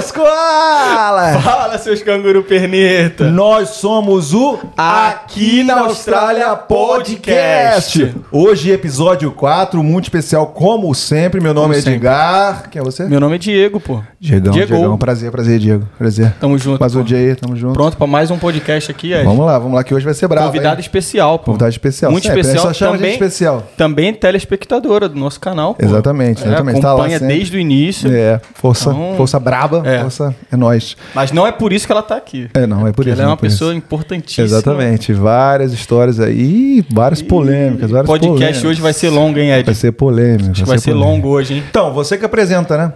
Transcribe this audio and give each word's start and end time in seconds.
seus 0.00 0.12
koalas! 0.12 1.42
Fala, 1.42 1.76
seus 1.78 2.02
canguru 2.02 2.42
perneta! 2.44 3.24
Nós 3.30 3.70
somos 3.70 4.32
o 4.32 4.58
Aqui 4.76 5.64
na 5.64 5.80
Austrália 5.80 6.54
Podcast. 6.54 8.14
Hoje, 8.30 8.70
episódio 8.70 9.32
4, 9.32 9.82
muito 9.82 10.04
especial, 10.04 10.46
como 10.48 10.94
sempre. 10.94 11.40
Meu 11.40 11.52
nome 11.52 11.66
Como 11.68 11.74
é 11.74 11.78
sempre. 11.78 11.94
Edgar. 11.94 12.70
Quem 12.70 12.80
é 12.80 12.84
você? 12.84 13.04
Meu 13.04 13.18
nome 13.18 13.34
é 13.36 13.38
Diego, 13.38 13.80
pô. 13.80 14.00
Diegão, 14.20 14.52
Diego. 14.52 14.74
Diegão. 14.76 14.98
Prazer, 14.98 15.30
prazer, 15.32 15.58
Diego. 15.58 15.88
Prazer. 15.98 16.32
Tamo 16.40 16.56
junto. 16.58 16.78
Mas 16.80 16.94
o 16.94 17.00
pô. 17.00 17.06
Jay, 17.06 17.34
tamo 17.34 17.56
junto. 17.56 17.72
Pronto 17.74 17.96
pra 17.96 18.06
mais 18.06 18.30
um 18.30 18.38
podcast 18.38 18.90
aqui, 18.90 19.12
Ed. 19.12 19.24
Vamos 19.24 19.44
lá, 19.44 19.58
vamos 19.58 19.74
lá, 19.74 19.82
que 19.82 19.92
hoje 19.94 20.04
vai 20.04 20.14
ser 20.14 20.28
bravo. 20.28 20.46
Convidado 20.48 20.76
hein? 20.76 20.80
especial, 20.80 21.38
pô. 21.40 21.46
Convidado 21.46 21.70
especial. 21.70 22.12
Muito 22.12 22.24
Sempre, 22.24 22.40
especial. 22.40 22.66
Só 22.66 22.72
chama 22.72 22.92
a 22.92 22.96
também, 22.98 23.10
gente 23.12 23.22
especial. 23.22 23.66
Também 23.76 24.14
telespectadora 24.14 25.08
do 25.08 25.18
nosso 25.18 25.40
canal, 25.40 25.74
pô. 25.74 25.84
Exatamente, 25.84 26.44
É, 26.44 26.46
exatamente. 26.46 26.80
Tá 26.80 26.88
lá 26.88 26.94
acompanha 26.94 27.18
sempre. 27.18 27.34
desde 27.34 27.56
o 27.56 27.60
início. 27.60 28.12
É, 28.12 28.40
força, 28.54 28.90
Então- 28.90 29.14
força 29.16 29.40
braba, 29.40 29.82
É. 29.88 30.00
força 30.00 30.34
é 30.50 30.56
nós. 30.56 30.96
Mas 31.14 31.32
não 31.32 31.46
é 31.46 31.52
por 31.52 31.72
isso 31.72 31.86
que 31.86 31.92
ela 31.92 32.02
tá 32.02 32.16
aqui. 32.16 32.48
É, 32.54 32.66
não, 32.66 32.80
é 32.86 32.90
por 32.90 32.96
Porque 32.96 33.10
isso. 33.10 33.20
ela 33.20 33.28
é 33.28 33.30
uma 33.30 33.36
por 33.36 33.46
isso. 33.46 33.56
pessoa 33.56 33.74
importantíssima. 33.74 34.44
Exatamente, 34.44 35.12
várias 35.12 35.72
histórias 35.72 36.20
aí, 36.20 36.84
várias 36.90 37.22
polêmicas, 37.22 37.90
O 37.90 37.92
várias 37.94 38.06
podcast 38.08 38.34
polêmicas. 38.36 38.64
hoje 38.64 38.80
vai 38.80 38.92
ser 38.92 39.10
longo, 39.10 39.38
hein, 39.38 39.50
Ed? 39.50 39.64
Vai 39.66 39.74
ser 39.74 39.92
polêmico. 39.92 40.50
Acho 40.50 40.62
que 40.62 40.68
vai 40.68 40.78
ser 40.78 40.92
polêmico. 40.92 41.10
longo 41.12 41.28
hoje, 41.28 41.54
hein? 41.54 41.64
Então, 41.68 41.92
você 41.92 42.16
que 42.18 42.24
apresenta, 42.24 42.76
né? 42.76 42.92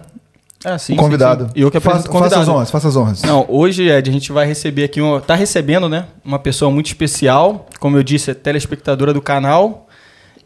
Ah, 0.65 0.77
sim, 0.77 0.93
o 0.93 0.95
convidado. 0.95 1.43
sim, 1.43 1.49
sim. 1.49 1.59
E 1.59 1.61
eu 1.63 1.69
que 1.69 1.75
apresento 1.75 2.03
faça, 2.03 2.09
o 2.09 2.11
convidado. 2.11 2.39
Faça 2.39 2.51
as 2.51 2.55
honras, 2.55 2.71
faça 2.71 2.87
as 2.87 2.95
honras. 2.95 3.21
Não, 3.23 3.45
hoje, 3.49 3.89
Ed, 3.89 4.09
a 4.09 4.13
gente 4.13 4.31
vai 4.31 4.45
receber 4.47 4.85
aqui, 4.85 5.01
uma, 5.01 5.19
tá 5.19 5.35
recebendo, 5.35 5.89
né? 5.89 6.05
Uma 6.23 6.39
pessoa 6.39 6.71
muito 6.71 6.85
especial. 6.85 7.67
Como 7.81 7.97
eu 7.97 8.03
disse, 8.03 8.31
é 8.31 8.33
telespectadora 8.33 9.11
do 9.13 9.21
canal. 9.21 9.87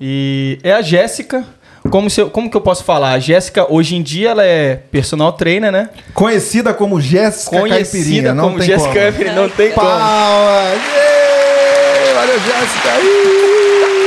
E 0.02 0.58
é 0.64 0.74
a 0.74 0.82
Jéssica. 0.82 1.44
Como, 1.90 2.10
se 2.10 2.22
eu- 2.22 2.30
como 2.30 2.50
que 2.50 2.58
eu 2.58 2.62
posso 2.62 2.84
falar? 2.84 3.14
A 3.14 3.20
Jéssica, 3.20 3.66
hoje 3.72 3.96
em 3.96 4.02
dia, 4.02 4.30
ela 4.32 4.44
é 4.46 4.76
personal 4.92 5.32
trainer, 5.34 5.72
né? 5.72 5.90
Conhecida 6.14 6.74
como 6.74 7.00
Jéssica 7.00 7.52
Caipirinha, 7.62 7.80
Conhecida 7.86 8.34
não 8.34 8.44
como 8.46 8.58
tem 8.60 8.68
Jéssica. 8.68 8.94
Caipirinha, 8.94 9.36
não 9.36 9.50
tem 9.50 9.72
como. 9.72 9.88
Palmas! 9.88 10.80
Valeu, 12.16 12.40
Jéssica! 12.40 13.98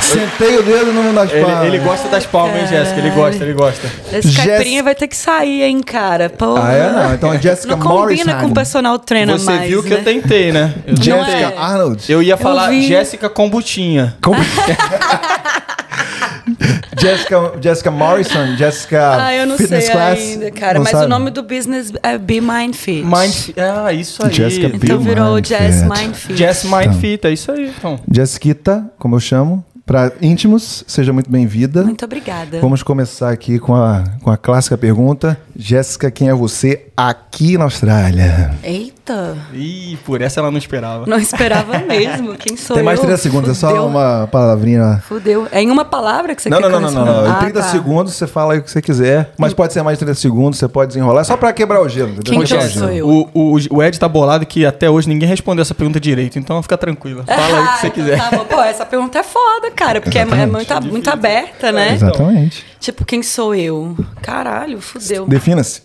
Sentei 0.00 0.56
o 0.56 0.62
dedo 0.62 0.90
no 0.90 1.12
das 1.12 1.30
Ele, 1.30 1.44
palmas. 1.44 1.66
ele 1.66 1.78
gosta 1.80 2.08
das 2.08 2.24
palmas, 2.24 2.56
hein, 2.62 2.66
Jéssica? 2.66 2.98
Ele 2.98 3.10
gosta, 3.10 3.44
ele 3.44 3.52
gosta. 3.52 3.86
Esse 4.10 4.28
Jess- 4.30 4.46
caipirinha 4.46 4.82
vai 4.82 4.94
ter 4.94 5.06
que 5.06 5.16
sair, 5.16 5.62
hein, 5.64 5.80
cara. 5.82 6.30
Porra. 6.30 6.66
Ah, 6.66 6.72
é? 6.72 6.90
Não, 6.90 7.14
então 7.14 7.30
a 7.30 7.36
Jéssica 7.36 7.76
Não 7.76 7.78
combina 7.78 8.24
Morrison. 8.24 8.38
com 8.48 8.54
personal 8.54 8.98
trainer 8.98 9.38
Você 9.38 9.44
mais, 9.44 9.68
viu 9.68 9.82
que 9.82 9.90
né? 9.90 9.96
eu 9.96 10.04
tentei, 10.04 10.50
né? 10.50 10.72
Tentei. 10.86 11.04
Jéssica 11.04 11.36
é. 11.36 11.54
Arnold. 11.58 12.02
Eu 12.10 12.22
ia 12.22 12.38
falar. 12.38 12.72
Jéssica 12.72 13.28
Kombutinha. 13.28 14.16
Como... 14.22 14.38
Jessica, 17.00 17.52
Jessica 17.60 17.90
Morrison, 17.90 18.56
Jessica 18.56 19.24
Ah, 19.24 19.34
eu 19.34 19.46
não 19.46 19.56
Fitness 19.56 19.84
sei 19.84 19.92
Class. 19.94 20.18
ainda, 20.18 20.50
cara. 20.50 20.74
Não 20.74 20.82
Mas 20.82 20.92
sabe? 20.92 21.06
o 21.06 21.08
nome 21.08 21.30
do 21.30 21.42
business 21.42 21.92
é 22.02 22.18
Be 22.18 22.40
Mind 22.40 22.74
Fit. 22.74 23.04
Mind... 23.04 23.56
Ah, 23.56 23.92
isso 23.92 24.24
aí. 24.24 24.32
Jéssica 24.32 24.66
Então 24.66 24.98
Be 24.98 25.04
virou 25.04 25.34
Mind 25.36 25.46
Jazz 25.46 25.82
Fit. 25.82 25.88
Mind 25.88 26.14
Fit. 26.14 26.36
Jess 26.36 26.64
Mind 26.64 26.82
Então. 26.82 26.94
Fit, 26.94 27.26
é 27.26 27.30
isso 27.32 27.52
aí, 27.52 27.72
então. 27.76 28.00
Jessiquita, 28.10 28.90
como 28.98 29.14
eu 29.16 29.20
chamo, 29.20 29.64
para 29.86 30.12
íntimos, 30.20 30.84
seja 30.86 31.12
muito 31.14 31.30
bem-vinda. 31.30 31.82
Muito 31.82 32.04
obrigada. 32.04 32.60
Vamos 32.60 32.82
começar 32.82 33.30
aqui 33.30 33.58
com 33.58 33.74
a, 33.74 34.04
com 34.22 34.30
a 34.30 34.36
clássica 34.36 34.76
pergunta. 34.76 35.38
Jéssica, 35.56 36.10
quem 36.10 36.28
é 36.28 36.34
você 36.34 36.87
aqui 36.98 37.56
na 37.56 37.62
Austrália? 37.64 38.50
Eita. 38.60 39.36
Ih, 39.54 39.96
por 40.04 40.20
essa 40.20 40.40
ela 40.40 40.50
não 40.50 40.58
esperava. 40.58 41.06
Não 41.06 41.16
esperava 41.18 41.78
mesmo. 41.86 42.34
Quem 42.34 42.56
sou 42.56 42.74
Tem 42.74 42.84
mais 42.84 42.98
eu? 42.98 43.04
30 43.06 43.20
segundos, 43.22 43.50
é 43.50 43.54
só 43.54 43.68
Fudeu. 43.68 43.86
uma 43.86 44.28
palavrinha. 44.32 45.00
Fudeu. 45.06 45.46
É 45.52 45.62
em 45.62 45.70
uma 45.70 45.84
palavra 45.84 46.34
que 46.34 46.42
você 46.42 46.50
Não, 46.50 46.58
quer 46.58 46.68
não, 46.68 46.78
que 46.78 46.82
não, 46.82 46.88
eu 46.90 46.94
não, 46.96 47.04
não, 47.06 47.22
não. 47.28 47.36
Em 47.36 47.38
30 47.38 47.58
Ah, 47.60 47.62
tá. 47.62 47.68
segundos 47.68 48.14
você 48.14 48.26
fala 48.26 48.54
aí 48.54 48.58
o 48.58 48.62
que 48.64 48.70
você 48.70 48.82
quiser, 48.82 49.30
mas 49.38 49.54
pode 49.54 49.72
ser 49.72 49.82
mais 49.84 49.96
de 49.96 50.04
30 50.04 50.18
segundos, 50.18 50.58
você 50.58 50.66
pode 50.66 50.88
desenrolar, 50.88 51.22
só 51.22 51.36
pra 51.36 51.52
quebrar 51.52 51.80
o 51.80 51.88
gelo. 51.88 52.16
Quem 52.24 52.42
que 52.42 52.52
eu 52.54 52.62
sou 52.62 52.90
eu? 52.90 53.08
O, 53.08 53.30
o, 53.32 53.58
o 53.76 53.82
Ed 53.82 53.96
tá 53.98 54.08
bolado 54.08 54.44
que 54.44 54.66
até 54.66 54.90
hoje 54.90 55.08
ninguém 55.08 55.28
respondeu 55.28 55.62
essa 55.62 55.74
pergunta 55.74 56.00
direito, 56.00 56.36
então 56.38 56.60
fica 56.62 56.76
tranquila. 56.76 57.22
Fala 57.28 57.58
aí 57.58 57.64
o 57.64 57.68
que 57.74 57.78
você 57.80 57.86
Ah, 57.86 57.90
quiser. 57.90 58.16
então 58.16 58.30
tá 58.30 58.36
bom. 58.38 58.44
Pô, 58.44 58.62
essa 58.62 58.84
pergunta 58.84 59.18
é 59.18 59.22
foda, 59.22 59.70
cara, 59.70 60.00
porque 60.00 60.18
é, 60.18 60.22
é 60.22 60.24
Exatamente. 60.24 60.50
muito, 60.74 60.86
muito 60.88 61.10
aberta, 61.10 61.70
né? 61.70 61.94
Exatamente. 61.94 62.66
Tipo, 62.80 63.04
quem 63.04 63.22
sou 63.22 63.54
eu? 63.54 63.96
Caralho, 64.20 64.80
fudeu. 64.80 65.26
Defina-se. 65.28 65.82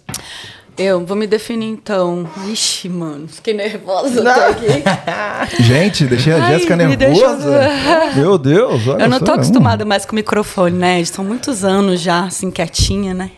Eu 0.77 1.05
vou 1.05 1.15
me 1.15 1.27
definir 1.27 1.67
então. 1.67 2.27
Ixi, 2.51 2.89
mano, 2.89 3.27
fiquei 3.27 3.53
nervosa 3.53 4.27
até 4.27 4.49
aqui. 4.49 5.61
Gente, 5.61 6.05
deixei 6.05 6.33
a 6.33 6.43
Ai, 6.43 6.53
Jéssica 6.53 6.75
nervosa. 6.75 7.69
Meu 8.15 8.37
Deus, 8.39 8.87
olha 8.87 9.03
Eu 9.03 9.09
não 9.09 9.19
tô 9.19 9.33
acostumada 9.33 9.85
mais 9.85 10.05
com 10.05 10.15
microfone, 10.15 10.75
né? 10.77 11.05
São 11.05 11.23
muitos 11.23 11.63
anos 11.63 12.01
já, 12.01 12.25
assim, 12.25 12.49
quietinha, 12.49 13.13
né? 13.13 13.29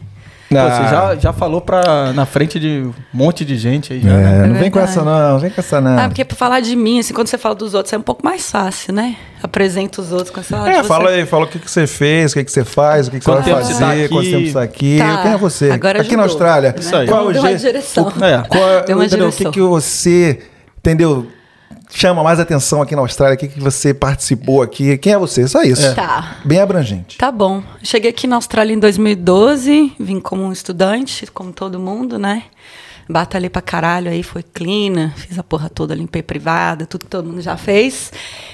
Pô, 0.48 0.58
Ah. 0.58 0.70
você 0.70 0.84
já, 0.90 1.16
já 1.16 1.34
falou 1.34 1.60
pra, 1.60 2.14
na 2.14 2.26
frente 2.26 2.60
de 2.60 2.84
um 2.86 2.94
monte 3.12 3.44
de 3.44 3.58
gente 3.58 3.94
aí 3.94 4.00
já, 4.02 4.10
É, 4.12 4.14
né? 4.42 4.48
não 4.48 4.56
vem 4.56 4.70
com 4.70 4.80
essa 4.80 5.04
não, 5.04 5.40
vem 5.40 5.50
com 5.50 5.60
essa 5.60 5.82
não. 5.82 5.98
Ah, 5.98 6.08
porque 6.08 6.24
pra 6.24 6.38
falar 6.38 6.60
de 6.60 6.76
mim, 6.76 7.00
assim, 7.00 7.14
quando 7.16 7.28
você 7.28 7.38
fala 7.38 7.56
dos 7.56 7.74
outros 7.74 7.92
é 7.94 7.98
um 7.98 8.02
pouco 8.02 8.24
mais 8.24 8.50
fácil, 8.52 8.94
né? 8.94 9.16
Apresenta 9.42 10.02
os 10.02 10.12
outros 10.12 10.30
quando 10.30 10.46
você 10.46 10.54
fala 10.56 10.64
de 10.66 10.70
É, 10.70 10.82
você. 10.84 10.88
fala 10.88 11.10
aí, 11.10 11.26
fala 11.26 11.46
o 11.46 11.48
que, 11.48 11.58
que 11.60 11.70
você 11.70 11.88
fez, 11.88 12.32
o 12.32 12.36
que, 12.36 12.44
que 12.44 12.52
você 12.52 12.64
faz, 12.64 13.08
o 13.08 13.12
que, 13.12 13.20
que 13.20 13.26
Quanto 13.26 13.44
você 13.44 13.54
vai 13.54 13.64
você 13.64 13.74
fazer, 13.74 14.04
tá 14.04 14.10
quanto 14.16 14.30
tempo 14.30 14.46
você 14.48 14.54
tá 14.54 14.62
aqui. 14.62 14.98
Tá, 15.00 15.22
Quem 15.24 15.32
é 15.32 15.38
você? 15.38 15.72
agora 15.72 16.02
aqui 16.02 16.16
na 16.16 16.24
ajudou, 16.26 16.46
Austrália. 16.48 16.70
né? 16.74 16.76
Isso 16.80 16.96
aí. 16.96 17.08
Qual 17.08 17.20
é 17.20 17.24
o 17.24 17.32
Deu 17.34 17.42
uma 17.42 17.48
jeito- 17.50 17.62
direção. 17.62 18.14
É. 18.22 18.48
Qual 18.48 18.70
é- 18.70 18.84
Deu 18.84 18.98
uma 18.98 19.06
entendeu? 19.06 19.28
O 19.28 19.32
que, 19.32 19.38
direção. 19.38 19.52
que 19.52 19.62
você, 19.62 20.40
entendeu? 20.78 21.28
Chama 21.90 22.24
mais 22.24 22.40
atenção 22.40 22.82
aqui 22.82 22.96
na 22.96 23.02
Austrália, 23.02 23.36
o 23.36 23.38
que, 23.38 23.48
que 23.48 23.60
você 23.60 23.94
participou 23.94 24.62
aqui, 24.62 24.98
quem 24.98 25.14
é 25.14 25.18
você? 25.18 25.48
Só 25.48 25.64
isso. 25.64 25.94
Tá. 25.96 26.38
Bem 26.44 26.60
abrangente. 26.60 27.18
Tá 27.18 27.32
bom. 27.32 27.64
Cheguei 27.84 28.10
aqui 28.10 28.28
na 28.28 28.36
Austrália 28.36 28.74
em 28.74 28.80
2012, 28.80 29.94
vim 30.00 30.20
como 30.20 30.44
um 30.44 30.52
estudante, 30.52 31.26
como 31.28 31.54
todo 31.54 31.80
mundo, 31.80 32.18
né? 32.18 32.44
Batalhei 33.08 33.50
pra 33.50 33.62
caralho 33.62 34.10
aí, 34.10 34.24
foi 34.24 34.42
clean, 34.42 35.12
fiz 35.16 35.38
a 35.38 35.44
porra 35.44 35.70
toda, 35.70 35.94
limpei 35.94 36.24
privada, 36.24 36.88
tudo 36.88 37.06
que 37.06 37.12
todo 37.12 37.28
mundo 37.28 37.42
já 37.42 37.56
fez. 37.56 38.12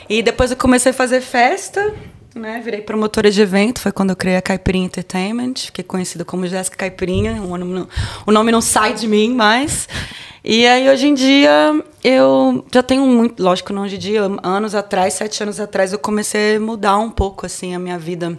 E 0.10 0.22
depois 0.22 0.52
eu 0.52 0.58
comecei 0.58 0.92
a 0.92 0.94
fazer 0.94 1.22
festa, 1.22 1.94
né? 2.36 2.62
Virei 2.64 2.82
promotora 2.82 3.32
de 3.32 3.42
evento, 3.42 3.80
foi 3.80 3.94
quando 3.94 4.10
eu 4.10 4.16
criei 4.16 4.36
a 4.36 4.42
Caipirinha 4.42 4.86
Entertainment, 4.86 5.54
fiquei 5.66 5.84
conhecida 5.84 6.26
como 6.26 6.46
Jéssica 6.48 6.78
Caipirinha, 6.78 7.42
o 7.42 7.58
nome, 7.58 7.74
não, 7.74 7.88
o 8.26 8.32
nome 8.32 8.52
não 8.52 8.62
sai 8.62 8.94
de 8.94 9.08
mim 9.08 9.34
mais. 9.34 9.88
E 10.44 10.66
aí, 10.66 10.90
hoje 10.90 11.08
em 11.08 11.14
dia, 11.14 11.84
eu 12.04 12.66
já 12.74 12.82
tenho 12.82 13.06
muito, 13.06 13.42
lógico, 13.42 13.72
não 13.72 13.84
hoje 13.84 13.96
em 13.96 14.00
dia, 14.00 14.22
anos 14.42 14.74
atrás, 14.74 15.14
sete 15.14 15.44
anos 15.44 15.60
atrás, 15.60 15.94
eu 15.94 16.00
comecei 16.00 16.56
a 16.56 16.60
mudar 16.60 16.98
um 16.98 17.12
pouco, 17.12 17.46
assim, 17.46 17.76
a 17.76 17.80
minha 17.80 18.00
vida 18.00 18.38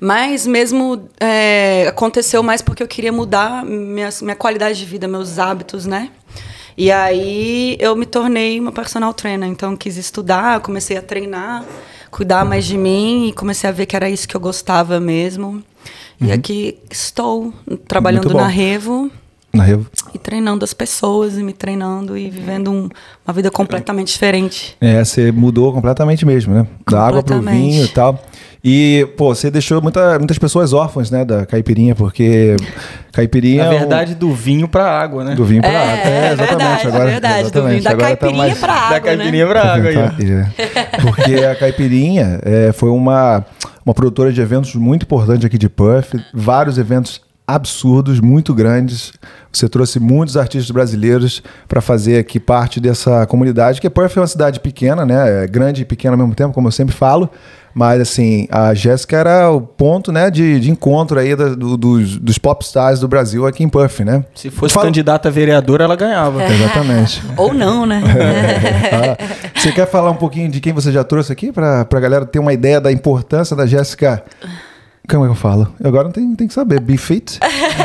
mas 0.00 0.46
mesmo 0.46 1.08
é, 1.18 1.86
aconteceu 1.88 2.42
mais 2.42 2.60
porque 2.60 2.82
eu 2.82 2.88
queria 2.88 3.12
mudar 3.12 3.64
minha, 3.64 4.08
minha 4.22 4.36
qualidade 4.36 4.78
de 4.78 4.84
vida, 4.84 5.08
meus 5.08 5.38
hábitos, 5.38 5.86
né? 5.86 6.10
E 6.76 6.92
aí 6.92 7.76
eu 7.80 7.96
me 7.96 8.04
tornei 8.04 8.60
uma 8.60 8.72
personal 8.72 9.14
trainer. 9.14 9.48
Então 9.48 9.76
quis 9.76 9.96
estudar, 9.96 10.60
comecei 10.60 10.96
a 10.96 11.02
treinar, 11.02 11.64
cuidar 12.10 12.44
mais 12.44 12.66
de 12.66 12.76
mim 12.76 13.28
e 13.28 13.32
comecei 13.32 13.68
a 13.68 13.72
ver 13.72 13.86
que 13.86 13.96
era 13.96 14.10
isso 14.10 14.28
que 14.28 14.36
eu 14.36 14.40
gostava 14.40 15.00
mesmo. 15.00 15.62
E 16.20 16.30
aqui 16.32 16.78
estou 16.90 17.52
trabalhando 17.88 18.32
na 18.34 18.46
Revo 18.46 19.10
Na 19.56 19.64
Revo. 19.64 19.86
e 20.14 20.18
treinando 20.18 20.64
as 20.64 20.72
pessoas 20.72 21.36
e 21.38 21.42
me 21.42 21.52
treinando 21.52 22.16
e 22.16 22.28
vivendo 22.30 22.70
um- 22.70 22.88
uma 23.26 23.34
vida 23.34 23.50
completamente 23.50 24.08
diferente. 24.12 24.76
É, 24.80 25.04
você 25.04 25.32
mudou 25.32 25.72
completamente 25.72 26.24
mesmo, 26.26 26.54
né? 26.54 26.66
Da 26.90 27.06
água 27.06 27.22
pro 27.22 27.40
vinho 27.40 27.84
e 27.84 27.88
tal. 27.88 28.22
E, 28.68 29.06
pô, 29.16 29.32
você 29.32 29.48
deixou 29.48 29.80
muita, 29.80 30.18
muitas 30.18 30.38
pessoas 30.38 30.72
órfãs, 30.72 31.08
né, 31.08 31.24
da 31.24 31.46
caipirinha, 31.46 31.94
porque 31.94 32.56
caipirinha. 33.12 33.64
Na 33.64 33.72
é 33.72 33.76
um- 33.76 33.78
verdade, 33.78 34.14
do 34.16 34.32
vinho 34.32 34.66
pra 34.66 34.84
água, 34.90 35.22
né? 35.22 35.34
Do 35.36 35.44
vinho 35.44 35.62
pra 35.62 35.70
É, 35.70 35.76
água. 35.76 36.10
é 36.10 36.32
exatamente. 36.32 36.48
verdade, 36.48 36.86
agora, 36.88 37.04
é 37.04 37.12
verdade, 37.12 37.34
do 37.34 37.40
exatamente. 37.46 37.70
vinho, 37.70 37.82
da 37.84 37.90
Agora 37.90 38.08
tá 38.08 38.16
caipirinha 38.16 38.38
mais- 38.48 38.58
pra 38.58 38.72
água, 38.74 38.90
da 38.90 39.00
caipirinha 39.00 39.44
né? 39.46 39.50
pra 39.52 39.72
água 39.74 39.88
aí. 39.90 39.96
É. 39.96 40.46
Porque 41.00 41.34
a 41.44 41.54
Caipirinha 41.54 42.40
é, 42.42 42.72
foi 42.72 42.90
uma, 42.90 43.44
uma 43.84 43.94
produtora 43.94 44.32
de 44.32 44.40
eventos 44.40 44.74
muito 44.74 45.04
importante 45.04 45.46
aqui 45.46 45.58
de 45.58 45.68
Perth. 45.68 46.14
Vários 46.34 46.76
eventos 46.78 47.20
absurdos, 47.46 48.20
muito 48.20 48.52
grandes. 48.54 49.12
Você 49.52 49.68
trouxe 49.68 49.98
muitos 50.00 50.36
artistas 50.36 50.70
brasileiros 50.70 51.42
para 51.68 51.80
fazer 51.80 52.18
aqui 52.18 52.38
parte 52.40 52.80
dessa 52.80 53.24
comunidade, 53.26 53.80
que 53.80 53.88
Perth 53.88 54.16
é 54.16 54.20
uma 54.20 54.26
cidade 54.26 54.60
pequena, 54.60 55.06
né? 55.06 55.44
É 55.44 55.46
grande 55.46 55.82
e 55.82 55.84
pequena 55.84 56.14
ao 56.14 56.18
mesmo 56.18 56.34
tempo, 56.34 56.52
como 56.52 56.68
eu 56.68 56.72
sempre 56.72 56.94
falo. 56.94 57.30
Mas, 57.78 58.00
assim, 58.00 58.48
a 58.50 58.72
Jéssica 58.72 59.18
era 59.18 59.50
o 59.50 59.60
ponto 59.60 60.10
né, 60.10 60.30
de, 60.30 60.58
de 60.60 60.70
encontro 60.70 61.18
aí 61.20 61.36
da- 61.36 61.50
do- 61.54 61.76
dos, 61.76 62.16
dos 62.16 62.38
popstars 62.38 63.00
do 63.00 63.06
Brasil 63.08 63.46
aqui 63.46 63.62
em 63.62 63.68
Perth, 63.68 64.00
né? 64.00 64.24
Se 64.34 64.48
fosse 64.48 64.72
Fala- 64.72 64.86
candidata 64.86 65.28
a 65.28 65.30
vereadora, 65.30 65.84
ela 65.84 65.94
ganhava. 65.94 66.42
Exatamente. 66.42 67.22
Ou 67.36 67.52
não, 67.52 67.84
né? 67.84 68.02
Ah, 68.92 69.16
você 69.54 69.72
quer 69.72 69.86
falar 69.90 70.10
um 70.10 70.14
pouquinho 70.16 70.50
de 70.50 70.58
quem 70.60 70.72
você 70.72 70.90
já 70.90 71.04
trouxe 71.04 71.32
aqui 71.32 71.52
para 71.52 71.80
a 71.90 72.00
galera 72.00 72.24
ter 72.24 72.38
uma 72.38 72.52
ideia 72.52 72.80
da 72.80 72.90
importância 72.90 73.54
da 73.54 73.66
Jéssica? 73.66 74.22
Como 75.08 75.24
é 75.24 75.28
que 75.28 75.32
eu 75.32 75.36
falo? 75.36 75.72
Agora 75.84 76.04
não 76.04 76.10
tem, 76.12 76.34
tem 76.34 76.48
que 76.48 76.54
saber. 76.54 76.80
Be 76.80 76.96
fit? 76.96 77.38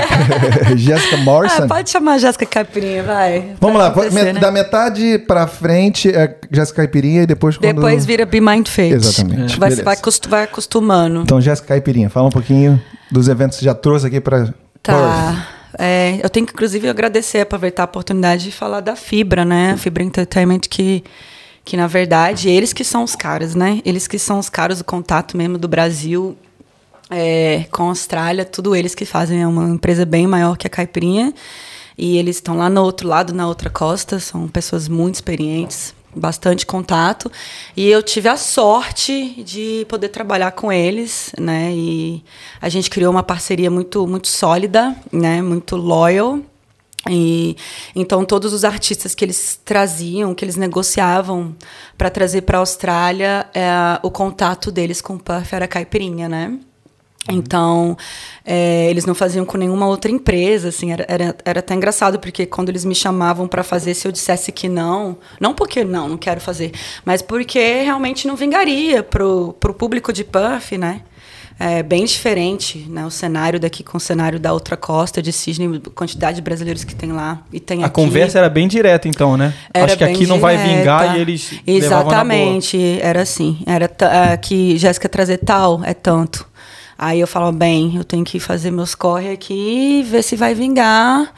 Jéssica 0.75 1.18
Morrison? 1.18 1.63
Ah, 1.63 1.68
pode 1.68 1.89
chamar 1.89 2.18
Jéssica 2.18 2.45
Caipirinha, 2.45 3.03
vai. 3.03 3.53
Vamos 3.59 3.77
Vai 3.77 3.89
lá, 3.89 4.12
me- 4.12 4.33
né? 4.33 4.39
da 4.39 4.51
metade 4.51 5.19
pra 5.27 5.47
frente 5.47 6.09
é 6.09 6.35
Jéssica 6.51 6.77
Caipirinha 6.77 7.23
e 7.23 7.25
depois 7.25 7.57
quando... 7.57 7.75
Depois 7.75 8.06
vira 8.06 8.25
Be 8.25 8.41
Mind 8.41 8.68
Fit. 8.68 8.94
Exatamente. 8.94 9.57
Vai, 9.59 9.69
Beleza. 9.69 9.83
vai, 9.83 9.94
acostu- 9.95 10.29
vai 10.29 10.44
acostumando. 10.44 11.21
Então, 11.21 11.39
Jéssica 11.41 11.69
Caipirinha, 11.69 12.09
fala 12.09 12.27
um 12.27 12.31
pouquinho 12.31 12.81
dos 13.12 13.27
eventos 13.27 13.57
que 13.57 13.63
você 13.63 13.65
já 13.65 13.75
trouxe 13.75 14.07
aqui 14.07 14.19
pra 14.19 14.51
Tá. 14.83 15.47
é, 15.77 16.19
eu 16.23 16.29
tenho 16.29 16.45
que, 16.45 16.53
inclusive, 16.53 16.89
agradecer, 16.89 17.41
aproveitar 17.41 17.83
a 17.83 17.85
oportunidade 17.85 18.45
de 18.45 18.51
falar 18.51 18.79
da 18.79 18.95
Fibra, 18.95 19.45
né? 19.45 19.71
A 19.73 19.77
Fibra 19.77 20.01
Entertainment, 20.01 20.62
que, 20.68 21.03
que 21.63 21.77
na 21.77 21.85
verdade, 21.85 22.50
eles 22.50 22.73
que 22.73 22.83
são 22.83 23.03
os 23.03 23.15
caras, 23.15 23.53
né? 23.53 23.79
Eles 23.85 24.07
que 24.07 24.18
são 24.18 24.39
os 24.39 24.50
caras 24.50 24.79
do 24.79 24.83
contato 24.83 25.38
mesmo 25.38 25.59
do 25.59 25.68
Brasil 25.68 26.35
é, 27.11 27.65
com 27.69 27.83
a 27.83 27.89
Austrália, 27.89 28.45
tudo 28.45 28.75
eles 28.75 28.95
que 28.95 29.05
fazem. 29.05 29.41
É 29.41 29.47
uma 29.47 29.69
empresa 29.69 30.05
bem 30.05 30.25
maior 30.25 30.57
que 30.57 30.65
a 30.65 30.69
Caipirinha. 30.69 31.33
E 31.97 32.17
eles 32.17 32.37
estão 32.37 32.57
lá 32.57 32.69
no 32.69 32.81
outro 32.81 33.07
lado, 33.07 33.33
na 33.33 33.47
outra 33.47 33.69
costa. 33.69 34.19
São 34.19 34.47
pessoas 34.47 34.87
muito 34.87 35.15
experientes, 35.15 35.93
bastante 36.15 36.65
contato. 36.65 37.29
E 37.75 37.87
eu 37.87 38.01
tive 38.01 38.29
a 38.29 38.37
sorte 38.37 39.43
de 39.43 39.85
poder 39.89 40.09
trabalhar 40.09 40.51
com 40.51 40.71
eles, 40.71 41.33
né? 41.37 41.71
E 41.73 42.23
a 42.61 42.69
gente 42.69 42.89
criou 42.89 43.11
uma 43.11 43.23
parceria 43.23 43.69
muito, 43.69 44.07
muito 44.07 44.29
sólida, 44.29 44.95
né? 45.11 45.41
Muito 45.41 45.75
loyal. 45.75 46.39
E 47.09 47.57
então 47.95 48.23
todos 48.23 48.53
os 48.53 48.63
artistas 48.63 49.15
que 49.15 49.25
eles 49.25 49.59
traziam, 49.65 50.35
que 50.35 50.45
eles 50.45 50.55
negociavam 50.55 51.55
para 51.97 52.11
trazer 52.11 52.43
para 52.43 52.59
a 52.59 52.61
Austrália, 52.61 53.47
é, 53.55 53.99
o 54.03 54.11
contato 54.11 54.71
deles 54.71 55.01
com 55.01 55.15
o 55.15 55.19
Puff 55.19 55.55
era 55.55 55.67
caipirinha, 55.67 56.29
né? 56.29 56.59
Então, 57.29 57.95
é, 58.44 58.89
eles 58.89 59.06
não 59.06 59.13
faziam 59.13 59.45
com 59.45 59.56
nenhuma 59.57 59.85
outra 59.85 60.09
empresa, 60.09 60.69
assim, 60.69 60.91
era, 60.91 61.06
era, 61.07 61.35
era 61.45 61.59
até 61.59 61.75
engraçado, 61.75 62.19
porque 62.19 62.47
quando 62.47 62.69
eles 62.69 62.83
me 62.83 62.95
chamavam 62.95 63.47
para 63.47 63.63
fazer, 63.63 63.94
se 63.94 64.07
eu 64.07 64.12
dissesse 64.12 64.51
que 64.51 64.68
não, 64.68 65.18
não 65.39 65.53
porque 65.53 65.83
não, 65.83 66.09
não 66.09 66.18
quero 66.18 66.41
fazer, 66.41 66.71
mas 67.06 67.21
porque 67.21 67.83
realmente 67.83 68.27
não 68.27 68.35
vingaria 68.35 69.03
pro, 69.03 69.56
pro 69.59 69.73
público 69.73 70.12
de 70.12 70.23
Puff, 70.23 70.77
né? 70.77 71.01
É 71.59 71.83
bem 71.83 72.06
diferente, 72.06 72.88
né? 72.89 73.06
O 73.06 73.12
cenário 73.12 73.59
daqui 73.59 73.83
com 73.83 73.95
o 73.95 74.01
cenário 74.01 74.39
da 74.39 74.51
outra 74.51 74.75
costa 74.75 75.21
de 75.21 75.31
Sydney, 75.31 75.79
quantidade 75.94 76.38
de 76.38 76.41
brasileiros 76.41 76.83
que 76.83 76.95
tem 76.95 77.12
lá 77.12 77.44
e 77.53 77.59
tem 77.59 77.83
A 77.83 77.85
aqui. 77.85 77.94
conversa 77.94 78.39
era 78.39 78.50
bem 78.50 78.68
direta, 78.68 79.07
então, 79.07 79.38
né? 79.38 79.53
Era 79.71 79.85
Acho 79.85 79.97
que 79.97 80.03
aqui 80.03 80.25
não 80.25 80.39
vai 80.39 80.57
direta. 80.57 80.79
vingar 80.79 81.18
e 81.18 81.21
eles 81.21 81.53
Exatamente, 81.68 82.97
era 83.00 83.21
assim. 83.21 83.59
Era 83.68 83.88
que 84.38 84.75
Jéssica 84.75 85.07
trazer 85.07 85.38
tal 85.38 85.81
é 85.83 85.94
tanto. 85.94 86.50
Aí 87.01 87.19
eu 87.19 87.25
falava, 87.25 87.51
bem, 87.51 87.95
eu 87.95 88.03
tenho 88.03 88.24
que 88.24 88.39
fazer 88.39 88.69
meus 88.69 88.94
corre 88.94 89.31
aqui, 89.31 90.03
ver 90.03 90.21
se 90.21 90.36
vai 90.36 90.53
vingar. 90.53 91.33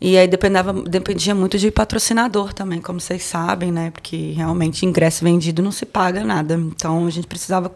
E 0.00 0.18
aí 0.18 0.26
dependava, 0.26 0.72
dependia 0.72 1.36
muito 1.36 1.56
de 1.56 1.70
patrocinador 1.70 2.52
também, 2.52 2.80
como 2.80 3.00
vocês 3.00 3.22
sabem, 3.22 3.70
né? 3.70 3.92
Porque 3.92 4.32
realmente 4.32 4.84
ingresso 4.84 5.22
vendido 5.22 5.62
não 5.62 5.70
se 5.70 5.86
paga 5.86 6.24
nada. 6.24 6.54
Então 6.54 7.06
a 7.06 7.10
gente 7.10 7.28
precisava 7.28 7.70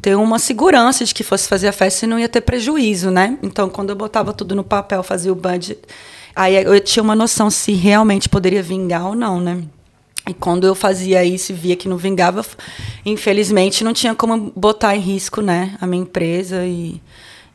ter 0.00 0.14
uma 0.16 0.38
segurança 0.38 1.04
de 1.04 1.12
que 1.12 1.22
fosse 1.22 1.46
fazer 1.46 1.68
a 1.68 1.72
festa 1.72 2.06
e 2.06 2.08
não 2.08 2.18
ia 2.18 2.28
ter 2.28 2.40
prejuízo, 2.40 3.10
né? 3.10 3.36
Então 3.42 3.68
quando 3.68 3.90
eu 3.90 3.96
botava 3.96 4.32
tudo 4.32 4.54
no 4.54 4.64
papel, 4.64 5.02
fazia 5.02 5.30
o 5.30 5.34
budget, 5.34 5.78
aí 6.34 6.54
eu 6.56 6.80
tinha 6.80 7.02
uma 7.02 7.14
noção 7.14 7.50
se 7.50 7.72
realmente 7.72 8.30
poderia 8.30 8.62
vingar 8.62 9.08
ou 9.08 9.14
não, 9.14 9.38
né? 9.38 9.62
E 10.28 10.32
quando 10.32 10.66
eu 10.66 10.74
fazia 10.74 11.24
isso 11.24 11.50
e 11.50 11.54
via 11.54 11.74
que 11.74 11.88
não 11.88 11.96
vingava, 11.96 12.46
infelizmente 13.04 13.82
não 13.82 13.92
tinha 13.92 14.14
como 14.14 14.52
botar 14.54 14.94
em 14.94 15.00
risco, 15.00 15.40
né, 15.40 15.76
a 15.80 15.86
minha 15.86 16.02
empresa 16.02 16.64
e, 16.64 17.00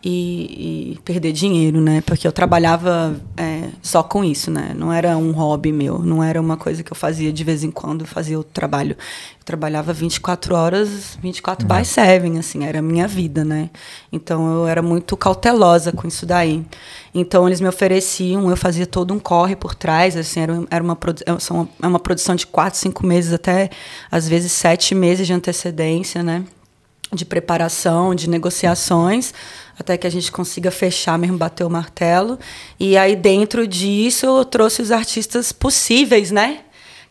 e, 0.10 0.94
e 0.94 1.00
perder 1.00 1.34
dinheiro, 1.34 1.82
né? 1.82 2.00
Porque 2.00 2.26
eu 2.26 2.32
trabalhava 2.32 3.20
é, 3.36 3.68
só 3.82 4.02
com 4.02 4.24
isso, 4.24 4.50
né? 4.50 4.74
Não 4.74 4.94
era 4.94 5.18
um 5.18 5.34
hobby 5.34 5.74
meu, 5.74 6.00
não 6.00 6.24
era 6.24 6.40
uma 6.40 6.56
coisa 6.56 6.82
que 6.82 6.90
eu 6.90 6.96
fazia 6.96 7.34
de 7.34 7.44
vez 7.44 7.62
em 7.62 7.70
quando, 7.70 8.06
fazia 8.06 8.40
o 8.40 8.44
trabalho. 8.44 8.92
Eu 8.92 9.44
trabalhava 9.44 9.92
24 9.92 10.56
horas, 10.56 11.18
24 11.22 11.68
by 11.68 11.84
7, 11.84 12.38
assim, 12.40 12.64
era 12.64 12.80
a 12.80 12.82
minha 12.82 13.06
vida, 13.06 13.44
né? 13.44 13.70
Então 14.10 14.50
eu 14.50 14.66
era 14.66 14.82
muito 14.82 15.18
cautelosa 15.18 15.92
com 15.92 16.08
isso 16.08 16.26
daí. 16.26 16.66
Então 17.14 17.46
eles 17.46 17.60
me 17.60 17.68
ofereciam, 17.68 18.50
eu 18.50 18.56
fazia 18.56 18.88
todo 18.88 19.14
um 19.14 19.20
corre 19.20 19.58
por 19.58 19.76
trás, 19.76 20.16
assim, 20.16 20.40
era, 20.40 20.64
era 20.72 20.84
uma, 20.84 20.98
é 21.26 21.32
é 21.82 21.88
uma 21.88 22.00
produção 22.00 22.34
de 22.34 22.48
quatro, 22.48 22.80
cinco 22.80 23.06
meses, 23.06 23.34
até 23.34 23.70
às 24.10 24.26
vezes 24.26 24.54
sete 24.54 24.96
meses 24.96 25.28
de 25.28 25.34
antecedência, 25.34 26.24
né? 26.24 26.46
De 27.12 27.24
preparação, 27.24 28.14
de 28.14 28.30
negociações, 28.30 29.34
até 29.80 29.98
que 29.98 30.06
a 30.06 30.10
gente 30.10 30.32
consiga 30.32 30.70
fechar 30.70 31.18
mesmo, 31.18 31.38
bater 31.38 31.64
o 31.64 31.70
martelo. 31.70 32.38
E 32.80 32.98
aí, 32.98 33.16
dentro 33.16 33.66
disso, 33.66 34.26
eu 34.26 34.44
trouxe 34.44 34.82
os 34.82 34.92
artistas 34.92 35.52
possíveis, 35.52 36.32
né? 36.32 36.60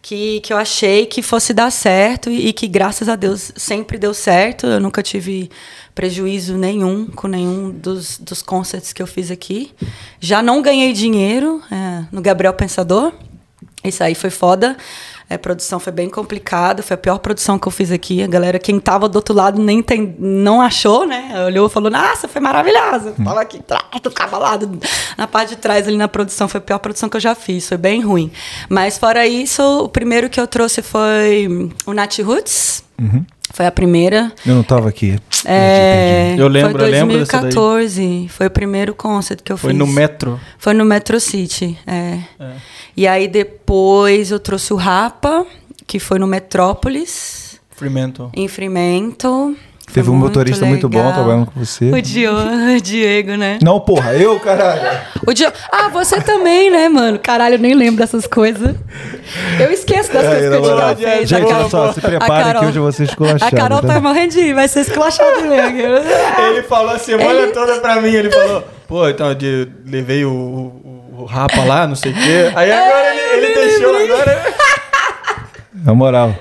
que, 0.06 0.38
que 0.38 0.52
eu 0.52 0.56
achei 0.56 1.04
que 1.04 1.20
fosse 1.20 1.52
dar 1.52 1.68
certo 1.72 2.30
e, 2.30 2.46
e 2.46 2.52
que, 2.52 2.68
graças 2.68 3.08
a 3.08 3.16
Deus, 3.16 3.50
sempre 3.56 3.98
deu 3.98 4.14
certo. 4.14 4.64
Eu 4.64 4.78
nunca 4.78 5.02
tive 5.02 5.50
prejuízo 5.96 6.56
nenhum 6.56 7.06
com 7.06 7.26
nenhum 7.26 7.70
dos, 7.70 8.16
dos 8.16 8.40
concerts 8.40 8.92
que 8.92 9.02
eu 9.02 9.06
fiz 9.08 9.32
aqui. 9.32 9.72
Já 10.20 10.40
não 10.44 10.62
ganhei 10.62 10.92
dinheiro 10.92 11.60
é, 11.72 12.04
no 12.12 12.22
Gabriel 12.22 12.54
Pensador. 12.54 13.12
Isso 13.82 14.00
aí 14.04 14.14
foi 14.14 14.30
foda. 14.30 14.76
A 15.28 15.36
produção 15.36 15.80
foi 15.80 15.92
bem 15.92 16.08
complicada, 16.08 16.84
foi 16.84 16.94
a 16.94 16.98
pior 16.98 17.18
produção 17.18 17.58
que 17.58 17.66
eu 17.66 17.72
fiz 17.72 17.90
aqui. 17.90 18.22
A 18.22 18.28
galera, 18.28 18.60
quem 18.60 18.78
tava 18.78 19.08
do 19.08 19.16
outro 19.16 19.34
lado, 19.34 19.60
nem 19.60 19.82
tem, 19.82 20.14
não 20.18 20.60
achou, 20.60 21.04
né? 21.04 21.44
Olhou 21.46 21.66
e 21.66 21.70
falou: 21.70 21.90
Nossa, 21.90 22.28
foi 22.28 22.40
maravilhosa. 22.40 23.12
Tava 23.16 23.40
aqui 23.40 24.00
do 24.02 24.10
cabalado. 24.10 24.78
Na 25.18 25.26
parte 25.26 25.50
de 25.50 25.56
trás, 25.56 25.88
ali 25.88 25.96
na 25.96 26.06
produção, 26.06 26.46
foi 26.46 26.58
a 26.58 26.62
pior 26.62 26.78
produção 26.78 27.08
que 27.08 27.16
eu 27.16 27.20
já 27.20 27.34
fiz. 27.34 27.68
Foi 27.68 27.76
bem 27.76 28.00
ruim. 28.02 28.30
Mas, 28.68 28.98
fora 28.98 29.26
isso, 29.26 29.62
o 29.84 29.88
primeiro 29.88 30.30
que 30.30 30.40
eu 30.40 30.46
trouxe 30.46 30.80
foi 30.80 31.48
o 31.84 31.92
Nat 31.92 32.18
Roots. 32.20 32.84
Foi 33.56 33.64
a 33.64 33.72
primeira. 33.72 34.30
Eu 34.44 34.54
não 34.54 34.62
tava 34.62 34.90
aqui. 34.90 35.18
É, 35.42 36.34
Eu 36.36 36.46
lembro, 36.46 36.78
foi 36.78 36.88
eu 36.88 36.90
lembro. 36.92 37.16
2014. 37.16 38.26
Foi 38.28 38.48
o 38.48 38.50
primeiro 38.50 38.94
concert 38.94 39.40
que 39.42 39.50
eu 39.50 39.56
Foi 39.56 39.70
fiz. 39.70 39.78
no 39.78 39.86
metro. 39.86 40.38
Foi 40.58 40.74
no 40.74 40.84
Metro 40.84 41.18
City, 41.18 41.78
é. 41.86 42.18
E 42.94 43.06
aí 43.08 43.26
depois 43.26 44.30
eu 44.30 44.38
trouxe 44.38 44.74
o 44.74 44.76
Rapa, 44.76 45.46
que 45.86 45.98
foi 45.98 46.18
no 46.18 46.26
Metrópolis, 46.26 47.58
Fremantle. 47.70 48.30
em 48.36 48.46
Fremantle. 48.46 49.56
Teve 49.92 50.10
um 50.10 50.14
muito 50.14 50.26
motorista 50.26 50.66
muito 50.66 50.88
bom 50.90 50.98
legal. 50.98 51.14
trabalhando 51.14 51.46
com 51.46 51.64
você. 51.64 51.90
O 51.90 52.02
Dio- 52.02 52.30
o 52.76 52.80
Diego, 52.82 53.30
né? 53.36 53.58
Não, 53.62 53.80
porra, 53.80 54.12
eu, 54.14 54.38
caralho. 54.40 54.82
O 55.26 55.32
Diego... 55.32 55.52
Ah, 55.72 55.88
você 55.88 56.20
também, 56.20 56.70
né, 56.70 56.86
mano? 56.88 57.18
Caralho, 57.18 57.54
eu 57.54 57.58
nem 57.58 57.72
lembro 57.74 57.96
dessas 58.00 58.26
coisas. 58.26 58.74
Eu 59.58 59.70
esqueço 59.72 60.12
das 60.12 60.22
coisas 60.26 60.40
que 60.40 60.46
o 60.48 60.50
Diego 60.60 60.66
moral. 60.68 60.96
fez. 60.96 61.28
Gente, 61.28 61.44
olha 61.52 61.68
só, 61.70 61.92
se 61.94 62.00
prepara 62.02 62.44
Carol- 62.44 62.60
que 62.62 62.66
hoje 62.68 62.78
eu 62.78 62.82
vou 62.82 62.92
ser 62.92 63.04
esculachado. 63.04 63.56
A 63.56 63.58
Carol 63.58 63.80
tá 63.80 63.94
tá? 63.94 64.00
morrendo 64.00 64.32
de 64.32 64.40
rir, 64.42 64.52
vai 64.54 64.68
ser 64.68 64.80
esculachado 64.80 65.42
mesmo. 65.42 65.78
Ele 65.78 66.62
falou 66.64 66.90
a 66.94 66.98
semana 66.98 67.46
toda 67.48 67.80
pra 67.80 68.00
mim, 68.00 68.12
ele 68.12 68.30
falou, 68.30 68.64
pô, 68.86 69.08
então 69.08 69.28
eu 69.30 69.68
levei 69.86 70.24
o, 70.26 70.30
o, 70.30 71.14
o 71.20 71.24
rapa 71.24 71.64
lá, 71.64 71.86
não 71.86 71.94
sei 71.96 72.12
o 72.12 72.14
quê. 72.14 72.52
Aí 72.54 72.70
agora 72.70 73.14
ele, 73.14 73.46
ele 73.46 73.54
deixou 73.54 73.96
agora. 73.96 74.42
Na 75.72 75.94
moral, 75.94 76.34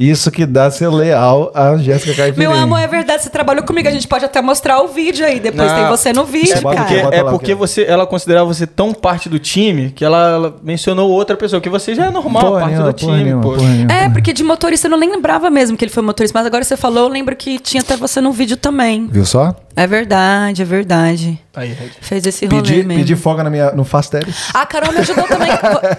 isso 0.00 0.30
que 0.30 0.46
dá 0.46 0.70
ser 0.70 0.88
leal 0.88 1.50
a 1.54 1.76
Jéssica 1.76 2.14
Caipirinha. 2.14 2.48
Meu 2.50 2.58
amor, 2.58 2.78
é 2.80 2.86
verdade, 2.86 3.22
você 3.22 3.30
trabalhou 3.30 3.62
comigo. 3.64 3.86
A 3.88 3.90
gente 3.90 4.08
pode 4.08 4.24
até 4.24 4.40
mostrar 4.40 4.80
o 4.82 4.88
vídeo 4.88 5.24
aí. 5.24 5.38
Depois 5.38 5.70
Não. 5.70 5.78
tem 5.78 5.86
você 5.88 6.12
no 6.12 6.24
vídeo, 6.24 6.54
É 6.56 6.60
cara. 6.60 6.76
porque, 6.76 7.02
bota 7.02 7.16
é 7.16 7.24
porque 7.24 7.54
você, 7.54 7.84
ela 7.84 8.06
considerava 8.06 8.46
você 8.46 8.66
tão 8.66 8.92
parte 8.92 9.28
do 9.28 9.38
time 9.38 9.90
que 9.90 10.04
ela, 10.04 10.30
ela 10.30 10.56
mencionou 10.62 11.10
outra 11.10 11.36
pessoa, 11.36 11.60
que 11.60 11.68
você 11.68 11.94
já 11.94 12.06
é 12.06 12.10
normal, 12.10 12.42
Porra 12.42 12.60
parte 12.60 12.72
nenhuma, 12.72 12.92
do 12.92 12.98
porra 13.00 13.12
time, 13.12 13.24
nenhuma, 13.24 13.42
porra 13.42 13.68
nenhuma. 13.68 13.92
É, 13.92 14.08
porque 14.08 14.32
de 14.32 14.42
motorista 14.42 14.86
eu 14.86 14.90
não 14.90 14.98
lembrava 14.98 15.50
mesmo 15.50 15.76
que 15.76 15.84
ele 15.84 15.92
foi 15.92 16.02
motorista, 16.02 16.38
mas 16.38 16.46
agora 16.46 16.64
você 16.64 16.76
falou, 16.76 17.04
eu 17.04 17.08
lembro 17.08 17.36
que 17.36 17.58
tinha 17.58 17.82
até 17.82 17.96
você 17.96 18.20
no 18.20 18.32
vídeo 18.32 18.56
também. 18.56 19.06
Viu 19.08 19.24
só? 19.26 19.54
É 19.74 19.86
verdade, 19.86 20.60
é 20.62 20.64
verdade. 20.64 21.40
Aí, 21.54 21.68
Red. 21.72 21.90
Fez 22.00 22.26
esse 22.26 22.44
rolê 22.46 22.60
Pedi, 22.62 22.76
mesmo. 22.84 22.94
pedi 23.02 23.16
folga 23.16 23.42
na 23.42 23.48
minha, 23.50 23.72
no 23.72 23.84
Fast 23.84 24.10
Teddy. 24.10 24.34
A 24.52 24.66
Carol 24.66 24.92
me 24.92 24.98
ajudou 24.98 25.24
também. 25.24 25.50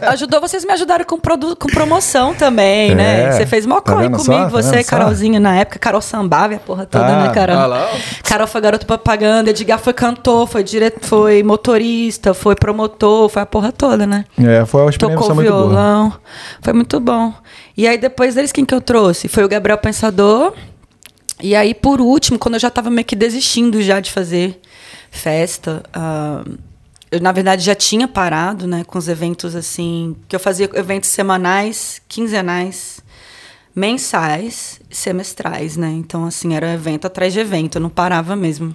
ajudou, 0.10 0.40
vocês 0.42 0.64
me 0.64 0.72
ajudaram 0.74 1.04
com, 1.06 1.20
produ- 1.20 1.56
com 1.56 1.68
promoção 1.68 2.34
também, 2.36 2.92
É, 2.92 2.96
né? 2.96 3.32
Você 3.32 3.46
fez 3.48 3.66
mó 3.66 3.80
tá 3.82 3.94
comigo, 3.94 4.20
só? 4.20 4.32
Tá 4.44 4.48
você 4.50 4.70
vendo 4.72 4.80
e 4.80 4.84
só? 4.84 4.90
Carolzinha 4.90 5.40
na 5.40 5.56
época. 5.56 5.80
Carol 5.80 6.02
Sambava 6.02 6.54
a 6.56 6.60
porra 6.60 6.86
toda, 6.86 7.06
Ah, 7.06 7.28
né, 7.28 7.34
Carol? 7.34 7.56
ah 7.58 7.66
lá. 7.66 7.90
Carol 8.24 8.48
foi 8.48 8.62
garoto 8.62 8.86
propaganda, 8.86 9.50
Edgar 9.50 9.80
foi 9.80 9.94
cantor, 9.94 10.48
foi, 10.48 10.64
dire... 10.64 10.94
foi 11.02 11.42
motorista, 11.44 12.34
foi 12.34 12.56
promotor, 12.56 13.28
foi 13.30 13.42
a 13.42 13.46
porra 13.46 13.72
toda, 13.72 14.06
né? 14.06 14.26
É, 14.40 14.66
foi 14.66 14.82
uma 14.82 14.90
experiência 14.92 15.20
Tocou 15.20 15.36
muito 15.36 15.52
boa. 15.52 15.68
violão. 15.68 16.14
Foi 16.62 16.74
muito 16.74 17.00
bom. 17.00 17.34
E 17.76 17.88
aí, 17.88 17.98
depois 17.98 18.36
deles, 18.36 18.52
quem 18.52 18.66
que 18.66 18.74
eu 18.74 18.82
trouxe? 18.82 19.28
Foi 19.28 19.44
o 19.44 19.48
Gabriel 19.50 19.78
Pensador. 19.80 20.54
E 21.44 21.58
aí, 21.58 21.74
por 21.74 22.00
último, 22.00 22.40
quando 22.40 22.54
eu 22.54 22.60
já 22.62 22.70
estava 22.70 22.90
meio 22.90 23.04
que 23.04 23.18
desistindo 23.18 23.82
já 23.82 24.00
de 24.00 24.10
fazer 24.10 24.62
festa, 25.12 25.84
ah, 25.94 26.42
eu, 27.12 27.20
na 27.20 27.34
verdade, 27.34 27.66
já 27.66 27.76
tinha 27.76 28.08
parado, 28.08 28.66
né, 28.66 28.86
com 28.86 28.98
os 28.98 29.10
eventos 29.10 29.54
assim, 29.54 30.16
que 30.30 30.34
eu 30.34 30.40
fazia 30.40 30.70
eventos 30.74 31.10
semanais, 31.10 32.02
quinzenais, 32.08 33.02
mensais, 33.76 34.80
semestrais, 34.90 35.76
né? 35.76 35.90
Então, 35.90 36.26
assim, 36.26 36.54
era 36.54 36.74
evento 36.74 37.08
atrás 37.08 37.34
de 37.34 37.40
evento, 37.40 37.78
eu 37.78 37.82
não 37.82 37.90
parava 37.90 38.36
mesmo. 38.36 38.74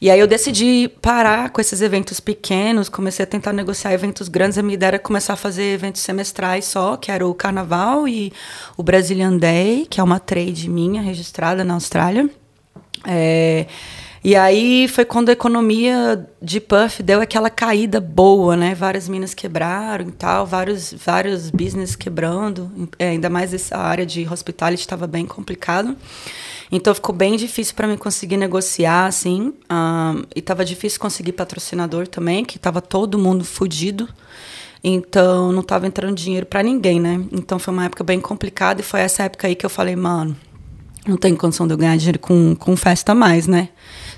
E 0.00 0.10
aí 0.10 0.18
eu 0.18 0.26
decidi 0.26 0.90
parar 1.02 1.50
com 1.50 1.60
esses 1.60 1.82
eventos 1.82 2.20
pequenos, 2.20 2.88
comecei 2.88 3.22
a 3.22 3.26
tentar 3.26 3.52
negociar 3.52 3.92
eventos 3.92 4.28
grandes. 4.28 4.56
A 4.56 4.62
minha 4.62 4.74
ideia 4.74 4.88
era 4.88 4.98
começar 4.98 5.34
a 5.34 5.36
fazer 5.36 5.74
eventos 5.74 6.00
semestrais 6.00 6.64
só, 6.64 6.96
que 6.96 7.12
era 7.12 7.26
o 7.26 7.34
Carnaval 7.34 8.08
e 8.08 8.32
o 8.76 8.82
Brazilian 8.82 9.36
Day, 9.36 9.86
que 9.88 10.00
é 10.00 10.02
uma 10.02 10.18
trade 10.18 10.70
minha 10.70 11.02
registrada 11.02 11.62
na 11.62 11.74
Austrália. 11.74 12.30
É, 13.06 13.66
E 14.22 14.36
aí 14.36 14.86
foi 14.86 15.06
quando 15.06 15.30
a 15.30 15.32
economia 15.32 16.26
de 16.42 16.60
Puff 16.60 17.02
deu 17.02 17.22
aquela 17.22 17.48
caída 17.48 17.98
boa, 18.00 18.54
né? 18.54 18.74
Várias 18.74 19.08
minas 19.08 19.32
quebraram 19.32 20.08
e 20.08 20.12
tal, 20.12 20.44
vários, 20.44 20.92
vários 20.92 21.48
business 21.48 21.96
quebrando. 21.96 22.70
É, 22.98 23.08
ainda 23.08 23.30
mais 23.30 23.54
essa 23.54 23.78
área 23.78 24.04
de 24.04 24.28
hospitality 24.30 24.82
estava 24.82 25.06
bem 25.06 25.24
complicado. 25.24 25.96
Então 26.70 26.94
ficou 26.94 27.14
bem 27.14 27.34
difícil 27.36 27.74
para 27.74 27.88
mim 27.88 27.96
conseguir 27.96 28.36
negociar, 28.36 29.06
assim. 29.06 29.54
Um, 29.70 30.22
e 30.36 30.40
estava 30.40 30.66
difícil 30.66 31.00
conseguir 31.00 31.32
patrocinador 31.32 32.06
também, 32.06 32.44
que 32.44 32.58
estava 32.58 32.82
todo 32.82 33.18
mundo 33.18 33.42
fudido. 33.42 34.06
Então 34.84 35.50
não 35.50 35.60
estava 35.60 35.86
entrando 35.86 36.14
dinheiro 36.14 36.44
para 36.44 36.62
ninguém, 36.62 37.00
né? 37.00 37.22
Então 37.32 37.58
foi 37.58 37.72
uma 37.72 37.86
época 37.86 38.04
bem 38.04 38.20
complicada 38.20 38.82
e 38.82 38.84
foi 38.84 39.00
essa 39.00 39.22
época 39.22 39.46
aí 39.46 39.54
que 39.54 39.64
eu 39.64 39.70
falei, 39.70 39.96
mano, 39.96 40.36
não 41.06 41.16
tem 41.16 41.34
condição 41.34 41.66
de 41.66 41.72
eu 41.72 41.78
ganhar 41.78 41.96
dinheiro 41.96 42.18
com, 42.18 42.54
com 42.54 42.76
festa 42.76 43.14
mais, 43.14 43.46
né? 43.46 43.70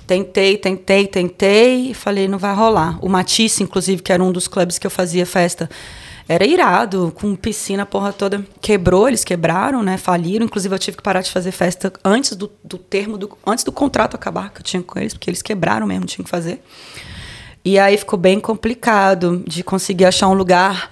Tentei, 0.06 0.59
tentei, 0.59 1.06
tentei 1.06 1.90
e 1.90 1.94
falei, 1.94 2.28
não 2.28 2.38
vai 2.38 2.54
rolar. 2.54 2.99
O 3.04 3.09
Matisse, 3.09 3.62
inclusive, 3.62 4.02
que 4.02 4.12
era 4.12 4.23
um 4.23 4.32
dos 4.32 4.49
clubes 4.49 4.78
que 4.78 4.87
eu 4.87 4.90
fazia 4.90 5.25
festa, 5.25 5.71
era 6.28 6.47
irado, 6.47 7.12
com 7.14 7.35
piscina, 7.35 7.85
porra 7.85 8.12
toda. 8.12 8.44
Quebrou, 8.61 9.09
eles 9.09 9.25
quebraram, 9.25 9.82
né? 9.82 9.97
Faliram. 9.97 10.44
Inclusive, 10.44 10.75
eu 10.75 10.78
tive 10.78 10.97
que 10.97 11.02
parar 11.02 11.21
de 11.21 11.30
fazer 11.30 11.52
festa 11.52 11.92
antes 12.04 12.35
do, 12.37 12.50
do 12.62 12.78
termo, 12.78 13.18
do, 13.18 13.37
antes 13.47 13.64
do 13.64 13.73
contrato 13.73 14.14
acabar 14.14 14.50
que 14.50 14.61
eu 14.61 14.64
tinha 14.64 14.82
com 14.82 14.99
eles, 14.99 15.14
porque 15.14 15.30
eles 15.30 15.42
quebraram 15.42 15.87
mesmo, 15.87 16.06
tinha 16.06 16.25
que 16.25 16.30
fazer. 16.30 16.62
E 17.64 17.78
aí 17.78 17.97
ficou 17.97 18.18
bem 18.18 18.40
complicado 18.40 19.42
de 19.47 19.62
conseguir 19.62 20.04
achar 20.04 20.28
um 20.28 20.35
lugar 20.35 20.90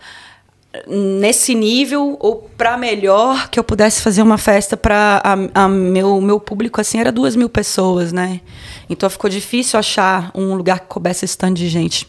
nesse 0.87 1.55
nível 1.55 2.17
ou 2.21 2.49
para 2.57 2.77
melhor 2.77 3.49
que 3.49 3.59
eu 3.59 3.65
pudesse 3.65 4.01
fazer 4.01 4.23
uma 4.23 4.39
festa 4.39 4.77
para 4.77 5.21
a, 5.25 5.65
a, 5.65 5.69
meu 5.69 6.21
meu 6.21 6.39
público 6.39 6.81
assim 6.81 7.01
era 7.01 7.11
duas 7.11 7.35
mil 7.35 7.49
pessoas 7.49 8.13
né 8.13 8.41
então 8.89 9.11
ficou 9.11 9.29
difícil 9.29 9.79
achar 9.79 10.31
um 10.33 10.55
lugar 10.55 10.79
que 10.81 10.87
coubesse 10.87 11.25
esse 11.25 11.37
tanto 11.37 11.55
de 11.55 11.69
gente 11.69 12.09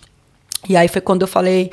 e 0.70 0.77
aí 0.77 0.88
foi 0.88 1.01
quando 1.01 1.24
eu 1.24 1.27
falei 1.27 1.72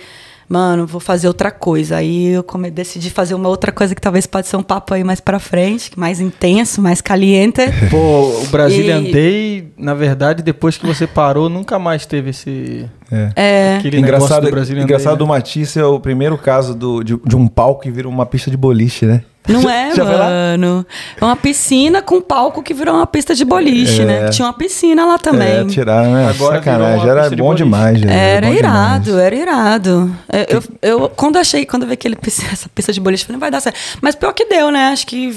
mano, 0.49 0.87
vou 0.87 1.01
fazer 1.01 1.29
outra 1.29 1.51
coisa. 1.51 1.97
Aí 1.97 2.29
eu 2.29 2.43
come, 2.43 2.71
decidi 2.71 3.11
fazer 3.11 3.35
uma 3.35 3.49
outra 3.49 3.71
coisa 3.71 3.95
que 3.95 4.01
talvez 4.01 4.27
pode 4.27 4.47
ser 4.47 4.57
um 4.57 4.63
papo 4.63 4.95
aí 4.95 5.05
mais 5.05 5.21
pra 5.21 5.39
frente, 5.39 5.91
mais 5.99 6.21
intenso, 6.21 6.81
mais 6.81 7.01
caliente. 7.01 7.61
Pô, 7.91 8.43
o 8.43 8.47
Brazilian 8.47 9.03
e... 9.03 9.13
Day, 9.13 9.73
na 9.77 9.95
verdade, 9.95 10.43
depois 10.43 10.79
que 10.79 10.87
você 10.87 11.07
parou, 11.07 11.49
nunca 11.49 11.79
mais 11.79 12.07
teve 12.07 12.31
esse. 12.31 12.89
É. 13.11 13.31
é. 13.37 13.77
Aquele 13.79 13.99
engraçado 13.99 14.45
do 14.45 14.51
Brazilian 14.51 14.83
engraçado 14.83 15.25
né? 15.25 15.29
Matisse 15.29 15.79
é 15.79 15.85
o 15.85 15.99
primeiro 15.99 16.37
caso 16.37 16.75
do, 16.75 17.03
de, 17.03 17.17
de 17.17 17.37
um 17.37 17.49
palco 17.49 17.83
que 17.83 17.91
vira 17.91 18.09
uma 18.09 18.27
pista 18.27 18.51
de 18.51 18.57
boliche, 18.57 19.07
né? 19.07 19.23
Não 19.49 19.69
é, 19.69 19.95
mano. 19.95 20.87
É 21.19 21.25
uma 21.25 21.35
piscina 21.35 22.03
com 22.03 22.21
palco 22.21 22.63
que 22.63 22.75
virou 22.75 22.95
uma 22.95 23.07
pista 23.07 23.35
de 23.35 23.47
boliche, 23.47 24.05
né? 24.05 24.19
é. 24.19 24.23
né? 24.25 24.29
Tinha 24.29 24.47
uma 24.47 24.53
piscina 24.53 25.07
lá 25.07 25.19
também. 25.19 25.49
É, 25.49 25.65
tiraram, 25.65 26.13
né? 26.13 26.29
Agora 26.29 26.57
Sacanagem, 26.57 27.09
era 27.09 27.31
bom 27.31 27.55
de 27.55 27.65
demais, 27.65 27.99
gente. 27.99 28.13
Era, 28.13 28.47
era 28.47 28.51
irado, 28.51 29.05
demais. 29.07 29.25
era 29.25 29.35
irado. 29.35 30.17
Eu, 30.31 30.45
eu, 30.49 30.63
eu, 30.83 31.09
quando 31.09 31.39
achei, 31.39 31.65
quando 31.65 31.85
eu 31.85 31.89
vi 31.89 31.95
aquele, 31.95 32.17
essa 32.53 32.69
pista 32.75 32.93
de 32.93 33.01
boliche, 33.01 33.23
eu 33.23 33.27
falei, 33.29 33.37
não 33.37 33.41
vai 33.41 33.51
dar 33.51 33.61
certo. 33.61 33.79
Mas 34.03 34.15
pior 34.15 34.35
que 34.35 34.45
deu, 34.45 34.71
né? 34.71 34.89
Acho 34.89 35.07
que, 35.07 35.29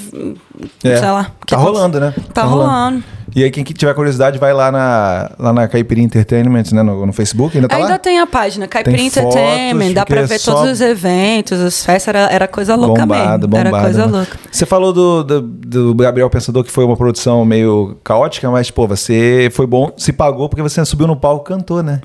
é. 0.84 0.96
sei 0.96 1.10
lá. 1.10 1.30
Tá 1.46 1.56
rolando, 1.56 1.98
né? 1.98 2.12
Tá, 2.14 2.42
tá 2.42 2.42
rolando. 2.42 2.70
rolando. 2.70 3.04
E 3.34 3.44
aí, 3.44 3.50
quem 3.50 3.64
tiver 3.64 3.94
curiosidade, 3.94 4.38
vai 4.38 4.52
lá 4.52 4.70
na, 4.70 5.30
lá 5.38 5.52
na 5.52 5.68
Caipirinha 5.68 6.04
Entertainment, 6.04 6.64
né? 6.72 6.82
No, 6.82 7.06
no 7.06 7.12
Facebook, 7.12 7.56
ainda 7.56 7.68
tá 7.68 7.76
Ainda 7.76 7.88
lá? 7.88 7.98
tem 7.98 8.18
a 8.20 8.26
página, 8.26 8.68
Caipirinha 8.68 9.06
Entertainment, 9.06 9.92
dá 9.92 10.04
pra 10.04 10.20
é 10.20 10.26
ver 10.26 10.38
só... 10.38 10.54
todos 10.54 10.72
os 10.72 10.80
eventos, 10.80 11.60
as 11.60 11.84
festas, 11.84 12.08
era, 12.08 12.30
era 12.30 12.48
coisa 12.48 12.74
louca 12.74 13.02
bombado, 13.02 13.48
mesmo. 13.48 13.64
Bombado, 13.64 13.68
era 13.76 13.80
coisa 13.80 14.06
louca. 14.06 14.38
Você 14.50 14.66
falou 14.66 14.92
do, 14.92 15.24
do, 15.24 15.40
do, 15.40 15.94
Gabriel 15.94 16.28
Pensador 16.28 16.62
que 16.62 16.70
foi 16.70 16.84
uma 16.84 16.96
produção 16.96 17.44
meio 17.44 17.96
caótica, 18.04 18.50
mas, 18.50 18.70
pô, 18.70 18.86
você 18.86 19.50
foi 19.52 19.66
bom, 19.66 19.92
se 19.96 20.12
pagou 20.12 20.48
porque 20.48 20.62
você 20.62 20.84
subiu 20.84 21.06
no 21.06 21.16
palco 21.16 21.46
e 21.46 21.56
cantou, 21.56 21.82
né? 21.82 22.00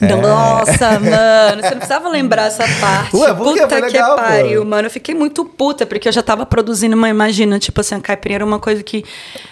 Nossa, 0.00 0.84
é. 0.84 0.98
mano, 1.00 1.62
você 1.62 1.70
não 1.70 1.78
precisava 1.78 2.08
lembrar 2.08 2.46
essa 2.46 2.64
parte. 2.80 3.16
Ué, 3.16 3.34
puta 3.34 3.66
que 3.66 3.80
legal, 3.80 4.16
pariu, 4.16 4.62
pô. 4.62 4.68
mano. 4.68 4.86
Eu 4.86 4.90
fiquei 4.90 5.14
muito 5.14 5.44
puta, 5.44 5.84
porque 5.84 6.08
eu 6.08 6.12
já 6.12 6.22
tava 6.22 6.46
produzindo 6.46 6.96
uma, 6.96 7.08
imagina, 7.08 7.58
tipo 7.58 7.80
assim, 7.80 7.94
a 7.94 8.00
Caipirinha 8.00 8.38
era 8.38 8.44
uma 8.44 8.58
coisa 8.58 8.82
que, 8.82 9.04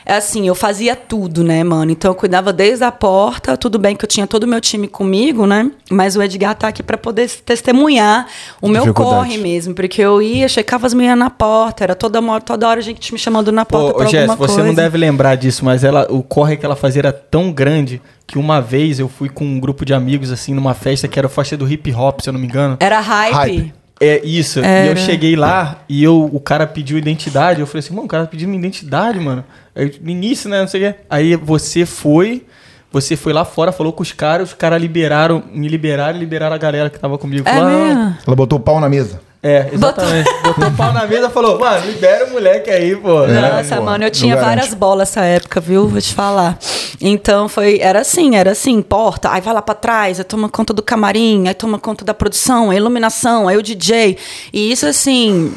é 0.06 0.14
assim, 0.14 0.46
eu 0.46 0.54
fazia 0.54 0.99
tudo, 1.08 1.42
né, 1.42 1.64
mano? 1.64 1.90
Então 1.90 2.10
eu 2.10 2.14
cuidava 2.14 2.52
desde 2.52 2.84
a 2.84 2.92
porta, 2.92 3.56
tudo 3.56 3.78
bem 3.78 3.96
que 3.96 4.04
eu 4.04 4.08
tinha 4.08 4.26
todo 4.26 4.44
o 4.44 4.46
meu 4.46 4.60
time 4.60 4.86
comigo, 4.86 5.46
né? 5.46 5.70
Mas 5.90 6.16
o 6.16 6.22
Edgar 6.22 6.54
tá 6.54 6.68
aqui 6.68 6.82
para 6.82 6.96
poder 6.96 7.28
testemunhar 7.28 8.26
o 8.60 8.68
meu 8.68 8.92
corre 8.94 9.38
mesmo, 9.38 9.74
porque 9.74 10.00
eu 10.00 10.20
ia, 10.22 10.48
checava 10.48 10.86
as 10.86 10.94
meninas 10.94 11.18
na 11.18 11.30
porta, 11.30 11.84
era 11.84 11.94
toda, 11.94 12.20
toda 12.40 12.68
hora 12.68 12.80
a 12.80 12.82
gente 12.82 13.12
me 13.12 13.18
chamando 13.18 13.50
na 13.50 13.64
porta 13.64 13.92
Pô, 13.92 13.98
pra 13.98 14.06
Jess, 14.06 14.28
alguma 14.28 14.48
você 14.48 14.62
não 14.62 14.74
deve 14.74 14.98
lembrar 14.98 15.36
disso, 15.36 15.64
mas 15.64 15.82
ela, 15.82 16.06
o 16.10 16.22
corre 16.22 16.56
que 16.56 16.64
ela 16.64 16.76
fazia 16.76 17.00
era 17.00 17.12
tão 17.12 17.50
grande 17.52 18.00
que 18.26 18.38
uma 18.38 18.60
vez 18.60 19.00
eu 19.00 19.08
fui 19.08 19.28
com 19.28 19.44
um 19.44 19.58
grupo 19.58 19.84
de 19.84 19.92
amigos, 19.92 20.30
assim, 20.30 20.54
numa 20.54 20.72
festa 20.72 21.08
que 21.08 21.18
era 21.18 21.26
a 21.26 21.30
festa 21.30 21.56
do 21.56 21.68
hip 21.68 21.92
hop, 21.92 22.20
se 22.20 22.28
eu 22.28 22.32
não 22.32 22.38
me 22.38 22.46
engano. 22.46 22.76
Era 22.78 23.00
hype. 23.00 23.34
hype. 23.34 23.79
É 24.00 24.24
isso. 24.24 24.60
Era. 24.60 24.86
E 24.86 24.88
eu 24.88 24.96
cheguei 24.96 25.36
lá 25.36 25.84
e 25.86 26.02
eu, 26.02 26.30
o 26.32 26.40
cara 26.40 26.66
pediu 26.66 26.96
identidade. 26.96 27.60
Eu 27.60 27.66
falei 27.66 27.80
assim, 27.80 27.94
mano, 27.94 28.06
o 28.06 28.08
cara 28.08 28.24
tá 28.24 28.30
pediu 28.30 28.48
minha 28.48 28.58
identidade, 28.58 29.20
mano. 29.20 29.44
Aí, 29.76 29.92
no 30.00 30.10
início, 30.10 30.48
né? 30.48 30.60
Não 30.60 30.68
sei 30.68 30.88
o 30.88 30.92
quê. 30.92 30.98
Aí 31.08 31.36
você 31.36 31.84
foi. 31.84 32.46
Você 32.92 33.14
foi 33.14 33.32
lá 33.32 33.44
fora, 33.44 33.70
falou 33.70 33.92
com 33.92 34.02
os 34.02 34.10
caras, 34.10 34.48
os 34.48 34.54
caras 34.54 34.80
liberaram, 34.80 35.44
me 35.52 35.68
liberaram 35.68 36.16
e 36.16 36.20
liberaram 36.20 36.56
a 36.56 36.58
galera 36.58 36.90
que 36.90 36.98
tava 36.98 37.16
comigo. 37.18 37.48
É 37.48 37.52
mesmo? 37.52 38.16
Ela 38.26 38.34
botou 38.34 38.58
o 38.58 38.62
pau 38.62 38.80
na 38.80 38.88
mesa. 38.88 39.20
É, 39.42 39.70
exatamente. 39.72 40.30
Botou, 40.30 40.52
Botou 40.52 40.68
o 40.68 40.76
pau 40.76 40.92
na 40.92 41.06
mesa 41.06 41.28
e 41.28 41.30
falou, 41.30 41.58
mano, 41.58 41.86
libera 41.86 42.26
o 42.26 42.30
moleque 42.30 42.70
aí, 42.70 42.94
pô. 42.94 43.26
Nossa, 43.26 43.76
é, 43.76 43.80
mano, 43.80 44.04
eu 44.04 44.10
tinha 44.10 44.36
várias 44.36 44.74
bolas 44.74 45.08
essa 45.08 45.22
época, 45.22 45.60
viu? 45.60 45.88
Vou 45.88 46.00
te 46.00 46.12
falar. 46.12 46.58
Então 47.00 47.48
foi, 47.48 47.78
era 47.80 48.00
assim, 48.00 48.36
era 48.36 48.50
assim, 48.50 48.82
porta, 48.82 49.30
aí 49.32 49.40
vai 49.40 49.54
lá 49.54 49.62
pra 49.62 49.74
trás, 49.74 50.18
aí 50.18 50.24
toma 50.24 50.48
conta 50.50 50.74
do 50.74 50.82
camarim, 50.82 51.48
aí 51.48 51.54
toma 51.54 51.78
conta 51.78 52.04
da 52.04 52.12
produção, 52.12 52.70
a 52.70 52.76
iluminação, 52.76 53.48
aí 53.48 53.56
o 53.56 53.62
DJ. 53.62 54.18
E 54.52 54.70
isso 54.70 54.86
assim, 54.86 55.54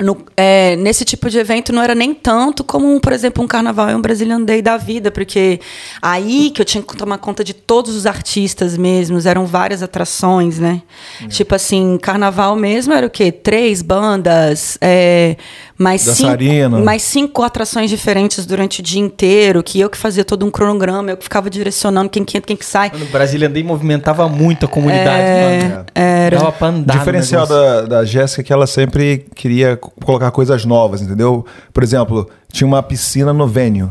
no, 0.00 0.16
é, 0.36 0.76
nesse 0.76 1.04
tipo 1.04 1.30
de 1.30 1.38
evento 1.38 1.72
não 1.72 1.82
era 1.82 1.94
nem 1.94 2.14
tanto 2.14 2.64
como, 2.64 3.00
por 3.00 3.12
exemplo, 3.12 3.44
um 3.44 3.46
carnaval 3.46 3.90
e 3.90 3.94
um 3.94 4.00
Brazilian 4.00 4.42
Day 4.42 4.60
da 4.60 4.76
vida, 4.76 5.10
porque 5.10 5.60
aí 6.02 6.50
que 6.50 6.60
eu 6.60 6.64
tinha 6.64 6.82
que 6.82 6.96
tomar 6.96 7.18
conta 7.18 7.44
de 7.44 7.54
todos 7.54 7.94
os 7.94 8.06
artistas 8.06 8.76
mesmos, 8.76 9.26
eram 9.26 9.46
várias 9.46 9.82
atrações, 9.82 10.58
né? 10.58 10.82
É. 11.22 11.28
Tipo 11.28 11.54
assim, 11.54 11.98
carnaval 12.00 12.56
mesmo 12.56 12.92
era 12.92 13.06
o 13.06 13.10
quê? 13.10 13.30
Três 13.30 13.82
bandas, 13.82 14.76
é, 14.80 15.36
mais, 15.76 16.02
cinco, 16.02 16.78
mais 16.84 17.02
cinco 17.02 17.42
atrações 17.42 17.90
diferentes 17.90 18.46
durante 18.46 18.80
o 18.80 18.82
dia 18.82 19.00
inteiro, 19.00 19.62
que 19.62 19.80
eu 19.80 19.90
que 19.90 19.98
fazia 19.98 20.24
todo 20.24 20.46
um 20.46 20.50
cronograma, 20.50 21.10
eu 21.10 21.16
que 21.16 21.24
ficava 21.24 21.50
direcionando 21.50 22.08
quem 22.08 22.24
que 22.24 22.36
entra, 22.36 22.46
quem 22.46 22.56
que 22.56 22.64
sai. 22.64 22.92
No 22.96 23.06
Brazilian 23.06 23.50
Day 23.50 23.64
movimentava 23.64 24.28
muito 24.28 24.66
a 24.66 24.68
comunidade, 24.68 25.20
é, 25.20 25.68
mano. 25.68 25.86
Era. 25.94 26.38
Dava 26.38 26.52
pra 26.52 26.68
andar. 26.68 26.94
O 26.94 26.98
diferencial 26.98 27.46
da, 27.46 27.82
da 27.82 28.04
Jéssica 28.04 28.42
é 28.42 28.44
que 28.44 28.52
ela 28.52 28.66
sempre 28.66 29.26
queria 29.34 29.76
colocar 29.76 30.30
coisas 30.30 30.64
novas, 30.64 31.02
entendeu? 31.02 31.44
Por 31.72 31.82
exemplo, 31.82 32.28
tinha 32.52 32.66
uma 32.66 32.82
piscina 32.82 33.32
no 33.32 33.48
venue, 33.48 33.90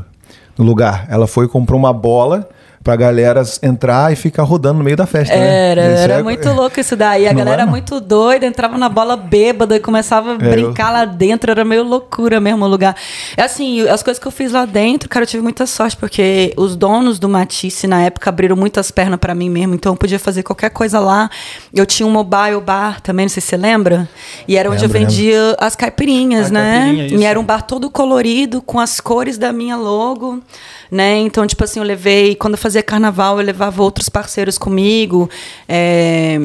no 0.57 0.63
lugar. 0.63 1.05
Ela 1.09 1.27
foi 1.27 1.45
e 1.45 1.49
comprou 1.49 1.77
uma 1.77 1.91
bola 1.91 2.47
pra 2.83 2.95
galera 2.97 3.41
entrar 3.61 4.11
e 4.11 4.15
ficar 4.15 4.43
rodando 4.43 4.79
no 4.79 4.83
meio 4.83 4.97
da 4.97 5.05
festa, 5.05 5.33
era, 5.33 5.87
né? 5.87 6.03
Era, 6.03 6.13
é... 6.15 6.23
muito 6.23 6.49
louco 6.51 6.79
isso 6.79 6.95
daí. 6.95 7.25
A 7.27 7.31
não 7.31 7.39
galera 7.39 7.63
é, 7.63 7.65
muito 7.65 8.01
doida, 8.01 8.45
entrava 8.45 8.77
na 8.77 8.89
bola 8.89 9.15
bêbada 9.15 9.77
e 9.77 9.79
começava 9.79 10.31
a 10.31 10.33
é, 10.33 10.49
brincar 10.49 10.89
eu... 10.89 10.93
lá 10.93 11.05
dentro. 11.05 11.49
Era 11.49 11.63
meio 11.63 11.83
loucura 11.83 12.41
mesmo 12.41 12.65
o 12.65 12.67
lugar. 12.67 12.95
É 13.37 13.43
assim, 13.43 13.87
as 13.87 14.03
coisas 14.03 14.21
que 14.21 14.27
eu 14.27 14.31
fiz 14.31 14.51
lá 14.51 14.65
dentro, 14.65 15.07
cara, 15.07 15.23
eu 15.23 15.27
tive 15.27 15.41
muita 15.41 15.65
sorte, 15.65 15.95
porque 15.95 16.53
os 16.57 16.75
donos 16.75 17.19
do 17.19 17.29
Matisse 17.29 17.87
na 17.87 18.01
época 18.01 18.29
abriram 18.29 18.55
muitas 18.55 18.91
pernas 18.91 19.19
para 19.19 19.33
mim 19.33 19.49
mesmo, 19.49 19.75
então 19.75 19.93
eu 19.93 19.97
podia 19.97 20.19
fazer 20.19 20.43
qualquer 20.43 20.69
coisa 20.69 20.99
lá. 20.99 21.29
Eu 21.73 21.85
tinha 21.85 22.05
um 22.05 22.11
mobile 22.11 22.59
bar 22.59 22.99
também, 22.99 23.25
não 23.25 23.29
sei 23.29 23.41
se 23.41 23.47
você 23.47 23.57
lembra. 23.57 24.09
E 24.45 24.57
era 24.57 24.69
onde 24.69 24.81
lembro, 24.81 24.97
eu 24.97 25.01
vendia 25.01 25.41
lembro. 25.41 25.57
as 25.59 25.75
caipirinhas, 25.75 26.47
a 26.47 26.53
né? 26.53 26.85
Caipirinha, 26.85 27.21
e 27.21 27.23
era 27.23 27.39
um 27.39 27.43
bar 27.43 27.61
todo 27.61 27.89
colorido, 27.89 28.61
com 28.61 28.79
as 28.79 28.99
cores 28.99 29.37
da 29.37 29.53
minha 29.53 29.77
logo 29.77 30.41
né? 30.93 31.17
Então, 31.17 31.47
tipo 31.47 31.63
assim, 31.63 31.79
eu 31.79 31.85
levei, 31.85 32.35
quando 32.35 32.53
eu 32.53 32.57
fazia 32.57 32.72
carnaval, 32.81 33.39
eu 33.39 33.45
levava 33.45 33.83
outros 33.83 34.09
parceiros 34.09 34.57
comigo. 34.57 35.29
É, 35.67 36.39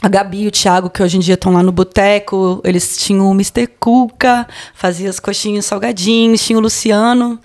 a 0.00 0.08
Gabi 0.08 0.42
e 0.42 0.46
o 0.46 0.50
Thiago, 0.50 0.88
que 0.88 1.02
hoje 1.02 1.16
em 1.16 1.20
dia 1.20 1.34
estão 1.34 1.52
lá 1.52 1.62
no 1.62 1.72
boteco, 1.72 2.60
eles 2.64 2.96
tinham 2.98 3.28
o 3.28 3.32
Mr. 3.32 3.66
Cuca, 3.80 4.46
fazia 4.74 5.10
as 5.10 5.18
coxinhas 5.18 5.64
salgadinhos, 5.64 6.44
tinha 6.44 6.58
o 6.58 6.62
Luciano. 6.62 7.38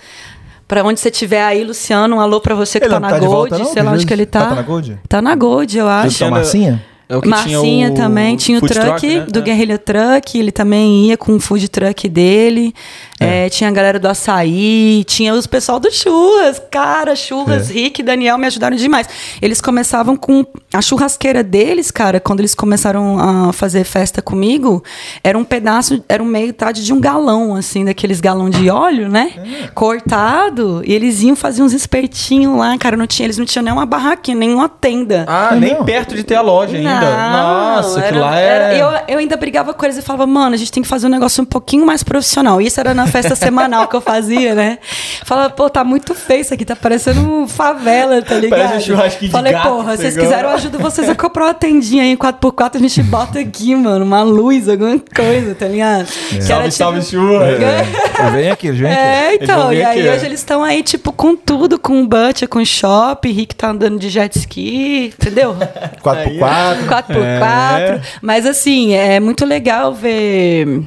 Pra 0.67 0.83
onde 0.83 0.99
você 0.99 1.09
estiver 1.09 1.43
aí, 1.43 1.63
Luciano, 1.63 2.15
um 2.15 2.19
alô 2.19 2.39
pra 2.39 2.55
você 2.55 2.79
que 2.79 2.85
ele 2.85 2.93
tá 2.93 2.99
na 2.99 3.09
tá 3.09 3.19
Gold, 3.19 3.31
volta, 3.31 3.57
não, 3.57 3.73
sei 3.73 3.83
lá 3.83 3.91
onde 3.91 4.05
que 4.05 4.13
ele 4.13 4.25
tá. 4.25 4.47
Tá 4.47 4.55
na 4.55 4.61
Gold? 4.61 4.99
Tá 5.09 5.21
na 5.21 5.35
Gold, 5.35 5.77
eu 5.77 5.87
acho. 5.87 6.19
Tá 6.19 6.29
Marcinha? 6.29 6.83
É 7.09 7.27
Marcinha 7.27 7.91
também, 7.91 8.35
tinha 8.37 8.57
o 8.57 8.61
truck, 8.61 8.79
truck 8.79 9.07
né? 9.07 9.25
do 9.29 9.39
é. 9.39 9.41
Guerrilha 9.41 9.77
Truck, 9.77 10.37
ele 10.37 10.51
também 10.51 11.07
ia 11.07 11.17
com 11.17 11.35
o 11.35 11.39
food 11.39 11.67
truck 11.67 12.07
dele. 12.07 12.73
É, 13.23 13.49
tinha 13.49 13.69
a 13.69 13.73
galera 13.73 13.99
do 13.99 14.07
açaí, 14.07 15.03
tinha 15.05 15.33
os 15.33 15.47
pessoal 15.47 15.79
do 15.79 15.91
churras. 15.91 16.61
Cara, 16.71 17.15
churras, 17.15 17.69
É. 17.69 17.73
Rick 17.73 18.01
e 18.01 18.03
Daniel 18.03 18.37
me 18.37 18.47
ajudaram 18.47 18.75
demais. 18.75 19.07
Eles 19.41 19.61
começavam 19.61 20.15
com 20.15 20.45
a 20.73 20.81
churrasqueira 20.81 21.43
deles, 21.43 21.91
cara, 21.91 22.19
quando 22.19 22.39
eles 22.39 22.55
começaram 22.55 23.19
a 23.49 23.53
fazer 23.53 23.83
festa 23.83 24.21
comigo, 24.21 24.83
era 25.23 25.37
um 25.37 25.43
pedaço, 25.43 26.03
era 26.09 26.21
um 26.21 26.25
metade 26.25 26.83
de 26.83 26.91
um 26.93 26.99
galão, 26.99 27.55
assim, 27.55 27.85
daqueles 27.85 28.19
galão 28.19 28.49
de 28.49 28.69
óleo, 28.69 29.07
né? 29.09 29.31
É. 29.63 29.67
Cortado. 29.73 30.81
E 30.85 30.93
eles 30.93 31.21
iam 31.21 31.35
fazer 31.35 31.61
uns 31.63 31.73
espetinhos 31.73 32.57
lá, 32.57 32.77
cara. 32.77 32.97
Não 32.97 33.07
tinha, 33.07 33.25
eles 33.25 33.37
não 33.37 33.45
tinham 33.45 33.63
nenhuma 33.63 33.85
barraquinha, 33.85 34.35
nenhuma 34.37 34.67
tenda. 34.67 35.25
Ah, 35.27 35.49
É 35.51 35.55
nem 35.59 35.69
mesmo? 35.71 35.85
perto 35.85 36.15
de 36.15 36.23
ter 36.23 36.35
a 36.35 36.41
loja 36.41 36.77
ainda. 36.77 36.99
Não, 36.99 37.75
Nossa, 37.75 38.01
que 38.01 38.07
era- 38.07 38.19
lá 38.19 38.39
é. 38.39 38.45
era- 38.45 38.75
eu, 38.77 38.87
eu 39.07 39.19
ainda 39.19 39.37
brigava 39.37 39.73
com 39.73 39.85
eles 39.85 39.97
e 39.97 40.01
falava, 40.01 40.25
mano, 40.25 40.53
a 40.55 40.57
gente 40.57 40.71
tem 40.71 40.81
que 40.83 40.89
fazer 40.89 41.07
um 41.07 41.09
negócio 41.09 41.41
um 41.41 41.45
pouquinho 41.45 41.85
mais 41.85 42.03
profissional. 42.03 42.59
Isso 42.61 42.79
era 42.79 42.93
na 42.93 43.07
festa 43.13 43.35
semanal 43.35 43.87
que 43.87 43.95
eu 43.95 44.01
fazia, 44.01 44.53
né? 44.55 44.79
Falava, 45.25 45.49
pô, 45.51 45.69
tá 45.69 45.83
muito 45.83 46.13
feio 46.13 46.41
isso 46.41 46.53
aqui, 46.53 46.65
tá 46.65 46.75
parecendo 46.75 47.47
favela, 47.47 48.21
tá 48.21 48.35
ligado? 48.35 48.59
Parece 48.59 48.75
um 48.77 48.95
churrasquinho 48.95 49.29
de 49.29 49.31
Falei, 49.31 49.53
gato, 49.53 49.69
porra, 49.69 49.95
vocês 49.95 50.13
pegou. 50.15 50.29
quiserem, 50.29 50.49
eu 50.49 50.55
ajudo 50.55 50.79
vocês 50.79 51.07
a 51.09 51.15
comprar 51.15 51.45
uma 51.45 51.53
tendinha 51.53 52.03
aí 52.03 52.09
em 52.11 52.17
4x4, 52.17 52.75
a 52.75 52.79
gente 52.79 53.03
bota 53.03 53.39
aqui, 53.39 53.75
mano, 53.75 54.03
uma 54.03 54.23
luz, 54.23 54.67
alguma 54.67 54.99
coisa, 55.15 55.55
tá 55.55 55.67
ligado? 55.67 56.05
Que 56.05 56.41
Salve, 56.41 56.63
era 56.63 56.71
salve, 56.71 56.99
tipo- 56.99 57.11
churra. 57.11 57.45
É, 57.45 58.29
Vem 58.31 58.51
aqui, 58.51 58.71
vem 58.71 58.91
aqui. 58.91 58.99
é, 59.01 59.35
então, 59.35 59.71
e 59.73 59.83
aí 59.83 59.99
aqui, 59.99 60.07
é. 60.07 60.13
hoje 60.13 60.25
eles 60.25 60.39
estão 60.39 60.63
aí, 60.63 60.81
tipo, 60.83 61.11
com 61.11 61.35
tudo, 61.35 61.77
com 61.79 62.05
butcher, 62.05 62.47
com 62.47 62.63
shop, 62.65 63.29
Rick 63.31 63.55
tá 63.55 63.69
andando 63.69 63.99
de 63.99 64.09
jet 64.09 64.37
ski, 64.37 65.13
entendeu? 65.19 65.55
4x4. 66.03 66.87
4x4. 66.87 67.15
É. 67.17 68.01
Mas 68.21 68.45
assim, 68.45 68.93
é 68.93 69.19
muito 69.19 69.45
legal 69.45 69.93
ver. 69.93 70.81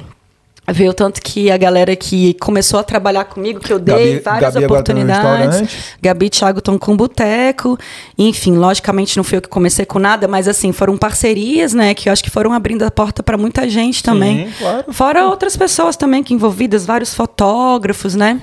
Ver 0.69 0.89
o 0.89 0.93
tanto 0.93 1.21
que 1.21 1.49
a 1.49 1.55
galera 1.55 1.95
que 1.95 2.33
começou 2.41 2.77
a 2.77 2.83
trabalhar 2.83 3.23
comigo, 3.23 3.57
que 3.59 3.71
eu 3.71 3.79
dei 3.79 3.95
Gabi- 4.15 4.19
várias 4.19 4.53
Gabi 4.53 4.67
tá 4.67 4.73
oportunidades. 4.73 5.69
Gabi 6.01 6.25
e 6.25 6.29
Thiago 6.29 6.59
estão 6.59 6.77
com 6.77 6.95
boteco. 6.97 7.77
Enfim, 8.17 8.57
logicamente 8.57 9.15
não 9.15 9.23
fui 9.23 9.37
eu 9.37 9.41
que 9.41 9.47
comecei 9.47 9.85
com 9.85 9.97
nada, 9.97 10.27
mas 10.27 10.45
assim, 10.45 10.73
foram 10.73 10.97
parcerias, 10.97 11.73
né? 11.73 11.93
Que 11.93 12.09
eu 12.09 12.13
acho 12.13 12.21
que 12.21 12.29
foram 12.29 12.51
abrindo 12.51 12.83
a 12.83 12.91
porta 12.91 13.23
para 13.23 13.37
muita 13.37 13.69
gente 13.69 14.03
também. 14.03 14.49
claro. 14.59 14.91
Fora 14.91 15.25
outras 15.27 15.55
pessoas 15.55 15.95
também 15.95 16.21
que 16.21 16.33
envolvidas, 16.33 16.85
vários 16.85 17.13
fotógrafos, 17.13 18.13
né? 18.13 18.41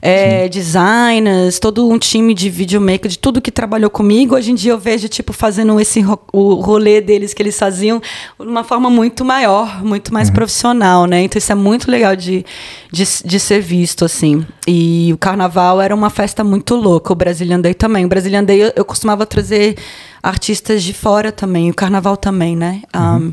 É, 0.00 0.48
designers, 0.48 1.58
todo 1.58 1.88
um 1.88 1.98
time 1.98 2.34
de 2.34 2.48
videomaker, 2.48 3.10
de 3.10 3.18
tudo 3.18 3.40
que 3.40 3.50
trabalhou 3.50 3.90
comigo. 3.90 4.34
Hoje 4.34 4.52
em 4.52 4.54
dia 4.54 4.72
eu 4.72 4.78
vejo, 4.78 5.08
tipo, 5.08 5.32
fazendo 5.32 5.78
esse 5.80 6.00
ro 6.00 6.18
o 6.32 6.54
rolê 6.54 7.00
deles 7.00 7.34
que 7.34 7.42
eles 7.42 7.58
faziam 7.58 8.00
de 8.38 8.46
uma 8.46 8.64
forma 8.64 8.88
muito 8.88 9.24
maior, 9.24 9.84
muito 9.84 10.12
mais 10.12 10.30
profissional, 10.30 11.06
né? 11.06 11.22
Então 11.22 11.38
isso 11.38 11.52
é 11.52 11.54
muito 11.54 11.90
legal 11.90 12.14
de, 12.14 12.44
de, 12.92 13.04
de 13.24 13.40
ser 13.40 13.60
visto, 13.60 14.04
assim. 14.04 14.44
E 14.66 15.10
o 15.12 15.18
carnaval 15.18 15.80
era 15.80 15.94
uma 15.94 16.10
festa 16.10 16.44
muito 16.44 16.74
louca, 16.74 17.12
o 17.12 17.16
Brazilian 17.16 17.60
Day 17.60 17.74
também. 17.74 18.04
O 18.04 18.08
Brazilian 18.08 18.44
Day 18.44 18.60
eu, 18.62 18.72
eu 18.76 18.84
costumava 18.84 19.26
trazer 19.26 19.76
artistas 20.22 20.82
de 20.82 20.92
fora 20.92 21.32
também, 21.32 21.70
o 21.70 21.74
carnaval 21.74 22.16
também, 22.16 22.56
né? 22.56 22.82
Um, 22.94 23.32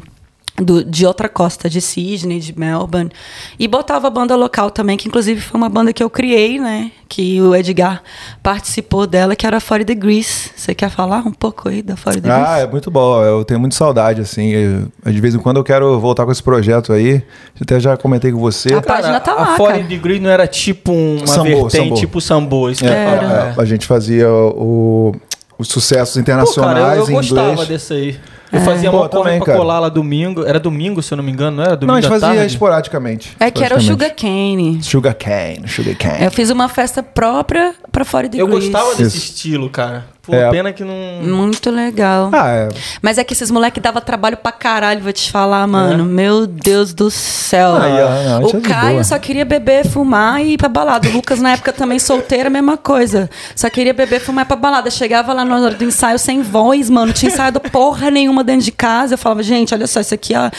do- 0.60 0.84
de 0.84 1.06
outra 1.06 1.30
costa, 1.30 1.70
de 1.70 1.80
Sydney, 1.80 2.40
de 2.40 2.58
Melbourne. 2.58 3.12
E 3.60 3.68
botava 3.68 4.08
a 4.08 4.10
banda 4.10 4.36
local 4.36 4.72
também, 4.72 4.98
que 4.98 5.08
inclusive 5.08 5.40
foi 5.40 5.58
uma 5.60 5.70
banda 5.70 5.94
que 5.94 6.04
eu 6.04 6.10
criei, 6.10 6.60
né? 6.60 6.92
Que 7.08 7.40
o 7.42 7.56
Edgar 7.56 8.02
participou 8.42 9.06
dela, 9.08 9.36
que 9.36 9.46
era 9.46 9.58
a 9.58 9.62
40 9.62 9.86
Degrees. 9.86 10.52
Você 10.56 10.74
quer 10.74 10.90
falar 10.90 11.20
um 11.26 11.32
pouco 11.32 11.70
aí 11.70 11.82
da 11.82 11.96
40 11.96 12.22
Degrees? 12.22 12.48
Ah, 12.48 12.60
é 12.60 12.68
muito 12.68 12.90
bom. 12.90 13.24
Eu 13.24 13.46
tenho 13.46 13.60
muita 13.60 13.76
saudade, 13.76 14.22
assim. 14.22 14.50
Eu- 14.50 15.12
de 15.12 15.22
vez 15.22 15.36
em 15.36 15.40
quando 15.40 15.58
eu 15.58 15.64
quero 15.64 16.00
voltar 16.00 16.26
com 16.26 16.32
esse 16.32 16.42
projeto 16.44 16.92
aí. 16.92 17.22
Até 17.62 17.80
já 17.80 17.96
comentei 17.96 18.32
com 18.32 18.40
você. 18.40 18.74
A 18.74 18.82
página 18.82 19.20
tá 19.20 19.34
lá, 19.34 19.54
a 19.54 19.58
40 19.58 19.74
cara. 19.78 19.84
Degree 19.88 20.20
não 20.20 20.30
era 20.30 20.48
tipo 20.48 20.92
uma 20.92 21.28
Sambo, 21.28 21.44
vertente, 21.44 21.78
sambo. 21.84 21.96
tipo 21.96 22.20
sambo. 22.22 22.70
Isso 22.70 22.82
que 22.82 22.88
eu 22.88 22.92
ia 22.92 22.98
Era. 22.98 23.22
falar. 23.28 23.54
É, 23.58 23.62
a 23.62 23.66
gente 23.66 23.86
fazia 23.86 24.30
o, 24.30 25.14
os 25.58 25.68
sucessos 25.68 26.16
Pô, 26.16 26.20
internacionais 26.20 26.78
cara, 26.84 26.96
eu, 26.98 27.04
eu 27.04 27.10
em 27.10 27.14
gostava 27.14 27.52
inglês. 27.52 27.68
desse 27.70 27.94
aí. 27.94 28.20
É. 28.52 28.58
Eu 28.58 28.62
fazia 28.62 28.90
Pô, 28.92 28.98
uma 28.98 29.10
corre 29.10 29.24
também, 29.24 29.38
pra 29.40 29.46
cara. 29.48 29.58
colar 29.58 29.80
lá 29.80 29.90
domingo. 29.90 30.46
Era 30.46 30.60
domingo, 30.60 31.02
se 31.02 31.14
eu 31.14 31.18
não 31.18 31.24
me 31.24 31.32
engano, 31.32 31.58
não 31.58 31.64
era? 31.64 31.76
Domingo 31.76 31.92
Não, 31.92 31.96
a 31.98 32.02
gente 32.02 32.10
fazia 32.10 32.28
tarde? 32.38 32.46
esporadicamente. 32.54 33.36
É 33.40 33.52
que 33.52 33.64
era 33.64 33.76
o 33.78 33.82
Sugar. 33.82 34.14
Cane. 34.16 34.82
Sugar 34.82 35.14
cane, 35.16 35.68
sugar 35.68 35.96
cane. 35.96 36.26
Eu 36.26 36.32
fiz 36.32 36.50
uma 36.50 36.70
festa 36.70 37.02
própria 37.04 37.76
pra 37.92 38.06
40 38.06 38.38
Eu 38.38 38.46
Degrees. 38.48 38.70
gostava 38.72 38.96
desse 38.96 39.18
Isso. 39.18 39.28
estilo, 39.28 39.70
cara. 39.70 40.06
Pô, 40.28 40.36
É. 40.36 40.50
pena 40.52 40.74
que 40.74 40.84
não... 40.84 40.94
Muito 41.24 41.72
legal. 41.72 42.30
Ah, 42.34 42.50
é. 42.50 42.70
Mas 43.02 43.18
é 43.18 43.24
que 43.24 43.34
esses 43.34 43.50
moleques 43.50 43.82
davam 43.82 44.02
trabalho 44.02 44.36
pra 44.38 44.52
caralho, 44.52 45.02
vou 45.02 45.14
te 45.14 45.32
falar, 45.32 45.66
mano. 45.66 46.04
Meu 46.06 46.46
Deus 46.46 46.94
do 46.94 47.10
céu. 47.10 47.76
Ah, 47.76 47.80
não, 47.80 48.42
é 48.42 48.46
o 48.46 48.52
de 48.52 48.62
Caio 48.68 49.04
só 49.06 49.18
queria 49.18 49.46
beber, 49.46 49.88
fumar 49.88 50.42
e 50.42 50.54
ir 50.54 50.58
pra 50.58 50.68
balada. 50.68 51.08
O 51.08 51.12
Lucas, 51.14 51.40
na 51.40 51.54
época, 51.54 51.72
também 51.72 51.98
solteiro, 51.98 52.48
a 52.48 52.50
mesma 52.50 52.76
coisa. 52.78 53.30
Só 53.56 53.70
queria 53.70 53.94
beber, 53.94 54.20
fumar 54.20 54.44
e 54.44 54.46
ir 54.46 54.48
pra 54.48 54.56
balada. 54.58 54.92
Chegava 54.92 55.32
lá 55.34 55.46
na 55.46 55.56
hora 55.56 55.74
do 55.74 55.84
ensaio 55.86 56.20
sem 56.20 56.42
voz, 56.42 56.90
mano. 56.90 57.08
Não 57.08 57.14
tinha 57.14 57.32
ensaiado 57.32 57.60
porra 57.62 58.12
nenhuma 58.12 58.44
dentro 58.44 58.66
de 58.66 58.72
casa. 58.74 59.14
Eu 59.14 59.18
falava, 59.18 59.42
gente, 59.42 59.74
olha 59.74 59.88
só, 59.88 60.02
isso 60.02 60.14
aqui, 60.14 60.34
ó. 60.36 60.50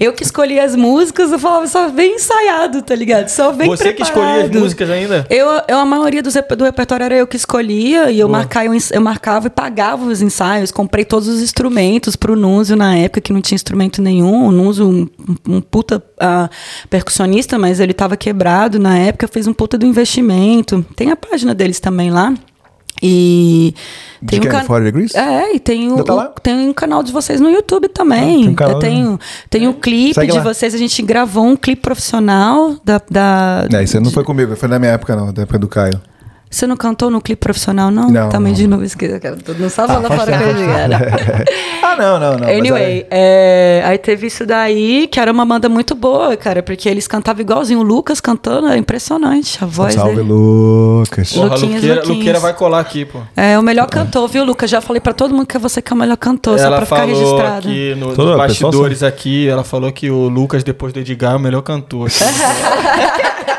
Eu 0.00 0.14
que 0.14 0.22
escolhi 0.22 0.58
as 0.58 0.74
músicas, 0.74 1.30
eu 1.30 1.38
falava, 1.38 1.66
só 1.66 1.88
vem 1.88 2.14
ensaiado, 2.14 2.80
tá 2.80 2.94
ligado? 2.94 3.28
Só 3.28 3.52
vem 3.52 3.68
Você 3.68 3.92
que 3.92 4.02
escolhia 4.02 4.28
as 4.30 4.34
preparado. 4.44 4.60
músicas 4.60 4.90
ainda? 4.90 5.26
Eu, 5.28 5.46
eu, 5.68 5.78
a 5.78 5.84
maioria 5.84 6.22
rep- 6.22 6.54
do 6.56 6.64
repertório 6.64 7.04
era 7.04 7.14
eu 7.14 7.26
que 7.26 7.36
escolhia 7.36 8.10
e 8.10 8.18
eu, 8.18 8.26
Boa. 8.26 8.38
marcava, 8.38 8.66
eu 8.92 9.00
marcava 9.00 9.17
e 9.46 9.50
pagava 9.50 10.04
os 10.04 10.22
ensaios. 10.22 10.70
Comprei 10.70 11.04
todos 11.04 11.28
os 11.28 11.40
instrumentos 11.42 12.16
pro 12.16 12.36
Núzio 12.36 12.76
na 12.76 12.96
época, 12.96 13.20
que 13.20 13.32
não 13.32 13.40
tinha 13.40 13.56
instrumento 13.56 14.00
nenhum. 14.02 14.46
O 14.46 14.50
Núzio, 14.52 14.88
um, 14.88 15.08
um 15.46 15.60
puta 15.60 16.02
ah, 16.20 16.48
percussionista, 16.88 17.58
mas 17.58 17.80
ele 17.80 17.92
tava 17.92 18.16
quebrado 18.16 18.78
na 18.78 18.96
época. 18.98 19.28
Fez 19.28 19.46
um 19.46 19.52
puta 19.52 19.76
do 19.78 19.86
investimento. 19.86 20.84
Tem 20.96 21.10
a 21.10 21.16
página 21.16 21.54
deles 21.54 21.80
também 21.80 22.10
lá. 22.10 22.32
E 23.00 23.74
De 24.20 24.40
tem 24.40 24.40
um 24.40 24.52
can- 24.52 24.64
40 24.64 24.84
Degrees? 24.84 25.14
É, 25.14 25.54
e 25.54 25.60
tem, 25.60 25.92
o, 25.92 26.02
tá 26.02 26.14
o- 26.14 26.40
tem 26.40 26.68
um 26.68 26.72
canal 26.72 27.02
de 27.02 27.12
vocês 27.12 27.40
no 27.40 27.48
YouTube 27.48 27.86
Ah, 27.86 27.90
também. 27.94 28.40
tem 28.40 28.48
um 28.48 28.54
canal, 28.54 28.74
eu 28.74 28.78
tenho, 28.80 29.20
tem 29.48 29.68
um 29.68 29.72
clipe 29.72 30.14
Segue 30.14 30.32
de 30.32 30.38
lá. 30.38 30.42
vocês. 30.44 30.74
A 30.74 30.78
gente 30.78 31.00
gravou 31.02 31.44
um 31.46 31.54
clipe 31.54 31.80
profissional 31.82 32.74
da. 32.84 33.00
da 33.08 33.68
É, 33.72 33.84
isso 33.84 34.00
não 34.00 34.10
foi 34.10 34.24
comigo, 34.24 34.56
foi 34.56 34.68
na 34.68 34.80
minha 34.80 34.92
época, 34.92 35.14
não, 35.14 35.32
da 35.32 35.42
época 35.42 35.58
do 35.60 35.68
Caio. 35.68 36.00
Você 36.50 36.66
não 36.66 36.76
cantou 36.76 37.10
no 37.10 37.20
clipe 37.20 37.40
profissional, 37.40 37.90
não? 37.90 38.10
Não, 38.10 38.28
Também 38.28 38.52
não. 38.52 38.58
de 38.58 38.66
novo 38.66 38.84
esqueci, 38.84 39.18
cara. 39.20 39.36
Mundo 39.36 39.68
sabe 39.70 39.92
lá 39.94 40.02
faz 40.08 40.20
fora 40.24 40.38
que 40.38 40.62
era. 40.62 40.98
ah, 41.82 41.96
não, 41.96 42.18
não, 42.18 42.38
não. 42.38 42.48
Anyway, 42.48 43.06
é, 43.10 43.82
aí 43.84 43.98
teve 43.98 44.26
isso 44.28 44.46
daí, 44.46 45.06
que 45.08 45.20
era 45.20 45.30
uma 45.30 45.44
banda 45.44 45.68
muito 45.68 45.94
boa, 45.94 46.36
cara, 46.36 46.62
porque 46.62 46.88
eles 46.88 47.06
cantavam 47.06 47.42
igualzinho. 47.42 47.80
O 47.80 47.82
Lucas 47.82 48.20
cantando, 48.20 48.68
é 48.68 48.76
impressionante. 48.76 49.58
A 49.62 49.66
voz 49.66 49.94
Salve, 49.94 50.16
dele. 50.16 50.28
Lucas. 50.28 51.32
Lu- 51.34 51.42
Porra, 51.42 51.54
Luquinhas, 51.54 51.74
Luqueira, 51.74 51.94
Luquinhas. 51.96 52.16
Luqueira 52.18 52.40
vai 52.40 52.54
colar 52.54 52.80
aqui, 52.80 53.04
pô. 53.04 53.20
É 53.36 53.58
o 53.58 53.62
melhor 53.62 53.86
cantor, 53.88 54.26
viu, 54.28 54.44
Lucas? 54.44 54.70
Já 54.70 54.80
falei 54.80 55.00
pra 55.00 55.12
todo 55.12 55.34
mundo 55.34 55.46
que 55.46 55.56
é 55.56 55.60
você 55.60 55.82
que 55.82 55.92
é 55.92 55.94
o 55.94 55.98
melhor 55.98 56.16
cantor, 56.16 56.58
só 56.58 56.64
ela 56.66 56.76
pra 56.76 56.86
ficar 56.86 57.00
falou 57.00 57.14
registrado. 57.14 57.68
aqui 57.68 57.94
no, 57.94 58.14
Toda 58.14 58.30
nos 58.30 58.38
bastidores 58.38 59.02
aqui, 59.02 59.48
ela 59.48 59.64
falou 59.64 59.92
que 59.92 60.10
o 60.10 60.28
Lucas, 60.28 60.64
depois 60.64 60.92
do 60.92 61.00
Edgar, 61.00 61.32
é 61.34 61.36
o 61.36 61.40
melhor 61.40 61.62
cantor. 61.62 62.08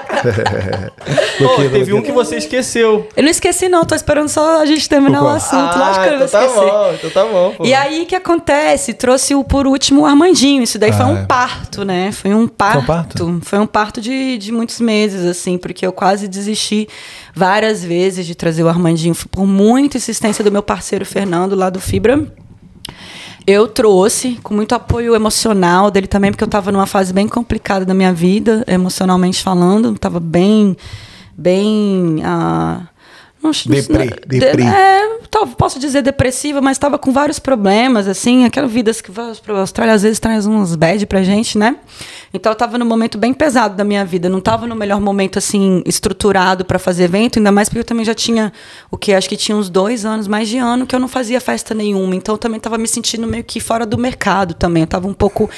Pô, 1.38 1.44
Luqueira, 1.44 1.70
teve 1.72 1.94
um 1.94 2.02
que 2.02 2.12
você 2.12 2.38
esqueceu. 2.38 3.08
Eu 3.16 3.24
não 3.24 3.30
esqueci, 3.30 3.70
não, 3.70 3.86
tô 3.86 3.96
esperando 3.96 4.30
só 4.30 4.62
a 4.62 4.66
gente 4.66 4.88
terminar 4.90 5.24
o 5.24 5.28
assunto. 5.28 5.78
Lógico 5.78 6.04
que 6.06 6.10
eu 6.10 6.16
então 6.16 6.28
tá 6.28 6.46
esquecer. 6.46 6.66
bom, 6.72 6.94
então 6.94 7.10
tá 7.10 7.26
bom. 7.26 7.54
Pô. 7.58 7.66
E 7.66 7.74
aí, 7.74 8.04
o 8.04 8.06
que 8.06 8.16
acontece? 8.16 8.94
Trouxe 8.94 9.34
o, 9.36 9.44
por 9.44 9.66
último, 9.68 10.02
o 10.02 10.06
Armandinho. 10.06 10.64
Isso 10.64 10.78
daí 10.78 10.92
foi 10.92 11.06
Ah, 11.06 11.08
um 11.08 11.18
é. 11.20 11.26
parto, 11.26 11.84
né? 11.84 12.12
Foi 12.12 12.34
um 12.34 12.48
parto. 12.48 12.86
parto? 12.86 13.40
Foi 13.44 13.60
um 13.60 13.68
parto 13.68 14.02
de, 14.02 14.38
de 14.38 14.52
muitos 14.52 14.80
meses, 14.80 15.26
assim, 15.26 15.58
porque 15.58 15.86
eu 15.86 15.92
quase 15.92 16.28
desisti 16.28 16.88
várias 17.34 17.84
vezes 17.84 18.26
de 18.26 18.36
trazer 18.36 18.64
o 18.64 18.68
Armandinho. 18.70 19.16
Por 19.32 19.46
muita 19.46 19.98
insistência 19.98 20.44
do 20.44 20.52
meu 20.52 20.64
parceiro 20.64 21.06
Fernando, 21.06 21.56
lá 21.56 21.70
do 21.70 21.80
Fibra. 21.80 22.26
Eu 23.52 23.68
trouxe, 23.68 24.38
com 24.44 24.54
muito 24.54 24.76
apoio 24.76 25.16
emocional 25.16 25.90
dele 25.90 26.06
também, 26.06 26.30
porque 26.30 26.44
eu 26.44 26.46
estava 26.46 26.72
numa 26.72 26.86
fase 26.86 27.12
bem 27.12 27.28
complicada 27.28 27.84
da 27.84 27.96
minha 27.96 28.14
vida, 28.14 28.64
emocionalmente 28.68 29.42
falando. 29.42 29.92
Estava 29.92 30.20
bem. 30.20 30.78
Bem. 31.36 32.22
ah, 32.24 32.84
não, 33.42 33.52
Deprê, 33.66 34.06
de- 34.28 34.40
deprê. 34.40 34.64
É, 34.64 35.20
tal- 35.32 35.48
posso 35.48 35.80
dizer 35.80 36.02
depressiva, 36.02 36.60
mas 36.62 36.76
estava 36.76 36.98
com 36.98 37.12
vários 37.12 37.40
problemas, 37.40 38.08
assim. 38.08 38.44
Aquela 38.44 38.68
vida 38.68 38.92
que 38.94 39.12
a 39.18 39.54
Austrália 39.60 39.94
às 39.94 40.02
vezes 40.04 40.20
traz 40.20 40.46
uns 40.46 40.76
bad 40.76 41.06
pra 41.06 41.24
gente, 41.24 41.58
né? 41.58 41.78
Então 42.34 42.52
eu 42.52 42.54
estava 42.54 42.78
num 42.78 42.86
momento 42.86 43.18
bem 43.18 43.34
pesado 43.34 43.76
da 43.76 43.84
minha 43.84 44.04
vida. 44.06 44.28
Não 44.30 44.40
estava 44.40 44.68
no 44.68 44.76
melhor 44.76 45.00
momento, 45.00 45.40
assim, 45.40 45.82
estruturado 45.86 46.66
para 46.66 46.78
fazer 46.78 47.06
evento, 47.06 47.40
ainda 47.40 47.52
mais 47.52 47.70
porque 47.70 47.80
eu 47.80 47.84
também 47.86 48.04
já 48.06 48.14
tinha, 48.14 48.52
o 48.92 48.98
que? 48.98 49.14
Acho 49.14 49.30
que 49.30 49.38
tinha 49.38 49.58
uns 49.58 49.70
dois 49.70 50.06
anos, 50.06 50.28
mais 50.28 50.48
de 50.50 50.58
ano, 50.58 50.86
que 50.86 50.94
eu 50.94 51.00
não 51.00 51.08
fazia 51.08 51.40
festa 51.40 51.74
nenhuma. 51.74 52.16
Então 52.16 52.36
eu 52.36 52.40
também 52.40 52.58
estava 52.58 52.78
me 52.78 52.88
sentindo 52.88 53.26
meio 53.26 53.44
que 53.44 53.60
fora 53.60 53.86
do 53.86 53.98
mercado 53.98 54.54
também. 54.54 54.82
Eu 54.84 54.86
estava 54.86 55.08
um 55.08 55.14
pouco 55.14 55.50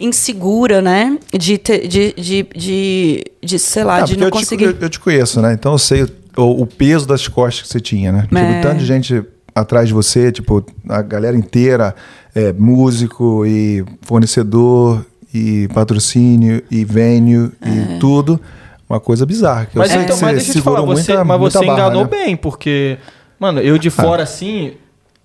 insegura, 0.00 0.80
né? 0.82 1.16
De, 1.32 1.58
ter, 1.58 1.86
de, 1.86 2.12
de, 2.14 2.46
de, 2.54 3.24
de, 3.42 3.58
sei 3.58 3.84
lá, 3.84 3.98
Ah, 3.98 4.00
de 4.02 4.16
não 4.16 4.26
eu, 4.26 4.30
conseguir. 4.30 4.66
te, 4.72 4.74
eu, 4.74 4.82
eu 4.82 4.90
te 4.90 5.00
conheço, 5.00 5.40
né? 5.40 5.52
Então 5.52 5.72
eu 5.72 5.78
sei 5.78 6.06
o, 6.38 6.62
o 6.62 6.66
peso 6.66 7.06
das 7.06 7.26
costas 7.28 7.62
que 7.62 7.68
você 7.68 7.80
tinha, 7.80 8.12
né? 8.12 8.28
É. 8.32 8.52
Tipo, 8.52 8.62
tanto 8.62 8.78
de 8.78 8.86
gente 8.86 9.22
atrás 9.54 9.88
de 9.88 9.94
você, 9.94 10.30
tipo, 10.30 10.64
a 10.88 11.02
galera 11.02 11.36
inteira, 11.36 11.94
é, 12.34 12.52
músico 12.52 13.44
e 13.44 13.84
fornecedor 14.02 15.04
e 15.34 15.68
patrocínio 15.74 16.62
e 16.70 16.84
venue 16.84 17.50
É. 17.60 17.96
e 17.96 17.98
tudo. 17.98 18.40
uma 18.88 18.98
coisa 19.00 19.26
bizarra. 19.26 19.66
que 19.66 19.76
eu 19.76 19.80
Mas 19.82 19.90
sei 19.92 20.00
então, 20.02 20.16
que 20.16 20.24
mas 20.24 20.30
você 20.32 20.36
deixa 20.36 20.50
eu 20.50 20.54
te 20.54 20.64
falar, 20.64 20.76
segurou 20.78 20.96
você, 20.96 21.12
muita- 21.12 21.24
mas 21.24 21.40
muita 21.40 21.58
você 21.58 21.66
barra, 21.66 21.78
enganou 21.78 22.04
né? 22.04 22.10
bem, 22.10 22.36
porque, 22.36 22.96
mano, 23.38 23.60
eu 23.60 23.76
de 23.76 23.90
fora 23.90 24.22
assim, 24.22 24.72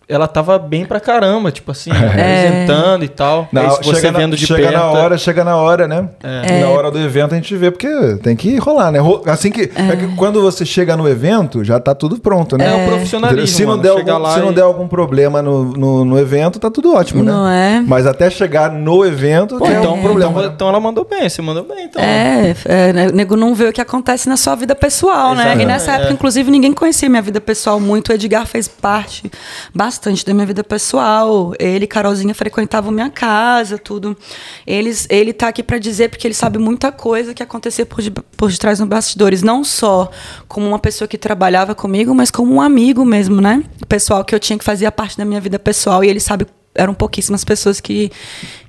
ela 0.08 0.28
tava 0.28 0.60
bem 0.60 0.86
pra 0.86 1.00
caramba, 1.00 1.52
tipo 1.52 1.72
assim, 1.72 1.90
apresentando 1.92 3.06
e 3.06 3.08
tal. 3.08 3.48
Na, 3.52 3.62
Aí, 3.62 3.68
você 3.70 3.96
chega 3.96 4.12
na, 4.12 4.20
vendo 4.20 4.36
de 4.36 4.46
chega 4.46 4.64
perto. 4.64 4.74
na 4.74 4.86
hora, 4.86 5.18
chega 5.18 5.44
na 5.44 5.56
hora, 5.56 5.88
né? 5.88 6.10
É. 6.22 6.60
Na 6.62 6.70
hora 6.70 6.92
do 6.92 7.00
evento 7.00 7.34
a 7.34 7.36
gente 7.36 7.56
vê, 7.56 7.72
porque 7.72 7.88
tem 8.22 8.36
que 8.36 8.58
rolar, 8.58 8.92
né? 8.92 9.00
Assim 9.28 9.50
que, 9.50 9.62
é 9.62 9.96
que 9.96 10.08
quando 10.16 10.42
você 10.42 10.66
chega 10.66 10.98
no 10.98 11.08
evento, 11.08 11.64
já 11.64 11.80
tá 11.80 11.96
tudo 11.96 12.20
pronto, 12.20 12.58
né? 12.58 12.66
É 12.68 12.86
o 12.86 12.90
profissionalismo, 12.90 13.48
Se 13.48 13.62
não, 13.64 13.72
mano, 13.72 13.84
der 13.84 13.90
algum, 13.90 14.18
lá 14.18 14.34
se 14.34 14.40
não 14.40 14.52
e- 14.52 14.56
der 14.56 14.62
algum 14.62 14.88
problema 14.88 15.42
no, 15.42 15.64
no, 15.66 16.06
no 16.06 16.20
evento, 16.20 16.60
tá 16.60 16.70
tudo 16.70 16.94
ótimo, 16.94 17.24
né? 17.24 17.32
Não 17.32 17.48
é? 17.48 17.84
Mas 17.86 18.06
até 18.06 18.30
chegar 18.30 18.72
no 18.72 19.06
evento, 19.06 19.58
Pô, 19.58 19.66
é 19.66 19.80
então, 19.80 19.96
um 19.96 20.02
problema. 20.02 20.32
então, 20.32 20.44
né? 20.44 20.52
então 20.54 20.68
ela 20.68 20.80
mandou 20.80 21.08
bem, 21.10 21.30
você 21.30 21.42
mandou 21.42 21.64
bem, 21.64 21.86
então. 21.86 22.02
É, 22.02 22.56
é, 22.66 22.94
né, 22.94 23.08
o 23.08 23.12
nego 23.12 23.38
não 23.38 23.56
vê 23.56 23.70
o 23.70 23.74
que 23.74 23.82
acontece 23.82 24.28
na 24.28 24.36
sua 24.36 24.56
vida 24.56 24.76
pessoal, 24.76 25.34
né? 25.34 25.56
E 25.60 25.66
nessa 25.66 25.92
é. 25.92 25.96
época, 25.96 26.14
inclusive, 26.14 26.52
ninguém 26.52 26.74
conhecia 26.74 27.08
minha 27.08 27.22
vida 27.22 27.40
pessoal 27.40 27.80
muito. 27.80 28.10
O 28.10 28.14
Edgar 28.14 28.46
fez 28.46 28.68
parte 28.68 29.32
bastante 29.74 29.93
da 30.26 30.34
minha 30.34 30.46
vida 30.46 30.64
pessoal. 30.64 31.54
Ele 31.60 31.86
e 31.86 31.88
Carolzinha 31.88 32.34
frequentavam 32.34 32.92
minha 32.92 33.10
casa, 33.10 33.78
tudo. 33.78 34.18
Eles, 34.66 35.08
ele 35.10 35.34
tá 35.34 35.48
aqui 35.48 35.62
pra 35.64 35.78
dizer 35.78 36.10
porque 36.10 36.26
ele 36.28 36.34
sabe 36.34 36.58
muita 36.58 36.92
coisa 36.92 37.34
que 37.34 37.44
acontecia 37.44 37.86
por, 37.86 38.02
de- 38.02 38.12
por 38.12 38.52
detrás 38.52 38.80
dos 38.80 38.88
bastidores. 38.88 39.42
Não 39.42 39.64
só 39.64 40.10
como 40.48 40.68
uma 40.68 40.80
pessoa 40.80 41.08
que 41.08 41.18
trabalhava 41.18 41.74
comigo, 41.76 42.14
mas 42.14 42.32
como 42.32 42.54
um 42.54 42.62
amigo 42.62 43.04
mesmo, 43.06 43.42
né? 43.42 43.64
Pessoal 43.88 44.24
que 44.24 44.34
eu 44.34 44.40
tinha 44.40 44.58
que 44.58 44.66
fazia 44.66 44.92
parte 44.92 45.18
da 45.18 45.26
minha 45.26 45.42
vida 45.42 45.60
pessoal. 45.60 46.04
E 46.04 46.10
ele 46.10 46.20
sabe 46.20 46.46
eram 46.76 46.94
pouquíssimas 46.96 47.44
pessoas 47.44 47.80
que, 47.80 48.12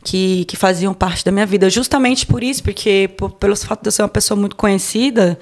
que, 0.05 0.45
que 0.45 0.55
faziam 0.55 0.93
parte 0.93 1.25
da 1.25 1.33
minha 1.33 1.47
vida. 1.47 1.71
Justamente 1.71 2.27
por 2.27 2.45
isso, 2.45 2.63
porque 2.63 3.11
por, 3.17 3.31
pelo 3.31 3.57
fato 3.57 3.81
de 3.83 3.89
eu 3.89 3.93
ser 3.93 4.03
uma 4.03 4.09
pessoa 4.09 4.39
muito 4.39 4.55
conhecida 4.55 5.39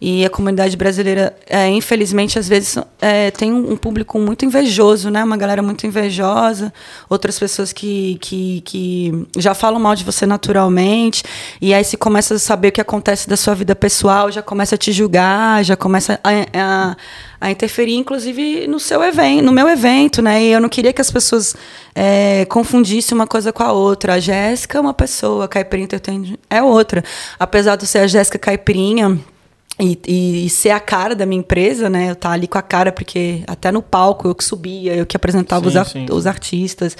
e 0.00 0.24
a 0.24 0.30
comunidade 0.30 0.76
brasileira, 0.76 1.34
é, 1.48 1.68
infelizmente, 1.70 2.38
às 2.38 2.46
vezes 2.46 2.76
é, 3.00 3.30
tem 3.30 3.52
um, 3.52 3.72
um 3.72 3.76
público 3.76 4.18
muito 4.18 4.44
invejoso, 4.44 5.10
né? 5.10 5.24
Uma 5.24 5.36
galera 5.36 5.62
muito 5.62 5.86
invejosa, 5.86 6.72
outras 7.08 7.38
pessoas 7.38 7.72
que, 7.72 8.18
que, 8.20 8.60
que 8.66 9.26
já 9.36 9.54
falam 9.54 9.80
mal 9.80 9.94
de 9.94 10.04
você 10.04 10.26
naturalmente, 10.26 11.24
e 11.60 11.72
aí 11.72 11.82
se 11.82 11.96
começa 11.96 12.34
a 12.34 12.38
saber 12.38 12.68
o 12.68 12.72
que 12.72 12.80
acontece 12.80 13.28
da 13.28 13.36
sua 13.36 13.54
vida 13.54 13.74
pessoal, 13.74 14.30
já 14.30 14.42
começa 14.42 14.74
a 14.74 14.78
te 14.78 14.92
julgar, 14.92 15.64
já 15.64 15.76
começa 15.76 16.20
a, 16.22 16.30
a, 16.52 16.96
a 17.40 17.50
interferir, 17.50 17.96
inclusive, 17.96 18.66
no 18.66 18.78
seu 18.78 19.02
evento, 19.02 19.42
no 19.42 19.52
meu 19.52 19.68
evento, 19.68 20.20
né? 20.20 20.42
E 20.42 20.52
eu 20.52 20.60
não 20.60 20.68
queria 20.68 20.92
que 20.92 21.00
as 21.00 21.10
pessoas 21.10 21.56
é, 21.94 22.44
confundissem 22.46 23.14
uma 23.14 23.26
coisa 23.26 23.52
com 23.52 23.62
a 23.62 23.72
outra. 23.72 24.03
A 24.12 24.20
Jéssica 24.20 24.78
é 24.78 24.80
uma 24.80 24.94
pessoa, 24.94 25.46
a 25.46 25.48
Caipirinha 25.48 25.84
Entertainment 25.86 26.36
é 26.50 26.62
outra. 26.62 27.02
Apesar 27.38 27.76
de 27.76 27.86
ser 27.86 27.98
a 27.98 28.06
Jéssica 28.06 28.38
Caipirinha, 28.38 29.18
e, 29.80 29.98
e, 30.06 30.46
e 30.46 30.50
ser 30.50 30.70
a 30.70 30.78
cara 30.78 31.14
da 31.16 31.26
minha 31.26 31.40
empresa, 31.40 31.90
né? 31.90 32.10
Eu 32.10 32.14
tá 32.16 32.30
ali 32.30 32.46
com 32.46 32.58
a 32.58 32.62
cara, 32.62 32.92
porque 32.92 33.42
até 33.46 33.72
no 33.72 33.82
palco 33.82 34.28
eu 34.28 34.34
que 34.34 34.44
subia, 34.44 34.94
eu 34.94 35.04
que 35.04 35.16
apresentava 35.16 35.62
Sim, 35.64 35.68
os, 35.68 35.76
ar- 35.76 35.86
sim. 35.86 36.06
os 36.10 36.26
artistas. 36.26 36.96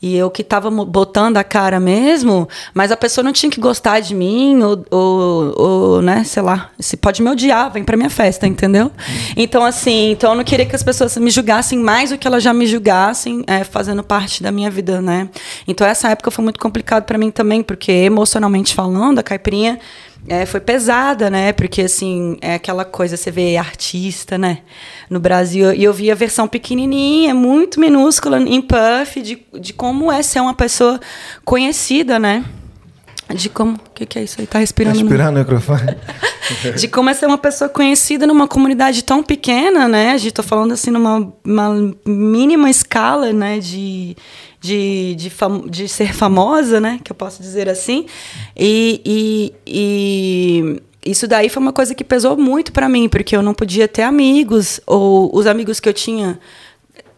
E 0.00 0.16
eu 0.16 0.30
que 0.30 0.44
tava 0.44 0.70
botando 0.70 1.36
a 1.38 1.44
cara 1.44 1.80
mesmo, 1.80 2.48
mas 2.74 2.92
a 2.92 2.96
pessoa 2.96 3.24
não 3.24 3.32
tinha 3.32 3.50
que 3.50 3.60
gostar 3.60 4.00
de 4.00 4.14
mim, 4.14 4.62
ou, 4.62 4.84
ou, 4.90 5.54
ou, 5.56 6.02
né, 6.02 6.22
sei 6.24 6.42
lá, 6.42 6.70
se 6.78 6.96
pode 6.96 7.22
me 7.22 7.30
odiar, 7.30 7.72
vem 7.72 7.82
pra 7.82 7.96
minha 7.96 8.10
festa, 8.10 8.46
entendeu? 8.46 8.90
Então, 9.36 9.64
assim, 9.64 10.10
então 10.10 10.30
eu 10.30 10.36
não 10.36 10.44
queria 10.44 10.66
que 10.66 10.76
as 10.76 10.82
pessoas 10.82 11.16
me 11.16 11.30
julgassem 11.30 11.78
mais 11.78 12.10
do 12.10 12.18
que 12.18 12.26
elas 12.26 12.42
já 12.42 12.52
me 12.52 12.66
julgassem, 12.66 13.42
é, 13.46 13.64
fazendo 13.64 14.02
parte 14.02 14.42
da 14.42 14.52
minha 14.52 14.70
vida, 14.70 15.00
né? 15.00 15.28
Então, 15.66 15.86
essa 15.86 16.10
época 16.10 16.30
foi 16.30 16.44
muito 16.44 16.60
complicado 16.60 17.04
pra 17.04 17.16
mim 17.16 17.30
também, 17.30 17.62
porque 17.62 17.90
emocionalmente 17.92 18.74
falando, 18.74 19.18
a 19.18 19.22
caipirinha 19.22 19.78
é, 20.28 20.44
foi 20.46 20.60
pesada, 20.60 21.30
né? 21.30 21.52
Porque, 21.52 21.82
assim, 21.82 22.36
é 22.40 22.54
aquela 22.54 22.84
coisa, 22.84 23.16
você 23.16 23.30
vê 23.30 23.56
artista, 23.56 24.36
né? 24.36 24.58
No 25.08 25.20
Brasil, 25.20 25.72
e 25.72 25.84
eu 25.84 25.92
vi 25.92 26.10
a 26.10 26.14
versão 26.14 26.48
pequenininha, 26.48 27.34
muito 27.34 27.78
minúscula, 27.80 28.40
em 28.40 28.60
puff, 28.60 29.20
de, 29.22 29.46
de 29.60 29.72
como 29.72 30.10
é 30.10 30.22
ser 30.22 30.40
uma 30.40 30.54
pessoa 30.54 31.00
conhecida, 31.44 32.18
né? 32.18 32.44
De 33.34 33.48
como... 33.48 33.74
O 33.74 33.90
que, 33.94 34.06
que 34.06 34.18
é 34.18 34.24
isso 34.24 34.40
aí? 34.40 34.46
Tá 34.46 34.52
Tá 34.52 34.58
respirando? 34.60 34.96
no- 34.98 35.02
respirando 35.02 35.32
no 35.32 35.38
microfone. 35.40 35.96
de 36.78 36.86
como 36.88 37.10
é 37.10 37.14
ser 37.14 37.26
uma 37.26 37.38
pessoa 37.38 37.68
conhecida 37.68 38.26
numa 38.26 38.46
comunidade 38.46 39.02
tão 39.02 39.22
pequena, 39.22 39.88
né? 39.88 40.12
A 40.12 40.16
gente 40.16 40.32
tô 40.32 40.42
falando 40.44 40.72
assim 40.72 40.90
numa 40.90 41.32
uma 41.44 41.92
mínima 42.06 42.70
escala, 42.70 43.32
né? 43.32 43.58
De, 43.58 44.16
de, 44.60 45.14
de, 45.16 45.28
fam- 45.30 45.66
de 45.68 45.88
ser 45.88 46.14
famosa, 46.14 46.80
né? 46.80 47.00
Que 47.02 47.10
eu 47.10 47.16
posso 47.16 47.42
dizer 47.42 47.68
assim. 47.68 48.06
E, 48.56 49.00
e, 49.04 49.54
e 49.66 51.10
isso 51.10 51.26
daí 51.26 51.48
foi 51.48 51.60
uma 51.62 51.72
coisa 51.72 51.94
que 51.96 52.04
pesou 52.04 52.36
muito 52.36 52.72
para 52.72 52.88
mim, 52.88 53.08
porque 53.08 53.34
eu 53.36 53.42
não 53.42 53.54
podia 53.54 53.88
ter 53.88 54.02
amigos, 54.02 54.80
ou 54.86 55.30
os 55.36 55.46
amigos 55.46 55.80
que 55.80 55.88
eu 55.88 55.92
tinha 55.92 56.38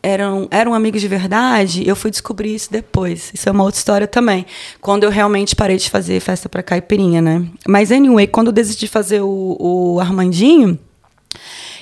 eram, 0.08 0.48
eram 0.50 0.74
amigos 0.74 1.02
de 1.02 1.08
verdade, 1.08 1.86
eu 1.86 1.94
fui 1.94 2.10
descobrir 2.10 2.54
isso 2.54 2.72
depois. 2.72 3.30
Isso 3.34 3.46
é 3.48 3.52
uma 3.52 3.62
outra 3.62 3.78
história 3.78 4.06
também. 4.06 4.46
Quando 4.80 5.04
eu 5.04 5.10
realmente 5.10 5.54
parei 5.54 5.76
de 5.76 5.90
fazer 5.90 6.18
festa 6.20 6.48
para 6.48 6.62
caipirinha, 6.62 7.20
né? 7.20 7.46
Mas, 7.66 7.92
anyway, 7.92 8.26
quando 8.26 8.46
eu 8.46 8.52
decidi 8.52 8.88
fazer 8.88 9.20
o, 9.20 9.56
o 9.58 10.00
Armandinho, 10.00 10.78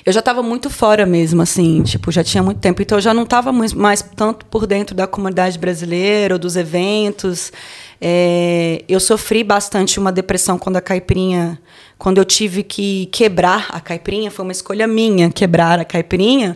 eu 0.05 0.13
já 0.13 0.19
estava 0.19 0.43
muito 0.43 0.69
fora 0.69 1.07
mesmo, 1.07 1.41
assim, 1.41 1.83
tipo, 1.85 2.11
já 2.11 2.25
tinha 2.25 2.43
muito 2.43 2.59
tempo. 2.59 2.83
Então, 2.83 2.99
eu 2.99 3.03
já 3.03 3.15
não 3.15 3.23
estava 3.23 3.53
mais, 3.53 4.03
tanto 4.17 4.45
por 4.47 4.67
dentro 4.67 4.95
da 4.95 5.07
comunidade 5.07 5.57
brasileira 5.57 6.35
ou 6.35 6.39
dos 6.39 6.57
eventos. 6.57 7.53
É, 8.01 8.83
eu 8.89 8.99
sofri 8.99 9.45
bastante 9.45 10.01
uma 10.01 10.11
depressão 10.11 10.59
quando 10.59 10.77
a 10.77 10.81
caipirinha... 10.81 11.59
Quando 11.99 12.19
eu 12.19 12.27
tive 12.27 12.63
que 12.63 13.07
quebrar 13.07 13.69
a 13.71 13.81
caipirinha, 13.81 14.31
foi 14.31 14.45
uma 14.45 14.53
escolha 14.53 14.87
minha 14.87 15.31
quebrar 15.31 15.79
a 15.79 15.85
caipirinha 15.85 16.55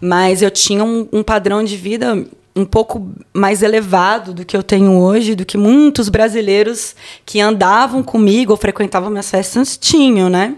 mas 0.00 0.42
eu 0.42 0.50
tinha 0.50 0.84
um, 0.84 1.08
um 1.12 1.22
padrão 1.22 1.62
de 1.64 1.76
vida 1.76 2.26
um 2.56 2.64
pouco 2.64 3.10
mais 3.32 3.62
elevado 3.62 4.32
do 4.32 4.44
que 4.44 4.56
eu 4.56 4.62
tenho 4.62 4.92
hoje, 4.92 5.34
do 5.34 5.44
que 5.44 5.58
muitos 5.58 6.08
brasileiros 6.08 6.94
que 7.26 7.40
andavam 7.40 8.02
comigo 8.02 8.52
ou 8.52 8.56
frequentavam 8.56 9.10
minhas 9.10 9.30
festas 9.30 9.76
tinham, 9.76 10.28
né? 10.28 10.56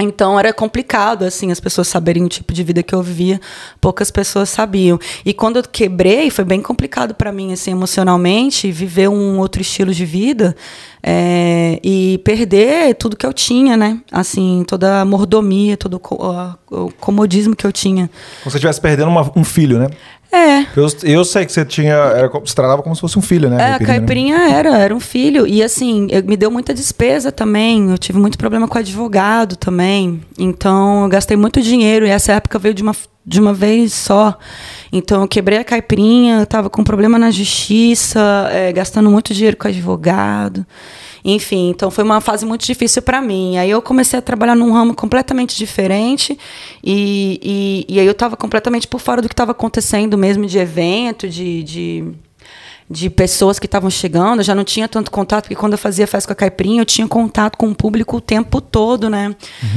Então 0.00 0.38
era 0.38 0.52
complicado, 0.52 1.24
assim, 1.24 1.50
as 1.50 1.58
pessoas 1.58 1.88
saberem 1.88 2.22
o 2.24 2.28
tipo 2.28 2.52
de 2.52 2.62
vida 2.62 2.82
que 2.84 2.94
eu 2.94 3.02
vivia, 3.02 3.40
poucas 3.80 4.10
pessoas 4.12 4.48
sabiam. 4.48 4.98
E 5.24 5.34
quando 5.34 5.56
eu 5.56 5.62
quebrei, 5.64 6.30
foi 6.30 6.44
bem 6.44 6.62
complicado 6.62 7.14
para 7.14 7.32
mim, 7.32 7.52
assim, 7.52 7.72
emocionalmente, 7.72 8.70
viver 8.70 9.08
um 9.08 9.38
outro 9.40 9.60
estilo 9.60 9.92
de 9.92 10.04
vida 10.04 10.54
é, 11.02 11.80
e 11.82 12.18
perder 12.24 12.94
tudo 12.94 13.16
que 13.16 13.26
eu 13.26 13.32
tinha, 13.32 13.76
né? 13.76 14.00
Assim, 14.12 14.64
toda 14.68 15.00
a 15.00 15.04
mordomia, 15.04 15.76
todo 15.76 16.00
o 16.70 16.92
comodismo 17.00 17.56
que 17.56 17.66
eu 17.66 17.72
tinha. 17.72 18.08
Como 18.42 18.44
se 18.44 18.50
você 18.52 18.56
estivesse 18.58 18.80
perdendo 18.80 19.08
uma- 19.08 19.32
um 19.34 19.42
filho, 19.44 19.78
né? 19.78 19.88
É, 20.30 20.60
Eu, 20.76 20.86
eu 21.04 21.24
sei 21.24 21.46
que 21.46 21.52
você 21.52 21.64
tinha. 21.64 21.94
Era, 21.94 22.28
você 22.28 22.54
tratava 22.54 22.82
como 22.82 22.94
se 22.94 23.00
fosse 23.00 23.18
um 23.18 23.22
filho, 23.22 23.48
né? 23.48 23.56
É, 23.60 23.66
a 23.74 23.78
né? 23.78 23.86
caipirinha 23.86 24.36
era, 24.50 24.76
era 24.76 24.94
um 24.94 25.00
filho. 25.00 25.46
E 25.46 25.62
assim, 25.62 26.06
eu- 26.10 26.22
me 26.24 26.36
deu 26.36 26.50
muita 26.50 26.74
despesa 26.74 27.32
também. 27.32 27.90
Eu 27.90 27.96
tive 27.98 28.18
muito 28.18 28.36
problema 28.36 28.68
com 28.68 28.76
advogado 28.78 29.56
também. 29.56 30.20
Então, 30.38 31.04
eu 31.04 31.08
gastei 31.08 31.36
muito 31.36 31.62
dinheiro. 31.62 32.06
E 32.06 32.10
essa 32.10 32.32
época 32.32 32.58
veio 32.58 32.74
de 32.74 32.82
uma, 32.82 32.94
de 33.24 33.40
uma 33.40 33.54
vez 33.54 33.94
só. 33.94 34.38
Então, 34.92 35.22
eu 35.22 35.28
quebrei 35.28 35.58
a 35.58 35.64
caipirinha, 35.64 36.40
eu 36.40 36.46
tava 36.46 36.68
com 36.68 36.84
problema 36.84 37.18
na 37.18 37.30
justiça, 37.30 38.48
é, 38.52 38.70
gastando 38.70 39.10
muito 39.10 39.32
dinheiro 39.32 39.56
com 39.56 39.66
advogado. 39.68 40.66
Enfim, 41.30 41.68
então 41.68 41.90
foi 41.90 42.02
uma 42.04 42.22
fase 42.22 42.46
muito 42.46 42.64
difícil 42.64 43.02
para 43.02 43.20
mim. 43.20 43.58
Aí 43.58 43.68
eu 43.68 43.82
comecei 43.82 44.18
a 44.18 44.22
trabalhar 44.22 44.54
num 44.54 44.72
ramo 44.72 44.94
completamente 44.94 45.58
diferente 45.58 46.38
e, 46.82 47.84
e, 47.86 47.94
e 47.96 48.00
aí 48.00 48.06
eu 48.06 48.12
estava 48.12 48.34
completamente 48.34 48.88
por 48.88 48.98
fora 48.98 49.20
do 49.20 49.28
que 49.28 49.34
estava 49.34 49.52
acontecendo 49.52 50.16
mesmo 50.16 50.46
de 50.46 50.56
evento, 50.56 51.28
de, 51.28 51.62
de, 51.62 52.04
de 52.90 53.10
pessoas 53.10 53.58
que 53.58 53.66
estavam 53.66 53.90
chegando. 53.90 54.40
Eu 54.40 54.44
já 54.44 54.54
não 54.54 54.64
tinha 54.64 54.88
tanto 54.88 55.10
contato, 55.10 55.44
porque 55.44 55.54
quando 55.54 55.72
eu 55.72 55.78
fazia 55.78 56.06
festa 56.06 56.26
com 56.28 56.32
a 56.32 56.36
Caipirinha, 56.36 56.80
eu 56.80 56.86
tinha 56.86 57.06
contato 57.06 57.56
com 57.56 57.68
o 57.68 57.74
público 57.74 58.16
o 58.16 58.20
tempo 58.20 58.60
todo, 58.60 59.10
né? 59.10 59.34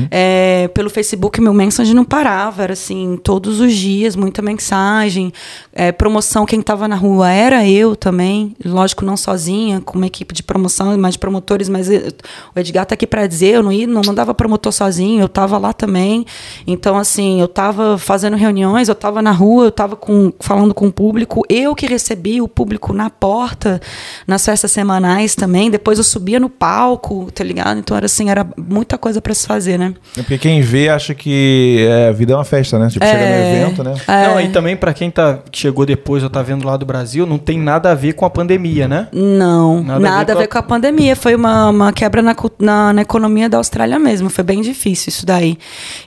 É, 0.09 0.69
pelo 0.73 0.89
Facebook, 0.89 1.41
meu 1.41 1.53
mensagem 1.53 1.93
não 1.93 2.05
parava, 2.05 2.63
era 2.63 2.73
assim, 2.73 3.19
todos 3.21 3.59
os 3.59 3.73
dias, 3.73 4.15
muita 4.15 4.41
mensagem. 4.41 5.33
É, 5.73 5.91
promoção, 5.91 6.45
quem 6.45 6.59
estava 6.61 6.87
na 6.87 6.95
rua 6.95 7.29
era 7.29 7.67
eu 7.67 7.95
também, 7.95 8.55
lógico, 8.63 9.03
não 9.03 9.17
sozinha, 9.17 9.81
com 9.81 9.97
uma 9.97 10.07
equipe 10.07 10.33
de 10.33 10.41
promoção, 10.43 10.97
mais 10.97 11.15
de 11.15 11.19
promotores, 11.19 11.67
mas 11.67 11.89
eu- 11.89 12.11
o 12.55 12.59
Edgar 12.59 12.85
tá 12.85 12.93
aqui 12.93 13.05
para 13.05 13.27
dizer, 13.27 13.55
eu 13.55 13.63
não, 13.63 13.71
ia, 13.71 13.87
não 13.87 14.01
mandava 14.05 14.33
promotor 14.33 14.71
sozinho, 14.71 15.19
eu 15.21 15.25
estava 15.25 15.57
lá 15.57 15.73
também. 15.73 16.25
Então, 16.65 16.97
assim, 16.97 17.39
eu 17.39 17.45
estava 17.45 17.97
fazendo 17.97 18.37
reuniões, 18.37 18.87
eu 18.87 18.93
estava 18.93 19.21
na 19.21 19.31
rua, 19.31 19.65
eu 19.65 19.69
estava 19.69 19.95
com, 19.95 20.31
falando 20.39 20.73
com 20.73 20.87
o 20.87 20.91
público, 20.91 21.43
eu 21.49 21.75
que 21.75 21.85
recebia 21.85 22.43
o 22.43 22.47
público 22.47 22.93
na 22.93 23.00
porta, 23.09 23.81
nas 24.27 24.45
festas 24.45 24.71
semanais 24.71 25.35
também. 25.35 25.69
Depois 25.71 25.97
eu 25.97 26.03
subia 26.03 26.39
no 26.39 26.49
palco, 26.49 27.29
tá 27.33 27.43
ligado? 27.43 27.79
Então 27.79 27.95
era 27.95 28.05
assim, 28.05 28.29
era 28.29 28.45
muita 28.57 28.97
coisa 28.97 29.21
para 29.21 29.33
se 29.33 29.47
fazer, 29.47 29.77
né? 29.77 29.93
É 30.17 30.21
porque 30.21 30.37
quem 30.37 30.61
vê 30.61 30.89
acha 30.89 31.13
que 31.13 31.85
é, 31.89 32.09
a 32.09 32.11
vida 32.11 32.33
é 32.33 32.35
uma 32.35 32.45
festa, 32.45 32.77
né? 32.79 32.87
Tipo, 32.89 33.05
chega 33.05 33.17
no 33.17 33.23
É. 33.23 33.61
evento, 33.63 33.83
né? 33.83 33.93
É. 34.07 34.27
Não, 34.27 34.41
e 34.41 34.49
também 34.49 34.75
pra 34.75 34.93
quem 34.93 35.09
tá, 35.11 35.39
que 35.51 35.59
chegou 35.59 35.85
depois 35.85 36.23
ou 36.23 36.29
tá 36.29 36.41
vendo 36.41 36.65
lá 36.65 36.77
do 36.77 36.85
Brasil, 36.85 37.25
não 37.25 37.37
tem 37.37 37.57
nada 37.59 37.91
a 37.91 37.95
ver 37.95 38.13
com 38.13 38.25
a 38.25 38.29
pandemia, 38.29 38.87
né? 38.87 39.07
Não, 39.11 39.83
Nada 39.83 39.99
nada, 39.99 40.21
a 40.33 40.35
ver 40.35 40.39
a 40.39 40.41
ver 40.43 40.47
com 40.47 40.57
a 40.57 40.63
pandemia. 40.63 41.15
Foi 41.15 41.35
uma, 41.35 41.69
uma 41.69 41.93
quebra 41.93 42.21
na, 42.21 42.35
na, 42.59 42.93
na 42.93 43.01
economia 43.01 43.49
da 43.49 43.57
Austrália 43.57 43.97
mesmo. 43.99 44.29
Foi 44.29 44.43
bem 44.43 44.61
difícil 44.61 45.09
isso 45.09 45.25
daí. 45.25 45.57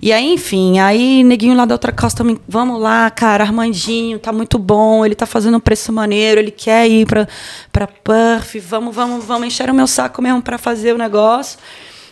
E 0.00 0.12
aí, 0.12 0.32
enfim, 0.32 0.78
aí 0.78 1.22
neguinho 1.24 1.56
lá 1.56 1.64
da 1.64 1.74
outra 1.74 1.92
costa, 1.92 2.24
vamos 2.48 2.80
lá, 2.80 3.10
cara, 3.10 3.44
Armandinho, 3.44 4.18
tá 4.18 4.32
muito 4.32 4.58
bom, 4.58 5.04
ele 5.04 5.14
tá 5.14 5.26
fazendo 5.26 5.56
um 5.56 5.60
preço 5.60 5.92
maneiro, 5.92 6.40
ele 6.40 6.50
quer 6.50 6.83
ir 6.86 7.06
pra, 7.06 7.26
pra 7.72 7.86
Perth, 7.86 8.56
vamos, 8.60 8.94
vamos, 8.94 9.24
vamos, 9.24 9.46
encher 9.46 9.70
o 9.70 9.74
meu 9.74 9.86
saco 9.86 10.20
mesmo 10.22 10.42
pra 10.42 10.58
fazer 10.58 10.92
o 10.92 10.98
negócio. 10.98 11.58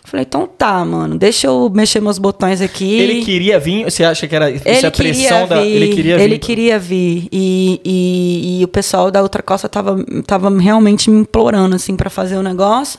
Falei, 0.04 0.26
então 0.28 0.46
tá, 0.46 0.84
mano, 0.84 1.16
deixa 1.16 1.46
eu 1.46 1.70
mexer 1.72 2.00
meus 2.00 2.18
botões 2.18 2.60
aqui. 2.60 2.98
Ele 2.98 3.24
queria 3.24 3.58
vir, 3.58 3.84
você 3.84 4.02
acha 4.02 4.26
que 4.26 4.34
era 4.34 4.50
isso 4.50 4.66
Ele 4.66 4.86
a 4.86 4.90
pressão 4.90 5.46
da. 5.46 5.60
vir, 5.60 5.68
Ele 5.68 5.94
queria 5.94 6.16
vir. 6.18 6.24
Ele 6.24 6.38
queria 6.38 6.78
vir. 6.78 7.28
E, 7.30 7.80
e, 7.84 8.60
e 8.60 8.64
o 8.64 8.68
pessoal 8.68 9.10
da 9.10 9.22
outra 9.22 9.42
costa 9.42 9.68
tava, 9.68 10.04
tava 10.26 10.50
realmente 10.58 11.08
me 11.08 11.20
implorando, 11.20 11.76
assim, 11.76 11.96
pra 11.96 12.10
fazer 12.10 12.36
o 12.36 12.42
negócio. 12.42 12.98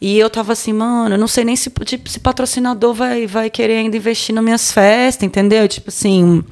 E 0.00 0.16
eu 0.16 0.30
tava 0.30 0.52
assim, 0.52 0.72
mano, 0.72 1.16
eu 1.16 1.18
não 1.18 1.26
sei 1.26 1.44
nem 1.44 1.56
se, 1.56 1.70
tipo, 1.84 2.08
se 2.08 2.20
patrocinador 2.20 2.94
vai, 2.94 3.26
vai 3.26 3.50
querer 3.50 3.78
ainda 3.78 3.96
investir 3.96 4.32
nas 4.32 4.44
minhas 4.44 4.70
festas, 4.70 5.24
entendeu? 5.26 5.66
Tipo 5.66 5.88
assim, 5.88 6.44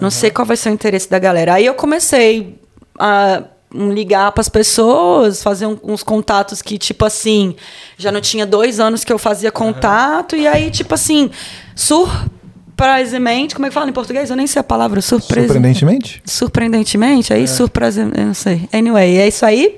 não 0.00 0.10
sei 0.10 0.30
qual 0.30 0.46
vai 0.46 0.56
ser 0.56 0.70
o 0.70 0.72
interesse 0.72 1.08
da 1.08 1.18
galera. 1.18 1.54
Aí 1.54 1.66
eu 1.66 1.74
comecei 1.74 2.58
a 2.98 3.42
um, 3.74 3.92
ligar 3.92 4.32
para 4.32 4.40
as 4.40 4.48
pessoas, 4.48 5.42
fazer 5.42 5.66
um- 5.66 5.78
uns 5.82 6.02
contatos 6.02 6.62
que, 6.62 6.78
tipo 6.78 7.04
assim, 7.04 7.54
já 7.96 8.10
não 8.10 8.20
tinha 8.20 8.46
dois 8.46 8.80
anos 8.80 9.04
que 9.04 9.12
eu 9.12 9.18
fazia 9.18 9.50
contato, 9.52 10.34
e 10.36 10.46
aí, 10.46 10.70
tipo 10.70 10.94
assim, 10.94 11.30
surpreendentemente, 11.76 13.54
como 13.54 13.66
é 13.66 13.68
que 13.68 13.74
fala 13.74 13.90
em 13.90 13.92
português? 13.92 14.30
Eu 14.30 14.36
nem 14.36 14.46
sei 14.46 14.60
a 14.60 14.64
palavra, 14.64 15.00
surpresa. 15.00 15.48
Surpreendentemente. 15.48 16.22
Surpreendentemente, 16.24 17.32
aí, 17.32 17.46
surpresa, 17.48 18.10
eu 18.14 18.26
não 18.26 18.34
sei. 18.34 18.68
Anyway, 18.72 19.16
é 19.18 19.28
isso 19.28 19.44
aí. 19.44 19.76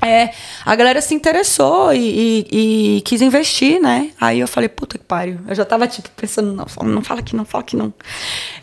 É, 0.00 0.30
a 0.64 0.74
galera 0.76 1.00
se 1.00 1.14
interessou 1.14 1.92
e, 1.92 1.98
e- 2.50 2.96
e 2.98 3.00
quis 3.00 3.20
investir, 3.22 3.80
né? 3.80 4.10
Aí 4.20 4.38
eu 4.38 4.46
falei, 4.46 4.68
puta 4.68 4.98
que 4.98 5.04
pariu. 5.04 5.38
Eu 5.48 5.54
já 5.54 5.64
tava, 5.64 5.86
tipo, 5.88 6.08
pensando, 6.16 6.52
não, 6.52 6.66
não 6.92 7.02
fala 7.02 7.22
que 7.22 7.34
não, 7.34 7.44
fala 7.44 7.64
que 7.64 7.76
não. 7.76 7.92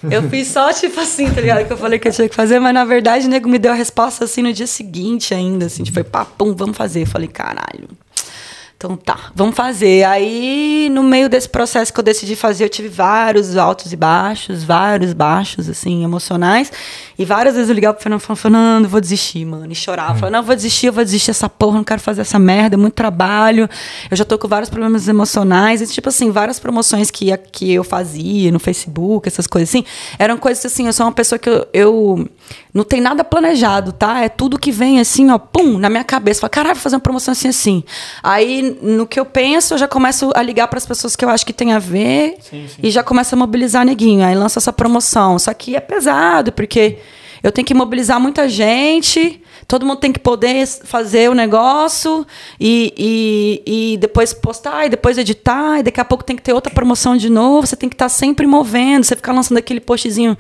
Eu 0.10 0.30
fiz 0.30 0.48
só, 0.48 0.72
tipo 0.72 1.00
assim, 1.00 1.30
tá 1.32 1.42
ligado? 1.42 1.66
Que 1.66 1.74
eu 1.74 1.78
falei 1.78 2.00
que 2.00 2.08
eu 2.08 2.12
tinha 2.14 2.30
que 2.30 2.36
fazer, 2.36 2.60
mas 2.60 2.74
na 2.74 2.86
verdade 2.86 3.26
o 3.26 3.30
nego 3.30 3.50
me 3.50 3.58
deu 3.60 3.72
a 3.72 3.76
resposta 3.76 4.24
assim 4.26 4.42
no 4.42 4.54
dia 4.54 4.68
seguinte 4.68 5.34
ainda, 5.34 5.66
assim, 5.66 5.84
tipo, 5.84 5.96
foi 5.96 6.04
papum, 6.04 6.54
vamos 6.56 6.78
fazer. 6.78 7.02
Eu 7.02 7.08
falei, 7.08 7.28
caralho. 7.28 7.90
Então 8.76 8.98
tá, 8.98 9.32
vamos 9.34 9.56
fazer. 9.56 10.04
Aí, 10.04 10.90
no 10.92 11.02
meio 11.04 11.30
desse 11.30 11.48
processo 11.48 11.94
que 11.94 11.98
eu 12.02 12.04
decidi 12.04 12.36
fazer, 12.36 12.66
eu 12.66 12.70
tive 12.70 12.90
vários 12.90 13.56
altos 13.56 13.94
e 13.94 13.96
baixos, 13.96 14.62
vários 14.66 15.14
baixos, 15.14 15.70
assim, 15.70 16.04
emocionais. 16.04 16.70
E 17.18 17.26
várias 17.26 17.56
vezes 17.56 17.70
eu 17.70 17.76
ligava 17.76 17.94
pro 17.94 18.04
Fernando 18.04 18.20
e 18.20 18.24
falava, 18.24 18.42
Fernando, 18.42 18.90
vou 18.90 19.00
desistir, 19.00 19.46
mano. 19.46 19.72
E 19.72 19.76
chorava. 19.76 20.16
Falava, 20.16 20.32
não, 20.32 20.44
vou 20.44 20.56
desistir, 20.56 20.88
eu 20.88 20.94
vou 20.94 21.04
desistir 21.04 21.30
dessa 21.30 21.48
porra, 21.48 21.78
não 21.78 21.84
quero 21.84 22.02
fazer 22.02 22.22
essa 22.22 22.40
merda, 22.40 22.76
é 22.76 22.78
muito 22.78 22.94
trabalho. 22.94 23.70
Eu 24.10 24.18
já 24.18 24.26
tô 24.26 24.38
com 24.38 24.48
vários 24.48 24.70
problemas 24.70 25.08
emocionais. 25.08 25.82
E, 25.82 25.88
tipo 25.88 26.10
assim, 26.10 26.32
várias 26.32 26.60
promoções 26.60 27.12
que, 27.12 27.36
que 27.52 27.74
eu 27.74 27.84
fazia 27.84 28.52
no 28.52 28.60
Facebook, 28.60 29.28
essas 29.28 29.48
coisas 29.48 29.70
assim. 29.70 29.84
Eram 30.18 30.38
coisas 30.38 30.66
assim, 30.66 30.88
eu 30.88 30.94
sou 30.94 31.06
uma 31.06 31.12
pessoa 31.12 31.38
que 31.38 31.50
eu, 31.50 31.68
eu 31.74 32.30
não 32.74 32.84
tem 32.84 33.00
nada 33.00 33.24
planejado, 33.24 33.92
tá? 33.92 34.22
É 34.22 34.30
tudo 34.30 34.58
que 34.58 34.72
vem 34.72 35.00
assim, 35.00 35.30
ó, 35.30 35.38
pum, 35.38 35.78
na 35.78 35.90
minha 35.90 36.04
cabeça. 36.04 36.42
Fala, 36.42 36.50
caralho, 36.50 36.76
vou 36.76 36.82
fazer 36.82 36.96
uma 36.96 37.02
promoção 37.02 37.32
assim, 37.32 37.48
assim. 37.48 37.84
Aí, 38.22 38.78
no 38.82 39.06
que 39.06 39.20
eu 39.20 39.26
penso, 39.26 39.76
eu 39.76 39.78
já 39.78 39.88
começo 39.88 40.32
a 40.34 40.42
ligar 40.42 40.68
para 40.68 40.78
as 40.78 40.86
pessoas 40.86 41.16
que 41.16 41.24
eu 41.24 41.30
acho 41.30 41.46
que 41.46 41.54
tem 41.54 41.74
a 41.74 41.80
ver 41.80 42.38
Sim, 42.42 42.68
sim. 42.68 42.82
e 42.82 42.90
já 42.90 43.04
começo 43.04 43.36
a 43.36 43.38
mobilizar 43.38 43.86
neguinho. 43.86 44.26
Aí 44.26 44.36
lança 44.36 44.60
essa 44.60 44.74
promoção. 44.74 45.38
Só 45.38 45.54
que 45.54 45.76
é 45.76 45.80
pesado, 45.80 46.52
porque 46.52 46.98
eu 47.44 47.52
tenho 47.52 47.68
que 47.68 47.74
mobilizar 47.74 48.22
muita 48.22 48.48
gente, 48.48 49.44
todo 49.68 49.86
mundo 49.86 50.00
tem 50.00 50.14
que 50.14 50.20
poder 50.20 50.66
fazer 50.66 51.30
o 51.30 51.36
negócio 51.36 52.26
e, 52.58 52.94
e, 52.98 53.94
e 53.94 53.98
depois 53.98 54.34
postar, 54.34 54.86
e 54.86 54.90
depois 54.90 55.18
editar, 55.18 55.80
e 55.80 55.84
daqui 55.84 56.00
a 56.00 56.06
pouco 56.06 56.24
tem 56.24 56.38
que 56.38 56.42
ter 56.42 56.54
outra 56.54 56.74
promoção 56.74 57.18
de 57.18 57.30
novo. 57.30 57.68
Você 57.68 57.76
tem 57.76 57.90
que 57.90 57.96
estar 57.96 58.08
sempre 58.08 58.48
movendo, 58.48 59.04
você 59.04 59.16
ficar 59.16 59.34
lançando 59.34 59.58
aquele 59.58 59.82
postzinho. 59.82 60.38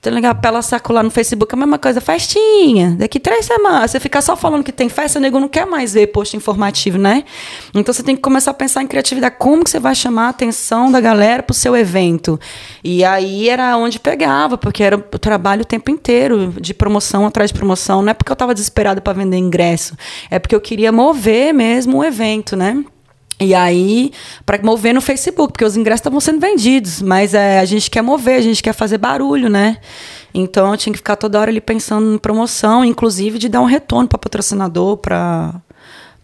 Então, 0.00 0.12
ligar 0.12 0.34
pela 0.36 0.62
saco 0.62 0.92
lá 0.92 1.02
no 1.02 1.10
Facebook, 1.10 1.52
a 1.52 1.58
mesma 1.58 1.78
coisa, 1.78 2.00
festinha. 2.00 2.94
Daqui 2.98 3.18
três 3.18 3.46
semanas. 3.46 3.90
Você 3.90 3.98
ficar 3.98 4.22
só 4.22 4.36
falando 4.36 4.62
que 4.62 4.70
tem 4.70 4.88
festa, 4.88 5.18
o 5.18 5.22
nego 5.22 5.40
não 5.40 5.48
quer 5.48 5.66
mais 5.66 5.94
ver 5.94 6.06
post 6.08 6.36
informativo, 6.36 6.98
né? 6.98 7.24
Então 7.74 7.92
você 7.92 8.02
tem 8.02 8.14
que 8.14 8.22
começar 8.22 8.52
a 8.52 8.54
pensar 8.54 8.82
em 8.82 8.86
criatividade. 8.86 9.36
Como 9.38 9.64
que 9.64 9.70
você 9.70 9.80
vai 9.80 9.94
chamar 9.94 10.26
a 10.26 10.28
atenção 10.28 10.90
da 10.90 11.00
galera 11.00 11.42
pro 11.42 11.54
seu 11.54 11.76
evento? 11.76 12.38
E 12.82 13.04
aí 13.04 13.48
era 13.48 13.76
onde 13.76 13.98
pegava, 13.98 14.56
porque 14.56 14.82
era 14.82 14.96
o 14.96 15.18
trabalho 15.18 15.62
o 15.62 15.64
tempo 15.64 15.90
inteiro, 15.90 16.54
de 16.60 16.72
promoção 16.72 17.26
atrás 17.26 17.50
de 17.50 17.58
promoção. 17.58 18.00
Não 18.02 18.10
é 18.10 18.14
porque 18.14 18.30
eu 18.30 18.34
estava 18.34 18.54
desesperada 18.54 19.00
para 19.00 19.12
vender 19.12 19.36
ingresso, 19.36 19.96
é 20.30 20.38
porque 20.38 20.54
eu 20.54 20.60
queria 20.60 20.92
mover 20.92 21.52
mesmo 21.52 21.98
o 21.98 22.04
evento, 22.04 22.56
né? 22.56 22.84
E 23.40 23.54
aí, 23.54 24.10
para 24.44 24.60
mover 24.62 24.92
no 24.92 25.00
Facebook, 25.00 25.52
porque 25.52 25.64
os 25.64 25.76
ingressos 25.76 26.00
estavam 26.00 26.18
sendo 26.18 26.40
vendidos, 26.40 27.00
mas 27.00 27.34
é, 27.34 27.60
a 27.60 27.64
gente 27.64 27.88
quer 27.88 28.02
mover, 28.02 28.36
a 28.36 28.42
gente 28.42 28.60
quer 28.60 28.72
fazer 28.72 28.98
barulho, 28.98 29.48
né? 29.48 29.78
Então 30.34 30.72
eu 30.72 30.76
tinha 30.76 30.92
que 30.92 30.98
ficar 30.98 31.14
toda 31.16 31.38
hora 31.38 31.50
ali 31.50 31.60
pensando 31.60 32.14
em 32.14 32.18
promoção, 32.18 32.84
inclusive 32.84 33.38
de 33.38 33.48
dar 33.48 33.60
um 33.60 33.64
retorno 33.64 34.08
para 34.08 34.18
patrocinador, 34.18 34.96
para 34.96 35.54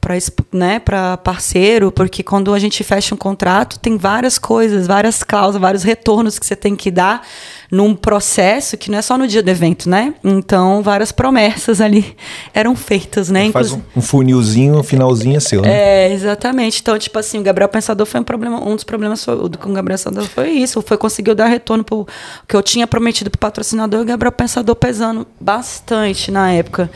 para 0.05 0.16
né, 0.53 0.83
parceiro, 1.22 1.90
porque 1.90 2.22
quando 2.22 2.53
a 2.53 2.59
gente 2.59 2.85
fecha 2.85 3.14
um 3.14 3.18
contrato, 3.18 3.79
tem 3.79 3.96
várias 3.96 4.38
coisas, 4.38 4.87
várias 4.87 5.22
cláusulas, 5.22 5.62
vários 5.62 5.83
retornos 5.83 6.38
que 6.38 6.44
você 6.44 6.55
tem 6.55 6.77
que 6.77 6.90
dar 6.90 7.27
num 7.75 7.95
processo 7.95 8.77
que 8.77 8.91
não 8.91 8.99
é 8.99 9.03
só 9.03 9.19
no 9.19 9.27
dia 9.27 9.43
do 9.43 9.49
evento, 9.51 9.89
né? 9.89 10.15
Então, 10.23 10.81
várias 10.83 11.11
promessas 11.11 11.81
ali 11.81 12.17
eram 12.55 12.77
feitas, 12.77 13.29
né? 13.29 13.51
Faz 13.51 13.67
Inclusive- 13.67 13.89
um, 13.97 13.99
um 13.99 14.03
funilzinho, 14.03 14.79
o 14.79 14.83
finalzinho 14.83 15.37
é 15.37 15.41
seu, 15.41 15.61
né? 15.63 15.69
é, 15.71 16.13
exatamente. 16.13 16.81
Então, 16.81 16.97
tipo 16.99 17.19
assim, 17.19 17.39
o 17.39 17.43
Gabriel 17.43 17.69
Pensador 17.69 18.07
foi 18.07 18.21
um 18.21 18.25
problema, 18.25 18.63
um 18.67 18.75
dos 18.75 18.85
problemas 18.85 19.25
foi, 19.25 19.49
do 19.49 19.59
com 19.59 19.71
o 19.71 19.73
Gabriel 19.73 19.99
Pensador 19.99 20.25
foi 20.25 20.51
isso, 20.51 20.81
foi 20.83 20.97
conseguir 20.97 21.35
dar 21.35 21.47
retorno 21.47 21.83
pro 21.83 22.07
que 22.49 22.55
eu 22.55 22.63
tinha 22.63 22.87
prometido 22.87 23.31
pro 23.31 23.41
patrocinador, 23.41 24.01
e 24.01 24.03
o 24.03 24.07
Gabriel 24.07 24.33
Pensador 24.33 24.77
pesando 24.77 25.27
bastante 25.41 26.31
na 26.31 26.53
época. 26.53 26.91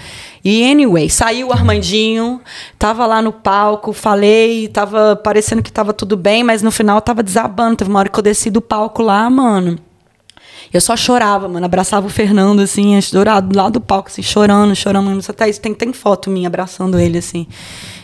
E 0.45 0.71
anyway, 0.71 1.11
saiu 1.11 1.49
o 1.49 1.53
Armandinho, 1.53 2.41
tava 2.79 3.05
lá 3.05 3.21
no 3.21 3.33
palco, 3.33 3.93
falei, 3.93 4.69
tava 4.69 5.17
parecendo 5.17 5.62
que 5.62 5.73
tava 5.73 5.93
tudo 5.93 6.17
bem, 6.17 6.45
mas 6.45 6.62
no 6.62 6.71
final 6.71 7.01
tava 7.01 7.23
desabando. 7.23 7.77
Teve 7.77 7.91
uma 7.91 7.99
hora 7.99 8.09
que 8.09 8.19
eu 8.19 8.23
desci 8.23 8.49
do 8.49 8.61
palco 8.61 9.03
lá, 9.03 9.29
mano. 9.29 9.79
Eu 10.72 10.81
só 10.81 10.96
chorava, 10.96 11.48
mano. 11.48 11.64
Abraçava 11.64 12.07
o 12.07 12.11
Fernando, 12.11 12.61
assim, 12.61 13.00
chorado 13.00 13.57
lá 13.57 13.68
do 13.68 13.81
palco, 13.81 14.09
assim, 14.09 14.22
chorando, 14.22 14.74
chorando. 14.74 15.24
Até 15.28 15.48
isso 15.48 15.61
tem, 15.61 15.74
tem 15.74 15.92
foto 15.92 16.31
minha 16.31 16.48
abraçando 16.48 16.98
ele, 16.98 17.18
assim. 17.18 17.46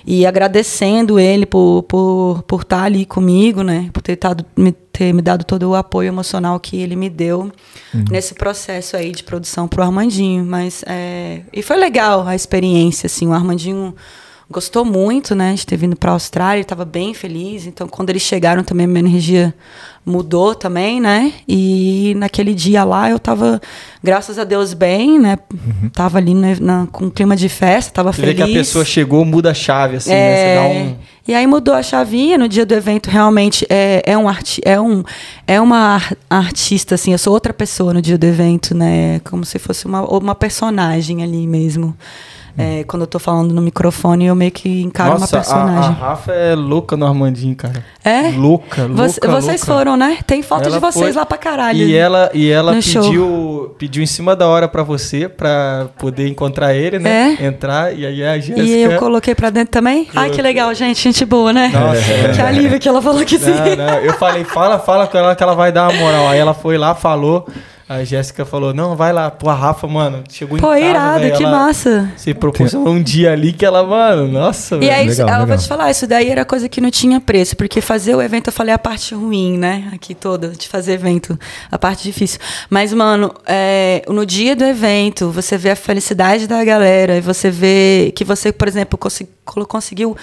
E 0.06 0.26
agradecendo 0.26 1.18
ele 1.18 1.46
por 1.46 1.78
estar 1.78 1.88
por, 1.88 2.42
por 2.46 2.62
estar 2.62 2.82
ali 2.84 3.04
comigo, 3.04 3.62
né? 3.62 3.90
Por 3.92 4.02
ter, 4.02 4.16
tado, 4.16 4.44
me, 4.56 4.72
ter 4.72 5.12
me 5.12 5.22
dado 5.22 5.44
todo 5.44 5.70
o 5.70 5.74
apoio 5.74 6.08
emocional 6.08 6.58
que 6.60 6.76
ele 6.76 6.96
me 6.96 7.10
deu 7.10 7.50
nesse 8.10 8.34
processo 8.34 8.96
aí 8.96 9.12
de 9.12 9.22
produção 9.22 9.68
pro 9.68 9.82
Armandinho. 9.82 10.44
Mas, 10.44 10.84
é... 10.86 11.42
E 11.52 11.62
foi 11.62 11.76
legal 11.76 12.26
a 12.26 12.34
experiência, 12.34 13.06
assim. 13.06 13.26
O 13.26 13.32
Armandinho 13.32 13.94
gostou 14.50 14.84
muito, 14.84 15.34
né, 15.34 15.54
de 15.54 15.66
ter 15.66 15.76
vindo 15.76 15.96
para 15.96 16.10
a 16.10 16.14
Austrália, 16.14 16.56
ele 16.56 16.62
estava 16.62 16.84
bem 16.84 17.14
feliz. 17.14 17.66
Então, 17.66 17.88
quando 17.88 18.10
eles 18.10 18.22
chegaram 18.22 18.62
também, 18.62 18.84
a 18.86 18.88
minha 18.88 19.00
energia 19.00 19.54
mudou 20.06 20.54
também, 20.54 21.00
né? 21.00 21.32
E 21.48 22.12
naquele 22.18 22.52
dia 22.52 22.84
lá 22.84 23.08
eu 23.08 23.18
tava, 23.18 23.58
graças 24.02 24.38
a 24.38 24.44
Deus, 24.44 24.74
bem, 24.74 25.18
né? 25.18 25.38
Tava 25.94 26.18
ali 26.18 26.34
né, 26.34 26.56
na- 26.60 26.86
com 26.92 27.06
um 27.06 27.10
clima 27.10 27.34
de 27.34 27.48
festa, 27.48 27.90
tava 27.90 28.12
Você 28.12 28.20
feliz. 28.20 28.36
vê 28.36 28.44
que 28.44 28.50
a 28.50 28.54
pessoa 28.54 28.84
chegou, 28.84 29.24
muda 29.24 29.50
a 29.52 29.54
chave, 29.54 29.96
assim, 29.96 30.10
né? 30.10 30.36
Você 30.36 30.54
dá 30.54 30.62
um. 30.66 30.96
E 31.26 31.34
aí 31.34 31.46
mudou 31.46 31.72
a 31.72 31.82
chavinha 31.82 32.36
no 32.36 32.46
dia 32.46 32.66
do 32.66 32.74
evento. 32.74 33.08
Realmente 33.08 33.66
é, 33.70 34.02
é 34.04 34.18
um 34.18 34.28
arti 34.28 34.60
é 34.62 34.78
um 34.78 35.02
é 35.46 35.58
uma 35.58 35.94
ar- 35.94 36.16
artista 36.28 36.96
assim. 36.96 37.12
Eu 37.12 37.18
sou 37.18 37.32
outra 37.32 37.54
pessoa 37.54 37.94
no 37.94 38.02
dia 38.02 38.18
do 38.18 38.24
evento, 38.26 38.74
né? 38.74 39.20
Como 39.20 39.42
se 39.42 39.58
fosse 39.58 39.86
uma 39.86 40.02
uma 40.02 40.34
personagem 40.34 41.22
ali 41.22 41.46
mesmo. 41.46 41.96
É, 42.56 42.84
quando 42.84 43.02
eu 43.02 43.06
tô 43.08 43.18
falando 43.18 43.52
no 43.52 43.60
microfone, 43.60 44.26
eu 44.26 44.34
meio 44.34 44.52
que 44.52 44.82
encaro 44.82 45.18
Nossa, 45.18 45.24
uma 45.24 45.42
personagem. 45.42 45.90
A, 45.90 46.04
a 46.04 46.08
Rafa 46.10 46.32
é 46.32 46.54
louca 46.54 46.96
no 46.96 47.04
Armandinho, 47.04 47.56
cara. 47.56 47.84
É? 48.04 48.30
Louca, 48.30 48.82
louca. 48.82 48.94
Você- 49.08 49.20
vocês 49.26 49.60
louca. 49.62 49.74
foram, 49.80 49.96
né? 49.96 50.18
Tem 50.24 50.40
foto 50.40 50.66
Ela 50.68 50.76
de 50.76 50.78
vocês 50.80 51.04
foi- 51.06 51.12
lá 51.12 51.26
pra 51.26 51.36
caralho. 51.36 51.78
E 51.78 51.96
ela, 51.96 52.30
e 52.32 52.48
ela 52.48 52.72
no 52.74 52.80
show. 52.82 53.02
pediu, 53.02 53.74
pediu 53.78 54.02
em 54.02 54.06
cima 54.06 54.36
da 54.36 54.46
hora 54.46 54.68
pra 54.68 54.84
você, 54.84 55.28
pra 55.28 55.88
poder 55.98 56.28
encontrar 56.28 56.74
ele, 56.74 56.98
né? 57.00 57.36
É? 57.40 57.46
Entrar, 57.46 57.92
e 57.92 58.06
aí 58.06 58.22
a 58.24 58.38
Jéssica... 58.38 58.60
E 58.62 58.82
eu 58.82 58.98
coloquei 58.98 59.34
pra 59.34 59.50
dentro 59.50 59.72
também? 59.72 60.06
Ai, 60.14 60.30
que 60.30 60.40
legal, 60.40 60.72
gente. 60.74 61.02
Gente 61.02 61.24
boa, 61.24 61.52
né? 61.52 61.72
Nossa, 61.74 62.00
que 62.34 62.40
alívio 62.40 62.78
que 62.78 62.88
ela 62.88 63.02
falou 63.02 63.24
que 63.24 63.36
sim. 63.38 63.50
Não, 63.50 63.76
não, 63.86 63.98
eu 63.98 64.12
falei, 64.14 64.44
fala, 64.44 64.78
fala 64.78 65.06
com 65.08 65.18
ela 65.18 65.34
que 65.34 65.42
ela 65.42 65.54
vai 65.54 65.72
dar 65.72 65.88
uma 65.90 65.98
moral. 65.98 66.28
Aí 66.28 66.38
ela 66.38 66.54
foi 66.54 66.78
lá, 66.78 66.94
falou. 66.94 67.46
A 67.86 68.02
Jéssica 68.02 68.46
falou, 68.46 68.72
não, 68.72 68.96
vai 68.96 69.12
lá. 69.12 69.30
Pô, 69.30 69.50
a 69.50 69.54
Rafa, 69.54 69.86
mano, 69.86 70.24
chegou 70.30 70.58
Pô, 70.58 70.74
em 70.74 70.80
casa, 70.80 70.90
irado, 70.90 71.20
velho, 71.20 71.36
que 71.36 71.42
ela 71.44 71.52
massa. 71.58 72.12
Se 72.16 72.32
proporcionou 72.32 72.88
um 72.94 73.02
dia 73.02 73.30
ali 73.32 73.52
que 73.52 73.62
ela, 73.64 73.84
mano, 73.84 74.26
nossa, 74.26 74.76
E 74.76 74.88
aí, 74.88 75.06
legal, 75.06 75.28
eu 75.28 75.32
legal. 75.34 75.46
vou 75.46 75.56
te 75.58 75.68
falar, 75.68 75.90
isso 75.90 76.06
daí 76.06 76.30
era 76.30 76.46
coisa 76.46 76.66
que 76.66 76.80
não 76.80 76.90
tinha 76.90 77.20
preço, 77.20 77.54
porque 77.54 77.82
fazer 77.82 78.14
o 78.14 78.22
evento, 78.22 78.46
eu 78.48 78.52
falei 78.54 78.72
a 78.72 78.78
parte 78.78 79.14
ruim, 79.14 79.58
né? 79.58 79.90
Aqui 79.92 80.14
toda, 80.14 80.48
de 80.48 80.66
fazer 80.66 80.94
evento, 80.94 81.38
a 81.70 81.78
parte 81.78 82.04
difícil. 82.04 82.40
Mas, 82.70 82.90
mano, 82.94 83.34
é, 83.46 84.02
no 84.08 84.24
dia 84.24 84.56
do 84.56 84.64
evento, 84.64 85.30
você 85.30 85.58
vê 85.58 85.72
a 85.72 85.76
felicidade 85.76 86.46
da 86.46 86.64
galera, 86.64 87.18
e 87.18 87.20
você 87.20 87.50
vê 87.50 88.12
que 88.16 88.24
você, 88.24 88.50
por 88.50 88.66
exemplo, 88.66 88.98
colo- 89.44 89.66
conseguiu, 89.66 90.16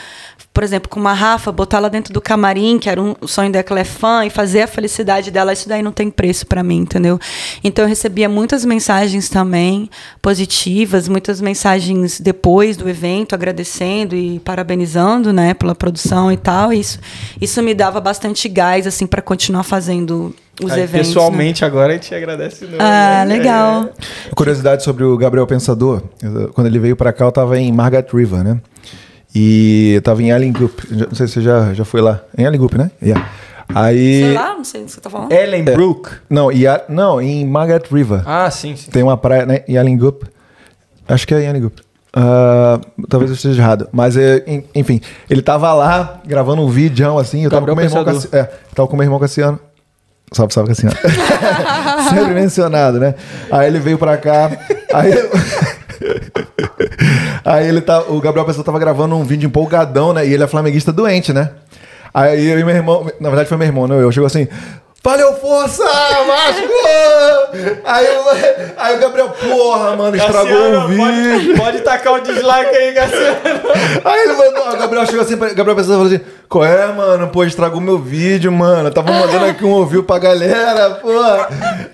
por 0.53 0.63
exemplo, 0.63 0.89
com 0.89 0.99
uma 0.99 1.13
Rafa, 1.13 1.51
botar 1.51 1.77
ela 1.77 1.89
dentro 1.89 2.13
do 2.13 2.19
camarim, 2.19 2.77
que 2.77 2.89
era 2.89 3.01
um 3.01 3.15
o 3.21 3.27
sonho 3.27 3.51
dela, 3.51 3.63
que 3.63 3.71
ela 3.71 3.79
é 3.79 3.85
fã, 3.85 4.25
e 4.25 4.29
fazer 4.29 4.63
a 4.63 4.67
felicidade 4.67 5.31
dela, 5.31 5.53
isso 5.53 5.69
daí 5.69 5.81
não 5.81 5.91
tem 5.93 6.09
preço 6.09 6.45
pra 6.45 6.61
mim, 6.61 6.79
entendeu? 6.79 7.17
Então 7.63 7.85
eu 7.85 7.89
recebia 7.89 8.27
muitas 8.27 8.65
mensagens 8.65 9.29
também 9.29 9.89
positivas, 10.21 11.07
muitas 11.07 11.39
mensagens 11.39 12.19
depois 12.19 12.75
do 12.75 12.89
evento, 12.89 13.33
agradecendo 13.33 14.15
e 14.15 14.39
parabenizando, 14.39 15.31
né, 15.31 15.53
pela 15.53 15.73
produção 15.73 16.31
e 16.31 16.37
tal. 16.37 16.73
Isso, 16.73 16.99
isso 17.39 17.61
me 17.63 17.73
dava 17.73 18.01
bastante 18.01 18.49
gás, 18.49 18.85
assim, 18.85 19.07
para 19.07 19.21
continuar 19.21 19.63
fazendo 19.63 20.35
os 20.61 20.71
Aí, 20.71 20.81
eventos. 20.81 21.07
né? 21.07 21.13
pessoalmente, 21.13 21.63
agora 21.65 21.93
a 21.93 21.95
gente 21.95 22.13
agradece 22.13 22.65
de 22.65 22.71
novo. 22.71 22.83
Ah, 22.83 23.23
né? 23.25 23.37
legal. 23.37 23.89
Curiosidade 24.35 24.83
sobre 24.83 25.03
o 25.03 25.17
Gabriel 25.17 25.47
Pensador. 25.47 26.03
Quando 26.53 26.67
ele 26.67 26.77
veio 26.77 26.95
pra 26.95 27.13
cá, 27.13 27.25
eu 27.25 27.31
tava 27.31 27.57
em 27.57 27.71
Margaret 27.71 28.07
River, 28.13 28.43
né? 28.43 28.59
E 29.33 29.93
eu 29.95 30.01
tava 30.01 30.21
em 30.21 30.31
Allengup. 30.31 30.79
Não 30.91 31.13
sei 31.15 31.27
se 31.27 31.33
você 31.33 31.41
já, 31.41 31.73
já 31.73 31.85
foi 31.85 32.01
lá. 32.01 32.19
Em 32.37 32.45
Allengup, 32.45 32.73
né? 32.77 32.91
Yeah. 33.01 33.29
Aí... 33.73 34.21
Sei 34.23 34.33
lá, 34.33 34.53
não 34.53 34.63
sei 34.65 34.81
o 34.81 34.85
que 34.85 34.91
você 34.91 34.99
tá 34.99 35.09
falando. 35.09 35.31
Ellen 35.31 35.63
Brook. 35.63 36.09
Não, 36.29 36.51
e 36.51 36.67
a- 36.67 36.83
não, 36.89 37.21
em 37.21 37.45
Margaret 37.45 37.83
River. 37.89 38.21
Ah, 38.25 38.51
sim, 38.51 38.75
sim. 38.75 38.91
Tem 38.91 39.01
uma 39.01 39.15
praia, 39.15 39.45
né? 39.45 39.61
Em 39.67 39.77
Allengup. 39.77 40.23
Acho 41.07 41.25
que 41.25 41.33
é 41.33 41.43
em 41.43 41.47
Allengup. 41.47 41.79
Ah, 42.13 42.81
talvez 43.07 43.31
eu 43.31 43.35
esteja 43.35 43.61
errado. 43.61 43.87
Mas, 43.93 44.17
é, 44.17 44.43
en- 44.45 44.65
enfim, 44.75 44.99
ele 45.29 45.41
tava 45.41 45.73
lá 45.73 46.19
gravando 46.25 46.61
um 46.61 46.67
vídeo 46.67 47.17
assim. 47.17 47.45
Eu 47.45 47.49
tava 47.49 47.65
Gabriel 47.65 47.89
com 47.89 47.95
meu 47.95 48.01
irmão. 48.03 48.13
Cassi- 48.21 48.35
é, 48.35 48.41
eu 48.41 48.75
tava 48.75 48.87
com 48.89 48.95
meu 48.97 49.03
irmão 49.05 49.19
Cassiano. 49.19 49.57
Salve, 50.33 50.53
salve, 50.53 50.69
Cassiano. 50.69 50.95
Sempre 52.09 52.33
mencionado, 52.33 52.99
né? 52.99 53.15
Aí 53.49 53.67
ele 53.67 53.79
veio 53.79 53.97
pra 53.97 54.17
cá. 54.17 54.51
Aí. 54.93 55.11
Aí 57.43 57.67
ele 57.67 57.81
tá, 57.81 58.01
o 58.01 58.19
Gabriel 58.21 58.45
Pessoa 58.45 58.63
tava 58.63 58.77
gravando 58.79 59.15
um 59.15 59.23
vídeo 59.23 59.47
empolgadão, 59.47 60.13
né? 60.13 60.25
E 60.25 60.33
ele 60.33 60.43
é 60.43 60.47
flamenguista 60.47 60.91
doente, 60.91 61.33
né? 61.33 61.49
Aí 62.13 62.49
eu 62.49 62.59
e 62.59 62.63
meu 62.63 62.75
irmão, 62.75 63.09
na 63.19 63.29
verdade 63.29 63.47
foi 63.49 63.57
meu 63.57 63.67
irmão, 63.67 63.87
não 63.87 63.99
eu, 63.99 64.11
chegou 64.11 64.27
assim, 64.27 64.47
valeu 65.03 65.33
força, 65.35 65.83
Vasco! 65.83 66.67
Aí, 67.85 68.05
eu- 68.05 68.73
aí 68.77 68.95
o 68.95 68.99
Gabriel, 68.99 69.29
porra, 69.29 69.95
mano, 69.95 70.15
estragou 70.15 70.73
o 70.75 70.87
vídeo. 70.87 71.55
Pode, 71.55 71.57
pode 71.57 71.79
tacar 71.81 72.13
o 72.13 72.19
dislike 72.21 72.75
aí, 72.75 72.93
Cassiano. 72.93 73.37
Aí 74.05 74.19
ele 74.23 74.33
mandou, 74.33 74.73
o 74.73 74.77
Gabriel 74.77 75.05
chegou 75.05 75.21
assim, 75.21 75.37
Gabriel 75.37 75.75
Pessoa 75.75 75.97
falou 75.97 76.07
assim, 76.07 76.21
qual 76.51 76.65
é, 76.65 76.91
mano? 76.91 77.29
Pô, 77.29 77.43
estragou 77.45 77.79
meu 77.79 77.97
vídeo, 77.97 78.51
mano. 78.51 78.89
Eu 78.89 78.93
tava 78.93 79.11
mandando 79.11 79.45
aqui 79.45 79.63
um 79.63 79.71
ouviu 79.71 80.03
pra 80.03 80.19
galera, 80.19 80.91
pô. 80.95 81.09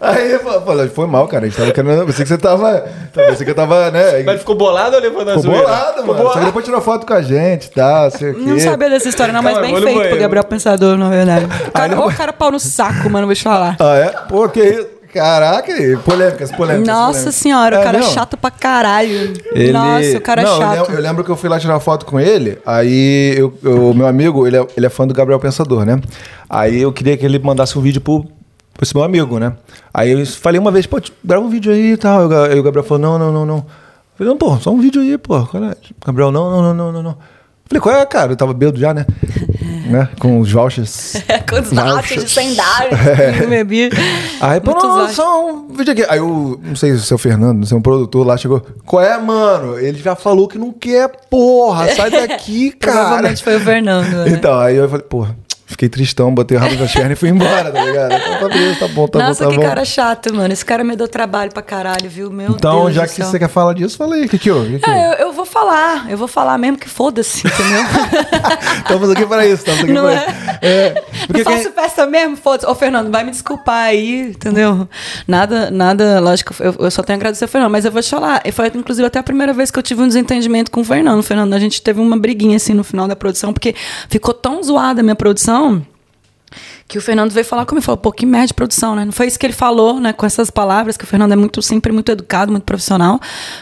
Aí 0.02 0.32
eu 0.34 0.40
falei, 0.66 0.88
foi 0.90 1.06
mal, 1.08 1.28
cara. 1.28 1.46
A 1.46 1.48
gente 1.48 1.58
tava 1.58 1.72
querendo. 1.72 1.92
Eu 2.02 2.06
pensei 2.08 2.24
que 2.26 2.30
você 2.30 2.38
tava. 2.38 2.86
Pensei 3.14 3.46
que 3.46 3.52
eu 3.52 3.56
tava, 3.56 3.92
né? 3.92 4.24
Mas 4.24 4.40
ficou 4.40 4.56
bolado 4.56 4.96
ou 4.96 5.02
levando 5.02 5.30
a 5.30 5.38
Ficou 5.38 5.44
zoeira? 5.44 5.64
bolado, 5.64 5.88
Ficou 6.02 6.06
mano. 6.08 6.18
Só 6.18 6.24
que 6.24 6.24
bolado. 6.30 6.46
depois 6.48 6.66
tirou 6.66 6.82
foto 6.82 7.06
com 7.06 7.14
a 7.14 7.22
gente, 7.22 7.70
tá? 7.72 8.10
Sei 8.10 8.32
o 8.32 8.34
quê. 8.36 8.42
Não 8.42 8.60
sabia 8.60 8.90
dessa 8.90 9.10
história, 9.10 9.32
não, 9.34 9.44
mas 9.44 9.54
Calma, 9.54 9.66
bem 9.68 9.72
vou 9.74 9.80
no 9.82 9.86
feito 9.86 9.96
pro 10.00 10.04
banheiro. 10.10 10.22
Gabriel 10.24 10.44
Pensador, 10.46 10.98
na 10.98 11.10
verdade. 11.10 11.46
O 11.68 11.72
cara, 11.72 11.96
não- 11.96 12.06
ô, 12.08 12.12
cara 12.12 12.34
pau 12.34 12.52
no 12.52 12.60
saco, 12.60 13.10
mano, 13.10 13.28
vou 13.28 13.36
te 13.36 13.44
falar. 13.44 13.76
Ah, 13.80 13.96
é? 13.96 14.10
Pô, 14.28 14.50
que 14.50 14.60
isso? 14.64 14.97
Caraca, 15.14 15.72
polêmicas, 16.04 16.52
polêmicas. 16.52 16.88
Nossa 16.88 17.12
polêmicas. 17.12 17.36
senhora, 17.36 17.78
o 17.78 17.80
É 17.80 17.84
cara 17.84 17.98
mesmo? 18.00 18.14
chato 18.14 18.38
pra 18.38 18.52
caralho. 18.52 19.34
Ele- 19.54 19.72
Nossa, 19.72 20.18
o 20.18 20.22
cara 20.22 20.42
Não, 20.44 20.52
eu 20.54 20.58
chato. 20.60 20.92
eu 20.92 21.02
lembro 21.02 21.24
que 21.24 21.30
eu 21.32 21.36
fui 21.36 21.50
lá 21.50 21.60
tirar 21.60 21.80
foto 21.80 22.06
com 22.06 22.20
ele, 22.20 22.58
aí 22.66 23.38
o 23.64 23.94
meu 23.94 24.06
amigo, 24.08 24.46
ele 24.46 24.58
é, 24.58 24.68
ele 24.76 24.86
é 24.86 24.90
fã 24.90 25.08
do 25.08 25.14
Gabriel 25.14 25.40
Pensador, 25.40 25.86
né? 25.86 26.00
Aí 26.50 26.82
eu 26.82 26.92
queria 26.92 27.16
que 27.18 27.26
ele 27.26 27.40
mandasse 27.40 27.78
um 27.78 27.82
vídeo 27.82 28.02
pro, 28.02 28.24
pro 28.24 28.84
esse 28.84 28.94
meu 28.96 29.04
amigo, 29.04 29.40
né? 29.40 29.54
Aí 29.94 30.12
eu 30.12 30.26
falei 30.26 30.60
uma 30.60 30.72
vez, 30.72 30.86
pô, 30.86 31.00
te- 31.00 31.14
grava 31.24 31.44
um 31.46 31.50
vídeo 31.50 31.72
aí 31.72 31.94
e 31.94 31.98
tal. 31.98 32.32
Aí 32.44 32.60
o 32.60 32.64
Gabriel 32.64 32.84
falou, 32.86 33.00
não, 33.02 33.18
não, 33.18 33.32
não, 33.32 33.46
não. 33.46 33.58
Eu 33.58 33.66
falei, 34.18 34.34
não, 34.34 34.38
pô, 34.38 34.58
só 34.58 34.72
um 34.72 34.80
vídeo 34.80 35.02
aí, 35.02 35.18
pô. 35.18 35.38
É? 35.38 35.76
Gabriel, 36.06 36.32
não, 36.32 36.50
não, 36.52 36.62
não, 36.62 36.74
não, 36.74 36.92
não, 36.92 37.04
não. 37.04 37.18
Falei, 37.70 37.82
qual 37.82 37.96
é, 37.96 38.06
cara? 38.06 38.32
Eu 38.32 38.38
tava 38.38 38.54
bêbado 38.54 38.80
já, 38.80 38.94
né? 38.94 39.06
né? 39.88 40.10
Com 40.20 40.40
os 40.40 40.52
vouchers. 40.52 41.14
Com 41.50 41.60
os 41.60 41.70
vouchers 41.72 42.26
de 42.26 42.30
100 42.32 42.56
dólares 42.56 43.00
É. 43.08 43.62
eu. 43.62 43.90
Aí, 44.42 44.60
pô, 44.62 44.72
não, 44.72 45.10
só 45.10 45.48
um 45.50 45.68
vídeo 45.70 45.94
aqui. 45.94 46.06
Aí 46.10 46.20
o, 46.20 46.60
não 46.64 46.76
sei 46.76 46.92
se 46.92 46.98
o 46.98 47.02
seu 47.02 47.18
Fernando, 47.18 47.60
não 47.60 47.66
sei, 47.66 47.78
um 47.78 47.82
produtor 47.82 48.26
lá 48.26 48.38
chegou. 48.38 48.66
Qual 48.86 49.02
é, 49.04 49.18
mano? 49.18 49.80
Ele 49.80 49.98
já 50.00 50.16
falou 50.16 50.48
que 50.48 50.58
não 50.58 50.72
quer, 50.72 51.10
porra. 51.30 51.94
Sai 51.94 52.10
daqui, 52.12 52.72
cara. 52.72 52.98
Provavelmente 52.98 53.44
foi 53.44 53.56
o 53.58 53.60
Fernando. 53.60 54.08
né? 54.10 54.30
Então, 54.30 54.58
aí 54.60 54.76
eu 54.76 54.88
falei, 54.90 55.06
porra, 55.06 55.36
fiquei 55.68 55.88
tristão, 55.90 56.34
botei 56.34 56.58
o 56.58 56.60
rabo 56.62 56.76
da 56.78 56.88
perna 56.88 57.12
e 57.14 57.16
fui 57.16 57.30
embora, 57.30 57.72
tá 57.72 57.84
ligado? 57.84 58.14
Então 58.14 58.40
tá 58.40 58.48
beleza, 58.48 58.80
tá 58.80 58.88
bom, 58.88 59.08
tá 59.08 59.20
Nossa, 59.20 59.44
bom, 59.44 59.50
tá 59.52 59.56
que 59.56 59.62
bom. 59.62 59.68
cara 59.70 59.86
chato, 59.86 60.34
mano. 60.34 60.52
Esse 60.52 60.66
cara 60.66 60.84
me 60.84 60.96
deu 60.96 61.08
trabalho 61.08 61.52
pra 61.52 61.62
caralho, 61.62 62.10
viu? 62.10 62.32
Meu 62.32 62.52
então, 62.52 62.84
Deus 62.86 62.96
já 62.96 63.04
que 63.06 63.14
céu. 63.14 63.26
você 63.28 63.38
quer 63.38 63.50
falar 63.50 63.74
disso, 63.74 63.96
fala 63.98 64.16
aí. 64.16 64.26
O 64.26 64.30
que 64.30 64.40
que 64.40 64.50
houve? 64.50 64.80
É, 64.88 65.10
eu, 65.22 65.28
eu 65.28 65.34
vou 65.34 65.46
falar, 65.46 66.10
eu 66.10 66.18
vou 66.18 66.28
falar 66.28 66.58
mesmo 66.58 66.78
que 66.78 66.90
foda-se, 66.90 67.46
entendeu? 67.46 67.82
Estamos 68.80 69.10
aqui 69.12 69.26
pra 69.26 69.46
isso, 69.46 69.56
estamos 69.64 69.84
aqui 69.84 69.92
Não 69.92 70.04
pra 70.04 70.14
é? 70.14 70.16
isso. 70.16 70.58
É, 70.62 70.90
porque 71.28 71.44
não 71.44 71.52
faço 71.52 71.64
quem- 71.64 71.72
festa 71.84 72.06
mesmo, 72.08 72.38
foda-se. 72.38 72.66
Ô, 72.66 72.74
Fernando, 72.76 73.12
vai 73.12 73.24
me 73.24 73.32
desculpar 73.32 73.86
aí, 73.88 74.30
entendeu? 74.30 74.88
Nada, 75.28 75.70
nada, 75.70 76.20
lógico, 76.20 76.56
eu, 76.60 76.74
eu 76.80 76.92
só 76.92 77.04
tenho 77.04 77.18
a 77.18 77.20
agradecer 77.20 77.44
ao 77.44 77.50
Fernando, 77.50 77.72
mas 77.72 77.86
eu 77.86 77.92
vou 77.92 78.02
te 78.02 78.10
falar, 78.10 78.42
foi 78.54 78.68
inclusive 78.74 79.06
até 79.06 79.20
a 79.20 79.24
primeira 79.24 79.54
vez 79.54 79.70
que 79.70 79.78
eu 79.78 79.84
tive 79.84 80.02
um 80.02 80.08
desentendimento 80.08 80.72
com 80.72 80.82
o 80.82 80.84
Fernando. 80.84 81.22
Fernando, 81.22 81.54
a 81.54 81.60
gente 81.60 81.82
teve 81.82 82.00
uma 82.00 82.18
briguinha 82.18 82.56
assim 82.58 82.74
no 82.74 82.84
final 82.84 83.08
da 83.08 83.16
produção, 83.16 83.52
porque 83.54 83.76
ficou 84.10 84.34
tão 84.34 84.62
zoada 84.64 85.02
a 85.02 85.04
minha 85.04 85.16
produção. 85.16 85.57
Que 86.88 86.98
o 86.98 87.02
Fernando 87.02 87.32
veio 87.32 87.46
falar 87.46 87.66
comigo, 87.66 87.84
falou, 87.86 87.98
pô, 87.98 88.14
que 88.14 88.26
merda 88.26 88.48
de 88.48 88.54
produção, 88.54 88.96
né? 88.96 89.04
Não 89.04 89.12
foi 89.12 89.28
isso 89.28 89.38
que 89.38 89.46
ele 89.46 89.54
falou, 89.54 90.00
né? 90.00 90.14
Com 90.14 90.26
essas 90.26 90.50
palavras, 90.50 90.96
que 90.96 91.04
o 91.04 91.08
Fernando 91.08 91.34
é 91.34 91.36
muito, 91.36 91.62
sempre 91.62 91.92
muito 91.92 92.10
educado, 92.10 92.50
muito 92.50 92.64
profissional. 92.64 93.20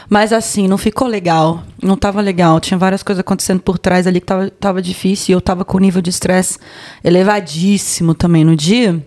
Mas 0.07 0.31
assim, 0.31 0.67
não 0.67 0.77
ficou 0.77 1.07
legal. 1.07 1.63
Não 1.81 1.97
tava 1.97 2.21
legal. 2.21 2.59
Tinha 2.59 2.77
várias 2.77 3.01
coisas 3.01 3.21
acontecendo 3.21 3.61
por 3.61 3.79
trás 3.79 4.05
ali 4.05 4.19
que 4.19 4.27
tava, 4.27 4.49
tava 4.51 4.81
difícil. 4.81 5.31
E 5.31 5.35
eu 5.35 5.41
tava 5.41 5.65
com 5.65 5.77
um 5.77 5.81
nível 5.81 6.03
de 6.03 6.11
estresse 6.11 6.59
elevadíssimo 7.03 8.13
também 8.13 8.45
no 8.45 8.55
dia, 8.55 9.03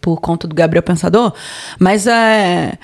por 0.00 0.20
conta 0.20 0.46
do 0.46 0.54
Gabriel 0.54 0.82
Pensador. 0.82 1.32
Mas 1.78 2.06
é. 2.06 2.12
é, 2.12 2.78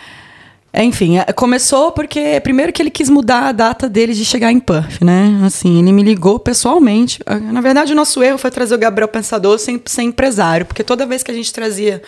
Enfim, 0.77 1.19
é, 1.19 1.25
começou 1.33 1.91
porque 1.93 2.41
primeiro 2.41 2.73
que 2.73 2.83
ele 2.83 2.91
quis 2.91 3.09
mudar 3.09 3.49
a 3.49 3.53
data 3.53 3.89
dele 3.89 4.13
de 4.13 4.25
chegar 4.25 4.53
em 4.53 4.61
Perth, 4.61 5.01
né? 5.03 5.41
Assim, 5.45 5.79
ele 5.79 5.93
me 5.93 6.03
ligou 6.03 6.39
pessoalmente. 6.39 7.21
Ah, 7.25 7.39
Na 7.39 7.61
verdade, 7.61 7.93
o 7.93 7.97
nosso 7.97 8.23
erro 8.23 8.37
foi 8.37 8.51
trazer 8.51 8.75
o 8.75 8.79
Gabriel 8.79 9.09
Pensador 9.09 9.59
sem, 9.59 9.81
sem 9.87 10.09
empresário, 10.09 10.67
porque 10.67 10.85
toda 10.85 11.07
vez 11.07 11.23
que 11.23 11.31
a 11.31 11.35
gente 11.35 11.53
trazia 11.53 12.03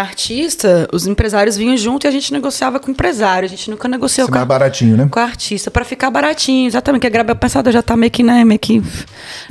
artista, 0.00 0.88
os 0.92 1.06
empresários 1.06 1.56
vinham 1.56 1.76
junto 1.76 2.04
e 2.04 2.08
a 2.08 2.10
gente 2.10 2.32
negociava 2.32 2.80
com 2.80 2.88
o 2.88 2.90
empresário. 2.90 3.46
A 3.46 3.48
gente 3.48 3.70
nunca 3.70 3.86
negociou 3.86 4.26
Ser 4.26 4.32
com 4.32 4.36
mais 4.38 4.48
baratinho, 4.48 4.96
né? 4.96 5.08
com 5.10 5.20
a 5.20 5.22
artista, 5.22 5.70
pra 5.70 5.84
ficar 5.84 6.10
baratinho, 6.10 6.66
exatamente. 6.66 7.02
Que 7.02 7.06
a 7.06 7.10
Gabriel 7.10 7.36
Pensador 7.36 7.72
já 7.72 7.80
tá 7.82 7.96
meio 7.96 8.10
que, 8.10 8.22
né, 8.22 8.44
meio 8.44 8.58
que. 8.58 8.82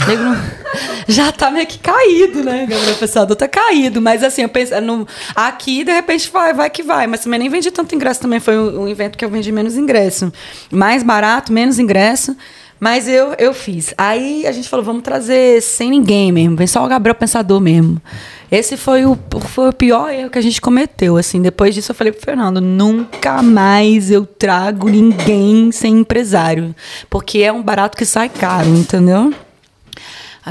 nego 0.06 0.24
não- 0.24 0.38
já 1.08 1.32
tá 1.32 1.50
meio 1.50 1.66
que 1.66 1.80
caído, 1.80 2.44
né? 2.44 2.66
Gabriel 2.68 2.96
Pensador 2.96 3.36
tá 3.38 3.48
caído. 3.48 4.02
Mas 4.02 4.22
assim, 4.24 4.42
eu 4.42 4.50
penso, 4.50 4.80
no, 4.82 5.08
aqui, 5.36 5.84
de 5.84 5.92
repente, 5.94 6.30
vai, 6.30 6.54
vai 6.54 6.70
que 6.70 6.84
vai. 6.84 7.08
Mas 7.08 7.22
também 7.22 7.40
nem 7.40 7.50
vendi 7.50 7.72
tanto 7.72 7.96
ingresso 7.96 8.20
também. 8.20 8.40
Foi 8.42 8.58
um, 8.58 8.82
um 8.82 8.88
evento 8.90 9.18
que 9.18 9.24
eu 9.24 9.30
vendi 9.30 9.52
menos 9.52 9.78
ingresso. 9.78 10.32
Mais 10.70 11.04
barato, 11.04 11.54
menos 11.54 11.80
ingresso. 11.80 12.36
Mas 12.80 13.08
eu, 13.08 13.34
eu 13.38 13.54
fiz. 13.54 13.94
Aí 13.98 14.46
a 14.46 14.52
gente 14.52 14.68
falou, 14.68 14.86
vamos 14.86 15.04
trazer 15.04 15.62
sem 15.62 15.90
ninguém 15.90 16.32
mesmo. 16.32 16.58
Vem 16.58 16.68
só 16.68 16.84
o 16.84 16.88
Gabriel 16.88 17.16
Pensador 17.16 17.62
mesmo. 17.62 18.02
Esse 18.52 18.78
foi 18.78 19.06
o, 19.06 19.18
foi 19.48 19.70
o 19.70 19.74
pior 19.74 20.12
erro 20.12 20.30
que 20.30 20.38
a 20.38 20.42
gente 20.42 20.62
cometeu. 20.62 21.18
Assim, 21.18 21.42
depois 21.42 21.74
disso 21.74 21.92
eu 21.92 21.96
falei 21.96 22.12
pro 22.14 22.22
Fernando, 22.22 22.62
nunca 22.62 23.42
mais 23.42 24.12
eu 24.12 24.26
trago 24.26 24.90
ninguém 24.90 25.72
sem 25.72 26.00
empresário. 26.00 26.76
Porque 27.10 27.40
é 27.40 27.52
um 27.52 27.64
barato 27.64 27.98
que 27.98 28.06
sai 28.06 28.30
caro, 28.30 28.70
entendeu? 28.70 29.34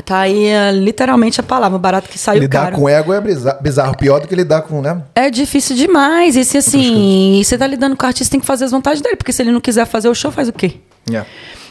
Tá 0.01 0.21
aí 0.21 0.47
é, 0.47 0.73
literalmente 0.73 1.39
a 1.39 1.43
palavra, 1.43 1.79
barato 1.79 2.09
que 2.09 2.19
saiu 2.19 2.41
lidar 2.41 2.71
caro. 2.71 2.77
com 2.77 2.89
ego 2.89 3.13
é 3.13 3.21
bizarro, 3.61 3.95
pior 3.99 4.21
do 4.21 4.27
que 4.27 4.35
lidar 4.35 4.63
com, 4.63 4.81
né? 4.81 5.03
É 5.15 5.29
difícil 5.29 5.77
demais. 5.77 6.35
E 6.35 6.45
se 6.47 6.57
assim, 6.57 7.43
você 7.45 7.59
tá 7.59 7.67
lidando 7.67 7.95
com 7.95 8.05
o 8.05 8.07
artista, 8.09 8.33
tem 8.33 8.41
que 8.41 8.47
fazer 8.47 8.65
as 8.65 8.71
vontades 8.71 9.03
dele. 9.03 9.17
Porque 9.17 9.33
se 9.33 9.43
ele 9.43 9.53
não 9.53 9.61
quiser 9.61 9.85
fazer 9.85 10.09
o 10.09 10.15
show, 10.15 10.33
faz 10.33 10.49
o 10.49 10.53
quê? 10.53 10.77
É. 11.13 11.27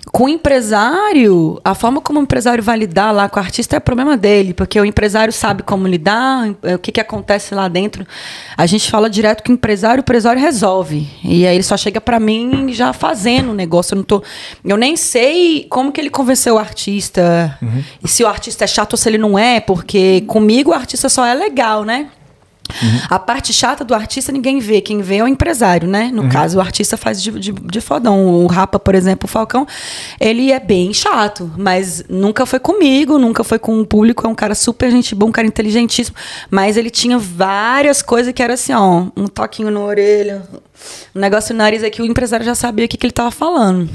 Com 0.08 0.26
o 0.26 0.30
empresário, 0.30 1.62
a 1.64 1.76
forma 1.76 2.02
como 2.02 2.20
o 2.20 2.24
empresário 2.24 2.64
vai 2.64 2.78
lidar 2.78 3.12
lá 3.12 3.30
com 3.30 3.40
o 3.40 3.44
artista 3.44 3.76
é 3.76 3.80
problema 3.80 4.18
dele, 4.18 4.54
porque 4.54 4.80
o 4.80 4.84
empresário 4.84 5.32
sabe 5.32 5.62
como 5.62 5.88
lidar, 5.88 6.50
é, 6.64 6.76
o 6.76 6.80
que, 6.80 6.92
que 6.92 7.00
acontece 7.00 7.54
lá 7.54 7.68
dentro. 7.68 8.06
A 8.58 8.66
gente 8.66 8.90
fala 8.90 9.10
direto 9.10 9.44
com 9.44 9.52
o 9.52 9.56
empresário, 9.56 10.00
o 10.00 10.04
empresário 10.04 10.42
resolve. 10.42 11.08
E 11.24 11.46
aí 11.46 11.56
ele 11.56 11.64
só 11.64 11.78
chega 11.78 12.02
pra 12.02 12.20
mim 12.20 12.74
já 12.74 12.94
fazendo 12.94 13.52
o 13.52 13.54
negócio. 13.54 13.94
Eu 13.94 13.98
não 13.98 14.04
tô. 14.04 14.24
Eu 14.66 14.76
nem 14.76 14.98
sei 14.98 15.68
como 15.70 15.92
que 15.92 16.02
ele 16.02 16.10
convenceu 16.10 16.56
o 16.56 16.60
artista. 16.60 17.58
E 18.04 18.08
se 18.08 18.24
o 18.24 18.28
artista 18.28 18.64
é 18.64 18.68
chato 18.68 18.94
ou 18.94 18.98
se 18.98 19.08
ele 19.08 19.20
não 19.20 19.38
é, 19.38 19.60
porque 19.60 20.22
comigo 20.28 20.72
o 20.72 20.74
artista 20.74 21.10
só 21.10 21.26
é 21.26 21.34
legal, 21.34 21.84
né? 21.86 22.10
A 23.10 23.20
parte 23.20 23.54
chata 23.54 23.84
do 23.84 23.94
artista 23.94 24.32
ninguém 24.32 24.60
vê, 24.60 24.82
quem 24.82 25.02
vê 25.02 25.18
é 25.18 25.24
o 25.24 25.28
empresário, 25.28 25.88
né? 25.88 26.10
No 26.14 26.30
caso, 26.30 26.58
o 26.58 26.62
artista 26.62 26.98
faz 26.98 27.22
de, 27.22 27.32
de, 27.32 27.52
de 27.52 27.82
fodão. 27.82 28.44
O 28.44 28.48
Rapa, 28.48 28.80
por 28.80 28.96
exemplo, 28.96 29.26
o 29.26 29.32
Falcão, 29.32 29.66
ele 30.20 30.52
é 30.52 30.60
bem 30.60 30.94
chato, 30.94 31.52
mas 31.58 32.04
nunca 32.10 32.46
foi 32.46 32.60
comigo, 32.60 33.18
nunca 33.18 33.44
foi 33.44 33.60
com 33.60 33.80
o 33.80 33.86
público. 33.86 34.26
É 34.26 34.30
um 34.30 34.36
cara 34.36 34.56
super 34.56 34.92
gente 34.92 35.14
bom, 35.16 35.28
um 35.28 35.32
cara 35.32 35.48
inteligentíssimo. 35.48 36.16
Mas 36.50 36.78
ele 36.78 36.90
tinha 36.90 37.18
várias 37.18 38.02
coisas 38.02 38.34
que 38.34 38.42
era 38.42 38.54
assim, 38.54 38.74
ó, 38.74 39.08
um 39.16 39.28
toquinho 39.28 39.72
na 39.72 39.80
orelha, 39.80 40.44
um 41.16 41.20
negócio 41.20 41.54
no 41.54 41.60
nariz 41.60 41.84
aqui, 41.84 42.02
o 42.02 42.06
empresário 42.06 42.46
já 42.46 42.56
sabia 42.56 42.86
o 42.86 42.88
que, 42.88 42.98
que 42.98 43.06
ele 43.06 43.14
tava 43.14 43.32
falando. 43.32 43.90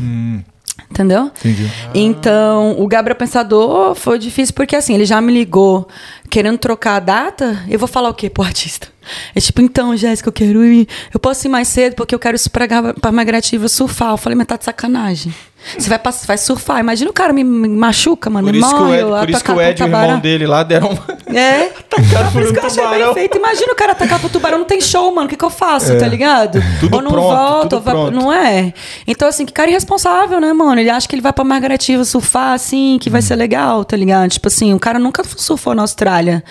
Entendeu? 0.90 1.30
Entendi. 1.38 1.70
Então, 1.94 2.80
o 2.80 2.86
Gabriel 2.86 3.16
Pensador 3.16 3.94
foi 3.94 4.18
difícil 4.18 4.54
porque 4.54 4.76
assim, 4.76 4.94
ele 4.94 5.04
já 5.04 5.20
me 5.20 5.32
ligou 5.32 5.88
querendo 6.30 6.58
trocar 6.58 6.96
a 6.96 7.00
data. 7.00 7.62
Eu 7.68 7.78
vou 7.78 7.88
falar 7.88 8.08
o 8.08 8.14
quê 8.14 8.30
pro 8.30 8.44
artista? 8.44 8.88
É 9.34 9.40
tipo, 9.40 9.60
então, 9.60 9.96
Jéssica, 9.96 10.28
eu 10.28 10.32
quero 10.32 10.64
ir. 10.64 10.88
Eu 11.12 11.20
posso 11.20 11.46
ir 11.46 11.50
mais 11.50 11.68
cedo 11.68 11.94
porque 11.94 12.14
eu 12.14 12.18
quero 12.18 12.36
ir 12.36 12.48
pra, 12.50 12.94
pra 12.94 13.12
Migrativa 13.12 13.68
surfar. 13.68 14.12
Eu 14.12 14.16
falei, 14.16 14.36
mas 14.36 14.46
tá 14.46 14.56
de 14.56 14.64
sacanagem. 14.64 15.34
Você 15.78 15.88
vai, 15.88 15.98
pass- 15.98 16.24
vai 16.26 16.38
surfar. 16.38 16.80
Imagina 16.80 17.10
o 17.10 17.12
cara 17.12 17.32
me, 17.32 17.42
me 17.44 17.68
machuca, 17.68 18.28
mano. 18.30 18.48
Por 18.48 18.54
isso 18.54 18.68
que 18.74 18.82
o 18.82 18.94
Ed, 18.94 19.00
eu 19.02 19.08
por 19.18 19.30
isso 19.30 19.44
que 19.44 19.50
o 19.50 19.54
atacar 19.54 19.70
Ed 19.70 19.80
e 19.80 19.84
o 19.84 19.86
irmão 19.86 20.18
dele 20.20 20.46
lá 20.46 20.62
deram 20.62 20.90
uma... 20.90 21.16
É. 21.38 21.70
Atacaram 21.96 22.26
Por 22.26 22.32
por 22.32 22.42
isso 22.42 22.50
um 22.50 22.54
que 22.54 22.60
eu 22.60 22.66
achei 22.66 22.86
bem 23.04 23.14
feito. 23.14 23.38
Imagina 23.38 23.72
o 23.72 23.76
cara 23.76 23.92
atacar 23.92 24.18
pro 24.20 24.28
tubarão, 24.28 24.58
não 24.58 24.64
tem 24.66 24.80
show, 24.80 25.12
mano. 25.14 25.26
O 25.26 25.28
que, 25.30 25.36
que 25.36 25.44
eu 25.44 25.50
faço, 25.50 25.96
tá 25.98 26.06
ligado? 26.06 26.60
Tudo 26.80 26.96
ou 26.96 27.02
não 27.02 27.10
pronto, 27.10 27.26
volta, 27.26 27.60
tudo 27.62 27.74
ou 27.76 27.80
vai- 27.82 27.94
pronto. 27.94 28.12
não 28.14 28.32
é? 28.32 28.72
Então, 29.06 29.26
assim, 29.28 29.44
que 29.46 29.52
cara 29.52 29.70
irresponsável, 29.70 30.40
né, 30.40 30.52
mano? 30.52 30.78
Ele 30.80 30.90
acha 30.90 31.08
que 31.08 31.14
ele 31.14 31.22
vai 31.22 31.32
pra 31.32 31.42
Margarativa 31.44 32.04
surfar, 32.04 32.52
assim, 32.52 32.98
que 33.00 33.08
vai 33.08 33.22
ser 33.22 33.36
legal, 33.36 33.84
tá 33.84 33.96
ligado? 33.96 34.30
Tipo 34.30 34.48
assim, 34.48 34.74
o 34.74 34.78
cara 34.78 34.98
nunca 34.98 35.22
surfou 35.36 35.74
na 35.74 35.82
Austrália. 35.82 36.44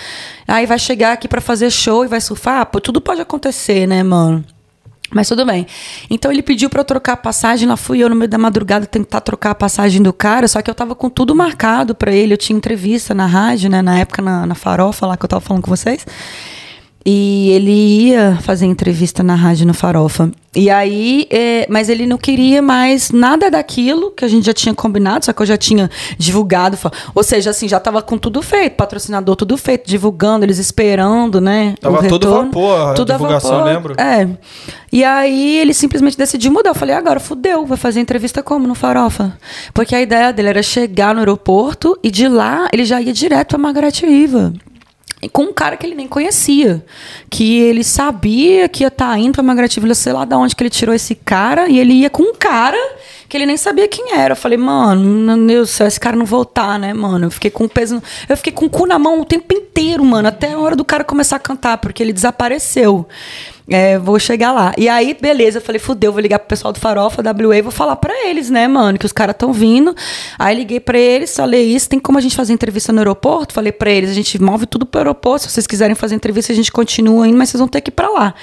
Aí 0.48 0.66
vai 0.66 0.80
chegar 0.80 1.14
aqui 1.14 1.28
pra 1.28 1.42
fazer 1.42 1.70
show 1.72 2.04
e 2.04 2.08
vai 2.08 2.20
surfar. 2.22 2.66
Pô, 2.68 2.80
tudo 2.80 3.00
pode 3.02 3.22
acontecer, 3.22 3.88
né, 3.88 4.02
mano? 4.04 4.44
Mas 5.16 5.30
tudo 5.30 5.46
bem. 5.46 5.66
Então 6.10 6.30
ele 6.30 6.44
pediu 6.44 6.70
pra 6.70 6.82
eu 6.82 6.84
trocar 6.84 7.14
a 7.14 7.18
passagem, 7.18 7.70
lá 7.70 7.78
fui 7.78 8.04
eu 8.04 8.10
no 8.10 8.16
meio 8.18 8.28
da 8.28 8.38
madrugada 8.38 8.86
tentar 8.86 9.22
trocar 9.22 9.52
a 9.52 9.56
passagem 9.56 10.04
do 10.04 10.12
cara, 10.12 10.46
só 10.46 10.62
que 10.62 10.70
eu 10.70 10.76
tava 10.76 10.94
com 10.94 11.10
tudo 11.10 11.34
marcado 11.34 11.96
pra 11.96 12.12
ele. 12.12 12.34
Eu 12.34 12.38
tinha 12.38 12.58
entrevista 12.58 13.14
na 13.14 13.26
rádio, 13.26 13.70
né, 13.70 13.82
na 13.82 13.98
época 13.98 14.22
na, 14.22 14.46
na 14.46 14.56
Farofa 14.56 15.08
lá 15.08 15.16
que 15.16 15.24
eu 15.24 15.30
tava 15.30 15.40
falando 15.40 15.64
com 15.64 15.70
vocês. 15.70 16.06
E 17.08 17.50
ele 17.52 17.72
ia 17.72 18.40
fazer 18.42 18.66
entrevista 18.66 19.22
na 19.22 19.36
rádio 19.36 19.68
no 19.68 19.76
Farofa. 19.76 20.32
E 20.56 20.72
aí, 20.72 21.28
é, 21.30 21.68
mas 21.70 21.88
ele 21.88 22.08
não 22.08 22.18
queria 22.18 22.62
mais 22.62 23.12
nada 23.12 23.52
daquilo 23.52 24.10
que 24.10 24.26
a 24.26 24.28
gente 24.28 24.46
já 24.46 24.54
tinha 24.54 24.74
combinado, 24.74 25.24
só 25.26 25.32
que 25.34 25.40
eu 25.42 25.46
já 25.46 25.56
tinha 25.58 25.88
divulgado. 26.18 26.78
Ou 27.14 27.22
seja, 27.24 27.52
assim, 27.52 27.68
já 27.68 27.80
tava 27.80 28.02
com 28.02 28.18
tudo 28.18 28.42
feito, 28.42 28.76
patrocinador 28.76 29.36
tudo 29.36 29.56
feito, 29.56 29.88
divulgando, 29.88 30.46
eles 30.46 30.58
esperando, 30.58 31.40
né? 31.40 31.76
Tava 31.80 32.00
o 32.00 32.08
todo 32.08 32.26
retorno. 32.28 32.46
vapor 32.46 32.82
a 32.90 32.94
Tudo 32.96 33.12
a 33.12 33.16
divulgação, 33.18 33.52
vapor. 33.52 33.66
lembro. 33.66 33.96
É. 34.02 34.28
E 34.92 35.04
aí 35.04 35.58
ele 35.60 35.74
simplesmente 35.76 36.18
decidiu 36.18 36.52
mudar. 36.52 36.70
Eu 36.72 36.76
falei, 36.76 36.96
agora 36.96 37.20
fudeu, 37.20 37.66
vai 37.68 37.78
fazer 37.78 38.00
entrevista 38.00 38.42
como? 38.42 38.66
No 38.66 38.74
Farofa. 38.74 39.38
Porque 39.74 39.94
a 39.94 40.02
ideia 40.02 40.34
dele 40.34 40.50
era 40.50 40.64
chegar 40.64 41.14
no 41.14 41.20
aeroporto 41.20 42.00
e 42.02 42.10
de 42.10 42.28
lá 42.28 42.68
ele 42.74 42.86
já 42.86 43.00
ia 43.00 43.14
direto 43.14 43.50
pra 43.50 43.58
Margarete 43.60 44.06
Riva. 44.08 44.54
Com 45.30 45.44
um 45.44 45.54
cara 45.54 45.78
que 45.78 45.86
ele 45.86 45.96
nem 45.96 46.08
conhecia. 46.08 46.84
Que 47.30 47.60
ele 47.60 47.84
sabia 47.84 48.68
que 48.70 48.84
ia 48.84 48.88
estar 48.88 49.18
indo 49.18 49.34
pra 49.34 49.66
Riva, 49.66 49.94
sei 49.94 50.14
lá 50.14 50.26
de 50.26 50.36
onde 50.36 50.56
que 50.56 50.64
ele 50.64 50.70
tirou 50.70 50.94
esse 50.94 51.16
cara. 51.16 51.68
E 51.68 51.80
ele 51.80 51.94
ia 51.94 52.10
com 52.10 52.24
um 52.24 52.34
cara 52.34 52.78
que 53.28 53.38
ele 53.38 53.46
nem 53.46 53.58
sabia 53.58 53.88
quem 53.88 54.14
era. 54.14 54.34
Eu 54.34 54.36
falei, 54.38 54.58
mano, 54.58 55.02
meu 55.02 55.48
Deus 55.48 55.70
do 55.70 55.72
céu, 55.74 55.88
esse 55.88 56.00
cara 56.00 56.16
não 56.16 56.26
voltar, 56.26 56.80
né, 56.80 56.94
mano? 56.94 57.26
Eu 57.26 57.32
fiquei 57.32 57.52
com 57.52 57.68
peso. 57.68 58.02
Eu 58.30 58.38
fiquei 58.38 58.54
com 58.54 58.66
o 58.66 58.70
cu 58.70 58.86
na 58.86 59.00
mão 59.00 59.20
o 59.20 59.26
tempo 59.26 59.54
inteiro, 59.54 60.04
mano, 60.06 60.28
até 60.28 60.54
a 60.54 60.60
hora 60.60 60.76
do 60.76 60.86
cara 60.86 61.04
começar 61.04 61.38
a 61.38 61.40
cantar, 61.40 61.78
porque 61.78 62.02
ele 62.02 62.14
desapareceu. 62.14 63.08
É, 63.68 63.98
vou 63.98 64.20
chegar 64.20 64.52
lá. 64.52 64.74
E 64.78 64.88
aí, 64.88 65.18
beleza, 65.20 65.58
eu 65.58 65.62
falei, 65.62 65.80
fudeu, 65.80 66.12
vou 66.12 66.22
ligar 66.22 66.40
pro 66.40 66.48
pessoal 66.48 66.72
do 66.72 66.80
Farofa, 66.80 67.22
WA, 67.22 67.62
vou 67.64 67.72
falar 67.72 67.96
pra 67.96 68.14
eles, 68.28 68.50
né, 68.50 68.68
mano, 68.68 68.98
que 68.98 69.06
os 69.06 69.12
caras 69.12 69.34
estão 69.34 69.52
vindo. 69.52 69.96
Aí 70.38 70.56
liguei 70.56 70.80
pra 70.80 70.98
eles, 70.98 71.36
falei 71.36 71.64
isso, 71.64 71.90
tem 71.90 72.00
como 72.00 72.18
a 72.18 72.22
gente 72.22 72.36
fazer 72.36 72.54
entrevista 72.54 72.94
no 72.94 73.00
aeroporto? 73.00 73.54
Falei 73.54 73.72
pra 73.72 73.90
eles, 73.90 74.10
a 74.10 74.14
gente 74.14 74.42
move 74.42 74.66
tudo 74.68 74.86
pro 74.86 75.00
aeroporto, 75.00 75.46
se 75.46 75.52
vocês 75.52 75.66
quiserem 75.66 75.96
fazer 75.96 76.16
entrevista, 76.16 76.54
a 76.54 76.56
gente 76.56 76.72
continua 76.72 77.28
indo, 77.28 77.38
mas 77.38 77.50
vocês 77.50 77.60
vão 77.60 77.68
ter 77.68 77.82
que 77.82 77.90
ir 77.90 77.94
pra 77.94 78.10
lá. 78.10 78.36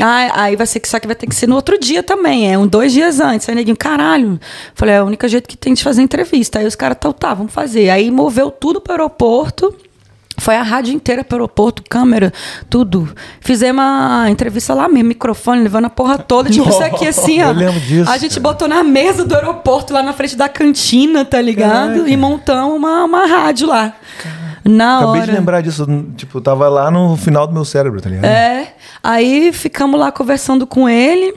Ah, 0.00 0.42
aí 0.42 0.56
vai 0.56 0.66
ser 0.66 0.78
que 0.80 0.88
só 0.88 1.00
que 1.00 1.06
vai 1.06 1.16
ter 1.16 1.26
que 1.26 1.34
ser 1.34 1.48
no 1.48 1.56
outro 1.56 1.78
dia 1.78 2.02
também, 2.02 2.52
é 2.52 2.56
um 2.56 2.66
dois 2.66 2.92
dias 2.92 3.20
antes. 3.20 3.48
Aí 3.48 3.54
neguinho, 3.54 3.76
caralho. 3.76 4.38
Falei, 4.74 4.94
é 4.94 5.02
o 5.02 5.06
único 5.06 5.26
jeito 5.26 5.48
que 5.48 5.56
tem 5.56 5.74
de 5.74 5.82
fazer 5.82 6.02
entrevista. 6.02 6.58
Aí 6.58 6.66
os 6.66 6.74
caras, 6.74 6.98
tá, 7.00 7.12
tá, 7.12 7.34
vamos 7.34 7.52
fazer. 7.52 7.90
Aí 7.90 8.10
moveu 8.10 8.50
tudo 8.50 8.80
pro 8.80 8.92
aeroporto. 8.92 9.74
Foi 10.38 10.54
a 10.56 10.62
rádio 10.62 10.94
inteira 10.94 11.24
pro 11.24 11.36
aeroporto, 11.36 11.82
câmera, 11.88 12.32
tudo. 12.70 13.12
Fizemos 13.40 13.82
uma 13.82 14.30
entrevista 14.30 14.72
lá 14.72 14.88
mesmo, 14.88 15.08
microfone, 15.08 15.62
levando 15.62 15.86
a 15.86 15.90
porra 15.90 16.16
toda. 16.16 16.48
Tipo, 16.48 16.68
isso 16.68 16.82
aqui 16.82 17.06
assim, 17.06 17.42
ó. 17.42 17.48
Eu 17.48 17.54
lembro 17.54 17.80
disso, 17.80 18.10
A 18.10 18.16
gente 18.16 18.38
botou 18.38 18.68
na 18.68 18.84
mesa 18.84 19.24
do 19.24 19.34
aeroporto, 19.34 19.92
lá 19.92 20.02
na 20.02 20.12
frente 20.12 20.36
da 20.36 20.48
cantina, 20.48 21.24
tá 21.24 21.40
ligado? 21.40 21.94
Caraca. 21.94 22.08
E 22.10 22.16
montamos 22.16 22.76
uma, 22.76 23.04
uma 23.04 23.26
rádio 23.26 23.66
lá. 23.66 23.94
Na 24.64 24.98
Acabei 24.98 25.20
hora. 25.22 25.32
de 25.32 25.38
lembrar 25.38 25.60
disso. 25.60 25.86
Tipo, 26.16 26.40
tava 26.40 26.68
lá 26.68 26.90
no 26.90 27.16
final 27.16 27.46
do 27.46 27.52
meu 27.52 27.64
cérebro, 27.64 28.00
tá 28.00 28.08
ligado? 28.08 28.26
É. 28.26 28.74
Aí 29.02 29.52
ficamos 29.52 29.98
lá 29.98 30.12
conversando 30.12 30.66
com 30.66 30.88
ele. 30.88 31.34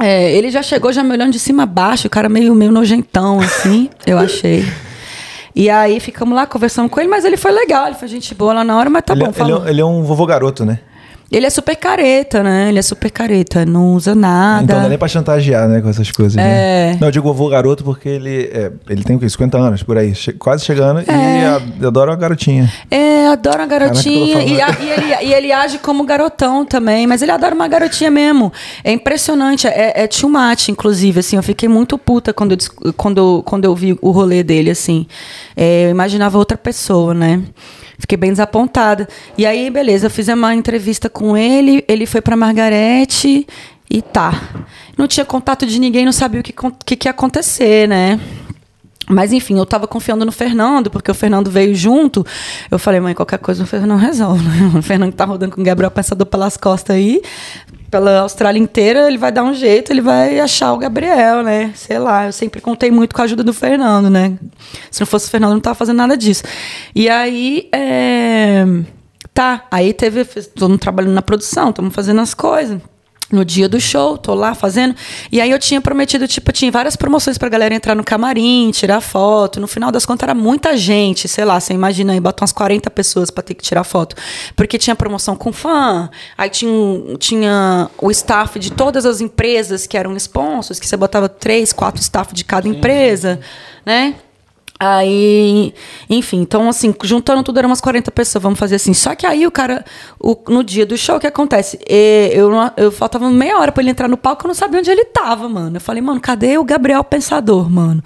É, 0.00 0.32
ele 0.32 0.50
já 0.50 0.62
chegou 0.62 0.92
já 0.92 1.02
me 1.02 1.10
olhando 1.12 1.32
de 1.32 1.38
cima 1.38 1.64
a 1.64 1.66
baixo, 1.66 2.06
o 2.06 2.10
cara 2.10 2.28
meio, 2.28 2.54
meio 2.54 2.72
nojentão, 2.72 3.40
assim, 3.40 3.90
eu 4.06 4.18
achei. 4.18 4.64
E 5.54 5.68
aí 5.68 6.00
ficamos 6.00 6.34
lá 6.34 6.46
conversando 6.46 6.88
com 6.88 6.98
ele, 7.00 7.08
mas 7.08 7.24
ele 7.24 7.36
foi 7.36 7.52
legal, 7.52 7.86
ele 7.86 7.94
foi 7.94 8.08
gente 8.08 8.34
boa 8.34 8.54
lá 8.54 8.64
na 8.64 8.78
hora, 8.78 8.88
mas 8.88 9.02
tá 9.02 9.12
ele, 9.12 9.24
bom, 9.24 9.30
ele, 9.30 9.34
falou. 9.34 9.66
é, 9.66 9.70
ele 9.70 9.80
é 9.80 9.84
um 9.84 10.02
vovô 10.02 10.24
garoto, 10.24 10.64
né? 10.64 10.78
Ele 11.32 11.46
é 11.46 11.50
super 11.50 11.74
careta, 11.76 12.42
né? 12.42 12.68
Ele 12.68 12.78
é 12.78 12.82
super 12.82 13.10
careta, 13.10 13.64
não 13.64 13.94
usa 13.94 14.14
nada. 14.14 14.64
Então 14.64 14.78
não 14.80 14.86
é 14.86 14.88
nem 14.90 14.98
pra 14.98 15.08
chantagear, 15.08 15.66
né, 15.66 15.80
com 15.80 15.88
essas 15.88 16.10
coisas. 16.10 16.36
É. 16.36 16.92
Né? 16.92 16.98
Não, 17.00 17.08
eu 17.08 17.12
digo 17.12 17.26
vovô 17.26 17.48
garoto 17.48 17.82
porque 17.82 18.08
ele, 18.08 18.50
é, 18.52 18.70
ele 18.88 19.02
tem 19.02 19.16
o 19.16 19.18
quê? 19.18 19.28
50 19.28 19.56
anos, 19.58 19.82
por 19.82 19.96
aí. 19.96 20.14
che- 20.14 20.34
quase 20.34 20.64
chegando 20.64 21.00
É. 21.00 21.60
e 21.80 21.86
adora 21.86 22.10
uma 22.10 22.16
garotinha. 22.18 22.70
É, 22.90 23.28
adora 23.28 23.60
uma 23.60 23.66
garotinha 23.66 24.34
Caraca, 24.36 24.50
e, 24.52 24.60
a- 24.60 24.76
e 24.80 24.90
ele, 24.90 25.26
e 25.30 25.34
ele 25.34 25.52
age 25.52 25.78
como 25.78 26.04
garotão 26.04 26.66
também, 26.66 27.06
mas 27.06 27.22
ele 27.22 27.30
adora 27.32 27.54
uma 27.54 27.66
garotinha 27.66 28.10
mesmo. 28.10 28.52
É 28.84 28.92
impressionante, 28.92 29.66
é, 29.66 30.04
é 30.04 30.08
much, 30.28 30.68
inclusive, 30.68 31.20
assim, 31.20 31.36
eu 31.36 31.42
fiquei 31.42 31.68
muito 31.68 31.96
puta 31.96 32.32
quando 32.34 32.52
eu, 32.52 32.92
quando, 32.94 33.42
quando 33.44 33.64
eu 33.64 33.74
vi 33.74 33.96
o 34.02 34.10
rolê 34.10 34.42
dele, 34.42 34.70
assim. 34.70 35.06
É, 35.56 35.86
eu 35.86 35.90
imaginava 35.90 36.36
outra 36.36 36.58
pessoa, 36.58 37.14
né? 37.14 37.42
Fiquei 38.02 38.18
bem 38.18 38.32
desapontada. 38.32 39.08
E 39.38 39.46
aí, 39.46 39.70
beleza, 39.70 40.06
eu 40.06 40.10
fiz 40.10 40.26
uma 40.26 40.52
entrevista 40.56 41.08
com 41.08 41.36
ele, 41.36 41.84
ele 41.86 42.04
foi 42.04 42.20
pra 42.20 42.36
Margarete 42.36 43.46
e 43.88 44.02
tá. 44.02 44.42
Não 44.98 45.06
tinha 45.06 45.24
contato 45.24 45.64
de 45.64 45.78
ninguém, 45.78 46.04
não 46.04 46.10
sabia 46.10 46.40
o 46.40 46.42
que, 46.42 46.52
que, 46.84 46.96
que 46.96 47.06
ia 47.06 47.12
acontecer, 47.12 47.86
né? 47.86 48.18
Mas 49.08 49.32
enfim, 49.32 49.58
eu 49.58 49.66
tava 49.66 49.86
confiando 49.86 50.24
no 50.24 50.32
Fernando, 50.32 50.90
porque 50.90 51.10
o 51.10 51.14
Fernando 51.14 51.50
veio 51.50 51.74
junto. 51.74 52.24
Eu 52.70 52.78
falei, 52.78 53.00
mãe, 53.00 53.14
qualquer 53.14 53.38
coisa 53.38 53.64
o 53.64 53.66
Fernando 53.66 53.98
resolve. 53.98 54.44
Né? 54.44 54.72
O 54.78 54.82
Fernando 54.82 55.12
tá 55.12 55.24
rodando 55.24 55.54
com 55.54 55.60
o 55.60 55.64
Gabriel 55.64 55.90
Pensador 55.90 56.26
pelas 56.26 56.56
costas 56.56 56.96
aí, 56.96 57.20
pela 57.90 58.20
Austrália 58.20 58.58
inteira, 58.58 59.06
ele 59.06 59.18
vai 59.18 59.30
dar 59.30 59.42
um 59.42 59.52
jeito, 59.52 59.92
ele 59.92 60.00
vai 60.00 60.40
achar 60.40 60.72
o 60.72 60.78
Gabriel, 60.78 61.42
né? 61.42 61.72
Sei 61.74 61.98
lá, 61.98 62.26
eu 62.26 62.32
sempre 62.32 62.60
contei 62.60 62.90
muito 62.90 63.14
com 63.14 63.20
a 63.20 63.24
ajuda 63.24 63.42
do 63.42 63.52
Fernando, 63.52 64.08
né? 64.08 64.38
Se 64.90 65.00
não 65.00 65.06
fosse 65.06 65.26
o 65.26 65.30
Fernando, 65.30 65.50
eu 65.50 65.54
não 65.56 65.60
tava 65.60 65.74
fazendo 65.74 65.98
nada 65.98 66.16
disso. 66.16 66.42
E 66.94 67.08
aí, 67.08 67.68
é... 67.72 68.64
tá, 69.34 69.66
aí 69.70 69.92
teve, 69.92 70.24
todo 70.24 70.70
mundo 70.70 70.80
trabalhando 70.80 71.12
na 71.12 71.22
produção, 71.22 71.70
estamos 71.70 71.94
fazendo 71.94 72.20
as 72.20 72.32
coisas 72.32 72.80
no 73.32 73.44
dia 73.44 73.68
do 73.68 73.80
show, 73.80 74.16
tô 74.18 74.34
lá 74.34 74.54
fazendo. 74.54 74.94
E 75.30 75.40
aí 75.40 75.50
eu 75.50 75.58
tinha 75.58 75.80
prometido, 75.80 76.28
tipo, 76.28 76.52
tinha 76.52 76.70
várias 76.70 76.94
promoções 76.94 77.38
pra 77.38 77.48
galera 77.48 77.74
entrar 77.74 77.94
no 77.94 78.04
camarim, 78.04 78.70
tirar 78.70 79.00
foto. 79.00 79.58
No 79.58 79.66
final 79.66 79.90
das 79.90 80.04
contas 80.06 80.24
era 80.24 80.34
muita 80.34 80.76
gente, 80.76 81.26
sei 81.26 81.44
lá, 81.44 81.58
você 81.58 81.72
imagina 81.72 82.12
aí, 82.12 82.20
bota 82.20 82.42
umas 82.42 82.52
40 82.52 82.90
pessoas 82.90 83.30
pra 83.30 83.42
ter 83.42 83.54
que 83.54 83.62
tirar 83.62 83.84
foto. 83.84 84.14
Porque 84.54 84.78
tinha 84.78 84.94
promoção 84.94 85.34
com 85.34 85.52
fã, 85.52 86.10
aí 86.36 86.50
tinha, 86.50 87.16
tinha 87.18 87.90
o 87.98 88.10
staff 88.10 88.58
de 88.58 88.70
todas 88.70 89.06
as 89.06 89.20
empresas 89.20 89.86
que 89.86 89.96
eram 89.96 90.14
sponsors, 90.16 90.78
que 90.78 90.86
você 90.86 90.96
botava 90.96 91.28
três, 91.28 91.72
quatro 91.72 92.00
staff 92.00 92.34
de 92.34 92.44
cada 92.44 92.68
empresa, 92.68 93.40
né? 93.84 94.14
Aí, 94.84 95.72
enfim, 96.10 96.40
então 96.40 96.68
assim, 96.68 96.92
juntando 97.04 97.42
tudo 97.44 97.58
eram 97.58 97.68
umas 97.68 97.80
40 97.80 98.10
pessoas, 98.10 98.42
vamos 98.42 98.58
fazer 98.58 98.74
assim. 98.74 98.92
Só 98.92 99.14
que 99.14 99.24
aí 99.24 99.46
o 99.46 99.50
cara, 99.50 99.84
o- 100.18 100.36
no 100.48 100.64
dia 100.64 100.84
do 100.84 100.96
show, 100.96 101.16
o 101.16 101.20
que 101.20 101.26
acontece? 101.26 101.78
Eu, 101.86 102.50
não- 102.50 102.72
eu 102.76 102.90
faltava 102.90 103.30
meia 103.30 103.58
hora 103.58 103.70
pra 103.70 103.80
ele 103.80 103.90
entrar 103.90 104.08
no 104.08 104.16
palco, 104.16 104.44
eu 104.44 104.48
não 104.48 104.54
sabia 104.54 104.80
onde 104.80 104.90
ele 104.90 105.04
tava, 105.04 105.48
mano. 105.48 105.76
Eu 105.76 105.80
falei, 105.80 106.02
mano, 106.02 106.20
cadê 106.20 106.58
o 106.58 106.64
Gabriel 106.64 107.04
Pensador, 107.04 107.70
mano? 107.70 108.02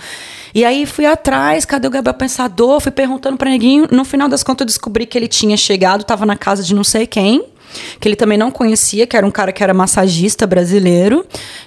E 0.55 0.65
aí 0.67 0.85
fui 0.85 1.07
atrás, 1.07 1.65
cadê 1.65 1.89
o 1.89 1.91
Gabriel 1.91 2.15
Pensador? 2.15 2.79
Fui 2.81 2.93
perguntando 2.93 3.37
pra 3.39 3.49
neguinho. 3.49 3.89
No 3.91 4.05
final 4.05 4.29
das 4.29 4.43
contas, 4.43 4.61
eu 4.65 4.67
descobri 4.67 5.07
que 5.07 5.17
ele 5.17 5.29
tinha 5.29 5.57
chegado, 5.57 6.05
tava 6.05 6.27
na 6.27 6.37
casa 6.37 6.63
de 6.63 6.75
não 6.75 6.85
sei 6.85 7.07
quem 7.07 7.43
que 8.01 8.09
ele 8.09 8.17
também 8.17 8.39
não 8.39 8.51
conhecia, 8.51 9.07
que 9.07 9.17
era 9.17 9.27
um 9.27 9.31
cara 9.31 9.53
que 9.53 9.63
era 9.63 9.75
massagista 9.75 10.47
brasileiro. 10.47 11.27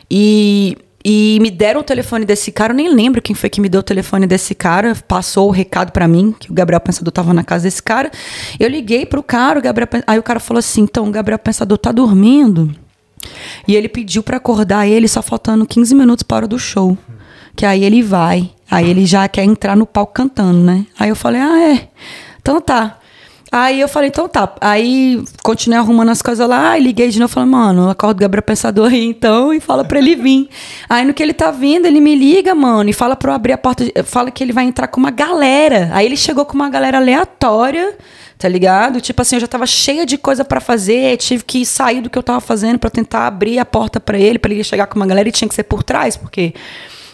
E 0.10 0.76
E 1.04 1.40
me 1.42 1.50
deram 1.50 1.80
o 1.80 1.84
telefone 1.84 2.26
desse 2.26 2.52
cara, 2.52 2.74
eu 2.74 2.76
nem 2.78 2.94
lembro 2.94 3.22
quem 3.22 3.34
foi 3.34 3.50
que 3.50 3.62
me 3.62 3.70
deu 3.70 3.80
o 3.80 3.84
telefone 3.84 4.28
desse 4.28 4.54
cara, 4.54 4.94
passou 5.08 5.48
o 5.48 5.52
recado 5.52 5.92
para 5.94 6.08
mim, 6.08 6.36
que 6.38 6.52
o 6.52 6.54
Gabriel 6.54 6.82
Pensador 6.82 7.12
tava 7.12 7.34
na 7.34 7.44
casa 7.44 7.64
desse 7.64 7.82
cara. 7.82 8.12
Eu 8.60 8.68
liguei 8.68 9.06
pro 9.06 9.24
cara, 9.24 9.60
o 9.60 9.62
Gabriel, 9.62 9.88
aí 10.06 10.20
o 10.20 10.24
cara 10.24 10.40
falou 10.40 10.60
assim: 10.60 10.82
"Então, 10.82 11.08
o 11.08 11.12
Gabriel 11.12 11.40
Pensador 11.40 11.78
tá 11.78 11.92
dormindo". 11.92 12.70
E 13.68 13.76
ele 13.76 13.88
pediu 13.88 14.24
para 14.24 14.38
acordar 14.38 14.88
ele 14.88 15.08
só 15.08 15.22
faltando 15.22 15.66
15 15.66 15.96
minutos 15.96 16.24
para 16.24 16.46
o 16.46 16.48
do 16.48 16.60
show. 16.60 16.98
Que 17.56 17.66
aí 17.66 17.84
ele 17.84 18.02
vai. 18.02 18.52
Aí 18.70 18.90
ele 18.90 19.06
já 19.06 19.28
quer 19.28 19.44
entrar 19.44 19.76
no 19.76 19.86
palco 19.86 20.14
cantando, 20.14 20.60
né? 20.60 20.86
Aí 21.00 21.10
eu 21.10 21.16
falei: 21.16 21.42
"Ah, 21.42 21.60
é. 21.60 21.90
Então 22.42 22.60
tá". 22.60 22.99
Aí 23.52 23.82
eu 23.82 23.88
falei, 23.88 24.10
então 24.10 24.30
tá. 24.30 24.54
Aí 24.62 25.24
continuei 25.44 25.80
arrumando 25.80 26.10
as 26.10 26.22
coisas 26.22 26.48
lá, 26.48 26.78
e 26.78 26.84
liguei 26.84 27.10
de 27.10 27.20
novo, 27.20 27.34
falei, 27.34 27.50
mano, 27.50 27.90
acordo 27.90 28.18
o 28.18 28.22
Gabriel 28.22 28.44
Pensador 28.44 28.92
aí 28.92 29.04
então, 29.04 29.52
e 29.54 29.60
fala 29.60 29.84
pra 29.84 29.98
ele 29.98 30.16
vir. 30.16 30.50
aí 30.88 31.06
no 31.06 31.14
que 31.14 31.24
ele 31.24 31.34
tá 31.34 31.50
vindo, 31.50 31.86
ele 31.86 32.00
me 32.00 32.16
liga, 32.16 32.54
mano, 32.54 32.90
e 32.90 32.94
fala 32.94 33.16
pra 33.16 33.32
eu 33.32 33.36
abrir 33.36 33.54
a 33.54 33.58
porta, 33.58 33.84
fala 34.04 34.30
que 34.30 34.44
ele 34.44 34.54
vai 34.54 34.66
entrar 34.66 34.88
com 34.88 35.00
uma 35.00 35.12
galera. 35.12 35.90
Aí 35.94 36.06
ele 36.06 36.18
chegou 36.18 36.46
com 36.46 36.54
uma 36.54 36.70
galera 36.70 36.98
aleatória, 36.98 37.98
tá 38.38 38.48
ligado? 38.48 39.02
Tipo 39.02 39.22
assim, 39.22 39.38
eu 39.38 39.42
já 39.42 39.48
tava 39.48 39.66
cheia 39.66 40.06
de 40.06 40.18
coisa 40.18 40.46
para 40.46 40.60
fazer, 40.60 41.18
tive 41.18 41.44
que 41.44 41.66
sair 41.66 42.02
do 42.02 42.10
que 42.10 42.18
eu 42.18 42.24
tava 42.24 42.40
fazendo 42.40 42.78
para 42.78 42.90
tentar 42.90 43.26
abrir 43.26 43.58
a 43.58 43.66
porta 43.66 44.00
para 44.00 44.18
ele, 44.18 44.38
para 44.38 44.54
ele 44.54 44.64
chegar 44.64 44.86
com 44.86 44.96
uma 44.96 45.08
galera 45.08 45.28
e 45.28 45.32
tinha 45.32 45.48
que 45.48 45.56
ser 45.56 45.64
por 45.64 45.82
trás, 45.82 46.16
porque 46.16 46.54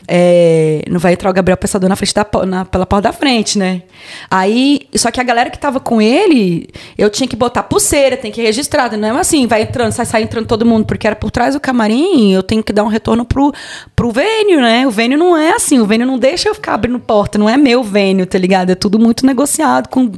é, 0.08 0.84
não 0.89 0.99
vai 0.99 1.14
entrar 1.14 1.30
o 1.30 1.34
Gabriel 1.34 1.58
Pensador 1.58 1.89
na 1.89 1.95
frente 1.95 2.14
da, 2.14 2.26
na, 2.45 2.66
pela 2.66 2.86
porta 2.86 3.10
da 3.10 3.14
frente, 3.14 3.58
né? 3.58 3.82
Aí, 4.30 4.82
só 4.95 5.10
que 5.10 5.20
a 5.20 5.24
galera 5.24 5.49
que 5.49 5.58
tava 5.58 5.80
com 5.80 6.01
ele, 6.01 6.68
eu 6.97 7.10
tinha 7.10 7.28
que 7.28 7.36
botar 7.36 7.64
pulseira, 7.64 8.16
tem 8.16 8.32
que 8.32 8.41
registrar, 8.41 8.95
não 8.95 9.18
é 9.18 9.20
assim, 9.20 9.47
vai 9.47 9.64
entrando, 9.64 9.91
sai, 9.91 10.06
sai 10.06 10.24
entrando 10.24 10.45
todo 10.45 10.66
mundo, 10.66 10.86
porque 10.86 11.08
era 11.08 11.16
por 11.16 11.32
trás 11.32 11.56
do 11.56 11.60
camarim, 11.60 12.32
eu 12.32 12.43
tenho 12.43 12.64
que 12.64 12.72
dar 12.72 12.84
um 12.84 12.88
retorno 12.88 13.26
pro, 13.26 13.51
pro 13.95 14.12
Vênio, 14.12 14.62
né? 14.62 14.86
O 14.86 14.91
Vênio 14.91 15.18
não 15.18 15.36
é 15.36 15.51
assim, 15.51 15.80
o 15.80 15.86
Vênio 15.86 16.06
não 16.06 16.20
deixa 16.20 16.49
eu 16.49 16.53
ficar 16.56 16.76
abrindo 16.76 16.99
porta, 16.99 17.38
não 17.38 17.49
é 17.49 17.58
meu 17.58 17.84
Vênio, 17.84 18.26
tá 18.28 18.38
ligado? 18.38 18.70
É 18.70 18.76
tudo 18.76 18.99
muito 18.99 19.26
negociado 19.26 19.89
com, 19.89 20.12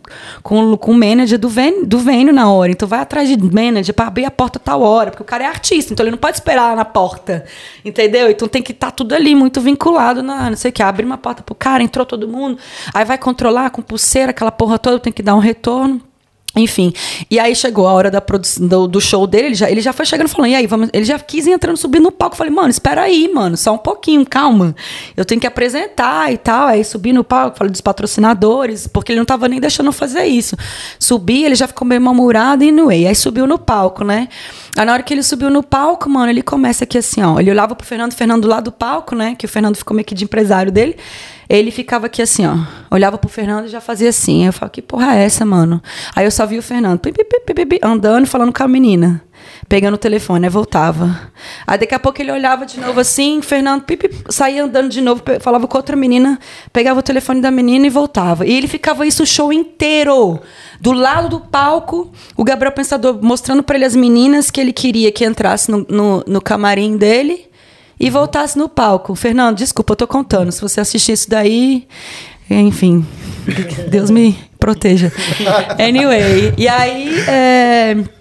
com, 0.43 0.75
com 0.75 0.91
o 0.91 0.95
manager 0.95 1.39
do 1.39 1.47
Vênio, 1.47 1.85
do 1.85 1.99
Vênio 1.99 2.33
na 2.33 2.51
hora. 2.51 2.71
Então 2.71 2.87
vai 2.87 2.99
atrás 2.99 3.29
de 3.29 3.37
manager 3.37 3.93
pra 3.93 4.07
abrir 4.07 4.25
a 4.25 4.31
porta 4.31 4.59
tal 4.59 4.81
hora, 4.81 5.11
porque 5.11 5.23
o 5.23 5.25
cara 5.25 5.45
é 5.45 5.47
artista, 5.47 5.93
então 5.93 6.03
ele 6.03 6.11
não 6.11 6.17
pode 6.17 6.37
esperar 6.37 6.75
na 6.75 6.85
porta, 6.85 7.45
entendeu? 7.85 8.29
Então 8.29 8.47
tem 8.47 8.61
que 8.61 8.73
estar 8.73 8.87
tá 8.87 8.91
tudo 8.91 9.13
ali 9.13 9.33
muito 9.33 9.61
vinculado 9.61 9.76
vinculado 9.77 10.23
na, 10.23 10.49
não 10.49 10.57
sei 10.57 10.71
o 10.71 10.73
que, 10.73 10.81
abre 10.81 11.05
uma 11.05 11.17
porta 11.17 11.43
pro 11.43 11.53
cara, 11.53 11.83
entrou 11.83 12.05
todo 12.05 12.27
mundo, 12.27 12.57
aí 12.93 13.05
vai 13.05 13.17
controlar 13.17 13.69
com 13.69 13.81
pulseira, 13.81 14.31
aquela 14.31 14.51
porra 14.51 14.79
toda, 14.79 14.99
tem 14.99 15.13
que 15.13 15.21
dar 15.21 15.35
um 15.35 15.39
retorno. 15.39 16.01
Enfim, 16.57 16.91
e 17.29 17.39
aí 17.39 17.55
chegou 17.55 17.87
a 17.87 17.93
hora 17.93 18.09
da 18.09 18.19
produção, 18.19 18.67
do, 18.67 18.87
do, 18.87 18.99
show 18.99 19.27
dele, 19.27 19.47
ele 19.47 19.55
já, 19.55 19.69
ele 19.69 19.81
já 19.81 19.93
foi 19.93 20.05
chegando 20.05 20.27
falando, 20.27 20.51
e 20.51 20.55
aí, 20.55 20.65
vamos, 20.65 20.89
ele 20.91 21.05
já 21.05 21.19
quis 21.19 21.45
entrando, 21.45 21.77
subindo 21.77 22.03
no 22.03 22.11
palco. 22.11 22.35
Falei, 22.35 22.51
mano, 22.51 22.69
espera 22.69 23.03
aí, 23.03 23.31
mano, 23.31 23.55
só 23.55 23.73
um 23.73 23.77
pouquinho, 23.77 24.25
calma. 24.25 24.75
Eu 25.15 25.23
tenho 25.23 25.39
que 25.39 25.47
apresentar 25.47 26.31
e 26.33 26.37
tal. 26.37 26.67
Aí 26.67 26.83
subi 26.83 27.13
no 27.13 27.23
palco, 27.23 27.57
falei 27.57 27.71
dos 27.71 27.81
patrocinadores, 27.81 28.87
porque 28.87 29.11
ele 29.11 29.19
não 29.19 29.25
tava 29.25 29.47
nem 29.47 29.59
deixando 29.59 29.87
eu 29.87 29.93
fazer 29.93 30.25
isso. 30.25 30.55
Subi, 30.99 31.43
ele 31.43 31.55
já 31.55 31.67
ficou 31.67 31.87
meio 31.87 32.01
mal-humorado 32.01 32.63
e 32.63 32.71
no 32.71 32.89
Aí 32.89 33.13
subiu 33.15 33.45
no 33.45 33.59
palco, 33.59 34.03
né? 34.03 34.27
Aí 34.77 34.85
na 34.85 34.93
hora 34.93 35.03
que 35.03 35.13
ele 35.13 35.23
subiu 35.23 35.49
no 35.49 35.61
palco, 35.61 36.09
mano, 36.09 36.29
ele 36.29 36.41
começa 36.41 36.83
aqui 36.83 36.97
assim, 36.97 37.21
ó. 37.21 37.39
Ele 37.39 37.51
olhava 37.51 37.75
pro 37.75 37.85
Fernando, 37.85 38.13
Fernando 38.13 38.47
lá 38.47 38.59
do 38.59 38.71
palco, 38.71 39.15
né? 39.15 39.35
Que 39.37 39.45
o 39.45 39.49
Fernando 39.49 39.75
ficou 39.75 39.93
meio 39.95 40.05
que 40.05 40.15
de 40.15 40.23
empresário 40.23 40.71
dele. 40.71 40.95
Ele 41.49 41.71
ficava 41.71 42.07
aqui 42.07 42.21
assim, 42.21 42.45
ó. 42.45 42.57
Olhava 42.91 43.17
pro 43.17 43.29
Fernando 43.29 43.65
e 43.65 43.69
já 43.69 43.79
fazia 43.79 44.09
assim. 44.09 44.45
Eu 44.45 44.53
falava, 44.53 44.71
que 44.71 44.81
porra 44.81 45.15
é 45.15 45.23
essa, 45.23 45.45
mano? 45.45 45.81
Aí 46.15 46.25
eu 46.25 46.31
só 46.31 46.45
vi 46.45 46.57
o 46.57 46.61
Fernando 46.61 46.99
pi, 46.99 47.11
pi, 47.11 47.65
pi, 47.65 47.79
andando, 47.81 48.27
falando 48.27 48.53
com 48.53 48.63
a 48.63 48.67
menina. 48.67 49.23
Pegando 49.69 49.95
o 49.95 49.97
telefone, 49.97 50.45
aí 50.45 50.49
voltava. 50.49 51.31
Aí 51.65 51.77
daqui 51.77 51.93
a 51.93 51.99
pouco 51.99 52.21
ele 52.21 52.31
olhava 52.31 52.65
de 52.65 52.79
novo 52.79 52.99
assim, 52.99 53.41
Fernando 53.41 53.83
saía 54.29 54.63
andando 54.63 54.89
de 54.89 55.01
novo, 55.01 55.21
falava 55.39 55.67
com 55.67 55.77
outra 55.77 55.95
menina, 55.95 56.39
pegava 56.73 56.99
o 56.99 57.03
telefone 57.03 57.41
da 57.41 57.51
menina 57.51 57.85
e 57.85 57.89
voltava. 57.89 58.45
E 58.45 58.53
ele 58.53 58.67
ficava 58.67 59.05
isso 59.05 59.23
o 59.23 59.27
show 59.27 59.53
inteiro. 59.53 60.39
Do 60.81 60.91
lado 60.91 61.29
do 61.29 61.39
palco, 61.39 62.11
o 62.35 62.43
Gabriel 62.43 62.73
Pensador 62.73 63.19
mostrando 63.21 63.63
para 63.63 63.75
ele 63.75 63.85
as 63.85 63.95
meninas 63.95 64.51
que 64.51 64.59
ele 64.59 64.73
queria 64.73 65.11
que 65.11 65.25
entrasse 65.25 65.69
no, 65.71 65.85
no, 65.89 66.23
no 66.27 66.41
camarim 66.41 66.97
dele 66.97 67.46
e 67.99 68.09
voltasse 68.09 68.57
no 68.57 68.69
palco. 68.69 69.15
Fernando, 69.15 69.57
desculpa, 69.57 69.93
eu 69.93 69.97
tô 69.97 70.07
contando. 70.07 70.51
Se 70.51 70.61
você 70.61 70.79
assistir 70.79 71.13
isso 71.13 71.29
daí, 71.29 71.87
enfim, 72.49 73.05
Deus 73.89 74.09
me 74.09 74.37
proteja. 74.59 75.11
Anyway, 75.79 76.53
e 76.57 76.67
aí. 76.67 77.19
É, 77.27 78.16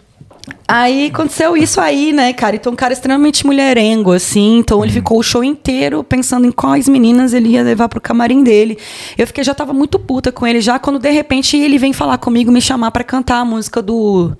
Aí 0.68 1.06
aconteceu 1.06 1.56
isso 1.56 1.80
aí, 1.80 2.12
né, 2.12 2.32
cara? 2.32 2.56
Então, 2.56 2.72
um 2.72 2.76
cara 2.76 2.92
extremamente 2.92 3.46
mulherengo, 3.46 4.12
assim. 4.12 4.58
Então, 4.58 4.78
ele 4.78 4.88
uhum. 4.88 4.94
ficou 4.94 5.18
o 5.18 5.22
show 5.22 5.44
inteiro 5.44 6.02
pensando 6.02 6.46
em 6.46 6.50
quais 6.50 6.88
meninas 6.88 7.32
ele 7.32 7.50
ia 7.50 7.62
levar 7.62 7.88
pro 7.88 8.00
camarim 8.00 8.42
dele. 8.42 8.76
Eu 9.16 9.26
fiquei, 9.28 9.44
já 9.44 9.54
tava 9.54 9.72
muito 9.72 9.96
puta 9.98 10.32
com 10.32 10.46
ele 10.46 10.60
já, 10.60 10.78
quando 10.78 10.98
de 10.98 11.10
repente 11.10 11.56
ele 11.56 11.78
vem 11.78 11.92
falar 11.92 12.18
comigo, 12.18 12.50
me 12.50 12.60
chamar 12.60 12.90
para 12.90 13.04
cantar 13.04 13.38
a 13.38 13.44
música 13.44 13.80
do 13.80 14.32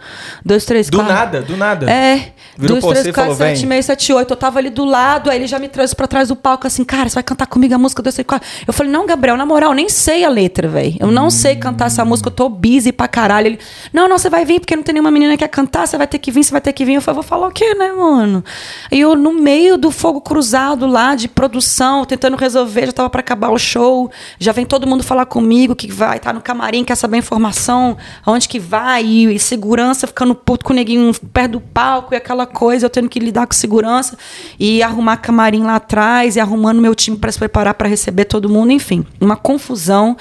2, 0.44 0.64
3, 0.64 0.90
4. 0.90 1.06
Do 1.06 1.12
nada, 1.12 1.42
do 1.42 1.56
nada. 1.56 1.90
É. 1.90 2.32
Virou 2.58 2.80
2, 2.80 3.00
3, 3.02 3.14
4, 3.14 3.34
7, 3.34 3.66
6, 3.66 3.86
7, 3.86 4.12
8. 4.12 4.30
Eu 4.30 4.36
tava 4.36 4.58
ali 4.58 4.70
do 4.70 4.84
lado, 4.84 5.30
aí 5.30 5.38
ele 5.38 5.46
já 5.46 5.58
me 5.58 5.68
trouxe 5.68 5.94
pra 5.94 6.08
trás 6.08 6.28
do 6.28 6.36
palco, 6.36 6.66
assim, 6.66 6.84
cara, 6.84 7.08
você 7.08 7.14
vai 7.14 7.22
cantar 7.22 7.46
comigo 7.46 7.74
a 7.74 7.78
música 7.78 8.02
2, 8.02 8.14
3, 8.14 8.26
4. 8.26 8.48
Eu 8.66 8.72
falei, 8.72 8.90
não, 8.90 9.06
Gabriel, 9.06 9.36
na 9.36 9.46
moral, 9.46 9.72
nem 9.74 9.88
sei 9.88 10.24
a 10.24 10.28
letra, 10.28 10.66
velho. 10.66 10.96
Eu 10.98 11.12
não 11.12 11.26
hum. 11.26 11.30
sei 11.30 11.54
cantar 11.54 11.86
essa 11.86 12.04
música, 12.04 12.28
eu 12.28 12.32
tô 12.32 12.48
busy 12.48 12.90
pra 12.90 13.06
caralho. 13.06 13.46
Ele, 13.46 13.58
não, 13.92 14.08
não, 14.08 14.18
você 14.18 14.28
vai 14.28 14.44
vir, 14.44 14.58
porque 14.58 14.74
não 14.74 14.82
tem 14.82 14.92
nenhuma 14.92 15.10
menina 15.10 15.32
que 15.32 15.38
quer 15.38 15.48
cantar, 15.48 15.86
você 15.86 15.95
vai 15.98 16.06
ter 16.06 16.18
que 16.18 16.30
vir, 16.30 16.44
você 16.44 16.50
vai 16.50 16.60
ter 16.60 16.72
que 16.72 16.84
vir. 16.84 16.94
Eu 16.94 17.02
falei, 17.02 17.16
vou 17.16 17.22
falar 17.22 17.48
o 17.48 17.50
quê, 17.50 17.74
né, 17.74 17.92
mano? 17.92 18.44
E 18.90 19.00
eu, 19.00 19.14
no 19.14 19.32
meio 19.32 19.76
do 19.76 19.90
fogo 19.90 20.20
cruzado 20.20 20.86
lá, 20.86 21.14
de 21.14 21.28
produção, 21.28 22.04
tentando 22.04 22.36
resolver, 22.36 22.86
já 22.86 22.92
tava 22.92 23.10
para 23.10 23.20
acabar 23.20 23.50
o 23.50 23.58
show. 23.58 24.10
Já 24.38 24.52
vem 24.52 24.66
todo 24.66 24.86
mundo 24.86 25.02
falar 25.02 25.26
comigo 25.26 25.74
que 25.74 25.90
vai 25.90 26.18
tá 26.18 26.32
no 26.32 26.40
camarim, 26.40 26.84
quer 26.84 26.96
saber 26.96 27.16
a 27.16 27.18
informação, 27.20 27.96
aonde 28.24 28.48
que 28.48 28.58
vai, 28.58 29.04
e, 29.04 29.38
segurança 29.38 30.06
ficando 30.06 30.34
puto 30.34 30.64
com 30.64 30.72
o 30.72 30.76
neguinho 30.76 31.12
perto 31.32 31.52
do 31.52 31.60
palco 31.60 32.14
e 32.14 32.16
aquela 32.16 32.46
coisa, 32.46 32.86
eu 32.86 32.90
tendo 32.90 33.08
que 33.08 33.18
lidar 33.18 33.46
com 33.46 33.54
segurança 33.54 34.18
e 34.58 34.82
arrumar 34.82 35.18
camarim 35.18 35.62
lá 35.62 35.76
atrás 35.76 36.36
e 36.36 36.40
arrumando 36.40 36.80
meu 36.80 36.94
time 36.94 37.16
para 37.16 37.30
se 37.30 37.38
preparar 37.38 37.74
para 37.74 37.88
receber 37.88 38.24
todo 38.24 38.48
mundo, 38.48 38.72
enfim, 38.72 39.04
uma 39.20 39.36
confusão. 39.36 40.16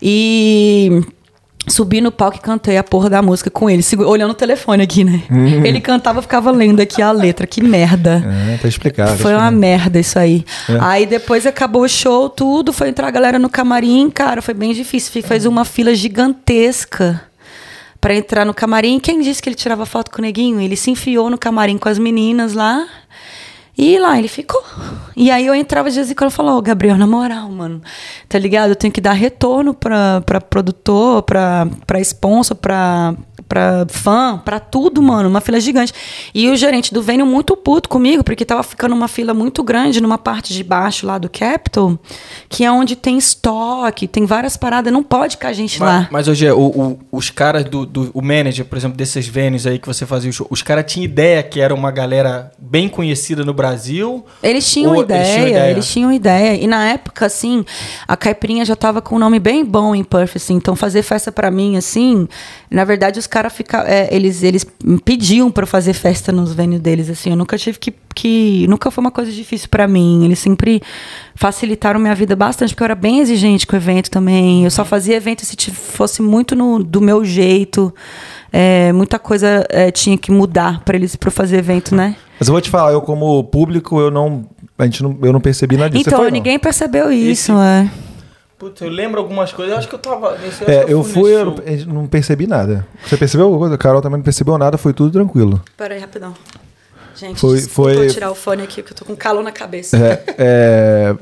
E 0.00 1.02
Subi 1.68 2.00
no 2.00 2.12
palco 2.12 2.36
e 2.36 2.40
cantei 2.40 2.76
a 2.76 2.84
porra 2.84 3.10
da 3.10 3.20
música 3.20 3.50
com 3.50 3.68
ele, 3.68 3.82
olhando 4.06 4.30
o 4.30 4.34
telefone 4.34 4.82
aqui, 4.82 5.02
né? 5.02 5.22
Uhum. 5.28 5.64
Ele 5.64 5.80
cantava, 5.80 6.22
ficava 6.22 6.50
lendo 6.50 6.80
aqui 6.80 7.02
a 7.02 7.10
letra. 7.10 7.46
Que 7.46 7.60
merda. 7.62 8.22
É, 8.52 8.56
tá 8.58 8.68
explicado. 8.68 9.16
Foi 9.18 9.34
uma 9.34 9.50
merda 9.50 9.98
isso 9.98 10.18
aí. 10.18 10.44
É. 10.68 10.78
Aí 10.80 11.06
depois 11.06 11.44
acabou 11.44 11.82
o 11.82 11.88
show, 11.88 12.28
tudo, 12.28 12.72
foi 12.72 12.88
entrar 12.88 13.08
a 13.08 13.10
galera 13.10 13.38
no 13.38 13.48
camarim, 13.48 14.08
cara, 14.10 14.40
foi 14.40 14.54
bem 14.54 14.72
difícil. 14.72 15.22
Fez 15.22 15.44
uma 15.44 15.64
fila 15.64 15.94
gigantesca 15.94 17.22
para 18.00 18.14
entrar 18.14 18.44
no 18.44 18.54
camarim. 18.54 19.00
Quem 19.00 19.20
disse 19.20 19.42
que 19.42 19.48
ele 19.48 19.56
tirava 19.56 19.84
foto 19.84 20.12
com 20.12 20.18
o 20.18 20.22
neguinho? 20.22 20.60
Ele 20.60 20.76
se 20.76 20.90
enfiou 20.92 21.28
no 21.28 21.36
camarim 21.36 21.78
com 21.78 21.88
as 21.88 21.98
meninas 21.98 22.52
lá. 22.52 22.86
E 23.78 23.98
lá 23.98 24.18
ele 24.18 24.28
ficou. 24.28 24.62
E 25.14 25.30
aí 25.30 25.46
eu 25.46 25.54
entrava 25.54 25.90
de 25.90 25.96
vez 25.96 26.10
em 26.10 26.14
quando 26.14 26.30
e 26.30 26.34
falava, 26.34 26.56
ô 26.56 26.62
Gabriel, 26.62 26.96
na 26.96 27.06
moral, 27.06 27.50
mano, 27.50 27.82
tá 28.28 28.38
ligado? 28.38 28.70
Eu 28.70 28.76
tenho 28.76 28.92
que 28.92 29.00
dar 29.00 29.12
retorno 29.12 29.74
pra, 29.74 30.20
pra 30.22 30.40
produtor, 30.40 31.22
pra, 31.22 31.66
pra 31.86 32.00
sponsor, 32.00 32.56
pra, 32.56 33.14
pra 33.48 33.86
fã, 33.88 34.40
pra 34.44 34.58
tudo, 34.58 35.02
mano. 35.02 35.28
Uma 35.28 35.40
fila 35.40 35.60
gigante. 35.60 35.92
E 36.34 36.50
o 36.50 36.56
gerente 36.56 36.92
do 36.92 37.02
Vênio 37.02 37.26
muito 37.26 37.56
puto 37.56 37.88
comigo, 37.88 38.24
porque 38.24 38.44
tava 38.44 38.62
ficando 38.62 38.94
uma 38.94 39.08
fila 39.08 39.32
muito 39.32 39.62
grande 39.62 40.00
numa 40.00 40.18
parte 40.18 40.52
de 40.52 40.62
baixo 40.64 41.06
lá 41.06 41.18
do 41.18 41.28
Capital, 41.28 41.98
que 42.48 42.64
é 42.64 42.70
onde 42.70 42.96
tem 42.96 43.16
estoque, 43.16 44.06
tem 44.06 44.26
várias 44.26 44.56
paradas, 44.56 44.92
não 44.92 45.02
pode 45.02 45.36
com 45.36 45.46
a 45.46 45.52
gente 45.52 45.78
mas, 45.80 45.88
lá. 45.88 46.08
Mas 46.10 46.28
hoje, 46.28 46.50
o, 46.50 46.60
o, 46.60 46.98
os 47.12 47.30
caras 47.30 47.64
do, 47.64 47.86
do. 47.86 48.10
O 48.12 48.22
manager, 48.22 48.64
por 48.64 48.76
exemplo, 48.76 48.96
desses 48.96 49.26
Vênios 49.26 49.66
aí 49.66 49.78
que 49.78 49.86
você 49.86 50.06
fazia 50.06 50.30
o 50.30 50.32
show, 50.32 50.46
os 50.50 50.62
caras 50.62 50.90
tinham 50.90 51.04
ideia 51.04 51.42
que 51.42 51.60
era 51.60 51.74
uma 51.74 51.90
galera 51.90 52.52
bem 52.58 52.88
conhecida 52.88 53.44
no 53.44 53.52
Brasil? 53.52 53.65
Eles 54.42 54.70
tinham, 54.70 55.00
ideia, 55.00 55.20
eles 55.20 55.34
tinham 55.34 55.48
ideia, 55.48 55.70
eles 55.70 55.88
tinham 55.88 56.12
ideia. 56.12 56.62
E 56.62 56.66
na 56.66 56.84
época, 56.86 57.26
assim, 57.26 57.64
a 58.06 58.16
caipirinha 58.16 58.64
já 58.64 58.76
tava 58.76 59.00
com 59.02 59.16
um 59.16 59.18
nome 59.18 59.38
bem 59.38 59.64
bom 59.64 59.94
em 59.94 60.04
Perth, 60.04 60.36
assim. 60.36 60.54
Então 60.54 60.76
fazer 60.76 61.02
festa 61.02 61.32
para 61.32 61.50
mim, 61.50 61.76
assim, 61.76 62.28
na 62.70 62.84
verdade, 62.84 63.18
os 63.18 63.26
caras 63.26 63.52
fica, 63.52 63.84
é, 63.86 64.08
eles, 64.14 64.42
eles 64.42 64.66
pediam 65.04 65.50
para 65.50 65.66
fazer 65.66 65.92
festa 65.92 66.30
nos 66.32 66.52
venues 66.52 66.80
deles, 66.80 67.08
assim. 67.10 67.30
Eu 67.30 67.36
nunca 67.36 67.56
tive 67.56 67.78
que. 67.78 67.94
que 68.14 68.66
nunca 68.68 68.90
foi 68.90 69.02
uma 69.02 69.10
coisa 69.10 69.30
difícil 69.30 69.68
para 69.68 69.86
mim. 69.86 70.24
Eles 70.24 70.38
sempre 70.38 70.82
facilitaram 71.34 72.00
minha 72.00 72.14
vida 72.14 72.34
bastante, 72.34 72.74
porque 72.74 72.82
eu 72.82 72.86
era 72.86 72.94
bem 72.94 73.20
exigente 73.20 73.66
com 73.66 73.74
o 73.74 73.78
evento 73.78 74.10
também. 74.10 74.64
Eu 74.64 74.70
só 74.70 74.84
fazia 74.84 75.16
evento 75.16 75.44
se 75.44 75.56
fosse 75.70 76.22
muito 76.22 76.54
no, 76.54 76.82
do 76.82 77.00
meu 77.00 77.24
jeito. 77.24 77.94
É, 78.52 78.92
muita 78.92 79.18
coisa 79.18 79.66
é, 79.68 79.90
tinha 79.90 80.16
que 80.16 80.30
mudar 80.30 80.80
para 80.84 80.96
eles 80.96 81.14
para 81.14 81.30
fazer 81.30 81.58
evento, 81.58 81.94
né? 81.94 82.16
Mas 82.38 82.48
eu 82.48 82.52
vou 82.52 82.60
te 82.60 82.70
falar, 82.70 82.92
eu 82.92 83.00
como 83.00 83.42
público, 83.44 83.98
eu 84.00 84.10
não, 84.10 84.44
a 84.78 84.84
gente 84.84 85.02
não, 85.02 85.18
eu 85.22 85.32
não 85.32 85.40
percebi 85.40 85.76
nada 85.76 85.90
disso. 85.90 86.08
Então, 86.08 86.20
foi, 86.20 86.30
ninguém 86.30 86.58
percebeu 86.58 87.10
isso, 87.10 87.52
Esse... 87.52 87.60
é. 87.60 87.90
Putz, 88.58 88.80
eu 88.80 88.88
lembro 88.88 89.20
algumas 89.20 89.52
coisas. 89.52 89.72
Eu 89.72 89.78
acho 89.78 89.88
que 89.88 89.94
eu 89.94 89.98
tava. 89.98 90.36
Nesse, 90.38 90.64
é, 90.64 90.84
eu, 90.84 90.88
eu 90.88 91.04
fui, 91.04 91.30
eu 91.34 91.54
não 91.86 92.06
percebi 92.06 92.46
nada. 92.46 92.86
Você 93.06 93.16
percebeu? 93.16 93.64
A 93.64 93.76
Carol 93.76 94.00
também 94.00 94.16
não 94.16 94.24
percebeu 94.24 94.56
nada, 94.56 94.78
foi 94.78 94.94
tudo 94.94 95.10
tranquilo. 95.12 95.62
Pera 95.76 95.94
aí, 95.94 96.00
rapidão. 96.00 96.34
Gente, 97.14 97.40
Foi- 97.40 97.56
desculpa 97.56 97.94
foi- 97.94 98.06
eu 98.06 98.10
tirar 98.10 98.30
o 98.30 98.34
fone 98.34 98.62
aqui, 98.62 98.82
porque 98.82 98.92
eu 98.92 98.96
tô 98.98 99.04
com 99.04 99.16
calor 99.16 99.42
na 99.42 99.52
cabeça. 99.52 99.96
É, 99.96 100.24
é, 100.38 101.16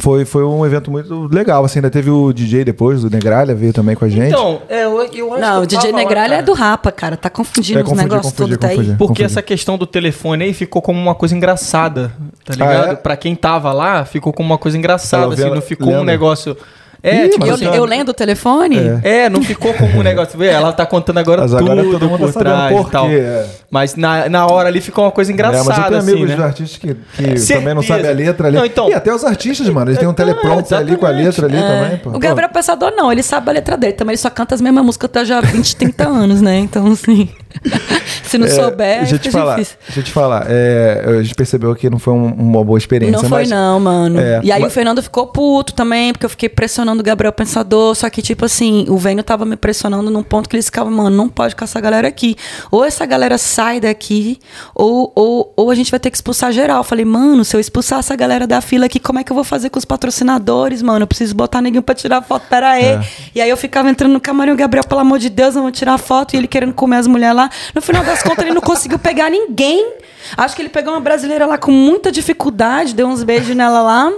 foi, 0.00 0.24
foi 0.24 0.44
um 0.44 0.64
evento 0.66 0.90
muito 0.90 1.28
legal. 1.32 1.64
Assim, 1.64 1.78
ainda 1.78 1.90
teve 1.90 2.10
o 2.10 2.32
DJ 2.32 2.64
depois, 2.64 3.04
o 3.04 3.10
Negralha, 3.10 3.54
veio 3.54 3.72
também 3.72 3.94
com 3.94 4.04
a 4.04 4.08
gente. 4.08 4.28
Então, 4.28 4.62
é, 4.68 4.84
eu, 4.84 5.00
eu 5.02 5.32
acho 5.34 5.40
Não, 5.40 5.58
que 5.58 5.62
o 5.64 5.66
DJ 5.66 5.78
tava 5.82 5.92
lá, 5.92 5.98
Negralha 5.98 6.34
é 6.36 6.42
do 6.42 6.52
Rapa, 6.52 6.90
cara. 6.90 7.16
Tá 7.16 7.30
confundindo 7.30 7.78
É, 7.78 7.82
os 7.82 7.88
confundi, 7.88 8.08
negócios 8.08 8.32
confundi, 8.32 8.50
todos, 8.56 8.58
tá 8.58 8.68
aí. 8.68 8.76
confundi. 8.76 8.96
Porque 8.96 9.08
Confundi. 9.08 9.22
essa 9.24 9.42
questão 9.42 9.78
do 9.78 9.86
telefone 9.86 10.44
aí 10.44 10.52
ficou 10.54 10.80
como 10.82 10.98
uma 11.00 11.14
coisa 11.14 11.36
engraçada, 11.36 12.12
tá 12.44 12.52
Ah, 12.52 12.56
ligado? 12.56 12.92
é? 12.92 12.96
Pra 12.96 13.16
quem 13.16 13.34
tava 13.34 13.72
lá, 13.72 14.04
ficou 14.04 14.32
como 14.32 14.48
uma 14.50 14.58
coisa 14.58 14.76
engraçada, 14.76 15.34
assim, 15.34 15.48
não 15.50 15.60
ficou 15.62 15.88
um 15.88 15.90
lendo? 15.98 16.04
negócio... 16.04 16.56
É, 17.02 17.24
Ih, 17.24 17.28
tipo, 17.30 17.40
mas 17.40 17.48
Eu, 17.48 17.54
assim, 17.68 17.76
eu 17.78 17.84
lendo 17.84 18.10
o 18.10 18.14
telefone? 18.14 18.76
É. 19.02 19.22
É, 19.24 19.28
não 19.30 19.42
ficou 19.42 19.72
como 19.74 19.98
um 19.98 20.02
negócio. 20.02 20.38
Vê, 20.38 20.48
ela 20.48 20.72
tá 20.72 20.84
contando 20.84 21.18
agora 21.18 21.42
Mas 21.42 21.50
tudo 21.52 21.62
agora 21.70 21.82
todo 21.82 22.08
mundo 22.08 22.18
por 22.18 22.26
tá 22.26 22.32
sabendo 22.32 22.54
trás 22.54 22.76
por 22.76 22.88
e 22.88 22.90
tal. 22.90 23.10
é. 23.10 23.46
Mas 23.70 23.94
na, 23.96 24.28
na 24.28 24.46
hora 24.46 24.68
ali 24.68 24.80
ficou 24.80 25.04
uma 25.04 25.10
coisa 25.10 25.32
É, 25.32 25.34
mas 25.34 25.44
eu 25.44 25.50
engraçada, 25.62 25.88
tenho 25.88 25.98
assim, 25.98 26.10
amigos 26.12 26.30
né? 26.30 26.36
de 26.36 26.42
artistas 26.42 26.78
que, 26.78 26.94
que 26.94 27.22
Certeza. 27.22 27.54
também 27.54 27.74
não 27.74 27.82
sabem 27.82 28.08
a 28.10 28.12
letra 28.12 28.48
ali. 28.48 28.56
Não, 28.56 28.64
então- 28.66 28.88
E 28.90 28.94
até 28.94 29.14
os 29.14 29.24
artistas, 29.24 29.68
mano. 29.68 29.90
Eles 29.90 29.98
têm 29.98 30.08
um 30.08 30.12
teleprompter 30.14 30.78
ali 30.78 30.96
com 30.96 31.06
a 31.06 31.10
letra 31.10 31.46
ali 31.46 31.56
também. 31.58 31.98
Pô. 31.98 32.10
O 32.10 32.18
Gabriel 32.18 32.50
Pensador 32.50 32.92
não, 32.96 33.10
ele 33.10 33.22
sabe 33.22 33.48
a 33.50 33.52
letra 33.52 33.76
dele, 33.76 33.92
também 33.94 34.12
ele 34.12 34.18
só 34.18 34.28
canta 34.30 34.54
as 34.54 34.60
mesmas 34.60 34.84
músicas 34.84 35.08
até 35.10 35.24
já 35.24 35.40
20, 35.40 35.76
30 35.76 36.06
anos, 36.08 36.40
né? 36.42 36.58
Então, 36.58 36.86
assim, 36.92 37.28
se 38.24 38.38
não 38.38 38.46
É, 38.46 38.50
souber, 38.50 38.98
deixa 39.00 39.14
eu 39.14 39.18
te 39.18 39.30
falar, 39.30 39.54
difícil. 39.56 39.76
deixa 39.86 40.00
eu 40.00 40.04
te 40.04 40.12
falar. 40.12 40.46
é, 40.48 41.04
a 41.18 41.22
gente 41.22 41.34
percebeu 41.34 41.74
que 41.74 41.90
não 41.90 41.98
foi 41.98 42.14
um- 42.14 42.32
uma 42.32 42.64
boa 42.64 42.78
experiência. 42.78 43.20
Não 43.20 43.28
foi 43.28 43.40
mas- 43.40 43.50
não, 43.50 43.80
mano. 43.80 44.20
É, 44.20 44.40
e 44.42 44.52
aí 44.52 44.60
mas- 44.60 44.70
o 44.70 44.74
Fernando 44.74 45.02
ficou 45.02 45.26
puto 45.26 45.72
também, 45.74 46.12
porque 46.12 46.24
eu 46.26 46.30
fiquei 46.30 46.48
pressionando 46.48 47.00
o 47.00 47.04
Gabriel 47.04 47.32
Pensador, 47.32 47.94
só 47.94 48.08
que 48.08 48.22
tipo 48.22 48.44
assim, 48.44 48.86
o 48.88 48.96
Vênio 48.96 49.22
tava 49.24 49.44
me 49.44 49.56
pressionando 49.56 50.10
num 50.10 50.22
ponto 50.22 50.48
que 50.48 50.56
eles 50.56 50.66
ficavam, 50.66 50.92
mano, 50.92 51.16
não 51.16 51.28
pode 51.28 51.56
com 51.56 51.64
essa 51.64 51.80
galera 51.80 52.08
aqui. 52.08 52.36
Ou 52.70 52.84
essa 52.84 53.04
galera 53.06 53.36
sai 53.38 53.80
daqui, 53.80 54.38
ou, 54.74 55.12
ou, 55.14 55.52
ou 55.56 55.70
a 55.70 55.74
gente 55.74 55.90
vai 55.90 55.98
ter 56.00 56.10
que 56.10 56.16
expulsar 56.16 56.52
geral. 56.52 56.78
Eu 56.78 56.84
falei, 56.84 57.04
mano, 57.04 57.44
se 57.44 57.56
eu 57.56 57.60
expulsar 57.60 57.98
essa 58.00 58.14
galera 58.16 58.46
da 58.46 58.60
fila 58.60 58.86
aqui, 58.86 58.98
como 59.00 59.18
é 59.18 59.24
que 59.24 59.32
eu 59.32 59.34
vou 59.34 59.44
fazer 59.44 59.70
com 59.70 59.78
os 59.78 59.84
patrocinadores, 59.84 60.82
mano? 60.82 61.02
Eu 61.02 61.06
preciso 61.06 61.34
botar 61.34 61.60
neguinho 61.62 61.82
pra 61.82 61.94
tirar 61.94 62.22
foto, 62.22 62.46
pera 62.48 62.70
aí. 62.70 62.84
É. 62.84 63.00
E 63.34 63.40
aí 63.40 63.50
eu 63.50 63.56
ficava 63.56 63.88
entrando 63.90 64.12
no 64.12 64.20
camarim, 64.20 64.52
o 64.52 64.56
Gabriel, 64.56 64.84
pelo 64.84 65.00
amor 65.00 65.18
de 65.18 65.28
Deus, 65.28 65.54
vamos 65.54 65.72
tirar 65.76 65.96
foto, 65.98 66.34
e 66.34 66.36
ele 66.36 66.46
querendo 66.48 66.72
comer 66.74 66.96
as 66.96 67.06
mulheres 67.06 67.36
lá. 67.36 67.39
No 67.74 67.80
final 67.80 68.02
das 68.02 68.22
contas, 68.22 68.44
ele 68.44 68.54
não 68.54 68.60
conseguiu 68.60 68.98
pegar 68.98 69.30
ninguém. 69.30 69.94
Acho 70.36 70.54
que 70.54 70.62
ele 70.62 70.68
pegou 70.68 70.92
uma 70.92 71.00
brasileira 71.00 71.46
lá 71.46 71.56
com 71.56 71.70
muita 71.70 72.12
dificuldade, 72.12 72.94
deu 72.94 73.06
uns 73.06 73.22
beijos 73.22 73.54
nela 73.56 73.82
lá. 73.82 74.12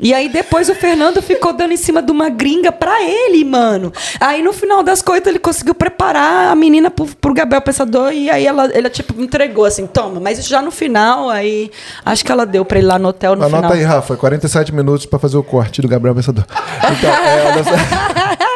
E 0.00 0.12
aí 0.12 0.28
depois 0.28 0.68
o 0.68 0.74
Fernando 0.74 1.22
ficou 1.22 1.52
dando 1.52 1.72
em 1.72 1.76
cima 1.76 2.02
de 2.02 2.10
uma 2.10 2.28
gringa 2.28 2.72
pra 2.72 3.02
ele, 3.02 3.44
mano. 3.44 3.92
Aí 4.18 4.42
no 4.42 4.52
final 4.52 4.82
das 4.82 5.00
coisas 5.02 5.26
ele 5.26 5.38
conseguiu 5.38 5.74
preparar 5.74 6.50
a 6.50 6.54
menina 6.56 6.90
pro, 6.90 7.06
pro 7.06 7.34
Gabriel 7.34 7.62
Pensador 7.62 8.12
e 8.12 8.28
aí 8.28 8.46
ela, 8.46 8.66
ela 8.72 8.90
tipo 8.90 9.20
entregou 9.20 9.64
assim, 9.64 9.86
toma. 9.86 10.18
Mas 10.18 10.38
isso 10.38 10.48
já 10.48 10.60
no 10.60 10.70
final, 10.70 11.30
aí 11.30 11.70
acho 12.04 12.24
que 12.24 12.32
ela 12.32 12.44
deu 12.44 12.64
pra 12.64 12.78
ele 12.78 12.86
lá 12.86 12.98
no 12.98 13.08
hotel 13.08 13.36
no 13.36 13.44
Anota 13.44 13.68
final. 13.68 13.72
aí, 13.72 13.82
Rafa. 13.82 14.16
47 14.16 14.74
minutos 14.74 15.06
pra 15.06 15.18
fazer 15.18 15.36
o 15.36 15.42
corte 15.42 15.80
do 15.80 15.88
Gabriel 15.88 16.14
Pensador. 16.14 16.44
Então, 16.90 17.10
é. 17.10 18.42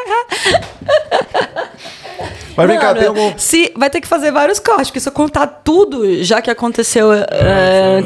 Mas 2.56 2.66
vem 2.68 2.78
cá, 2.78 2.94
tem 2.94 3.06
algum. 3.08 3.32
se, 3.36 3.72
vai 3.76 3.90
ter 3.90 4.00
que 4.00 4.08
fazer 4.08 4.30
vários 4.32 4.58
cortes, 4.58 4.86
porque 4.88 5.00
se 5.00 5.08
eu 5.08 5.12
contar 5.12 5.46
tudo, 5.46 6.22
já 6.24 6.40
que 6.40 6.50
aconteceu 6.50 7.12
é, 7.12 8.02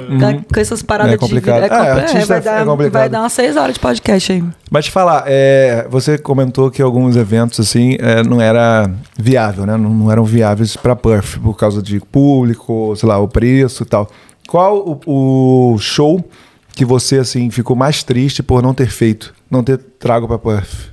com 0.53 0.61
essas 0.61 0.82
paradas 0.82 1.14
É 1.14 1.16
complicado. 1.16 1.57
de 1.57 1.62
vida, 1.62 1.74
É, 1.74 1.78
compli- 1.78 2.01
artista 2.01 2.26
vai, 2.26 2.38
é 2.38 2.40
dar, 2.40 2.64
complicado. 2.66 2.92
vai 2.92 3.09
dar 3.09 3.20
umas 3.20 3.32
seis 3.32 3.57
horas 3.57 3.74
de 3.74 3.80
podcast 3.80 4.32
aí. 4.32 4.44
Mas 4.70 4.84
te 4.86 4.90
falar, 4.90 5.24
é, 5.26 5.86
você 5.90 6.18
comentou 6.18 6.70
que 6.70 6.80
alguns 6.82 7.16
eventos 7.16 7.61
assim 7.61 7.96
é, 8.01 8.22
não 8.22 8.40
era 8.40 8.90
viável, 9.18 9.66
né? 9.66 9.76
Não, 9.76 9.90
não 9.90 10.11
eram 10.12 10.24
viáveis 10.24 10.76
para 10.76 10.94
Perth 10.96 11.38
por 11.42 11.57
causa 11.57 11.82
de 11.82 12.01
público, 12.01 12.94
sei 12.96 13.09
lá, 13.09 13.18
o 13.18 13.28
preço 13.28 13.82
e 13.82 13.86
tal. 13.86 14.09
Qual 14.48 15.01
o, 15.07 15.72
o 15.74 15.78
show 15.78 16.24
que 16.74 16.84
você 16.84 17.18
assim 17.18 17.51
ficou 17.51 17.76
mais 17.76 18.03
triste 18.03 18.42
por 18.42 18.62
não 18.62 18.74
ter 18.74 18.88
feito, 18.88 19.32
não 19.51 19.62
ter 19.62 19.78
trago 19.78 20.26
para 20.26 20.38
Perth? 20.38 20.89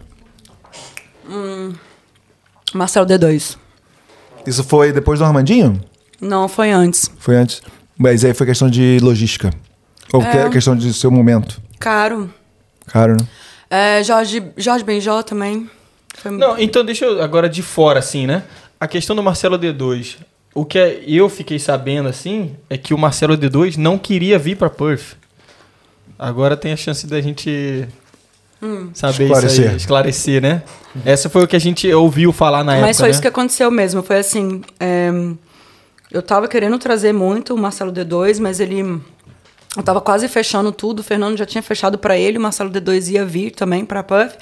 Marcelo 2.78 3.06
D2. 3.06 3.58
Isso 4.46 4.64
foi 4.64 4.92
depois 4.94 5.20
do 5.20 5.26
Armandinho? 5.26 5.82
Não, 6.22 6.48
foi 6.48 6.72
antes. 6.72 7.12
Foi 7.20 7.36
antes. 7.36 7.62
Mas 7.98 8.24
aí 8.24 8.34
foi 8.34 8.46
questão 8.48 8.70
de 8.70 9.00
logística. 9.02 9.52
Ou 10.14 10.22
que- 10.22 10.28
É. 10.38 10.50
questão 10.50 10.76
de 10.76 10.94
seu 10.94 11.12
momento. 11.12 11.62
Caro. 11.80 12.32
Caro, 12.86 13.14
né? 13.14 13.28
É, 13.70 14.04
Jorge, 14.04 14.42
Jorge 14.56 14.84
Benjó 14.86 15.22
também. 15.22 15.70
Foi 16.16 16.32
Não, 16.32 16.58
então 16.58 16.86
deixa 16.86 17.06
eu 17.06 17.22
agora 17.22 17.50
de 17.50 17.62
fora, 17.62 18.00
assim, 18.00 18.26
né? 18.26 18.44
A 18.80 18.88
questão 18.88 19.16
do 19.16 19.22
Marcelo 19.22 19.58
D2. 19.60 20.18
O 20.56 20.64
que 20.66 20.80
é- 20.80 21.04
eu 21.06 21.28
fiquei 21.30 21.60
sabendo, 21.60 22.08
assim, 22.08 22.56
é 22.70 22.78
que 22.78 22.94
o 22.94 22.98
Marcelo 22.98 23.38
D2 23.38 23.76
não 23.76 23.98
queria 23.98 24.40
vir 24.40 24.56
pra 24.56 24.70
Perth. 24.70 25.16
Agora 26.18 26.56
tem 26.58 26.72
a 26.72 26.78
chance 26.78 27.06
da 27.06 27.20
gente 27.22 27.88
saber 28.94 29.26
isso 29.26 29.34
Esclarecer. 29.34 29.70
aí, 29.70 29.76
esclarecer, 29.78 30.42
né? 30.42 30.64
Essa 31.06 31.30
foi 31.30 31.44
o 31.44 31.48
que 31.48 31.56
a 31.56 31.60
gente 31.60 31.92
ouviu 31.94 32.32
falar 32.34 32.64
na 32.64 32.74
época, 32.74 32.88
Mas 32.88 32.98
foi 32.98 33.08
né? 33.08 33.12
isso 33.12 33.22
que 33.22 33.28
aconteceu 33.28 33.70
mesmo. 33.70 34.02
Foi 34.02 34.18
assim. 34.18 34.62
é, 34.80 35.12
eu 36.12 36.22
tava 36.22 36.48
querendo 36.48 36.78
trazer 36.80 37.14
muito 37.14 37.54
o 37.54 37.58
Marcelo 37.58 37.92
D2, 37.92 38.40
mas 38.40 38.60
ele. 38.60 39.02
Eu 39.76 39.84
tava 39.84 40.02
quase 40.02 40.28
fechando 40.28 40.72
tudo. 40.72 41.00
O 41.00 41.04
Fernando 41.04 41.38
já 41.38 41.46
tinha 41.46 41.62
fechado 41.62 41.98
pra 41.98 42.18
ele, 42.18 42.38
o 42.38 42.42
Marcelo 42.42 42.70
D2 42.72 43.12
ia 43.12 43.26
vir 43.26 43.52
também 43.52 43.86
pra 43.86 44.02
Puff. 44.02 44.36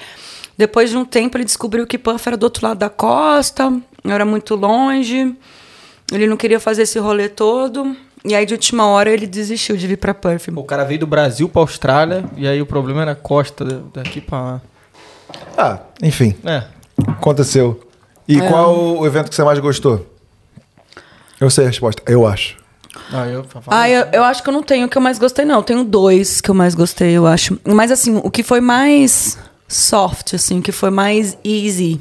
Depois 0.56 0.88
de 0.88 0.96
um 0.96 1.04
tempo, 1.04 1.36
ele 1.36 1.44
descobriu 1.44 1.86
que 1.86 1.98
Puff 1.98 2.26
era 2.26 2.36
do 2.36 2.44
outro 2.44 2.66
lado 2.66 2.78
da 2.78 2.88
costa, 2.88 3.70
era 4.04 4.24
muito 4.24 4.54
longe. 4.54 5.34
Ele 6.10 6.26
não 6.26 6.36
queria 6.36 6.60
fazer 6.60 6.82
esse 6.82 6.98
rolê 6.98 7.28
todo. 7.28 7.94
E 8.28 8.34
aí, 8.34 8.44
de 8.44 8.54
última 8.54 8.86
hora, 8.86 9.10
ele 9.10 9.26
desistiu 9.26 9.76
de 9.76 9.86
vir 9.86 9.96
pra 9.98 10.12
Puff. 10.12 10.50
O 10.54 10.64
cara 10.64 10.84
veio 10.84 11.00
do 11.00 11.06
Brasil 11.06 11.48
pra 11.48 11.62
Austrália 11.62 12.24
e 12.36 12.46
aí 12.48 12.60
o 12.60 12.66
problema 12.66 13.02
era 13.02 13.12
a 13.12 13.16
costa 13.16 13.64
da- 13.64 13.80
daqui 14.02 14.20
pra 14.20 14.40
lá. 14.42 14.60
Ah, 15.56 15.78
enfim, 16.02 16.34
É. 16.44 16.64
aconteceu. 17.08 17.80
E 18.26 18.38
É. 18.40 18.48
qual 18.48 18.76
o 18.98 19.06
evento 19.06 19.28
que 19.28 19.34
você 19.34 19.44
mais 19.44 19.58
gostou? 19.60 20.04
Eu 21.40 21.50
sei 21.50 21.64
a 21.64 21.66
resposta, 21.68 22.02
eu 22.06 22.26
acho. 22.26 22.56
Ah, 23.12 23.26
eu, 23.28 23.44
Ah, 23.66 23.88
eu, 23.88 24.06
eu 24.12 24.24
acho 24.24 24.42
que 24.42 24.48
eu 24.48 24.52
não 24.52 24.62
tenho 24.62 24.86
o 24.86 24.88
que 24.88 24.96
eu 24.98 25.02
mais 25.02 25.18
gostei, 25.18 25.44
não. 25.44 25.56
Eu 25.56 25.62
tenho 25.62 25.84
dois 25.84 26.40
que 26.40 26.50
eu 26.50 26.54
mais 26.54 26.74
gostei, 26.74 27.12
eu 27.12 27.26
acho. 27.26 27.58
Mas, 27.64 27.90
assim, 27.92 28.20
o 28.24 28.30
que 28.30 28.42
foi 28.42 28.60
mais 28.60 29.38
soft, 29.68 30.34
assim, 30.34 30.60
que 30.62 30.72
foi 30.72 30.90
mais 30.90 31.36
easy, 31.44 32.00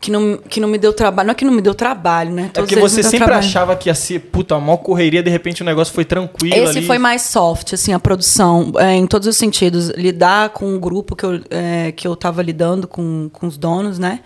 que 0.00 0.10
não, 0.10 0.36
que 0.36 0.60
não 0.60 0.68
me 0.68 0.78
deu 0.78 0.92
trabalho. 0.92 1.26
Não 1.26 1.32
é 1.32 1.34
que 1.34 1.44
não 1.44 1.52
me 1.52 1.60
deu 1.60 1.74
trabalho, 1.74 2.30
né? 2.32 2.42
É 2.42 2.48
Todos 2.48 2.68
porque 2.68 2.74
eles 2.80 2.92
você 2.92 3.02
sempre 3.02 3.26
trabalho. 3.26 3.38
achava 3.38 3.76
que 3.76 3.88
ia 3.88 3.94
ser, 3.94 4.20
puta, 4.20 4.54
a 4.54 4.60
maior 4.60 4.76
correria, 4.78 5.22
de 5.22 5.30
repente 5.30 5.62
o 5.62 5.64
negócio 5.64 5.92
foi 5.92 6.04
tranquilo 6.04 6.54
Esse 6.54 6.78
ali. 6.78 6.86
foi 6.86 6.98
mais 6.98 7.22
soft, 7.22 7.72
assim, 7.72 7.92
a 7.92 7.98
produção, 7.98 8.72
é, 8.78 8.94
em 8.94 9.06
todos 9.06 9.26
os 9.26 9.36
sentidos. 9.36 9.90
Lidar 9.90 10.50
com 10.50 10.74
o 10.74 10.78
grupo 10.78 11.16
que 11.16 11.24
eu, 11.24 11.40
é, 11.50 11.92
que 11.92 12.06
eu 12.06 12.14
tava 12.14 12.42
lidando 12.42 12.86
com, 12.86 13.28
com 13.32 13.46
os 13.46 13.56
donos, 13.56 13.98
né? 13.98 14.20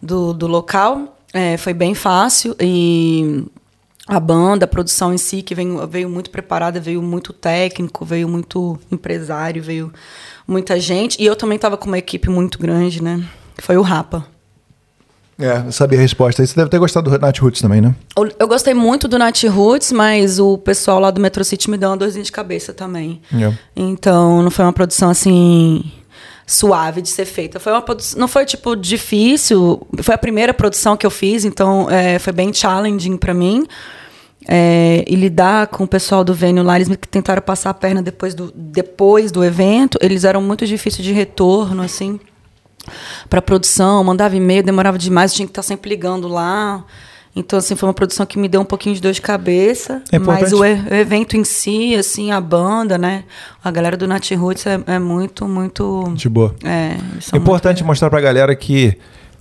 Do, 0.00 0.32
do 0.32 0.46
local. 0.46 1.16
é, 1.32 1.56
foi 1.56 1.72
bem 1.74 1.94
fácil. 1.94 2.54
E 2.60 3.44
a 4.06 4.20
banda, 4.20 4.64
a 4.64 4.68
produção 4.68 5.12
em 5.12 5.18
si, 5.18 5.42
que 5.42 5.54
veio, 5.54 5.86
veio 5.86 6.08
muito 6.08 6.30
preparada, 6.30 6.80
veio 6.80 7.02
muito 7.02 7.32
técnico, 7.32 8.04
veio 8.04 8.28
muito 8.28 8.78
empresário, 8.90 9.62
veio 9.62 9.92
muita 10.46 10.78
gente. 10.78 11.20
E 11.20 11.26
eu 11.26 11.34
também 11.34 11.58
tava 11.58 11.76
com 11.76 11.86
uma 11.86 11.98
equipe 11.98 12.28
muito 12.30 12.58
grande, 12.58 13.02
né? 13.02 13.22
Foi 13.58 13.76
o 13.76 13.82
Rapa. 13.82 14.26
É, 15.38 15.62
eu 15.66 15.72
sabia 15.72 15.98
a 15.98 16.02
resposta. 16.02 16.44
Você 16.44 16.54
deve 16.56 16.68
ter 16.68 16.78
gostado 16.78 17.08
do 17.10 17.18
Nat 17.18 17.38
Roots 17.38 17.60
também, 17.60 17.80
né? 17.80 17.94
Eu- 18.38 18.48
gostei 18.48 18.74
muito 18.74 19.06
do 19.06 19.16
Nat 19.18 19.44
Roots, 19.44 19.92
mas 19.92 20.40
o 20.40 20.58
pessoal 20.58 20.98
lá 20.98 21.10
do 21.12 21.20
Metro 21.20 21.44
City 21.44 21.70
me 21.70 21.76
deu 21.76 21.90
uma 21.90 21.96
dorzinha 21.96 22.24
de 22.24 22.32
cabeça 22.32 22.72
também. 22.72 23.20
É. 23.32 23.52
Então, 23.76 24.42
não 24.42 24.50
foi 24.50 24.64
uma 24.64 24.72
produção 24.72 25.10
assim 25.10 25.84
suave 26.44 27.02
de 27.02 27.08
ser 27.10 27.26
feita. 27.26 27.60
Foi 27.60 27.72
uma 27.72 27.84
não 28.16 28.26
foi 28.26 28.44
tipo 28.46 28.74
difícil. 28.74 29.86
Foi 30.02 30.14
a 30.14 30.18
primeira 30.18 30.52
produção 30.52 30.96
que 30.96 31.06
eu 31.06 31.10
fiz, 31.10 31.44
então 31.44 31.88
é, 31.90 32.18
foi 32.18 32.32
bem 32.32 32.52
challenging 32.52 33.16
para 33.16 33.32
mim. 33.32 33.66
É, 34.50 35.04
e 35.06 35.14
lidar 35.14 35.66
com 35.66 35.84
o 35.84 35.86
pessoal 35.86 36.24
do 36.24 36.32
Venue 36.32 36.62
lá, 36.64 36.76
eles 36.76 36.88
me 36.88 36.96
tentaram 36.96 37.42
passar 37.42 37.68
a 37.70 37.74
perna 37.74 38.00
depois 38.02 38.34
do, 38.34 38.50
depois 38.54 39.30
do 39.30 39.44
evento. 39.44 39.98
Eles 40.00 40.24
eram 40.24 40.40
muito 40.40 40.66
difíceis 40.66 41.04
de 41.06 41.12
retorno, 41.12 41.82
assim, 41.82 42.18
para 43.28 43.40
produção. 43.42 44.02
Mandava 44.04 44.36
e-mail, 44.36 44.62
demorava 44.62 44.98
demais, 44.98 45.32
tinha 45.32 45.46
que 45.46 45.50
estar 45.50 45.62
sempre 45.62 45.90
ligando 45.90 46.28
lá. 46.28 46.84
Então, 47.34 47.58
assim, 47.58 47.76
foi 47.76 47.88
uma 47.88 47.94
produção 47.94 48.26
que 48.26 48.38
me 48.38 48.48
deu 48.48 48.60
um 48.60 48.64
pouquinho 48.64 48.94
de 48.96 49.00
dor 49.00 49.12
de 49.12 49.22
cabeça. 49.22 50.02
É 50.10 50.18
mas 50.18 50.52
o, 50.52 50.60
o 50.60 50.64
evento 50.64 51.36
em 51.36 51.44
si, 51.44 51.94
assim, 51.94 52.32
a 52.32 52.40
banda, 52.40 52.98
né? 52.98 53.24
A 53.62 53.70
galera 53.70 53.96
do 53.96 54.08
Nat 54.08 54.28
Roots 54.32 54.66
é, 54.66 54.80
é 54.86 54.98
muito, 54.98 55.46
muito. 55.46 56.12
De 56.14 56.28
boa. 56.28 56.54
É, 56.64 56.96
É 57.32 57.36
importante 57.36 57.84
mostrar 57.84 58.10
pra 58.10 58.20
galera 58.20 58.56
que 58.56 58.98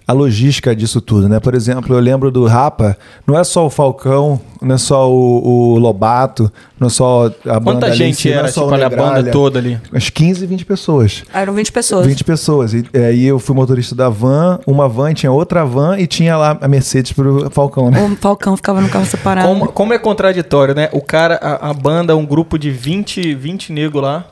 a 0.07 0.13
logística 0.13 0.73
disso 0.73 1.01
tudo, 1.01 1.27
né? 1.27 1.37
Por 1.37 1.53
exemplo, 1.53 1.93
eu 1.93 1.99
lembro 1.99 2.31
do 2.31 2.45
Rapa, 2.45 2.97
não 3.25 3.37
é 3.37 3.43
só 3.43 3.65
o 3.65 3.69
Falcão, 3.69 4.39
não 4.61 4.75
é 4.75 4.77
só 4.77 5.11
o, 5.11 5.73
o 5.73 5.77
Lobato, 5.77 6.49
não 6.79 6.87
é 6.87 6.89
só 6.89 7.25
a 7.45 7.59
banda 7.59 7.87
Quanta 7.87 7.91
gente 7.93 8.15
si, 8.15 8.29
não 8.29 8.35
é 8.35 8.39
era, 8.39 8.47
só 8.47 8.71
tipo, 8.71 8.85
a 8.85 8.89
banda 8.89 9.31
toda 9.31 9.59
ali? 9.59 9.77
Umas 9.91 10.09
15, 10.09 10.45
20 10.45 10.65
pessoas. 10.65 11.23
Eram 11.33 11.53
20 11.53 11.71
pessoas. 11.73 12.07
20 12.07 12.23
pessoas. 12.23 12.73
E 12.73 12.85
é, 12.93 13.07
aí 13.07 13.25
eu 13.25 13.37
fui 13.37 13.53
motorista 13.53 13.93
da 13.93 14.07
van, 14.07 14.61
uma 14.65 14.87
van, 14.87 15.13
tinha 15.13 15.29
outra 15.29 15.65
van 15.65 15.99
e 15.99 16.07
tinha 16.07 16.37
lá 16.37 16.57
a 16.61 16.67
Mercedes 16.69 17.11
pro 17.11 17.49
Falcão, 17.49 17.91
né? 17.91 18.01
O 18.01 18.15
Falcão 18.15 18.55
ficava 18.55 18.79
no 18.79 18.87
carro 18.87 19.05
separado. 19.05 19.45
Como, 19.45 19.67
como 19.67 19.93
é 19.93 19.99
contraditório, 19.99 20.73
né? 20.73 20.87
O 20.93 21.01
cara, 21.01 21.35
a, 21.35 21.71
a 21.71 21.73
banda, 21.73 22.15
um 22.15 22.25
grupo 22.25 22.57
de 22.57 22.71
20, 22.71 23.35
20 23.35 23.73
negros 23.73 24.01
lá, 24.01 24.25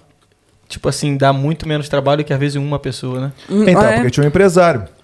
tipo 0.70 0.88
assim, 0.88 1.18
dá 1.18 1.34
muito 1.34 1.68
menos 1.68 1.90
trabalho 1.90 2.24
que 2.24 2.32
às 2.32 2.40
vezes 2.40 2.56
uma 2.56 2.80
pessoa, 2.80 3.20
né? 3.20 3.32
Então, 3.50 3.84
é. 3.84 3.96
porque 3.96 4.12
tinha 4.12 4.24
um 4.24 4.28
empresário. 4.28 4.95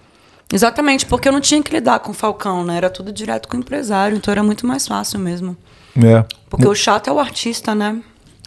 Exatamente, 0.52 1.06
porque 1.06 1.28
eu 1.28 1.32
não 1.32 1.40
tinha 1.40 1.62
que 1.62 1.72
lidar 1.72 2.00
com 2.00 2.10
o 2.10 2.14
Falcão, 2.14 2.64
né? 2.64 2.76
Era 2.76 2.90
tudo 2.90 3.10
direto 3.10 3.48
com 3.48 3.56
o 3.56 3.60
empresário, 3.60 4.16
então 4.16 4.30
era 4.30 4.42
muito 4.42 4.66
mais 4.66 4.86
fácil 4.86 5.18
mesmo. 5.18 5.56
É. 5.96 6.24
Porque 6.48 6.68
o 6.68 6.74
chato 6.74 7.08
é 7.08 7.12
o 7.12 7.18
artista, 7.18 7.74
né? 7.74 7.98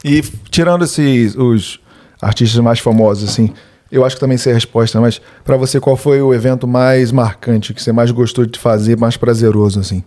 E 0.03 0.22
tirando 0.51 0.86
esses 0.86 1.36
os 1.36 1.80
artistas 2.22 2.60
mais 2.62 2.80
famosos, 2.80 3.30
assim, 3.30 3.53
eu 3.91 4.06
acho 4.06 4.16
que 4.16 4.20
também 4.20 4.38
sei 4.38 4.51
a 4.51 4.56
resposta, 4.56 5.01
mas 5.01 5.20
pra 5.43 5.58
você, 5.58 5.80
qual 5.80 5.97
foi 5.97 6.22
o 6.22 6.34
evento 6.34 6.68
mais 6.68 7.12
marcante, 7.12 7.74
que 7.74 7.82
você 7.82 7.91
mais 7.91 8.12
gostou 8.12 8.45
de 8.45 8.60
fazer, 8.60 8.97
mais 8.97 9.18
prazeroso, 9.18 9.80
assim? 9.80 10.03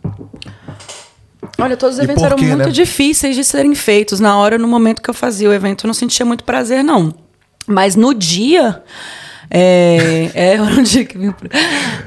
Olha, 1.59 1.76
todos 1.76 1.96
os 1.96 2.03
eventos 2.03 2.22
por 2.22 2.26
eram 2.26 2.36
quê, 2.36 2.46
muito 2.46 2.66
né? 2.66 2.70
difíceis 2.70 3.34
de 3.34 3.42
serem 3.42 3.74
feitos. 3.74 4.20
Na 4.20 4.36
hora, 4.36 4.59
no 4.59 4.68
momento 4.68 5.03
que 5.03 5.11
eu 5.11 5.14
fazia 5.14 5.49
o 5.49 5.53
evento, 5.53 5.84
eu 5.84 5.88
não 5.88 5.94
sentia 5.94 6.24
muito 6.24 6.44
prazer, 6.44 6.84
não. 6.84 7.12
Mas 7.66 7.96
no 7.96 8.14
dia. 8.14 8.82
É, 9.51 10.30
é 10.34 10.57
no 10.61 10.82
dia 10.82 11.05
que 11.05 11.16
vim. 11.16 11.32
pro- 11.32 11.49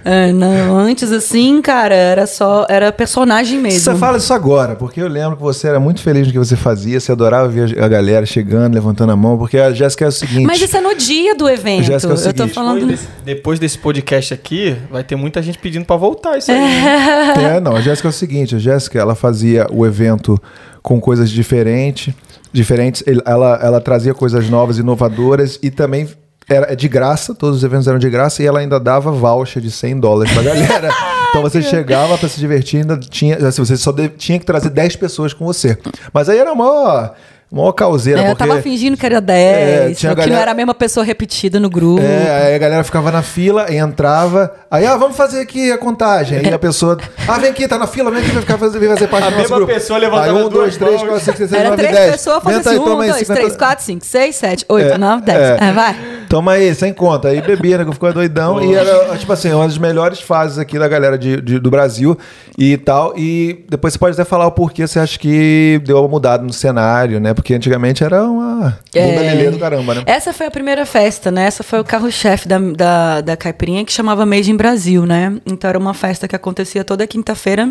É, 0.05 0.31
não, 0.31 0.77
antes, 0.77 1.11
assim, 1.11 1.61
cara, 1.61 1.95
era 1.95 2.27
só. 2.27 2.65
Era 2.69 2.91
personagem 2.91 3.59
mesmo. 3.59 3.79
Você 3.79 3.95
fala 3.95 4.17
isso 4.17 4.33
agora, 4.33 4.75
porque 4.75 5.01
eu 5.01 5.07
lembro 5.07 5.35
que 5.37 5.41
você 5.41 5.67
era 5.67 5.79
muito 5.79 6.01
feliz 6.01 6.27
no 6.27 6.33
que 6.33 6.39
você 6.39 6.55
fazia, 6.55 6.99
você 6.99 7.11
adorava 7.11 7.47
ver 7.47 7.81
a 7.81 7.87
galera 7.87 8.25
chegando, 8.25 8.73
levantando 8.75 9.11
a 9.11 9.15
mão, 9.15 9.37
porque 9.37 9.57
a 9.57 9.71
Jéssica 9.73 10.05
é 10.05 10.07
o 10.07 10.11
seguinte. 10.11 10.45
Mas 10.45 10.61
isso 10.61 10.77
é 10.77 10.81
no 10.81 10.95
dia 10.95 11.35
do 11.35 11.49
evento. 11.49 11.83
Jéssica, 11.85 12.13
é 12.13 12.15
o 12.15 12.19
eu 12.19 12.33
tô 12.33 12.43
seguinte, 12.43 12.53
falando. 12.53 12.79
Depois 12.79 12.89
desse, 12.99 13.07
depois 13.25 13.59
desse 13.59 13.77
podcast 13.77 14.33
aqui, 14.33 14.75
vai 14.91 15.03
ter 15.03 15.15
muita 15.15 15.41
gente 15.41 15.57
pedindo 15.57 15.85
pra 15.85 15.95
voltar 15.95 16.37
isso 16.37 16.51
aí. 16.51 16.61
É, 17.55 17.59
não, 17.59 17.75
a 17.75 17.81
Jéssica 17.81 18.07
é 18.07 18.11
o 18.11 18.13
seguinte, 18.13 18.55
a 18.55 18.59
Jéssica, 18.59 18.99
ela 18.99 19.15
fazia 19.15 19.67
o 19.71 19.85
evento 19.85 20.39
com 20.81 20.99
coisas 20.99 21.29
diferentes, 21.29 22.13
diferentes, 22.53 23.03
ela, 23.25 23.59
ela 23.61 23.79
trazia 23.81 24.13
coisas 24.13 24.49
novas, 24.49 24.77
inovadoras 24.77 25.57
e 25.61 25.69
também 25.71 26.07
era 26.53 26.75
de 26.75 26.87
graça, 26.87 27.33
todos 27.33 27.57
os 27.57 27.63
eventos 27.63 27.87
eram 27.87 27.99
de 27.99 28.09
graça 28.09 28.41
e 28.43 28.45
ela 28.45 28.59
ainda 28.59 28.79
dava 28.79 29.11
voucher 29.11 29.61
de 29.61 29.71
100 29.71 29.99
dólares 29.99 30.33
pra 30.33 30.43
galera. 30.43 30.89
então 31.29 31.41
você 31.41 31.61
chegava 31.61 32.17
pra 32.17 32.27
se 32.29 32.39
divertir, 32.39 32.81
ainda 32.81 32.97
tinha, 32.97 33.35
assim, 33.47 33.63
você 33.63 33.77
só 33.77 33.91
de- 33.91 34.09
tinha 34.09 34.37
que 34.39 34.45
trazer 34.45 34.69
10 34.69 34.95
pessoas 34.95 35.33
com 35.33 35.45
você. 35.45 35.77
Mas 36.13 36.27
aí 36.29 36.37
era 36.37 36.53
mó, 36.55 37.09
mó 37.51 37.71
causeira, 37.73 38.21
É, 38.21 38.23
eu 38.23 38.35
porque... 38.35 38.47
tava 38.47 38.61
fingindo 38.61 38.95
que 38.95 39.05
era 39.05 39.17
É, 39.17 39.21
10, 39.21 39.99
tinha 39.99 40.11
ou 40.11 40.15
que 40.15 40.21
galera- 40.21 40.35
não 40.35 40.41
era 40.41 40.51
a 40.51 40.53
mesma 40.53 40.73
pessoa 40.73 41.05
repetida 41.05 41.59
no 41.59 41.69
grupo. 41.69 42.01
É, 42.01 42.47
aí 42.47 42.55
a 42.55 42.57
galera 42.57 42.83
ficava 42.83 43.11
na 43.11 43.21
fila, 43.21 43.73
entrava, 43.73 44.53
aí, 44.69 44.85
ah, 44.85 44.95
vamos 44.97 45.17
fazer 45.17 45.41
aqui 45.41 45.71
a 45.71 45.77
contagem. 45.77 46.37
Aí 46.39 46.53
a 46.53 46.57
pessoa, 46.59 46.97
ah, 47.27 47.37
vem 47.39 47.49
aqui, 47.49 47.67
tá 47.67 47.77
na 47.77 47.87
fila, 47.87 48.09
vem 48.11 48.21
aqui, 48.21 48.31
vai 48.31 48.41
ficar 48.41 48.57
fazer, 48.57 48.79
vem 48.79 48.89
fazer 48.89 49.07
parte 49.07 49.25
A 49.27 49.29
do 49.29 49.31
nosso 49.31 49.41
mesma 49.43 49.57
grupo. 49.57 49.73
pessoa 49.73 49.99
levantando 49.99 50.37
aí, 50.37 50.43
um, 50.45 50.49
duas 50.49 50.77
dois, 50.77 50.77
três, 50.77 51.01
quatro, 51.01 51.19
cinco, 51.25 51.37
seis, 51.37 51.49
sete, 51.49 51.59
Era 51.59 51.69
nove, 51.69 51.81
três 51.81 51.95
dez. 51.97 52.11
pessoas 52.11 52.43
fazendo 52.43 52.67
assim, 52.69 52.79
um, 52.79 52.83
dois, 52.83 53.15
50 53.15 53.33
três, 53.33 53.57
quatro, 53.57 53.85
cinco, 53.85 54.05
seis, 54.05 54.35
sete, 54.35 54.65
oito, 54.69 54.93
É, 54.93 54.97
nove, 54.97 55.21
dez. 55.23 55.37
é. 55.61 55.69
É, 55.69 55.71
vai. 55.73 55.95
Toma 56.31 56.53
aí, 56.53 56.73
sem 56.73 56.93
conta. 56.93 57.27
Aí 57.27 57.41
bebia, 57.41 57.77
né? 57.77 57.83
que 57.83 57.91
Ficou 57.91 58.13
doidão. 58.13 58.61
E 58.63 58.73
era, 58.73 59.17
tipo 59.17 59.33
assim, 59.33 59.51
uma 59.51 59.67
das 59.67 59.77
melhores 59.77 60.21
fases 60.21 60.57
aqui 60.57 60.79
da 60.79 60.87
galera 60.87 61.17
de, 61.17 61.41
de- 61.41 61.59
do 61.59 61.69
Brasil 61.69 62.17
e 62.57 62.77
tal. 62.77 63.13
E 63.17 63.65
depois 63.69 63.91
você 63.91 63.99
pode 63.99 64.13
até 64.13 64.23
falar 64.23 64.47
o 64.47 64.51
porquê 64.51 64.87
você 64.87 64.97
acha 64.97 65.19
que 65.19 65.81
deu 65.83 65.99
uma 65.99 66.07
mudada 66.07 66.41
no 66.41 66.53
cenário, 66.53 67.19
né? 67.19 67.33
Porque 67.33 67.53
antigamente 67.53 68.01
era 68.01 68.23
uma 68.23 68.79
bunda 68.93 68.97
É. 68.97 69.51
do 69.51 69.59
caramba, 69.59 69.93
né? 69.95 70.03
Essa 70.05 70.31
foi 70.31 70.45
a 70.47 70.51
primeira 70.51 70.85
festa, 70.85 71.29
né? 71.29 71.43
Essa 71.47 71.63
foi 71.63 71.81
o 71.81 71.83
carro-chefe 71.83 72.47
da, 72.47 72.57
da, 72.59 73.19
da 73.21 73.35
Caipirinha, 73.35 73.83
que 73.83 73.91
chamava 73.91 74.25
Made 74.25 74.49
in 74.49 74.55
Brasil, 74.55 75.05
né? 75.05 75.35
Então 75.45 75.69
era 75.69 75.77
uma 75.77 75.93
festa 75.93 76.29
que 76.29 76.35
acontecia 76.35 76.85
toda 76.85 77.05
quinta-feira 77.05 77.69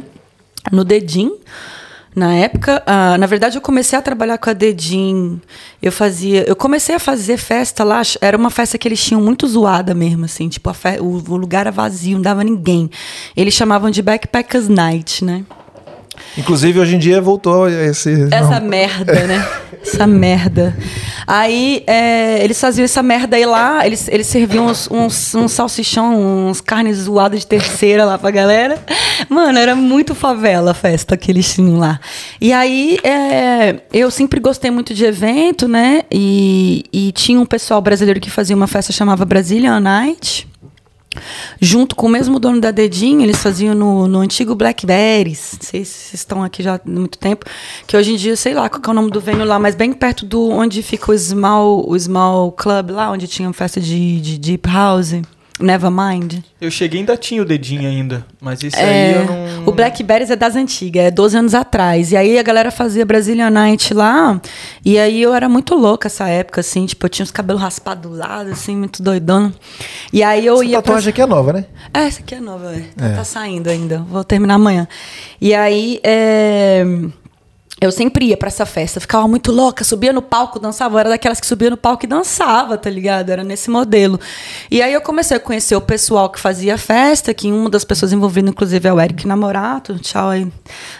no 0.70 0.84
Dedim. 0.84 1.32
Na 2.14 2.34
época, 2.34 2.82
ah, 2.86 3.16
na 3.18 3.26
verdade, 3.26 3.56
eu 3.56 3.62
comecei 3.62 3.98
a 3.98 4.02
trabalhar 4.02 4.36
com 4.36 4.50
a 4.50 4.52
Dedim. 4.52 5.40
Eu 5.80 5.92
fazia, 5.92 6.42
eu 6.48 6.56
comecei 6.56 6.94
a 6.94 6.98
fazer 6.98 7.36
festa 7.36 7.84
lá. 7.84 8.02
Era 8.20 8.36
uma 8.36 8.50
festa 8.50 8.76
que 8.76 8.88
eles 8.88 9.02
tinham 9.02 9.22
muito 9.22 9.46
zoada 9.46 9.94
mesmo, 9.94 10.24
assim. 10.24 10.48
Tipo, 10.48 10.70
o, 11.00 11.04
o 11.32 11.36
lugar 11.36 11.60
era 11.60 11.70
vazio, 11.70 12.16
não 12.16 12.22
dava 12.22 12.42
ninguém. 12.42 12.90
Eles 13.36 13.54
chamavam 13.54 13.90
de 13.90 14.02
Backpackers 14.02 14.68
Night, 14.68 15.24
né? 15.24 15.44
Inclusive, 16.38 16.78
hoje 16.78 16.96
em 16.96 16.98
dia 16.98 17.20
voltou 17.20 17.68
esse. 17.68 18.28
Essa 18.30 18.60
não. 18.60 18.68
merda, 18.68 19.26
né? 19.26 19.46
Essa 19.82 20.06
merda. 20.06 20.76
Aí 21.26 21.82
é, 21.86 22.44
eles 22.44 22.60
faziam 22.60 22.84
essa 22.84 23.02
merda 23.02 23.34
aí 23.36 23.46
lá, 23.46 23.86
eles, 23.86 24.08
eles 24.08 24.26
serviam 24.26 24.66
uns, 24.66 24.90
uns, 24.90 25.34
uns 25.34 25.52
salsichão, 25.52 26.48
uns 26.48 26.60
carnes 26.60 26.98
zoadas 26.98 27.40
de 27.40 27.46
terceira 27.46 28.04
lá 28.04 28.18
pra 28.18 28.30
galera. 28.30 28.78
Mano, 29.26 29.58
era 29.58 29.74
muito 29.74 30.14
favela 30.14 30.72
a 30.72 30.74
festa 30.74 31.16
que 31.16 31.30
eles 31.30 31.54
tinham 31.54 31.78
lá. 31.78 31.98
E 32.38 32.52
aí 32.52 32.98
é, 33.02 33.76
eu 33.90 34.10
sempre 34.10 34.38
gostei 34.38 34.70
muito 34.70 34.92
de 34.92 35.06
evento, 35.06 35.66
né? 35.66 36.02
E, 36.10 36.84
e 36.92 37.10
tinha 37.12 37.40
um 37.40 37.46
pessoal 37.46 37.80
brasileiro 37.80 38.20
que 38.20 38.30
fazia 38.30 38.54
uma 38.54 38.66
festa 38.66 38.92
chamava 38.92 39.24
Brazilian 39.24 39.80
Night. 39.80 40.49
Junto 41.60 41.96
com 41.96 42.06
o 42.06 42.08
mesmo 42.08 42.38
dono 42.38 42.60
da 42.60 42.70
Dedinho, 42.70 43.22
eles 43.22 43.42
faziam 43.42 43.74
no, 43.74 44.06
no 44.06 44.20
antigo 44.20 44.54
Blackberries. 44.54 45.58
Não 45.60 45.68
sei 45.68 45.84
se 45.84 45.92
vocês 45.92 46.20
estão 46.20 46.42
aqui 46.42 46.62
já 46.62 46.76
há 46.76 46.80
muito 46.84 47.18
tempo. 47.18 47.44
Que 47.86 47.96
hoje 47.96 48.12
em 48.12 48.16
dia, 48.16 48.36
sei 48.36 48.54
lá 48.54 48.68
qual 48.68 48.82
é 48.86 48.90
o 48.90 48.94
nome 48.94 49.10
do 49.10 49.20
venue 49.20 49.44
lá, 49.44 49.58
mas 49.58 49.74
bem 49.74 49.92
perto 49.92 50.24
do 50.24 50.48
onde 50.48 50.82
fica 50.82 51.10
o 51.10 51.18
Small, 51.18 51.84
o 51.88 51.98
small 51.98 52.52
Club 52.52 52.90
lá, 52.90 53.10
onde 53.10 53.26
tinha 53.26 53.52
festa 53.52 53.80
de, 53.80 54.20
de 54.20 54.38
Deep 54.38 54.68
House. 54.68 55.14
Nevermind. 55.60 56.38
Eu 56.60 56.70
cheguei 56.70 57.00
ainda 57.00 57.16
tinha 57.16 57.40
o 57.42 57.44
dedinho 57.44 57.88
ainda, 57.88 58.24
mas 58.40 58.62
esse 58.62 58.76
aí 58.76 58.84
É, 58.88 59.16
eu 59.16 59.24
não... 59.26 59.66
O 59.66 59.72
Blackberries 59.72 60.30
é 60.30 60.36
das 60.36 60.56
antigas, 60.56 61.04
é 61.04 61.10
12 61.10 61.36
anos 61.36 61.54
atrás. 61.54 62.12
E 62.12 62.16
aí 62.16 62.38
a 62.38 62.42
galera 62.42 62.70
fazia 62.70 63.04
Brazilian 63.04 63.50
Night 63.50 63.92
lá. 63.94 64.40
E 64.84 64.98
aí 64.98 65.20
eu 65.22 65.34
era 65.34 65.48
muito 65.48 65.74
louca 65.74 66.08
essa 66.08 66.26
época, 66.28 66.60
assim. 66.60 66.86
Tipo, 66.86 67.06
eu 67.06 67.10
tinha 67.10 67.24
os 67.24 67.30
cabelos 67.30 67.60
raspados 67.62 68.10
do 68.10 68.16
lado, 68.16 68.50
assim, 68.50 68.74
muito 68.76 69.02
doidona. 69.02 69.52
E 70.12 70.22
aí 70.22 70.44
eu 70.46 70.54
Essa 70.56 70.64
ia. 70.64 70.70
pra- 70.72 70.82
tatuagem 70.82 71.10
aqui 71.10 71.20
é 71.22 71.26
nova, 71.26 71.52
né? 71.52 71.64
é, 71.92 72.00
essa 72.06 72.20
aqui 72.20 72.34
é 72.34 72.40
nova, 72.40 72.74
é. 72.74 73.08
Tá 73.14 73.24
saindo 73.24 73.68
ainda. 73.68 73.98
Vou 74.08 74.24
terminar 74.24 74.54
amanhã. 74.54 74.88
E 75.40 75.54
aí, 75.54 76.00
é, 76.02 76.84
eu 77.80 77.90
sempre 77.90 78.26
ia 78.26 78.36
pra 78.36 78.48
essa 78.48 78.66
festa, 78.66 79.00
ficava 79.00 79.26
muito 79.26 79.50
louca, 79.50 79.82
subia 79.84 80.12
no 80.12 80.20
palco, 80.20 80.58
dançava. 80.58 81.00
Era 81.00 81.08
daquelas 81.08 81.40
que 81.40 81.46
subia 81.46 81.70
no 81.70 81.78
palco 81.78 82.04
e 82.04 82.06
dançava, 82.06 82.76
tá 82.76 82.90
ligado? 82.90 83.30
Era 83.30 83.42
nesse 83.42 83.70
modelo. 83.70 84.20
E 84.70 84.82
aí 84.82 84.92
eu 84.92 85.00
comecei 85.00 85.38
a 85.38 85.40
conhecer 85.40 85.74
o 85.76 85.80
pessoal 85.80 86.28
que 86.28 86.38
fazia 86.38 86.76
festa, 86.76 87.32
que 87.32 87.50
uma 87.50 87.70
das 87.70 87.82
pessoas 87.82 88.12
envolvidas, 88.12 88.50
inclusive, 88.50 88.86
é 88.86 88.92
o 88.92 89.00
Eric 89.00 89.26
Namorato. 89.26 89.98
Tchau 89.98 90.28
aí. 90.28 90.46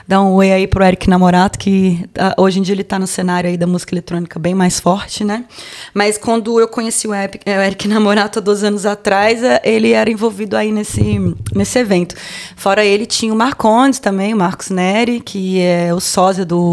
Dá 0.09 0.23
um 0.23 0.33
oi 0.33 0.53
aí 0.53 0.67
pro 0.67 0.83
Eric 0.83 1.11
Namorato, 1.11 1.59
que 1.59 2.09
ah, 2.19 2.35
hoje 2.39 2.61
em 2.61 2.63
dia 2.63 2.75
ele 2.75 2.85
tá 2.85 2.99
no 2.99 3.07
cenário 3.07 3.51
aí 3.51 3.59
da 3.59 3.67
música 3.67 3.95
eletrônica 3.95 4.39
bem 4.39 4.55
mais 4.55 4.81
forte, 4.81 5.23
né? 5.23 5.45
Mas 5.93 6.17
quando 6.17 6.59
eu 6.59 6.67
conheci 6.67 7.07
o 7.07 7.15
Eric, 7.15 7.41
o 7.47 7.51
Eric 7.51 7.89
Namorato 7.89 8.39
há 8.39 8.43
12 8.43 8.67
anos 8.67 8.87
atrás, 8.87 9.43
eh, 9.43 9.61
ele 9.65 9.93
era 9.93 10.11
envolvido 10.11 10.57
aí 10.57 10.73
nesse, 10.73 11.19
nesse 11.55 11.79
evento. 11.79 12.15
Fora 12.57 12.83
ele, 12.83 13.05
tinha 13.05 13.35
o 13.35 13.37
Marcondes 13.37 13.99
também, 13.99 14.33
o 14.33 14.37
Marcos 14.39 14.71
Neri, 14.71 15.21
que 15.21 15.61
é 15.61 15.93
o 15.93 16.01
sósia 16.01 16.45
do, 16.47 16.70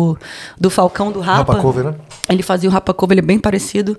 do 0.60 0.70
Falcão 0.70 1.12
do 1.12 1.20
Rapa. 1.20 1.54
Rapa 1.54 1.62
Cover, 1.62 1.84
né? 1.86 1.96
Ele 2.30 2.44
fazia 2.44 2.70
o 2.70 2.74
Rapa 2.74 2.94
Cover, 2.94 3.18
ele 3.18 3.26
é 3.26 3.28
bem 3.28 3.40
parecido. 3.40 3.98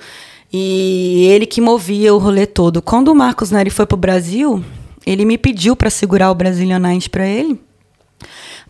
E 0.53 1.27
ele 1.31 1.47
que 1.47 1.61
movia 1.61 2.15
o 2.15 2.19
rolê 2.19 2.47
todo. 2.47 2.81
Quando 2.81 3.09
o 3.09 3.15
Marcos 3.15 3.51
Neri 3.51 3.71
foi 3.71 3.87
pro 3.87 3.97
Brasil, 3.97 4.65
ele 5.07 5.25
me 5.25 5.37
pediu 5.37 5.77
para 5.77 5.91
segurar 5.91 6.31
o 6.31 6.35
Brazilian 6.35 6.79
Night 6.79 7.11
para 7.11 7.27
ele 7.27 7.61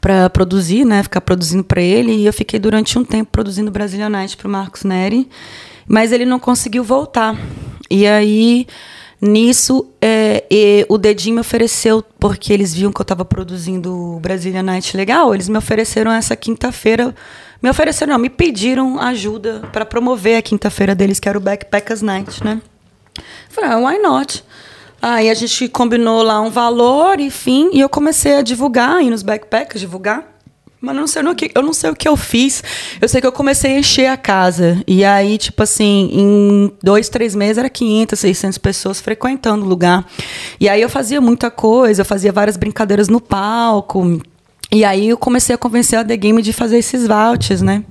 para 0.01 0.31
produzir, 0.31 0.85
né, 0.85 1.03
ficar 1.03 1.21
produzindo 1.21 1.65
para 1.65 1.81
ele, 1.81 2.13
e 2.13 2.27
eu 2.27 2.33
fiquei 2.33 2.59
durante 2.59 2.99
um 2.99 3.05
tempo 3.05 3.31
produzindo 3.33 3.71
Brazilian 3.71 4.09
Night 4.09 4.37
para 4.37 4.47
o 4.47 4.51
Marcos 4.51 4.85
Neri, 4.85 5.29
mas 5.87 6.13
ele 6.13 6.25
não 6.25 6.39
conseguiu 6.39 6.85
voltar. 6.85 7.37
E 7.91 8.07
aí 8.07 8.67
nisso 9.21 9.87
é, 10.01 10.45
o 10.89 10.97
dedinho 10.97 11.37
me 11.37 11.41
ofereceu 11.41 12.05
porque 12.19 12.53
eles 12.53 12.73
viam 12.73 12.93
que 12.93 13.01
eu 13.01 13.05
estava 13.05 13.25
produzindo 13.25 13.93
o 13.95 14.21
Brazilian 14.21 14.63
Night 14.63 14.97
legal, 14.97 15.35
eles 15.35 15.49
me 15.49 15.59
ofereceram 15.59 16.13
essa 16.13 16.37
quinta-feira, 16.37 17.15
me 17.61 17.69
ofereceram, 17.69 18.13
não, 18.13 18.19
me 18.21 18.31
pediram 18.31 19.01
ajuda 19.01 19.63
para 19.73 19.85
promover 19.85 20.37
a 20.37 20.43
quinta-feira 20.43 20.95
deles, 20.95 21.19
que 21.19 21.29
era 21.29 21.37
o 21.37 21.41
Backpackers 21.41 22.03
Night, 22.03 22.45
né? 22.45 22.61
Falei, 23.49 23.71
ah, 23.71 23.79
why 23.79 23.99
not? 23.99 24.45
Aí 25.01 25.31
a 25.31 25.35
gente 25.35 25.69
combinou 25.69 26.23
lá 26.23 26.41
um 26.41 26.51
valor, 26.51 27.21
enfim, 27.21 27.71
e 27.73 27.81
eu 27.81 27.89
comecei 27.89 28.35
a 28.35 28.43
divulgar, 28.43 29.03
ir 29.03 29.11
nos 29.11 29.23
backpackers, 29.23 29.81
divulgar. 29.81 30.38
Mas 30.81 30.95
eu 30.95 31.01
não, 31.01 31.07
sei 31.09 31.23
no 31.23 31.35
que, 31.35 31.51
eu 31.55 31.63
não 31.63 31.73
sei 31.73 31.91
o 31.91 31.97
que 31.97 32.07
eu 32.07 32.17
fiz. 32.17 32.63
Eu 33.01 33.09
sei 33.09 33.21
que 33.21 33.27
eu 33.27 33.33
comecei 33.33 33.75
a 33.75 33.79
encher 33.79 34.07
a 34.07 34.17
casa. 34.17 34.83
E 34.87 35.05
aí, 35.05 35.37
tipo 35.37 35.63
assim, 35.63 36.09
em 36.13 36.73
dois, 36.83 37.09
três 37.09 37.35
meses 37.35 37.59
era 37.59 37.69
500, 37.69 38.19
600 38.19 38.59
pessoas 38.59 39.01
frequentando 39.01 39.65
o 39.65 39.69
lugar. 39.69 40.07
E 40.61 40.69
aí 40.69 40.81
eu 40.81 40.89
fazia 40.89 41.21
muita 41.21 41.51
coisa, 41.51 42.03
eu 42.03 42.07
fazia 42.07 42.31
várias 42.31 42.57
brincadeiras 42.57 43.09
no 43.09 43.21
palco. 43.21 44.21
E 44.71 44.85
aí 44.85 45.09
eu 45.09 45.17
comecei 45.17 45.55
a 45.55 45.59
convencer 45.59 45.99
a 45.99 46.05
The 46.05 46.17
Game 46.17 46.41
de 46.43 46.53
fazer 46.53 46.79
esses 46.79 47.07
vouchers, 47.07 47.61
né? 47.61 47.83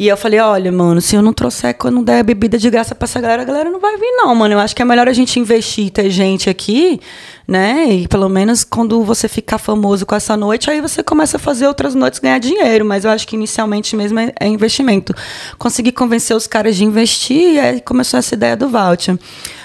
E 0.00 0.08
eu 0.08 0.16
falei, 0.16 0.40
olha, 0.40 0.72
mano, 0.72 0.98
se 0.98 1.14
eu 1.14 1.20
não 1.20 1.30
trouxer, 1.30 1.74
quando 1.74 1.96
não 1.96 2.02
der 2.02 2.24
bebida 2.24 2.56
de 2.56 2.70
graça 2.70 2.94
pra 2.94 3.04
essa 3.04 3.20
galera, 3.20 3.42
a 3.42 3.44
galera 3.44 3.68
não 3.68 3.78
vai 3.78 3.98
vir, 3.98 4.10
não, 4.16 4.34
mano. 4.34 4.54
Eu 4.54 4.58
acho 4.58 4.74
que 4.74 4.80
é 4.80 4.84
melhor 4.84 5.06
a 5.06 5.12
gente 5.12 5.38
investir, 5.38 5.90
ter 5.90 6.08
gente 6.08 6.48
aqui, 6.48 6.98
né? 7.50 7.92
E 7.92 8.06
pelo 8.06 8.28
menos 8.28 8.62
quando 8.62 9.02
você 9.02 9.28
ficar 9.28 9.58
famoso 9.58 10.06
com 10.06 10.14
essa 10.14 10.36
noite, 10.36 10.70
aí 10.70 10.80
você 10.80 11.02
começa 11.02 11.36
a 11.36 11.40
fazer 11.40 11.66
outras 11.66 11.96
noites 11.96 12.20
ganhar 12.20 12.38
dinheiro. 12.38 12.84
Mas 12.84 13.04
eu 13.04 13.10
acho 13.10 13.26
que 13.26 13.34
inicialmente 13.34 13.96
mesmo 13.96 14.20
é, 14.20 14.32
é 14.38 14.46
investimento. 14.46 15.12
Consegui 15.58 15.90
convencer 15.90 16.36
os 16.36 16.46
caras 16.46 16.76
de 16.76 16.84
investir 16.84 17.54
e 17.54 17.58
aí 17.58 17.80
começou 17.80 18.18
essa 18.18 18.36
ideia 18.36 18.56
do 18.56 18.68
voucher. 18.68 19.18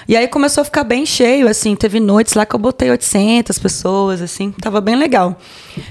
E 0.08 0.16
aí 0.16 0.26
começou 0.26 0.62
a 0.62 0.64
ficar 0.64 0.82
bem 0.82 1.06
cheio, 1.06 1.48
assim, 1.48 1.74
teve 1.76 2.00
noites 2.00 2.34
lá 2.34 2.44
que 2.44 2.54
eu 2.54 2.60
botei 2.60 2.90
800 2.90 3.58
pessoas, 3.58 4.20
assim, 4.20 4.50
tava 4.50 4.80
bem 4.80 4.96
legal. 4.96 5.36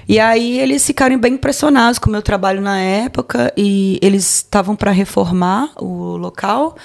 E 0.07 0.19
aí 0.19 0.59
eles 0.59 0.85
ficaram 0.85 1.17
bem 1.17 1.33
impressionados 1.33 1.97
com 1.97 2.09
o 2.09 2.11
meu 2.11 2.21
trabalho 2.21 2.61
na 2.61 2.77
época 2.79 3.53
e 3.55 3.99
eles 4.01 4.35
estavam 4.37 4.75
para 4.75 4.91
reformar 4.91 5.71
o 5.77 6.17
local. 6.17 6.75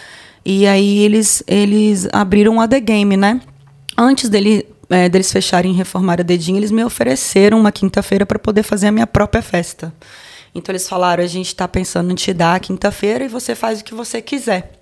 E 0.44 0.66
aí 0.66 1.00
eles, 1.00 1.42
eles 1.48 2.08
abriram 2.12 2.60
a 2.60 2.68
The 2.68 2.80
Game, 2.80 3.16
né? 3.16 3.40
Antes 3.96 4.28
dele, 4.28 4.66
é, 4.90 5.08
deles 5.08 5.32
fecharem 5.32 5.72
e 5.72 5.74
reformar 5.74 6.20
a 6.20 6.24
Dedinho, 6.24 6.58
eles 6.58 6.70
me 6.70 6.84
ofereceram 6.84 7.58
uma 7.60 7.72
quinta-feira 7.72 8.26
para 8.26 8.38
poder 8.38 8.62
fazer 8.62 8.88
a 8.88 8.92
minha 8.92 9.06
própria 9.06 9.40
festa. 9.40 9.92
Então 10.54 10.72
eles 10.72 10.88
falaram: 10.88 11.22
a 11.22 11.26
gente 11.26 11.46
está 11.46 11.66
pensando 11.68 12.10
em 12.10 12.14
te 12.14 12.32
dar 12.34 12.56
a 12.56 12.60
quinta-feira 12.60 13.24
e 13.24 13.28
você 13.28 13.54
faz 13.54 13.80
o 13.80 13.84
que 13.84 13.94
você 13.94 14.20
quiser. 14.20 14.72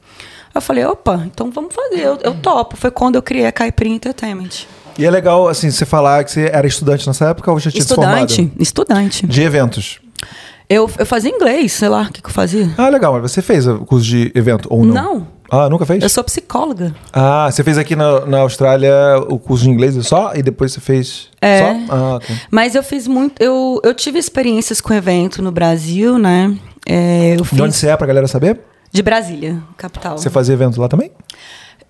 Eu 0.54 0.62
falei, 0.62 0.84
opa, 0.84 1.22
então 1.26 1.50
vamos 1.50 1.74
fazer, 1.74 2.00
eu, 2.00 2.18
eu 2.22 2.34
topo. 2.34 2.76
Foi 2.76 2.90
quando 2.90 3.16
eu 3.16 3.22
criei 3.22 3.46
a 3.46 3.52
Caipirinha 3.52 3.96
Entertainment. 3.96 4.66
E 4.98 5.04
é 5.04 5.10
legal, 5.10 5.46
assim, 5.46 5.70
você 5.70 5.84
falar 5.84 6.24
que 6.24 6.32
você 6.32 6.50
era 6.52 6.66
estudante 6.66 7.06
nessa 7.06 7.26
época 7.26 7.52
ou 7.52 7.60
já 7.60 7.70
tinha 7.70 7.80
estudante, 7.80 8.32
se 8.32 8.36
formado? 8.38 8.62
Estudante, 8.62 9.26
De 9.26 9.42
eventos. 9.42 10.00
Eu, 10.68 10.90
eu 10.98 11.06
fazia 11.06 11.30
inglês, 11.30 11.72
sei 11.72 11.88
lá, 11.88 12.02
o 12.02 12.12
que, 12.12 12.20
que 12.20 12.28
eu 12.28 12.32
fazia. 12.32 12.68
Ah, 12.76 12.88
legal, 12.88 13.12
mas 13.12 13.30
você 13.30 13.40
fez 13.40 13.66
o 13.66 13.78
curso 13.80 14.04
de 14.04 14.32
evento 14.34 14.66
ou 14.70 14.84
não? 14.84 14.94
Não. 14.94 15.28
Ah, 15.50 15.68
nunca 15.70 15.86
fez? 15.86 16.02
Eu 16.02 16.08
sou 16.08 16.22
psicóloga. 16.24 16.94
Ah, 17.12 17.48
você 17.50 17.64
fez 17.64 17.78
aqui 17.78 17.96
na, 17.96 18.26
na 18.26 18.38
Austrália 18.40 18.92
o 19.28 19.38
curso 19.38 19.64
de 19.64 19.70
inglês 19.70 19.94
só 20.06 20.32
e 20.34 20.42
depois 20.42 20.72
você 20.72 20.80
fez 20.80 21.28
É. 21.40 21.58
só? 21.60 21.94
Ah, 21.94 22.18
tá. 22.20 22.34
Mas 22.50 22.74
eu 22.74 22.82
fiz 22.82 23.06
muito. 23.06 23.40
Eu, 23.42 23.80
eu 23.82 23.94
tive 23.94 24.18
experiências 24.18 24.80
com 24.80 24.92
evento 24.92 25.40
no 25.40 25.50
Brasil, 25.50 26.18
né? 26.18 26.54
É, 26.86 27.34
eu 27.38 27.44
fiz 27.44 27.56
De 27.56 27.62
onde 27.62 27.74
você 27.74 27.88
é 27.88 27.96
pra 27.96 28.06
galera 28.06 28.26
saber? 28.28 28.60
de 28.90 29.02
Brasília, 29.02 29.62
capital. 29.76 30.16
Você 30.16 30.30
fazia 30.30 30.54
evento 30.54 30.80
lá 30.80 30.88
também? 30.88 31.12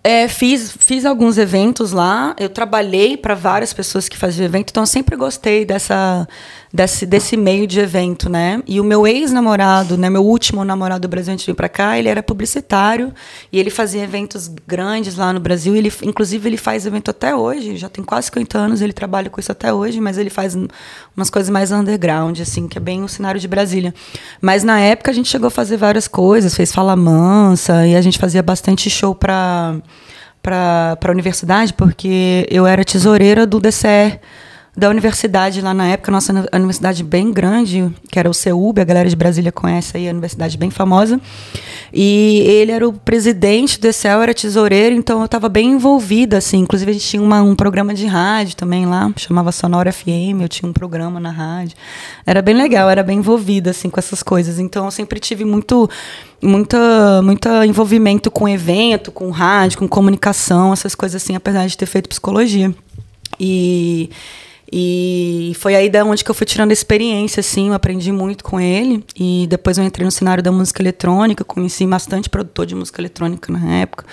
É, 0.02 0.26
fiz, 0.28 0.72
fiz 0.78 1.04
alguns 1.04 1.38
eventos 1.38 1.92
lá. 1.92 2.34
Eu 2.38 2.48
trabalhei 2.48 3.16
para 3.16 3.34
várias 3.34 3.72
pessoas 3.72 4.08
que 4.08 4.16
faziam 4.16 4.44
evento, 4.44 4.70
então 4.70 4.82
eu 4.82 4.86
sempre 4.86 5.14
gostei 5.16 5.64
dessa, 5.64 6.26
desse, 6.72 7.06
desse 7.06 7.36
meio 7.36 7.66
de 7.66 7.80
evento, 7.80 8.28
né? 8.28 8.62
E 8.66 8.80
o 8.80 8.84
meu 8.84 9.06
ex-namorado, 9.06 9.96
né, 9.96 10.10
meu 10.10 10.22
último 10.24 10.64
namorado 10.64 11.00
do 11.02 11.08
Brasil 11.08 11.32
antes 11.32 11.44
de 11.46 11.50
vir 11.52 11.56
para 11.56 11.68
cá, 11.68 11.98
ele 11.98 12.08
era 12.08 12.22
publicitário 12.22 13.12
e 13.52 13.58
ele 13.58 13.70
fazia 13.70 14.02
eventos 14.02 14.48
grandes 14.66 15.16
lá 15.16 15.32
no 15.32 15.40
Brasil. 15.40 15.74
Ele, 15.74 15.92
inclusive, 16.02 16.48
ele 16.48 16.56
faz 16.56 16.84
evento 16.86 17.10
até 17.10 17.34
hoje, 17.34 17.76
já 17.76 17.88
tem 17.88 18.04
quase 18.04 18.26
50 18.26 18.58
anos, 18.58 18.80
ele 18.82 18.92
trabalha 18.92 19.30
com 19.30 19.40
isso 19.40 19.50
até 19.50 19.72
hoje, 19.72 20.00
mas 20.00 20.18
ele 20.18 20.30
faz 20.30 20.54
um- 20.54 20.68
umas 21.16 21.30
coisas 21.30 21.48
mais 21.50 21.72
underground, 21.72 22.38
assim, 22.40 22.68
que 22.68 22.76
é 22.76 22.80
bem 22.80 23.02
o 23.02 23.08
cenário 23.08 23.40
de 23.40 23.48
Brasília. 23.48 23.94
Mas 24.40 24.62
na 24.62 24.78
época 24.78 25.10
a 25.10 25.14
gente 25.14 25.28
chegou 25.28 25.48
a 25.48 25.50
fazer 25.50 25.76
várias 25.78 26.06
coisas, 26.06 26.54
fez 26.54 26.72
Fala 26.72 26.94
Mansa 26.94 27.86
e 27.86 27.96
a 27.96 28.00
gente 28.02 28.18
fazia 28.18 28.42
bastante 28.42 28.90
show 28.90 29.14
para 29.14 29.76
para 30.40 30.96
a 31.04 31.10
universidade, 31.10 31.74
porque 31.74 32.46
eu 32.50 32.66
era 32.66 32.82
tesoureira 32.84 33.46
do 33.46 33.60
DCE 33.60 34.18
da 34.78 34.88
universidade 34.88 35.60
lá 35.60 35.74
na 35.74 35.88
época, 35.88 36.12
nossa 36.12 36.32
uni- 36.32 36.46
universidade 36.54 37.02
bem 37.02 37.32
grande, 37.32 37.90
que 38.12 38.16
era 38.18 38.30
o 38.30 38.32
CEUB, 38.34 38.80
a 38.80 38.84
galera 38.84 39.08
de 39.08 39.16
Brasília 39.16 39.50
conhece 39.50 39.96
aí, 39.96 40.06
a 40.06 40.12
universidade 40.12 40.56
bem 40.56 40.70
famosa. 40.70 41.20
E 41.92 42.40
ele 42.46 42.70
era 42.70 42.86
o 42.88 42.92
presidente 42.92 43.80
do 43.80 43.86
eu 43.88 44.22
era 44.22 44.32
tesoureiro, 44.32 44.94
então 44.94 45.18
eu 45.18 45.24
estava 45.24 45.48
bem 45.48 45.72
envolvida, 45.72 46.38
assim. 46.38 46.58
Inclusive, 46.58 46.90
a 46.90 46.94
gente 46.94 47.06
tinha 47.06 47.20
uma- 47.20 47.42
um 47.42 47.56
programa 47.56 47.92
de 47.92 48.06
rádio 48.06 48.54
também 48.54 48.86
lá, 48.86 49.10
chamava 49.16 49.50
Sonora 49.50 49.90
FM, 49.90 50.42
eu 50.42 50.48
tinha 50.48 50.68
um 50.68 50.72
programa 50.72 51.18
na 51.18 51.30
rádio. 51.30 51.74
Era 52.24 52.40
bem 52.40 52.54
legal, 52.54 52.88
era 52.88 53.02
bem 53.02 53.18
envolvida, 53.18 53.70
assim, 53.70 53.90
com 53.90 53.98
essas 53.98 54.22
coisas. 54.22 54.60
Então, 54.60 54.84
eu 54.84 54.90
sempre 54.92 55.18
tive 55.18 55.44
muito 55.44 55.90
muita 56.40 57.20
muita 57.20 57.66
envolvimento 57.66 58.30
com 58.30 58.48
evento, 58.48 59.10
com 59.10 59.28
rádio, 59.30 59.78
com 59.78 59.88
comunicação, 59.88 60.72
essas 60.72 60.94
coisas 60.94 61.20
assim, 61.20 61.34
apesar 61.34 61.66
de 61.66 61.76
ter 61.76 61.86
feito 61.86 62.08
psicologia. 62.08 62.72
E, 63.40 64.08
e 64.70 65.52
foi 65.56 65.74
aí 65.74 65.88
da 65.88 66.04
onde 66.04 66.22
que 66.22 66.30
eu 66.30 66.34
fui 66.34 66.46
tirando 66.46 66.70
a 66.70 66.72
experiência, 66.72 67.40
assim, 67.40 67.68
eu 67.68 67.74
aprendi 67.74 68.12
muito 68.12 68.44
com 68.44 68.60
ele. 68.60 69.04
E 69.18 69.46
depois 69.48 69.78
eu 69.78 69.84
entrei 69.84 70.04
no 70.04 70.10
cenário 70.10 70.42
da 70.42 70.52
música 70.52 70.82
eletrônica, 70.82 71.44
conheci 71.44 71.86
bastante 71.86 72.28
produtor 72.28 72.66
de 72.66 72.74
música 72.74 73.00
eletrônica 73.00 73.52
na 73.52 73.76
época, 73.76 74.04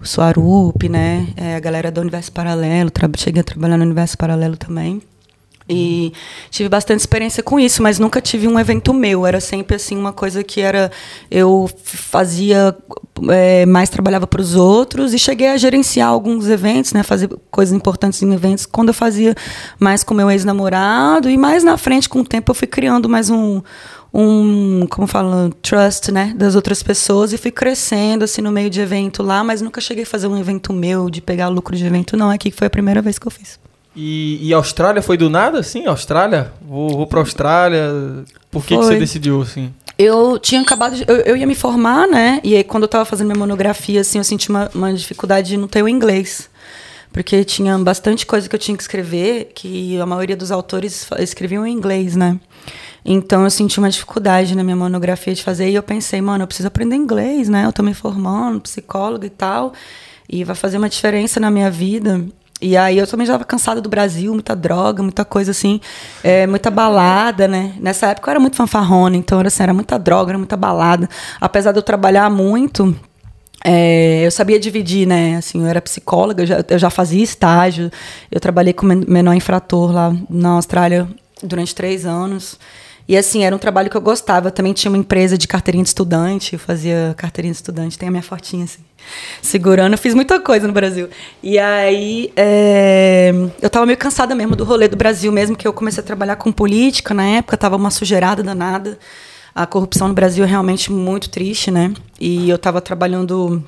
o 0.00 0.06
Suarup, 0.06 0.88
né? 0.88 1.28
É, 1.36 1.56
a 1.56 1.60
galera 1.60 1.90
do 1.90 2.00
Universo 2.00 2.30
Paralelo, 2.32 2.90
cheguei 3.16 3.40
a 3.40 3.44
trabalhar 3.44 3.76
no 3.76 3.84
Universo 3.84 4.16
Paralelo 4.16 4.56
também. 4.56 5.02
E 5.68 6.12
tive 6.48 6.68
bastante 6.68 7.00
experiência 7.00 7.42
com 7.42 7.58
isso, 7.58 7.82
mas 7.82 7.98
nunca 7.98 8.20
tive 8.20 8.46
um 8.46 8.58
evento 8.58 8.94
meu. 8.94 9.26
Era 9.26 9.40
sempre 9.40 9.76
assim 9.76 9.96
uma 9.96 10.12
coisa 10.12 10.44
que 10.44 10.60
era 10.60 10.92
eu 11.28 11.68
fazia 11.82 12.76
é, 13.30 13.66
mais 13.66 13.88
trabalhava 13.88 14.26
para 14.26 14.40
os 14.40 14.54
outros 14.54 15.12
e 15.12 15.18
cheguei 15.18 15.48
a 15.48 15.56
gerenciar 15.56 16.08
alguns 16.08 16.48
eventos, 16.48 16.92
né, 16.92 17.02
fazer 17.02 17.28
coisas 17.50 17.74
importantes 17.74 18.22
em 18.22 18.32
eventos 18.32 18.66
quando 18.66 18.88
eu 18.88 18.94
fazia 18.94 19.34
mais 19.78 20.04
com 20.04 20.14
meu 20.14 20.30
ex-namorado 20.30 21.30
e 21.30 21.36
mais 21.36 21.64
na 21.64 21.76
frente 21.76 22.08
com 22.08 22.20
o 22.20 22.24
tempo 22.24 22.50
eu 22.50 22.54
fui 22.54 22.68
criando 22.68 23.08
mais 23.08 23.30
um 23.30 23.62
um, 24.14 24.86
como 24.88 25.06
fala, 25.06 25.50
trust, 25.60 26.10
né, 26.10 26.32
das 26.34 26.54
outras 26.54 26.82
pessoas 26.82 27.34
e 27.34 27.36
fui 27.36 27.50
crescendo 27.50 28.24
assim 28.24 28.40
no 28.40 28.50
meio 28.50 28.70
de 28.70 28.80
evento 28.80 29.22
lá, 29.22 29.44
mas 29.44 29.60
nunca 29.60 29.78
cheguei 29.78 30.04
a 30.04 30.06
fazer 30.06 30.26
um 30.26 30.38
evento 30.38 30.72
meu 30.72 31.10
de 31.10 31.20
pegar 31.20 31.48
lucro 31.48 31.76
de 31.76 31.84
evento 31.84 32.16
não, 32.16 32.30
aqui 32.30 32.50
foi 32.50 32.66
a 32.66 32.70
primeira 32.70 33.02
vez 33.02 33.18
que 33.18 33.26
eu 33.26 33.30
fiz. 33.30 33.58
E, 33.96 34.38
e 34.46 34.52
a 34.52 34.58
Austrália 34.58 35.00
foi 35.00 35.16
do 35.16 35.30
nada, 35.30 35.58
assim? 35.58 35.86
Austrália? 35.86 36.52
Vou, 36.60 36.90
vou 36.90 37.06
pra 37.06 37.20
Austrália. 37.20 37.90
Por 38.50 38.62
que, 38.62 38.76
que 38.76 38.84
você 38.84 38.98
decidiu, 38.98 39.40
assim? 39.40 39.72
Eu 39.98 40.38
tinha 40.38 40.60
acabado 40.60 40.96
de, 40.96 41.04
eu, 41.08 41.16
eu 41.20 41.36
ia 41.36 41.46
me 41.46 41.54
formar, 41.54 42.06
né? 42.06 42.38
E 42.44 42.54
aí, 42.54 42.62
quando 42.62 42.82
eu 42.82 42.88
tava 42.88 43.06
fazendo 43.06 43.28
minha 43.28 43.38
monografia, 43.38 44.02
assim, 44.02 44.18
eu 44.18 44.24
senti 44.24 44.50
uma, 44.50 44.70
uma 44.74 44.92
dificuldade 44.92 45.48
de 45.48 45.56
não 45.56 45.66
ter 45.66 45.82
o 45.82 45.88
inglês. 45.88 46.50
Porque 47.10 47.42
tinha 47.44 47.78
bastante 47.78 48.26
coisa 48.26 48.46
que 48.46 48.54
eu 48.54 48.58
tinha 48.58 48.76
que 48.76 48.82
escrever, 48.82 49.52
que 49.54 49.98
a 49.98 50.04
maioria 50.04 50.36
dos 50.36 50.50
autores 50.50 51.08
escreviam 51.18 51.66
em 51.66 51.72
inglês, 51.72 52.14
né? 52.14 52.38
Então 53.02 53.44
eu 53.44 53.50
senti 53.50 53.78
uma 53.78 53.88
dificuldade 53.88 54.54
na 54.54 54.62
minha 54.62 54.76
monografia 54.76 55.32
de 55.32 55.42
fazer. 55.42 55.70
E 55.70 55.74
eu 55.74 55.82
pensei, 55.82 56.20
mano, 56.20 56.42
eu 56.42 56.46
preciso 56.46 56.68
aprender 56.68 56.96
inglês, 56.96 57.48
né? 57.48 57.64
Eu 57.64 57.72
tô 57.72 57.82
me 57.82 57.94
formando, 57.94 58.60
psicóloga 58.60 59.26
e 59.26 59.30
tal. 59.30 59.72
E 60.28 60.44
vai 60.44 60.54
fazer 60.54 60.76
uma 60.76 60.90
diferença 60.90 61.40
na 61.40 61.50
minha 61.50 61.70
vida. 61.70 62.22
E 62.60 62.74
aí 62.76 62.96
eu 62.96 63.06
também 63.06 63.26
já 63.26 63.34
estava 63.34 63.44
cansada 63.44 63.82
do 63.82 63.88
Brasil, 63.88 64.32
muita 64.32 64.56
droga, 64.56 65.02
muita 65.02 65.24
coisa 65.26 65.50
assim, 65.50 65.78
é, 66.24 66.46
muita 66.46 66.70
balada, 66.70 67.46
né? 67.46 67.74
Nessa 67.78 68.06
época 68.06 68.28
eu 68.28 68.32
era 68.32 68.40
muito 68.40 68.56
fanfarrona, 68.56 69.14
então 69.16 69.38
era, 69.38 69.48
assim, 69.48 69.62
era 69.62 69.74
muita 69.74 69.98
droga, 69.98 70.30
era 70.30 70.38
muita 70.38 70.56
balada. 70.56 71.08
Apesar 71.38 71.72
de 71.72 71.78
eu 71.78 71.82
trabalhar 71.82 72.30
muito, 72.30 72.96
é, 73.62 74.22
eu 74.24 74.30
sabia 74.30 74.58
dividir, 74.58 75.06
né? 75.06 75.36
Assim, 75.36 75.60
eu 75.60 75.66
era 75.66 75.82
psicóloga, 75.82 76.42
eu 76.42 76.46
já, 76.46 76.64
eu 76.66 76.78
já 76.78 76.88
fazia 76.88 77.22
estágio, 77.22 77.90
eu 78.30 78.40
trabalhei 78.40 78.72
com 78.72 78.86
men- 78.86 79.04
menor 79.06 79.34
infrator 79.34 79.92
lá 79.92 80.14
na 80.30 80.50
Austrália 80.50 81.06
durante 81.42 81.74
três 81.74 82.06
anos. 82.06 82.58
E 83.08 83.16
assim, 83.16 83.44
era 83.44 83.54
um 83.54 83.58
trabalho 83.58 83.88
que 83.88 83.96
eu 83.96 84.00
gostava. 84.00 84.48
Eu 84.48 84.52
também 84.52 84.72
tinha 84.72 84.90
uma 84.90 84.98
empresa 84.98 85.38
de 85.38 85.46
carteirinha 85.46 85.84
de 85.84 85.88
estudante, 85.90 86.54
eu 86.54 86.58
fazia 86.58 87.14
carteirinha 87.16 87.52
de 87.52 87.58
estudante, 87.58 87.98
tem 87.98 88.08
a 88.08 88.10
minha 88.10 88.22
fotinha 88.22 88.64
assim, 88.64 88.80
segurando. 89.40 89.92
Eu 89.92 89.98
fiz 89.98 90.14
muita 90.14 90.40
coisa 90.40 90.66
no 90.66 90.72
Brasil. 90.72 91.08
E 91.42 91.58
aí, 91.58 92.32
é, 92.36 93.32
eu 93.62 93.70
tava 93.70 93.86
meio 93.86 93.98
cansada 93.98 94.34
mesmo 94.34 94.56
do 94.56 94.64
rolê 94.64 94.88
do 94.88 94.96
Brasil, 94.96 95.30
mesmo 95.30 95.56
que 95.56 95.66
eu 95.66 95.72
comecei 95.72 96.02
a 96.02 96.06
trabalhar 96.06 96.36
com 96.36 96.50
política 96.50 97.14
na 97.14 97.24
época, 97.24 97.56
tava 97.56 97.76
uma 97.76 97.90
sujeirada 97.90 98.42
danada. 98.42 98.98
A 99.54 99.66
corrupção 99.66 100.08
no 100.08 100.14
Brasil 100.14 100.44
é 100.44 100.46
realmente 100.46 100.92
muito 100.92 101.30
triste, 101.30 101.70
né? 101.70 101.94
E 102.20 102.50
eu 102.50 102.58
tava 102.58 102.80
trabalhando 102.80 103.64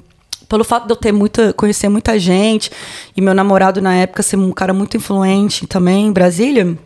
pelo 0.49 0.65
fato 0.65 0.87
de 0.87 0.93
eu 0.93 0.97
ter 0.97 1.13
muita, 1.13 1.53
conhecer 1.53 1.89
muita 1.89 2.19
gente 2.19 2.71
e 3.17 3.21
meu 3.21 3.35
namorado 3.35 3.81
na 3.83 3.95
época 3.95 4.23
ser 4.23 4.37
um 4.37 4.51
cara 4.51 4.73
muito 4.73 4.97
influente 4.97 5.67
também 5.67 6.07
em 6.07 6.13
Brasília, 6.13 6.77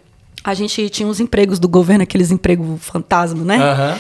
a 0.45 0.55
gente 0.55 0.88
tinha 0.88 1.09
uns 1.09 1.20
empregos 1.20 1.59
do 1.59 1.68
governo, 1.68 2.03
aqueles 2.03 2.30
empregos 2.30 2.80
fantasma, 2.80 3.45
né? 3.45 3.57
Aham. 3.57 3.99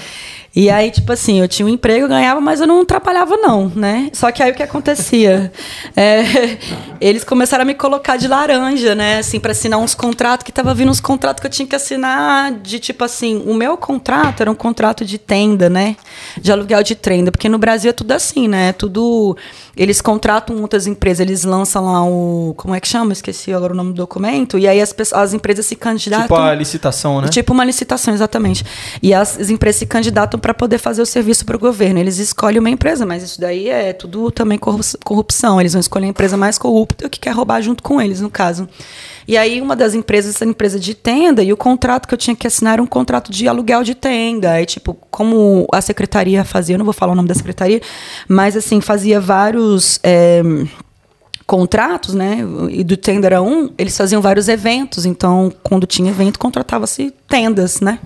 E 0.54 0.68
aí, 0.68 0.90
tipo 0.90 1.10
assim, 1.10 1.40
eu 1.40 1.48
tinha 1.48 1.64
um 1.64 1.68
emprego, 1.68 2.04
eu 2.04 2.08
ganhava, 2.08 2.40
mas 2.40 2.60
eu 2.60 2.66
não 2.66 2.84
trabalhava, 2.84 3.38
não, 3.38 3.72
né? 3.74 4.10
Só 4.12 4.30
que 4.30 4.42
aí 4.42 4.52
o 4.52 4.54
que 4.54 4.62
acontecia? 4.62 5.52
É, 5.94 6.58
eles 7.00 7.22
começaram 7.22 7.62
a 7.62 7.64
me 7.64 7.74
colocar 7.74 8.16
de 8.16 8.26
laranja, 8.26 8.94
né? 8.94 9.18
Assim, 9.18 9.38
para 9.38 9.52
assinar 9.52 9.78
uns 9.78 9.94
contratos, 9.94 10.44
que 10.44 10.50
tava 10.50 10.72
vindo 10.74 10.90
uns 10.90 11.00
contratos 11.00 11.40
que 11.40 11.46
eu 11.46 11.50
tinha 11.50 11.66
que 11.66 11.76
assinar 11.76 12.50
de 12.52 12.78
tipo 12.78 13.04
assim, 13.04 13.42
o 13.46 13.54
meu 13.54 13.76
contrato 13.76 14.40
era 14.40 14.50
um 14.50 14.54
contrato 14.54 15.04
de 15.04 15.18
tenda, 15.18 15.68
né? 15.68 15.96
De 16.40 16.50
aluguel 16.50 16.82
de 16.82 16.94
tenda, 16.94 17.30
porque 17.30 17.48
no 17.48 17.58
Brasil 17.58 17.90
é 17.90 17.92
tudo 17.92 18.12
assim, 18.12 18.48
né? 18.48 18.68
É 18.68 18.72
tudo. 18.72 19.36
Eles 19.76 20.00
contratam 20.00 20.60
outras 20.60 20.86
empresas, 20.86 21.20
eles 21.20 21.44
lançam 21.44 21.84
lá 21.84 22.04
o. 22.04 22.54
Como 22.56 22.74
é 22.74 22.80
que 22.80 22.88
chama? 22.88 23.12
Esqueci 23.12 23.52
agora 23.52 23.72
o 23.72 23.76
nome 23.76 23.90
do 23.90 23.96
documento. 23.96 24.58
E 24.58 24.66
aí 24.66 24.80
as, 24.80 24.92
pessoas, 24.92 25.22
as 25.22 25.34
empresas 25.34 25.66
se 25.66 25.76
candidatam. 25.76 26.26
Tipo 26.26 26.36
a 26.36 26.54
licitação, 26.54 27.20
né? 27.20 27.28
Tipo 27.28 27.52
uma 27.52 27.64
licitação, 27.64 28.14
exatamente. 28.14 28.64
E 29.02 29.12
as, 29.12 29.38
as 29.38 29.50
empresas 29.50 29.78
se 29.78 29.86
candidatam 29.86 30.40
para 30.42 30.52
poder 30.52 30.78
fazer 30.78 31.00
o 31.00 31.06
serviço 31.06 31.46
para 31.46 31.56
o 31.56 31.58
governo. 31.58 32.00
Eles 32.00 32.18
escolhem 32.18 32.58
uma 32.58 32.68
empresa, 32.68 33.06
mas 33.06 33.22
isso 33.22 33.40
daí 33.40 33.68
é 33.68 33.92
tudo 33.92 34.30
também 34.30 34.58
corrupção. 34.58 35.60
Eles 35.60 35.72
vão 35.72 35.80
escolher 35.80 36.06
a 36.06 36.08
empresa 36.08 36.36
mais 36.36 36.58
corrupta 36.58 37.08
que 37.08 37.20
quer 37.20 37.30
roubar 37.30 37.62
junto 37.62 37.82
com 37.82 38.00
eles, 38.00 38.20
no 38.20 38.28
caso. 38.28 38.68
E 39.26 39.36
aí 39.36 39.60
uma 39.60 39.76
das 39.76 39.94
empresas, 39.94 40.34
essa 40.34 40.44
empresa 40.44 40.78
de 40.78 40.94
tenda, 40.94 41.42
e 41.42 41.52
o 41.52 41.56
contrato 41.56 42.08
que 42.08 42.12
eu 42.12 42.18
tinha 42.18 42.34
que 42.34 42.46
assinar 42.46 42.74
era 42.74 42.82
um 42.82 42.86
contrato 42.86 43.30
de 43.30 43.46
aluguel 43.46 43.84
de 43.84 43.94
tenda. 43.94 44.50
Aí, 44.50 44.66
tipo, 44.66 44.94
como 45.10 45.66
a 45.72 45.80
secretaria 45.80 46.44
fazia, 46.44 46.74
eu 46.74 46.78
não 46.78 46.84
vou 46.84 46.92
falar 46.92 47.12
o 47.12 47.16
nome 47.16 47.28
da 47.28 47.34
secretaria, 47.34 47.80
mas 48.28 48.56
assim, 48.56 48.80
fazia 48.80 49.20
vários. 49.20 50.00
É, 50.02 50.42
contratos, 51.52 52.14
né? 52.14 52.38
E 52.70 52.82
do 52.82 52.96
Tenda 52.96 53.26
era 53.26 53.42
um, 53.42 53.68
eles 53.76 53.94
faziam 53.94 54.22
vários 54.22 54.48
eventos. 54.48 55.04
Então, 55.04 55.52
quando 55.62 55.86
tinha 55.86 56.10
evento, 56.10 56.38
contratava-se 56.38 57.12
tendas, 57.28 57.78
né? 57.78 57.98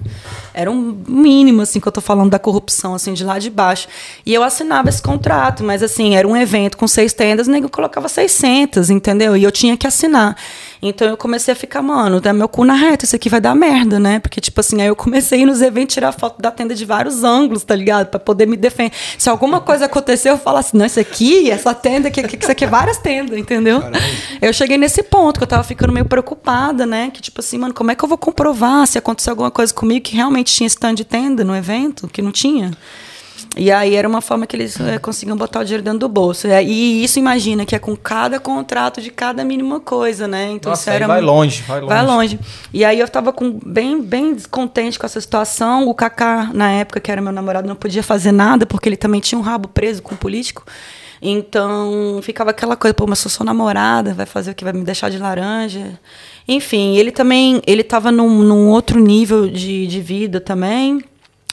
Era 0.52 0.68
um 0.68 1.00
mínimo, 1.06 1.62
assim, 1.62 1.78
que 1.78 1.86
eu 1.86 1.92
tô 1.92 2.00
falando 2.00 2.30
da 2.30 2.40
corrupção, 2.40 2.92
assim, 2.92 3.14
de 3.14 3.22
lá 3.22 3.38
de 3.38 3.48
baixo. 3.48 3.86
E 4.26 4.34
eu 4.34 4.42
assinava 4.42 4.88
esse 4.88 5.00
contrato, 5.00 5.62
mas, 5.62 5.80
assim, 5.80 6.16
era 6.16 6.26
um 6.26 6.36
evento 6.36 6.76
com 6.76 6.88
seis 6.88 7.12
tendas, 7.12 7.46
nego 7.46 7.68
colocava 7.68 8.08
600, 8.08 8.90
entendeu? 8.90 9.36
E 9.36 9.44
eu 9.44 9.52
tinha 9.52 9.76
que 9.76 9.86
assinar. 9.86 10.36
Então, 10.80 11.08
eu 11.08 11.16
comecei 11.16 11.52
a 11.52 11.56
ficar, 11.56 11.82
mano, 11.82 12.20
dá 12.20 12.32
meu 12.32 12.48
cu 12.48 12.64
na 12.64 12.74
reta, 12.74 13.04
isso 13.04 13.16
aqui 13.16 13.28
vai 13.28 13.40
dar 13.40 13.54
merda, 13.54 13.98
né? 13.98 14.18
Porque, 14.18 14.40
tipo 14.40 14.60
assim, 14.60 14.80
aí 14.80 14.88
eu 14.88 14.96
comecei 14.96 15.38
a 15.38 15.42
ir 15.42 15.46
nos 15.46 15.62
eventos 15.62 15.94
tirar 15.94 16.12
foto 16.12 16.40
da 16.40 16.50
tenda 16.50 16.74
de 16.74 16.84
vários 16.84 17.24
ângulos, 17.24 17.64
tá 17.64 17.74
ligado? 17.74 18.08
Pra 18.08 18.20
poder 18.20 18.46
me 18.46 18.56
defender. 18.56 18.92
Se 19.18 19.28
alguma 19.28 19.60
coisa 19.60 19.86
acontecer, 19.86 20.30
eu 20.30 20.38
falo 20.38 20.58
assim, 20.58 20.76
não, 20.76 20.86
isso 20.86 21.00
aqui, 21.00 21.50
essa 21.50 21.74
tenda, 21.74 22.10
que, 22.10 22.22
que 22.22 22.36
isso 22.36 22.52
aqui 22.52 22.64
é 22.64 22.68
várias 22.68 22.98
tendas, 22.98 23.38
entendeu? 23.38 23.80
Caramba. 23.80 23.98
Eu 24.40 24.52
cheguei 24.52 24.78
nesse 24.78 25.02
ponto, 25.02 25.38
que 25.38 25.44
eu 25.44 25.48
tava 25.48 25.64
ficando 25.64 25.92
meio 25.92 26.06
preocupada, 26.06 26.86
né? 26.86 27.10
Que, 27.12 27.20
tipo 27.20 27.40
assim, 27.40 27.58
mano, 27.58 27.74
como 27.74 27.90
é 27.90 27.94
que 27.94 28.04
eu 28.04 28.08
vou 28.08 28.18
comprovar 28.18 28.86
se 28.86 28.98
acontecer 28.98 29.30
alguma 29.30 29.50
coisa 29.50 29.72
comigo 29.72 30.04
que 30.04 30.14
realmente 30.14 30.36
realmente 30.36 30.52
tinha 30.52 30.66
stand 30.66 30.94
de 30.94 31.04
tenda 31.04 31.44
no 31.44 31.54
evento, 31.54 32.08
que 32.08 32.20
não 32.20 32.32
tinha. 32.32 32.70
E 33.56 33.70
aí 33.70 33.94
era 33.94 34.08
uma 34.08 34.20
forma 34.20 34.46
que 34.46 34.54
eles 34.54 34.78
é, 34.80 34.98
conseguiam 34.98 35.36
botar 35.36 35.60
o 35.60 35.64
dinheiro 35.64 35.82
dentro 35.82 36.00
do 36.00 36.08
bolso. 36.08 36.46
E 36.46 37.04
isso 37.04 37.18
imagina 37.18 37.64
que 37.64 37.74
é 37.74 37.78
com 37.78 37.96
cada 37.96 38.38
contrato 38.38 39.00
de 39.00 39.10
cada 39.10 39.44
mínima 39.44 39.80
coisa, 39.80 40.28
né? 40.28 40.50
Então 40.52 40.70
Nossa, 40.70 40.92
era 40.92 41.06
vai 41.06 41.20
longe, 41.20 41.62
vai 41.62 41.80
longe. 41.80 41.94
Vai 41.94 42.06
longe. 42.06 42.40
E 42.72 42.84
aí 42.84 42.98
eu 42.98 43.06
estava 43.06 43.32
com 43.32 43.58
bem 43.64 44.02
bem 44.02 44.34
descontente 44.34 44.98
com 44.98 45.06
essa 45.06 45.20
situação. 45.20 45.88
O 45.88 45.94
Kaká 45.94 46.50
na 46.52 46.70
época 46.70 47.00
que 47.00 47.10
era 47.10 47.20
meu 47.20 47.32
namorado 47.32 47.66
não 47.66 47.76
podia 47.76 48.02
fazer 48.02 48.32
nada 48.32 48.66
porque 48.66 48.88
ele 48.88 48.96
também 48.96 49.20
tinha 49.20 49.38
um 49.38 49.42
rabo 49.42 49.68
preso 49.68 50.02
com 50.02 50.14
um 50.14 50.18
político. 50.18 50.64
Então 51.20 52.20
ficava 52.22 52.50
aquela 52.50 52.76
coisa, 52.76 52.94
pô, 52.94 53.06
mas 53.06 53.24
eu 53.24 53.30
sou 53.30 53.44
namorada, 53.44 54.12
vai 54.12 54.26
fazer 54.26 54.50
o 54.50 54.54
que 54.54 54.64
vai 54.64 54.72
me 54.72 54.84
deixar 54.84 55.10
de 55.10 55.18
laranja. 55.18 55.98
Enfim, 56.46 56.96
ele 56.96 57.10
também, 57.10 57.60
ele 57.66 57.80
estava 57.80 58.12
num, 58.12 58.42
num, 58.42 58.68
outro 58.68 59.00
nível 59.00 59.48
de, 59.48 59.86
de 59.86 60.00
vida 60.00 60.40
também. 60.40 61.02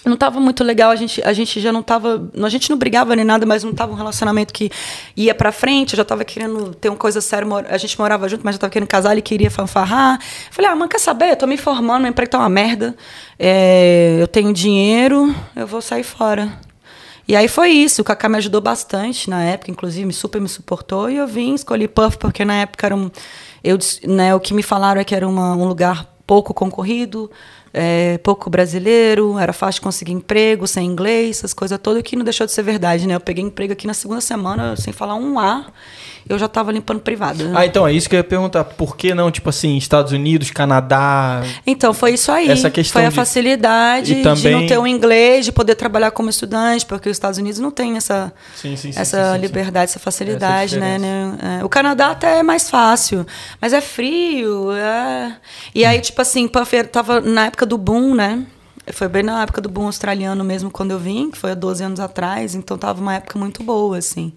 Não 0.05 0.15
estava 0.15 0.39
muito 0.39 0.63
legal, 0.63 0.91
a 0.91 0.95
gente, 0.95 1.21
a 1.23 1.31
gente 1.31 1.61
já 1.61 1.71
não 1.71 1.79
estava, 1.79 2.29
a 2.43 2.49
gente 2.49 2.69
não 2.69 2.77
brigava 2.77 3.15
nem 3.15 3.23
nada, 3.23 3.45
mas 3.45 3.63
não 3.63 3.71
estava 3.71 3.93
um 3.93 3.95
relacionamento 3.95 4.53
que 4.53 4.69
ia 5.15 5.33
para 5.33 5.51
frente, 5.51 5.93
eu 5.93 5.97
já 5.97 6.03
estava 6.03 6.25
querendo 6.25 6.73
ter 6.75 6.89
uma 6.89 6.97
coisa 6.97 7.21
séria, 7.21 7.47
a 7.69 7.77
gente 7.77 7.97
morava 7.97 8.27
junto, 8.27 8.41
mas 8.43 8.55
já 8.55 8.57
estava 8.57 8.71
querendo 8.71 8.89
casar, 8.89 9.13
ele 9.13 9.21
queria 9.21 9.49
fanfarrar. 9.49 10.19
Falei, 10.51 10.69
ah, 10.69 10.75
mãe, 10.75 10.89
quer 10.89 10.99
saber? 10.99 11.31
Eu 11.31 11.37
tô 11.37 11.47
me 11.47 11.55
formando, 11.55 12.01
meu 12.01 12.09
emprego 12.09 12.31
tá 12.31 12.39
uma 12.39 12.49
merda, 12.49 12.95
é, 13.39 14.17
eu 14.19 14.27
tenho 14.27 14.51
dinheiro, 14.51 15.33
eu 15.55 15.65
vou 15.65 15.81
sair 15.81 16.03
fora. 16.03 16.51
E 17.25 17.35
aí 17.37 17.47
foi 17.47 17.69
isso, 17.69 18.01
o 18.01 18.05
Kaká 18.05 18.27
me 18.27 18.37
ajudou 18.37 18.59
bastante 18.59 19.29
na 19.29 19.41
época, 19.41 19.71
inclusive, 19.71 20.05
me 20.05 20.11
super 20.11 20.41
me 20.41 20.49
suportou, 20.49 21.09
e 21.09 21.15
eu 21.15 21.25
vim, 21.25 21.53
escolhi 21.53 21.87
Puff, 21.87 22.17
porque 22.17 22.43
na 22.43 22.55
época 22.55 22.85
era 22.85 22.95
um 22.95 23.09
eu, 23.63 23.77
né, 24.05 24.35
o 24.35 24.39
que 24.39 24.53
me 24.53 24.61
falaram 24.61 24.99
é 24.99 25.03
que 25.05 25.15
era 25.15 25.25
uma, 25.27 25.55
um 25.55 25.65
lugar 25.65 26.05
pouco 26.27 26.53
concorrido, 26.53 27.31
é, 27.74 28.19
pouco 28.19 28.49
brasileiro, 28.49 29.38
era 29.39 29.51
fácil 29.51 29.82
conseguir 29.82 30.11
emprego, 30.11 30.67
sem 30.67 30.86
inglês, 30.86 31.38
essas 31.38 31.53
coisas 31.53 31.80
todas, 31.82 32.03
que 32.03 32.15
não 32.15 32.24
deixou 32.24 32.45
de 32.45 32.51
ser 32.51 32.61
verdade, 32.61 33.07
né? 33.07 33.15
Eu 33.15 33.19
peguei 33.19 33.43
emprego 33.43 33.74
aqui 33.74 33.88
na 33.88 33.95
segunda 33.95 34.21
semana, 34.21 34.76
sem 34.76 34.93
falar 34.93 35.15
um 35.15 35.39
A, 35.39 35.65
eu 36.28 36.39
já 36.39 36.45
estava 36.45 36.71
limpando 36.71 37.01
privada. 37.01 37.51
Ah, 37.53 37.65
então, 37.65 37.86
é 37.86 37.93
isso 37.93 38.07
que 38.07 38.15
eu 38.15 38.17
ia 38.17 38.24
perguntar. 38.24 38.63
Por 38.63 38.95
que 38.95 39.13
não, 39.13 39.30
tipo 39.30 39.49
assim, 39.49 39.78
Estados 39.78 40.11
Unidos, 40.11 40.51
Canadá? 40.51 41.43
Então, 41.67 41.93
foi 41.93 42.13
isso 42.13 42.32
aí. 42.32 42.49
Essa 42.49 42.69
questão 42.69 43.01
foi 43.01 43.05
a 43.05 43.09
de... 43.09 43.15
facilidade 43.15 44.15
também... 44.24 44.41
de 44.41 44.49
não 44.51 44.67
ter 44.67 44.78
o 44.78 44.84
um 44.84 44.88
inglês, 44.88 45.45
de 45.45 45.51
poder 45.51 45.76
trabalhar 45.76 46.11
como 46.11 46.30
estudante, 46.30 46.86
porque 46.86 47.09
os 47.09 47.15
Estados 47.15 47.38
Unidos 47.38 47.59
não 47.59 47.71
tem 47.71 47.97
essa, 47.97 48.34
sim, 48.55 48.76
sim, 48.76 48.91
sim, 48.91 48.99
essa 48.99 49.38
liberdade, 49.38 49.91
essa 49.91 49.99
facilidade, 49.99 50.78
essa 50.78 50.86
né, 50.86 50.97
né? 50.97 51.59
É. 51.59 51.65
O 51.65 51.69
Canadá 51.69 52.11
até 52.11 52.39
é 52.39 52.43
mais 52.43 52.69
fácil, 52.69 53.26
mas 53.61 53.74
é 53.74 53.82
frio. 53.82 54.71
É... 54.71 55.36
E 55.76 55.84
aí, 55.86 55.99
tipo 55.99 56.21
assim, 56.21 56.47
Puffer 56.47 56.88
tava 56.88 57.19
na 57.19 57.47
época 57.47 57.65
do 57.65 57.78
boom, 57.78 58.15
né? 58.15 58.45
Foi 58.91 59.07
bem 59.07 59.24
na 59.24 59.43
época 59.43 59.61
do 59.61 59.69
boom 59.69 59.86
australiano 59.86 60.43
mesmo, 60.43 60.69
quando 60.69 60.91
eu 60.91 60.99
vim, 60.99 61.32
que 61.32 61.38
foi 61.38 61.51
há 61.51 61.55
12 61.55 61.84
anos 61.84 61.99
atrás, 61.99 62.53
então 62.53 62.78
tava 62.78 63.01
uma 63.01 63.15
época 63.15 63.39
muito 63.39 63.63
boa, 63.63 63.97
assim. 63.97 64.34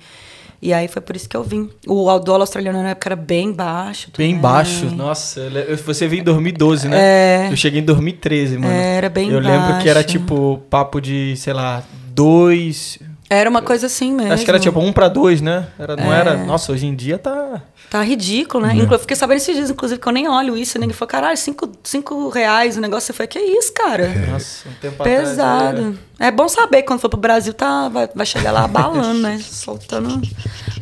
E 0.60 0.72
aí 0.72 0.88
foi 0.88 1.02
por 1.02 1.14
isso 1.14 1.28
que 1.28 1.36
eu 1.36 1.42
vim. 1.42 1.70
O 1.86 2.18
dólar 2.18 2.42
australiano 2.42 2.82
na 2.82 2.90
época 2.90 3.08
era 3.08 3.16
bem 3.16 3.52
baixo. 3.52 4.10
Também. 4.10 4.32
Bem 4.32 4.40
baixo, 4.40 4.86
nossa. 4.86 5.42
Você 5.84 6.08
veio 6.08 6.20
em 6.20 6.24
2012, 6.24 6.88
né? 6.88 6.96
É, 6.98 7.48
eu 7.50 7.56
cheguei 7.56 7.80
em 7.80 7.84
2013, 7.84 8.58
mano. 8.58 8.72
Era 8.72 9.08
bem 9.08 9.28
eu 9.28 9.40
baixo. 9.40 9.48
Eu 9.48 9.60
lembro 9.60 9.82
que 9.82 9.88
era 9.88 10.02
tipo 10.02 10.62
papo 10.70 11.00
de, 11.00 11.36
sei 11.36 11.52
lá, 11.52 11.82
dois. 12.08 12.98
Era 13.28 13.50
uma 13.50 13.60
coisa 13.60 13.86
assim 13.86 14.12
mesmo. 14.12 14.32
Acho 14.32 14.44
que 14.44 14.50
era 14.50 14.60
tipo 14.60 14.78
um 14.78 14.92
para 14.92 15.08
dois, 15.08 15.40
né? 15.40 15.66
Era, 15.78 15.96
não 15.96 16.12
é. 16.12 16.18
era. 16.18 16.36
Nossa, 16.44 16.72
hoje 16.72 16.86
em 16.86 16.94
dia 16.94 17.18
tá. 17.18 17.60
Tá 17.96 18.02
ridículo, 18.02 18.66
né? 18.66 18.74
Uhum. 18.74 18.88
Eu 18.90 18.98
fiquei 18.98 19.16
sabendo 19.16 19.38
esses 19.38 19.56
dias, 19.56 19.70
inclusive, 19.70 19.98
que 19.98 20.06
eu 20.06 20.12
nem 20.12 20.28
olho 20.28 20.54
isso. 20.54 20.78
Ninguém 20.78 20.94
falou, 20.94 21.08
caralho, 21.08 21.36
cinco, 21.38 21.70
cinco 21.82 22.28
reais 22.28 22.76
o 22.76 22.80
negócio. 22.80 23.06
Você 23.06 23.12
foi, 23.14 23.26
que 23.26 23.38
isso, 23.38 23.72
cara? 23.72 24.08
Nossa, 24.30 24.68
um 24.68 24.72
tempo 24.74 25.02
Pesado. 25.02 25.78
Atrás, 25.78 25.96
é 26.18 26.30
bom 26.30 26.46
saber 26.46 26.82
quando 26.82 27.00
for 27.00 27.08
pro 27.08 27.18
Brasil, 27.18 27.54
tá, 27.54 27.88
vai, 27.88 28.06
vai 28.14 28.26
chegar 28.26 28.52
lá 28.52 28.64
abalando, 28.64 29.20
né? 29.20 29.38
Soltando 29.40 30.20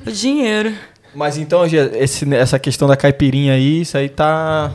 o 0.05 0.11
dinheiro. 0.11 0.75
Mas 1.15 1.39
então, 1.39 1.65
esse, 1.65 2.35
essa 2.35 2.59
questão 2.59 2.89
da 2.89 2.97
caipirinha 2.97 3.53
aí, 3.55 3.83
isso 3.83 3.97
aí 3.97 4.09
tá. 4.09 4.73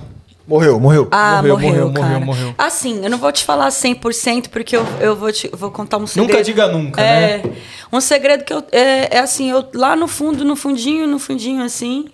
Morreu, 0.48 0.80
morreu. 0.80 1.10
Ah, 1.12 1.42
morreu, 1.42 1.60
morreu, 1.60 1.72
morreu, 1.90 1.90
morreu, 1.92 2.20
morreu, 2.22 2.56
Assim, 2.58 3.04
eu 3.04 3.10
não 3.10 3.18
vou 3.18 3.34
te 3.34 3.44
falar 3.44 3.68
100% 3.68 4.48
porque 4.48 4.78
eu, 4.78 4.86
eu 5.02 5.16
vou, 5.16 5.32
te, 5.32 5.50
vou 5.54 5.70
contar 5.70 5.98
um 5.98 6.08
segredo. 6.08 6.32
Nunca 6.32 6.44
diga 6.44 6.68
nunca, 6.70 7.02
é, 7.02 7.38
né? 7.40 7.52
Um 7.92 8.00
segredo 8.00 8.46
que 8.46 8.54
eu... 8.54 8.64
É, 8.72 9.18
é 9.18 9.20
assim, 9.20 9.52
eu 9.52 9.68
lá 9.76 9.96
no 9.96 10.08
fundo, 10.08 10.44
no 10.46 10.56
fundinho, 10.56 11.06
no 11.06 11.20
fundinho, 11.20 11.64
assim... 11.64 12.06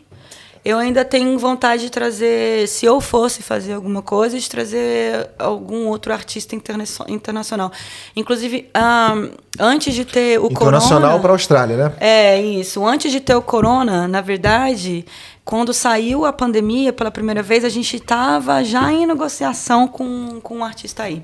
Eu 0.66 0.80
ainda 0.80 1.06
tenho 1.06 1.38
vontade 1.38 1.84
de 1.84 1.90
trazer, 1.92 2.68
se 2.68 2.88
eu 2.88 3.00
fosse 3.00 3.44
fazer 3.44 3.74
alguma 3.74 4.02
coisa, 4.02 4.40
de 4.40 4.50
trazer 4.50 5.30
algum 5.38 5.86
outro 5.86 6.12
artista 6.12 6.56
interna 6.56 6.84
internacional. 7.08 7.72
Inclusive, 8.16 8.72
um, 8.76 9.30
antes 9.60 9.94
de 9.94 10.04
ter 10.04 10.40
o 10.40 10.48
internacional 10.48 10.58
Corona... 10.58 10.78
Internacional 10.78 11.20
para 11.20 11.30
a 11.30 11.36
Austrália, 11.36 11.78
né? 11.78 11.94
É, 12.00 12.42
isso. 12.42 12.84
Antes 12.84 13.12
de 13.12 13.20
ter 13.20 13.36
o 13.36 13.44
Corona, 13.44 14.08
na 14.08 14.22
verdade, 14.22 15.06
quando 15.46 15.76
saiu 15.76 16.26
a 16.26 16.34
pandemia 16.34 16.92
pela 16.92 17.12
primeira 17.12 17.44
vez, 17.44 17.64
a 17.64 17.70
gente 17.70 17.98
estava 17.98 18.64
já 18.64 18.92
em 18.92 19.06
negociação 19.06 19.88
com, 19.88 20.42
com 20.42 20.58
um 20.58 20.66
artista 20.66 21.04
aí. 21.04 21.22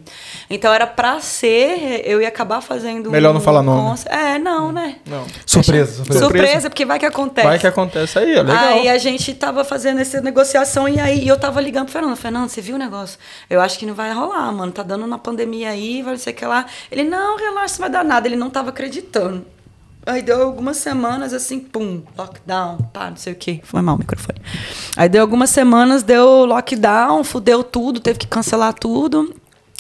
Então 0.48 0.72
era 0.72 0.86
para 0.86 1.20
ser, 1.20 2.04
eu 2.06 2.22
ia 2.22 2.28
acabar 2.28 2.62
fazendo. 2.62 3.10
Melhor 3.10 3.32
um, 3.32 3.34
não 3.34 3.42
falar 3.42 3.64
nome. 3.64 4.00
É, 4.06 4.38
não, 4.38 4.72
né? 4.72 4.98
Não. 5.08 5.26
Surpresa, 5.44 5.96
surpresa. 5.96 6.20
Surpresa, 6.20 6.70
porque 6.70 6.86
vai 6.86 7.00
que 7.00 7.06
acontece. 7.08 7.48
Vai 7.48 7.58
que 7.58 7.66
acontece 7.66 8.20
aí, 8.20 8.36
é 8.36 8.44
legal. 8.44 8.64
Aí 8.64 8.88
a 8.88 8.98
gente 9.00 9.34
tava 9.34 9.64
fazendo 9.64 10.00
essa 10.00 10.22
negociação 10.22 10.88
e 10.88 11.00
aí 11.00 11.28
eu 11.28 11.40
tava 11.40 11.60
ligando 11.60 11.86
pro 11.86 11.94
Fernando. 11.94 12.16
Fernando, 12.16 12.50
você 12.50 12.62
viu 12.62 12.76
o 12.76 12.80
negócio? 12.80 13.18
Eu 13.50 13.60
acho 13.60 13.80
que 13.80 13.88
não 13.88 13.96
vai 13.96 14.14
rolar, 14.14 14.52
mano. 14.52 14.72
Tá 14.72 14.84
dando 14.84 15.04
uma 15.04 15.18
pandemia 15.18 15.72
aí, 15.72 16.04
vai 16.04 16.16
ser 16.18 16.34
que 16.34 16.46
lá. 16.46 16.68
Ele, 16.92 17.04
não, 17.04 17.38
relaxa, 17.38 17.74
não 17.74 17.80
vai 17.80 17.90
dar 17.90 18.04
nada. 18.04 18.28
Ele 18.28 18.36
não 18.36 18.52
tava 18.52 18.70
acreditando. 18.70 19.44
Aí 20.06 20.22
deu 20.22 20.42
algumas 20.42 20.78
semanas 20.78 21.34
assim, 21.34 21.60
pum, 21.60 22.02
lockdown, 22.18 22.78
pá, 22.92 23.10
não 23.10 23.18
sei 23.18 23.34
o 23.34 23.36
quê. 23.36 23.60
Foi 23.64 23.82
mal 23.82 23.96
o 23.96 24.00
microfone. 24.00 24.40
Aí 24.98 25.08
deu 25.08 25.22
algumas 25.22 25.52
semanas, 25.52 26.02
deu 26.02 26.46
lockdown, 26.46 27.24
fudeu 27.24 27.64
tudo, 27.64 28.00
teve 28.00 28.18
que 28.20 28.28
cancelar 28.28 28.74
tudo. 28.74 29.34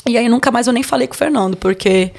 E 0.08 0.18
aí 0.18 0.30
nunca 0.30 0.52
mais 0.52 0.68
eu 0.68 0.74
nem 0.74 0.84
falei 0.84 1.08
com 1.08 1.16
o 1.16 1.18
Fernando, 1.18 1.58
porque 1.58 2.12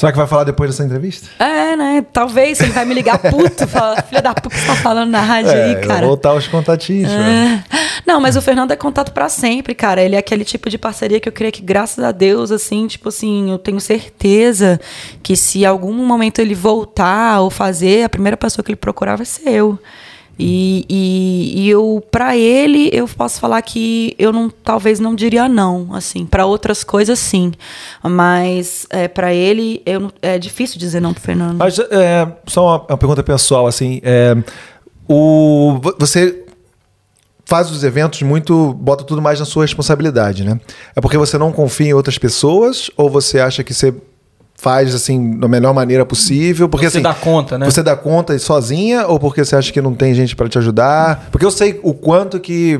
Será 0.00 0.12
que 0.12 0.16
vai 0.16 0.26
falar 0.26 0.44
depois 0.44 0.70
dessa 0.70 0.82
entrevista? 0.82 1.28
É, 1.38 1.76
né? 1.76 2.02
Talvez 2.10 2.58
ele 2.58 2.72
vai 2.72 2.86
me 2.86 2.94
ligar 2.94 3.18
puto, 3.18 3.68
falar, 3.68 4.02
filha 4.04 4.22
da 4.22 4.32
puta, 4.32 4.48
que 4.48 4.58
você 4.58 4.66
tá 4.66 4.74
falando 4.76 5.10
na 5.10 5.20
rádio 5.20 5.50
É, 5.50 5.64
aí, 5.64 5.74
cara. 5.86 6.00
vou 6.00 6.08
voltar 6.08 6.32
os 6.32 6.48
contatinhos. 6.48 7.12
É. 7.12 7.62
Não, 8.06 8.18
mas 8.18 8.34
o 8.34 8.40
Fernando 8.40 8.70
é 8.70 8.76
contato 8.76 9.12
pra 9.12 9.28
sempre, 9.28 9.74
cara. 9.74 10.00
Ele 10.02 10.16
é 10.16 10.18
aquele 10.18 10.42
tipo 10.42 10.70
de 10.70 10.78
parceria 10.78 11.20
que 11.20 11.28
eu 11.28 11.32
creio 11.32 11.52
que, 11.52 11.60
graças 11.60 12.02
a 12.02 12.12
Deus, 12.12 12.50
assim, 12.50 12.86
tipo 12.86 13.10
assim, 13.10 13.50
eu 13.50 13.58
tenho 13.58 13.78
certeza 13.78 14.80
que 15.22 15.36
se 15.36 15.66
algum 15.66 15.92
momento 15.92 16.38
ele 16.38 16.54
voltar 16.54 17.42
ou 17.42 17.50
fazer, 17.50 18.04
a 18.04 18.08
primeira 18.08 18.38
pessoa 18.38 18.64
que 18.64 18.70
ele 18.70 18.76
procurar 18.76 19.16
vai 19.16 19.26
ser 19.26 19.50
eu. 19.50 19.78
E, 20.42 20.86
e, 20.88 21.52
e 21.62 21.68
eu, 21.70 22.02
para 22.10 22.34
ele, 22.36 22.88
eu 22.92 23.06
posso 23.06 23.38
falar 23.38 23.60
que 23.60 24.14
eu 24.18 24.32
não, 24.32 24.48
talvez 24.48 24.98
não 24.98 25.14
diria 25.14 25.48
não, 25.48 25.94
assim. 25.94 26.24
Para 26.24 26.46
outras 26.46 26.82
coisas, 26.82 27.18
sim. 27.18 27.52
Mas 28.02 28.86
é, 28.88 29.06
para 29.06 29.34
ele, 29.34 29.82
eu, 29.84 30.10
é 30.22 30.38
difícil 30.38 30.78
dizer 30.78 31.00
não 31.00 31.12
pro 31.12 31.22
Fernando. 31.22 31.58
Mas 31.58 31.78
é, 31.78 32.26
só 32.46 32.64
uma, 32.66 32.86
uma 32.88 32.96
pergunta 32.98 33.22
pessoal, 33.22 33.66
assim. 33.66 34.00
é, 34.02 34.34
o, 35.06 35.78
vo- 35.82 35.94
você 35.98 36.44
faz 37.44 37.70
os 37.70 37.82
eventos 37.84 38.22
muito. 38.22 38.72
bota 38.74 39.04
tudo 39.04 39.20
mais 39.20 39.40
na 39.40 39.44
sua 39.44 39.64
responsabilidade, 39.64 40.44
né? 40.44 40.58
É 40.96 41.00
porque 41.00 41.18
você 41.18 41.36
não 41.36 41.52
confia 41.52 41.88
em 41.88 41.92
outras 41.94 42.16
pessoas 42.16 42.90
ou 42.96 43.10
você 43.10 43.40
acha 43.40 43.62
que 43.64 43.74
você 43.74 43.92
faz 44.60 44.94
assim 44.94 45.38
da 45.38 45.48
melhor 45.48 45.72
maneira 45.72 46.04
possível? 46.04 46.68
Porque 46.68 46.84
Você 46.88 46.98
assim, 46.98 47.02
dá 47.02 47.14
conta, 47.14 47.56
né? 47.56 47.64
Você 47.64 47.82
dá 47.82 47.96
conta 47.96 48.38
sozinha 48.38 49.06
ou 49.06 49.18
porque 49.18 49.42
você 49.42 49.56
acha 49.56 49.72
que 49.72 49.80
não 49.80 49.94
tem 49.94 50.12
gente 50.12 50.36
para 50.36 50.48
te 50.50 50.58
ajudar? 50.58 51.28
Porque 51.32 51.46
eu 51.46 51.50
sei 51.50 51.80
o 51.82 51.94
quanto 51.94 52.38
que 52.38 52.78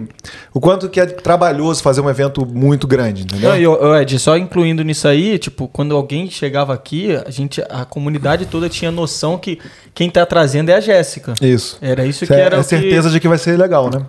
o 0.53 0.61
quanto 0.61 0.89
que 0.91 1.01
é 1.01 1.07
trabalhoso 1.07 1.83
fazer 1.83 2.03
um 2.03 2.11
evento 2.11 2.45
muito 2.45 2.87
grande, 2.87 3.23
entendeu? 3.23 3.49
Não, 3.51 3.57
e, 3.59 3.67
ô, 3.67 3.97
Ed, 3.97 4.19
só 4.19 4.37
incluindo 4.37 4.85
nisso 4.85 5.09
aí, 5.09 5.39
tipo, 5.39 5.67
quando 5.69 5.97
alguém 5.97 6.29
chegava 6.29 6.75
aqui, 6.75 7.17
a 7.27 7.31
gente, 7.31 7.63
a 7.71 7.85
comunidade 7.87 8.45
toda 8.45 8.69
tinha 8.69 8.91
noção 8.91 9.39
que 9.39 9.59
quem 9.95 10.11
tá 10.11 10.27
trazendo 10.27 10.69
é 10.69 10.75
a 10.75 10.81
Jéssica. 10.81 11.33
Isso. 11.41 11.79
Era 11.81 12.05
isso 12.05 12.21
Você 12.21 12.27
que 12.27 12.33
era 12.41 12.57
é 12.57 12.59
o 12.59 12.63
que- 12.63 12.69
certeza 12.69 13.09
de 13.09 13.19
que 13.19 13.27
vai 13.29 13.39
ser 13.39 13.57
legal, 13.59 13.89
né? 13.91 14.03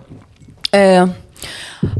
É. 0.70 1.08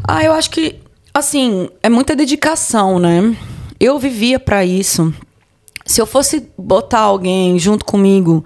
Ah, 0.06 0.22
eu 0.22 0.32
acho 0.34 0.50
que, 0.50 0.76
assim, 1.14 1.68
é 1.82 1.88
muita 1.88 2.14
dedicação, 2.14 2.98
né? 2.98 3.34
Eu 3.80 3.98
vivia 3.98 4.38
pra 4.38 4.64
isso. 4.64 5.12
Se 5.85 6.01
eu 6.01 6.07
fosse 6.07 6.49
botar 6.57 7.01
alguém 7.01 7.59
junto 7.59 7.85
comigo 7.85 8.45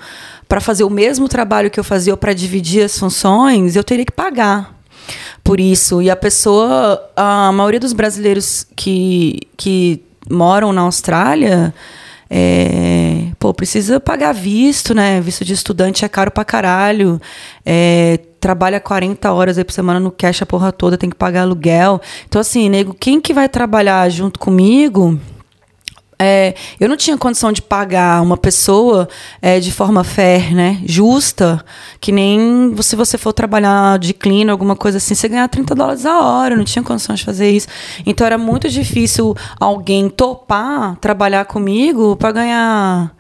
pra 0.49 0.61
fazer 0.61 0.85
o 0.85 0.91
mesmo 0.91 1.29
trabalho 1.29 1.71
que 1.71 1.79
eu 1.79 1.85
fazia 1.85 2.13
ou 2.13 2.17
para 2.17 2.33
dividir 2.33 2.85
as 2.85 2.99
funções, 2.99 3.77
eu 3.77 3.85
teria 3.85 4.05
que 4.05 4.13
pagar 4.13 4.77
por 5.45 5.61
isso. 5.61 6.03
E 6.03 6.11
a 6.11 6.17
pessoa, 6.17 7.11
a 7.17 7.53
maioria 7.53 7.81
dos 7.81 7.93
brasileiros 7.93 8.67
que, 8.75 9.41
que 9.57 10.03
moram 10.29 10.73
na 10.73 10.83
Austrália, 10.83 11.73
é, 12.29 13.29
pô, 13.39 13.55
precisa 13.55 14.01
pagar 14.01 14.33
visto, 14.33 14.95
né? 14.95 15.21
Visto 15.21 15.45
de 15.45 15.53
estudante 15.53 16.05
é 16.05 16.09
caro 16.09 16.31
pra 16.31 16.45
caralho. 16.45 17.21
É, 17.65 18.19
trabalha 18.41 18.81
40 18.81 19.33
horas 19.33 19.59
aí 19.59 19.65
por 19.65 19.73
semana 19.73 20.01
no 20.01 20.11
cash 20.11 20.43
a 20.43 20.47
porra 20.47 20.73
toda, 20.73 20.99
tem 20.99 21.11
que 21.11 21.17
pagar 21.17 21.43
aluguel. 21.43 22.01
Então, 22.29 22.41
assim, 22.41 22.69
nego, 22.69 22.95
quem 22.95 23.21
que 23.21 23.33
vai 23.33 23.49
trabalhar 23.49 24.09
junto 24.11 24.39
comigo? 24.39 25.19
É, 26.19 26.55
eu 26.81 26.89
não 26.89 26.97
tinha 26.97 27.17
condição 27.19 27.53
de 27.53 27.61
pagar 27.61 28.23
uma 28.23 28.39
pessoa 28.39 29.07
é, 29.43 29.61
de 29.61 29.71
forma 29.71 30.03
fair, 30.03 30.55
né? 30.55 30.81
Justa, 30.87 31.63
que 32.01 32.11
nem 32.11 32.75
se 32.81 32.97
você 32.97 33.19
for 33.19 33.35
trabalhar 33.35 33.99
de 33.99 34.15
clean, 34.15 34.51
alguma 34.51 34.75
coisa 34.75 34.97
assim, 34.97 35.15
você 35.15 35.29
ganhar 35.29 35.47
30 35.49 35.75
dólares 35.75 36.07
a 36.07 36.21
hora. 36.21 36.55
Eu 36.55 36.59
não 36.59 36.65
tinha 36.65 36.83
condição 36.83 37.15
de 37.15 37.23
fazer 37.23 37.51
isso. 37.51 37.69
Então 38.07 38.27
era 38.27 38.39
muito 38.39 38.69
difícil 38.69 39.37
alguém 39.61 40.09
topar 40.09 40.97
trabalhar 40.97 41.45
comigo 41.45 42.17
para 42.17 42.33
ganhar. 42.33 43.15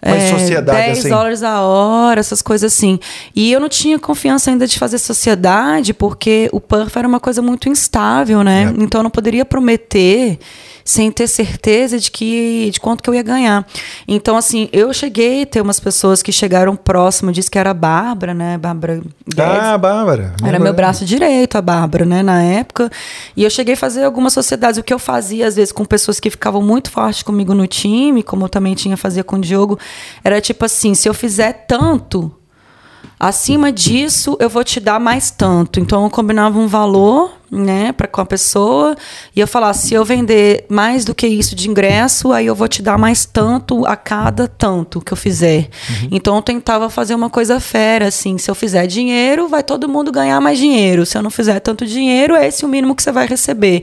Mas 0.00 0.22
é, 0.22 0.38
sociedade, 0.38 0.78
10 0.78 0.98
assim. 0.98 1.08
dólares 1.08 1.42
a 1.42 1.62
hora, 1.62 2.20
essas 2.20 2.42
coisas 2.42 2.72
assim. 2.72 3.00
E 3.34 3.50
eu 3.50 3.58
não 3.58 3.68
tinha 3.68 3.98
confiança 3.98 4.50
ainda 4.50 4.66
de 4.66 4.78
fazer 4.78 4.98
sociedade, 4.98 5.92
porque 5.92 6.48
o 6.52 6.60
Perf 6.60 6.96
era 6.96 7.08
uma 7.08 7.18
coisa 7.18 7.42
muito 7.42 7.68
instável, 7.68 8.44
né? 8.44 8.72
É. 8.78 8.82
Então 8.82 9.00
eu 9.00 9.02
não 9.02 9.10
poderia 9.10 9.44
prometer 9.44 10.38
sem 10.86 11.10
ter 11.10 11.26
certeza 11.26 11.98
de 11.98 12.10
que 12.10 12.70
de 12.72 12.78
quanto 12.78 13.02
que 13.02 13.10
eu 13.10 13.14
ia 13.14 13.22
ganhar. 13.22 13.66
Então, 14.06 14.36
assim, 14.36 14.68
eu 14.72 14.92
cheguei 14.94 15.42
a 15.42 15.46
ter 15.46 15.60
umas 15.60 15.80
pessoas 15.80 16.22
que 16.22 16.30
chegaram 16.30 16.76
próximo, 16.76 17.32
disse 17.32 17.50
que 17.50 17.58
era 17.58 17.70
a 17.70 17.74
Bárbara, 17.74 18.32
né? 18.32 18.56
Bárbara 18.56 19.02
Guedes. 19.26 19.64
Ah, 19.64 19.76
Bárbara. 19.76 20.34
Era 20.44 20.58
meu 20.60 20.72
braço 20.72 21.04
direito, 21.04 21.58
a 21.58 21.62
Bárbara, 21.62 22.04
né, 22.04 22.22
na 22.22 22.40
época. 22.40 22.90
E 23.36 23.42
eu 23.42 23.50
cheguei 23.50 23.74
a 23.74 23.76
fazer 23.76 24.04
algumas 24.04 24.32
sociedades. 24.32 24.78
O 24.78 24.82
que 24.82 24.94
eu 24.94 24.98
fazia, 24.98 25.48
às 25.48 25.56
vezes, 25.56 25.72
com 25.72 25.84
pessoas 25.84 26.20
que 26.20 26.30
ficavam 26.30 26.62
muito 26.62 26.90
fortes 26.90 27.22
comigo 27.22 27.52
no 27.52 27.66
time, 27.66 28.22
como 28.22 28.44
eu 28.44 28.48
também 28.48 28.74
tinha 28.74 28.96
fazia 28.96 29.24
com 29.24 29.36
o 29.36 29.40
Diogo, 29.40 29.78
era 30.22 30.40
tipo 30.40 30.64
assim: 30.64 30.94
se 30.94 31.08
eu 31.08 31.14
fizer 31.14 31.66
tanto, 31.66 32.32
acima 33.18 33.72
disso, 33.72 34.36
eu 34.38 34.48
vou 34.48 34.62
te 34.62 34.78
dar 34.78 35.00
mais 35.00 35.30
tanto. 35.32 35.80
Então 35.80 36.04
eu 36.04 36.10
combinava 36.10 36.58
um 36.58 36.68
valor, 36.68 37.35
né, 37.50 37.92
para 37.92 38.06
com 38.06 38.20
a 38.20 38.26
pessoa, 38.26 38.96
e 39.34 39.40
eu 39.40 39.46
falava: 39.46 39.74
se 39.74 39.94
eu 39.94 40.04
vender 40.04 40.64
mais 40.68 41.04
do 41.04 41.14
que 41.14 41.26
isso 41.26 41.54
de 41.54 41.68
ingresso, 41.68 42.32
aí 42.32 42.46
eu 42.46 42.54
vou 42.54 42.68
te 42.68 42.82
dar 42.82 42.98
mais 42.98 43.24
tanto 43.24 43.86
a 43.86 43.96
cada 43.96 44.48
tanto 44.48 45.00
que 45.00 45.12
eu 45.12 45.16
fizer. 45.16 45.68
Então 46.10 46.36
eu 46.36 46.42
tentava 46.42 46.90
fazer 46.90 47.14
uma 47.14 47.30
coisa 47.30 47.60
fera, 47.60 48.08
assim: 48.08 48.38
se 48.38 48.50
eu 48.50 48.54
fizer 48.54 48.86
dinheiro, 48.86 49.48
vai 49.48 49.62
todo 49.62 49.88
mundo 49.88 50.10
ganhar 50.10 50.40
mais 50.40 50.58
dinheiro. 50.58 51.06
Se 51.06 51.16
eu 51.16 51.22
não 51.22 51.30
fizer 51.30 51.60
tanto 51.60 51.86
dinheiro, 51.86 52.34
é 52.34 52.46
esse 52.48 52.64
o 52.64 52.68
mínimo 52.68 52.94
que 52.94 53.02
você 53.02 53.12
vai 53.12 53.26
receber. 53.26 53.82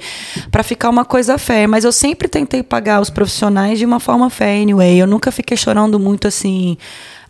Para 0.51 0.63
ficar 0.63 0.89
uma 0.89 1.05
coisa 1.05 1.37
fair. 1.37 1.67
Mas 1.67 1.83
eu 1.83 1.91
sempre 1.91 2.27
tentei 2.27 2.61
pagar 2.63 3.01
os 3.01 3.09
profissionais 3.09 3.79
de 3.79 3.85
uma 3.85 3.99
forma 3.99 4.29
fair, 4.29 4.61
anyway. 4.61 4.99
Eu 4.99 5.07
nunca 5.07 5.31
fiquei 5.31 5.57
chorando 5.57 5.99
muito 5.99 6.27
assim 6.27 6.77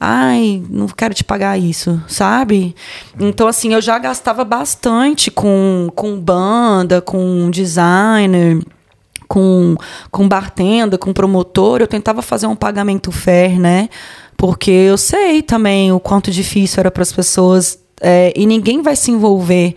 ai, 0.03 0.61
não 0.69 0.87
quero 0.87 1.13
te 1.13 1.23
pagar 1.23 1.57
isso, 1.57 2.01
sabe? 2.07 2.75
Então, 3.17 3.47
assim, 3.47 3.73
eu 3.73 3.81
já 3.81 3.97
gastava 3.97 4.43
bastante 4.43 5.31
com, 5.31 5.89
com 5.95 6.19
banda, 6.19 7.01
com 7.01 7.49
designer, 7.49 8.61
com, 9.29 9.77
com 10.11 10.27
bartender, 10.27 10.99
com 10.99 11.13
promotor. 11.13 11.79
Eu 11.79 11.87
tentava 11.87 12.21
fazer 12.21 12.47
um 12.47 12.55
pagamento 12.55 13.11
fair, 13.13 13.57
né? 13.57 13.87
Porque 14.35 14.71
eu 14.71 14.97
sei 14.97 15.41
também 15.41 15.91
o 15.93 15.99
quanto 16.01 16.29
difícil 16.31 16.81
era 16.81 16.91
para 16.91 17.03
as 17.03 17.13
pessoas. 17.13 17.79
é, 18.01 18.33
e 18.35 18.45
ninguém 18.45 18.81
vai 18.81 18.97
se 18.97 19.09
envolver 19.09 19.73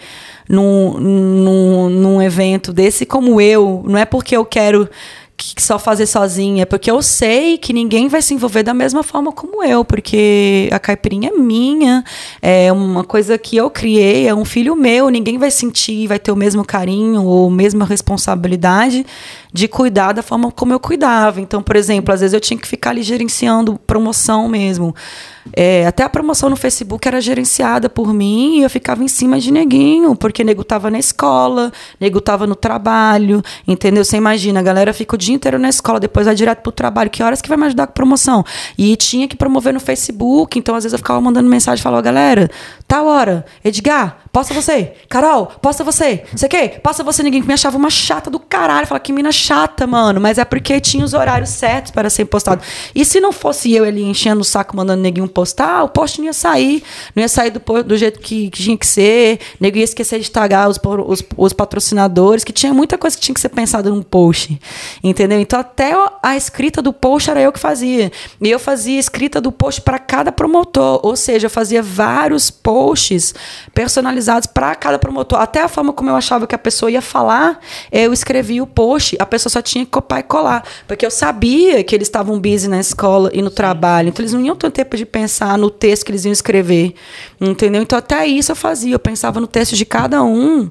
num, 0.49 0.99
num, 0.99 1.89
num 1.89 2.23
evento 2.23 2.73
desse 2.73 3.07
como 3.07 3.41
eu. 3.41 3.85
Não 3.87 3.97
é 3.97 4.05
porque 4.05 4.37
eu 4.37 4.45
quero 4.45 4.89
que 5.37 5.63
só 5.63 5.79
fazer 5.79 6.07
sozinha, 6.07 6.65
porque 6.65 6.91
eu 6.91 7.03
sei 7.03 7.59
que 7.59 7.73
ninguém 7.73 8.09
vai 8.09 8.23
se 8.23 8.33
envolver 8.33 8.63
da 8.63 8.73
mesma 8.73 9.03
forma 9.03 9.31
como 9.31 9.63
eu, 9.63 9.85
porque 9.85 10.69
a 10.73 10.79
caipirinha 10.79 11.29
é 11.29 11.39
minha, 11.39 12.03
é 12.41 12.73
uma 12.73 13.05
coisa 13.05 13.37
que 13.37 13.57
eu 13.57 13.69
criei, 13.69 14.27
é 14.27 14.35
um 14.35 14.45
filho 14.45 14.75
meu, 14.75 15.11
ninguém 15.11 15.37
vai 15.37 15.51
sentir, 15.51 16.07
vai 16.07 16.19
ter 16.19 16.33
o 16.33 16.37
mesmo 16.37 16.65
carinho 16.65 17.25
ou 17.25 17.51
mesma 17.51 17.85
responsabilidade 17.85 19.05
de 19.57 19.67
cuidar 19.67 20.13
da 20.13 20.23
forma 20.23 20.53
como 20.53 20.75
eu 20.75 20.79
cuidava. 20.79 21.41
Então, 21.41 21.63
por 21.63 21.77
exemplo, 21.77 22.13
às 22.13 22.21
vezes 22.21 22.35
eu 22.35 22.41
tinha 22.41 22.61
que 22.61 22.69
ficar 22.69 22.91
ali 22.91 23.03
gerenciando 23.03 23.81
promoção 23.87 24.47
mesmo. 24.49 24.95
É, 25.53 25.87
até 25.87 26.03
a 26.03 26.09
promoção 26.09 26.51
no 26.51 26.57
Facebook 26.57 27.07
era 27.07 27.21
gerenciada 27.21 27.89
por 27.89 28.13
mim 28.13 28.59
e 28.59 28.63
eu 28.63 28.71
ficava 28.71 29.03
em 29.03 29.09
cima 29.09 29.39
de 29.39 29.53
neguinho, 29.53 30.15
porque 30.17 30.43
nego 30.43 30.65
tava 30.65 30.91
na 30.91 30.99
escola, 30.99 31.73
nego 32.01 32.21
tava 32.21 32.47
no 32.47 32.55
trabalho, 32.55 33.43
entendeu? 33.67 34.05
Você 34.05 34.17
imagina, 34.17 34.61
a 34.61 34.63
galera 34.63 34.93
fica 34.93 35.15
o 35.15 35.19
dia 35.19 35.35
inteiro 35.35 35.59
na 35.59 35.69
escola, 35.69 36.01
depois 36.01 36.27
vai 36.27 36.35
direto 36.35 36.61
pro 36.61 36.73
trabalho. 36.73 37.09
Que 37.09 37.23
horas 37.23 37.41
que 37.41 37.49
vai 37.49 37.57
me 37.57 37.65
ajudar 37.67 37.87
com 37.87 37.93
promoção? 37.93 38.45
E 38.77 38.95
tinha 38.97 39.29
que 39.29 39.37
promover 39.37 39.73
no 39.73 39.81
Facebook, 39.81 40.59
então 40.59 40.75
às 40.75 40.85
vezes 40.85 40.93
eu 40.93 40.99
ficava 40.99 41.21
mandando 41.21 41.49
mensagem 41.49 41.81
e 41.81 41.83
falava, 41.83 42.03
galera, 42.03 42.51
tal 42.87 43.07
hora, 43.07 43.47
Edgar, 43.65 44.19
posta 44.33 44.53
você, 44.53 44.93
Carol, 45.09 45.47
posta 45.47 45.83
você, 45.83 46.25
sei 46.35 46.49
que, 46.49 46.69
posta 46.81 47.03
você, 47.03 47.23
ninguém 47.23 47.41
que 47.41 47.49
me 47.49 47.55
achava 47.55 47.77
uma 47.79 47.91
chata 47.91 48.31
do 48.31 48.39
caralho, 48.39 48.87
falava 48.87 49.03
que 49.03 49.13
mina 49.13 49.33
chata, 49.33 49.46
mano, 49.87 50.21
mas 50.21 50.39
é 50.39 50.45
porque 50.45 50.81
tinha 50.81 51.05
os 51.05 51.15
horários 51.15 51.51
certos 51.51 51.91
para 51.93 52.09
ser 52.11 52.25
postado. 52.27 52.63
E 52.95 53.05
se 53.05 53.21
não 53.21 53.33
fosse 53.33 53.73
eu 53.73 53.85
ali 53.85 54.03
enchendo 54.03 54.41
o 54.41 54.45
saco, 54.45 54.77
mandando 54.77 55.03
neguinho 55.03 55.29
postar, 55.29 55.83
o 55.85 55.89
post 55.89 56.19
não 56.19 56.27
ia 56.27 56.33
sair, 56.33 56.83
não 57.15 57.23
ia 57.23 57.29
sair 57.29 57.51
do, 57.51 57.61
do 57.83 57.97
jeito 57.97 58.19
que, 58.21 58.51
que 58.51 58.63
tinha 58.63 58.77
que 58.77 58.87
ser, 58.87 59.39
nego 59.61 59.77
ia 59.79 59.85
esquecer 59.85 60.21
de 60.21 60.31
tagar 60.31 60.69
os, 60.69 60.79
os, 61.07 61.23
os 61.37 61.53
patrocinadores, 61.53 62.45
que 62.45 62.53
tinha 62.53 62.73
muita 62.75 62.99
coisa 62.99 63.17
que 63.17 63.23
tinha 63.23 63.35
que 63.35 63.41
ser 63.41 63.49
pensada 63.51 63.91
num 63.91 64.03
post, 64.03 64.61
entendeu? 65.03 65.41
Então 65.41 65.59
até 65.61 65.97
o- 65.97 66.11
a 66.23 66.37
escrita 66.37 66.81
do 66.83 66.93
post 66.93 67.31
era 67.31 67.41
eu 67.41 67.53
que 67.53 67.59
fazia, 67.59 68.11
e 68.41 68.51
eu 68.51 68.59
fazia 68.59 68.99
escrita 68.99 69.41
do 69.41 69.53
post 69.53 69.81
para 69.81 69.99
cada 69.99 70.33
promotor, 70.33 71.01
ou 71.03 71.17
seja, 71.17 71.47
eu 71.47 71.51
fazia 71.51 71.83
vários 71.83 72.51
posts 72.51 73.35
personalizados 73.75 74.47
para 74.47 74.75
cada 74.75 74.99
promotor, 74.99 75.41
até 75.41 75.63
a 75.63 75.69
forma 75.69 75.93
como 75.93 76.11
eu 76.11 76.17
achava 76.17 76.47
que 76.47 76.55
a 76.55 76.59
pessoa 76.59 76.91
ia 76.91 77.03
falar, 77.03 77.59
eu 77.93 78.13
escrevia 78.13 78.63
o 78.63 78.67
post, 78.67 79.17
a 79.27 79.29
pessoa 79.29 79.51
só 79.51 79.61
tinha 79.61 79.85
que 79.85 79.91
copiar 79.91 80.21
e 80.21 80.23
colar, 80.23 80.65
porque 80.87 81.05
eu 81.05 81.11
sabia 81.11 81.83
que 81.85 81.95
eles 81.95 82.09
estavam 82.09 82.41
busy 82.41 82.69
na 82.69 82.81
escola 82.81 83.31
e 83.33 83.43
no 83.43 83.51
trabalho, 83.51 84.09
então 84.09 84.23
eles 84.23 84.33
não 84.33 84.45
iam 84.45 84.57
ter 84.57 84.71
tempo 84.71 84.97
de 84.97 85.05
pensar 85.05 85.59
no 85.59 85.71
texto 85.71 86.05
que 86.05 86.13
eles 86.13 86.25
iam 86.25 86.33
escrever, 86.33 86.95
entendeu? 87.41 87.83
Então 87.83 87.99
até 87.99 88.27
isso 88.27 88.53
eu 88.53 88.57
fazia, 88.57 88.95
eu 88.95 88.99
pensava 88.99 89.41
no 89.41 89.47
texto 89.47 89.77
de 89.77 89.85
cada 89.85 90.23
um, 90.23 90.71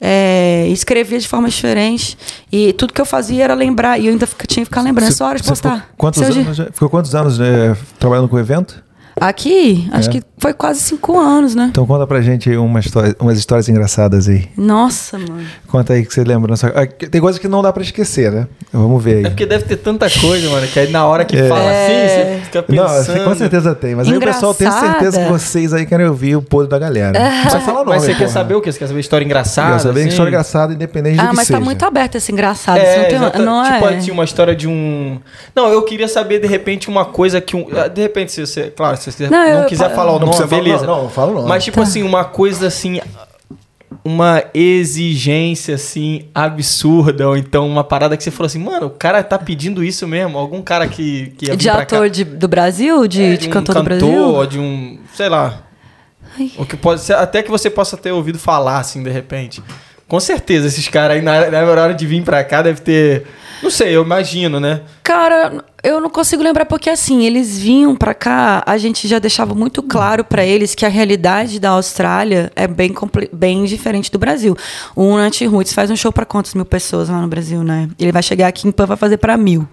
é, 0.00 0.66
escrevia 0.68 1.18
de 1.18 1.26
forma 1.26 1.48
diferente. 1.48 2.16
E 2.50 2.72
tudo 2.74 2.92
que 2.92 3.00
eu 3.00 3.06
fazia 3.06 3.44
era 3.44 3.54
lembrar. 3.54 3.98
E 3.98 4.06
eu 4.06 4.12
ainda 4.12 4.26
tinha 4.46 4.64
que 4.64 4.66
ficar 4.66 4.82
lembrando. 4.82 5.08
Essa 5.08 5.24
hora 5.24 5.38
de 5.38 5.44
Você 5.44 5.54
ficou 5.54 5.70
postar. 5.70 5.90
Quantos 5.96 6.22
anos, 6.22 6.58
ficou 6.72 6.90
quantos 6.90 7.14
anos 7.14 7.38
né, 7.38 7.76
trabalhando 7.98 8.28
com 8.28 8.36
o 8.36 8.38
evento? 8.38 8.84
Aqui, 9.18 9.88
acho 9.92 10.10
É. 10.10 10.12
que 10.12 10.22
foi 10.38 10.52
quase 10.52 10.80
cinco 10.80 11.18
anos, 11.18 11.54
né? 11.54 11.68
Então 11.70 11.86
conta 11.86 12.06
pra 12.06 12.20
gente 12.20 12.50
aí 12.50 12.56
uma 12.58 12.78
história, 12.80 13.16
umas 13.18 13.38
histórias 13.38 13.66
engraçadas 13.66 14.28
aí. 14.28 14.46
Nossa, 14.54 15.18
mano. 15.18 15.40
Conta 15.68 15.94
aí 15.94 16.04
que 16.04 16.12
você 16.12 16.22
lembra. 16.22 16.50
na 16.50 16.56
sua- 16.56 16.68
Ah, 16.76 16.86
Tem 16.86 17.18
coisa 17.20 17.40
que 17.40 17.48
não 17.48 17.62
dá 17.62 17.72
pra 17.72 17.82
esquecer, 17.82 18.30
né? 18.30 18.46
Vamos 18.70 19.02
ver 19.02 19.16
aí. 19.16 19.24
É 19.24 19.28
porque 19.30 19.46
deve 19.46 19.64
ter 19.64 19.76
tanta 19.76 20.08
coisa, 20.10 20.50
mano, 20.50 20.66
que 20.66 20.78
aí 20.78 20.90
na 20.90 21.06
hora 21.06 21.24
que 21.24 21.34
É. 21.36 21.48
fala 21.48 21.60
assim, 21.62 22.08
você 22.08 22.40
fica 22.44 22.64
Não, 22.68 22.84
pensando. 22.86 23.04
você 23.16 23.20
com 23.24 23.34
certeza 23.34 23.74
tem, 23.74 23.94
mas 23.94 24.06
aí 24.06 24.16
o 24.16 24.20
pessoal 24.20 24.52
tem 24.54 24.70
certeza 24.70 24.92
que 24.92 25.06
Engraçada. 25.06 25.38
vocês 25.38 25.72
aí 25.72 25.86
querem 25.86 26.06
ouvir 26.06 26.36
o 26.36 26.42
podre 26.42 26.68
da 26.68 26.78
galera. 26.78 27.18
Não 27.18 27.40
precisa 27.40 27.60
falar 27.60 27.78
nome, 27.78 27.90
Mas 27.92 28.02
você 28.02 28.12
quer 28.12 28.18
porra. 28.18 28.28
saber 28.28 28.54
o 28.54 28.60
quê? 28.60 28.70
Você 28.70 28.78
quer 28.78 28.86
saber 28.88 29.00
história 29.00 29.24
engraçada? 29.24 29.72
Quer 29.72 29.78
saber 29.80 30.00
assim? 30.00 30.08
história 30.10 30.28
engraçada, 30.28 30.72
independente 30.74 31.16
do 31.16 31.22
Ah, 31.22 31.28
que 31.30 31.36
mas 31.36 31.46
seja. 31.46 31.58
tá 31.58 31.64
muito 31.64 31.82
aberto 31.84 32.16
esse 32.16 32.30
engraçado. 32.30 32.76
É, 32.78 32.96
não, 32.98 33.04
tem, 33.06 33.16
exata- 33.16 33.38
não 33.38 33.64
tipo, 33.64 33.86
é. 33.88 33.98
tinha 33.98 34.12
uma 34.12 34.24
história 34.24 34.54
de 34.54 34.68
um. 34.68 35.18
Não, 35.54 35.68
eu 35.68 35.82
queria 35.82 36.06
saber, 36.06 36.38
de 36.38 36.46
repente, 36.46 36.88
uma 36.88 37.06
coisa 37.06 37.40
que 37.40 37.56
um. 37.56 37.66
ah, 37.76 37.88
De 37.88 38.02
repente, 38.02 38.30
se 38.32 38.46
você. 38.46 38.64
Claro, 38.76 38.96
se 39.10 39.18
você 39.18 39.28
Não, 39.30 39.60
não, 39.62 39.66
quiser 39.66 39.94
falar 39.94 40.12
o 40.12 40.18
Não 40.18 40.26
nome, 40.26 40.30
precisa 40.32 40.48
falar- 40.48 40.62
beleza. 40.62 40.86
não, 40.86 41.02
não, 41.04 41.10
fala 41.10 41.30
o 41.32 41.34
nome. 41.36 41.48
Mas, 41.48 41.64
tipo 41.64 41.80
assim, 41.80 42.02
uma 42.02 42.24
coisa 42.24 42.66
assim. 42.66 43.00
Uma 44.04 44.42
exigência, 44.54 45.74
assim, 45.74 46.26
absurda. 46.34 47.28
Ou 47.28 47.36
então 47.36 47.66
uma 47.66 47.82
parada 47.84 48.16
que 48.16 48.22
você 48.22 48.30
falou 48.30 48.46
assim, 48.46 48.58
mano, 48.58 48.86
o 48.86 48.90
cara 48.90 49.22
tá 49.22 49.38
pedindo 49.38 49.82
isso 49.82 50.06
mesmo. 50.06 50.38
Algum 50.38 50.62
cara 50.62 50.86
que. 50.86 51.32
que 51.38 51.46
ia 51.46 51.56
De 51.56 51.68
ator 51.68 51.86
cá. 52.02 52.08
de, 52.08 52.24
do 52.24 52.46
Brasil? 52.48 53.06
De, 53.06 53.22
É, 53.22 53.36
de 53.36 53.48
um 53.48 53.50
cantor, 53.50 53.74
do 53.74 53.82
cantor, 53.82 53.98
Brasil? 54.08 54.22
ou 54.34 54.46
de 54.46 54.58
um. 54.58 54.98
Sei 55.14 55.28
lá. 55.28 55.62
Ai. 56.38 56.50
O 56.58 56.64
que 56.66 56.76
pode 56.76 57.00
ser, 57.00 57.14
até 57.14 57.42
que 57.42 57.50
você 57.50 57.68
possa 57.70 57.96
ter 57.96 58.12
ouvido 58.12 58.38
falar, 58.38 58.78
assim, 58.78 59.02
de 59.02 59.10
repente. 59.10 59.62
Com 60.06 60.20
certeza, 60.20 60.68
esses 60.68 60.86
caras 60.88 61.16
aí, 61.16 61.22
na, 61.22 61.50
na 61.50 61.62
hora 61.64 61.92
de 61.92 62.06
vir 62.06 62.22
pra 62.22 62.44
cá, 62.44 62.62
deve 62.62 62.80
ter. 62.80 63.24
Não 63.62 63.70
sei, 63.70 63.96
eu 63.96 64.02
imagino, 64.04 64.60
né? 64.60 64.82
Cara, 65.06 65.64
eu 65.84 66.00
não 66.00 66.10
consigo 66.10 66.42
lembrar 66.42 66.64
porque 66.64 66.90
assim, 66.90 67.24
eles 67.24 67.56
vinham 67.56 67.94
pra 67.94 68.12
cá, 68.12 68.64
a 68.66 68.76
gente 68.76 69.06
já 69.06 69.20
deixava 69.20 69.54
muito 69.54 69.80
claro 69.80 70.24
pra 70.24 70.44
eles 70.44 70.74
que 70.74 70.84
a 70.84 70.88
realidade 70.88 71.60
da 71.60 71.70
Austrália 71.70 72.50
é 72.56 72.66
bem, 72.66 72.92
bem 73.32 73.64
diferente 73.66 74.10
do 74.10 74.18
Brasil. 74.18 74.56
O 74.96 75.16
Nat 75.16 75.40
Roots 75.42 75.72
faz 75.72 75.92
um 75.92 75.96
show 75.96 76.10
pra 76.10 76.26
quantas 76.26 76.54
mil 76.54 76.64
pessoas 76.64 77.08
lá 77.08 77.20
no 77.20 77.28
Brasil, 77.28 77.62
né? 77.62 77.88
Ele 78.00 78.10
vai 78.10 78.20
chegar 78.20 78.48
aqui 78.48 78.66
em 78.66 78.72
Pan 78.72 78.84
vai 78.84 78.96
fazer 78.96 79.18
pra 79.18 79.36
mil, 79.36 79.64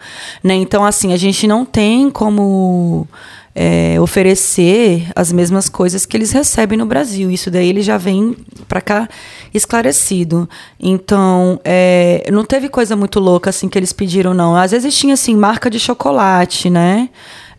né? 0.43 0.53
Então 0.53 0.85
assim, 0.85 1.13
a 1.13 1.17
gente 1.17 1.47
não 1.47 1.65
tem 1.65 2.11
como 2.11 3.07
é, 3.55 3.99
oferecer 4.01 5.07
as 5.15 5.31
mesmas 5.31 5.69
coisas 5.69 6.05
que 6.05 6.17
eles 6.17 6.31
recebem 6.31 6.77
no 6.77 6.85
Brasil. 6.85 7.29
Isso 7.29 7.51
daí 7.51 7.69
ele 7.69 7.81
já 7.81 7.97
vem 7.97 8.35
pra 8.67 8.81
cá 8.81 9.07
esclarecido. 9.53 10.49
Então, 10.79 11.59
é, 11.63 12.27
não 12.31 12.43
teve 12.43 12.67
coisa 12.67 12.95
muito 12.95 13.19
louca 13.19 13.49
assim 13.49 13.69
que 13.69 13.77
eles 13.77 13.93
pediram, 13.93 14.33
não. 14.33 14.55
Às 14.55 14.71
vezes 14.71 14.95
tinha 14.97 15.15
assim, 15.23 15.35
marca 15.35 15.69
de 15.69 15.79
chocolate, 15.79 16.69
né? 16.69 17.09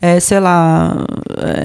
É, 0.03 0.21
sei 0.21 0.39
lá, 0.39 0.95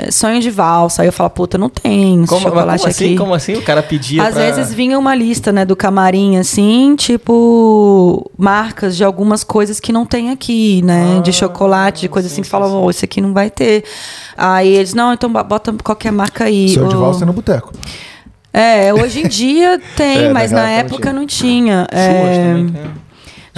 é, 0.06 0.10
sonho 0.12 0.40
de 0.40 0.50
valsa. 0.50 1.02
Aí 1.02 1.10
eu 1.10 1.12
falo, 1.12 1.30
puta, 1.30 1.58
não 1.58 1.68
tem 1.68 2.26
Como, 2.26 2.40
chocolate 2.42 2.80
como 2.80 2.90
assim? 2.90 3.06
aqui. 3.06 3.16
Como 3.18 3.34
assim? 3.34 3.54
O 3.56 3.62
cara 3.62 3.84
pedia 3.84 4.24
Às 4.24 4.34
pra... 4.34 4.44
vezes 4.44 4.74
vinha 4.74 4.98
uma 4.98 5.14
lista, 5.14 5.52
né, 5.52 5.66
do 5.66 5.76
camarim, 5.76 6.38
assim, 6.38 6.96
tipo, 6.98 8.32
marcas 8.38 8.96
de 8.96 9.04
algumas 9.04 9.44
coisas 9.44 9.82
que 9.82 9.92
não 9.92 10.06
tem 10.06 10.30
aqui, 10.32 10.82
né? 10.84 11.20
de 11.22 11.34
chocolate, 11.34 12.02
de 12.02 12.08
coisa 12.08 12.30
assim, 12.30 12.42
que 12.42 12.48
falavam, 12.48 12.82
oh, 12.82 12.90
isso 12.90 13.04
aqui 13.04 13.20
não 13.20 13.34
vai 13.34 13.50
ter. 13.50 13.84
Aí 14.38 14.70
eles, 14.70 14.94
não, 14.94 15.12
então 15.12 15.30
bota 15.30 15.74
qualquer 15.84 16.14
marca 16.14 16.46
aí. 16.46 16.70
Seu 16.70 16.88
de 16.88 16.96
valsa 16.96 17.26
no 17.26 17.34
boteco. 17.34 17.74
É, 18.54 18.94
hoje 18.94 19.20
em 19.20 19.28
dia 19.28 19.82
tem, 19.98 20.26
É, 20.26 20.34
mas 20.34 20.52
na 20.52 20.70
época 20.70 21.12
não 21.12 21.26
tinha. 21.28 21.86
Churras 21.92 22.38
É, 22.38 22.44
também 22.54 22.70
tem. 22.70 23.09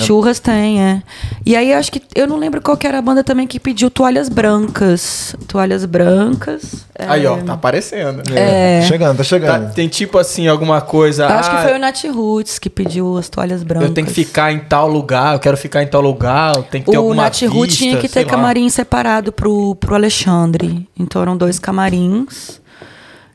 Churras 0.05 0.39
tem, 0.39 0.81
é. 0.81 1.03
E 1.45 1.55
aí 1.55 1.73
acho 1.73 1.91
que. 1.91 2.01
Eu 2.15 2.27
não 2.27 2.37
lembro 2.37 2.61
qual 2.61 2.75
que 2.77 2.85
era 2.87 2.99
a 2.99 3.01
banda 3.01 3.23
também 3.23 3.47
que 3.47 3.59
pediu 3.59 3.89
toalhas 3.89 4.29
brancas. 4.29 5.35
Toalhas 5.47 5.85
brancas. 5.85 6.85
é. 6.97 7.05
Aí, 7.07 7.25
ó, 7.25 7.37
tá 7.37 7.53
aparecendo. 7.53 8.21
É. 8.33 8.81
Chegando, 8.83 9.11
tá 9.17 9.17
Tá, 9.17 9.23
chegando. 9.23 9.73
tem 9.73 9.87
tipo 9.87 10.17
assim, 10.17 10.47
alguma 10.47 10.81
coisa... 10.81 11.23
Eu 11.23 11.29
acho 11.29 11.49
que 11.49 11.55
ah, 11.55 11.63
foi 11.63 11.73
o 11.75 11.79
Nat 11.79 12.03
Roots 12.05 12.59
que 12.59 12.69
pediu 12.69 13.17
as 13.17 13.29
toalhas 13.29 13.63
brancas. 13.63 13.89
Eu 13.89 13.93
tenho 13.93 14.07
que 14.07 14.13
ficar 14.13 14.51
em 14.51 14.59
tal 14.59 14.87
lugar, 14.87 15.33
eu 15.33 15.39
quero 15.39 15.57
ficar 15.57 15.83
em 15.83 15.87
tal 15.87 16.01
lugar, 16.01 16.55
eu 16.55 16.63
tenho 16.63 16.83
que 16.83 16.91
ter 16.91 16.97
O 16.97 17.01
alguma 17.01 17.23
Nat 17.23 17.41
Roots 17.43 17.75
vista, 17.77 17.83
tinha 17.83 17.97
que 17.97 18.07
ter 18.09 18.23
lá. 18.25 18.29
camarim 18.29 18.69
separado 18.69 19.31
pro, 19.31 19.75
pro 19.75 19.95
Alexandre. 19.95 20.87
Então 20.99 21.21
eram 21.21 21.35
dois 21.37 21.59
camarins. 21.59 22.59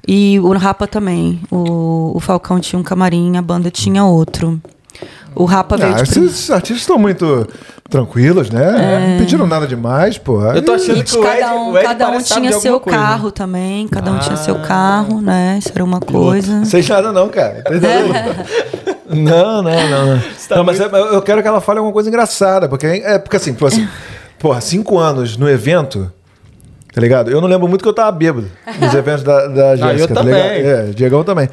E 0.06 0.38
o 0.38 0.52
Rapa 0.56 0.86
também. 0.86 1.40
O, 1.51 2.12
o 2.14 2.20
Falcão 2.20 2.60
tinha 2.60 2.78
um 2.78 2.82
camarim, 2.82 3.36
a 3.36 3.43
banda 3.43 3.70
tinha 3.70 4.05
outro. 4.05 4.60
O 5.36 5.44
Rapa 5.44 5.76
veio 5.76 5.92
Ah, 5.94 5.96
de 5.96 6.02
esses 6.02 6.50
artistas 6.50 6.78
estão 6.80 6.98
muito 6.98 7.46
tranquilos, 7.90 8.48
né? 8.50 9.10
Não 9.10 9.18
pediram 9.18 9.46
nada 9.46 9.66
demais, 9.66 10.16
pô. 10.16 10.42
Eu 10.42 10.62
tô 10.64 10.72
achando 10.72 10.98
E 11.00 11.04
que 11.04 11.16
o 11.16 11.22
cada 11.22 11.36
Ed, 11.36 11.44
um, 11.54 11.70
o 11.72 11.76
Ed 11.78 11.86
cada 11.86 12.08
um 12.10 12.18
tinha 12.22 12.52
seu 12.54 12.80
coisa. 12.80 12.98
carro 12.98 13.30
também, 13.30 13.86
cada 13.86 14.10
um 14.10 14.18
tinha 14.18 14.36
seu 14.36 14.56
Ah. 14.56 14.60
carro, 14.60 15.20
né? 15.20 15.56
Isso 15.58 15.70
era 15.74 15.84
uma 15.84 16.00
coisa. 16.00 16.52
Não 16.56 16.64
sei 16.64 16.82
nada 16.88 17.12
não, 17.12 17.28
cara. 17.28 17.62
Tá 17.62 17.76
entendendo? 17.76 18.14
não, 19.10 19.62
não, 19.62 19.88
não. 19.90 20.06
Não, 20.06 20.20
tá 20.48 20.56
não 20.56 20.64
mas 20.64 20.80
é- 20.80 20.84
eu 20.86 21.20
quero 21.22 21.42
que 21.42 21.48
ela 21.48 21.60
fale 21.60 21.78
alguma 21.80 21.92
coisa 21.92 22.08
engraçada, 22.08 22.66
porque 22.68 22.86
é 22.86 23.18
porque 23.18 23.36
assim, 23.36 23.52
pô, 23.52 23.66
assim, 23.66 23.86
porra, 24.40 24.60
cinco 24.62 24.98
anos 24.98 25.36
no 25.36 25.48
evento, 25.48 26.10
tá 26.97 27.01
ligado? 27.02 27.31
Eu 27.31 27.43
não 27.43 27.47
lembro 27.48 27.68
muito 27.68 27.82
que 27.82 27.89
eu 27.89 27.93
tava 27.93 28.10
bêbado 28.10 28.51
nos 28.81 28.94
eventos 28.97 29.23
da, 29.23 29.47
da 29.48 29.77
Jéssica, 29.77 30.14
tá 30.14 30.23
também. 30.23 30.35
ligado? 30.62 30.66
É, 30.66 30.82
Diegão 30.94 31.23
também. 31.23 31.47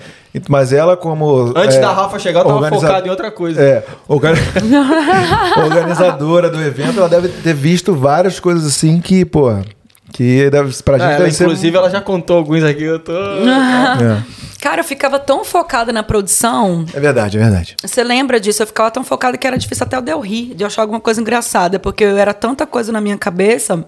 Mas 0.48 0.72
ela 0.72 0.96
como 0.96 1.52
Antes 1.54 1.76
é, 1.76 1.82
da 1.82 1.92
Rafa 1.92 2.18
chegar, 2.18 2.40
eu 2.40 2.46
tava 2.46 2.56
organiza- 2.60 2.88
focado 2.88 3.08
em 3.08 3.10
outra 3.10 3.30
coisa. 3.30 3.62
É, 3.62 3.84
organi- 4.08 4.40
organizadora 5.62 6.50
do 6.50 6.62
evento, 6.62 6.98
ela 7.00 7.10
deve 7.10 7.28
ter 7.28 7.54
visto 7.54 7.94
várias 7.94 8.40
coisas 8.40 8.66
assim 8.66 9.02
que, 9.02 9.26
pô, 9.26 9.54
que 10.14 10.50
deve, 10.50 10.74
pra 10.84 10.98
gente 10.98 11.08
Ah, 11.08 11.12
ela, 11.12 11.24
deve 11.26 11.32
ser- 11.32 11.44
inclusive, 11.44 11.76
ela 11.78 11.90
já 11.90 12.00
contou 12.02 12.38
alguns 12.38 12.64
aqui, 12.64 12.84
eu 12.84 13.00
tô... 13.00 13.12
É. 13.14 14.44
Cara, 14.62 14.80
eu 14.80 14.86
ficava 14.86 15.20
tão 15.20 15.44
focada 15.44 15.92
na 15.92 16.04
produção. 16.04 16.86
É 16.94 17.00
verdade, 17.02 17.38
é 17.38 17.42
verdade. 17.42 17.76
Você 17.84 18.02
lembra 18.02 18.40
disso? 18.40 18.64
Eu 18.64 18.68
ficava 18.68 18.90
tão 18.90 19.04
focada 19.04 19.38
que 19.38 19.46
era 19.46 19.58
difícil 19.58 19.86
até 19.86 19.98
eu 19.98 20.04
eu 20.08 20.22
rir, 20.22 20.54
de 20.56 20.64
eu 20.64 20.68
achar 20.68 20.84
alguma 20.84 21.02
coisa 21.02 21.20
engraçada, 21.20 21.78
porque 21.80 22.02
eu 22.06 22.18
era 22.18 22.34
tanta 22.34 22.66
coisa 22.66 22.90
na 22.90 23.02
minha 23.02 23.18
cabeça 23.18 23.84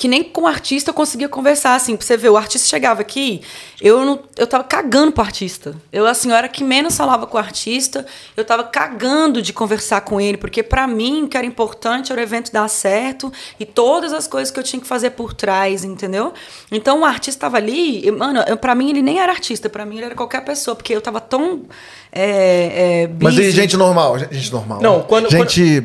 que 0.00 0.08
nem 0.08 0.24
com 0.24 0.40
o 0.44 0.46
artista 0.46 0.88
eu 0.88 0.94
conseguia 0.94 1.28
conversar, 1.28 1.74
assim, 1.74 1.94
pra 1.94 2.06
você 2.06 2.16
ver, 2.16 2.30
o 2.30 2.36
artista 2.38 2.66
chegava 2.66 3.02
aqui, 3.02 3.42
eu 3.82 4.02
não, 4.02 4.18
eu 4.34 4.46
tava 4.46 4.64
cagando 4.64 5.12
pro 5.12 5.22
artista. 5.22 5.76
Eu, 5.92 6.06
assim, 6.06 6.30
eu 6.30 6.36
era 6.36 6.48
que 6.48 6.64
menos 6.64 6.96
falava 6.96 7.26
com 7.26 7.36
o 7.36 7.38
artista, 7.40 8.06
eu 8.34 8.42
tava 8.42 8.64
cagando 8.64 9.42
de 9.42 9.52
conversar 9.52 10.00
com 10.00 10.18
ele, 10.18 10.38
porque 10.38 10.62
pra 10.62 10.86
mim, 10.86 11.24
o 11.24 11.28
que 11.28 11.36
era 11.36 11.46
importante 11.46 12.12
era 12.12 12.18
o 12.18 12.24
evento 12.24 12.50
dar 12.50 12.66
certo 12.68 13.30
e 13.58 13.66
todas 13.66 14.14
as 14.14 14.26
coisas 14.26 14.50
que 14.50 14.58
eu 14.58 14.62
tinha 14.64 14.80
que 14.80 14.86
fazer 14.88 15.10
por 15.10 15.34
trás, 15.34 15.84
entendeu? 15.84 16.32
Então, 16.72 17.02
o 17.02 17.04
artista 17.04 17.42
tava 17.42 17.58
ali, 17.58 18.06
e, 18.06 18.10
mano, 18.10 18.40
pra 18.56 18.74
mim 18.74 18.88
ele 18.88 19.02
nem 19.02 19.20
era 19.20 19.30
artista, 19.30 19.68
pra 19.68 19.84
mim 19.84 19.96
ele 19.98 20.06
era 20.06 20.14
qualquer 20.14 20.42
pessoa, 20.46 20.74
porque 20.74 20.94
eu 20.96 21.02
tava 21.02 21.20
tão 21.20 21.64
é, 22.10 23.02
é, 23.04 23.10
Mas 23.20 23.36
e 23.36 23.50
gente 23.50 23.76
normal, 23.76 24.18
gente 24.18 24.50
normal. 24.50 24.80
Não, 24.80 25.02
quando- 25.02 25.30
Gente 25.30 25.84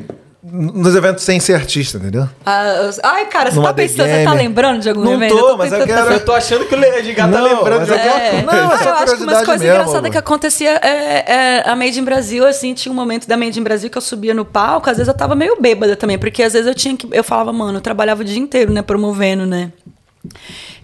nos 0.52 0.96
eventos 0.96 1.24
sem 1.24 1.40
ser 1.40 1.56
artista, 1.56 1.98
entendeu? 1.98 2.30
Ah, 2.46 2.90
ai, 3.04 3.26
cara, 3.26 3.50
você 3.50 3.56
Numa 3.56 3.70
tá 3.70 3.74
pensando, 3.74 4.08
você 4.08 4.24
tá 4.24 4.34
lembrando 4.34 4.80
de 4.82 4.90
algum 4.90 5.04
Não 5.04 5.14
evento? 5.16 5.36
tô, 5.36 5.58
mas 5.58 5.72
eu 5.74 5.86
quero- 5.86 6.12
Eu 6.14 6.24
tô 6.24 6.34
achando 6.34 6.66
que 6.66 6.76
o 6.76 6.84
Edgar 6.84 7.32
tá 7.32 7.38
Não, 7.40 7.44
lembrando 7.58 7.86
de 7.86 7.92
eu 7.92 7.98
alguma 7.98 8.14
quero- 8.20 8.30
coisa. 8.32 8.46
Não, 8.46 8.54
é 8.54 8.76
ah, 8.76 8.84
eu 8.86 8.94
acho 8.96 9.18
que 9.18 9.24
umas 9.24 9.38
coisas 9.38 9.62
mesmo, 9.62 9.66
engraçadas 9.74 9.96
amor. 10.00 10.12
que 10.12 10.18
acontecia 10.18 10.70
é, 10.84 11.34
é, 11.34 11.64
a 11.70 11.76
Made 11.76 12.00
in 12.00 12.04
Brasil, 12.04 12.46
assim, 12.46 12.74
tinha 12.76 12.92
um 12.92 12.96
momento 12.96 13.28
da 13.28 13.36
Made 13.36 13.60
in 13.60 13.64
Brasil 13.64 13.90
que 13.90 13.98
eu 13.98 14.02
subia 14.02 14.34
no 14.36 14.46
palco, 14.46 14.88
às 14.90 14.98
vezes 14.98 15.08
eu 15.08 15.18
tava 15.18 15.34
meio 15.36 15.58
bêbada 15.60 15.96
também, 15.96 16.18
porque 16.20 16.44
às 16.44 16.54
vezes 16.54 16.68
eu 16.68 16.76
tinha 16.76 16.96
que. 16.96 17.08
Eu 17.12 17.24
falava, 17.24 17.52
mano, 17.52 17.80
eu 17.80 17.82
trabalhava 17.82 18.22
o 18.22 18.26
dia 18.26 18.40
inteiro, 18.40 18.72
né, 18.72 18.82
promovendo, 18.84 19.46
né? 19.48 19.72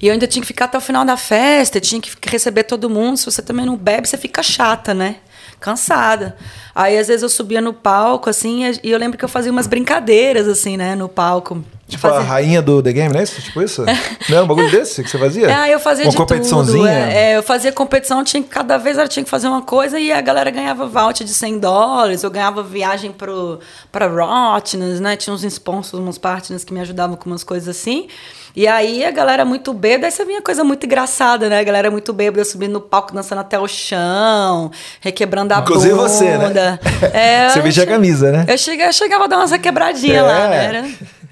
E 0.01 0.07
eu 0.07 0.13
ainda 0.13 0.25
tinha 0.25 0.41
que 0.41 0.47
ficar 0.47 0.65
até 0.65 0.77
o 0.77 0.81
final 0.81 1.05
da 1.05 1.17
festa, 1.17 1.79
tinha 1.79 2.01
que 2.01 2.09
receber 2.27 2.63
todo 2.63 2.89
mundo. 2.89 3.17
Se 3.17 3.25
você 3.25 3.41
também 3.41 3.65
não 3.65 3.75
bebe, 3.77 4.07
você 4.07 4.17
fica 4.17 4.41
chata, 4.41 4.93
né? 4.93 5.17
Cansada. 5.61 6.35
Aí, 6.75 6.97
às 6.97 7.07
vezes, 7.07 7.21
eu 7.23 7.29
subia 7.29 7.61
no 7.61 7.71
palco, 7.71 8.29
assim, 8.29 8.63
e 8.83 8.91
eu 8.91 8.97
lembro 8.97 9.17
que 9.17 9.23
eu 9.23 9.29
fazia 9.29 9.51
umas 9.51 9.67
brincadeiras, 9.67 10.47
assim, 10.47 10.75
né, 10.75 10.95
no 10.95 11.07
palco. 11.07 11.63
Tipo 11.87 12.07
a 12.07 12.11
Fazia- 12.11 12.25
rainha 12.25 12.61
do 12.61 12.81
The 12.81 12.93
Game, 12.93 13.13
né? 13.13 13.25
Tipo 13.25 13.61
isso? 13.61 13.83
Não 14.29 14.45
um 14.45 14.47
bagulho 14.47 14.71
desse 14.71 15.03
que 15.03 15.09
você 15.09 15.17
fazia? 15.19 15.51
É, 15.51 15.73
eu 15.73 15.79
fazia 15.79 16.05
Uma 16.05 16.11
de 16.11 16.15
competiçãozinha? 16.17 16.77
tudo. 16.77 16.87
É, 16.87 17.31
é, 17.33 17.37
eu 17.37 17.43
fazia 17.43 17.69
competição, 17.73 18.23
tinha, 18.23 18.41
cada 18.41 18.77
vez 18.77 18.97
ela 18.97 19.09
tinha 19.09 19.23
que 19.25 19.29
fazer 19.29 19.49
uma 19.49 19.61
coisa 19.61 19.99
e 19.99 20.09
a 20.09 20.21
galera 20.21 20.49
ganhava 20.49 20.87
voucher 20.87 21.27
de 21.27 21.33
100 21.33 21.59
dólares, 21.59 22.23
eu 22.23 22.31
ganhava 22.31 22.63
viagem 22.63 23.11
pro, 23.11 23.59
pra 23.91 24.07
Rotness, 24.07 25.01
né? 25.01 25.17
Tinha 25.17 25.33
uns 25.33 25.43
sponsors, 25.43 26.01
uns 26.01 26.17
partners 26.17 26.63
que 26.63 26.73
me 26.73 26.79
ajudavam 26.79 27.17
com 27.17 27.29
umas 27.29 27.43
coisas 27.43 27.67
assim. 27.77 28.07
E 28.55 28.67
aí 28.67 29.03
a 29.05 29.11
galera 29.11 29.45
muito 29.45 29.73
bêbada, 29.73 30.11
você 30.11 30.25
vinha 30.25 30.41
coisa 30.41 30.63
muito 30.63 30.85
engraçada, 30.85 31.47
né? 31.49 31.59
A 31.59 31.63
galera 31.63 31.89
muito 31.89 32.11
bêbada 32.11 32.43
subindo 32.43 32.73
no 32.73 32.81
palco, 32.81 33.13
dançando 33.13 33.39
até 33.41 33.57
o 33.57 33.67
chão, 33.67 34.71
requebrando 34.99 35.53
a 35.53 35.59
Inclusive 35.59 35.93
bunda. 35.95 36.09
você, 36.09 36.37
né? 36.37 36.79
É, 37.13 37.49
Você 37.49 37.61
vestia 37.61 37.83
a 37.83 37.87
camisa, 37.87 38.31
né? 38.31 38.45
Eu 38.47 38.57
chegava, 38.57 38.89
eu 38.89 38.93
chegava 38.93 39.23
a 39.23 39.27
dar 39.27 39.37
umas 39.37 39.51
requebradinhas 39.51 40.23
lá, 40.25 40.39
É. 40.45 40.49
né? 40.49 40.65
Era- 40.65 40.87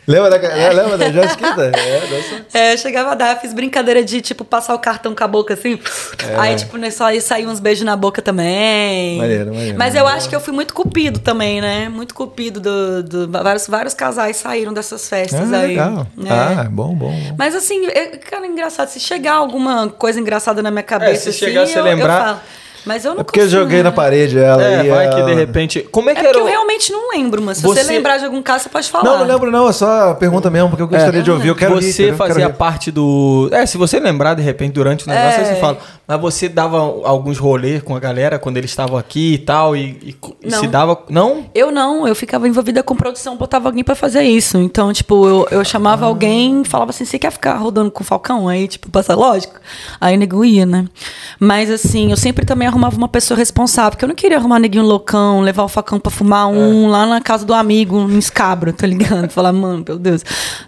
Lembra 0.09 0.29
da, 0.31 0.37
é, 0.47 0.73
lembra 0.73 0.97
da 0.97 1.11
Jéssica? 1.11 1.45
É. 2.53 2.69
É, 2.69 2.73
eu 2.73 2.77
chegava 2.79 3.11
a 3.11 3.15
dar, 3.15 3.39
fiz 3.39 3.53
brincadeira 3.53 4.03
de, 4.03 4.21
tipo, 4.21 4.43
passar 4.43 4.73
o 4.73 4.79
cartão 4.79 5.13
com 5.13 5.23
a 5.23 5.27
boca 5.27 5.53
assim. 5.53 5.79
Aí, 6.39 6.55
tipo, 6.55 6.77
né, 6.77 6.89
só 6.89 7.05
aí 7.05 7.21
saiu 7.21 7.47
uns 7.47 7.59
beijos 7.59 7.85
na 7.85 7.95
boca 7.95 8.19
também. 8.21 9.17
Maneiro, 9.19 9.53
maneiro. 9.53 9.77
Mas 9.77 9.93
eu 9.93 10.07
acho 10.07 10.27
que 10.27 10.35
eu 10.35 10.39
fui 10.39 10.51
muito 10.51 10.73
cupido 10.73 11.19
também, 11.19 11.61
né? 11.61 11.89
Muito 11.89 12.15
cupido 12.15 12.59
do. 12.59 13.03
do- 13.03 13.29
vários, 13.43 13.67
vários 13.67 13.93
casais 13.93 14.37
saíram 14.37 14.73
dessas 14.73 15.07
festas 15.07 15.53
Ah, 15.53 15.57
aí. 15.59 15.67
legal. 15.67 16.07
É. 16.25 16.29
Ah, 16.31 16.67
bom, 16.69 16.95
bom. 16.95 17.11
bom. 17.11 17.35
Mas 17.37 17.53
assim, 17.53 17.85
é, 17.87 18.07
cara, 18.17 18.47
engraçado. 18.47 18.87
Se 18.89 18.99
chegar 18.99 19.33
alguma 19.33 19.89
coisa 19.89 20.19
engraçada 20.19 20.63
na 20.63 20.71
minha 20.71 20.81
cabeça, 20.83 21.23
se 21.23 21.29
assim, 21.29 21.37
chegar 21.39 21.61
a 21.61 21.65
se 21.67 21.77
eu, 21.77 21.83
lembrar- 21.83 22.19
eu 22.19 22.25
falo. 22.25 22.39
Mas 22.89 23.05
eu 23.05 23.13
não 23.13 23.21
É 23.21 23.23
porque 23.23 23.41
eu 23.41 23.47
joguei 23.47 23.83
na 23.83 23.89
lembrar. 23.89 24.03
parede 24.03 24.39
ela 24.39 24.63
É, 24.63 24.83
e 24.83 24.89
vai 24.89 25.09
que 25.09 25.15
ela- 25.15 25.25
de 25.29 25.33
repente. 25.35 25.87
Como 25.91 26.09
é 26.09 26.15
que 26.15 26.21
É 26.21 26.23
porque 26.23 26.37
era? 26.37 26.43
eu 26.43 26.43
o- 26.45 26.49
realmente 26.49 26.91
não 26.91 27.11
lembro, 27.11 27.39
mas 27.39 27.57
se 27.57 27.63
você, 27.63 27.83
Você- 27.83 27.91
lembrar 27.93 28.17
de 28.17 28.25
algum 28.25 28.41
caso, 28.41 28.63
você 28.63 28.69
pode 28.69 28.89
falar. 28.89 29.03
Não, 29.03 29.19
não 29.19 29.27
lembro 29.27 29.51
não, 29.51 29.69
é 29.69 29.71
só 29.71 30.15
pergunta 30.15 30.49
mesmo, 30.49 30.69
porque 30.69 30.81
eu 30.81 30.87
gostaria 30.87 31.21
de 31.21 31.29
ouvir, 31.29 31.49
eu 31.49 31.55
quero 31.55 31.75
você 31.75 32.11
fazia 32.13 32.35
Quero 32.35 32.47
rir. 32.49 32.57
parte 32.57 32.89
do. 32.89 33.47
É, 33.51 33.63
se 33.67 33.77
você 33.77 33.99
lembrar 33.99 34.33
de 34.33 34.41
repente 34.41 34.73
durante 34.73 35.05
o 35.05 35.09
negócio, 35.09 35.39
É. 35.41 35.43
aí 35.43 35.53
você 35.53 35.61
fala. 35.61 35.77
Mas 36.07 36.19
você 36.19 36.49
dava 36.49 36.77
alguns 36.79 37.37
rolês 37.37 37.83
com 37.83 37.95
a 37.95 37.99
galera 37.99 38.39
quando 38.39 38.57
eles 38.57 38.71
estavam 38.71 38.97
aqui 38.97 39.33
e 39.35 39.37
tal, 39.37 39.75
e, 39.75 39.81
e- 40.03 40.15
e 40.43 40.51
se 40.51 40.65
dava. 40.65 40.97
Não? 41.09 41.45
Eu 41.53 41.71
não, 41.71 42.07
eu 42.07 42.15
ficava 42.15 42.47
envolvida 42.47 42.81
com 42.81 42.95
produção, 42.95 43.37
botava 43.37 43.69
alguém 43.69 43.83
pra 43.83 43.93
fazer 43.93 44.23
isso. 44.23 44.57
Então, 44.57 44.91
tipo, 44.91 45.27
eu, 45.27 45.47
eu 45.51 45.63
chamava 45.63 46.07
alguém, 46.07 46.63
falava 46.63 46.89
assim, 46.89 47.05
você 47.05 47.19
quer 47.19 47.31
ficar 47.31 47.53
rodando 47.57 47.91
com 47.91 48.01
o 48.01 48.05
Falcão? 48.05 48.47
Aí, 48.47 48.67
tipo, 48.67 48.89
passa 48.89 49.13
lógico. 49.13 49.53
Aí 50.01 50.17
nego 50.17 50.43
ia, 50.43 50.65
né? 50.65 50.85
Mas 51.39 51.69
assim, 51.69 52.09
eu 52.09 52.17
sempre 52.17 52.43
também 52.43 52.67
arrumava 52.67 52.78
uma 52.87 53.07
pessoa 53.07 53.37
responsável, 53.37 53.91
porque 53.91 54.05
eu 54.05 54.09
não 54.09 54.15
queria 54.15 54.37
arrumar 54.37 54.59
neguinho 54.59 54.83
loucão, 54.83 55.41
levar 55.41 55.63
o 55.63 55.67
Falcão 55.67 55.99
pra 55.99 56.11
fumar 56.11 56.47
um 56.47 56.87
lá 56.87 57.05
na 57.05 57.21
casa 57.21 57.45
do 57.45 57.53
amigo, 57.53 57.99
em 58.09 58.17
escabro, 58.17 58.71
tá 58.71 58.87
ligado? 58.87 59.29
Falar, 59.31 59.51
mano, 59.51 59.83
meu 59.87 59.97
Deus, 59.97 60.23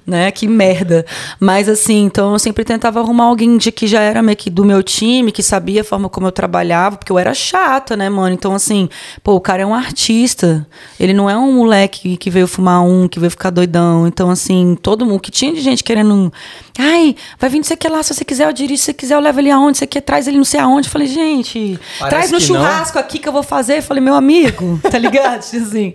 né? 0.05 0.29
Que 0.31 0.47
merda. 0.47 1.05
Mas 1.39 1.69
assim, 1.69 2.03
então 2.05 2.33
eu 2.33 2.39
sempre 2.39 2.63
tentava 2.63 2.99
arrumar 2.99 3.25
alguém 3.25 3.57
de 3.57 3.71
que 3.71 3.87
já 3.87 4.01
era 4.01 4.21
meio 4.21 4.37
que 4.37 4.49
do 4.49 4.65
meu 4.65 4.83
time, 4.83 5.31
que 5.31 5.41
sabia 5.41 5.81
a 5.81 5.83
forma 5.83 6.09
como 6.09 6.27
eu 6.27 6.31
trabalhava, 6.31 6.97
porque 6.97 7.11
eu 7.11 7.19
era 7.19 7.33
chata, 7.33 7.95
né, 7.95 8.09
mano? 8.09 8.33
Então, 8.33 8.53
assim, 8.53 8.89
pô, 9.23 9.35
o 9.35 9.41
cara 9.41 9.63
é 9.63 9.65
um 9.65 9.73
artista. 9.73 10.67
Ele 10.99 11.13
não 11.13 11.29
é 11.29 11.37
um 11.37 11.53
moleque 11.53 12.17
que 12.17 12.29
veio 12.29 12.47
fumar 12.47 12.83
um, 12.83 13.07
que 13.07 13.19
veio 13.19 13.31
ficar 13.31 13.49
doidão. 13.49 14.07
Então, 14.07 14.29
assim, 14.29 14.77
todo 14.81 15.05
mundo 15.05 15.19
que 15.19 15.31
tinha 15.31 15.53
de 15.53 15.61
gente 15.61 15.83
querendo. 15.83 16.31
Ai, 16.77 17.15
vai 17.39 17.49
vir 17.49 17.57
não 17.57 17.63
sei 17.63 17.75
o 17.75 17.77
que 17.77 17.87
lá, 17.87 18.01
se 18.01 18.13
você 18.13 18.25
quiser, 18.25 18.47
eu 18.47 18.53
dirijo, 18.53 18.79
se 18.79 18.85
você 18.85 18.93
quiser, 18.93 19.15
eu 19.15 19.19
levo 19.19 19.39
ele 19.39 19.51
aonde, 19.51 19.77
você 19.77 19.87
quer, 19.87 20.01
traz 20.01 20.27
ele 20.27 20.37
não 20.37 20.43
sei 20.43 20.59
aonde. 20.59 20.87
Eu 20.87 20.91
falei, 20.91 21.07
gente, 21.07 21.79
Parece 21.99 22.09
traz 22.09 22.31
no 22.31 22.37
que 22.39 22.53
não. 22.53 22.59
churrasco 22.61 22.99
aqui 22.99 23.19
que 23.19 23.27
eu 23.27 23.33
vou 23.33 23.43
fazer. 23.43 23.77
Eu 23.77 23.83
falei, 23.83 24.03
meu 24.03 24.15
amigo, 24.15 24.79
tá 24.89 24.97
ligado? 24.97 25.39
assim, 25.41 25.93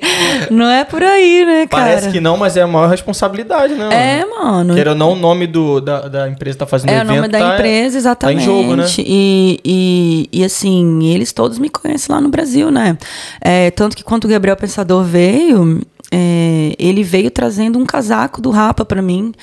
não 0.51 0.68
é 0.68 0.85
por 0.85 1.02
aí, 1.02 1.44
né, 1.44 1.66
cara? 1.66 1.85
Parece 1.85 2.10
que 2.10 2.20
não, 2.20 2.36
mas 2.36 2.56
é 2.56 2.62
a 2.62 2.66
maior 2.66 2.89
responsabilidade, 2.89 3.74
né? 3.74 3.89
É, 4.20 4.24
mano. 4.27 4.74
Queira 4.74 4.90
ou 4.90 4.97
não, 4.97 5.12
o 5.12 5.16
nome 5.16 5.47
do, 5.47 5.81
da, 5.81 6.09
da 6.09 6.28
empresa 6.28 6.55
que 6.56 6.59
tá 6.60 6.66
fazendo 6.66 6.90
É 6.90 6.98
o 6.98 7.02
evento. 7.02 7.16
nome 7.16 7.28
da 7.28 7.39
tá- 7.39 7.55
empresa, 7.55 7.98
exatamente. 7.98 8.36
Tá 8.39 8.43
em 8.43 8.44
jogo, 8.44 8.77
né? 8.77 8.86
E, 8.98 9.60
e, 9.64 10.28
e, 10.40 10.44
assim, 10.44 11.05
eles 11.12 11.32
todos 11.32 11.59
me 11.59 11.68
conhecem 11.68 12.14
lá 12.14 12.20
no 12.20 12.28
Brasil, 12.28 12.70
né? 12.70 12.97
É, 13.40 13.70
tanto 13.70 13.97
que 13.97 14.05
quando 14.05 14.24
o 14.24 14.28
Gabriel 14.28 14.56
Pensador 14.56 15.02
veio, 15.05 15.82
é, 16.18 16.74
ele 16.78 17.02
veio 17.02 17.30
trazendo 17.30 17.78
um 17.78 17.84
casaco 17.84 18.40
do 18.40 18.51
Rapa 18.51 18.84
pra 18.86 19.02
mim 19.02 19.34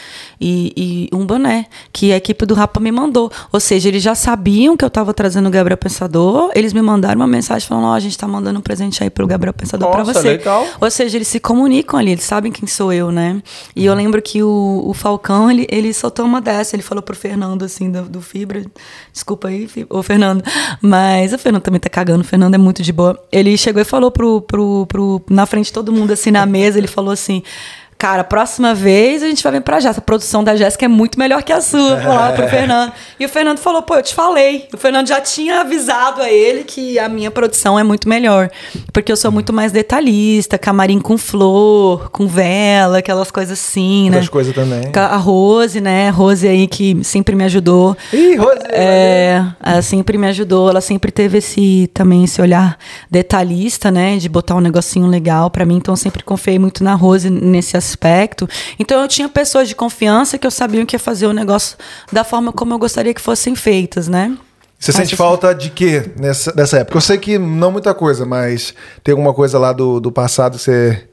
e, 0.41 1.09
e 1.11 1.15
um 1.15 1.23
boné 1.25 1.67
que 1.91 2.11
a 2.11 2.17
equipe 2.17 2.45
do 2.47 2.55
Rapa 2.55 2.79
me 2.79 2.91
mandou. 2.91 3.31
Ou 3.51 3.59
seja, 3.59 3.89
eles 3.89 4.01
já 4.01 4.15
sabiam 4.15 4.75
que 4.75 4.83
eu 4.83 4.89
tava 4.89 5.13
trazendo 5.13 5.47
o 5.47 5.51
Gabriel 5.51 5.77
Pensador, 5.77 6.51
eles 6.55 6.73
me 6.73 6.81
mandaram 6.81 7.21
uma 7.21 7.27
mensagem 7.27 7.67
falando: 7.67 7.85
Ó, 7.85 7.93
a 7.93 7.99
gente 7.99 8.17
tá 8.17 8.27
mandando 8.27 8.57
um 8.59 8.61
presente 8.61 9.03
aí 9.03 9.09
pro 9.09 9.27
Gabriel 9.27 9.53
Pensador 9.53 9.89
pra 9.91 9.99
Nossa, 10.03 10.13
você. 10.13 10.29
legal. 10.29 10.65
Ou 10.81 10.89
seja, 10.89 11.17
eles 11.17 11.27
se 11.27 11.39
comunicam 11.39 11.99
ali, 11.99 12.11
eles 12.11 12.23
sabem 12.23 12.51
quem 12.51 12.67
sou 12.67 12.91
eu, 12.91 13.11
né? 13.11 13.41
E 13.75 13.85
eu 13.85 13.93
lembro 13.93 14.21
que 14.21 14.41
o, 14.41 14.83
o 14.85 14.93
Falcão, 14.93 15.51
ele, 15.51 15.67
ele 15.69 15.93
soltou 15.93 16.25
uma 16.25 16.41
dessa, 16.41 16.75
ele 16.75 16.81
falou 16.83 17.03
pro 17.03 17.15
Fernando, 17.15 17.63
assim, 17.63 17.91
do, 17.91 18.03
do 18.03 18.21
Fibra. 18.21 18.63
Desculpa 19.11 19.49
aí, 19.49 19.67
Fi- 19.67 19.85
ô 19.89 20.01
Fernando. 20.01 20.43
Mas 20.81 21.33
o 21.33 21.37
Fernando 21.37 21.61
também 21.61 21.79
tá 21.79 21.89
cagando, 21.89 22.21
o 22.21 22.23
Fernando 22.23 22.55
é 22.55 22.57
muito 22.57 22.81
de 22.81 22.91
boa. 22.91 23.19
Ele 23.31 23.55
chegou 23.57 23.81
e 23.81 23.85
falou 23.85 24.09
pro, 24.09 24.41
pro, 24.41 24.85
pro, 24.87 25.21
na 25.29 25.45
frente 25.45 25.65
de 25.65 25.73
todo 25.73 25.91
mundo, 25.91 26.11
assim, 26.13 26.31
na 26.31 26.45
mesa, 26.45 26.62
ele 26.75 26.87
falou 26.87 27.11
assim. 27.11 27.43
Cara, 27.97 28.23
próxima 28.23 28.73
vez 28.73 29.23
a 29.23 29.27
gente 29.27 29.43
vai 29.43 29.53
vir 29.53 29.61
pra 29.61 29.79
Jéssica. 29.79 29.99
A 29.99 30.03
produção 30.03 30.43
da 30.43 30.55
Jéssica 30.55 30.85
é 30.85 30.87
muito 30.87 31.17
melhor 31.17 31.43
que 31.43 31.53
a 31.53 31.61
sua. 31.61 31.97
Falava 32.01 32.33
pro 32.33 32.47
Fernando. 32.47 32.91
E 33.19 33.25
o 33.25 33.29
Fernando 33.29 33.59
falou, 33.59 33.81
pô, 33.81 33.95
eu 33.95 34.03
te 34.03 34.13
falei. 34.13 34.67
O 34.73 34.77
Fernando 34.77 35.07
já 35.07 35.21
tinha 35.21 35.61
avisado 35.61 36.21
a 36.21 36.29
ele 36.29 36.63
que 36.63 36.99
a 36.99 37.07
minha 37.07 37.31
produção 37.31 37.79
é 37.79 37.83
muito 37.83 38.09
melhor. 38.09 38.49
Porque 38.91 39.11
eu 39.11 39.15
sou 39.15 39.31
muito 39.31 39.53
mais 39.53 39.71
detalhista, 39.71 40.57
camarim 40.57 40.99
com 40.99 41.17
flor, 41.17 42.09
com 42.09 42.27
vela, 42.27 42.97
aquelas 42.97 43.31
coisas 43.31 43.57
assim, 43.57 44.09
né? 44.09 44.17
Outras 44.17 44.29
coisas 44.29 44.53
também. 44.53 44.91
A 44.93 45.15
Rose, 45.15 45.79
né? 45.79 46.09
Rose 46.09 46.47
aí 46.47 46.67
que 46.67 47.01
sempre 47.03 47.35
me 47.35 47.43
ajudou. 47.45 47.95
Ih, 48.11 48.35
Rose! 48.35 48.63
É, 48.69 49.43
ela 49.63 49.81
sempre 49.81 50.17
me 50.17 50.27
ajudou, 50.27 50.69
ela 50.69 50.81
sempre 50.81 51.11
teve 51.11 51.37
esse 51.37 51.89
também 51.93 52.23
esse 52.23 52.41
olhar 52.41 52.77
detalhista, 53.09 53.91
né, 53.91 54.17
de 54.17 54.27
botar 54.27 54.55
um 54.55 54.59
negocinho 54.59 55.07
legal 55.07 55.49
pra 55.49 55.65
mim, 55.65 55.77
então 55.77 55.93
eu 55.93 55.97
sempre 55.97 56.23
confiei 56.23 56.57
muito 56.57 56.83
na 56.83 56.95
Rose 56.95 57.29
nesse 57.29 57.77
aspecto. 57.93 58.47
Então 58.79 59.01
eu 59.01 59.07
tinha 59.07 59.29
pessoas 59.29 59.67
de 59.67 59.75
confiança 59.75 60.37
que 60.37 60.45
eu 60.45 60.51
sabia 60.51 60.85
que 60.85 60.95
ia 60.95 60.99
fazer 60.99 61.27
o 61.27 61.33
negócio 61.33 61.77
da 62.11 62.23
forma 62.23 62.51
como 62.51 62.73
eu 62.73 62.79
gostaria 62.79 63.13
que 63.13 63.21
fossem 63.21 63.55
feitas, 63.55 64.07
né? 64.07 64.35
Você 64.79 64.91
sente 64.91 65.15
falta 65.15 65.55
de 65.55 65.69
quê 65.69 66.11
nessa, 66.19 66.53
nessa 66.53 66.79
época? 66.79 66.97
Eu 66.97 67.01
sei 67.01 67.17
que 67.17 67.37
não 67.37 67.71
muita 67.71 67.93
coisa, 67.93 68.25
mas 68.25 68.73
tem 69.01 69.13
alguma 69.13 69.33
coisa 69.33 69.57
lá 69.57 69.71
do, 69.71 70.01
do 70.01 70.11
passado 70.11 70.57
que 70.57 70.63
você, 70.63 71.07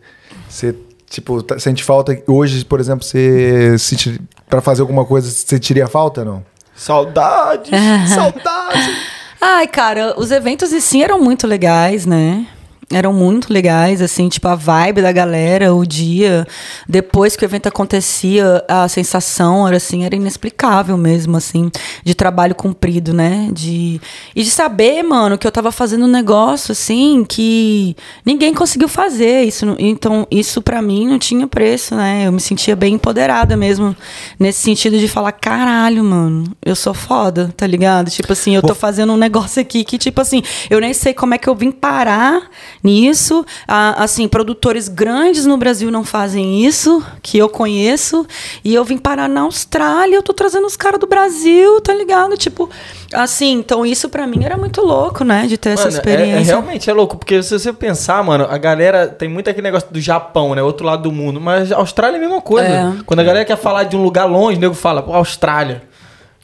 você 0.48 0.74
tipo, 1.08 1.40
tá- 1.40 1.56
sente 1.56 1.84
falta 1.84 2.20
hoje, 2.26 2.64
por 2.64 2.80
exemplo, 2.80 3.04
você 3.04 3.76
sente, 3.78 4.20
pra 4.48 4.60
fazer 4.60 4.80
alguma 4.80 5.04
coisa, 5.04 5.30
você 5.30 5.46
sentiria 5.46 5.86
falta 5.86 6.24
não? 6.24 6.44
Saudades! 6.74 7.70
saudades! 8.12 8.96
Ai, 9.40 9.68
cara, 9.68 10.14
os 10.18 10.32
eventos 10.32 10.72
e 10.72 10.80
sim 10.80 11.02
eram 11.04 11.20
muito 11.20 11.46
legais, 11.46 12.04
né? 12.04 12.46
Eram 12.92 13.12
muito 13.12 13.52
legais, 13.52 14.02
assim, 14.02 14.28
tipo, 14.28 14.48
a 14.48 14.56
vibe 14.56 15.00
da 15.00 15.12
galera, 15.12 15.72
o 15.72 15.86
dia. 15.86 16.44
Depois 16.88 17.36
que 17.36 17.44
o 17.44 17.46
evento 17.46 17.68
acontecia, 17.68 18.64
a 18.66 18.88
sensação 18.88 19.64
era 19.68 19.76
assim, 19.76 20.04
era 20.04 20.16
inexplicável 20.16 20.96
mesmo, 20.96 21.36
assim, 21.36 21.70
de 22.02 22.16
trabalho 22.16 22.52
cumprido, 22.52 23.14
né? 23.14 23.48
De, 23.52 24.00
e 24.34 24.42
de 24.42 24.50
saber, 24.50 25.04
mano, 25.04 25.38
que 25.38 25.46
eu 25.46 25.52
tava 25.52 25.70
fazendo 25.70 26.04
um 26.04 26.08
negócio, 26.08 26.72
assim, 26.72 27.24
que 27.24 27.94
ninguém 28.26 28.52
conseguiu 28.52 28.88
fazer. 28.88 29.44
Isso, 29.44 29.76
então, 29.78 30.26
isso 30.28 30.60
para 30.60 30.82
mim 30.82 31.06
não 31.06 31.18
tinha 31.20 31.46
preço, 31.46 31.94
né? 31.94 32.26
Eu 32.26 32.32
me 32.32 32.40
sentia 32.40 32.74
bem 32.74 32.94
empoderada 32.94 33.56
mesmo, 33.56 33.94
nesse 34.36 34.62
sentido 34.62 34.98
de 34.98 35.06
falar, 35.06 35.30
caralho, 35.30 36.02
mano, 36.02 36.44
eu 36.66 36.74
sou 36.74 36.92
foda, 36.92 37.54
tá 37.56 37.68
ligado? 37.68 38.10
Tipo 38.10 38.32
assim, 38.32 38.56
eu 38.56 38.62
tô 38.62 38.74
fazendo 38.74 39.12
um 39.12 39.16
negócio 39.16 39.62
aqui 39.62 39.84
que, 39.84 39.96
tipo 39.96 40.20
assim, 40.20 40.42
eu 40.68 40.80
nem 40.80 40.92
sei 40.92 41.14
como 41.14 41.34
é 41.34 41.38
que 41.38 41.48
eu 41.48 41.54
vim 41.54 41.70
parar 41.70 42.50
nisso. 42.82 43.44
Ah, 43.66 44.02
assim, 44.02 44.26
produtores 44.28 44.88
grandes 44.88 45.46
no 45.46 45.56
Brasil 45.56 45.90
não 45.90 46.04
fazem 46.04 46.64
isso, 46.64 47.02
que 47.22 47.38
eu 47.38 47.48
conheço. 47.48 48.26
E 48.64 48.74
eu 48.74 48.84
vim 48.84 48.98
parar 48.98 49.28
na 49.28 49.42
Austrália, 49.42 50.16
eu 50.16 50.22
tô 50.22 50.32
trazendo 50.32 50.66
os 50.66 50.76
caras 50.76 50.98
do 51.00 51.06
Brasil, 51.06 51.80
tá 51.80 51.94
ligado? 51.94 52.36
Tipo, 52.36 52.68
assim, 53.12 53.52
então 53.52 53.84
isso 53.84 54.08
pra 54.08 54.26
mim 54.26 54.44
era 54.44 54.56
muito 54.56 54.80
louco, 54.80 55.24
né? 55.24 55.46
De 55.46 55.56
ter 55.56 55.70
essa 55.70 55.84
Mano, 55.84 55.96
é- 55.96 55.98
experiência. 55.98 56.52
É, 56.52 56.54
realmente 56.54 56.90
é 56.90 56.92
louco, 56.92 57.16
porque 57.16 57.42
se 57.42 57.58
você 57.58 57.72
pensar, 57.72 58.22
mano, 58.24 58.46
a 58.48 58.58
galera 58.58 59.06
tem 59.08 59.28
muito 59.28 59.48
aquele 59.50 59.64
negócio 59.64 59.88
do 59.90 60.00
Japão, 60.00 60.54
né? 60.54 60.62
Outro 60.62 60.86
lado 60.86 61.02
do 61.02 61.12
mundo, 61.12 61.40
mas 61.40 61.70
a 61.72 61.76
Austrália 61.76 62.16
é 62.16 62.18
a 62.18 62.20
mesma 62.20 62.40
coisa. 62.40 62.68
É. 62.68 62.92
Quando 63.04 63.20
a 63.20 63.24
galera 63.24 63.44
quer 63.44 63.56
falar 63.56 63.84
de 63.84 63.96
um 63.96 64.02
lugar 64.02 64.24
longe, 64.24 64.56
o 64.58 64.60
nego 64.60 64.74
fala, 64.74 65.02
pô, 65.02 65.12
Austrália. 65.14 65.82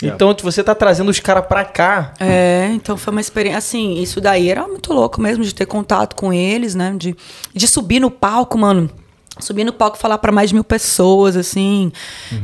Então, 0.03 0.35
tipo, 0.35 0.51
você 0.51 0.63
tá 0.63 0.75
trazendo 0.75 1.09
os 1.11 1.21
caras 1.21 1.47
pra 1.47 1.65
cá. 1.65 2.13
É, 2.21 2.71
então 2.73 2.97
foi 2.97 3.13
uma 3.13 3.21
experiência. 3.21 3.59
Assim, 3.59 3.95
isso 3.95 4.21
daí 4.21 4.51
era 4.51 4.67
muito 4.69 4.93
louco 4.93 5.21
mesmo, 5.21 5.43
de 5.43 5.55
ter 5.55 5.67
contato 5.67 6.15
com 6.15 6.33
eles, 6.33 6.75
né? 6.75 6.95
De, 6.97 7.17
de 7.55 7.67
subir 7.67 8.01
no 8.01 8.11
palco, 8.11 8.59
mano. 8.59 8.91
Subir 9.39 9.65
no 9.65 9.73
palco 9.73 9.99
e 9.99 10.01
falar 10.01 10.17
pra 10.19 10.33
mais 10.33 10.49
de 10.49 10.55
mil 10.55 10.65
pessoas, 10.65 11.37
assim, 11.37 11.93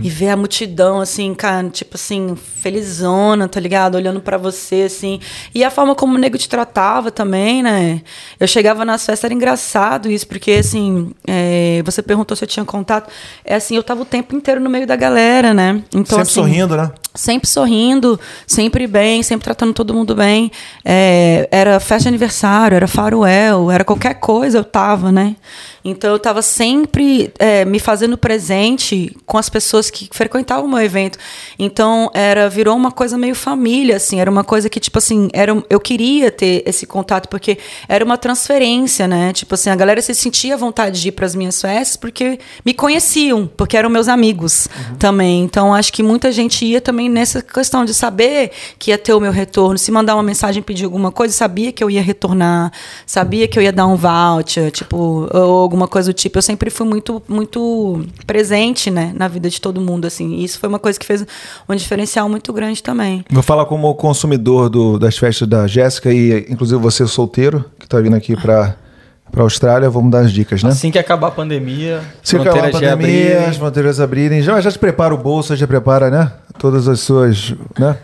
e 0.02 0.10
ver 0.10 0.28
a 0.28 0.36
multidão, 0.36 1.01
assim, 1.01 1.32
cara, 1.35 1.69
tipo 1.70 1.97
assim, 1.97 2.36
felizona, 2.36 3.48
tá 3.48 3.59
ligado? 3.59 3.94
Olhando 3.94 4.20
pra 4.20 4.36
você, 4.36 4.82
assim. 4.82 5.19
E 5.55 5.64
a 5.64 5.70
forma 5.70 5.94
como 5.94 6.16
o 6.16 6.19
nego 6.19 6.36
te 6.36 6.48
tratava 6.48 7.10
também, 7.10 7.62
né? 7.62 8.02
Eu 8.39 8.47
chegava 8.47 8.85
nas 8.85 9.06
festas, 9.06 9.24
era 9.24 9.35
engraçado 9.35 10.10
isso, 10.10 10.27
porque, 10.27 10.52
assim, 10.52 11.12
é, 11.27 11.82
você 11.85 12.02
perguntou 12.02 12.36
se 12.36 12.44
eu 12.44 12.48
tinha 12.48 12.64
contato. 12.64 13.10
É 13.44 13.55
assim, 13.55 13.74
eu 13.74 13.82
tava 13.82 14.02
o 14.02 14.06
tempo 14.06 14.36
inteiro 14.36 14.60
no 14.60 14.69
meio 14.69 14.86
da 14.86 14.97
galera, 14.97 15.55
né? 15.55 15.82
Então, 15.94 16.19
Sempre 16.19 16.23
assim, 16.23 16.32
sorrindo, 16.32 16.77
né? 16.77 16.90
sempre 17.14 17.48
sorrindo, 17.48 18.19
sempre 18.47 18.86
bem, 18.86 19.23
sempre 19.23 19.44
tratando 19.44 19.74
todo 19.74 19.94
mundo 19.94 20.14
bem. 20.14 20.51
É, 20.85 21.48
era 21.51 21.78
festa 21.78 22.05
de 22.05 22.09
aniversário, 22.09 22.74
era 22.74 22.86
faroel, 22.86 23.70
era 23.70 23.85
qualquer 23.85 24.14
coisa, 24.14 24.59
eu 24.59 24.64
tava, 24.64 25.12
né? 25.12 25.36
Então 25.85 26.10
eu 26.10 26.16
estava 26.16 26.43
sempre 26.43 26.82
é, 27.39 27.65
me 27.65 27.79
fazendo 27.79 28.17
presente 28.17 29.17
com 29.27 29.39
as 29.39 29.49
pessoas 29.49 29.91
que 29.91 30.09
frequentavam 30.13 30.67
o 30.67 30.69
meu 30.69 30.81
evento. 30.81 31.19
Então 31.59 32.11
era 32.15 32.49
virou 32.49 32.77
uma 32.77 32.91
coisa 32.91 33.17
meio 33.19 33.35
família, 33.35 33.97
assim, 33.97 34.21
era 34.21 34.31
uma 34.31 34.45
coisa 34.45 34.69
que 34.69 34.81
tipo 34.81 34.99
assim, 34.99 35.29
era, 35.33 35.53
eu 35.69 35.81
queria 35.81 36.31
ter 36.31 36.63
esse 36.67 36.87
contato 36.87 37.29
porque 37.29 37.59
era 37.89 38.05
uma 38.05 38.17
transferência, 38.17 39.07
né? 39.07 39.33
Tipo 39.33 39.55
assim, 39.55 39.71
a 39.71 39.77
galera 39.77 40.01
se 40.01 40.15
sentia 40.15 40.55
à 40.55 40.57
vontade 40.57 41.01
de 41.01 41.09
ir 41.09 41.13
para 41.13 41.27
as 41.27 41.35
minhas 41.35 41.61
festas 41.61 41.97
porque 41.97 42.39
me 42.65 42.75
conheciam, 42.75 43.47
porque 43.57 43.77
eram 43.77 43.91
meus 43.91 44.09
amigos 44.09 44.67
uhum. 44.67 44.97
também. 44.97 45.43
Então 45.43 45.75
acho 45.75 45.93
que 45.93 46.03
muita 46.03 46.31
gente 46.33 46.65
ia 46.65 46.81
também 46.81 47.09
nessa 47.09 47.43
questão 47.43 47.85
de 47.85 47.95
saber 47.95 48.51
que 48.79 48.91
ia 48.91 48.99
ter 48.99 49.13
o 49.13 49.21
meu 49.21 49.33
retorno, 49.33 49.79
se 49.79 49.91
mandar 49.91 50.15
uma 50.15 50.23
mensagem, 50.23 50.63
pedir 50.63 50.85
alguma 50.85 51.11
coisa, 51.11 51.35
sabia 51.35 51.73
que 51.73 51.83
eu 51.83 51.91
ia 51.91 52.03
retornar, 52.03 52.73
sabia 53.07 53.47
que 53.49 53.59
eu 53.59 53.63
ia 53.63 53.73
dar 53.73 53.87
um 53.87 53.97
voucher, 53.97 54.71
tipo, 54.71 55.29
ou 55.33 55.61
alguma 55.61 55.89
coisa 55.89 56.13
do 56.13 56.15
tipo. 56.15 56.39
Eu 56.39 56.43
sempre 56.43 56.71
fui 56.73 56.86
muito, 56.86 57.23
muito 57.28 58.05
presente, 58.27 58.90
né, 58.90 59.12
na 59.15 59.28
vida 59.28 59.49
de 59.49 59.61
todo 59.61 59.81
mundo, 59.81 60.07
assim. 60.07 60.35
E 60.35 60.44
isso 60.44 60.59
foi 60.59 60.69
uma 60.69 60.78
coisa 60.78 60.99
que 60.99 61.07
fez 61.07 61.24
um 61.69 61.74
diferencial 61.74 62.28
muito 62.28 62.53
grande 62.53 62.82
também. 62.82 63.24
Vou 63.31 63.43
falar 63.43 63.66
como 63.66 63.94
consumidor 63.94 64.69
do, 64.69 64.99
das 64.99 65.16
festas 65.16 65.47
da 65.47 65.66
Jéssica 65.66 66.12
e, 66.12 66.47
inclusive, 66.49 66.81
você 66.81 67.07
solteiro, 67.07 67.65
que 67.78 67.85
está 67.86 68.01
vindo 68.01 68.16
aqui 68.16 68.36
para 68.36 68.77
para 69.32 69.40
a 69.40 69.44
Austrália, 69.44 69.89
vamos 69.89 70.11
dar 70.11 70.20
as 70.20 70.31
dicas, 70.31 70.62
né? 70.62 70.69
Assim 70.69 70.90
que 70.90 70.99
acabar 70.99 71.28
a 71.28 71.31
pandemia, 71.31 72.03
Se 72.23 72.36
acabar 72.36 72.66
a 72.66 72.70
pandemia, 72.70 73.47
as 73.49 73.57
fronteiras 73.57 73.99
abrirem, 73.99 74.43
já, 74.43 74.61
já 74.61 74.70
te 74.70 74.78
prepara 74.78 75.15
o 75.15 75.16
bolso, 75.16 75.57
já 75.57 75.66
prepara, 75.66 76.11
né? 76.11 76.31
Todas 76.59 76.86
as 76.86 77.01
suas, 77.01 77.55
né? 77.78 77.97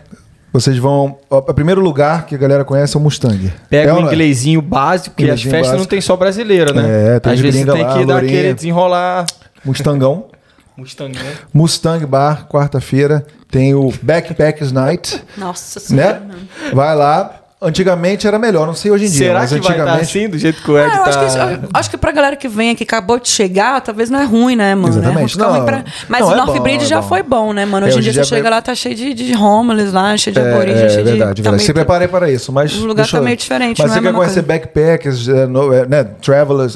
Vocês 0.51 0.77
vão. 0.77 1.17
O 1.29 1.53
primeiro 1.53 1.81
lugar 1.81 2.25
que 2.25 2.33
a 2.33 2.37
galera 2.37 2.65
conhece 2.65 2.95
é 2.95 2.99
o 2.99 3.03
Mustang. 3.03 3.53
Pega 3.69 3.91
é 3.91 3.93
um 3.93 4.01
inglesinho 4.01 4.61
básico, 4.61 5.15
porque 5.15 5.29
as 5.29 5.41
festas 5.41 5.61
básico. 5.61 5.77
não 5.77 5.85
tem 5.85 6.01
só 6.01 6.15
brasileiro, 6.15 6.73
né? 6.73 7.15
É, 7.15 7.19
tem 7.19 7.33
Às 7.33 7.39
vezes 7.39 7.65
tem 7.65 7.83
lá, 7.83 7.97
que 7.97 8.05
dar 8.05 8.17
aquele 8.17 8.53
desenrolar. 8.53 9.25
Mustangão. 9.63 10.25
Mustangão. 10.75 11.21
Mustang 11.53 12.05
Bar, 12.05 12.47
quarta-feira. 12.47 13.25
Tem 13.51 13.75
o 13.75 13.91
Backpackers 14.01 14.71
Night. 14.71 15.21
Nossa 15.37 15.79
Senhora. 15.79 16.19
Né? 16.19 16.35
Vai 16.73 16.95
lá, 16.95 17.41
Antigamente 17.61 18.25
era 18.25 18.39
melhor, 18.39 18.65
não 18.65 18.73
sei 18.73 18.89
hoje 18.89 19.05
em 19.05 19.09
dia. 19.09 19.27
Será 19.27 19.39
mas 19.39 19.49
que 19.49 19.57
antigamente... 19.57 19.85
vai 19.85 20.01
estar 20.01 20.17
assim, 20.17 20.29
do 20.29 20.37
jeito 20.37 20.61
que 20.63 20.71
o 20.71 20.79
Ed 20.79 20.89
ah, 20.93 20.99
tá... 20.99 21.09
Acho 21.09 21.19
que, 21.19 21.67
acho 21.73 21.89
que 21.89 21.97
pra 21.97 22.11
galera 22.13 22.37
que 22.37 22.47
vem 22.47 22.69
aqui, 22.69 22.85
acabou 22.85 23.19
de 23.19 23.27
chegar, 23.27 23.81
talvez 23.81 24.09
não 24.09 24.17
é 24.17 24.23
ruim, 24.23 24.55
né, 24.55 24.73
mano? 24.75 24.87
Exatamente. 24.87 25.35
É 25.35 25.41
não, 25.41 25.65
pra... 25.65 25.83
Mas 26.07 26.21
não, 26.21 26.29
o 26.29 26.31
é 26.31 26.35
North 26.37 26.59
Bridge 26.61 26.85
é 26.85 26.87
já 26.87 27.01
foi 27.01 27.21
bom, 27.21 27.51
né, 27.51 27.65
mano? 27.65 27.85
Hoje 27.85 27.97
é, 27.97 27.99
em 27.99 28.01
dia 28.03 28.13
você 28.13 28.23
chega 28.23 28.49
lá, 28.49 28.61
tá 28.61 28.73
cheio 28.73 28.95
de, 28.95 29.13
de 29.13 29.35
homeless 29.35 29.91
lá, 29.91 30.15
cheio 30.15 30.33
de 30.33 30.39
aborígenes, 30.39 30.83
é, 30.83 30.89
cheio 30.89 31.03
de... 31.03 31.11
verdade, 31.11 31.41
verdade. 31.41 31.63
Se 31.63 31.73
preparei 31.73 32.07
para 32.07 32.31
isso, 32.31 32.53
mas... 32.53 32.73
O 32.77 32.85
lugar 32.85 33.05
tá 33.05 33.19
meio 33.19 33.35
diferente, 33.35 33.81
Mas 33.81 33.91
você 33.91 34.01
quer 34.01 34.13
conhecer 34.13 34.41
backpackers, 34.41 35.27
né, 35.27 36.05
travelers, 36.21 36.75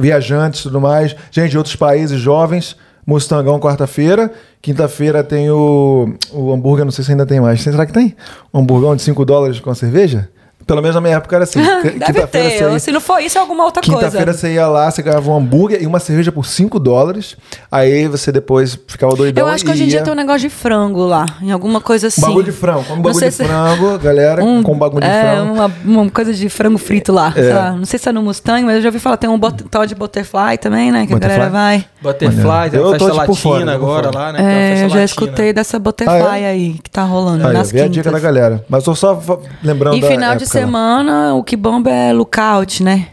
viajantes 0.00 0.60
e 0.60 0.62
tudo 0.62 0.80
mais, 0.80 1.14
gente 1.30 1.50
de 1.50 1.58
outros 1.58 1.76
países, 1.76 2.18
jovens... 2.18 2.76
Mustangão 3.06 3.60
quarta-feira. 3.60 4.30
Quinta-feira 4.62 5.22
tem 5.22 5.50
o, 5.50 6.14
o 6.32 6.52
hambúrguer, 6.52 6.84
não 6.84 6.92
sei 6.92 7.04
se 7.04 7.10
ainda 7.10 7.26
tem 7.26 7.40
mais. 7.40 7.62
Será 7.62 7.84
que 7.84 7.92
tem? 7.92 8.16
Um 8.52 8.60
hamburgão 8.60 8.96
de 8.96 9.02
5 9.02 9.24
dólares 9.24 9.60
com 9.60 9.74
cerveja? 9.74 10.28
Pelo 10.66 10.80
menos 10.80 10.94
na 10.94 11.00
minha 11.00 11.16
época 11.16 11.36
era 11.36 11.44
assim. 11.44 11.60
Deve 11.98 12.26
ter. 12.26 12.60
Ia... 12.60 12.78
Se 12.78 12.90
não 12.90 13.00
for 13.00 13.20
isso, 13.20 13.36
é 13.36 13.40
alguma 13.40 13.64
outra 13.64 13.82
Quinta 13.82 13.98
coisa. 13.98 14.10
Quinta-feira 14.10 14.32
você 14.32 14.54
ia 14.54 14.66
lá, 14.66 14.90
você 14.90 15.02
ganhava 15.02 15.30
um 15.30 15.36
hambúrguer 15.36 15.82
e 15.82 15.86
uma 15.86 15.98
cerveja 15.98 16.32
por 16.32 16.46
5 16.46 16.78
dólares. 16.78 17.36
Aí 17.70 18.08
você 18.08 18.32
depois 18.32 18.78
ficava 18.86 19.14
doidão. 19.14 19.46
Eu 19.46 19.52
acho 19.52 19.64
que 19.64 19.70
hoje 19.70 19.84
em 19.84 19.88
dia 19.88 20.02
tem 20.02 20.12
um 20.12 20.16
negócio 20.16 20.40
de 20.40 20.48
frango 20.48 21.04
lá. 21.04 21.26
Em 21.42 21.50
alguma 21.50 21.80
coisa 21.80 22.08
assim. 22.08 22.24
Um 22.24 22.28
bagulho 22.28 22.44
de 22.44 22.52
frango. 22.52 22.92
Um 22.92 23.02
bagulho 23.02 23.24
de 23.26 23.30
se... 23.32 23.44
frango, 23.44 23.98
galera, 23.98 24.42
um, 24.42 24.62
com 24.62 24.78
bagulho 24.78 25.04
é, 25.04 25.08
de 25.08 25.28
frango. 25.28 25.52
Uma, 25.52 25.72
uma 25.84 26.10
coisa 26.10 26.32
de 26.32 26.48
frango 26.48 26.78
frito 26.78 27.12
lá. 27.12 27.32
É. 27.36 27.70
Não 27.72 27.84
sei 27.84 27.98
se 27.98 28.08
é 28.08 28.12
no 28.12 28.22
Mustang, 28.22 28.64
mas 28.64 28.76
eu 28.76 28.82
já 28.82 28.88
ouvi 28.88 28.98
falar. 28.98 29.18
Tem 29.18 29.28
um 29.28 29.38
bot... 29.38 29.62
tal 29.64 29.84
de 29.84 29.94
Butterfly 29.94 30.56
também, 30.58 30.90
né? 30.90 31.06
Que 31.06 31.12
butterfly? 31.12 31.34
a 31.34 31.38
galera 31.38 31.50
vai. 31.50 31.84
Butterfly, 32.00 32.70
tem 32.70 32.80
a 32.80 32.90
festa 32.90 33.12
latina 33.12 33.34
fora, 33.34 33.72
agora 33.72 34.10
lá, 34.14 34.32
né? 34.32 34.80
É, 34.80 34.84
eu 34.84 34.88
já 34.88 35.04
escutei 35.04 35.52
dessa 35.52 35.78
Butterfly 35.78 36.28
ah, 36.30 36.38
é? 36.38 36.46
aí, 36.46 36.78
que 36.82 36.90
tá 36.90 37.02
rolando. 37.02 37.46
Aí, 37.46 37.52
nas 37.52 37.74
a 37.74 37.88
dica 37.88 38.10
da 38.10 38.18
galera. 38.18 38.64
Mas 38.68 38.84
tô 38.84 38.94
só 38.94 39.20
lembrando. 39.62 39.96
E 39.96 40.02
final 40.02 40.36
de 40.36 40.46
semana 40.60 41.34
o 41.34 41.44
que 41.44 41.56
bomba 41.56 41.90
é 41.90 42.12
Lookout, 42.12 42.82
né? 42.82 43.08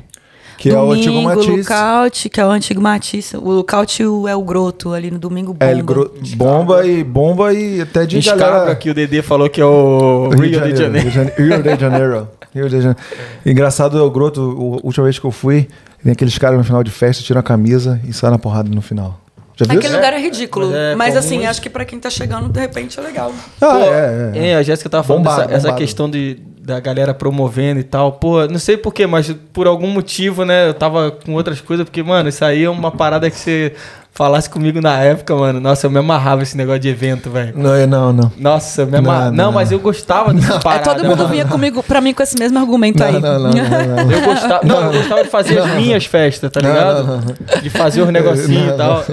Que 0.61 0.69
domingo, 0.69 0.85
é 0.85 0.89
o 0.89 0.91
antigo 0.91 1.22
Matisse. 1.23 1.49
Lookout, 1.49 2.30
que 2.30 2.39
é 2.39 2.45
o 2.45 2.49
antigo 2.49 2.81
Matisse. 2.81 3.38
O 3.38 3.51
Lookout 3.51 4.03
é 4.30 4.35
o 4.35 4.43
Groto 4.43 4.93
ali 4.93 5.09
no 5.09 5.18
domingo 5.18 5.53
bomba. 5.53 5.65
É, 5.65 5.72
ele 5.72 5.81
gro... 5.81 6.13
bomba 6.35 6.85
e 6.85 7.03
bomba 7.03 7.51
e 7.51 7.81
até 7.81 8.05
de 8.05 8.19
Escabra, 8.19 8.45
galera... 8.45 8.76
que 8.76 8.91
o 8.91 8.93
Dedê 8.93 9.23
falou 9.23 9.49
que 9.49 9.59
é 9.59 9.65
o 9.65 10.30
Rio, 10.30 10.63
Rio 10.63 10.73
de 10.73 10.80
Janeiro. 10.80 11.09
Rio 11.35 11.63
de 11.63 11.80
Janeiro. 11.80 12.30
Rio 12.53 12.69
de 12.69 12.76
Janeiro. 12.80 12.97
Engraçado 13.43 13.97
é 13.97 14.01
o 14.03 14.11
Groto, 14.11 14.39
a 14.39 14.85
última 14.85 15.05
vez 15.05 15.18
que 15.18 15.26
eu 15.26 15.31
fui, 15.31 15.68
vem 16.03 16.13
aqueles 16.13 16.38
caras 16.38 16.59
no 16.59 16.63
final 16.63 16.84
de 16.84 16.91
festa, 16.91 17.23
tiram 17.23 17.39
a 17.39 17.43
camisa 17.43 17.99
e 18.07 18.13
saem 18.13 18.31
na 18.31 18.38
porrada 18.38 18.69
no 18.69 18.84
final. 18.84 19.19
Aquele 19.59 19.95
lugar 19.95 20.13
é 20.13 20.19
ridículo. 20.19 20.68
Mas, 20.68 20.76
é 20.76 20.95
mas 20.95 21.18
assim, 21.18 21.45
acho 21.45 21.61
que 21.61 21.69
para 21.69 21.85
quem 21.85 21.99
tá 21.99 22.09
chegando, 22.09 22.49
de 22.49 22.59
repente 22.59 22.99
é 22.99 23.03
legal. 23.03 23.31
Ah, 23.59 23.65
Pô, 23.65 23.77
é, 23.77 24.31
é, 24.35 24.47
é. 24.49 24.55
a 24.55 24.63
Jéssica 24.63 24.89
tava 24.89 25.03
falando 25.03 25.23
bombado, 25.23 25.47
dessa, 25.47 25.69
essa 25.69 25.77
questão 25.77 26.09
de 26.09 26.39
da 26.63 26.79
galera 26.79 27.13
promovendo 27.13 27.79
e 27.79 27.83
tal. 27.83 28.13
Pô, 28.13 28.45
não 28.45 28.59
sei 28.59 28.77
porquê, 28.77 29.07
mas 29.07 29.33
por 29.51 29.67
algum 29.67 29.88
motivo, 29.88 30.45
né? 30.45 30.69
Eu 30.69 30.73
tava 30.73 31.11
com 31.11 31.33
outras 31.33 31.59
coisas, 31.59 31.83
porque, 31.83 32.03
mano, 32.03 32.29
isso 32.29 32.45
aí 32.45 32.63
é 32.63 32.69
uma 32.69 32.91
parada 32.91 33.29
que 33.29 33.38
você 33.38 33.73
falasse 34.13 34.49
comigo 34.49 34.79
na 34.79 34.99
época, 34.99 35.35
mano. 35.35 35.59
Nossa, 35.59 35.88
eu 35.88 35.91
me 35.91 35.97
amarrava 35.97 36.43
esse 36.43 36.55
negócio 36.55 36.81
de 36.81 36.89
evento, 36.89 37.31
velho. 37.31 37.53
Não, 37.55 37.88
não, 37.88 38.13
não. 38.13 38.31
Nossa, 38.38 38.83
eu 38.83 38.88
me 38.88 38.97
amarrava. 38.97 39.25
Não, 39.25 39.31
não, 39.31 39.45
não, 39.45 39.51
mas 39.51 39.71
eu 39.71 39.79
gostava 39.79 40.33
dessa 40.33 40.59
parada. 40.59 40.91
É, 40.91 40.93
todo 40.95 41.07
mundo 41.07 41.27
vinha 41.27 41.45
comigo, 41.45 41.81
pra 41.81 41.99
mim 41.99 42.13
com 42.13 42.21
esse 42.21 42.38
mesmo 42.38 42.59
argumento 42.59 42.99
não, 42.99 43.07
aí. 43.07 43.13
Não, 43.13 43.39
não, 43.39 43.51
não, 43.51 44.05
não, 44.05 44.11
Eu 44.11 44.21
gostava, 44.21 44.59
não, 44.63 44.81
eu 44.83 44.99
gostava 44.99 45.23
de 45.23 45.29
fazer 45.29 45.59
as 45.59 45.71
minhas 45.71 46.05
festas, 46.05 46.51
tá 46.51 46.59
ligado? 46.59 47.35
De 47.61 47.69
fazer 47.71 48.01
os 48.01 48.09
negocinhos 48.09 48.73
e 48.73 48.77
tal. 48.77 49.03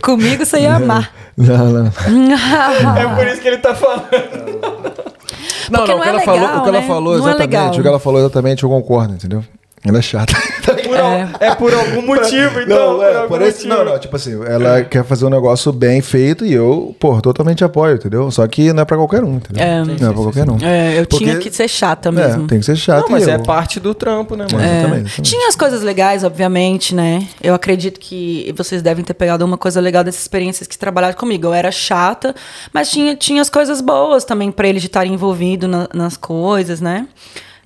Comigo 0.00 0.46
você 0.46 0.60
ia 0.60 0.76
amar. 0.76 1.10
Não, 1.36 1.72
não. 1.72 1.86
é 2.96 3.16
por 3.16 3.26
isso 3.26 3.40
que 3.40 3.48
ele 3.48 3.58
tá 3.58 3.74
falando. 3.74 4.04
Não, 5.70 5.80
não, 5.80 5.86
não, 5.86 5.96
o 5.96 6.02
que, 6.02 6.06
é 6.06 6.10
ela, 6.10 6.18
legal, 6.18 6.34
falou, 6.34 6.58
o 6.58 6.62
que 6.62 6.68
ela 6.68 6.80
né? 6.80 6.86
falou 6.86 7.18
não 7.18 7.28
é 7.28 7.30
exatamente, 7.30 7.76
é 7.76 7.78
o 7.78 7.82
que 7.82 7.88
ela 7.88 7.98
falou 7.98 8.20
exatamente, 8.20 8.62
eu 8.62 8.68
concordo, 8.68 9.14
entendeu? 9.14 9.44
Ela 9.86 9.98
é 9.98 10.02
chata. 10.02 10.34
Por 10.64 10.96
é. 10.96 11.28
é. 11.40 11.54
por 11.54 11.74
algum 11.74 12.00
motivo, 12.00 12.60
então. 12.60 12.96
Não, 12.96 13.02
é, 13.02 13.26
por 13.26 13.42
esse, 13.42 13.66
não, 13.66 13.84
não, 13.84 13.98
tipo 13.98 14.16
assim, 14.16 14.32
ela 14.46 14.78
é. 14.78 14.84
quer 14.84 15.04
fazer 15.04 15.26
um 15.26 15.30
negócio 15.30 15.70
bem 15.72 16.00
feito 16.00 16.44
e 16.46 16.54
eu, 16.54 16.96
pô, 16.98 17.20
totalmente 17.20 17.62
apoio, 17.62 17.96
entendeu? 17.96 18.30
Só 18.30 18.46
que 18.46 18.72
não 18.72 18.82
é 18.82 18.84
pra 18.84 18.96
qualquer 18.96 19.22
um, 19.22 19.36
entendeu? 19.36 19.62
É, 19.62 19.84
não 19.84 19.92
é 19.92 19.96
pra 19.96 20.12
qualquer 20.12 20.48
um. 20.48 20.56
É, 20.62 21.00
eu 21.00 21.06
Porque, 21.06 21.24
tinha 21.24 21.38
que 21.38 21.50
ser 21.50 21.68
chata 21.68 22.10
mesmo. 22.10 22.44
É, 22.44 22.48
tem 22.48 22.60
que 22.60 22.64
ser 22.64 22.76
chata. 22.76 23.02
Não, 23.02 23.10
mas 23.10 23.28
é 23.28 23.36
parte 23.38 23.78
do 23.78 23.94
trampo, 23.94 24.36
né, 24.36 24.46
mano? 24.50 24.64
É. 24.64 24.78
Exatamente, 24.78 25.22
Tinha 25.22 25.48
as 25.48 25.56
coisas 25.56 25.82
legais, 25.82 26.24
obviamente, 26.24 26.94
né? 26.94 27.26
Eu 27.42 27.52
acredito 27.52 28.00
que 28.00 28.52
vocês 28.56 28.80
devem 28.80 29.04
ter 29.04 29.14
pegado 29.14 29.44
uma 29.44 29.58
coisa 29.58 29.80
legal 29.80 30.02
dessas 30.02 30.22
experiências 30.22 30.66
que 30.66 30.78
trabalharam 30.78 31.16
comigo. 31.16 31.46
Eu 31.46 31.54
era 31.54 31.70
chata, 31.70 32.34
mas 32.72 32.90
tinha, 32.90 33.14
tinha 33.16 33.42
as 33.42 33.50
coisas 33.50 33.82
boas 33.82 34.24
também 34.24 34.50
pra 34.50 34.66
eles 34.66 34.80
de 34.80 34.88
estarem 34.88 35.12
envolvidos 35.12 35.68
na, 35.68 35.88
nas 35.92 36.16
coisas, 36.16 36.80
né? 36.80 37.06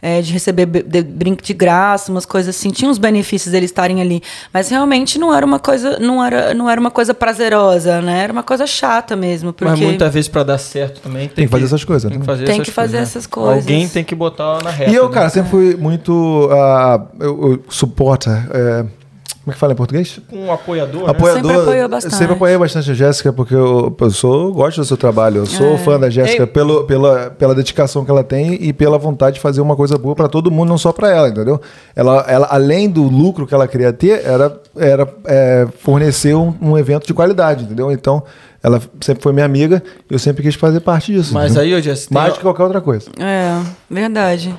É, 0.01 0.21
de 0.21 0.33
receber 0.33 0.67
de, 0.67 1.03
brinco 1.03 1.43
de 1.43 1.53
graça, 1.53 2.11
umas 2.11 2.25
coisas 2.25 2.55
assim. 2.55 2.71
Tinha 2.71 2.91
uns 2.91 2.99
benefícios 2.99 3.53
deles 3.53 3.71
estarem 3.71 4.01
ali. 4.01 4.23
Mas 4.53 4.69
realmente 4.69 5.19
não 5.19 5.35
era 5.35 5.45
uma 5.45 5.59
coisa, 5.59 5.99
não 5.99 6.25
era, 6.25 6.55
não 6.55 6.69
era 6.69 6.81
uma 6.81 6.91
coisa 6.91 7.13
prazerosa, 7.13 8.01
né? 8.01 8.25
Era 8.25 8.33
uma 8.33 8.43
coisa 8.43 8.67
chata 8.67 9.17
mesmo. 9.17 9.53
Porque... 9.53 9.71
Mas 9.71 9.81
muitas 9.81 10.13
vezes 10.13 10.29
para 10.29 10.43
dar 10.43 10.59
certo 10.59 11.01
também 11.01 11.27
tem, 11.29 11.35
tem 11.35 11.45
que 11.47 11.51
fazer 11.51 11.65
essas 11.65 11.85
coisas. 11.85 12.11
Tem 12.11 12.21
que 12.21 12.27
fazer, 12.27 12.45
tem 12.45 12.55
essas, 12.55 12.67
que 12.67 12.73
fazer 12.73 12.97
coisas, 12.99 13.11
essas 13.11 13.27
coisas. 13.27 13.65
Alguém 13.65 13.89
tem 13.89 14.05
que 14.05 14.15
botar 14.15 14.63
na 14.63 14.71
reta. 14.71 14.91
E 14.91 14.95
eu, 14.95 15.09
cara, 15.11 15.27
né? 15.27 15.31
sempre 15.31 15.51
fui 15.51 15.77
muito 15.77 16.13
uh, 16.47 17.09
eu, 17.21 17.53
eu 17.53 17.65
suporta. 17.69 18.49
É, 18.53 18.85
como 19.49 19.53
é 19.53 19.55
que 19.55 19.61
fala 19.61 19.73
em 19.73 19.77
português? 19.77 20.21
Um 20.31 20.53
apoiador. 20.53 21.09
Apoiador. 21.09 21.43
Né? 21.43 21.55
Sempre 21.55 21.63
apoiou 21.63 21.89
bastante. 21.89 22.15
Sempre 22.15 22.35
apoiei 22.35 22.59
bastante 22.59 22.91
a 22.91 22.95
Jéssica, 22.95 23.33
porque 23.33 23.55
eu, 23.55 23.97
eu 23.99 24.11
sou, 24.11 24.53
gosto 24.53 24.79
do 24.79 24.85
seu 24.85 24.97
trabalho. 24.97 25.39
Eu 25.39 25.47
sou 25.47 25.75
é. 25.75 25.79
fã 25.79 25.99
da 25.99 26.11
Jéssica 26.11 26.47
pelo, 26.47 26.85
pela, 26.85 27.31
pela 27.31 27.55
dedicação 27.55 28.05
que 28.05 28.11
ela 28.11 28.23
tem 28.23 28.55
e 28.63 28.75
pela 28.75 28.99
vontade 28.99 29.37
de 29.37 29.41
fazer 29.41 29.63
uma 29.63 29.75
coisa 29.75 29.97
boa 29.97 30.15
para 30.15 30.29
todo 30.29 30.51
mundo, 30.51 30.69
não 30.69 30.77
só 30.77 30.93
para 30.93 31.11
ela, 31.11 31.29
entendeu? 31.29 31.61
Ela, 31.97 32.27
ela, 32.29 32.47
além 32.51 32.91
do 32.91 33.05
lucro 33.05 33.47
que 33.47 33.55
ela 33.55 33.67
queria 33.67 33.91
ter, 33.93 34.23
era, 34.23 34.61
era 34.77 35.09
é, 35.25 35.67
fornecer 35.79 36.35
um, 36.35 36.55
um 36.61 36.77
evento 36.77 37.07
de 37.07 37.15
qualidade, 37.15 37.65
entendeu? 37.65 37.91
Então, 37.91 38.23
ela 38.63 38.83
sempre 39.01 39.23
foi 39.23 39.33
minha 39.33 39.47
amiga 39.47 39.83
e 40.11 40.13
eu 40.13 40.19
sempre 40.19 40.43
quis 40.43 40.57
fazer 40.57 40.81
parte 40.81 41.11
disso. 41.11 41.33
Mas 41.33 41.53
entendeu? 41.53 41.77
aí, 41.77 41.83
Jéssica. 41.83 42.13
Mais 42.13 42.35
do 42.35 42.37
que 42.37 42.43
qualquer 42.43 42.65
outra 42.65 42.83
coisa. 42.83 43.11
É, 43.19 43.63
verdade. 43.89 44.55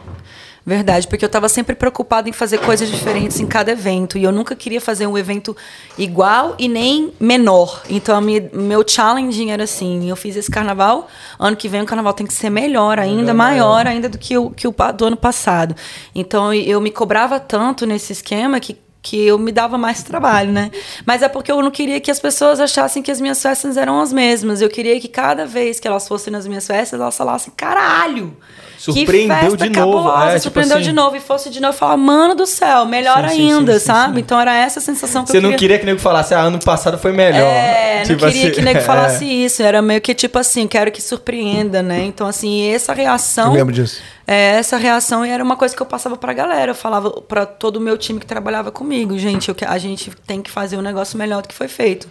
Verdade, 0.70 1.08
porque 1.08 1.26
eu 1.26 1.28
estava 1.28 1.50
sempre 1.50 1.74
preocupada 1.74 2.30
em 2.30 2.32
fazer 2.32 2.60
coisas 2.60 2.92
diferentes 2.92 3.40
em 3.40 3.48
cada 3.48 3.72
evento. 3.72 4.20
E 4.20 4.24
eu 4.24 4.32
nunca 4.32 4.56
queria 4.56 4.80
fazer 4.80 5.08
um 5.08 5.18
evento 5.18 5.58
igual 5.98 6.54
e 6.60 6.68
nem 6.68 7.12
menor. 7.20 7.82
Então, 7.90 8.22
minha, 8.22 8.48
meu 8.54 8.88
challenge 8.88 9.50
era 9.50 9.64
assim: 9.64 10.08
eu 10.08 10.16
fiz 10.16 10.36
esse 10.36 10.52
carnaval, 10.52 11.08
ano 11.40 11.58
que 11.58 11.68
vem 11.68 11.82
o 11.82 11.88
carnaval 11.88 12.14
tem 12.14 12.28
que 12.28 12.34
ser 12.36 12.52
melhor 12.52 13.00
ainda, 13.00 13.34
maior, 13.34 13.88
ainda 13.88 14.08
do 14.08 14.20
que 14.20 14.38
o, 14.38 14.52
que 14.52 14.68
o 14.68 14.76
do 14.96 15.06
ano 15.06 15.18
passado. 15.18 15.76
Então, 16.14 16.54
eu 16.54 16.80
me 16.80 16.92
cobrava 16.92 17.40
tanto 17.40 17.88
nesse 17.88 18.14
esquema 18.14 18.60
que 18.60 18.78
que 19.02 19.26
eu 19.26 19.40
me 19.40 19.52
dava 19.52 19.78
mais 19.78 20.04
trabalho, 20.04 20.52
né? 20.52 20.70
Mas 21.06 21.22
é 21.22 21.30
porque 21.30 21.50
eu 21.50 21.62
não 21.64 21.72
queria 21.72 22.02
que 22.02 22.12
as 22.12 22.20
pessoas 22.20 22.60
achassem 22.60 23.02
que 23.02 23.10
as 23.10 23.20
minhas 23.20 23.42
festas 23.42 23.78
eram 23.78 24.00
as 24.02 24.12
mesmas. 24.12 24.62
Eu 24.62 24.70
queria 24.70 25.00
que 25.00 25.08
cada 25.08 25.46
vez 25.46 25.80
que 25.80 25.88
elas 25.88 26.06
fossem 26.06 26.32
nas 26.32 26.46
minhas 26.46 26.68
festas, 26.68 27.00
elas 27.00 27.18
falassem, 27.18 27.52
caralho! 27.56 28.38
Surpreendeu 28.80 29.36
que 29.36 29.42
festa 29.44 29.58
de 29.70 29.80
novo, 29.80 29.98
cabulosa, 29.98 30.24
é, 30.24 30.30
tipo 30.32 30.42
surpreendeu 30.44 30.78
assim. 30.78 30.86
de 30.86 30.92
novo. 30.94 31.16
E 31.16 31.20
fosse 31.20 31.50
de 31.50 31.60
novo, 31.60 31.78
falar, 31.78 31.98
mano 31.98 32.34
do 32.34 32.46
céu, 32.46 32.86
melhor 32.86 33.28
Sim, 33.30 33.36
sim, 33.36 33.54
ainda, 33.54 33.74
sim, 33.74 33.80
sim, 33.80 33.86
sabe? 33.86 34.14
sim. 34.16 34.20
Então 34.22 34.40
era 34.40 34.56
essa 34.56 34.80
a 34.80 34.82
sensação 34.82 35.24
que 35.24 35.32
Você 35.32 35.38
eu 35.38 35.42
não 35.42 35.50
queria. 35.50 35.58
queria 35.60 35.78
que 35.80 35.84
o 35.84 35.86
nego 35.88 36.00
falasse, 36.00 36.34
ah, 36.34 36.42
ano 36.42 36.60
passado 36.60 36.98
foi 36.98 37.12
melhor. 37.12 37.40
É, 37.42 38.04
Tipo 38.08 38.24
não 38.24 38.32
queria 38.32 38.48
assim, 38.48 38.56
que 38.56 38.62
nego 38.62 38.80
é. 38.80 38.82
falasse 38.82 39.26
isso. 39.26 39.62
Era 39.62 39.82
meio 39.82 40.00
que 40.00 40.14
tipo 40.14 40.40
assim, 40.40 40.68
quero 40.68 40.92
que 40.92 41.02
surpreenda, 41.02 41.82
né? 41.84 42.04
Então, 42.06 42.26
assim, 42.28 42.72
essa 42.72 42.94
reação. 42.94 43.48
Eu 43.48 43.54
lembro 43.54 43.74
disso. 43.74 44.02
É, 44.32 44.58
essa 44.60 44.78
reação 44.78 45.24
era 45.26 45.44
uma 45.44 45.56
coisa 45.56 45.76
que 45.76 45.82
eu 45.82 45.88
passava 45.88 46.16
pra 46.16 46.32
galera. 46.34 46.70
Eu 46.70 46.76
falava 46.76 47.10
pra 47.22 47.48
todo 47.48 47.78
o 47.78 47.82
meu 47.82 47.98
time 47.98 48.20
que 48.20 48.28
trabalhava 48.28 48.72
comigo, 48.72 49.18
gente, 49.18 49.50
eu 49.50 49.56
a 49.68 49.78
gente 49.80 50.12
tem 50.28 50.40
que 50.40 50.52
fazer 50.52 50.78
um 50.78 50.84
negócio 50.84 51.18
melhor 51.18 51.42
do 51.42 51.48
que 51.48 51.56
foi 51.56 51.68
feito. 51.68 52.08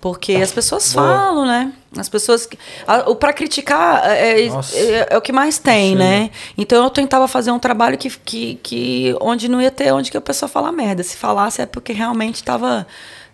Porque 0.00 0.34
as 0.34 0.50
pessoas 0.50 0.92
falam, 0.92 1.46
né? 1.46 1.72
As 1.96 2.08
pessoas. 2.08 2.48
a- 2.88 3.08
O 3.08 3.14
pra 3.14 3.32
criticar 3.32 4.02
é, 4.10 4.46
é- 4.46 4.48
Nossa. 4.48 4.76
é- 4.76 5.06
é 5.10 5.16
o 5.16 5.20
que 5.20 5.30
mais 5.32 5.58
tem, 5.58 5.94
né? 5.94 6.30
Então 6.58 6.82
eu 6.82 6.90
tentava 6.90 7.28
fazer 7.28 7.52
um 7.52 7.58
trabalho 7.58 7.96
que, 7.96 8.10
que, 8.10 8.58
que 8.62 9.16
onde 9.20 9.48
não 9.48 9.62
ia 9.62 9.70
ter 9.70 9.92
onde 9.92 10.10
que 10.10 10.16
a 10.16 10.20
pessoa 10.20 10.48
falar 10.48 10.72
merda. 10.72 11.04
Se 11.04 11.16
falasse 11.16 11.62
é 11.62 11.66
porque 11.66 11.92
realmente 11.92 12.42
tava. 12.42 12.84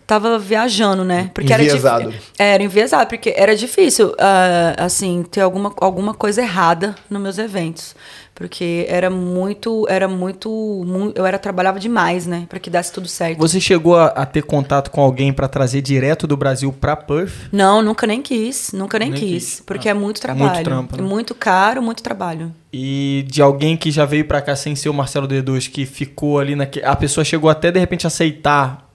Tava 0.05 0.39
viajando, 0.39 1.03
né? 1.03 1.29
Porque 1.33 1.51
Enviesado. 1.53 2.13
era 2.39 2.53
Era 2.53 2.63
enviesado, 2.63 3.09
porque 3.09 3.33
era 3.35 3.53
difícil, 3.57 4.15
ah, 4.17 4.85
assim, 4.85 5.21
ter 5.29 5.41
alguma, 5.41 5.73
alguma 5.81 6.13
coisa 6.13 6.41
errada 6.41 6.95
nos 7.09 7.21
meus 7.21 7.37
eventos. 7.37 7.93
Porque 8.39 8.85
era 8.87 9.09
muito, 9.09 9.87
era 9.89 10.07
muito, 10.07 10.47
mu- 10.85 11.11
eu 11.15 11.25
era 11.25 11.39
trabalhava 11.39 11.79
demais, 11.79 12.27
né, 12.27 12.45
Pra 12.47 12.59
que 12.59 12.69
desse 12.69 12.91
tudo 12.93 13.07
certo. 13.07 13.39
Você 13.39 13.59
chegou 13.59 13.95
a, 13.97 14.09
a 14.09 14.27
ter 14.27 14.43
contato 14.43 14.91
com 14.91 15.01
alguém 15.01 15.33
pra 15.33 15.47
trazer 15.47 15.81
direto 15.81 16.27
do 16.27 16.37
Brasil 16.37 16.71
pra 16.71 16.95
Perth? 16.95 17.33
Não, 17.51 17.81
nunca 17.81 18.05
nem 18.05 18.21
quis, 18.21 18.71
nunca 18.73 18.99
nem, 18.99 19.09
Nem 19.09 19.19
quis, 19.19 19.43
quis. 19.55 19.59
porque 19.65 19.87
Ah. 19.89 19.91
é 19.91 19.93
muito 19.95 20.21
trabalho, 20.21 20.51
Muito 20.51 20.63
trampo, 20.63 20.97
né? 20.97 21.01
muito 21.03 21.33
caro, 21.33 21.81
muito 21.81 22.03
trabalho. 22.03 22.53
E 22.71 23.25
de 23.27 23.41
alguém 23.41 23.75
que 23.75 23.89
já 23.89 24.05
veio 24.05 24.25
pra 24.25 24.39
cá 24.39 24.55
sem 24.55 24.75
ser 24.75 24.89
o 24.89 24.93
Marcelo 24.93 25.27
D2, 25.27 25.67
que 25.71 25.87
ficou 25.87 26.37
ali 26.37 26.55
naquele. 26.55 26.85
A 26.85 26.95
pessoa 26.95 27.25
chegou 27.25 27.49
até 27.49 27.71
de 27.71 27.79
repente 27.79 28.05
a 28.05 28.09
aceitar 28.09 28.87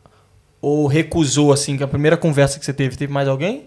ou 0.61 0.87
recusou, 0.87 1.53
assim, 1.53 1.77
que 1.77 1.83
a 1.83 1.89
primeira 1.89 2.17
conversa 2.17 2.61
que 2.61 2.65
você 2.65 2.73
teve, 2.73 2.97
teve 2.97 3.13
mais 3.13 3.27
alguém? 3.27 3.65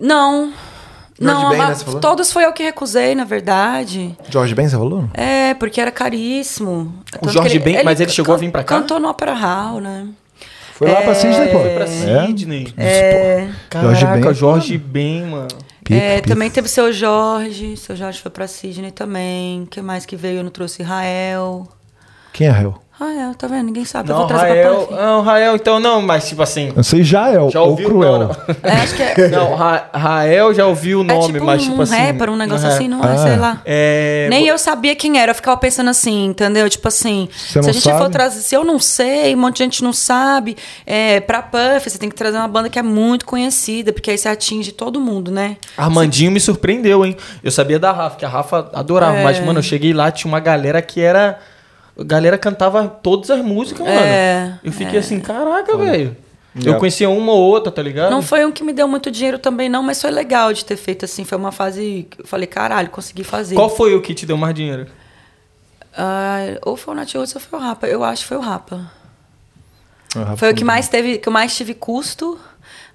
Não, 0.00 0.52
não, 1.20 1.50
Ben, 1.50 1.58
né, 1.58 1.74
todos 2.00 2.32
foi 2.32 2.44
eu 2.44 2.52
que 2.52 2.62
recusei, 2.62 3.14
na 3.14 3.24
verdade. 3.24 4.16
Jorge 4.28 4.54
Ben, 4.54 4.68
você 4.68 4.76
falou? 4.76 5.08
É, 5.14 5.54
porque 5.54 5.80
era 5.80 5.90
caríssimo. 5.90 6.92
O 7.16 7.18
Tanto 7.18 7.30
Jorge 7.32 7.58
que 7.58 7.64
Ben, 7.64 7.84
mas 7.84 8.00
ele 8.00 8.10
chegou 8.10 8.34
a 8.34 8.38
vir 8.38 8.50
pra 8.50 8.64
cá? 8.64 8.80
Cantou 8.80 8.98
no 8.98 9.08
Opera 9.08 9.32
Hall, 9.34 9.80
né? 9.80 10.08
Foi 10.74 10.90
lá 10.90 11.02
pra 11.02 11.14
Sidney, 11.14 11.48
pô. 11.52 11.60
Foi 11.60 11.70
pra 11.70 11.84
É. 11.84 12.26
Sidney. 12.26 12.74
É, 12.76 13.48
Caraca, 13.70 13.94
Jorge 13.94 14.06
Ben. 14.20 14.34
Jorge 14.34 14.78
Ben, 14.78 15.22
mano. 15.26 15.48
Pico, 15.84 16.00
é, 16.00 16.16
pico. 16.16 16.28
também 16.28 16.50
teve 16.50 16.66
seu 16.66 16.92
Jorge, 16.92 17.76
seu 17.76 17.94
Jorge 17.94 18.18
foi 18.20 18.30
pra 18.30 18.48
Sidney 18.48 18.90
também. 18.90 19.66
Quem 19.70 19.82
mais 19.82 20.04
que 20.04 20.16
veio? 20.16 20.38
Eu 20.38 20.42
não 20.44 20.50
trouxe 20.50 20.82
Rael. 20.82 21.68
Quem 22.34 22.48
é 22.48 22.50
Rael? 22.50 22.78
Rael, 22.96 23.34
tá 23.34 23.48
vendo? 23.48 23.64
Ninguém 23.66 23.84
sabe. 23.84 24.08
eu 24.08 24.12
Não, 24.12 24.20
vou 24.20 24.28
trazer 24.28 24.46
Rael. 24.46 24.70
pra 24.76 24.86
Puff. 24.86 24.94
Não, 24.94 25.20
Rael, 25.22 25.56
então 25.56 25.80
não, 25.80 26.00
mas 26.00 26.28
tipo 26.28 26.40
assim. 26.42 26.72
Eu 26.76 26.84
sei 26.84 27.02
Jael, 27.02 27.50
Já 27.50 27.60
ou 27.60 27.70
ouviu? 27.70 27.88
Cruel. 27.88 28.12
Não, 28.18 28.28
não. 28.28 28.36
É, 28.62 28.72
acho 28.72 28.94
que 28.94 29.02
é, 29.02 29.28
Não, 29.34 29.56
Ra- 29.56 29.88
Rael 29.92 30.54
já 30.54 30.64
ouviu 30.66 31.00
o 31.00 31.02
é 31.02 31.06
nome, 31.06 31.32
tipo 31.34 31.44
mas 31.44 31.62
um, 31.66 31.70
tipo 31.70 31.82
assim. 31.82 31.96
rapper, 31.96 32.30
um 32.30 32.36
negócio 32.36 32.68
é. 32.68 32.72
assim, 32.72 32.86
não 32.86 33.02
é? 33.02 33.12
Ah. 33.12 33.18
Sei 33.18 33.36
lá. 33.36 33.62
É, 33.64 34.28
Nem 34.30 34.46
eu 34.46 34.56
sabia 34.58 34.94
quem 34.94 35.18
era, 35.18 35.32
eu 35.32 35.34
ficava 35.34 35.56
pensando 35.56 35.90
assim, 35.90 36.26
entendeu? 36.26 36.70
Tipo 36.70 36.86
assim, 36.86 37.28
Você 37.32 37.46
se 37.48 37.58
não 37.62 37.68
a 37.68 37.72
gente 37.72 37.82
sabe? 37.82 37.98
for 37.98 38.10
trazer, 38.10 38.40
se 38.42 38.54
eu 38.54 38.64
não 38.64 38.78
sei, 38.78 39.34
um 39.34 39.38
monte 39.38 39.56
de 39.56 39.64
gente 39.64 39.82
não 39.82 39.92
sabe, 39.92 40.56
é, 40.86 41.18
pra 41.18 41.42
Puff, 41.42 41.90
você 41.90 41.98
tem 41.98 42.08
que 42.08 42.14
trazer 42.14 42.36
uma 42.38 42.48
banda 42.48 42.68
que 42.68 42.78
é 42.78 42.82
muito 42.82 43.26
conhecida, 43.26 43.92
porque 43.92 44.12
aí 44.12 44.18
você 44.18 44.28
atinge 44.28 44.70
todo 44.70 45.00
mundo, 45.00 45.32
né? 45.32 45.56
Armandinho 45.76 46.30
me 46.30 46.38
surpreendeu, 46.38 47.04
hein? 47.04 47.16
Eu 47.42 47.50
sabia 47.50 47.78
da 47.80 47.90
Rafa, 47.90 48.16
que 48.16 48.24
a 48.24 48.28
Rafa 48.28 48.70
adorava, 48.72 49.16
É. 49.18 49.24
mas, 49.24 49.40
mano, 49.44 49.58
eu 49.58 49.62
cheguei 49.64 49.92
lá, 49.92 50.12
tinha 50.12 50.30
uma 50.30 50.38
galera 50.40 50.80
que 50.80 51.00
era. 51.00 51.40
A 51.98 52.02
galera 52.04 52.36
cantava 52.36 52.86
todas 52.88 53.30
as 53.30 53.40
músicas, 53.44 53.86
mano. 53.86 53.98
É, 54.00 54.58
Eu 54.64 54.72
fiquei 54.72 54.98
assim, 54.98 55.20
caraca, 55.20 55.76
velho. 55.76 56.16
É. 56.20 56.68
Eu 56.68 56.76
conhecia 56.78 57.10
uma 57.10 57.32
ou 57.32 57.40
outra, 57.40 57.72
tá 57.72 57.82
ligado? 57.82 58.10
Não 58.10 58.22
foi 58.22 58.44
um 58.44 58.52
que 58.52 58.62
me 58.62 58.72
deu 58.72 58.86
muito 58.86 59.10
dinheiro 59.10 59.38
também, 59.38 59.68
não, 59.68 59.82
mas 59.82 60.00
foi 60.00 60.10
legal 60.10 60.52
de 60.52 60.64
ter 60.64 60.76
feito 60.76 61.04
assim. 61.04 61.24
Foi 61.24 61.36
uma 61.36 61.50
fase 61.50 62.06
que 62.10 62.22
eu 62.22 62.26
falei, 62.26 62.46
caralho, 62.46 62.90
consegui 62.90 63.24
fazer. 63.24 63.56
Qual 63.56 63.68
foi 63.68 63.94
o 63.94 64.00
que 64.00 64.14
te 64.14 64.24
deu 64.24 64.36
mais 64.36 64.54
dinheiro? 64.54 64.86
Ah, 65.96 66.58
ou 66.62 66.76
foi 66.76 66.94
o 66.94 66.96
Nat 66.96 67.12
Roots 67.14 67.34
ou 67.34 67.40
foi 67.40 67.58
o 67.58 67.62
Rapa. 67.62 67.86
Eu 67.86 68.02
acho 68.04 68.22
que 68.22 68.28
foi 68.28 68.36
o 68.36 68.40
Rapa. 68.40 68.90
Ah, 70.16 70.36
Foi 70.36 70.52
o 70.52 70.54
que 70.54 70.64
mais 70.64 70.88
teve, 70.88 71.18
que 71.18 71.28
eu 71.28 71.32
mais 71.32 71.56
tive 71.56 71.74
custo, 71.74 72.38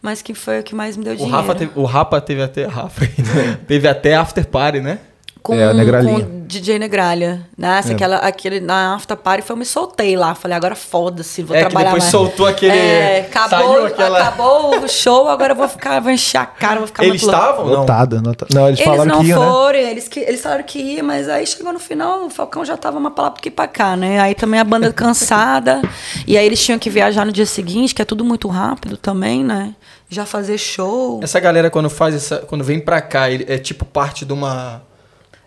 mas 0.01 0.21
que 0.21 0.33
foi 0.33 0.61
o 0.61 0.63
que 0.63 0.73
mais 0.73 0.95
me 0.95 1.03
deu 1.03 1.13
O 1.13 1.17
dinheiro. 1.17 1.35
Rafa, 1.37 1.55
teve, 1.55 1.71
o 1.75 1.83
Rapa 1.83 2.21
teve 2.21 2.41
até. 2.41 2.65
Rafa, 2.65 3.01
teve 3.67 3.87
até 3.89 4.15
after 4.15 4.45
party, 4.47 4.79
né? 4.79 4.99
Com, 5.41 5.53
É, 5.53 5.67
com 5.71 6.15
o 6.15 6.39
DJ 6.47 6.79
Negralha. 6.79 7.41
Nossa, 7.57 7.91
É. 7.91 7.93
aquela, 7.93 8.17
aquele, 8.17 8.59
na 8.59 8.95
after 8.95 9.15
party 9.15 9.43
foi, 9.45 9.53
eu 9.53 9.57
me 9.57 9.65
soltei 9.65 10.15
lá. 10.17 10.33
Falei, 10.35 10.57
agora 10.57 10.75
foda-se, 10.75 11.43
vou 11.43 11.55
É, 11.55 11.59
que 11.59 11.65
trabalhar 11.69 11.89
depois 11.91 12.03
mais. 12.03 12.11
soltou 12.11 12.45
aquele- 12.47 12.71
É, 12.77 13.19
acabou, 13.21 13.85
aquela- 13.85 14.19
acabou 14.21 14.83
o 14.83 14.87
show, 14.87 15.27
agora 15.29 15.53
eu 15.53 15.55
vou 15.57 15.67
ficar, 15.67 15.99
vou 15.99 16.11
encher 16.11 16.37
a 16.39 16.45
cara, 16.45 16.79
vou 16.79 16.87
ficar 16.87 17.03
Eles 17.05 17.21
estavam? 17.21 17.65
Não. 17.65 17.73
Lotada, 17.81 18.21
nota- 18.21 18.47
Não, 18.53 18.67
eles, 18.67 18.79
Eles 18.79 18.91
falaram 18.91 19.11
não 19.15 19.21
que 19.21 19.27
ia, 19.27 19.37
né? 19.39 19.45
foram, 19.45 19.79
eles, 19.79 20.07
que, 20.07 20.19
eles 20.19 20.41
falaram 20.41 20.63
que 20.63 20.79
ia, 20.79 21.03
mas 21.03 21.29
aí 21.29 21.45
chegou 21.47 21.71
no 21.71 21.79
final, 21.79 22.25
o 22.25 22.29
Falcão 22.29 22.65
já 22.65 22.75
tava 22.75 22.97
uma 22.97 23.11
palavra 23.11 23.37
aqui 23.39 23.51
pra 23.51 23.67
cá, 23.67 23.95
né? 23.95 24.19
Aí 24.19 24.33
também 24.35 24.59
a 24.59 24.63
banda 24.63 24.91
cansada, 24.93 25.81
e 26.27 26.37
aí 26.37 26.45
eles 26.45 26.63
tinham 26.63 26.79
que 26.79 26.89
viajar 26.89 27.25
no 27.25 27.31
dia 27.31 27.45
seguinte, 27.45 27.93
que 27.95 28.01
é 28.01 28.05
tudo 28.05 28.25
muito 28.25 28.47
rápido 28.47 28.97
também, 28.97 29.43
né? 29.43 29.73
Já 30.09 30.25
fazer 30.25 30.57
show. 30.57 31.19
Essa 31.21 31.39
galera, 31.39 31.69
quando 31.69 31.87
faz 31.89 32.15
essa. 32.15 32.37
Quando 32.39 32.63
vem 32.63 32.79
pra 32.79 32.99
cá, 32.99 33.31
é 33.31 33.59
tipo 33.59 33.85
parte 33.85 34.25
de 34.25 34.33
uma. 34.33 34.81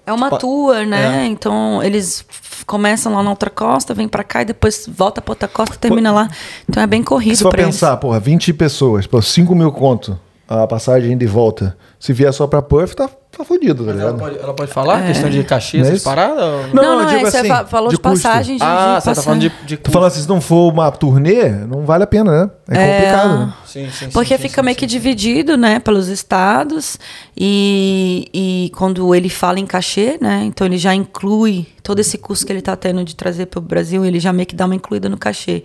É 0.06 0.12
uma 0.12 0.26
Tipo, 0.26 0.38
tour, 0.38 0.86
né? 0.86 1.22
é. 1.22 1.26
Então 1.26 1.82
eles 1.82 2.24
começam 2.66 3.14
lá 3.14 3.22
na 3.22 3.30
outra 3.30 3.48
costa, 3.50 3.94
vem 3.94 4.08
pra 4.08 4.24
cá 4.24 4.42
e 4.42 4.46
depois 4.46 4.84
volta 4.88 5.20
pra 5.22 5.32
outra 5.32 5.48
costa 5.48 5.74
e 5.76 5.78
termina 5.78 6.12
lá. 6.12 6.28
Então 6.68 6.82
é 6.82 6.86
bem 6.86 7.02
corrido 7.02 7.36
Se 7.36 7.42
for 7.42 7.50
pra 7.50 7.64
pensar, 7.64 7.96
porra, 7.98 8.18
20 8.20 8.52
pessoas, 8.52 9.06
pô, 9.06 9.20
5 9.22 9.54
mil 9.54 9.70
conto 9.72 10.18
a 10.48 10.66
passagem 10.66 11.16
de 11.16 11.26
volta. 11.26 11.76
Se 11.98 12.12
vier 12.12 12.32
só 12.32 12.46
pra 12.48 12.60
Puff, 12.60 12.94
tá, 12.96 13.08
tá 13.08 13.44
fudido, 13.44 13.84
tá 13.86 13.92
Mas 13.92 14.00
ela 14.02 14.10
ligado? 14.12 14.18
pode, 14.28 14.38
ela 14.44 14.54
pode 14.54 14.70
falar? 14.72 15.06
Questão 15.06 15.30
de 15.30 15.44
cachê, 15.44 15.78
Não 15.78 15.84
é 15.84 15.88
essas 15.88 16.02
paradas? 16.02 16.42
ou 16.42 16.60
eles. 16.60 16.74
Não, 16.74 16.82
Não, 16.82 16.92
eu 16.92 16.98
não, 16.98 17.06
digo 17.06 17.26
é, 17.26 17.30
você 17.30 17.38
assim, 17.38 17.48
fa- 17.48 17.64
falou 17.64 17.88
de 17.90 17.96
de, 17.96 18.02
passagem 18.02 18.56
de, 18.56 18.62
Ah, 18.62 18.66
de 18.66 18.74
você 18.74 18.84
tá 18.84 18.94
passagem. 19.14 19.22
falando 19.24 19.40
de, 19.40 19.52
de 19.66 19.76
Tô 19.76 19.90
falando 19.92 20.08
assim, 20.08 20.20
se 20.22 20.28
não 20.28 20.40
for 20.40 20.70
uma 20.72 20.90
turnê, 20.90 21.48
não 21.48 21.86
vale 21.86 22.02
a 22.04 22.06
pena, 22.08 22.30
né? 22.44 22.50
É 22.68 22.86
complicado, 22.96 23.38
né? 23.38 23.52
Sim, 23.72 23.90
sim, 23.90 24.10
Porque 24.10 24.36
sim, 24.36 24.42
fica 24.42 24.60
sim, 24.60 24.64
meio 24.64 24.74
sim, 24.74 24.78
que 24.80 24.86
sim. 24.88 24.98
dividido, 24.98 25.56
né, 25.56 25.78
pelos 25.78 26.08
estados. 26.08 26.98
E, 27.36 28.28
e 28.32 28.70
quando 28.76 29.14
ele 29.14 29.28
fala 29.28 29.58
em 29.58 29.66
cachê, 29.66 30.18
né, 30.20 30.42
então 30.44 30.66
ele 30.66 30.78
já 30.78 30.94
inclui 30.94 31.66
todo 31.82 31.98
esse 31.98 32.18
custo 32.18 32.44
que 32.46 32.52
ele 32.52 32.62
tá 32.62 32.76
tendo 32.76 33.02
de 33.04 33.16
trazer 33.16 33.46
para 33.46 33.58
o 33.58 33.62
Brasil, 33.62 34.04
ele 34.04 34.20
já 34.20 34.32
meio 34.32 34.46
que 34.46 34.54
dá 34.54 34.66
uma 34.66 34.74
incluída 34.74 35.08
no 35.08 35.16
cachê. 35.16 35.62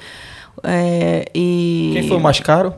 É, 0.63 1.25
e 1.35 1.91
Quem 1.93 2.07
foi 2.07 2.17
o 2.17 2.19
mais 2.19 2.39
caro? 2.39 2.73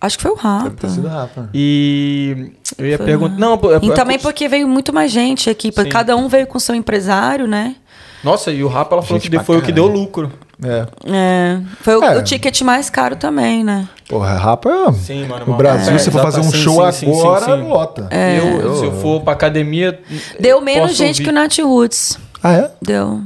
Acho 0.00 0.16
que 0.16 0.22
foi 0.22 0.32
o 0.32 0.34
Deve 0.34 0.48
Rapa. 0.48 0.70
ter 0.70 0.88
sido 0.88 1.06
rápido. 1.06 1.48
E 1.54 2.52
eu 2.76 2.86
ia 2.88 2.96
Foi 2.96 3.06
perguntar. 3.06 3.38
Não, 3.38 3.54
é- 3.54 3.86
E 3.86 3.90
é- 3.90 3.94
também 3.94 4.18
porque 4.18 4.48
veio 4.48 4.66
muito 4.66 4.92
mais 4.92 5.12
gente 5.12 5.48
aqui, 5.48 5.70
porque 5.70 5.90
Sim. 5.90 5.92
cada 5.92 6.16
um 6.16 6.26
veio 6.26 6.44
com 6.48 6.58
seu 6.58 6.74
empresário, 6.74 7.46
né? 7.46 7.76
Nossa, 8.22 8.50
e 8.52 8.62
o 8.62 8.68
Rapa 8.68 8.94
ela 8.94 9.02
falou 9.02 9.20
Gente 9.20 9.30
que 9.30 9.38
foi 9.44 9.58
o 9.58 9.62
que 9.62 9.72
deu 9.72 9.86
lucro. 9.86 10.30
É. 10.64 10.86
É, 11.06 11.60
foi 11.80 11.96
o, 11.96 12.04
É. 12.04 12.16
o 12.18 12.22
ticket 12.22 12.60
mais 12.62 12.88
caro 12.88 13.16
também, 13.16 13.64
né? 13.64 13.88
Porra, 14.08 14.34
rapa. 14.34 14.92
Sim, 14.92 15.26
mano. 15.26 15.44
O. 15.48 15.54
Brasil, 15.54 15.94
É, 15.94 15.98
se 15.98 16.08
for 16.10 16.18
exato, 16.20 16.32
fazer 16.36 16.46
um 16.46 16.50
sim, 16.52 16.56
show 16.58 16.92
sim, 16.92 17.06
agora, 17.10 17.44
sim, 17.46 17.50
sim. 17.62 17.68
lota. 17.68 18.08
Eu, 18.12 18.76
se 18.76 18.84
eu 18.84 18.92
for 19.00 19.22
pra 19.22 19.32
academia. 19.32 19.98
Deu 20.38 20.60
menos 20.60 20.82
posso 20.90 20.94
gente 20.98 21.16
ouvir. 21.20 21.24
que 21.24 21.30
o 21.30 21.32
Nat 21.32 21.58
Roots. 21.58 22.18
Ah, 22.42 22.52
é? 22.52 22.70
Deu. 22.80 23.22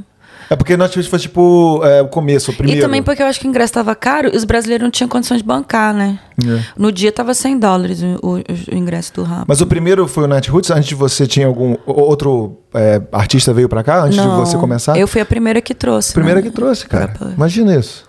É 0.48 0.56
porque 0.56 0.76
nós 0.76 0.90
tivemos 0.90 1.08
foi 1.08 1.18
tipo 1.18 1.80
é, 1.84 2.02
o 2.02 2.08
começo, 2.08 2.50
o 2.50 2.54
primeiro. 2.54 2.80
E 2.80 2.82
também 2.82 3.02
porque 3.02 3.22
eu 3.22 3.26
acho 3.26 3.40
que 3.40 3.46
o 3.46 3.48
ingresso 3.48 3.70
estava 3.70 3.94
caro 3.94 4.30
e 4.32 4.36
os 4.36 4.44
brasileiros 4.44 4.84
não 4.84 4.90
tinham 4.90 5.08
condições 5.08 5.38
de 5.38 5.44
bancar, 5.44 5.92
né? 5.94 6.18
É. 6.46 6.60
No 6.76 6.92
dia 6.92 7.10
tava 7.10 7.34
100 7.34 7.58
dólares 7.58 8.02
o, 8.02 8.18
o- 8.22 8.74
o 8.74 8.76
ingresso 8.76 9.12
do 9.14 9.22
Rapa. 9.22 9.44
Mas 9.48 9.60
o 9.60 9.66
primeiro 9.66 10.06
foi 10.06 10.24
o 10.24 10.26
Night 10.26 10.50
Roots. 10.50 10.70
Antes 10.70 10.88
de 10.88 10.94
você 10.94 11.26
tinha 11.26 11.46
algum 11.46 11.76
outro 11.86 12.58
é, 12.74 13.00
artista 13.12 13.52
veio 13.52 13.68
pra 13.68 13.82
cá 13.82 14.04
antes 14.04 14.16
não, 14.16 14.30
de 14.44 14.48
você 14.50 14.56
começar? 14.56 14.98
Eu 14.98 15.08
fui 15.08 15.20
a 15.20 15.26
primeira 15.26 15.60
que 15.60 15.74
trouxe. 15.74 16.12
Primeira 16.12 16.40
né? 16.40 16.46
que 16.48 16.54
trouxe, 16.54 16.86
cara. 16.86 17.08
Pra- 17.08 17.30
Imagina 17.30 17.74
isso. 17.76 18.04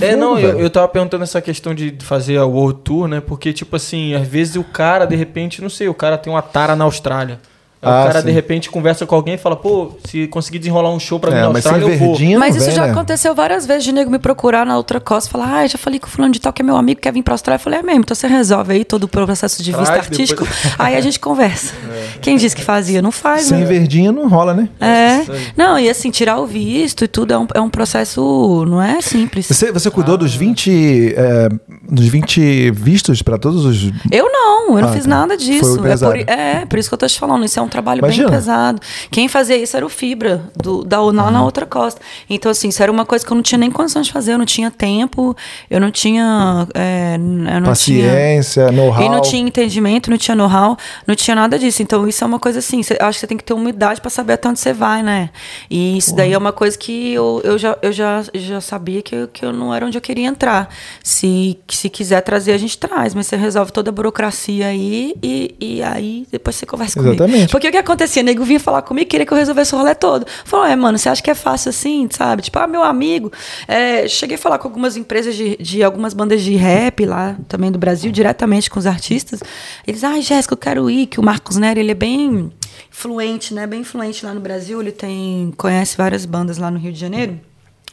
É, 0.00 0.16
não, 0.16 0.34
Fogo, 0.34 0.40
eu, 0.46 0.58
eu 0.60 0.70
tava 0.70 0.88
perguntando 0.88 1.22
essa 1.22 1.40
questão 1.40 1.72
de 1.74 1.94
fazer 2.00 2.38
a 2.38 2.44
World 2.44 2.80
Tour, 2.82 3.06
né? 3.06 3.20
Porque, 3.20 3.52
tipo 3.52 3.76
assim, 3.76 4.14
às 4.14 4.26
vezes 4.26 4.56
o 4.56 4.64
cara, 4.64 5.04
de 5.04 5.14
repente, 5.14 5.62
não 5.62 5.68
sei, 5.68 5.86
o 5.88 5.94
cara 5.94 6.18
tem 6.18 6.32
uma 6.32 6.42
tara 6.42 6.74
na 6.74 6.84
Austrália. 6.84 7.38
Aí 7.82 7.92
Ah, 7.92 8.02
o 8.04 8.06
cara, 8.06 8.20
sim. 8.20 8.26
de 8.26 8.32
repente, 8.32 8.70
conversa 8.70 9.04
com 9.06 9.14
alguém 9.14 9.34
e 9.34 9.38
fala, 9.38 9.54
pô, 9.54 9.92
se 10.08 10.26
conseguir 10.28 10.58
desenrolar 10.58 10.90
um 10.90 10.98
show 10.98 11.20
pra 11.20 11.30
mim 11.30 11.36
É, 11.36 11.40
na 11.42 11.46
Austrália, 11.48 11.84
eu 11.84 11.98
vou. 11.98 12.16
Mas 12.38 12.56
isso 12.56 12.66
vem, 12.66 12.74
já 12.74 12.86
né? 12.86 12.90
aconteceu 12.92 13.34
várias 13.34 13.66
vezes 13.66 13.84
de 13.84 13.92
nego 13.92 14.10
me 14.10 14.18
procurar 14.18 14.64
na 14.66 14.76
outra 14.76 14.98
costa 14.98 15.28
e 15.28 15.32
falar, 15.32 15.58
ah, 15.60 15.66
já 15.66 15.76
falei 15.78 16.00
com 16.00 16.06
o 16.06 16.10
fulano 16.10 16.32
de 16.32 16.40
tal 16.40 16.52
que 16.52 16.62
é 16.62 16.64
meu 16.64 16.76
amigo, 16.76 17.00
quer 17.00 17.12
vir 17.12 17.22
pra 17.22 17.34
Austrália. 17.34 17.58
Eu 17.60 17.62
falei, 17.62 17.78
é 17.80 17.82
mesmo, 17.82 18.00
então 18.00 18.14
você 18.14 18.26
resolve 18.26 18.72
aí 18.72 18.84
todo 18.84 19.04
o 19.04 19.08
processo 19.08 19.62
de 19.62 19.70
vista 19.70 19.84
Traz, 19.92 20.06
artístico. 20.06 20.42
depois- 20.44 20.74
Aí 20.78 20.96
a 20.96 21.00
gente 21.00 21.20
conversa. 21.20 21.74
Quem 22.22 22.36
disse 22.36 22.56
que 22.56 22.62
fazia? 22.62 23.00
Não 23.02 23.12
faz, 23.12 23.42
Sem 23.42 23.58
né? 23.58 23.64
verdinha 23.66 24.10
não 24.10 24.28
rola, 24.28 24.54
né? 24.54 24.68
É. 24.80 25.20
Não, 25.56 25.78
e 25.78 25.88
assim, 25.90 26.10
tirar 26.10 26.38
o 26.38 26.46
visto 26.46 27.04
e 27.04 27.08
tudo 27.08 27.32
é 27.34 27.38
um, 27.38 27.46
é 27.54 27.60
um 27.60 27.68
processo, 27.70 28.64
não 28.66 28.80
é 28.82 29.00
simples. 29.00 29.46
Você, 29.46 29.70
você 29.70 29.90
cuidou 29.90 30.16
dos 30.16 30.34
20, 30.34 31.14
é, 31.16 31.48
dos 31.90 32.06
20 32.06 32.70
vistos 32.70 33.22
pra 33.22 33.38
todos 33.38 33.64
os. 33.64 33.92
Eu 34.10 34.30
não, 34.32 34.76
eu 34.76 34.82
não 34.82 34.88
Ah, 34.88 34.92
fiz 34.92 35.02
tá. 35.04 35.08
nada 35.10 35.34
Foi 35.36 35.44
disso. 35.44 35.80
o 35.80 35.86
É 35.86 35.96
por, 35.96 36.16
é, 36.16 36.66
por 36.66 36.78
isso 36.78 36.88
que 36.88 36.94
eu 36.94 36.98
tô 36.98 37.06
te 37.06 37.18
falando, 37.18 37.44
isso 37.44 37.58
é 37.58 37.62
um 37.62 37.65
trabalho 37.68 37.98
Imagina. 38.00 38.28
bem 38.28 38.36
pesado. 38.38 38.80
Quem 39.10 39.28
fazia 39.28 39.56
isso 39.56 39.76
era 39.76 39.84
o 39.84 39.88
Fibra, 39.88 40.44
do, 40.56 40.84
da 40.84 41.02
UNA 41.02 41.30
na 41.30 41.44
outra 41.44 41.66
costa. 41.66 42.00
Então, 42.28 42.50
assim, 42.50 42.68
isso 42.68 42.82
era 42.82 42.90
uma 42.90 43.04
coisa 43.06 43.24
que 43.24 43.32
eu 43.32 43.34
não 43.34 43.42
tinha 43.42 43.58
nem 43.58 43.70
condição 43.70 44.02
de 44.02 44.12
fazer, 44.12 44.32
eu 44.32 44.38
não 44.38 44.44
tinha 44.46 44.70
tempo, 44.70 45.36
eu 45.70 45.80
não 45.80 45.90
tinha. 45.90 46.66
é, 46.74 47.14
eu 47.16 47.60
não 47.60 47.66
Paciência, 47.66 48.70
know-how. 48.72 49.02
e 49.04 49.08
não 49.08 49.20
tinha 49.20 49.42
entendimento, 49.42 50.10
não 50.10 50.18
tinha 50.18 50.34
know-how, 50.34 50.76
não 51.06 51.14
tinha 51.14 51.34
nada 51.34 51.58
disso. 51.58 51.82
Então, 51.82 52.06
isso 52.06 52.22
é 52.22 52.26
uma 52.26 52.38
coisa 52.38 52.58
assim, 52.58 52.82
cê- 52.82 52.96
acho 53.00 53.16
que 53.18 53.20
você 53.20 53.26
tem 53.26 53.36
que 53.36 53.44
ter 53.44 53.54
humildade 53.54 54.00
para 54.00 54.10
saber 54.10 54.34
até 54.34 54.48
onde 54.48 54.60
você 54.60 54.72
vai, 54.72 55.02
né? 55.02 55.30
E 55.70 55.96
isso 55.98 56.14
daí 56.14 56.32
é 56.32 56.38
uma 56.38 56.52
coisa 56.52 56.76
que 56.76 57.12
eu, 57.12 57.40
eu, 57.44 57.58
já, 57.58 57.76
eu 57.82 57.92
já, 57.92 58.22
já 58.34 58.60
sabia 58.60 59.02
que 59.02 59.14
eu, 59.14 59.28
que 59.28 59.44
eu 59.44 59.52
não 59.52 59.74
era 59.74 59.86
onde 59.86 59.96
eu 59.96 60.02
queria 60.02 60.26
entrar. 60.26 60.68
Se, 61.02 61.58
se 61.68 61.88
quiser 61.88 62.20
trazer, 62.22 62.52
a 62.52 62.58
gente 62.58 62.76
traz, 62.78 63.14
mas 63.14 63.26
você 63.26 63.36
resolve 63.36 63.72
toda 63.72 63.90
a 63.90 63.92
burocracia 63.92 64.66
aí 64.68 65.14
e, 65.22 65.54
e 65.60 65.82
aí 65.82 66.26
depois 66.30 66.56
você 66.56 66.66
conversa 66.66 66.98
comigo. 66.98 67.14
Exatamente. 67.14 67.50
Porque 67.56 67.68
o 67.68 67.72
que 67.72 67.78
acontecia? 67.78 68.22
Nego 68.22 68.44
vinha 68.44 68.60
falar 68.60 68.82
comigo, 68.82 69.08
queria 69.08 69.24
que 69.24 69.32
eu 69.32 69.38
resolvesse 69.38 69.74
o 69.74 69.78
rolê 69.78 69.94
todo. 69.94 70.26
Falou, 70.44 70.66
é, 70.66 70.76
mano, 70.76 70.98
você 70.98 71.08
acha 71.08 71.22
que 71.22 71.30
é 71.30 71.34
fácil 71.34 71.70
assim, 71.70 72.06
sabe? 72.10 72.42
Tipo, 72.42 72.58
ah, 72.58 72.66
meu 72.66 72.82
amigo. 72.82 73.32
é, 73.66 74.06
cheguei 74.06 74.36
a 74.36 74.38
falar 74.38 74.58
com 74.58 74.68
algumas 74.68 74.94
empresas 74.94 75.34
de, 75.34 75.56
de 75.56 75.82
algumas 75.82 76.12
bandas 76.12 76.42
de 76.42 76.54
rap 76.54 77.06
lá 77.06 77.34
também 77.48 77.72
do 77.72 77.78
Brasil, 77.78 78.12
diretamente 78.12 78.68
com 78.68 78.78
os 78.78 78.84
artistas. 78.84 79.42
Eles, 79.86 80.04
ai, 80.04 80.20
Jéssica, 80.20 80.52
eu 80.52 80.58
quero 80.58 80.90
ir, 80.90 81.06
que 81.06 81.18
o 81.18 81.22
Marcos 81.22 81.56
Nery, 81.56 81.80
ele 81.80 81.92
é 81.92 81.94
bem 81.94 82.52
influente, 82.90 83.54
né? 83.54 83.66
Bem 83.66 83.80
influente 83.80 84.26
lá 84.26 84.34
no 84.34 84.40
Brasil. 84.40 84.78
Ele 84.82 84.92
tem. 84.92 85.50
conhece 85.56 85.96
várias 85.96 86.26
bandas 86.26 86.58
lá 86.58 86.70
no 86.70 86.78
Rio 86.78 86.92
de 86.92 87.00
Janeiro. 87.00 87.40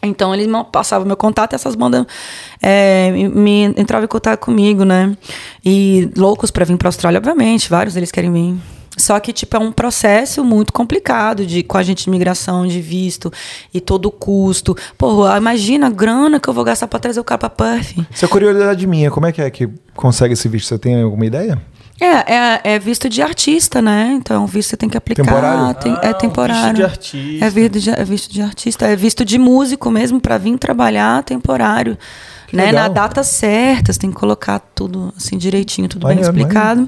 Então 0.01 0.35
ele 0.35 0.45
passava 0.73 1.05
meu 1.05 1.15
contato 1.15 1.53
e 1.53 1.55
essas 1.55 1.73
bandas 1.73 2.05
é, 2.61 3.11
me, 3.11 3.67
entravam 3.77 4.03
em 4.03 4.09
contato 4.09 4.41
comigo, 4.41 4.83
né? 4.83 5.15
E 5.63 6.11
loucos 6.17 6.51
pra 6.51 6.65
vir 6.65 6.77
pra 6.77 6.89
Austrália, 6.89 7.17
obviamente, 7.17 7.69
vários 7.69 7.93
deles 7.93 8.11
querem 8.11 8.29
vir. 8.29 8.57
Só 8.95 9.19
que, 9.19 9.33
tipo, 9.33 9.55
é 9.55 9.59
um 9.59 9.71
processo 9.71 10.43
muito 10.43 10.71
complicado 10.71 11.45
de, 11.45 11.63
com 11.63 11.77
a 11.77 11.83
gente 11.83 12.03
de 12.03 12.09
imigração, 12.09 12.67
de 12.67 12.79
visto 12.79 13.31
e 13.73 13.81
todo 13.81 14.05
o 14.05 14.11
custo. 14.11 14.75
Porra, 14.97 15.35
imagina 15.37 15.87
a 15.87 15.89
grana 15.89 16.39
que 16.39 16.47
eu 16.47 16.53
vou 16.53 16.63
gastar 16.63 16.87
pra 16.87 16.99
trazer 16.99 17.19
o 17.19 17.23
cara 17.23 17.39
pra 17.39 17.49
Perth. 17.49 17.95
Isso 18.11 18.25
é 18.25 18.27
curiosidade 18.27 18.85
minha. 18.85 19.09
Como 19.09 19.25
é 19.25 19.31
que 19.31 19.41
é 19.41 19.49
que 19.49 19.67
consegue 19.95 20.33
esse 20.33 20.47
visto? 20.47 20.67
Você 20.67 20.77
tem 20.77 21.01
alguma 21.01 21.25
ideia? 21.25 21.59
É, 21.99 22.33
é, 22.35 22.61
é 22.75 22.79
visto 22.79 23.07
de 23.07 23.21
artista, 23.21 23.81
né? 23.81 24.11
Então, 24.15 24.35
é 24.35 24.39
um 24.39 24.45
visto 24.45 24.67
que 24.67 24.71
você 24.71 24.77
tem 24.77 24.89
que 24.89 24.97
aplicar. 24.97 25.23
Temporário? 25.23 25.73
tem- 25.75 25.93
Ah, 25.93 25.99
é 26.03 26.09
um 26.09 26.13
temporário. 26.17 26.63
visto 26.63 26.75
de 26.75 26.83
artista. 26.83 27.45
É 27.45 27.49
visto 27.49 27.79
de, 27.79 27.89
é 27.89 28.03
visto 28.03 28.31
de 28.33 28.41
artista. 28.41 28.87
É 28.87 28.95
visto 28.95 29.25
de 29.25 29.37
músico 29.39 29.89
mesmo, 29.89 30.19
pra 30.19 30.37
vir 30.37 30.57
trabalhar 30.57 31.23
temporário. 31.23 31.97
Né? 32.51 32.65
legal. 32.67 32.83
Na 32.83 32.87
data 32.89 33.23
certa, 33.23 33.91
você 33.91 33.97
tem 33.99 34.11
que 34.11 34.15
colocar 34.15 34.59
tudo 34.75 35.11
assim 35.17 35.37
direitinho, 35.39 35.87
tudo 35.87 36.05
bem 36.07 36.19
explicado. 36.19 36.87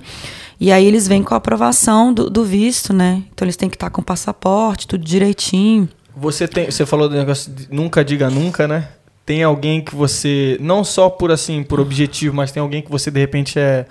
E 0.60 0.72
aí 0.72 0.86
eles 0.86 1.08
vêm 1.08 1.22
com 1.24 1.34
a 1.34 1.38
aprovação 1.38 2.14
do, 2.14 2.30
do 2.30 2.44
visto, 2.44 2.94
né? 2.94 3.24
Então 3.34 3.46
eles 3.46 3.56
têm 3.58 3.70
que 3.70 3.76
estar 3.76 3.90
com 3.90 4.02
o 4.02 4.04
passaporte, 4.04 4.88
tudo 4.88 5.04
direitinho. 5.04 5.90
Você 6.16 6.48
tem, 6.48 6.66
você 6.72 6.86
falou 6.86 7.10
do 7.10 7.16
negócio 7.16 7.52
de 7.52 7.68
nunca 7.70 8.04
diga 8.06 8.30
nunca, 8.30 8.68
né? 8.68 8.88
Tem 9.26 9.44
alguém 9.44 9.82
que 9.82 9.94
você 9.96 10.56
não 10.62 10.84
só 10.84 11.10
por 11.10 11.32
assim, 11.32 11.64
por 11.64 11.80
objetivo, 11.80 12.36
mas 12.36 12.52
tem 12.52 12.62
alguém 12.62 12.82
que 12.82 12.90
você 12.92 13.10
de 13.12 13.20
repente 13.20 13.60
é 13.60 13.86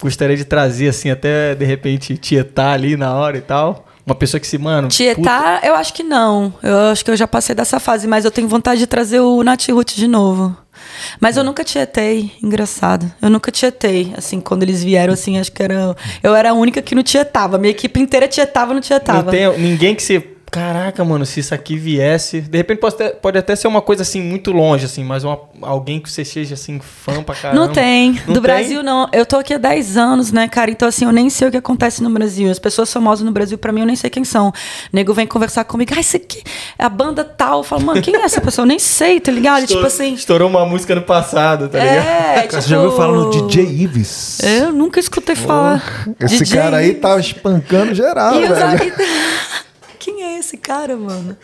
gostaria 0.00 0.36
de 0.36 0.44
trazer 0.44 0.88
assim, 0.88 1.10
até 1.10 1.54
de 1.54 1.64
repente 1.64 2.16
tietar 2.18 2.74
ali 2.74 2.96
na 2.96 3.14
hora 3.14 3.38
e 3.38 3.40
tal. 3.40 3.86
Uma 4.04 4.14
pessoa 4.14 4.38
que 4.40 4.46
se, 4.46 4.56
mano, 4.56 4.86
puta- 4.86 4.96
Tietar, 4.96 5.64
eu 5.64 5.74
acho 5.74 5.92
que 5.92 6.04
não. 6.04 6.54
Eu 6.62 6.76
acho 6.92 7.04
que 7.04 7.10
eu 7.10 7.16
já 7.16 7.26
passei 7.26 7.56
dessa 7.56 7.80
fase, 7.80 8.06
mas 8.06 8.24
eu 8.24 8.30
tenho 8.30 8.46
vontade 8.46 8.78
de 8.78 8.86
trazer 8.86 9.18
o 9.18 9.42
Nat 9.42 9.66
Root 9.68 9.96
de 9.96 10.06
novo. 10.06 10.56
Mas 11.20 11.36
eu 11.36 11.44
nunca 11.44 11.64
tietei, 11.64 12.32
engraçado. 12.42 13.10
Eu 13.20 13.30
nunca 13.30 13.50
tietei, 13.50 14.12
assim, 14.16 14.40
quando 14.40 14.62
eles 14.62 14.82
vieram, 14.82 15.12
assim, 15.12 15.38
acho 15.38 15.52
que 15.52 15.62
era... 15.62 15.96
Eu 16.22 16.34
era 16.34 16.50
a 16.50 16.52
única 16.52 16.82
que 16.82 16.94
não 16.94 17.02
tietava. 17.02 17.58
Minha 17.58 17.70
equipe 17.70 18.00
inteira 18.00 18.28
tietava, 18.28 18.74
não 18.74 18.80
tietava. 18.80 19.24
Não 19.24 19.30
tem 19.30 19.58
ninguém 19.58 19.94
que 19.94 20.02
se. 20.02 20.35
Caraca, 20.50 21.04
mano, 21.04 21.26
se 21.26 21.40
isso 21.40 21.54
aqui 21.54 21.76
viesse. 21.76 22.40
De 22.40 22.56
repente 22.56 22.78
pode, 22.78 22.94
até- 22.94 23.10
pode 23.10 23.36
até 23.36 23.54
ser 23.56 23.68
uma 23.68 23.82
coisa 23.82 24.02
assim 24.02 24.22
muito 24.22 24.52
longe, 24.52 24.86
assim, 24.86 25.04
mas 25.04 25.22
uma, 25.24 25.38
alguém 25.60 26.00
que 26.00 26.10
você 26.10 26.24
seja 26.24 26.54
assim, 26.54 26.80
fã 26.80 27.22
pra 27.22 27.34
caramba. 27.34 27.60
Não 27.66 27.72
tem. 27.72 28.12
Não 28.12 28.18
do 28.28 28.32
tem? 28.34 28.40
Brasil, 28.42 28.82
não. 28.82 29.08
Eu 29.12 29.26
tô 29.26 29.36
aqui 29.36 29.52
há 29.52 29.58
10 29.58 29.96
anos, 29.96 30.32
né, 30.32 30.48
cara? 30.48 30.70
Então, 30.70 30.88
assim, 30.88 31.04
eu 31.04 31.12
nem 31.12 31.28
sei 31.28 31.48
o 31.48 31.50
que 31.50 31.56
acontece 31.56 32.02
no 32.02 32.08
Brasil. 32.10 32.50
As 32.50 32.58
pessoas 32.58 32.90
famosas 32.92 33.24
no 33.24 33.32
Brasil, 33.32 33.58
pra 33.58 33.72
mim, 33.72 33.80
eu 33.80 33.86
nem 33.86 33.96
sei 33.96 34.08
quem 34.08 34.24
são. 34.24 34.48
O 34.48 34.52
nego 34.92 35.12
vem 35.12 35.26
conversar 35.26 35.64
comigo. 35.64 35.92
Ah, 35.96 36.00
isso 36.00 36.16
aqui 36.16 36.42
é 36.78 36.84
a 36.84 36.88
banda 36.88 37.22
tal. 37.24 37.58
Eu 37.58 37.64
falo, 37.64 37.82
mano, 37.84 38.00
quem 38.00 38.14
é 38.16 38.22
essa 38.22 38.40
pessoa? 38.40 38.64
Eu 38.64 38.68
nem 38.68 38.78
sei, 38.78 39.20
tá 39.20 39.32
ligado? 39.32 39.64
Estourou, 39.64 39.84
tipo 39.90 40.02
assim. 40.02 40.14
estourou 40.14 40.48
uma 40.48 40.64
música 40.64 40.94
no 40.94 41.02
passado, 41.02 41.68
tá 41.68 41.78
ligado? 41.78 42.06
É, 42.06 42.42
tipo... 42.42 42.54
Você 42.62 42.68
já 42.70 42.80
ouviu 42.80 42.96
falar 42.96 43.12
no 43.16 43.30
DJ 43.30 43.64
Ives? 43.82 44.38
Eu 44.42 44.72
nunca 44.72 45.00
escutei 45.00 45.34
falar. 45.36 46.06
Esse 46.20 46.44
DJ 46.44 46.56
cara 46.58 46.76
aí 46.78 46.90
Ives. 46.90 47.00
tá 47.02 47.18
espancando 47.18 47.94
geral, 47.94 48.36
E 48.40 48.44
os 48.44 48.48
velho. 48.58 48.92
Quem 50.06 50.22
é 50.22 50.38
esse 50.38 50.56
cara, 50.56 50.96
mano? 50.96 51.36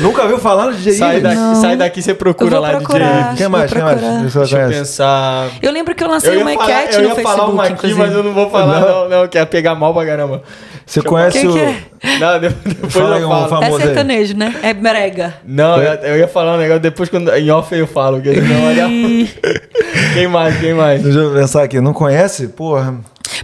Nunca 0.00 0.20
ouviu 0.24 0.38
falar 0.38 0.66
no 0.66 0.72
DJ 0.74 0.92
Sai 0.92 1.20
daqui, 1.22 1.36
Não. 1.36 1.54
sai 1.54 1.74
daqui 1.74 2.02
você 2.02 2.12
procura 2.12 2.56
Eu 2.56 2.60
lá 2.60 2.70
procurar. 2.72 3.22
DJ. 3.30 3.36
Quem 3.38 3.48
mais? 3.48 3.72
Quem 3.72 3.82
mais? 3.82 3.98
Deixa 3.98 4.38
eu 4.40 4.46
conhece? 4.48 4.78
pensar. 4.78 5.48
Eu 5.62 5.72
lembro 5.72 5.94
que 5.94 6.04
eu 6.04 6.08
lancei 6.08 6.30
Eu 6.34 6.34
ia, 6.36 6.42
uma 6.44 6.52
falar, 6.52 6.64
enquete 6.82 6.94
eu 6.96 7.00
no 7.00 7.08
ia 7.08 7.14
Facebook, 7.14 7.38
falar 7.38 7.50
uma 7.50 7.62
aqui, 7.64 7.72
inclusive. 7.72 7.98
mas 7.98 8.12
eu 8.12 8.22
não 8.22 8.34
vou 8.34 8.50
falar, 8.50 8.80
não, 8.80 9.08
não, 9.08 9.26
que 9.26 9.38
ia 9.38 9.46
pegar 9.46 9.74
mal 9.74 9.94
pra 9.94 10.04
caramba. 10.04 10.42
Você 10.84 10.98
eu- 10.98 11.04
conhece 11.04 11.46
o... 11.46 11.52
que 11.54 11.58
é? 11.60 11.76
Não, 12.18 12.40
de- 12.40 12.48
depois 12.50 12.92
Fala 12.92 13.18
eu 13.18 13.26
um 13.26 13.30
falo. 13.30 13.48
famoso. 13.48 13.70
É 13.70 13.74
aí. 13.74 13.82
sertanejo, 13.86 14.36
né? 14.36 14.54
É 14.62 14.74
brega. 14.74 15.34
Não, 15.42 15.80
eu, 15.82 15.92
eu 16.02 16.18
ia 16.18 16.28
falar 16.28 16.56
um 16.56 16.58
negócio, 16.58 16.80
depois 16.82 17.08
quando, 17.08 17.30
em 17.34 17.50
off 17.50 17.74
eu 17.74 17.86
falo. 17.86 18.20
que 18.20 18.34
senão 18.34 18.66
olha- 18.66 18.86
quem 20.12 20.28
mais, 20.28 20.58
quem 20.60 20.74
mais? 20.74 21.02
Deixa 21.02 21.18
eu 21.20 21.32
pensar 21.32 21.62
aqui. 21.62 21.80
Não 21.80 21.94
conhece? 21.94 22.48
Porra. 22.48 22.96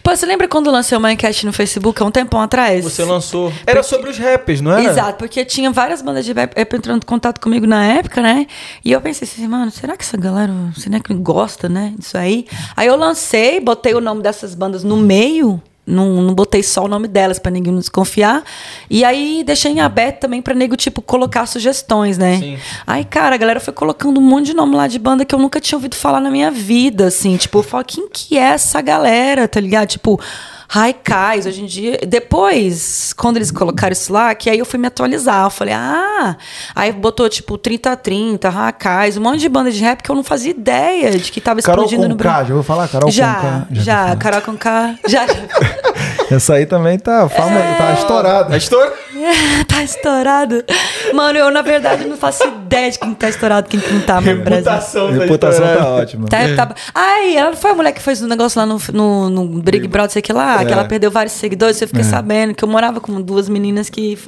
Pô, 0.06 0.14
você 0.14 0.24
lembra 0.24 0.46
quando 0.46 0.70
lancei 0.70 0.96
uma 0.96 1.12
enquete 1.12 1.44
no 1.44 1.52
Facebook 1.52 2.00
há 2.00 2.06
um 2.06 2.12
tempão 2.12 2.40
atrás? 2.40 2.84
Você 2.84 3.02
lançou. 3.02 3.52
Era 3.66 3.82
sobre 3.82 4.08
os 4.08 4.16
rappers, 4.16 4.60
não 4.60 4.70
era? 4.70 4.84
Exato, 4.84 5.18
porque 5.18 5.44
tinha 5.44 5.68
várias 5.72 6.00
bandas 6.00 6.24
de 6.24 6.32
rap 6.32 6.56
rap 6.56 6.76
entrando 6.76 7.02
em 7.02 7.04
contato 7.04 7.40
comigo 7.40 7.66
na 7.66 7.84
época, 7.84 8.22
né? 8.22 8.46
E 8.84 8.92
eu 8.92 9.00
pensei 9.00 9.26
assim, 9.26 9.48
mano, 9.48 9.68
será 9.72 9.96
que 9.96 10.04
essa 10.04 10.16
galera, 10.16 10.52
será 10.76 11.00
que 11.00 11.12
gosta, 11.12 11.68
né, 11.68 11.92
disso 11.98 12.16
aí? 12.16 12.46
Aí 12.76 12.86
eu 12.86 12.94
lancei, 12.94 13.58
botei 13.58 13.94
o 13.94 14.00
nome 14.00 14.22
dessas 14.22 14.54
bandas 14.54 14.84
no 14.84 14.96
meio, 14.96 15.60
não, 15.86 16.20
não 16.20 16.34
botei 16.34 16.62
só 16.62 16.84
o 16.84 16.88
nome 16.88 17.06
delas 17.06 17.38
pra 17.38 17.50
ninguém 17.50 17.74
desconfiar. 17.76 18.42
E 18.90 19.04
aí 19.04 19.44
deixei 19.46 19.70
em 19.70 19.80
aberto 19.80 20.20
também 20.20 20.42
pra 20.42 20.52
nego, 20.52 20.76
tipo, 20.76 21.00
colocar 21.00 21.46
sugestões, 21.46 22.18
né? 22.18 22.38
Sim. 22.38 22.58
Aí, 22.86 23.04
cara, 23.04 23.36
a 23.36 23.38
galera 23.38 23.60
foi 23.60 23.72
colocando 23.72 24.18
um 24.18 24.22
monte 24.22 24.46
de 24.46 24.54
nome 24.54 24.74
lá 24.74 24.88
de 24.88 24.98
banda 24.98 25.24
que 25.24 25.34
eu 25.34 25.38
nunca 25.38 25.60
tinha 25.60 25.76
ouvido 25.76 25.94
falar 25.94 26.20
na 26.20 26.30
minha 26.30 26.50
vida, 26.50 27.06
assim. 27.06 27.36
Tipo, 27.36 27.60
eu 27.60 27.62
falo, 27.62 27.84
quem 27.84 28.08
que 28.08 28.36
é 28.36 28.42
essa 28.42 28.80
galera, 28.80 29.46
tá 29.46 29.60
ligado? 29.60 29.88
Tipo, 29.88 30.20
Raikais, 30.68 31.46
hoje 31.46 31.62
em 31.62 31.66
dia. 31.66 31.98
Depois, 32.06 33.12
quando 33.16 33.36
eles 33.36 33.50
colocaram 33.50 33.92
isso 33.92 34.12
lá, 34.12 34.34
que 34.34 34.50
aí 34.50 34.58
eu 34.58 34.64
fui 34.66 34.78
me 34.78 34.86
atualizar. 34.86 35.44
Eu 35.44 35.50
falei, 35.50 35.74
ah. 35.74 36.36
Aí 36.74 36.92
botou, 36.92 37.28
tipo, 37.28 37.56
30-30, 37.58 38.48
Raikais, 38.50 39.16
um 39.16 39.20
monte 39.22 39.40
de 39.40 39.48
banda 39.48 39.70
de 39.70 39.80
rap 39.80 40.02
que 40.02 40.10
eu 40.10 40.14
não 40.16 40.24
fazia 40.24 40.50
ideia 40.50 41.10
de 41.18 41.30
que 41.30 41.40
tava 41.40 41.60
Carol 41.62 41.84
explodindo 41.84 42.02
com 42.02 42.08
no 42.10 42.14
Brasil. 42.16 42.46
já 42.48 42.54
vou 42.54 42.62
falar? 42.62 42.88
Carol 42.88 43.10
Já, 43.10 43.34
com 43.34 43.40
K. 43.40 43.66
já, 43.82 44.16
Carol 44.16 44.42
com 44.42 44.56
K. 44.56 44.94
Já. 45.06 45.24
Essa 46.30 46.54
aí 46.54 46.66
também 46.66 46.98
tá, 46.98 47.28
fama, 47.28 47.58
É. 47.58 47.74
tá 47.76 47.92
estourada. 47.94 48.54
A 48.54 48.58
história? 48.58 48.92
tá 49.68 49.82
estourado. 49.82 50.64
Mano, 51.14 51.38
eu, 51.38 51.50
na 51.50 51.62
verdade, 51.62 52.04
não 52.06 52.16
faço 52.16 52.44
ideia 52.46 52.90
de 52.90 52.98
quem 52.98 53.14
tá 53.14 53.28
estourado, 53.28 53.68
quem 53.68 53.78
que 53.80 53.92
não 53.92 54.00
tá 54.00 54.20
no 54.20 54.36
Brasil. 54.36 54.70
Reputação, 54.72 55.06
A 55.08 55.12
tá 55.12 55.18
reputação 55.18 55.66
tá 55.76 55.88
ótima. 55.88 56.28
Tá, 56.28 56.38
tá... 56.66 56.74
Ai, 56.94 57.36
ela 57.36 57.50
não 57.50 57.56
foi 57.56 57.70
a 57.70 57.74
mulher 57.74 57.92
que 57.92 58.02
fez 58.02 58.22
um 58.22 58.26
negócio 58.26 58.60
lá 58.60 58.66
no, 58.66 58.78
no, 58.92 59.30
no 59.30 59.46
Big 59.62 59.86
Brother, 59.88 60.10
sei 60.12 60.22
que 60.22 60.32
lá, 60.32 60.64
que 60.64 60.70
É. 60.70 60.72
ela 60.72 60.84
perdeu 60.84 61.10
vários 61.10 61.34
seguidores. 61.34 61.80
Eu 61.80 61.88
fiquei 61.88 62.04
sabendo 62.04 62.54
que 62.54 62.64
eu 62.64 62.68
morava 62.68 63.00
com 63.00 63.20
duas 63.20 63.48
meninas 63.48 63.88
que, 63.88 64.18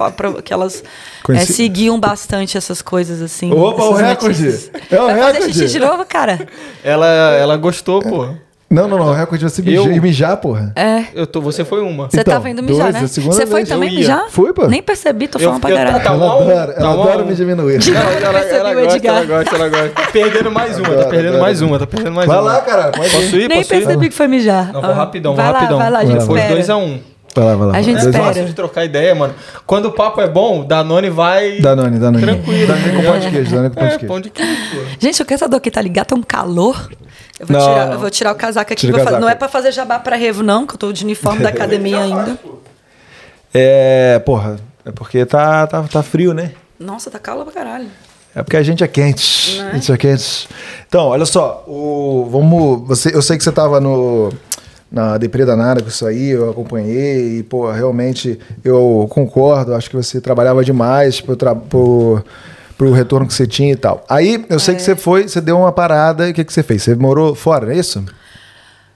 que 0.43 0.53
elas 0.53 0.83
Conheci- 1.23 1.51
é, 1.51 1.55
seguiam 1.55 1.99
bastante 1.99 2.57
essas 2.57 2.81
coisas 2.81 3.21
assim. 3.21 3.51
Opa, 3.53 3.83
o 3.83 3.93
recorde! 3.93 4.43
notícias. 4.43 4.71
É 4.91 5.01
o 5.01 5.05
Vai 5.05 5.15
fazer 5.19 5.31
recorde! 5.39 5.53
xixi 5.53 5.67
de 5.73 5.79
novo, 5.79 6.05
cara? 6.05 6.47
Ela, 6.83 7.07
ela 7.35 7.57
gostou, 7.57 8.01
pô. 8.01 8.29
Não, 8.69 8.87
não, 8.87 8.97
não. 8.99 9.07
O 9.07 9.13
recorde 9.13 9.43
é 9.43 9.49
você 9.49 9.61
Eu- 9.65 9.85
mijar, 9.85 10.01
mijar, 10.01 10.37
porra. 10.37 10.71
É. 10.75 11.05
Eu 11.15 11.25
tô, 11.25 11.41
você 11.41 11.65
foi 11.65 11.81
uma. 11.81 12.07
Você 12.09 12.21
Então, 12.21 12.35
tava 12.35 12.49
indo 12.49 12.61
mijar, 12.61 12.91
dois, 12.91 12.93
né? 12.93 12.99
é 13.03 13.21
Você 13.31 13.47
foi 13.47 13.65
também 13.65 13.89
mijar? 13.95 14.25
Fui, 14.29 14.53
pô. 14.53 14.67
Nem 14.67 14.81
percebi, 14.83 15.27
tô 15.27 15.39
Eu- 15.39 15.45
falando 15.45 15.61
pra 15.61 15.69
eu- 15.71 15.75
caralho. 15.77 16.03
tá 16.03 16.09
ela 16.13 16.25
adora, 16.35 16.73
tá 16.73 16.81
ela 16.81 16.89
um 16.95 16.99
a 17.01 17.03
adora 17.03 17.25
me 17.25 17.33
diminuir. 17.33 17.79
Ela, 17.89 17.99
ela, 18.11 18.39
percebi 18.39 18.55
ela 18.59 18.69
o 18.69 18.85
gosta, 18.85 19.07
ela 19.07 19.25
gosta, 19.25 19.55
ela 19.55 19.69
gosta. 19.69 19.89
Tá 19.89 20.11
perdendo 20.11 20.51
mais 20.51 20.77
uma, 20.77 20.89
tá 20.95 21.05
perdendo 21.05 21.39
mais 21.39 21.61
uma, 21.61 21.79
tá 21.79 21.87
perdendo 21.87 22.13
mais 22.13 22.27
Vai 22.27 22.37
uma. 22.37 22.43
lá, 22.53 22.61
cara, 22.61 22.91
pode 22.91 23.09
Posso 23.09 23.35
ir. 23.37 23.47
Nem 23.49 23.63
percebi 23.63 24.09
que 24.09 24.15
foi 24.15 24.27
mijar. 24.27 24.71
Não, 24.71 24.81
vou 24.81 24.91
Ah, 24.91 24.93
rapidão, 24.93 25.35
vai 25.35 25.45
rapidão. 25.51 25.77
Vai 25.79 25.89
lá, 25.89 25.99
a 25.99 26.05
gente 26.05 26.11
Vai 26.11 26.19
lá. 26.19 26.25
Foi 26.27 26.39
espera. 26.39 26.55
2x1. 26.55 26.99
Vai 27.35 27.45
lá, 27.45 27.55
vai 27.55 27.67
lá. 27.67 27.77
A 27.77 27.81
gente 27.81 27.97
É 27.97 28.05
espera. 28.05 28.23
fácil 28.25 28.45
de 28.45 28.53
trocar 28.53 28.85
ideia, 28.85 29.13
mano. 29.15 29.33
Quando 29.65 29.85
o 29.85 29.91
papo 29.91 30.19
é 30.21 30.27
bom, 30.27 30.63
Danone 30.65 31.09
vai. 31.09 31.59
Danone, 31.59 31.99
Danone. 31.99 32.23
Tranquilo. 32.25 32.67
Danone 32.67 32.91
com 32.95 33.03
pão 33.03 33.19
de 33.19 33.29
queijo, 33.29 33.51
Danone 33.51 33.69
com 33.69 33.75
pão 33.75 33.87
de 33.87 33.93
É, 33.93 33.97
queijo. 33.97 34.07
pão 34.13 34.21
de 34.21 34.29
queijo. 34.29 34.85
Gente, 34.99 35.21
o 35.21 35.25
caçador 35.25 35.57
aqui 35.57 35.71
tá 35.71 35.81
ligado, 35.81 36.07
tá 36.07 36.15
um 36.15 36.23
calor. 36.23 36.89
Eu 37.39 37.47
vou, 37.47 37.57
Não, 37.57 37.67
tirar, 37.67 37.85
não. 37.85 37.93
eu 37.93 37.99
vou 37.99 38.09
tirar 38.09 38.31
o 38.31 38.35
casaco 38.35 38.73
aqui. 38.73 38.87
O 38.89 38.93
casaco. 38.93 39.19
Não 39.19 39.29
é 39.29 39.35
pra 39.35 39.47
fazer 39.47 39.71
jabá 39.71 39.99
pra 39.99 40.15
revo, 40.15 40.43
não, 40.43 40.65
que 40.67 40.73
eu 40.73 40.77
tô 40.77 40.91
de 40.91 41.03
uniforme 41.05 41.41
da 41.41 41.49
academia 41.49 41.99
ainda. 42.01 42.37
É, 43.53 44.19
porra, 44.19 44.57
é 44.85 44.91
porque 44.91 45.25
tá, 45.25 45.65
tá, 45.67 45.81
tá 45.83 46.03
frio, 46.03 46.33
né? 46.33 46.51
Nossa, 46.79 47.09
tá 47.09 47.19
calor 47.19 47.43
pra 47.45 47.53
caralho. 47.53 47.87
É 48.35 48.43
porque 48.43 48.57
a 48.57 48.63
gente 48.63 48.83
é 48.83 48.87
quente. 48.87 49.57
Né? 49.57 49.69
A 49.71 49.75
gente 49.75 49.91
é 49.91 49.97
quente. 49.97 50.47
Então, 50.87 51.07
olha 51.07 51.25
só, 51.25 51.63
o, 51.67 52.27
vamos. 52.31 52.87
Você, 52.87 53.13
eu 53.15 53.21
sei 53.21 53.37
que 53.37 53.43
você 53.43 53.51
tava 53.51 53.79
no. 53.79 54.31
Na 54.91 55.17
Depre 55.19 55.45
Danada 55.45 55.81
com 55.81 55.87
isso 55.87 56.05
aí, 56.05 56.29
eu 56.29 56.49
acompanhei 56.49 57.39
e, 57.39 57.43
pô, 57.43 57.69
realmente 57.71 58.39
eu 58.63 59.07
concordo, 59.09 59.75
acho 59.75 59.89
que 59.89 59.95
você 59.95 60.19
trabalhava 60.19 60.63
demais 60.63 61.21
pro, 61.21 61.35
tra 61.35 61.53
pro, 61.55 62.23
pro 62.75 62.91
retorno 62.91 63.27
que 63.27 63.33
você 63.33 63.45
tinha 63.45 63.73
e 63.73 63.75
tal. 63.75 64.03
Aí, 64.09 64.43
eu 64.49 64.59
sei 64.59 64.73
que 64.73 64.81
você 64.81 64.95
foi, 64.95 65.27
você 65.27 65.39
deu 65.39 65.59
uma 65.59 65.71
parada 65.71 66.27
e 66.27 66.31
o 66.31 66.33
que, 66.33 66.43
que 66.43 66.51
você 66.51 66.63
fez? 66.63 66.81
Você 66.81 66.95
morou 66.95 67.35
fora, 67.35 67.71
é 67.71 67.77
isso? 67.77 68.03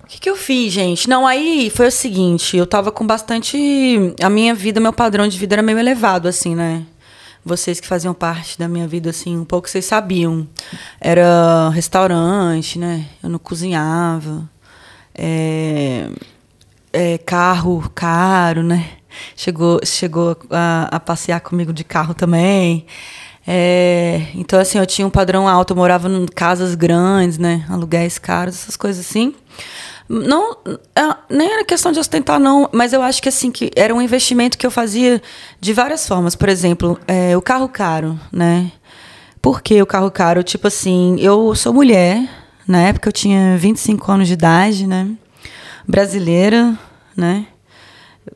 O 0.04 0.08
que, 0.08 0.20
que 0.20 0.30
eu 0.30 0.36
fiz, 0.36 0.74
gente? 0.74 1.08
Não, 1.08 1.28
aí 1.28 1.72
foi 1.74 1.88
o 1.88 1.92
seguinte, 1.92 2.58
eu 2.58 2.66
tava 2.66 2.92
com 2.92 3.06
bastante. 3.06 4.16
A 4.22 4.30
minha 4.30 4.56
vida, 4.56 4.80
meu 4.80 4.94
padrão 4.94 5.28
de 5.28 5.38
vida 5.38 5.56
era 5.56 5.62
meio 5.62 5.78
elevado, 5.78 6.28
assim, 6.28 6.56
né? 6.56 6.84
Vocês 7.46 7.80
que 7.80 7.88
faziam 7.88 8.14
parte 8.14 8.58
da 8.58 8.68
minha 8.68 8.88
vida, 8.88 9.10
assim, 9.10 9.38
um 9.38 9.46
pouco 9.46 9.70
vocês 9.70 9.86
sabiam. 9.86 10.48
Era 11.00 11.70
restaurante, 11.70 12.80
né? 12.80 13.06
Eu 13.22 13.30
não 13.30 13.38
cozinhava. 13.38 14.50
É, 15.16 16.10
é, 16.92 17.18
carro 17.20 17.90
caro, 17.94 18.64
né? 18.64 18.86
Chegou, 19.36 19.80
chegou 19.86 20.38
a, 20.50 20.90
a 20.92 21.00
passear 21.00 21.40
comigo 21.42 21.72
de 21.72 21.84
carro 21.84 22.14
também. 22.14 22.86
É, 23.46 24.28
então, 24.36 24.60
assim, 24.60 24.78
eu 24.78 24.86
tinha 24.86 25.06
um 25.06 25.10
padrão 25.10 25.48
alto, 25.48 25.74
eu 25.74 25.78
morava 25.78 26.10
em 26.10 26.26
casas 26.26 26.76
grandes, 26.76 27.38
né? 27.38 27.66
Aluguéis 27.70 28.18
caros, 28.18 28.56
essas 28.56 28.78
coisas 28.78 29.06
assim. 29.06 29.36
Não, 30.08 30.58
é, 30.96 31.16
nem 31.30 31.52
era 31.52 31.66
questão 31.66 31.92
de 31.92 32.00
ostentar, 32.00 32.40
não, 32.40 32.70
mas 32.72 32.94
eu 32.94 33.02
acho 33.02 33.22
que 33.22 33.30
assim, 33.30 33.52
que 33.52 33.72
era 33.76 33.94
um 33.94 34.02
investimento 34.02 34.58
que 34.58 34.66
eu 34.66 34.72
fazia 34.72 35.22
de 35.60 35.74
várias 35.74 36.08
formas. 36.08 36.36
Por 36.36 36.50
exemplo, 36.50 37.00
é, 37.08 37.36
o 37.38 37.42
carro 37.42 37.68
caro, 37.70 38.20
né? 38.32 38.72
Por 39.42 39.62
que 39.62 39.82
o 39.82 39.86
carro 39.86 40.10
caro? 40.12 40.44
Tipo 40.44 40.68
assim, 40.68 41.18
eu 41.20 41.54
sou 41.56 41.74
mulher, 41.74 42.28
na 42.68 42.82
época 42.82 43.10
eu 43.10 43.14
tinha 43.14 43.58
25 43.58 44.12
anos 44.12 44.28
de 44.28 44.34
idade, 44.34 44.88
né? 44.88 45.10
Brasileira, 45.88 46.78
né? 47.16 47.48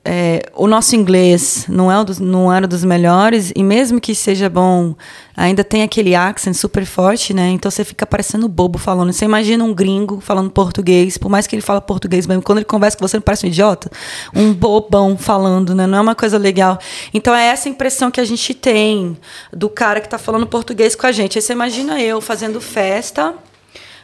É, 0.03 0.41
o 0.53 0.67
nosso 0.67 0.95
inglês 0.95 1.65
não, 1.67 1.91
é 1.91 2.03
dos, 2.03 2.19
não 2.19 2.51
era 2.51 2.67
dos 2.67 2.83
melhores, 2.83 3.53
e 3.55 3.63
mesmo 3.63 4.01
que 4.01 4.13
seja 4.13 4.49
bom, 4.49 4.95
ainda 5.35 5.63
tem 5.63 5.81
aquele 5.81 6.13
accent 6.13 6.53
super 6.55 6.85
forte, 6.85 7.33
né? 7.33 7.49
Então 7.49 7.71
você 7.71 7.85
fica 7.85 8.05
parecendo 8.05 8.47
bobo 8.49 8.77
falando. 8.77 9.13
Você 9.13 9.25
imagina 9.25 9.63
um 9.63 9.73
gringo 9.73 10.19
falando 10.19 10.49
português, 10.49 11.17
por 11.17 11.29
mais 11.29 11.47
que 11.47 11.55
ele 11.55 11.61
fala 11.61 11.79
português 11.79 12.27
mesmo, 12.27 12.43
quando 12.43 12.59
ele 12.59 12.65
conversa 12.65 12.97
com 12.97 13.07
você, 13.07 13.17
não 13.17 13.21
parece 13.21 13.45
um 13.45 13.49
idiota? 13.49 13.89
Um 14.35 14.53
bobão 14.53 15.17
falando, 15.17 15.73
né? 15.73 15.87
Não 15.87 15.97
é 15.99 16.01
uma 16.01 16.15
coisa 16.15 16.37
legal. 16.37 16.77
Então 17.13 17.33
é 17.33 17.47
essa 17.47 17.69
impressão 17.69 18.11
que 18.11 18.19
a 18.19 18.25
gente 18.25 18.53
tem 18.53 19.17
do 19.53 19.69
cara 19.69 20.01
que 20.01 20.09
tá 20.09 20.17
falando 20.17 20.45
português 20.45 20.95
com 20.95 21.07
a 21.07 21.11
gente. 21.11 21.37
Aí 21.37 21.41
você 21.41 21.53
imagina 21.53 22.01
eu 22.01 22.19
fazendo 22.19 22.59
festa 22.59 23.33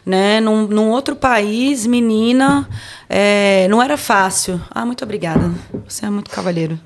né? 0.06 0.40
Num, 0.40 0.68
num 0.68 0.90
outro 0.90 1.16
país, 1.16 1.86
menina, 1.86 2.68
é, 3.10 3.68
não 3.70 3.82
era 3.82 3.98
fácil. 3.98 4.60
Ah, 4.70 4.86
muito 4.86 5.04
obrigada. 5.04 5.52
Você 5.88 6.06
é 6.06 6.10
muito 6.10 6.30
cavalheiro. 6.30 6.80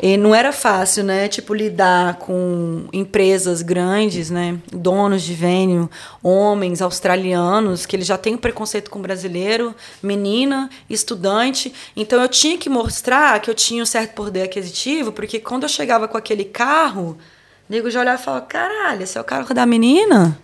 E 0.00 0.16
não 0.16 0.34
era 0.34 0.52
fácil, 0.52 1.04
né? 1.04 1.28
Tipo, 1.28 1.54
lidar 1.54 2.16
com 2.16 2.88
empresas 2.92 3.62
grandes, 3.62 4.30
né? 4.30 4.58
Donos 4.72 5.22
de 5.22 5.32
vênio, 5.32 5.88
homens 6.20 6.82
australianos, 6.82 7.86
que 7.86 7.94
eles 7.94 8.06
já 8.06 8.18
têm 8.18 8.36
preconceito 8.36 8.90
com 8.90 9.00
brasileiro, 9.00 9.72
menina, 10.02 10.68
estudante. 10.90 11.72
Então 11.96 12.20
eu 12.20 12.28
tinha 12.28 12.58
que 12.58 12.68
mostrar 12.68 13.40
que 13.40 13.48
eu 13.48 13.54
tinha 13.54 13.82
um 13.82 13.86
certo 13.86 14.14
poder 14.14 14.42
aquisitivo, 14.42 15.12
porque 15.12 15.38
quando 15.38 15.62
eu 15.62 15.68
chegava 15.68 16.08
com 16.08 16.18
aquele 16.18 16.46
carro, 16.46 17.16
nego 17.68 17.88
já 17.88 18.00
olhava 18.00 18.20
e 18.20 18.24
falava: 18.24 18.46
caralho, 18.46 19.02
esse 19.04 19.16
é 19.16 19.20
o 19.20 19.24
carro 19.24 19.54
da 19.54 19.64
menina? 19.64 20.36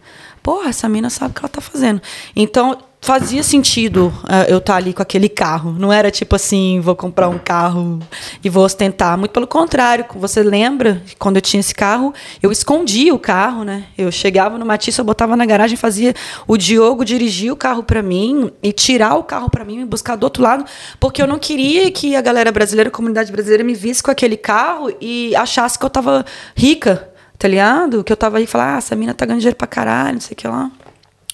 Porra, 0.48 0.70
essa 0.70 0.88
mina 0.88 1.10
sabe 1.10 1.32
o 1.32 1.34
que 1.34 1.40
ela 1.40 1.48
tá 1.50 1.60
fazendo. 1.60 2.00
Então, 2.34 2.78
fazia 3.02 3.42
sentido 3.42 4.10
eh, 4.26 4.46
eu 4.48 4.56
estar 4.56 4.76
ali 4.76 4.94
com 4.94 5.02
aquele 5.02 5.28
carro. 5.28 5.76
Não 5.78 5.92
era 5.92 6.10
tipo 6.10 6.34
assim, 6.34 6.80
vou 6.80 6.96
comprar 6.96 7.28
um 7.28 7.38
carro 7.38 7.98
e 8.42 8.48
vou 8.48 8.64
ostentar. 8.64 9.18
Muito 9.18 9.32
pelo 9.32 9.46
contrário. 9.46 10.06
Você 10.14 10.42
lembra, 10.42 11.02
quando 11.18 11.36
eu 11.36 11.42
tinha 11.42 11.60
esse 11.60 11.74
carro, 11.74 12.14
eu 12.42 12.50
escondia 12.50 13.14
o 13.14 13.18
carro, 13.18 13.62
né? 13.62 13.84
Eu 13.98 14.10
chegava 14.10 14.56
no 14.56 14.64
Matisse, 14.64 14.98
eu 14.98 15.04
botava 15.04 15.36
na 15.36 15.44
garagem, 15.44 15.76
fazia 15.76 16.14
o 16.46 16.56
Diogo 16.56 17.04
dirigir 17.04 17.52
o 17.52 17.56
carro 17.56 17.82
para 17.82 18.02
mim 18.02 18.50
e 18.62 18.72
tirar 18.72 19.16
o 19.16 19.24
carro 19.24 19.50
para 19.50 19.66
mim 19.66 19.82
e 19.82 19.84
buscar 19.84 20.16
do 20.16 20.24
outro 20.24 20.42
lado, 20.42 20.64
porque 20.98 21.20
eu 21.20 21.26
não 21.26 21.38
queria 21.38 21.90
que 21.90 22.16
a 22.16 22.22
galera 22.22 22.50
brasileira, 22.50 22.88
a 22.88 22.90
comunidade 22.90 23.30
brasileira 23.30 23.62
me 23.62 23.74
visse 23.74 24.02
com 24.02 24.10
aquele 24.10 24.38
carro 24.38 24.90
e 24.98 25.36
achasse 25.36 25.78
que 25.78 25.84
eu 25.84 25.90
tava 25.90 26.24
rica 26.56 27.06
tá 27.38 27.48
ligado? 27.48 28.02
Que 28.02 28.12
eu 28.12 28.16
tava 28.16 28.38
aí 28.38 28.44
e 28.44 28.46
falar, 28.46 28.74
ah, 28.74 28.78
essa 28.78 28.96
mina 28.96 29.14
tá 29.14 29.24
ganhando 29.24 29.40
dinheiro 29.40 29.56
pra 29.56 29.66
caralho, 29.66 30.14
não 30.14 30.20
sei 30.20 30.34
o 30.34 30.36
que 30.36 30.48
lá. 30.48 30.70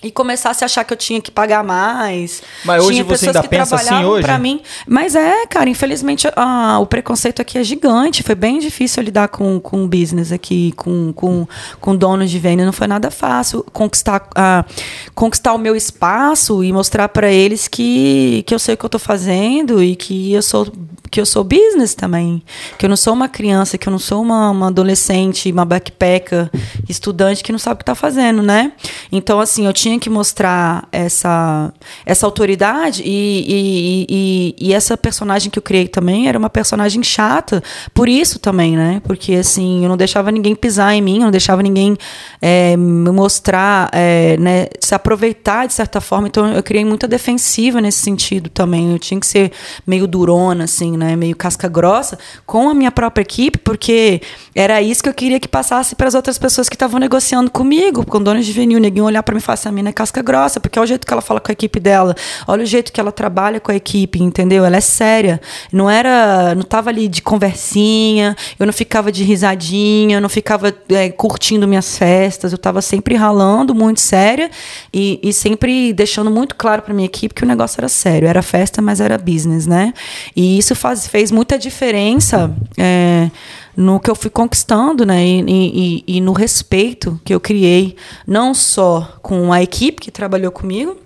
E 0.05 0.11
começasse 0.11 0.63
a 0.63 0.67
achar 0.67 0.85
que 0.85 0.93
eu 0.93 0.97
tinha 0.99 1.19
que 1.19 1.31
pagar 1.31 1.65
mais. 1.65 2.43
Mas 2.63 2.85
hoje 2.85 2.93
tinha 2.93 3.05
você 3.05 3.27
pessoas 3.27 3.37
ainda 3.37 3.43
que 3.43 3.49
pensa 3.49 3.75
assim 3.75 3.85
trabalhavam 3.87 4.13
hoje? 4.13 4.23
Pra 4.23 4.39
mim. 4.39 4.61
Mas 4.87 5.15
é, 5.15 5.47
cara, 5.47 5.71
infelizmente 5.71 6.29
ah, 6.37 6.79
o 6.79 6.85
preconceito 6.85 7.41
aqui 7.41 7.57
é 7.57 7.65
gigante. 7.65 8.23
Foi 8.23 8.35
bem 8.35 8.59
difícil 8.59 9.03
lidar 9.03 9.29
com, 9.29 9.59
com 9.59 9.89
business 9.89 10.31
aqui, 10.31 10.73
com, 10.73 11.11
com, 11.15 11.49
com 11.81 11.97
donos 11.97 12.31
de 12.31 12.39
venda. 12.39 12.67
Não 12.67 12.73
foi 12.73 12.87
nada 12.87 13.11
fácil 13.11 13.65
conquistar, 13.73 14.29
ah, 14.35 14.67
conquistar 15.15 15.55
o 15.55 15.59
meu 15.59 15.75
espaço 15.75 16.63
e 16.63 16.71
mostrar 16.71 17.09
pra 17.09 17.33
eles 17.33 17.67
que, 17.67 18.45
que 18.47 18.55
eu 18.55 18.59
sei 18.59 18.75
o 18.75 18.77
que 18.77 18.85
eu 18.85 18.91
tô 18.91 18.99
fazendo 18.99 19.83
e 19.83 19.97
que 19.97 20.35
eu 20.35 20.43
sou 20.43 20.71
que 21.15 21.21
eu 21.21 21.27
sou 21.27 21.45
business 21.45 21.95
também, 21.95 22.43
que 22.77 22.85
eu 22.85 22.89
não 22.89 22.97
sou 22.97 23.15
uma 23.15 23.29
criança, 23.29 23.79
que 23.79 23.89
eu 23.89 23.91
não 23.93 24.01
sou 24.01 24.21
uma, 24.21 24.51
uma 24.51 24.67
adolescente, 24.67 25.53
uma 25.53 25.65
backpacker, 25.65 26.51
estudante 26.89 27.45
que 27.45 27.53
não 27.53 27.59
sabe 27.59 27.75
o 27.75 27.77
que 27.79 27.83
está 27.83 27.95
fazendo, 27.95 28.43
né? 28.43 28.73
Então, 29.13 29.39
assim, 29.39 29.65
eu 29.65 29.73
tinha 29.73 29.94
que 29.99 30.11
mostrar 30.11 30.89
essa, 30.93 31.73
essa 32.05 32.27
autoridade 32.27 33.03
e, 33.05 33.07
e, 33.09 34.07
e, 34.09 34.69
e 34.69 34.73
essa 34.73 34.97
personagem 34.97 35.51
que 35.51 35.59
eu 35.59 35.62
criei 35.62 35.89
também 35.89 36.29
era 36.29 36.39
uma 36.39 36.51
personagem 36.51 37.03
chata, 37.03 37.62
por 37.93 38.09
isso 38.09 38.39
também, 38.39 38.77
né? 38.77 39.01
Porque, 39.05 39.35
assim, 39.35 39.83
eu 39.83 39.89
não 39.89 39.97
deixava 39.97 40.31
ninguém 40.31 40.55
pisar 40.55 40.95
em 40.95 41.03
mim, 41.03 41.16
eu 41.16 41.25
não 41.25 41.31
deixava 41.31 41.62
ninguém 41.62 41.97
é, 42.41 42.77
mostrar, 42.77 43.91
é, 43.93 44.37
né, 44.39 44.66
se 44.81 44.95
aproveitar 44.95 45.66
de 45.66 45.75
certa 45.75 46.01
forma, 46.01 46.29
então 46.29 46.53
eu 46.53 46.62
criei 46.62 46.85
muita 46.85 47.07
defensiva 47.07 47.81
nesse 47.81 47.99
sentido 47.99 48.49
também, 48.49 48.93
eu 48.93 48.99
tinha 48.99 49.19
que 49.19 49.27
ser 49.27 49.53
meio 49.87 50.07
durona, 50.07 50.65
assim, 50.65 50.97
né? 50.97 51.16
Meio 51.16 51.37
casca 51.37 51.69
grossa 51.69 52.19
com 52.47 52.69
a 52.69 52.75
minha 52.75 52.91
própria 52.91 53.23
equipe, 53.23 53.59
porque 53.59 54.21
era 54.55 54.81
isso 54.81 55.03
que 55.03 55.09
eu 55.09 55.15
queria 55.15 55.41
que 55.41 55.49
passasse 55.49 55.95
para 55.95 56.09
as 56.09 56.15
outras 56.15 56.39
pessoas 56.39 56.69
que 56.69 56.77
estavam 56.77 57.01
negociando 57.01 57.51
comigo, 57.51 58.05
com 58.07 58.23
donos 58.23 58.47
de 58.47 58.53
vinil, 58.53 58.79
ninguém 58.79 59.03
olhar 59.03 59.23
para 59.23 59.35
mim 59.35 59.39
e 59.39 59.43
falar, 59.43 59.55
essa 59.55 59.71
mina 59.75 59.91
é 59.91 59.93
casca 59.93 60.23
grossa, 60.23 60.61
porque 60.61 60.79
olha 60.79 60.85
o 60.85 60.89
jeito 60.89 61.07
que 61.07 61.13
ela 61.13 61.23
fala 61.23 61.41
com 61.41 61.51
a 61.51 61.53
equipe 61.53 61.79
dela, 61.79 62.15
olha 62.47 62.63
o 62.63 62.67
jeito 62.67 62.93
que 62.93 63.01
ela 63.01 63.13
trabalha 63.13 63.61
com 63.61 63.71
a 63.71 63.75
equipe, 63.75 64.23
entendeu? 64.23 64.65
Ela 64.65 64.77
é 64.77 64.81
séria. 64.81 65.41
Não 65.73 65.91
era, 65.91 66.55
não 66.55 66.63
tava 66.63 66.91
ali 66.91 67.09
de 67.09 67.21
conversinha, 67.21 68.37
eu 68.59 68.67
não 68.67 68.73
ficava 68.73 69.11
de 69.11 69.25
risadinha, 69.25 70.17
eu 70.17 70.21
não 70.21 70.29
ficava 70.29 70.75
é, 70.89 71.11
curtindo 71.11 71.67
minhas 71.69 71.99
festas, 71.99 72.53
eu 72.53 72.59
tava 72.59 72.81
sempre 72.81 73.15
ralando, 73.15 73.75
muito 73.75 74.01
séria 74.01 74.51
e, 74.93 75.21
e 75.23 75.33
sempre 75.33 75.93
deixando 75.93 76.31
muito 76.31 76.55
claro 76.55 76.83
para 76.83 76.95
minha 76.95 77.07
equipe 77.07 77.35
que 77.35 77.43
o 77.43 77.47
negócio 77.47 77.81
era 77.81 77.89
sério, 77.89 78.29
era 78.29 78.43
festa, 78.43 78.81
mas 78.81 79.01
era 79.01 79.19
business, 79.19 79.67
né? 79.67 79.93
E 80.35 80.59
isso 80.59 80.75
faz, 80.75 81.07
fez 81.07 81.31
muita 81.31 81.59
diferença 81.59 82.51
é, 82.79 83.31
no 83.77 83.99
que 83.99 84.11
eu 84.11 84.15
fui 84.15 84.31
conquistando, 84.31 85.05
né? 85.05 85.25
E, 85.25 85.45
e, 85.47 86.17
e, 86.17 86.21
no 86.21 86.33
respeito 86.33 87.21
que 87.25 87.35
eu 87.35 87.41
criei, 87.41 87.97
não 88.27 88.55
só 88.55 89.19
com 89.23 89.53
a 89.53 89.63
equipe 89.63 90.01
que 90.01 90.11
trabalhou 90.11 90.53
comigo, 90.53 90.97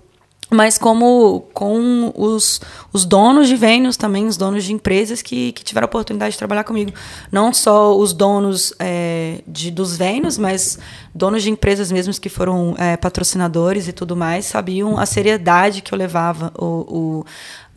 mas 0.51 0.77
como 0.77 1.41
com 1.53 2.11
os, 2.15 2.59
os 2.91 3.05
donos 3.05 3.47
de 3.47 3.55
venues 3.55 3.95
também, 3.95 4.25
os 4.25 4.35
donos 4.35 4.63
de 4.63 4.73
empresas 4.73 5.21
que, 5.21 5.51
que 5.51 5.63
tiveram 5.63 5.85
a 5.85 5.89
oportunidade 5.89 6.31
de 6.31 6.37
trabalhar 6.37 6.63
comigo. 6.63 6.91
Não 7.31 7.53
só 7.53 7.95
os 7.95 8.13
donos 8.13 8.73
é, 8.79 9.41
de, 9.47 9.69
dos 9.69 9.95
venues, 9.95 10.37
mas 10.37 10.79
donos 11.13 11.43
de 11.43 11.51
empresas 11.51 11.91
mesmos 11.91 12.17
que 12.17 12.29
foram 12.29 12.75
é, 12.79 12.97
patrocinadores 12.97 13.87
e 13.87 13.93
tudo 13.93 14.15
mais, 14.15 14.45
sabiam 14.45 14.97
a 14.97 15.05
seriedade 15.05 15.81
que 15.81 15.93
eu 15.93 15.97
levava 15.97 16.51
o, 16.57 16.65
o, 16.65 17.25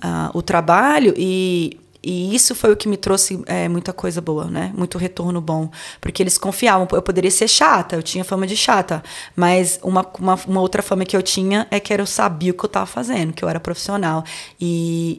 a, 0.00 0.30
o 0.32 0.40
trabalho 0.40 1.12
e 1.16 1.78
e 2.02 2.34
isso 2.34 2.54
foi 2.54 2.72
o 2.72 2.76
que 2.76 2.88
me 2.88 2.96
trouxe 2.96 3.40
é, 3.46 3.68
muita 3.68 3.92
coisa 3.92 4.20
boa, 4.20 4.46
né? 4.46 4.72
Muito 4.76 4.98
retorno 4.98 5.40
bom. 5.40 5.70
Porque 6.00 6.22
eles 6.22 6.36
confiavam. 6.36 6.88
Eu 6.90 7.02
poderia 7.02 7.30
ser 7.30 7.46
chata, 7.46 7.94
eu 7.94 8.02
tinha 8.02 8.24
fama 8.24 8.44
de 8.44 8.56
chata. 8.56 9.02
Mas 9.36 9.78
uma, 9.82 10.04
uma, 10.18 10.34
uma 10.46 10.60
outra 10.60 10.82
fama 10.82 11.04
que 11.04 11.16
eu 11.16 11.22
tinha 11.22 11.66
é 11.70 11.78
que 11.78 11.92
eu 11.92 12.06
sabia 12.06 12.50
o 12.50 12.54
que 12.54 12.64
eu 12.64 12.66
estava 12.66 12.86
fazendo, 12.86 13.32
que 13.32 13.44
eu 13.44 13.48
era 13.48 13.60
profissional. 13.60 14.24
E, 14.60 15.18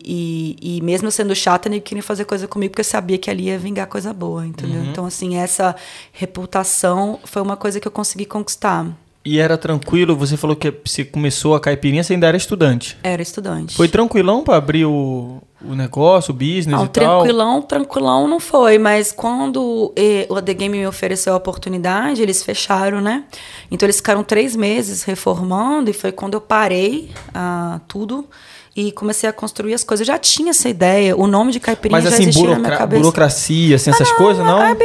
e, 0.62 0.78
e 0.78 0.82
mesmo 0.82 1.10
sendo 1.10 1.34
chata, 1.34 1.70
ele 1.70 1.80
queria 1.80 2.04
fazer 2.04 2.26
coisa 2.26 2.48
comigo 2.48 2.72
porque 2.72 2.82
eu 2.82 2.86
sabia 2.86 3.18
que 3.18 3.30
ali 3.30 3.46
ia 3.46 3.58
vingar 3.58 3.88
coisa 3.88 4.12
boa, 4.14 4.46
entendeu? 4.46 4.82
Uhum. 4.82 4.90
Então, 4.90 5.06
assim, 5.06 5.38
essa 5.38 5.76
reputação 6.12 7.20
foi 7.24 7.42
uma 7.42 7.56
coisa 7.56 7.80
que 7.80 7.88
eu 7.88 7.92
consegui 7.92 8.26
conquistar. 8.26 8.88
E 9.26 9.40
era 9.40 9.58
tranquilo, 9.58 10.18
você 10.18 10.36
falou 10.36 10.54
que 10.54 10.74
você 10.84 11.06
começou 11.06 11.56
a 11.56 11.60
caipirinha, 11.60 12.04
você 12.04 12.12
ainda 12.14 12.28
era 12.28 12.36
estudante. 12.36 12.98
Era 13.02 13.22
estudante. 13.22 13.74
Foi 13.74 13.88
tranquilão 13.88 14.44
pra 14.44 14.58
abrir 14.58 14.84
o, 14.84 15.42
o 15.64 15.74
negócio, 15.76 16.32
o 16.34 16.36
business 16.36 16.68
Não, 16.68 16.84
e 16.84 16.90
tal? 16.90 17.20
tranquilão, 17.20 17.62
tranquilão 17.62 18.28
não 18.28 18.40
foi, 18.42 18.78
mas 18.78 19.14
quando 19.14 19.94
eh, 19.96 20.28
o 20.30 20.42
The 20.42 20.54
Game 20.54 20.78
me 20.78 20.86
ofereceu 20.86 21.34
a 21.34 21.38
oportunidade, 21.38 22.22
eles 22.22 22.44
fecharam, 22.44 23.00
né? 23.00 23.24
Então 23.72 23.86
eles 23.86 23.96
ficaram 23.96 24.26
três 24.26 24.58
meses 24.58 25.04
reformando 25.04 25.90
e 25.90 25.94
foi 25.94 26.12
quando 26.12 26.34
eu 26.34 26.42
parei 26.42 27.10
ah, 27.34 27.80
tudo 27.88 28.28
e 28.76 28.92
comecei 28.92 29.30
a 29.30 29.32
construir 29.32 29.74
as 29.74 29.86
coisas. 29.86 30.06
Eu 30.06 30.14
já 30.14 30.20
tinha 30.20 30.50
essa 30.50 30.68
ideia, 30.68 31.16
o 31.16 31.28
nome 31.28 31.54
de 31.54 31.62
caipirinha 31.62 32.02
Mas 32.02 32.10
já 32.10 32.16
assim, 32.16 32.24
existia 32.24 32.50
na 32.50 32.60
minha 32.60 32.78
cabeça. 32.78 33.02
burocracia, 33.02 33.76
assim, 33.78 33.90
essas 33.90 34.12
Ah, 34.12 34.16
coisas, 34.16 34.46
não? 34.46 34.62
É 34.62 34.76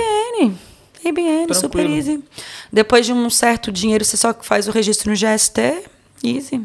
IBN. 1.04 1.44
IBN, 1.44 1.54
super 1.54 1.88
easy. 1.88 2.22
Depois 2.72 3.06
de 3.06 3.12
um 3.12 3.28
certo 3.30 3.70
dinheiro, 3.72 4.04
você 4.04 4.16
só 4.16 4.34
faz 4.40 4.68
o 4.68 4.70
registro 4.70 5.10
no 5.10 5.16
GST, 5.16 5.82
easy. 6.24 6.60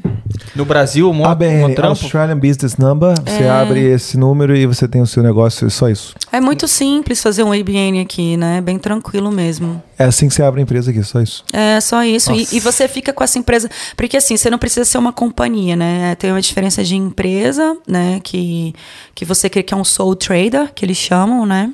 No 0.56 0.66
Brasil, 0.66 1.10
um, 1.10 1.26
ABN, 1.26 1.76
um? 1.80 1.86
Australian 1.86 2.38
Business 2.38 2.78
Number. 2.78 3.14
Você 3.26 3.44
É. 3.44 3.50
abre 3.50 3.80
esse 3.82 4.18
número 4.18 4.56
e 4.56 4.66
você 4.66 4.88
tem 4.88 5.02
o 5.02 5.08
seu 5.08 5.22
negócio, 5.24 5.68
é 5.68 5.70
só 5.70 5.90
isso. 5.90 6.16
É 6.32 6.42
muito 6.42 6.68
simples 6.68 7.22
fazer 7.22 7.44
um 7.44 7.54
IBN 7.54 8.02
aqui, 8.02 8.36
né? 8.36 8.60
Bem 8.62 8.78
tranquilo 8.80 9.32
mesmo. 9.32 9.82
É 9.98 10.06
assim 10.06 10.28
que 10.28 10.34
você 10.34 10.42
abre 10.44 10.60
a 10.60 10.64
empresa 10.64 10.90
aqui, 10.92 11.04
só 11.04 11.22
isso. 11.22 11.46
É, 11.54 11.80
só 11.80 12.04
isso. 12.04 12.32
E, 12.34 12.48
e 12.52 12.60
você 12.60 12.88
fica 12.88 13.14
com 13.14 13.24
essa 13.24 13.38
empresa. 13.38 13.70
Porque 13.96 14.18
assim, 14.18 14.36
você 14.36 14.50
não 14.50 14.58
precisa 14.58 14.86
ser 14.86 14.98
uma 14.98 15.14
companhia, 15.14 15.76
né? 15.76 16.16
Tem 16.16 16.32
uma 16.32 16.42
diferença 16.42 16.84
de 16.84 16.96
empresa, 16.96 17.78
né? 17.88 18.20
Que, 18.24 18.74
que 19.14 19.24
você 19.26 19.50
quer 19.50 19.62
que 19.64 19.74
é 19.74 19.78
um 19.78 19.84
sole 19.84 20.16
trader, 20.18 20.72
que 20.74 20.84
eles 20.84 20.98
chamam, 20.98 21.46
né? 21.46 21.72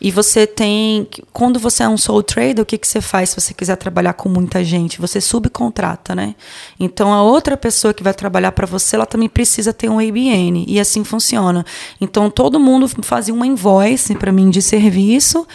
E 0.00 0.10
você 0.10 0.46
tem. 0.46 1.08
Quando 1.32 1.58
você 1.58 1.82
é 1.82 1.88
um 1.88 1.96
sole 1.96 2.22
trader, 2.24 2.62
o 2.62 2.66
que, 2.66 2.78
que 2.78 2.86
você 2.86 3.00
faz 3.00 3.30
se 3.30 3.40
você 3.40 3.52
quiser 3.52 3.76
trabalhar 3.76 4.12
com 4.12 4.28
muita 4.28 4.62
gente? 4.64 5.00
Você 5.00 5.20
subcontrata, 5.20 6.14
né? 6.14 6.34
Então 6.78 7.12
a 7.12 7.22
outra 7.22 7.56
pessoa 7.56 7.92
que 7.92 8.02
vai 8.02 8.14
trabalhar 8.14 8.52
para 8.52 8.66
você, 8.66 8.96
ela 8.96 9.06
também 9.06 9.28
precisa 9.28 9.72
ter 9.72 9.88
um 9.88 9.98
ABN. 9.98 10.64
E 10.68 10.78
assim 10.78 11.02
funciona. 11.02 11.64
Então 12.00 12.30
todo 12.30 12.60
mundo 12.60 12.88
fazia 13.02 13.34
uma 13.34 13.46
invoice 13.46 14.14
para 14.14 14.30
mim 14.30 14.50
de 14.50 14.62
serviço. 14.62 15.46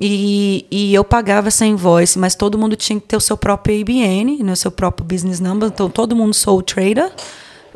E, 0.00 0.66
e 0.70 0.92
eu 0.94 1.04
pagava 1.04 1.48
essa 1.48 1.64
invoice, 1.64 2.18
mas 2.18 2.34
todo 2.34 2.58
mundo 2.58 2.74
tinha 2.74 2.98
que 2.98 3.06
ter 3.06 3.16
o 3.16 3.20
seu 3.20 3.36
próprio 3.36 3.80
ABN, 3.80 4.42
né, 4.42 4.52
o 4.52 4.56
seu 4.56 4.70
próprio 4.70 5.06
business 5.06 5.38
number. 5.38 5.68
Então, 5.68 5.88
todo 5.88 6.16
mundo 6.16 6.34
sou 6.34 6.60
trader. 6.60 7.12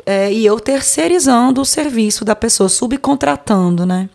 é, 0.07 0.31
e 0.31 0.45
eu 0.45 0.57
terceirizando 0.57 1.59
o 1.59 1.65
serviço 1.65 2.23
da 2.23 2.33
pessoa, 2.33 2.69
subcontratando, 2.69 3.85
né? 3.85 4.09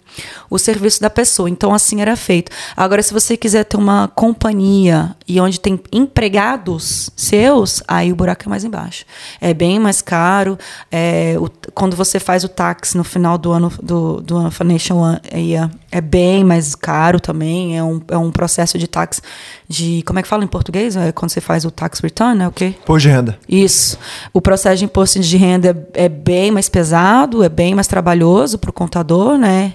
O 0.53 0.59
serviço 0.59 1.01
da 1.01 1.09
pessoa. 1.11 1.49
Então, 1.49 1.73
assim 1.75 2.01
era 2.01 2.15
feito. 2.17 2.51
Agora, 2.77 3.03
se 3.03 3.13
você 3.13 3.37
quiser 3.37 3.65
ter 3.65 3.77
uma 3.77 4.09
companhia 4.15 5.15
e 5.27 5.41
onde 5.41 5.59
tem 5.61 5.79
empregados 5.93 7.11
seus, 7.17 7.83
aí 7.87 8.13
o 8.13 8.17
buraco 8.17 8.45
é 8.47 8.49
mais 8.49 8.65
embaixo. 8.65 9.05
É 9.41 9.53
bem 9.53 9.79
mais 9.79 10.01
caro. 10.03 10.59
é, 10.91 11.37
o- 11.39 11.51
quando 11.75 11.97
você 11.97 12.19
faz 12.21 12.45
o 12.45 12.49
tax 12.49 12.95
no 12.95 13.05
final 13.05 13.37
do 13.39 13.51
ano 13.53 13.73
do, 13.83 14.21
do 14.21 14.37
ano 14.37 14.51
Financial 14.51 14.99
Year, 15.35 15.71
é 15.91 16.01
bem 16.01 16.45
mais 16.45 16.75
caro 16.75 17.19
também. 17.21 17.77
É 17.79 17.83
um, 17.83 18.01
é 18.09 18.17
um 18.17 18.31
processo 18.31 18.79
de 18.79 18.87
tax 18.87 19.21
de. 19.69 20.03
Como 20.07 20.19
é 20.19 20.23
que 20.23 20.29
fala 20.29 20.45
em 20.45 20.47
português? 20.47 20.97
É 20.97 21.13
quando 21.13 21.31
você 21.31 21.41
faz 21.41 21.65
o 21.65 21.71
tax 21.71 22.01
return, 22.01 22.43
é 22.43 22.49
o 22.49 22.53
quê? 22.53 22.75
Pô 22.85 22.99
de 22.99 23.09
renda. 23.09 23.39
Isso. 23.49 23.99
O 24.33 24.41
processo 24.41 24.79
de 24.79 24.85
imposto 24.85 25.19
de 25.21 25.37
renda 25.37 25.77
é, 25.95 26.05
é 26.05 26.09
bem 26.09 26.51
mais 26.51 26.69
pesado, 26.69 27.43
é 27.43 27.49
bem 27.49 27.75
mais 27.75 27.87
trabalhoso 27.87 28.59
para 28.59 28.71
o 28.71 28.73
contador, 28.73 29.37
né? 29.39 29.75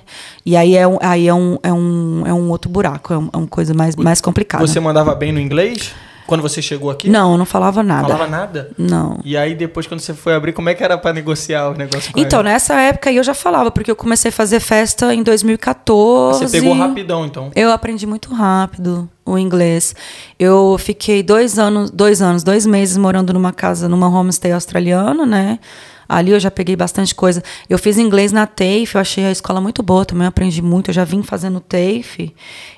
E 0.50 0.56
aí 0.56 0.78
é 0.78 0.88
um, 0.88 0.98
aí 1.02 1.28
é 1.28 1.34
um, 1.34 1.58
é 1.62 1.74
um, 1.74 2.24
é 2.26 2.34
um 2.34 2.50
outro 2.50 2.70
buraco, 2.72 3.14
é, 3.14 3.18
um- 3.18 3.30
é 3.34 3.38
uma 3.38 3.48
coisa 3.48 3.74
mais, 3.74 3.98
mais 3.98 4.22
complicada. 4.22 4.66
Você 4.66 4.80
mandava 4.80 5.14
bem 5.14 5.34
no 5.34 5.42
inglês? 5.42 5.94
Quando 6.26 6.42
você 6.42 6.62
chegou 6.62 6.90
aqui? 6.90 7.10
Não, 7.10 7.34
eu 7.34 7.38
não 7.38 7.46
falava 7.46 7.84
nada. 7.84 8.08
Falava 8.08 8.28
nada? 8.30 8.72
Não. 8.78 9.20
E 9.26 9.36
aí, 9.36 9.54
depois, 9.56 9.88
quando 9.88 10.00
você 10.00 10.14
foi 10.14 10.34
abrir, 10.36 10.54
como 10.54 10.70
é 10.70 10.74
que 10.74 10.82
era 10.84 10.98
pra 10.98 11.12
negociar 11.12 11.70
o 11.70 11.74
negócio 11.74 12.14
com 12.14 12.20
Então, 12.20 12.40
ela? 12.40 12.50
nessa 12.50 12.76
época 12.80 13.12
eu 13.12 13.24
já 13.24 13.34
falava, 13.34 13.72
porque 13.72 13.92
eu 13.92 13.96
comecei 13.96 14.30
a 14.30 14.32
fazer 14.32 14.62
festa 14.62 15.14
em 15.14 15.22
2014. 15.22 16.40
Você 16.48 16.60
pegou 16.62 16.74
rapidão, 16.74 17.26
então. 17.26 17.52
Eu 17.56 17.70
aprendi 17.72 18.06
muito 18.08 18.34
rápido 18.34 19.10
o 19.26 19.38
inglês. 19.38 19.94
Eu 20.40 20.78
fiquei 20.80 21.22
dois 21.24 21.60
anos, 21.60 21.92
dois 21.92 22.22
anos, 22.22 22.44
dois 22.44 22.66
meses 22.66 22.96
morando 22.98 23.34
numa 23.34 23.52
casa, 23.52 23.88
numa 23.90 24.08
homestay 24.10 24.52
australiana, 24.54 25.26
né? 25.26 25.60
Ali 26.08 26.32
eu 26.32 26.40
já 26.40 26.50
peguei 26.50 26.76
bastante 26.76 27.14
coisa. 27.14 27.44
Eu 27.70 27.78
fiz 27.78 27.98
inglês 27.98 28.32
na 28.32 28.48
TAFE, 28.48 28.96
eu 28.96 29.02
achei 29.02 29.26
a 29.26 29.32
escola 29.32 29.60
muito 29.60 29.84
boa, 29.84 30.06
também 30.06 30.28
aprendi 30.28 30.62
muito. 30.62 30.90
Eu 30.90 30.94
já 30.94 31.04
vim 31.04 31.22
fazendo 31.22 31.60
TAFE. 31.60 32.34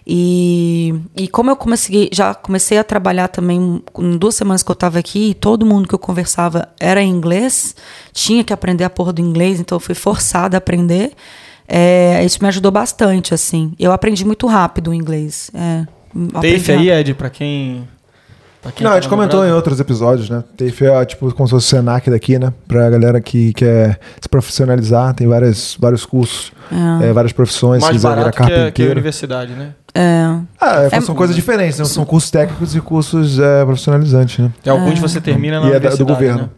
E, 0.05 0.95
e 1.15 1.27
como 1.27 1.49
eu 1.49 1.55
comecei, 1.55 2.09
já 2.11 2.33
comecei 2.33 2.77
a 2.77 2.83
trabalhar 2.83 3.27
também 3.27 3.81
em 3.97 4.17
duas 4.17 4.35
semanas 4.35 4.63
que 4.63 4.71
eu 4.71 4.73
estava 4.73 4.97
aqui, 4.99 5.31
e 5.31 5.33
todo 5.33 5.65
mundo 5.65 5.87
que 5.87 5.93
eu 5.93 5.99
conversava 5.99 6.69
era 6.79 7.01
em 7.01 7.09
inglês, 7.09 7.75
tinha 8.11 8.43
que 8.43 8.51
aprender 8.53 8.83
a 8.83 8.89
porra 8.89 9.13
do 9.13 9.21
inglês, 9.21 9.59
então 9.59 9.75
eu 9.75 9.79
fui 9.79 9.95
forçada 9.95 10.57
a 10.57 10.59
aprender. 10.59 11.11
É, 11.67 12.25
isso 12.25 12.39
me 12.41 12.47
ajudou 12.47 12.71
bastante, 12.71 13.33
assim. 13.33 13.73
Eu 13.77 13.91
aprendi 13.91 14.25
muito 14.25 14.47
rápido 14.47 14.89
o 14.89 14.93
inglês. 14.93 15.51
É, 15.53 15.85
TAFE 16.41 16.71
aí. 16.71 16.89
Ed, 16.89 17.13
pra 17.13 17.29
quem. 17.29 17.87
Pra 18.61 18.71
quem 18.73 18.83
Não, 18.83 18.91
tá 18.91 18.97
a 18.97 18.99
gente 18.99 19.09
no 19.09 19.15
comentou 19.15 19.45
em 19.45 19.51
outros 19.51 19.79
episódios, 19.79 20.29
né? 20.29 20.43
TAFE 20.57 20.85
é 20.85 21.05
tipo 21.05 21.33
como 21.33 21.47
se 21.47 21.51
fosse 21.51 21.65
o 21.65 21.69
Senac 21.69 22.09
daqui, 22.09 22.37
né? 22.37 22.51
Pra 22.67 22.89
galera 22.89 23.21
que 23.21 23.53
quer 23.53 23.99
se 24.19 24.27
profissionalizar, 24.27 25.13
tem 25.13 25.27
várias, 25.27 25.77
vários 25.79 26.05
cursos, 26.05 26.51
é, 27.01 27.13
várias 27.13 27.31
profissões, 27.31 27.81
se 27.81 27.87
Mais 27.89 27.95
quiser 27.95 28.09
virar 28.09 28.19
barato 28.21 28.37
que 28.37 28.43
a, 28.43 28.45
que 28.47 28.51
a 28.53 28.57
carpinteiro. 28.57 28.91
universidade, 28.91 29.53
né? 29.53 29.69
É. 29.95 30.35
Ah, 30.59 30.83
é, 30.83 30.89
É- 30.97 31.01
são 31.01 31.15
coisas 31.15 31.35
diferentes, 31.35 31.79
né? 31.79 31.85
São 31.85 32.03
cursos 32.03 32.29
técnicos 32.29 32.75
e 32.75 32.81
cursos 32.81 33.39
é, 33.39 33.63
profissionalizantes, 33.63 34.37
né? 34.39 34.51
Tem 34.61 34.71
alguns 34.73 34.99
você 34.99 35.21
termina 35.21 35.59
na 35.59 35.65
E 35.65 35.69
é 35.69 35.71
da- 35.71 35.77
universidade, 35.77 35.97
do 35.97 36.05
governo. 36.13 36.41
né? 36.43 36.49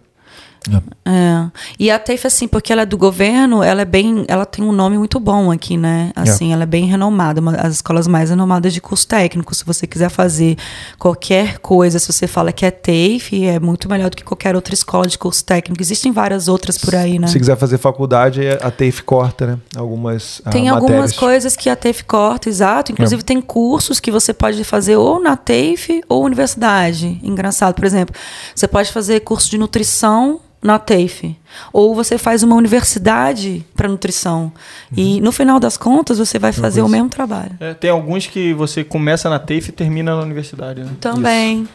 É. 1.03 1.49
E 1.79 1.89
a 1.89 1.97
TAFE, 1.97 2.27
assim, 2.27 2.47
porque 2.47 2.71
ela 2.71 2.83
é 2.83 2.85
do 2.85 2.97
governo, 2.97 3.63
ela 3.63 3.81
é 3.81 3.85
bem. 3.85 4.25
Ela 4.27 4.45
tem 4.45 4.63
um 4.63 4.71
nome 4.71 4.97
muito 4.97 5.19
bom 5.19 5.51
aqui, 5.51 5.75
né? 5.75 6.11
Assim, 6.15 6.53
ela 6.53 6.63
é 6.63 6.65
bem 6.67 6.85
renomada, 6.85 7.41
uma 7.41 7.53
das 7.53 7.75
escolas 7.75 8.07
mais 8.07 8.29
renomadas 8.29 8.71
de 8.71 8.79
curso 8.79 9.07
técnico. 9.07 9.55
Se 9.55 9.65
você 9.65 9.87
quiser 9.87 10.09
fazer 10.09 10.57
qualquer 10.99 11.57
coisa, 11.59 11.97
se 11.97 12.11
você 12.11 12.27
fala 12.27 12.51
que 12.51 12.63
é 12.63 12.69
TAFE, 12.69 13.45
é 13.45 13.59
muito 13.59 13.89
melhor 13.89 14.11
do 14.11 14.17
que 14.17 14.23
qualquer 14.23 14.55
outra 14.55 14.75
escola 14.75 15.07
de 15.07 15.17
curso 15.17 15.43
técnico. 15.43 15.81
Existem 15.81 16.11
várias 16.11 16.47
outras 16.47 16.77
por 16.77 16.93
aí, 16.93 17.17
né? 17.17 17.27
Se 17.27 17.39
quiser 17.39 17.57
fazer 17.57 17.79
faculdade, 17.79 18.41
a 18.61 18.69
TAFE 18.69 19.01
corta, 19.03 19.47
né? 19.47 19.57
Algumas 19.75 20.41
ah, 20.45 20.51
Tem 20.51 20.69
algumas 20.69 20.91
matérias. 20.91 21.19
coisas 21.19 21.55
que 21.55 21.69
a 21.69 21.75
TAFE 21.75 22.03
corta, 22.03 22.49
exato. 22.49 22.91
Inclusive, 22.91 23.23
tem 23.23 23.41
cursos 23.41 23.99
que 23.99 24.11
você 24.11 24.31
pode 24.31 24.63
fazer 24.63 24.95
ou 24.95 25.19
na 25.19 25.35
TAFE 25.35 26.03
ou 26.07 26.23
universidade. 26.23 27.19
Engraçado, 27.23 27.73
por 27.73 27.85
exemplo, 27.85 28.15
você 28.53 28.67
pode 28.67 28.91
fazer 28.91 29.21
curso 29.21 29.49
de 29.49 29.57
nutrição 29.57 30.39
na 30.61 30.77
TAFE. 30.77 31.35
Ou 31.73 31.95
você 31.95 32.17
faz 32.17 32.43
uma 32.43 32.55
universidade 32.55 33.65
para 33.75 33.89
nutrição. 33.89 34.51
E 34.95 35.19
no 35.19 35.31
final 35.31 35.59
das 35.59 35.75
contas, 35.75 36.19
você 36.19 36.37
vai 36.37 36.53
fazer 36.53 36.81
o 36.81 36.87
mesmo 36.87 37.09
trabalho. 37.09 37.51
É, 37.59 37.73
tem 37.73 37.89
alguns 37.89 38.27
que 38.27 38.53
você 38.53 38.83
começa 38.83 39.29
na 39.29 39.39
TAFE 39.39 39.69
e 39.69 39.71
termina 39.71 40.15
na 40.15 40.21
universidade, 40.21 40.81
né? 40.81 40.91
Também. 41.01 41.67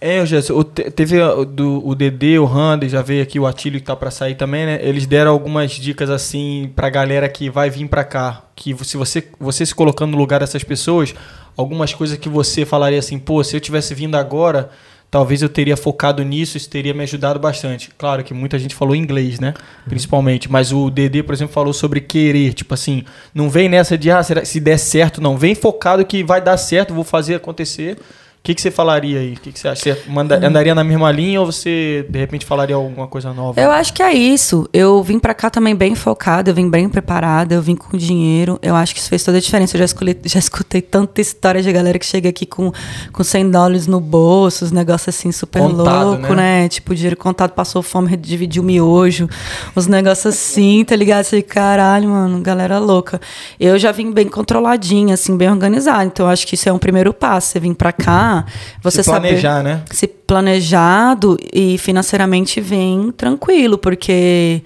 É. 0.00 0.20
É, 0.20 0.26
Jéssica, 0.26 0.64
teve 0.64 1.20
o 1.20 1.44
do, 1.44 1.86
o 1.86 1.94
DD, 1.94 2.38
o 2.38 2.44
Randy, 2.44 2.88
já 2.88 3.02
veio 3.02 3.22
aqui, 3.22 3.38
o 3.38 3.46
Atílio 3.46 3.78
que 3.80 3.86
tá 3.86 3.94
pra 3.94 4.10
sair 4.10 4.34
também, 4.34 4.66
né? 4.66 4.78
Eles 4.82 5.06
deram 5.06 5.30
algumas 5.30 5.72
dicas 5.72 6.10
assim 6.10 6.72
pra 6.74 6.88
galera 6.88 7.28
que 7.28 7.50
vai 7.50 7.68
vir 7.70 7.86
pra 7.86 8.02
cá. 8.02 8.42
Que 8.56 8.74
se 8.84 8.96
você, 8.96 9.28
você 9.38 9.64
se 9.66 9.74
colocando 9.74 10.12
no 10.12 10.18
lugar 10.18 10.40
dessas 10.40 10.64
pessoas, 10.64 11.14
algumas 11.56 11.92
coisas 11.92 12.16
que 12.18 12.28
você 12.28 12.64
falaria 12.64 12.98
assim, 12.98 13.18
pô, 13.18 13.42
se 13.44 13.56
eu 13.56 13.60
tivesse 13.60 13.94
vindo 13.94 14.16
agora, 14.16 14.70
talvez 15.12 15.42
eu 15.42 15.48
teria 15.50 15.76
focado 15.76 16.24
nisso, 16.24 16.56
isso 16.56 16.70
teria 16.70 16.94
me 16.94 17.02
ajudado 17.02 17.38
bastante. 17.38 17.90
Claro 17.98 18.24
que 18.24 18.32
muita 18.32 18.58
gente 18.58 18.74
falou 18.74 18.96
inglês, 18.96 19.38
né? 19.38 19.52
Principalmente. 19.84 20.50
Mas 20.50 20.72
o 20.72 20.88
DD, 20.88 21.22
por 21.22 21.34
exemplo, 21.34 21.52
falou 21.52 21.74
sobre 21.74 22.00
querer. 22.00 22.54
Tipo 22.54 22.72
assim, 22.72 23.04
não 23.34 23.50
vem 23.50 23.68
nessa 23.68 23.98
de, 23.98 24.10
ah, 24.10 24.22
será, 24.22 24.42
se 24.42 24.58
der 24.58 24.78
certo, 24.78 25.20
não. 25.20 25.36
Vem 25.36 25.54
focado 25.54 26.02
que 26.06 26.24
vai 26.24 26.40
dar 26.40 26.56
certo, 26.56 26.94
vou 26.94 27.04
fazer 27.04 27.34
acontecer. 27.34 27.98
Que, 28.42 28.54
que 28.56 28.60
você 28.60 28.70
falaria 28.72 29.20
aí? 29.20 29.34
O 29.34 29.40
que, 29.40 29.52
que 29.52 29.58
você 29.60 29.68
acha? 29.68 29.82
Você 29.94 30.02
manda- 30.10 30.36
andaria 30.44 30.74
na 30.74 30.82
mesma 30.82 31.12
linha 31.12 31.38
ou 31.40 31.46
você, 31.46 32.04
de 32.08 32.18
repente, 32.18 32.44
falaria 32.44 32.74
alguma 32.74 33.06
coisa 33.06 33.32
nova? 33.32 33.60
Eu 33.60 33.70
acho 33.70 33.92
que 33.92 34.02
é 34.02 34.12
isso. 34.12 34.68
Eu 34.72 35.00
vim 35.02 35.18
pra 35.20 35.32
cá 35.32 35.48
também 35.48 35.76
bem 35.76 35.94
focada, 35.94 36.50
eu 36.50 36.54
vim 36.54 36.68
bem 36.68 36.88
preparada, 36.88 37.54
eu 37.54 37.62
vim 37.62 37.76
com 37.76 37.96
dinheiro. 37.96 38.58
Eu 38.60 38.74
acho 38.74 38.94
que 38.94 39.00
isso 39.00 39.08
fez 39.08 39.22
toda 39.22 39.38
a 39.38 39.40
diferença. 39.40 39.76
Eu 39.76 39.78
já 39.78 39.84
escutei, 39.84 40.16
já 40.24 40.38
escutei 40.40 40.82
tanta 40.82 41.20
história 41.20 41.62
de 41.62 41.70
galera 41.72 41.98
que 42.00 42.06
chega 42.06 42.28
aqui 42.30 42.44
com, 42.44 42.72
com 43.12 43.22
100 43.22 43.48
dólares 43.50 43.86
no 43.86 44.00
bolso, 44.00 44.64
os 44.64 44.72
negócios 44.72 45.14
assim 45.14 45.30
super 45.30 45.62
Contado, 45.62 46.06
louco, 46.08 46.34
né? 46.34 46.62
né? 46.62 46.68
Tipo, 46.68 46.94
dinheiro 46.96 47.16
contado, 47.16 47.50
passou 47.52 47.80
fome, 47.80 48.16
dividiu 48.16 48.64
miojo, 48.64 49.28
os 49.76 49.86
negócios 49.86 50.26
assim, 50.34 50.84
tá 50.84 50.96
ligado? 50.96 51.24
Você, 51.24 51.42
caralho, 51.42 52.08
mano, 52.08 52.40
galera 52.40 52.80
louca. 52.80 53.20
Eu 53.60 53.78
já 53.78 53.92
vim 53.92 54.10
bem 54.10 54.26
controladinha, 54.28 55.14
assim, 55.14 55.36
bem 55.36 55.48
organizada. 55.48 56.04
Então, 56.04 56.26
eu 56.26 56.32
acho 56.32 56.44
que 56.44 56.56
isso 56.56 56.68
é 56.68 56.72
um 56.72 56.78
primeiro 56.78 57.12
passo. 57.14 57.50
Você 57.52 57.60
vir 57.60 57.72
pra 57.74 57.92
cá, 57.92 58.31
você 58.82 59.02
Se 59.02 59.10
planejar, 59.10 59.56
saber 59.58 59.62
né? 59.68 59.82
se 59.90 60.06
planejado 60.06 61.36
e 61.52 61.78
financeiramente 61.78 62.60
vem 62.60 63.12
tranquilo, 63.12 63.76
porque 63.78 64.62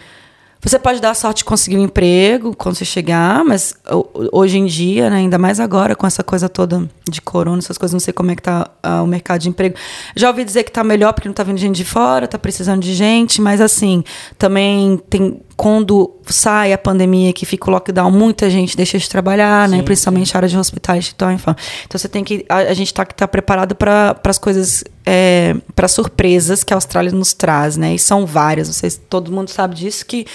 você 0.63 0.79
pode 0.81 1.01
dar 1.01 1.15
sorte 1.15 1.39
de 1.39 1.45
conseguir 1.45 1.77
um 1.79 1.85
emprego 1.85 2.55
quando 2.57 2.75
você 2.75 2.85
chegar, 2.85 3.45
mas 3.45 3.75
ho- 3.89 4.09
hoje 4.33 4.59
em 4.59 4.67
dia, 4.67 5.09
né, 5.11 5.17
ainda 5.19 5.39
mais 5.39 5.61
agora 5.61 5.95
com 5.95 6.07
essa 6.07 6.25
coisa 6.25 6.49
toda 6.49 6.89
de 7.09 7.21
corona, 7.21 7.59
essas 7.59 7.79
coisas, 7.79 7.93
não 7.93 8.01
sei 8.01 8.13
como 8.13 8.33
é 8.33 8.35
que 8.37 8.43
tá 8.43 8.69
ah, 8.83 9.03
o 9.03 9.07
mercado 9.07 9.43
de 9.43 9.49
emprego. 9.49 9.77
Já 10.17 10.29
ouvi 10.29 10.45
dizer 10.45 10.65
que 10.65 10.73
tá 10.73 10.83
melhor 10.83 11.13
porque 11.13 11.29
não 11.29 11.35
tá 11.35 11.45
vindo 11.45 11.59
gente 11.59 11.77
de 11.77 11.85
fora, 11.85 12.27
tá 12.27 12.39
precisando 12.39 12.81
de 12.83 12.95
gente, 12.95 13.41
mas 13.41 13.61
assim, 13.61 14.03
também 14.39 14.97
tem 15.09 15.41
quando 15.57 16.15
sai 16.27 16.73
a 16.73 16.79
pandemia 16.79 17.33
que 17.33 17.47
fica 17.47 17.69
o 17.69 17.73
lockdown, 17.73 18.11
muita 18.11 18.51
gente 18.51 18.77
deixa 18.77 18.99
de 18.99 19.09
trabalhar, 19.09 19.67
né, 19.69 19.79
Sim, 19.79 19.85
principalmente 19.85 20.35
a 20.35 20.39
área 20.39 20.49
de 20.49 20.59
hospitais, 20.59 21.13
então, 21.15 21.33
enfim. 21.33 21.55
Então 21.87 21.99
você 21.99 22.09
tem 22.09 22.23
que 22.23 22.45
a, 22.49 22.57
a 22.57 22.75
gente 22.75 22.93
tá 22.93 23.07
que 23.07 23.15
tá 23.15 23.27
preparado 23.27 23.75
para 23.75 24.21
as 24.23 24.39
coisas 24.39 24.85
é, 25.05 25.57
para 25.75 25.89
surpresas 25.89 26.63
que 26.63 26.75
a 26.75 26.77
Austrália 26.77 27.11
nos 27.11 27.33
traz, 27.33 27.77
né? 27.77 27.95
E 27.95 27.99
são 27.99 28.27
várias, 28.27 28.69
se 28.69 28.99
todo 29.01 29.33
mundo 29.33 29.49
sabe 29.49 29.75
disso 29.75 30.05
que 30.05 30.27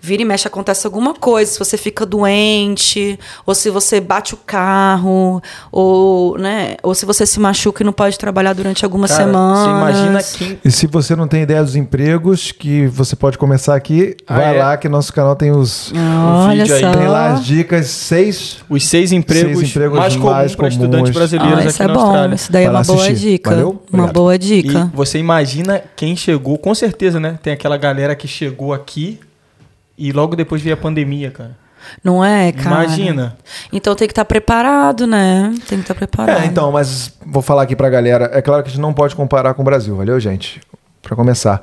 vira 0.00 0.22
e 0.22 0.24
mexe 0.24 0.46
acontece 0.48 0.86
alguma 0.86 1.14
coisa, 1.14 1.50
se 1.52 1.58
você 1.58 1.76
fica 1.76 2.06
doente, 2.06 3.18
ou 3.46 3.54
se 3.54 3.70
você 3.70 4.00
bate 4.00 4.34
o 4.34 4.36
carro, 4.36 5.42
ou, 5.70 6.38
né, 6.38 6.76
ou 6.82 6.94
se 6.94 7.04
você 7.06 7.26
se 7.26 7.38
machuca 7.38 7.82
e 7.82 7.86
não 7.86 7.92
pode 7.92 8.18
trabalhar 8.18 8.52
durante 8.54 8.84
algumas 8.84 9.10
Cara, 9.10 9.24
semanas. 9.24 9.58
Você 9.58 9.68
imagina 9.70 10.22
quem. 10.22 10.58
E 10.64 10.70
se 10.70 10.86
você 10.86 11.14
não 11.14 11.28
tem 11.28 11.42
ideia 11.42 11.62
dos 11.62 11.76
empregos 11.76 12.52
que 12.52 12.86
você 12.86 13.14
pode 13.14 13.36
começar 13.38 13.74
aqui, 13.74 14.16
Ah, 14.26 14.36
vai 14.36 14.56
é? 14.56 14.62
lá 14.62 14.76
que 14.76 14.88
nosso 14.88 15.12
canal 15.12 15.36
tem 15.36 15.50
os 15.50 15.92
Olha 15.94 16.62
vídeo 16.64 16.74
aí. 16.76 16.80
só. 16.80 16.92
tem 16.92 17.08
lá 17.08 17.32
as 17.32 17.44
dicas 17.44 17.86
seis. 17.86 18.58
Os 18.68 18.86
seis 18.86 19.12
empregos, 19.12 19.58
Seis 19.58 19.70
empregos 19.70 19.98
mais 19.98 20.16
comuns 20.16 20.30
mais 20.32 20.54
para 20.54 20.68
estudantes 20.68 20.98
comuns. 20.98 21.16
brasileiros 21.16 21.56
Ah, 21.56 21.60
aqui 21.60 21.68
isso 21.68 21.82
é 21.82 21.86
na 21.86 21.92
bom. 21.94 22.00
Austrália. 22.00 22.34
Isso 22.34 22.52
daí 22.52 22.64
é 22.64 22.66
Vai 22.70 22.74
uma 22.76 22.84
boa 22.84 23.02
assistir. 23.02 23.30
dica. 23.30 23.50
Valeu? 23.50 23.68
Uma 23.68 23.78
Obrigado. 24.04 24.12
boa 24.14 24.34
E 24.34 24.38
dica. 24.38 24.90
você 24.94 25.18
imagina 25.18 25.82
quem 25.96 26.16
chegou, 26.16 26.56
com 26.58 26.74
certeza, 26.74 27.18
né? 27.20 27.38
Tem 27.42 27.52
aquela 27.52 27.76
galera 27.76 28.14
que 28.14 28.26
chegou 28.28 28.72
aqui 28.72 29.18
e 30.00 30.12
logo 30.12 30.34
depois 30.34 30.62
veio 30.62 30.74
a 30.74 30.78
pandemia, 30.78 31.30
cara. 31.30 31.56
Não 32.02 32.24
é, 32.24 32.52
cara? 32.52 32.84
Imagina. 32.84 33.36
Então 33.72 33.94
tem 33.94 34.08
que 34.08 34.12
estar 34.12 34.24
preparado, 34.24 35.06
né? 35.06 35.52
Tem 35.68 35.78
que 35.78 35.84
estar 35.84 35.94
preparado. 35.94 36.42
É, 36.42 36.46
então, 36.46 36.72
mas 36.72 37.14
vou 37.24 37.42
falar 37.42 37.62
aqui 37.62 37.76
pra 37.76 37.88
galera. 37.90 38.30
É 38.32 38.40
claro 38.40 38.62
que 38.62 38.68
a 38.68 38.72
gente 38.72 38.80
não 38.80 38.92
pode 38.92 39.14
comparar 39.14 39.54
com 39.54 39.62
o 39.62 39.64
Brasil, 39.64 39.96
valeu, 39.96 40.18
gente? 40.18 40.60
Pra 41.02 41.14
começar. 41.14 41.62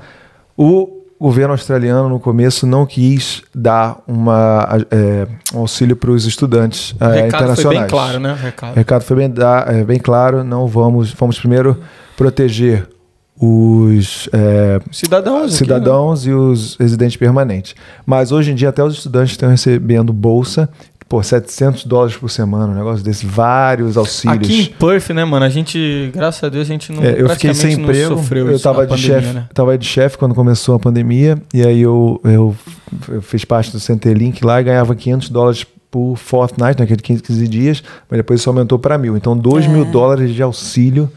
O 0.55 1.03
governo 1.19 1.53
australiano, 1.53 2.09
no 2.09 2.19
começo, 2.19 2.67
não 2.67 2.85
quis 2.85 3.41
dar 3.53 3.97
uma, 4.07 4.67
é, 4.91 5.27
um 5.53 5.59
auxílio 5.59 5.95
para 5.95 6.11
os 6.11 6.25
estudantes 6.25 6.93
é, 6.99 7.05
recado 7.05 7.19
foi 7.19 7.27
internacionais. 7.27 7.79
bem 7.79 7.89
claro, 7.89 8.19
né? 8.19 8.37
Recado. 8.39 8.75
recado 8.75 9.01
foi 9.03 9.17
bem, 9.17 9.33
é, 9.67 9.83
bem 9.83 9.99
claro. 9.99 10.43
Não 10.43 10.67
vamos. 10.67 11.11
Vamos 11.13 11.39
primeiro 11.39 11.81
proteger 12.15 12.87
os 13.39 14.27
é, 14.33 14.79
Cidadãos. 14.91 15.43
aqui, 15.43 15.51
né? 15.51 15.57
cidadãos 15.57 16.25
e 16.25 16.31
os 16.31 16.75
residentes 16.77 17.17
permanentes. 17.17 17.75
Mas 18.05 18.31
hoje 18.31 18.51
em 18.51 18.55
dia 18.55 18.69
até 18.69 18.83
os 18.83 18.95
estudantes 18.95 19.31
estão 19.31 19.49
recebendo 19.49 20.11
bolsa, 20.11 20.67
pô, 21.07 21.21
700 21.21 21.85
dólares 21.85 22.15
por 22.17 22.29
semana, 22.29 22.73
um 22.73 22.75
negócio 22.75 23.03
desse, 23.03 23.25
vários 23.25 23.95
auxílios. 23.95 24.39
Aqui 24.39 24.61
em 24.61 24.65
Perth, 24.65 25.09
né, 25.11 25.23
mano? 25.23 25.45
A 25.45 25.49
gente, 25.49 26.11
graças 26.13 26.43
a 26.43 26.49
Deus, 26.49 26.67
a 26.67 26.71
gente 26.71 26.91
não 26.91 27.03
É, 27.03 27.21
eu 27.21 27.29
fiquei 27.29 27.53
sem 27.53 27.73
emprego, 27.73 28.15
sofreu 28.17 28.49
eu 28.49 28.59
tava 28.59 28.85
de 28.85 28.89
pandemia, 28.89 29.21
chefe, 29.21 29.33
né? 29.33 29.45
tava 29.53 29.77
de 29.77 29.85
chefe 29.85 30.17
quando 30.17 30.33
começou 30.35 30.75
a 30.75 30.79
pandemia, 30.79 31.37
e 31.53 31.65
aí 31.65 31.81
eu, 31.81 32.19
eu, 32.23 32.55
eu 33.09 33.21
fiz 33.21 33.45
parte 33.45 33.71
do 33.71 33.79
Centerlink 33.79 34.43
lá 34.43 34.59
e 34.59 34.63
ganhava 34.63 34.95
500 34.95 35.29
dólares 35.29 35.65
por 35.89 36.17
fortnight, 36.17 36.77
naquele 36.79 37.01
15, 37.01 37.23
15 37.23 37.47
dias, 37.47 37.83
mas 38.09 38.17
depois 38.17 38.41
isso 38.41 38.49
aumentou 38.49 38.77
para 38.77 38.97
mil. 38.97 39.15
Então, 39.15 39.37
2 39.37 39.65
É. 39.65 39.67
mil 39.69 39.85
dólares 39.85 40.33
de 40.33 40.43
auxílio 40.43 41.09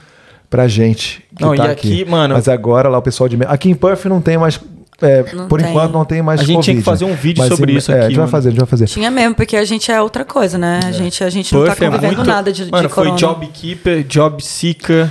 pra 0.50 0.66
gente 0.68 1.22
que 1.36 1.42
Não, 1.44 1.54
tá 1.54 1.68
e 1.68 1.70
aqui. 1.70 2.02
aqui, 2.02 2.10
mano- 2.10 2.34
Mas 2.34 2.48
agora 2.48 2.88
lá 2.88 2.98
o 2.98 3.02
pessoal 3.02 3.28
de... 3.28 3.38
Aqui 3.46 3.70
em 3.70 3.74
Perth 3.74 4.04
não 4.06 4.20
tem 4.20 4.36
mais... 4.36 4.60
é, 5.00 5.24
Não 5.32 5.46
por 5.48 5.60
tem. 5.62 5.70
enquanto 5.70 5.92
não 5.92 6.04
tem 6.04 6.20
mais 6.20 6.40
A 6.40 6.42
gente 6.44 6.62
tinha 6.64 6.76
que 6.76 6.82
Covid. 6.82 6.84
fazer 6.84 7.04
um 7.06 7.14
vídeo 7.14 7.46
sobre 7.48 7.72
em- 7.72 7.76
isso 7.76 7.90
é, 7.90 7.94
aqui, 7.94 8.00
A 8.04 8.08
gente 8.08 8.16
vai 8.16 8.22
mano. 8.24 8.30
fazer, 8.32 8.48
a 8.48 8.50
gente 8.50 8.58
vai 8.60 8.66
fazer. 8.68 8.86
Tinha 8.86 9.10
mesmo, 9.10 9.34
porque 9.36 9.56
a 9.56 9.64
gente 9.64 9.90
é 9.90 10.02
outra 10.02 10.24
coisa, 10.24 10.58
né? 10.58 10.80
A 10.84 10.90
gente, 10.92 11.22
a 11.24 11.30
gente 11.30 11.54
não 11.54 11.64
tá 11.64 11.72
é 11.72 11.74
convivendo 11.76 12.16
muito... 12.16 12.28
nada 12.28 12.52
de, 12.52 12.64
de 12.66 12.70
Mano, 12.70 12.88
foi 12.90 13.04
corona. 13.04 13.16
job 13.16 13.46
keeper, 13.46 14.02
job 14.04 14.44
seeker. 14.44 15.08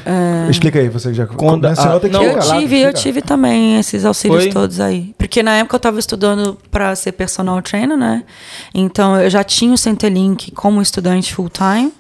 Explica 0.50 0.78
aí, 0.80 0.90
você 0.90 1.10
que 1.10 1.16
já 1.16 1.26
Quando- 1.26 1.68
mencionou, 1.68 1.98
ah, 1.98 2.00
tem 2.02 2.10
que 2.12 2.16
não, 2.18 2.24
Eu 2.24 2.40
tive, 2.40 2.80
eu 2.82 2.94
tive 2.94 3.22
também 3.22 3.80
esses 3.80 4.04
auxílios 4.06 4.44
Foi? 4.44 4.52
todos 4.52 4.80
aí. 4.80 5.14
Porque 5.18 5.42
na 5.42 5.56
época 5.58 5.76
eu 5.78 5.80
tava 5.80 5.98
estudando 6.00 6.58
para 6.70 6.94
ser 6.96 7.14
personal 7.14 7.60
trainer, 7.62 7.98
né? 7.98 8.24
Então 8.76 9.20
eu 9.20 9.30
já 9.30 9.44
tinha 9.44 9.74
o 9.74 9.78
Centrelink 9.78 10.52
como 10.52 10.82
estudante 10.82 11.34
full 11.34 11.50
time. 11.50 11.92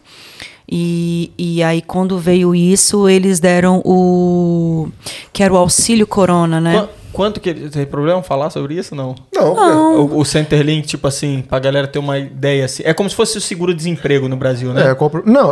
E, 0.72 1.32
e 1.38 1.64
aí, 1.64 1.82
quando 1.82 2.18
veio 2.20 2.54
isso, 2.54 3.10
eles 3.10 3.40
deram 3.40 3.82
o. 3.84 4.88
que 5.34 5.42
era 5.42 5.54
o 5.54 5.58
auxílio 5.58 6.06
corona, 6.06 6.62
né? 6.62 6.82
Qu- 6.82 7.00
Quanto 7.12 7.40
que 7.42 7.52
tem 7.54 7.86
problema 7.88 8.22
falar 8.22 8.52
sobre 8.52 8.76
isso? 8.76 8.94
Não. 8.94 9.16
Não, 9.34 9.56
O, 10.06 10.20
o 10.20 10.24
Centerlink, 10.26 10.88
tipo 10.88 11.08
assim, 11.08 11.42
pra 11.42 11.58
galera 11.58 11.88
ter 11.88 11.98
uma 11.98 12.20
ideia 12.20 12.66
assim. 12.66 12.84
É 12.86 12.94
como 12.94 13.10
se 13.10 13.16
fosse 13.16 13.38
o 13.38 13.42
seguro-desemprego 13.42 14.30
no 14.30 14.38
Brasil, 14.38 14.72
né? 14.74 14.92
É, 14.92 14.96
qual 14.96 15.10
pro- 15.10 15.24
Não, 15.26 15.52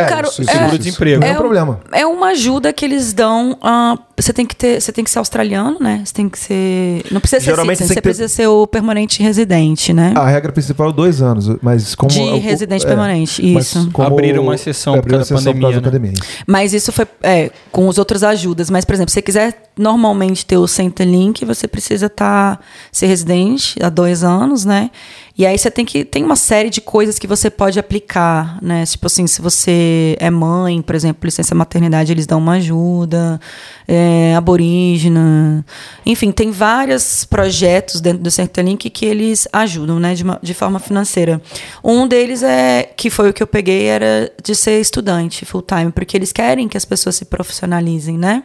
é, 0.00 0.06
Cara, 0.06 0.28
isso, 0.28 0.40
é- 0.40 0.44
isso, 0.44 0.52
Seguro-desemprego. 0.52 1.20
Não 1.20 1.26
é, 1.26 1.30
É 1.30 1.34
um- 1.34 1.36
problema. 1.36 1.80
É 1.92 2.06
uma 2.06 2.26
ajuda 2.28 2.72
que 2.72 2.84
eles 2.84 3.12
dão. 3.12 3.56
ah, 3.62 3.96
você 4.16 4.32
tem 4.32 4.44
que 4.46 4.56
ter, 4.56 4.80
você 4.80 4.90
tem 4.92 5.04
que 5.04 5.10
ser 5.10 5.18
australiano, 5.20 5.78
né? 5.80 6.02
Você 6.04 6.12
tem 6.12 6.28
que 6.28 6.38
ser, 6.38 7.04
não 7.10 7.20
precisa 7.20 7.40
ser 7.40 7.46
Geralmente 7.50 7.76
citizen, 7.78 7.86
tem 7.86 7.88
você 7.88 7.94
ter- 7.94 8.00
precisa 8.02 8.28
ser 8.28 8.46
o 8.48 8.66
permanente 8.66 9.22
residente, 9.22 9.92
né? 9.92 10.12
A 10.16 10.26
regra 10.28 10.50
principal 10.52 10.90
é 10.90 10.92
dois 10.92 11.22
anos, 11.22 11.48
mas 11.62 11.94
como 11.94 12.10
De 12.10 12.20
o- 12.20 12.34
o- 12.34 12.40
residente 12.40 12.84
é, 12.84 12.88
permanente, 12.88 13.40
isso. 13.56 13.88
como- 13.92 14.08
Abriram 14.08 14.42
uma 14.42 14.54
exceção 14.54 14.94
por 15.00 15.08
causa 15.10 15.34
da 15.34 15.40
por 15.40 15.44
causa 15.44 15.52
pandemia, 15.52 15.80
da 15.80 15.90
pandemia. 15.90 16.14
Mas 16.46 16.72
isso 16.72 16.90
foi 16.90 17.06
é, 17.22 17.50
com 17.70 17.86
os 17.88 17.96
outros 17.98 18.22
ajudas. 18.24 18.70
Mas, 18.70 18.84
por 18.84 18.94
exemplo, 18.94 19.10
se 19.10 19.14
você 19.14 19.22
quiser 19.22 19.54
normalmente 19.78 20.44
ter 20.44 20.56
o 20.56 20.66
Centrelink, 20.66 21.44
você 21.44 21.68
precisa 21.68 22.06
estar 22.06 22.60
ser 22.90 23.06
residente 23.06 23.76
há 23.82 23.88
dois 23.88 24.24
anos, 24.24 24.64
né? 24.64 24.90
E 25.38 25.46
aí 25.46 25.56
você 25.56 25.70
tem 25.70 25.84
que 25.84 26.04
tem 26.04 26.24
uma 26.24 26.34
série 26.34 26.68
de 26.68 26.80
coisas 26.80 27.16
que 27.16 27.26
você 27.28 27.48
pode 27.48 27.78
aplicar, 27.78 28.58
né? 28.60 28.84
Tipo 28.84 29.06
assim, 29.06 29.24
se 29.28 29.40
você 29.40 30.16
é 30.18 30.28
mãe, 30.30 30.82
por 30.82 30.96
exemplo, 30.96 31.20
licença 31.24 31.54
maternidade, 31.54 32.10
eles 32.10 32.26
dão 32.26 32.38
uma 32.40 32.54
ajuda, 32.54 33.40
é, 33.86 34.34
aborígena, 34.36 35.64
enfim, 36.04 36.32
tem 36.32 36.50
vários 36.50 37.24
projetos 37.24 38.00
dentro 38.00 38.20
do 38.22 38.30
Centrelink 38.32 38.90
que 38.90 39.06
eles 39.06 39.46
ajudam, 39.52 40.00
né? 40.00 40.12
De, 40.14 40.24
uma- 40.24 40.40
de 40.42 40.54
forma 40.54 40.80
financeira. 40.80 41.40
Um 41.84 42.08
deles 42.08 42.42
é 42.42 42.82
que 42.96 43.08
foi 43.08 43.30
o 43.30 43.32
que 43.32 43.42
eu 43.42 43.46
peguei 43.46 43.84
era 43.86 44.32
de 44.42 44.56
ser 44.56 44.80
estudante 44.80 45.44
full 45.44 45.62
time, 45.62 45.92
porque 45.92 46.16
eles 46.16 46.32
querem 46.32 46.66
que 46.66 46.76
as 46.76 46.84
pessoas 46.84 47.14
se 47.14 47.24
profissionalizem, 47.24 48.18
né? 48.18 48.42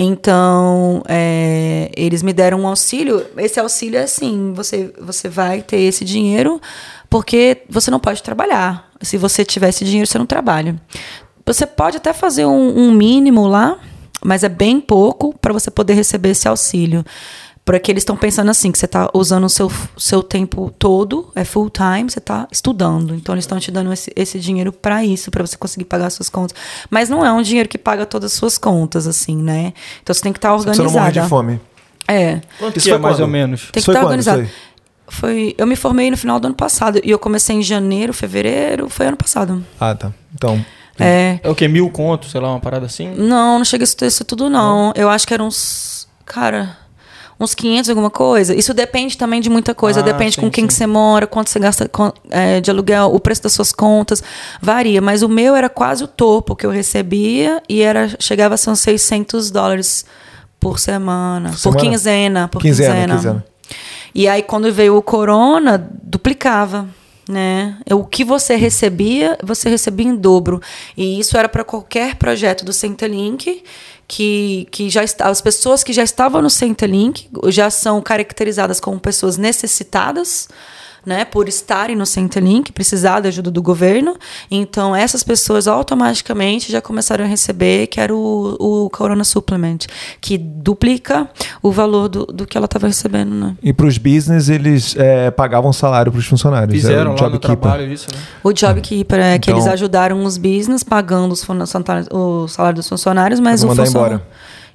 Então, 0.00 1.02
é, 1.08 1.90
eles 1.96 2.22
me 2.22 2.32
deram 2.32 2.60
um 2.60 2.68
auxílio. 2.68 3.26
Esse 3.36 3.58
auxílio 3.58 3.98
é 3.98 4.04
assim: 4.04 4.52
você, 4.54 4.94
você 5.00 5.28
vai 5.28 5.60
ter 5.60 5.78
esse 5.78 6.04
dinheiro 6.04 6.60
porque 7.10 7.62
você 7.68 7.90
não 7.90 7.98
pode 7.98 8.22
trabalhar. 8.22 8.88
Se 9.02 9.18
você 9.18 9.44
tiver 9.44 9.70
esse 9.70 9.84
dinheiro, 9.84 10.06
você 10.06 10.16
não 10.16 10.24
trabalha. 10.24 10.80
Você 11.44 11.66
pode 11.66 11.96
até 11.96 12.12
fazer 12.12 12.46
um, 12.46 12.78
um 12.78 12.92
mínimo 12.92 13.48
lá, 13.48 13.76
mas 14.24 14.44
é 14.44 14.48
bem 14.48 14.80
pouco 14.80 15.36
para 15.40 15.52
você 15.52 15.68
poder 15.68 15.94
receber 15.94 16.30
esse 16.30 16.46
auxílio. 16.46 17.04
Porque 17.68 17.92
eles 17.92 18.00
estão 18.00 18.16
pensando 18.16 18.50
assim, 18.50 18.72
que 18.72 18.78
você 18.78 18.86
está 18.86 19.10
usando 19.12 19.44
o 19.44 19.48
seu, 19.50 19.70
seu 19.94 20.22
tempo 20.22 20.72
todo, 20.78 21.30
é 21.34 21.44
full 21.44 21.68
time, 21.68 22.08
você 22.10 22.18
está 22.18 22.48
estudando. 22.50 23.14
Então 23.14 23.34
eles 23.34 23.44
estão 23.44 23.60
te 23.60 23.70
dando 23.70 23.92
esse, 23.92 24.10
esse 24.16 24.40
dinheiro 24.40 24.72
para 24.72 25.04
isso, 25.04 25.30
para 25.30 25.46
você 25.46 25.54
conseguir 25.54 25.84
pagar 25.84 26.06
as 26.06 26.14
suas 26.14 26.30
contas. 26.30 26.56
Mas 26.88 27.10
não 27.10 27.22
é 27.26 27.30
um 27.30 27.42
dinheiro 27.42 27.68
que 27.68 27.76
paga 27.76 28.06
todas 28.06 28.32
as 28.32 28.38
suas 28.38 28.56
contas, 28.56 29.06
assim, 29.06 29.36
né? 29.36 29.74
Então 30.02 30.14
você 30.14 30.22
tem 30.22 30.32
que 30.32 30.38
estar 30.38 30.48
Pra 30.48 30.56
Você 30.56 30.68
organizada. 30.80 30.94
não 30.98 31.00
morrer 31.06 31.20
de 31.20 31.28
fome. 31.28 31.60
É. 32.08 32.40
Quanto 32.58 32.78
Isso 32.78 32.86
que 32.86 32.90
é 32.90 32.94
foi 32.94 33.02
mais 33.02 33.16
quando? 33.16 33.20
ou 33.24 33.28
menos? 33.28 33.60
Tem 33.64 33.70
que 33.72 33.78
estar 33.80 33.92
isso 33.92 34.00
organizado. 34.02 34.48
Foi, 35.06 35.54
eu 35.58 35.66
me 35.66 35.76
formei 35.76 36.10
no 36.10 36.16
final 36.16 36.40
do 36.40 36.46
ano 36.46 36.54
passado 36.54 36.98
e 37.04 37.10
eu 37.10 37.18
comecei 37.18 37.54
em 37.54 37.62
janeiro, 37.62 38.14
fevereiro, 38.14 38.88
foi 38.88 39.08
ano 39.08 39.16
passado. 39.18 39.62
Ah, 39.78 39.94
tá. 39.94 40.10
Então, 40.34 40.64
É. 40.98 41.38
É 41.42 41.50
o 41.50 41.54
quê? 41.54 41.68
Mil 41.68 41.90
contos, 41.90 42.30
sei 42.30 42.40
lá, 42.40 42.48
uma 42.48 42.60
parada 42.60 42.86
assim? 42.86 43.10
Não, 43.14 43.58
não 43.58 43.64
chega 43.66 43.82
a 43.82 43.84
isso, 43.84 43.96
isso 44.06 44.24
tudo 44.24 44.48
não. 44.48 44.90
Eu 44.96 45.10
acho 45.10 45.26
que 45.26 45.34
eram 45.34 45.48
uns, 45.48 46.08
cara, 46.24 46.87
uns 47.40 47.54
500 47.54 47.90
alguma 47.90 48.10
coisa. 48.10 48.54
Isso 48.54 48.74
depende 48.74 49.16
também 49.16 49.40
de 49.40 49.48
muita 49.48 49.74
coisa. 49.74 50.00
Ah, 50.00 50.02
depende 50.02 50.34
sim, 50.34 50.40
com 50.40 50.50
quem 50.50 50.64
sim. 50.64 50.68
que 50.68 50.74
você 50.74 50.86
mora, 50.86 51.26
quanto 51.26 51.50
você 51.50 51.58
gasta 51.58 51.90
é, 52.30 52.60
de 52.60 52.70
aluguel, 52.70 53.14
o 53.14 53.20
preço 53.20 53.42
das 53.42 53.52
suas 53.52 53.72
contas. 53.72 54.22
Varia. 54.60 55.00
Mas 55.00 55.22
o 55.22 55.28
meu 55.28 55.54
era 55.54 55.68
quase 55.68 56.02
o 56.02 56.08
topo 56.08 56.56
que 56.56 56.66
eu 56.66 56.70
recebia 56.70 57.62
e 57.68 57.80
era 57.82 58.08
chegava 58.18 58.54
a 58.54 58.56
ser 58.56 58.70
uns 58.70 58.80
600 58.80 59.50
dólares 59.50 60.04
por 60.58 60.78
semana. 60.78 61.50
Por, 61.50 61.58
semana? 61.58 61.80
quinzena. 61.80 62.48
Por 62.48 62.60
Quinzena, 62.60 62.94
quinzena. 62.94 63.14
quinzena. 63.14 63.44
E 64.14 64.26
aí, 64.26 64.42
quando 64.42 64.72
veio 64.72 64.96
o 64.96 65.02
corona, 65.02 65.88
duplicava. 66.02 66.88
Né? 67.28 67.76
O 67.92 68.04
que 68.04 68.24
você 68.24 68.56
recebia, 68.56 69.36
você 69.42 69.68
recebia 69.68 70.06
em 70.06 70.16
dobro. 70.16 70.62
E 70.96 71.20
isso 71.20 71.36
era 71.36 71.46
para 71.46 71.62
qualquer 71.62 72.16
projeto 72.16 72.64
do 72.64 72.72
Centrelink, 72.72 73.62
que, 74.08 74.66
que 74.70 74.88
já 74.88 75.04
está, 75.04 75.28
as 75.28 75.42
pessoas 75.42 75.84
que 75.84 75.92
já 75.92 76.02
estavam 76.02 76.40
no 76.40 76.48
Centrelink 76.48 77.28
já 77.48 77.68
são 77.68 78.00
caracterizadas 78.00 78.80
como 78.80 78.98
pessoas 78.98 79.36
necessitadas. 79.36 80.48
Né, 81.08 81.24
por 81.24 81.48
estarem 81.48 81.96
no 81.96 82.04
Centrelink, 82.04 82.70
precisar 82.70 83.20
da 83.20 83.30
ajuda 83.30 83.50
do 83.50 83.62
governo. 83.62 84.14
Então, 84.50 84.94
essas 84.94 85.22
pessoas 85.24 85.66
automaticamente 85.66 86.70
já 86.70 86.82
começaram 86.82 87.24
a 87.24 87.26
receber, 87.26 87.86
que 87.86 87.98
era 87.98 88.14
o, 88.14 88.56
o 88.60 88.90
Corona 88.90 89.24
Supplement, 89.24 89.78
que 90.20 90.36
duplica 90.36 91.26
o 91.62 91.72
valor 91.72 92.10
do, 92.10 92.26
do 92.26 92.46
que 92.46 92.58
ela 92.58 92.66
estava 92.66 92.86
recebendo. 92.88 93.34
Né? 93.34 93.56
E 93.62 93.72
para 93.72 93.86
os 93.86 93.96
business, 93.96 94.50
eles 94.50 94.94
é, 94.98 95.30
pagavam 95.30 95.72
salário 95.72 96.12
para 96.12 96.18
os 96.18 96.26
funcionários. 96.26 96.74
Fizeram 96.74 97.00
Era 97.00 97.08
o 97.08 97.12
lá 97.12 97.18
job 97.18 97.32
no 97.32 97.40
keeper. 97.40 97.58
trabalho 97.58 97.90
isso, 97.90 98.08
né? 98.12 98.20
O 98.44 98.52
JobKeeper 98.52 99.18
é 99.18 99.38
que 99.38 99.50
Então- 99.50 99.62
eles 99.62 99.72
ajudaram 99.72 100.22
os 100.24 100.36
business 100.36 100.82
pagando 100.82 101.32
os 101.32 101.42
o 102.12 102.48
salário 102.48 102.76
dos 102.76 102.88
funcionários, 102.88 103.40
mas 103.40 103.64
o 103.64 103.68
mandar 103.68 103.86
funcionário... 103.86 104.16
embora. 104.16 104.28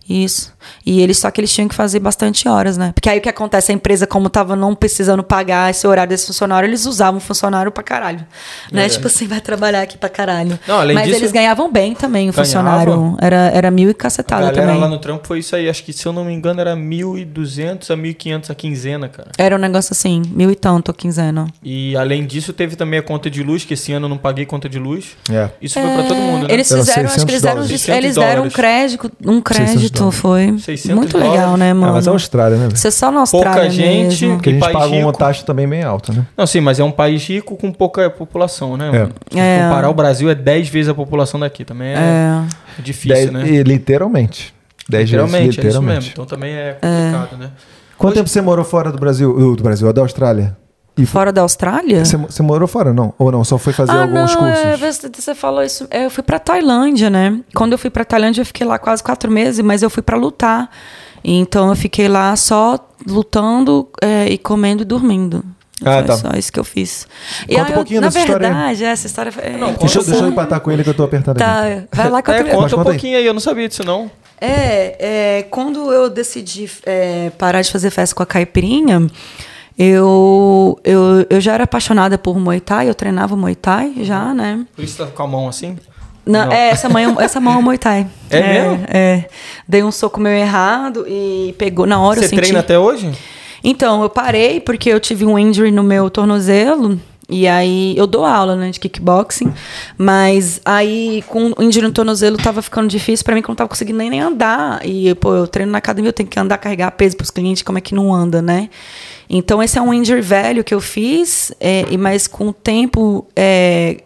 Isso. 0.10 0.53
E 0.86 1.02
eles 1.02 1.18
só 1.20 1.30
que 1.32 1.40
eles 1.42 1.54
tinham 1.54 1.68
que 1.68 1.76
fazer 1.76 2.00
bastante 2.00 2.48
horas, 2.48 2.78
né? 2.78 2.92
Porque 2.94 3.10
aí 3.10 3.20
o 3.20 3.22
que 3.22 3.30
acontece, 3.30 3.72
a 3.72 3.76
empresa, 3.76 4.06
como 4.08 4.30
tava 4.30 4.56
não 4.56 4.76
precisando 4.76 5.24
pagar 5.24 5.70
esse 5.72 5.86
horário 5.88 6.10
desse 6.10 6.28
funcionário, 6.28 6.68
eles 6.68 6.86
usavam 6.86 7.18
o 7.18 7.22
funcionário 7.22 7.72
pra 7.72 7.84
caralho. 7.84 8.26
Né? 8.72 8.86
É. 8.86 8.90
Tipo 8.90 9.08
assim, 9.08 9.28
vai 9.28 9.42
trabalhar 9.42 9.82
aqui 9.82 9.98
pra 9.98 10.10
caralho. 10.10 10.60
Não, 10.68 10.80
além 10.80 10.96
Mas 10.96 11.06
disso- 11.08 11.20
eles 11.20 11.32
ganhavam 11.32 11.72
bem 11.72 11.94
também, 11.94 12.30
o 12.30 12.34
Ganhava. 12.34 12.46
funcionário. 12.46 13.18
Era, 13.22 13.36
era 13.54 13.72
mil 13.72 13.90
e 13.90 13.92
A 13.92 13.96
cacetada 13.96 14.42
galera 14.48 14.62
também. 14.68 14.80
lá 14.82 14.88
no 14.88 14.98
trampo 15.00 15.28
foi 15.28 15.40
isso 15.40 15.56
aí. 15.56 15.70
Acho 15.70 15.84
que, 15.84 15.94
se 15.94 16.06
eu 16.06 16.14
não 16.14 16.26
me 16.26 16.34
engano, 16.34 16.60
era 16.62 16.76
1.200 16.76 17.90
a 17.92 17.96
1.500 17.98 18.50
a 18.50 18.56
quinzena, 18.56 19.08
cara. 19.08 19.30
Era 19.38 19.56
um 19.56 19.60
negócio 19.60 19.94
assim, 19.94 20.22
mil 20.32 20.52
e 20.52 20.56
tanto 20.56 20.92
a 20.92 20.94
quinzena. 20.94 21.48
E 21.64 21.96
além 21.96 22.26
disso, 22.26 22.54
teve 22.54 22.76
também 22.76 23.00
a 23.00 23.04
conta 23.04 23.30
de 23.30 23.42
luz, 23.44 23.64
que 23.66 23.74
esse 23.74 23.92
ano 23.94 24.06
eu 24.06 24.10
não 24.10 24.18
paguei 24.18 24.46
conta 24.46 24.68
de 24.70 24.80
luz. 24.80 25.16
É. 25.32 25.50
Isso 25.62 25.80
foi 25.80 25.90
pra 25.94 26.04
todo 26.04 26.16
mundo, 26.18 26.48
né? 26.48 26.54
Eles 26.54 26.72
Eram 26.72 26.82
fizeram, 26.86 27.06
acho 27.10 27.26
que 27.26 27.32
600 27.32 27.34
eles 27.34 27.42
deram, 27.86 27.98
eles 27.98 28.16
deram 28.16 28.42
um 28.44 28.50
600 28.50 28.56
crédito, 28.56 29.12
um 29.26 29.42
600 29.42 29.44
crédito, 29.74 30.00
dólares. 30.00 30.20
Foi 30.60 30.78
600 30.78 30.96
muito 30.98 31.18
legal, 31.18 31.34
dólares. 31.34 31.60
né, 31.60 31.74
mano? 31.74 31.88
Ah, 31.92 31.94
mas 31.94 32.08
é 32.08 32.10
a 32.10 32.14
Austrália, 32.14 32.58
né? 32.58 32.70
Você 32.70 32.90
só 32.92 33.12
na 33.12 33.22
Austrália 33.22 33.52
Pouca 33.54 33.70
gente, 33.70 34.22
mesmo. 34.24 34.36
Porque 34.38 34.50
a 34.50 34.54
gente 34.54 34.62
país 34.62 34.74
paga 34.74 34.88
uma 34.88 34.96
rico. 34.98 35.12
taxa 35.18 35.44
também 35.46 35.68
bem 35.68 35.84
alta, 35.84 36.14
né? 36.14 36.26
Não, 36.38 36.46
sim, 36.48 36.60
mas 36.62 36.80
é 36.80 36.84
um 36.84 36.92
país 36.92 37.26
rico 37.28 37.56
com 37.56 37.72
pouca 37.72 38.10
população, 38.10 38.76
né? 38.78 38.92
mano? 38.92 39.12
Se 39.32 39.40
É. 39.40 39.60
comparar 39.64 39.90
o 39.90 39.94
Brasil 39.94 40.30
é 40.30 40.36
10 40.36 40.70
vezes 40.70 40.90
a 40.90 40.94
população 40.94 41.40
daqui. 41.40 41.64
Também 41.66 41.90
é, 41.90 41.96
É. 41.98 42.82
difícil, 42.82 43.16
Dez- 43.16 43.32
né? 43.32 43.48
e 43.50 43.64
literalmente. 43.64 44.54
Dez 44.90 45.10
vezes, 45.10 45.24
Literalmente, 45.26 45.60
é 45.62 45.68
isso 45.70 45.82
mesmo. 45.82 46.10
Então 46.12 46.26
também 46.26 46.54
é 46.54 46.74
complicado, 46.74 47.38
né? 47.40 47.52
Quanto 47.98 48.12
Hoje- 48.14 48.20
tempo 48.22 48.30
você 48.30 48.42
morou 48.42 48.66
fora 48.66 48.92
do 48.92 48.98
Brasil? 48.98 49.34
Do, 49.34 49.56
do 49.56 49.64
Brasil, 49.64 49.92
da 49.94 50.02
Austrália? 50.02 50.58
E 50.96 51.06
Fora 51.08 51.32
da 51.32 51.42
Austrália? 51.42 52.06
Você, 52.06 52.16
você 52.18 52.44
morou 52.44 52.68
fora, 52.68 52.94
não? 52.94 53.14
Ou 53.18 53.32
não? 53.32 53.44
Só 53.44 53.58
foi 53.58 53.74
fazer 53.74 53.92
ah, 53.92 54.02
alguns 54.04 54.36
não, 54.36 54.42
cursos? 54.42 54.60
é, 54.66 54.78
você- 54.78 55.10
você 55.10 55.34
falou 55.34 55.64
isso. 55.64 55.88
é, 55.90 56.06
Eu 56.06 56.12
fui 56.12 56.22
pra 56.24 56.38
Tailândia, 56.38 57.10
né? 57.10 57.40
Quando 57.56 57.72
eu 57.72 57.78
fui 57.80 57.90
pra 57.90 58.06
Tailândia, 58.06 58.42
eu 58.42 58.46
fiquei 58.46 58.66
lá 58.68 58.78
quase 58.78 59.02
quatro 59.02 59.32
meses, 59.32 59.60
mas 59.66 59.82
eu 59.82 59.90
fui 59.90 60.04
pra 60.04 60.16
lutar. 60.16 60.70
Então 61.24 61.70
eu 61.70 61.76
fiquei 61.76 62.08
lá 62.08 62.36
só 62.36 62.78
lutando 63.08 63.88
é, 64.02 64.28
e 64.28 64.38
comendo 64.38 64.84
e 64.84 64.86
dormindo. 64.86 65.44
Ah, 65.84 65.96
Foi 65.98 66.04
tá. 66.04 66.18
só 66.18 66.30
isso 66.38 66.52
que 66.52 66.60
eu 66.60 66.64
fiz. 66.64 67.08
E 67.50 67.56
Conta 67.56 67.66
aí, 67.68 67.72
um 67.72 67.76
pouquinho 67.76 67.98
eu, 67.98 68.02
na 68.02 68.08
dessa 68.08 68.20
história 68.20 68.48
aí. 68.48 68.54
verdade, 68.54 68.84
essa 68.86 69.08
história. 69.08 69.34
É, 69.38 69.50
Não, 69.58 69.74
Deixa, 69.74 69.98
eu- 69.98 70.02
Conta 70.04 70.12
deixa 70.12 70.26
eu 70.26 70.30
empatar 70.30 70.60
com 70.62 70.72
ele 70.72 70.84
que 70.84 70.90
eu 70.90 70.94
tô 70.94 71.04
apertado 71.04 71.42
aqui. 71.44 71.82
tá, 71.88 71.88
vai 71.92 72.10
lá 72.10 72.22
que 72.22 72.30
eu 72.30 72.36
É, 72.36 72.38
te 72.38 72.44
Mas 72.44 72.54
conta 72.54 72.66
um 72.68 72.70
conta 72.78 72.90
aí. 72.92 72.96
pouquinho 72.96 73.18
aí, 73.18 73.26
eu 73.26 73.34
não 73.34 73.42
sabia 73.42 73.68
disso 73.68 73.84
não. 73.84 74.12
É, 74.40 75.40
é, 75.40 75.44
quando 75.50 75.92
eu 75.92 76.10
decidi 76.10 76.70
é, 76.86 77.32
parar 77.38 77.62
de 77.62 77.72
fazer 77.72 77.90
festa 77.90 78.14
com 78.16 78.22
a 78.24 78.26
caipirinha, 78.26 79.08
eu, 79.78 80.80
eu, 80.84 81.26
eu 81.30 81.42
já 81.42 81.54
era 81.54 81.64
apaixonada 81.64 82.18
por 82.18 82.38
Muay 82.40 82.60
Thai, 82.60 82.90
eu 82.90 82.96
treinava 82.96 83.36
Muay 83.36 83.56
Thai 83.56 83.94
já, 84.02 84.34
né? 84.34 84.66
Por 84.76 84.84
isso 84.84 84.98
tá 84.98 85.08
com 85.08 85.24
a 85.24 85.28
mão 85.28 85.48
assim? 85.48 85.78
Não, 86.26 86.46
Não. 86.46 86.54
É, 86.54 86.70
essa, 86.70 86.88
mão, 86.88 87.20
essa 87.20 87.40
mão 87.40 87.60
é 87.60 87.62
Muay 87.62 87.78
Thai. 87.78 88.08
É 88.30 88.42
mesmo? 88.42 88.86
É. 88.88 89.26
Dei 89.68 89.84
um 89.84 89.92
soco 89.92 90.20
meio 90.20 90.38
errado 90.38 91.06
e 91.08 91.54
pegou 91.58 91.86
na 91.86 92.00
hora. 92.00 92.20
Você 92.20 92.26
eu 92.26 92.30
senti... 92.30 92.42
treina 92.42 92.60
até 92.60 92.78
hoje? 92.78 93.12
Então, 93.64 94.04
eu 94.04 94.10
parei 94.10 94.60
porque 94.60 94.90
eu 94.90 95.00
tive 95.00 95.26
um 95.26 95.40
injury 95.40 95.72
no 95.72 95.84
meu 95.84 96.10
tornozelo. 96.10 97.00
E 97.30 97.48
aí, 97.48 97.96
eu 97.98 98.06
dou 98.06 98.26
aula, 98.26 98.56
né, 98.56 98.70
de 98.70 98.80
kickboxing. 98.80 99.52
Mas 99.98 100.62
aí, 100.66 101.24
com 101.28 101.54
o 101.58 101.64
injury 101.64 101.88
no 101.88 101.94
tornozelo, 101.94 102.38
tava 102.38 102.62
ficando 102.62 102.88
difícil 102.88 103.24
pra 103.24 103.34
mim, 103.34 103.42
que 103.42 103.48
eu 103.48 103.52
não 103.52 103.56
tava 103.56 103.70
conseguindo 103.70 103.98
nem, 103.98 104.10
nem 104.10 104.20
andar. 104.20 104.86
E, 104.86 105.16
pô, 105.16 105.34
eu 105.34 105.48
treino 105.48 105.72
na 105.72 105.78
academia, 105.78 106.10
eu 106.10 106.14
tenho 106.14 106.28
que 106.28 106.38
andar, 106.38 106.58
carregar 106.58 106.92
peso 106.92 107.16
pros 107.16 107.32
clientes, 107.32 107.64
como 107.64 107.78
é 107.78 107.82
que 107.82 107.96
não 107.96 108.14
anda, 108.14 108.42
né? 108.42 108.70
Então, 109.36 109.64
esse 109.64 109.80
é 109.80 109.82
um 109.82 109.92
injury 109.92 110.22
velho 110.22 110.64
que 110.64 110.76
eu 110.76 110.80
fiz. 110.80 111.52
É, 111.60 111.86
e 111.90 111.98
mas 111.98 112.28
com 112.28 112.50
o 112.50 112.54
tempo, 112.54 113.26
é, 113.36 113.98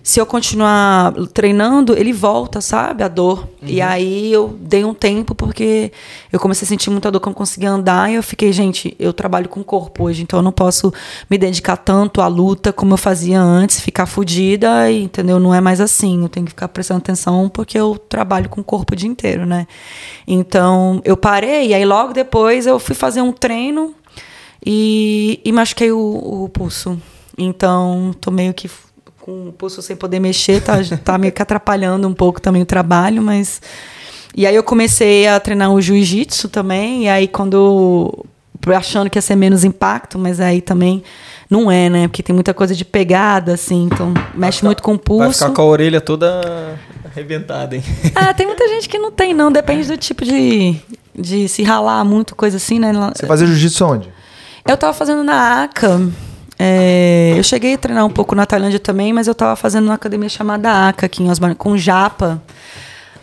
se 0.00 0.20
eu 0.20 0.24
continuar 0.24 1.12
treinando, 1.34 1.98
ele 1.98 2.12
volta, 2.12 2.60
sabe? 2.60 3.02
A 3.02 3.08
dor. 3.08 3.48
E 3.60 3.82
aí 3.82 4.32
eu 4.32 4.56
dei 4.60 4.84
um 4.84 4.94
tempo 4.94 5.34
porque 5.34 5.90
eu 6.32 6.38
comecei 6.38 6.64
a 6.64 6.68
sentir 6.68 6.90
muita 6.90 7.10
dor 7.10 7.20
não 7.26 7.34
conseguia 7.34 7.70
andar. 7.70 8.08
E 8.08 8.14
eu 8.14 8.22
fiquei, 8.22 8.52
gente, 8.52 8.94
eu 9.00 9.12
trabalho 9.12 9.48
com 9.48 9.58
o 9.58 9.64
corpo 9.64 10.04
hoje, 10.04 10.22
então 10.22 10.38
eu 10.38 10.42
não 10.44 10.52
posso 10.52 10.94
me 11.28 11.36
dedicar 11.36 11.76
tanto 11.76 12.20
à 12.20 12.28
luta 12.28 12.72
como 12.72 12.94
eu 12.94 12.96
fazia 12.96 13.40
antes, 13.40 13.80
ficar 13.80 14.06
fodida, 14.06 14.88
entendeu? 14.88 15.40
Não 15.40 15.52
é 15.52 15.60
mais 15.60 15.80
assim. 15.80 16.22
Eu 16.22 16.28
tenho 16.28 16.46
que 16.46 16.52
ficar 16.52 16.68
prestando 16.68 16.98
atenção 16.98 17.48
porque 17.48 17.76
eu 17.76 17.98
trabalho 18.08 18.48
com 18.48 18.60
o 18.60 18.64
corpo 18.64 18.94
o 18.94 18.96
dia 18.96 19.08
inteiro, 19.08 19.44
né? 19.44 19.66
Então 20.24 21.02
eu 21.04 21.16
parei, 21.16 21.70
e 21.70 21.74
aí 21.74 21.84
logo 21.84 22.12
depois 22.12 22.64
eu 22.68 22.78
fui 22.78 22.94
fazer 22.94 23.22
um 23.22 23.32
treino 23.32 23.92
e, 24.64 25.40
e 25.44 25.52
machuquei 25.52 25.90
o, 25.92 26.44
o 26.44 26.48
pulso. 26.48 27.00
Então, 27.36 28.14
tô 28.20 28.30
meio 28.30 28.54
que 28.54 28.70
com 29.20 29.48
o 29.48 29.52
pulso 29.52 29.82
sem 29.82 29.96
poder 29.96 30.20
mexer, 30.20 30.62
tá, 30.62 30.74
tá 31.04 31.18
meio 31.18 31.32
que 31.32 31.42
atrapalhando 31.42 32.06
um 32.06 32.14
pouco 32.14 32.40
também 32.40 32.62
o 32.62 32.66
trabalho, 32.66 33.20
mas. 33.20 33.60
E 34.34 34.46
aí 34.46 34.54
eu 34.54 34.62
comecei 34.62 35.26
a 35.26 35.40
treinar 35.40 35.72
o 35.72 35.80
jiu-jitsu 35.80 36.48
também, 36.48 37.04
e 37.04 37.08
aí 37.08 37.26
quando. 37.26 38.24
achando 38.74 39.10
que 39.10 39.18
ia 39.18 39.22
ser 39.22 39.34
menos 39.34 39.64
impacto, 39.64 40.18
mas 40.18 40.40
aí 40.40 40.60
também 40.60 41.02
não 41.50 41.70
é, 41.70 41.88
né? 41.88 42.08
Porque 42.08 42.22
tem 42.22 42.34
muita 42.34 42.52
coisa 42.54 42.74
de 42.74 42.84
pegada, 42.84 43.54
assim, 43.54 43.84
então 43.84 44.12
mexe 44.34 44.64
muito 44.64 44.82
com 44.82 44.92
o 44.92 44.96
Vai 44.96 45.04
pulso. 45.04 45.40
ficar 45.40 45.50
com 45.50 45.62
a 45.62 45.64
orelha 45.64 46.00
toda 46.00 46.78
arrebentada, 47.04 47.76
hein? 47.76 47.82
Ah, 48.14 48.34
tem 48.34 48.46
muita 48.46 48.68
gente 48.68 48.88
que 48.88 48.98
não 48.98 49.10
tem, 49.10 49.32
não. 49.32 49.50
Depende 49.50 49.88
do 49.88 49.96
tipo 49.96 50.24
de, 50.24 50.76
de 51.14 51.48
se 51.48 51.62
ralar 51.62 52.04
muito, 52.04 52.36
coisa 52.36 52.58
assim, 52.58 52.78
né? 52.78 52.92
Você 53.14 53.26
fazia 53.26 53.46
jiu-jitsu 53.46 53.84
onde? 53.84 54.15
Eu 54.68 54.76
tava 54.76 54.92
fazendo 54.92 55.22
na 55.22 55.62
ACA. 55.62 56.00
é, 56.58 57.34
eu 57.36 57.42
cheguei 57.44 57.74
a 57.74 57.78
treinar 57.78 58.04
um 58.04 58.10
pouco 58.10 58.34
na 58.34 58.44
Tailândia 58.44 58.80
também, 58.80 59.12
mas 59.12 59.28
eu 59.28 59.34
tava 59.34 59.54
fazendo 59.54 59.84
numa 59.84 59.94
academia 59.94 60.28
chamada 60.28 60.88
ACA 60.88 61.06
aqui 61.06 61.22
em 61.22 61.30
Osmar, 61.30 61.54
com 61.54 61.78
Japa. 61.78 62.42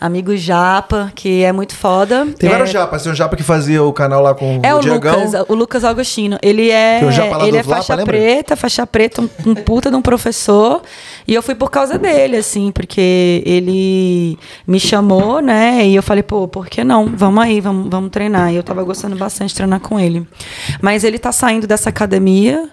Amigo 0.03 0.35
Japa, 0.35 1.13
que 1.15 1.43
é 1.43 1.53
muito 1.53 1.73
foda. 1.73 2.27
Tem 2.37 2.49
é, 2.49 2.51
vários 2.51 2.71
japas. 2.71 3.03
Tem 3.03 3.11
um 3.13 3.15
japa 3.15 3.37
que 3.37 3.41
fazia 3.43 3.81
o 3.81 3.93
canal 3.93 4.21
lá 4.21 4.35
com 4.35 4.59
É 4.61 4.75
o 4.75 4.79
o 4.79 4.81
Diegão. 4.81 5.15
Lucas, 5.23 5.45
o 5.47 5.55
Lucas 5.55 5.83
Augustino. 5.85 6.37
Ele 6.41 6.69
é, 6.69 6.99
Tem 6.99 7.07
o 7.07 7.11
Japa 7.13 7.37
lá 7.37 7.43
ele 7.47 7.51
do 7.53 7.57
é 7.57 7.61
Lapa, 7.61 7.75
faixa 7.75 7.95
lembra? 7.95 8.17
preta, 8.17 8.55
faixa 8.57 8.85
preta, 8.85 9.21
um, 9.21 9.29
um 9.45 9.55
puta 9.55 9.89
de 9.89 9.95
um 9.95 10.01
professor. 10.01 10.81
E 11.25 11.33
eu 11.33 11.41
fui 11.41 11.55
por 11.55 11.71
causa 11.71 11.97
dele, 11.97 12.35
assim, 12.35 12.69
porque 12.69 13.41
ele 13.45 14.37
me 14.67 14.77
chamou, 14.77 15.39
né? 15.39 15.87
E 15.87 15.95
eu 15.95 16.03
falei, 16.03 16.21
pô, 16.21 16.49
por 16.49 16.67
que 16.67 16.83
não? 16.83 17.05
Vamos 17.15 17.41
aí, 17.41 17.61
vamos, 17.61 17.87
vamos 17.89 18.09
treinar. 18.11 18.51
E 18.51 18.57
eu 18.57 18.63
tava 18.63 18.83
gostando 18.83 19.15
bastante 19.15 19.51
de 19.51 19.55
treinar 19.55 19.79
com 19.79 19.97
ele. 19.97 20.27
Mas 20.81 21.05
ele 21.05 21.17
tá 21.17 21.31
saindo 21.31 21.65
dessa 21.65 21.87
academia. 21.87 22.69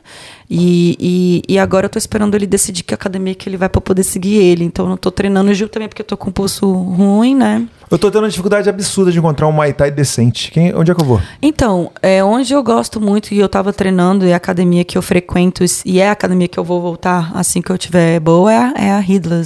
E, 0.51 0.97
e, 0.99 1.55
e 1.55 1.59
agora 1.61 1.87
eu 1.87 1.91
tô 1.91 1.99
esperando 1.99 2.35
ele 2.35 2.47
decidir 2.47 2.83
que 2.83 2.93
academia 2.93 3.37
que 3.37 3.49
ele 3.49 3.57
vai 3.57 3.69
pra 3.69 3.81
poder 3.81 4.03
seguir 4.03 4.35
ele. 4.35 4.65
Então 4.65 4.85
eu 4.85 4.89
não 4.89 4.97
tô 4.97 5.11
treinando 5.11 5.55
Gil 5.55 5.69
também 5.69 5.89
porque 5.89 6.03
eu 6.03 6.07
tô 6.07 6.17
com 6.17 6.31
o 6.31 6.33
pulso 6.33 6.71
ruim, 6.73 7.37
né? 7.37 7.69
Eu 7.89 7.99
tô 7.99 8.11
tendo 8.11 8.23
uma 8.23 8.29
dificuldade 8.29 8.69
absurda 8.69 9.13
de 9.13 9.19
encontrar 9.19 9.47
um 9.47 9.53
Muay 9.53 9.73
Thai 9.73 9.91
decente. 9.91 10.51
Quem, 10.51 10.75
onde 10.75 10.91
é 10.91 10.95
que 10.95 11.01
eu 11.01 11.07
vou? 11.07 11.21
Então, 11.41 11.91
é, 12.03 12.23
onde 12.23 12.53
eu 12.53 12.63
gosto 12.63 13.01
muito 13.01 13.33
e 13.33 13.39
eu 13.39 13.49
tava 13.49 13.73
treinando 13.73 14.27
e 14.27 14.33
a 14.33 14.37
academia 14.37 14.85
que 14.85 14.99
eu 14.99 15.03
frequento 15.03 15.65
e 15.85 16.01
é 16.01 16.09
a 16.09 16.13
academia 16.13 16.49
que 16.49 16.59
eu 16.59 16.65
vou 16.65 16.81
voltar 16.81 17.31
assim 17.35 17.63
que 17.63 17.71
eu 17.71 17.79
tiver 17.79 18.19
boa 18.19 18.53
é 18.53 18.57
a, 18.57 18.75
é 18.77 18.91
a 18.93 19.01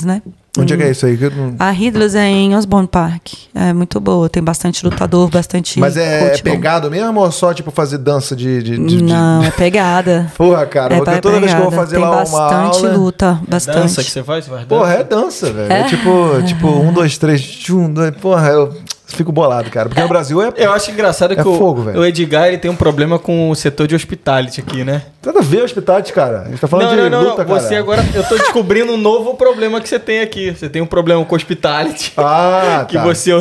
né? 0.05 0.22
Onde 0.56 0.72
é 0.72 0.76
que 0.76 0.82
é 0.85 0.90
isso 0.90 1.05
aí? 1.05 1.18
Não- 1.18 1.56
A 1.59 1.72
Hidlas 1.72 2.14
é 2.14 2.26
em 2.28 2.55
Osborne 2.55 2.86
Park. 2.86 3.32
É 3.55 3.72
muito 3.72 3.98
boa. 3.98 4.28
Tem 4.28 4.43
bastante 4.43 4.85
lutador, 4.85 5.28
bastante. 5.28 5.81
Mas 5.81 5.97
é, 5.97 6.31
bom. 6.36 6.43
pegado 6.43 6.89
mesmo 6.90 7.18
ou 7.20 7.32
só 7.32 7.52
tipo 7.52 7.70
fazer 7.72 7.98
dança 7.98 8.36
de. 8.36 8.62
de, 8.62 8.78
de- 8.78 8.86
de- 8.98 9.02
Não, 9.02 9.43
é 9.43 9.51
pegada. 9.56 10.31
Porra, 10.36 10.64
cara, 10.66 10.94
é 10.94 10.98
porque 10.98 11.10
pra- 11.10 11.20
toda 11.20 11.40
vez 11.40 11.52
que 11.52 11.59
eu 11.59 11.62
vou 11.62 11.70
pegada. 11.70 11.86
fazer 11.89 11.97
Tem 11.97 12.05
lá 12.05 12.10
uma 12.10 12.18
bastante 12.24 12.76
aula. 12.86 12.97
luta, 12.97 13.40
bastante. 13.48 13.74
Dança 13.78 14.05
que 14.05 14.10
você 14.10 14.22
faz? 14.22 14.44
Você 14.44 14.51
faz 14.51 14.66
dança? 14.66 14.81
Porra, 14.81 14.94
é 14.94 15.02
dança, 15.05 15.52
velho. 15.52 15.72
É, 15.72 15.81
É? 15.81 15.85
tipo, 15.85 16.43
tipo, 16.47 16.68
um, 16.68 16.93
dois, 16.93 17.18
três, 17.18 17.43
tchum, 17.43 17.93
dois. 17.93 18.14
Porra, 18.16 18.48
eu 18.48 18.72
fico 19.14 19.32
bolado, 19.32 19.70
cara. 19.70 19.88
Porque 19.88 20.02
no 20.02 20.08
Brasil 20.08 20.42
é. 20.42 20.52
Eu 20.56 20.72
acho 20.72 20.90
engraçado 20.90 21.32
É 21.32 21.36
que 21.36 21.46
o- 21.48 21.56
fogo, 21.56 21.90
o 21.90 22.04
Edgar 22.04 22.48
ele 22.48 22.58
tem 22.58 22.70
um 22.70 22.76
problema 22.76 23.18
com 23.18 23.50
o 23.50 23.54
setor 23.54 23.86
de 23.86 23.94
hospitality 23.94 24.60
aqui, 24.60 24.84
né? 24.84 25.02
Nada 25.24 25.38
a 25.38 25.42
ver 25.42 25.62
hospitality, 25.62 26.12
cara. 26.12 26.42
A 26.42 26.48
gente 26.48 26.60
tá 26.60 26.68
falando 26.68 26.88
não, 26.88 26.96
de 26.96 27.10
não, 27.10 27.22
não, 27.22 27.30
luta, 27.30 27.44
não. 27.44 27.54
Você 27.54 27.68
cara. 27.70 27.80
agora. 27.80 28.04
Eu 28.14 28.24
tô 28.24 28.36
descobrindo 28.36 28.92
um 28.92 28.96
novo 28.98 29.34
problema 29.34 29.80
que 29.80 29.88
você 29.88 29.98
tem 29.98 30.20
aqui. 30.20 30.50
Você 30.50 30.68
tem 30.68 30.82
um 30.82 30.86
problema 30.86 31.24
com 31.24 31.34
hospitality. 31.34 32.12
Ah, 32.16 32.84
que 32.88 32.96
tá. 32.96 33.02
você. 33.04 33.32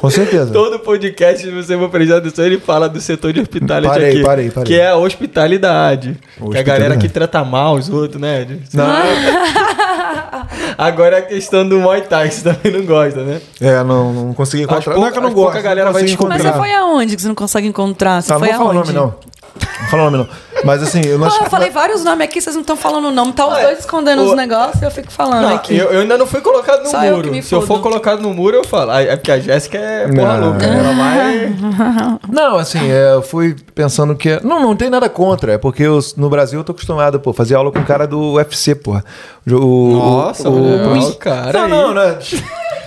Com 0.00 0.08
certeza. 0.08 0.50
Todo 0.50 0.78
podcast, 0.78 1.42
se 1.44 1.50
você 1.50 1.76
for 1.76 1.90
prestar 1.90 2.16
atenção, 2.18 2.44
ele 2.46 2.58
fala 2.58 2.88
do 2.88 2.98
setor 3.00 3.32
de 3.34 3.40
hospitality 3.40 3.86
Parei, 3.92 4.08
aqui. 4.10 4.22
parei, 4.22 4.50
parei. 4.50 4.66
Que 4.66 4.80
é 4.80 4.88
a 4.88 4.96
hospitalidade. 4.96 6.12
Que 6.12 6.40
a 6.42 6.44
Hospitalidade. 6.46 6.64
galera 6.80 6.96
que 6.96 7.08
trata 7.08 7.44
mal 7.44 7.74
os 7.74 7.88
outros, 7.90 8.20
né? 8.20 8.46
Não, 8.72 8.86
Agora 10.78 11.16
é 11.16 11.18
a 11.18 11.22
questão 11.22 11.68
do 11.68 11.78
Muay 11.78 12.00
Thai, 12.02 12.28
que 12.28 12.34
você 12.36 12.52
também 12.54 12.72
não 12.72 12.86
gosta, 12.86 13.22
né? 13.22 13.40
é, 13.60 13.82
não, 13.84 14.12
não 14.12 14.34
consegui 14.34 14.62
encontrar. 14.62 14.82
pouca- 14.94 14.98
não 15.00 15.06
é 15.06 15.10
que 15.10 15.18
eu 15.18 15.20
não 15.22 15.28
acho 15.28 15.36
pouca 15.36 15.52
gosto. 15.52 15.64
galera 15.64 15.86
não 15.86 15.92
vai 15.92 16.02
descobrir. 16.04 16.28
Mas 16.30 16.40
encontrar. 16.40 16.62
você 16.62 16.68
foi 16.70 16.78
aonde 16.78 17.16
que 17.16 17.22
você 17.22 17.28
não 17.28 17.34
consegue 17.34 17.66
encontrar? 17.66 18.22
Você 18.22 18.28
Tá, 18.28 18.34
não 18.34 18.40
foi 18.40 18.48
vou 18.48 18.58
falar 18.58 18.70
o 18.74 18.78
aonde? 18.78 18.92
nome, 18.92 19.06
não. 19.12 19.30
Não 19.54 19.80
vou 19.80 19.88
falar 19.90 20.02
o 20.06 20.10
nome, 20.10 20.18
não. 20.24 20.50
Mas 20.62 20.82
assim, 20.82 21.00
eu 21.06 21.18
não 21.18 21.26
Pô, 21.26 21.34
acho 21.34 21.44
eu 21.44 21.50
falei 21.50 21.70
vários 21.70 22.04
nomes 22.04 22.22
aqui, 22.24 22.38
vocês 22.40 22.54
não 22.54 22.60
estão 22.60 22.76
falando 22.76 23.08
o 23.08 23.10
nome. 23.10 23.32
Tá 23.32 23.46
os 23.46 23.54
Ué, 23.54 23.62
dois 23.62 23.78
escondendo 23.78 24.22
o- 24.22 24.26
os 24.30 24.36
negócios 24.36 24.80
e 24.82 24.84
eu 24.84 24.90
fico 24.90 25.10
falando 25.10 25.42
Não, 25.48 25.54
aqui. 25.56 25.74
eu, 25.76 25.90
eu 25.90 26.00
ainda 26.02 26.18
não 26.18 26.26
fui 26.26 26.42
colocado 26.42 26.82
no 26.82 26.90
Só 26.90 27.00
muro. 27.00 27.42
Se 27.42 27.54
eu 27.54 27.62
for 27.62 27.80
colocado 27.80 28.20
no 28.20 28.34
muro, 28.34 28.56
eu 28.58 28.64
falo. 28.64 28.90
Ah, 28.90 29.00
É 29.02 29.16
porque 29.16 29.32
a 29.32 29.40
Jéssica 29.40 29.78
é 29.78 30.06
porra 30.08 30.36
Não. 30.38 30.50
louca. 30.50 30.66
Ela 30.66 30.92
vai. 30.94 31.56
Não, 32.30 32.56
assim, 32.58 32.90
é, 32.90 33.14
eu 33.14 33.22
fui 33.22 33.56
pensando 33.74 34.14
que. 34.14 34.28
é- 34.28 34.40
Não, 34.42 34.60
não 34.60 34.76
tem 34.76 34.90
nada 34.90 35.08
contra. 35.08 35.54
É 35.54 35.58
porque 35.58 35.82
eu, 35.82 35.98
no 36.16 36.28
Brasil 36.28 36.60
eu 36.60 36.64
tô 36.64 36.72
acostumado, 36.72 37.18
pô, 37.18 37.32
fazer 37.32 37.54
aula 37.54 37.72
com 37.72 37.78
o 37.78 37.84
cara 37.84 38.06
do 38.06 38.34
UFC, 38.34 38.74
porra. 38.74 39.02
O, 39.50 39.54
o- 39.54 39.92
Nossa, 39.94 40.48
o, 40.48 40.52
o, 40.52 41.08
o 41.08 41.14
cara 41.14 41.52
Não, 41.52 41.64
aí. 41.64 41.70
não, 41.70 41.94
não. 41.94 42.02
é- 42.02 42.18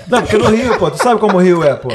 Não, 0.07 0.22
porque 0.22 0.38
no 0.38 0.49
Rio, 0.49 0.77
pô, 0.77 0.91
tu 0.91 1.02
sabe 1.02 1.19
como 1.19 1.38
o 1.38 1.41
Rio 1.41 1.64
é, 1.64 1.73
pô. 1.73 1.90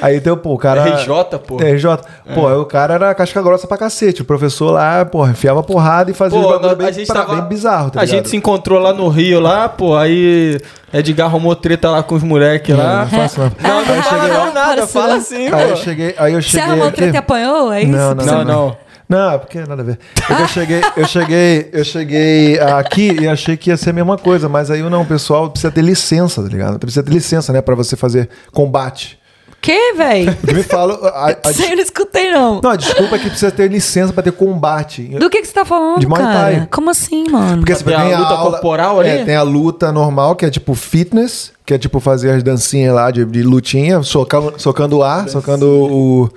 Aí 0.00 0.20
tem, 0.20 0.36
pô, 0.36 0.54
o 0.54 0.58
cara. 0.58 0.82
RJ, 0.96 1.38
pô. 1.46 1.58
É, 1.62 1.70
RJ. 1.72 1.98
Pô, 2.34 2.46
aí 2.48 2.54
o 2.54 2.64
cara 2.64 2.94
era 2.94 3.14
casca 3.14 3.40
grossa 3.42 3.66
pra 3.66 3.76
cacete. 3.78 4.22
O 4.22 4.24
professor 4.24 4.70
lá, 4.72 5.04
pô, 5.04 5.26
enfiava 5.26 5.62
porrada 5.62 6.10
e 6.10 6.14
fazia 6.14 6.38
Pô, 6.40 6.48
bagulho 6.48 6.68
nós- 6.68 6.78
bem, 6.78 6.86
a 6.86 6.90
gente 6.92 7.06
pra- 7.06 7.22
tava, 7.22 7.34
bem 7.40 7.44
bizarro, 7.48 7.90
tá 7.90 8.00
A 8.00 8.04
ligado? 8.04 8.16
gente 8.16 8.28
se 8.28 8.36
encontrou 8.36 8.78
lá 8.78 8.92
no 8.92 9.08
Rio, 9.08 9.40
lá, 9.40 9.68
pô, 9.68 9.96
aí 9.96 10.58
Edgar 10.92 11.26
arrumou 11.26 11.54
treta 11.56 11.90
lá 11.90 12.02
com 12.02 12.14
os 12.14 12.22
moleques 12.22 12.76
lá. 12.76 13.00
não 13.00 13.08
faço 13.08 13.40
não. 13.40 13.52
Não, 13.60 13.84
não 13.86 14.02
fala 14.02 14.28
não, 14.28 14.52
nada, 14.54 14.86
fala 14.86 15.14
assim, 15.16 15.48
Aí 15.48 15.70
eu 15.70 15.76
cheguei, 15.76 16.14
aí 16.18 16.32
eu 16.34 16.42
Você 16.42 16.48
cheguei 16.50 16.66
arrumou 16.68 16.86
aqui... 16.88 16.96
treta 16.96 17.14
e 17.14 17.18
apanhou? 17.18 17.72
É 17.72 17.82
isso? 17.82 17.92
Não, 17.92 18.14
não, 18.14 18.24
Não, 18.24 18.44
não. 18.44 18.76
Não, 19.08 19.30
é 19.32 19.38
porque 19.38 19.58
nada 19.60 19.80
a 19.80 19.84
ver. 19.86 19.98
É 20.30 20.34
que 20.34 20.42
eu 20.42 20.48
cheguei, 20.48 20.80
eu 20.94 21.06
cheguei, 21.06 21.70
eu 21.72 21.82
cheguei 21.84 22.60
aqui 22.60 23.16
e 23.22 23.26
achei 23.26 23.56
que 23.56 23.70
ia 23.70 23.76
ser 23.78 23.88
a 23.88 23.92
mesma 23.94 24.18
coisa, 24.18 24.50
mas 24.50 24.70
aí 24.70 24.82
não, 24.82 25.00
o 25.00 25.06
pessoal 25.06 25.48
precisa 25.48 25.72
ter 25.72 25.80
licença, 25.80 26.42
tá 26.42 26.48
ligado? 26.48 26.78
Precisa 26.78 27.02
ter 27.02 27.10
licença, 27.10 27.50
né, 27.50 27.62
pra 27.62 27.74
você 27.74 27.96
fazer 27.96 28.28
combate. 28.52 29.17
Que, 29.60 29.92
véi? 29.94 30.28
Eu 30.46 30.54
me 30.54 30.62
falo, 30.62 30.94
a, 31.04 31.26
a 31.26 31.30
Isso 31.50 31.62
aí 31.62 31.68
des- 31.68 31.70
eu 31.70 31.76
não 31.76 31.82
escutei, 31.82 32.30
não. 32.30 32.60
não, 32.62 32.70
a 32.70 32.76
desculpa 32.76 33.16
é 33.16 33.18
que 33.18 33.28
precisa 33.28 33.50
ter 33.50 33.68
licença 33.70 34.12
pra 34.12 34.22
ter 34.22 34.32
combate. 34.32 35.02
Do 35.02 35.28
que, 35.28 35.40
que 35.40 35.46
você 35.48 35.52
tá 35.52 35.64
falando, 35.64 35.98
De 36.00 36.06
Muay? 36.06 36.22
Thai. 36.22 36.68
Como 36.70 36.90
assim, 36.90 37.28
mano? 37.28 37.58
Porque 37.58 37.72
assim, 37.72 37.84
Tem 37.84 37.94
a 38.14 38.18
luta 38.20 38.36
corporal 38.36 39.00
ali? 39.00 39.08
É, 39.10 39.24
tem 39.24 39.34
a 39.36 39.42
luta 39.42 39.90
normal, 39.92 40.36
que 40.36 40.44
é 40.46 40.50
tipo 40.50 40.74
fitness, 40.74 41.52
que 41.66 41.74
é 41.74 41.78
tipo 41.78 41.98
fazer 42.00 42.30
as 42.30 42.42
dancinhas 42.42 42.94
lá 42.94 43.10
de, 43.10 43.24
de 43.24 43.42
lutinha, 43.42 44.02
socando, 44.02 44.54
socando 44.58 44.98
o 44.98 45.02
ar, 45.02 45.28
socando 45.28 45.66
o, 45.66 46.28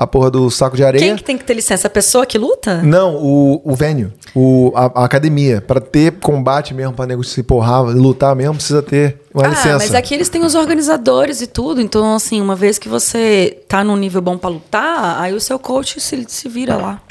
a 0.00 0.06
porra 0.06 0.30
do 0.30 0.50
saco 0.50 0.78
de 0.78 0.82
areia. 0.82 1.04
Quem 1.04 1.14
que 1.14 1.22
tem 1.22 1.36
que 1.36 1.44
ter 1.44 1.52
licença? 1.52 1.86
A 1.86 1.90
pessoa 1.90 2.24
que 2.24 2.38
luta? 2.38 2.80
Não, 2.82 3.16
o, 3.16 3.60
o 3.62 3.74
venue, 3.74 4.10
o, 4.34 4.72
a, 4.74 5.02
a 5.02 5.04
academia. 5.04 5.60
Pra 5.60 5.78
ter 5.78 6.12
combate 6.12 6.72
mesmo, 6.72 6.94
pra 6.94 7.06
nego 7.06 7.22
se 7.22 7.42
porrar, 7.42 7.82
lutar 7.82 8.34
mesmo, 8.34 8.54
precisa 8.54 8.82
ter 8.82 9.20
uma 9.34 9.44
ah, 9.44 9.48
licença. 9.48 9.76
mas 9.76 9.94
aqui 9.94 10.14
eles 10.14 10.30
têm 10.30 10.42
os 10.42 10.54
organizadores 10.54 11.42
e 11.42 11.46
tudo. 11.46 11.82
Então, 11.82 12.14
assim, 12.14 12.40
uma 12.40 12.56
vez 12.56 12.78
que 12.78 12.88
você 12.88 13.58
tá 13.68 13.84
num 13.84 13.94
nível 13.94 14.22
bom 14.22 14.38
pra 14.38 14.48
lutar, 14.48 15.20
aí 15.20 15.34
o 15.34 15.40
seu 15.40 15.58
coach 15.58 16.00
se, 16.00 16.24
se 16.26 16.48
vira 16.48 16.78
lá. 16.78 17.02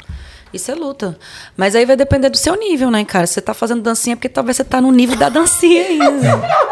E 0.52 0.58
você 0.58 0.74
luta. 0.74 1.16
Mas 1.56 1.76
aí 1.76 1.86
vai 1.86 1.94
depender 1.94 2.28
do 2.28 2.36
seu 2.36 2.56
nível, 2.56 2.90
né, 2.90 3.04
cara? 3.04 3.24
Você 3.24 3.40
tá 3.40 3.54
fazendo 3.54 3.82
dancinha 3.82 4.16
porque 4.16 4.28
talvez 4.28 4.56
você 4.56 4.64
tá 4.64 4.80
no 4.80 4.90
nível 4.90 5.14
da 5.14 5.28
dancinha 5.28 5.82
ainda. 5.82 6.40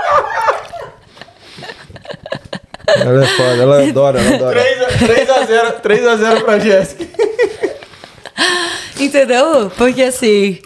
Ela 2.97 3.25
é 3.25 3.27
foda, 3.27 3.63
ela 3.63 3.83
adora, 3.89 4.21
ela 4.21 4.35
adora. 4.37 4.61
3x0 4.99 5.81
3x0 5.83 6.41
pra 6.43 6.59
Jéssica. 6.59 7.07
Entendeu? 8.99 9.71
Porque 9.77 10.03
assim. 10.03 10.59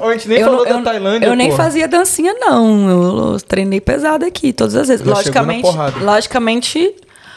A 0.00 0.12
gente 0.12 0.28
nem 0.28 0.38
eu, 0.38 0.46
falou 0.46 0.66
eu- 0.66 0.74
da 0.76 0.82
Tailândia, 0.82 1.26
eu 1.26 1.34
nem 1.36 1.50
porra. 1.50 1.64
fazia 1.64 1.86
dancinha, 1.86 2.34
não. 2.34 2.88
Eu 3.32 3.40
treinei 3.40 3.80
pesado 3.80 4.24
aqui, 4.24 4.52
todas 4.52 4.74
as 4.74 4.88
vezes. 4.88 5.06
Na 5.06 5.14
logicamente, 5.14 5.68
logicamente, 6.02 6.94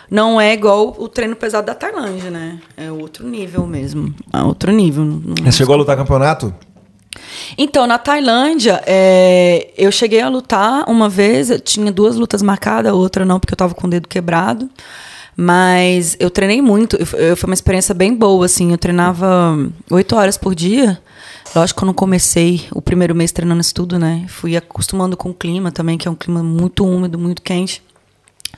não 0.10 0.40
é 0.42 0.54
igual 0.54 0.96
o 0.98 1.08
treino 1.08 1.36
pesado 1.36 1.68
da 1.68 1.76
Tailândia, 1.76 2.32
né? 2.32 2.58
É 2.76 2.92
outro 2.92 3.28
nível 3.28 3.66
mesmo. 3.68 4.14
É 4.34 4.42
outro 4.42 4.72
nível. 4.72 5.04
não- 5.04 5.22
não- 5.24 5.36
Você 5.46 5.52
chegou 5.52 5.76
a 5.76 5.78
lutar 5.78 5.96
campeonato? 5.96 6.54
Então, 7.58 7.88
na 7.88 7.98
Tailândia, 7.98 8.82
é, 8.86 9.72
eu 9.78 9.92
cheguei 9.92 10.22
a 10.22 10.30
lutar 10.30 10.84
uma 10.90 11.10
vez, 11.10 11.50
eu 11.50 11.60
tinha 11.60 11.92
duas 11.92 12.16
lutas 12.16 12.42
marcadas, 12.42 12.94
outra 12.94 13.26
não, 13.26 13.40
porque 13.40 13.54
eu 13.54 13.58
tava 13.58 13.74
com 13.74 13.88
o 13.88 13.90
dedo 13.90 14.08
quebrado. 14.08 14.70
Mas 15.40 16.18
eu 16.20 16.32
treinei 16.32 16.64
muito, 16.64 16.98
foi 17.06 17.48
uma 17.48 17.54
experiência 17.54 17.94
bem 17.94 18.12
boa, 18.12 18.48
assim. 18.48 18.72
Eu 18.72 18.78
treinava 18.78 19.56
oito 19.92 20.16
horas 20.16 20.36
por 20.36 20.56
dia. 20.56 21.00
Lógico 21.56 21.80
que 21.80 21.84
eu 21.84 21.88
não 21.88 21.94
comecei 21.94 22.66
o 22.72 22.82
primeiro 22.82 23.14
mês 23.14 23.32
treinando 23.32 23.62
isso 23.62 23.74
tudo, 23.74 24.00
né? 24.00 24.26
Fui 24.28 24.58
acostumando 24.58 25.16
com 25.16 25.30
o 25.30 25.34
clima 25.34 25.72
também, 25.72 25.98
que 25.98 26.08
é 26.08 26.12
um 26.12 26.16
clima 26.16 26.42
muito 26.42 26.84
úmido, 26.84 27.20
muito 27.20 27.42
quente. 27.44 27.84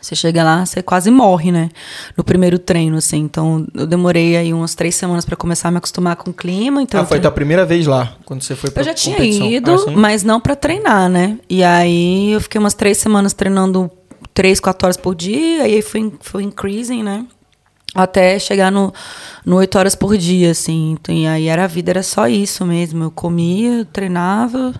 Você 0.02 0.16
chega 0.16 0.44
lá, 0.44 0.66
você 0.66 0.82
quase 0.82 1.12
morre, 1.12 1.52
né? 1.52 1.70
No 2.16 2.24
primeiro 2.24 2.58
treino, 2.58 2.98
assim. 2.98 3.18
Então, 3.18 3.68
eu 3.74 3.86
demorei 3.86 4.38
aí 4.38 4.54
umas 4.54 4.74
três 4.76 4.96
semanas 4.96 5.26
para 5.26 5.36
começar 5.36 5.68
a 5.68 5.72
me 5.72 5.78
acostumar 5.78 6.16
com 6.16 6.32
o 6.32 6.34
clima. 6.34 6.82
Então 6.82 7.02
Ah, 7.02 7.06
foi 7.06 7.18
tre- 7.18 7.22
tua 7.24 7.32
primeira 7.32 7.66
vez 7.66 7.86
lá, 7.86 8.16
quando 8.26 8.42
você 8.42 8.56
foi 8.56 8.72
pra 8.72 8.82
eu 8.82 8.86
já 8.86 8.94
tinha 8.94 9.18
competição. 9.18 9.48
ido, 9.52 9.72
Ah, 9.90 9.92
mas 9.92 10.24
não 10.24 10.40
pra 10.40 10.56
treinar, 10.56 11.10
né? 11.10 11.38
E 11.50 11.64
aí 11.64 12.32
eu 12.32 12.40
fiquei 12.42 12.60
umas 12.60 12.74
três 12.74 12.98
semanas 12.98 13.34
treinando 13.34 13.92
três, 14.34 14.60
quatro 14.60 14.86
horas 14.86 14.96
por 14.98 15.14
dia, 15.16 15.64
aí 15.64 15.82
fui, 15.82 16.14
fui 16.22 16.44
increasing, 16.44 17.04
né? 17.04 17.26
Até 17.94 18.38
chegar 18.38 18.72
no, 18.72 18.94
no 19.44 19.58
oito 19.58 19.78
horas 19.78 19.96
por 19.96 20.16
dia, 20.16 20.52
assim. 20.52 20.92
Então, 20.92 21.14
e 21.14 21.26
aí 21.28 21.48
era 21.48 21.64
a 21.64 21.68
vida, 21.68 21.92
era 21.92 22.04
só 22.04 22.28
isso 22.28 22.64
mesmo. 22.66 23.04
Eu 23.06 23.12
comia, 23.12 23.84
treinava, 23.92 24.74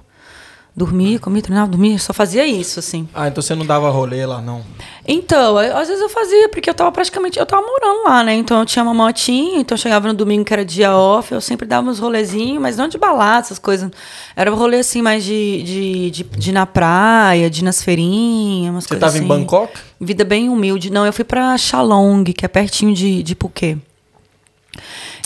dormia, 0.80 1.20
comia, 1.20 1.42
treinava, 1.42 1.70
dormia, 1.70 2.00
só 2.00 2.14
fazia 2.14 2.46
isso, 2.48 2.80
assim. 2.80 3.06
Ah, 3.14 3.28
então 3.28 3.42
você 3.42 3.54
não 3.54 3.66
dava 3.66 3.90
rolê 3.90 4.26
lá, 4.26 4.42
não. 4.42 4.62
Então, 5.06 5.60
eu- 5.62 5.76
às 5.76 5.88
vezes 5.90 6.02
eu 6.02 6.08
fazia, 6.08 6.48
porque 6.48 6.70
eu 6.70 6.74
tava 6.74 6.90
praticamente, 6.92 7.38
eu 7.38 7.46
tava 7.46 7.62
morando 7.62 8.04
lá, 8.06 8.24
né? 8.24 8.34
Então 8.36 8.60
eu 8.60 8.66
tinha 8.66 8.82
uma 8.82 8.94
motinha, 8.94 9.60
então 9.60 9.76
eu 9.76 9.80
chegava 9.80 10.08
no 10.08 10.14
domingo 10.14 10.46
que 10.46 10.54
era 10.54 10.64
dia 10.64 10.96
off, 10.96 11.34
eu 11.34 11.42
sempre 11.42 11.68
dava 11.68 11.90
uns 11.90 12.00
rolezinhos, 12.00 12.62
mas 12.62 12.78
não 12.78 12.88
de 12.88 12.98
balada, 12.98 13.40
essas 13.42 13.60
coisas. 13.60 13.92
Era 14.36 14.52
um 14.54 14.56
rolê 14.56 14.78
assim, 14.80 15.02
mais 15.02 15.24
de, 15.26 15.64
de, 15.64 16.12
de, 16.12 16.24
de 16.24 16.50
ir 16.50 16.54
na 16.54 16.66
praia, 16.66 17.50
de 17.50 17.60
ir 17.62 17.64
nas 17.66 17.84
feirinhas, 17.84 18.72
umas 18.74 18.84
Você 18.86 18.90
coisas 18.90 19.02
tava 19.02 19.16
assim. 19.18 19.26
em 19.26 19.28
Bangkok? 19.28 19.74
Vida 20.00 20.24
bem 20.24 20.48
humilde. 20.48 20.90
Não, 20.90 21.06
eu 21.06 21.12
fui 21.12 21.26
pra 21.26 21.58
Chalong, 21.58 22.24
que 22.32 22.46
é 22.46 22.48
pertinho 22.48 22.94
de, 22.96 23.22
de 23.22 23.36
Phuket. 23.36 23.78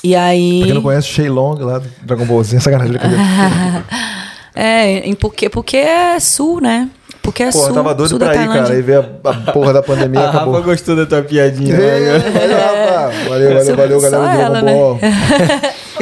E 0.04 0.16
aí... 0.16 0.58
Pra 0.60 0.66
quem 0.66 0.76
não 0.76 0.82
conhece, 0.82 1.08
Shailong 1.08 1.60
lá 1.62 1.80
do 1.80 1.90
Dragon 2.02 2.26
Ball 2.26 2.44
Z, 2.44 2.60
sacanagem. 2.60 2.96
É, 4.56 5.00
em 5.00 5.16
Phuket, 5.16 5.52
Phuket 5.52 5.86
é 5.86 6.20
sul, 6.20 6.62
né? 6.62 6.90
Phuket 7.24 7.48
é 7.48 7.52
Porra, 7.52 7.66
sul, 7.66 7.74
tava 7.74 7.96
doido 7.96 8.10
sul 8.10 8.20
pra 8.20 8.36
ir, 8.36 8.48
cara. 8.48 8.70
Aí 8.74 8.82
veio 8.82 9.06
a, 9.24 9.30
a 9.30 9.52
porra 9.52 9.74
da 9.74 9.82
pandemia 9.82 10.20
e 10.20 10.24
A 10.24 10.26
Rafa 10.28 10.38
acabou. 10.40 10.62
gostou 10.62 10.96
da 10.96 11.06
tua 11.06 11.22
piadinha. 11.24 11.76
Ei, 11.76 12.00
né? 12.02 12.20
valeu, 12.20 12.58
Rafa. 12.58 13.30
Valeu, 13.30 13.50
valeu, 13.50 13.66
Só- 13.66 13.76
valeu, 13.76 14.00
só 14.00 14.10
galera 14.10 14.34
do 14.36 14.42
ela, 14.42 14.50
Dragon 14.62 14.66
né? 14.66 14.74
Ball. 14.74 15.00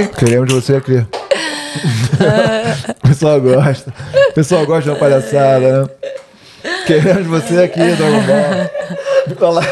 Queremos 0.20 0.54
você 0.54 0.76
aqui. 0.76 0.98
o 3.04 3.08
pessoal 3.08 3.40
gosta. 3.40 3.94
O 4.30 4.34
pessoal 4.34 4.66
gosta 4.66 4.84
de 4.84 4.90
uma 4.90 4.96
palhaçada, 4.98 5.84
né? 5.84 5.90
Queremos 6.86 7.28
você 7.28 7.64
aqui, 7.64 7.80
Dragon 7.80 8.22
Ball. 8.22 8.70
Olha 9.40 9.50
lá. 9.52 9.64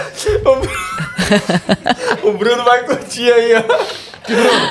O 2.24 2.32
Bruno 2.34 2.64
vai 2.64 2.84
curtir 2.86 3.32
aí, 3.32 3.54
ó. 3.56 4.09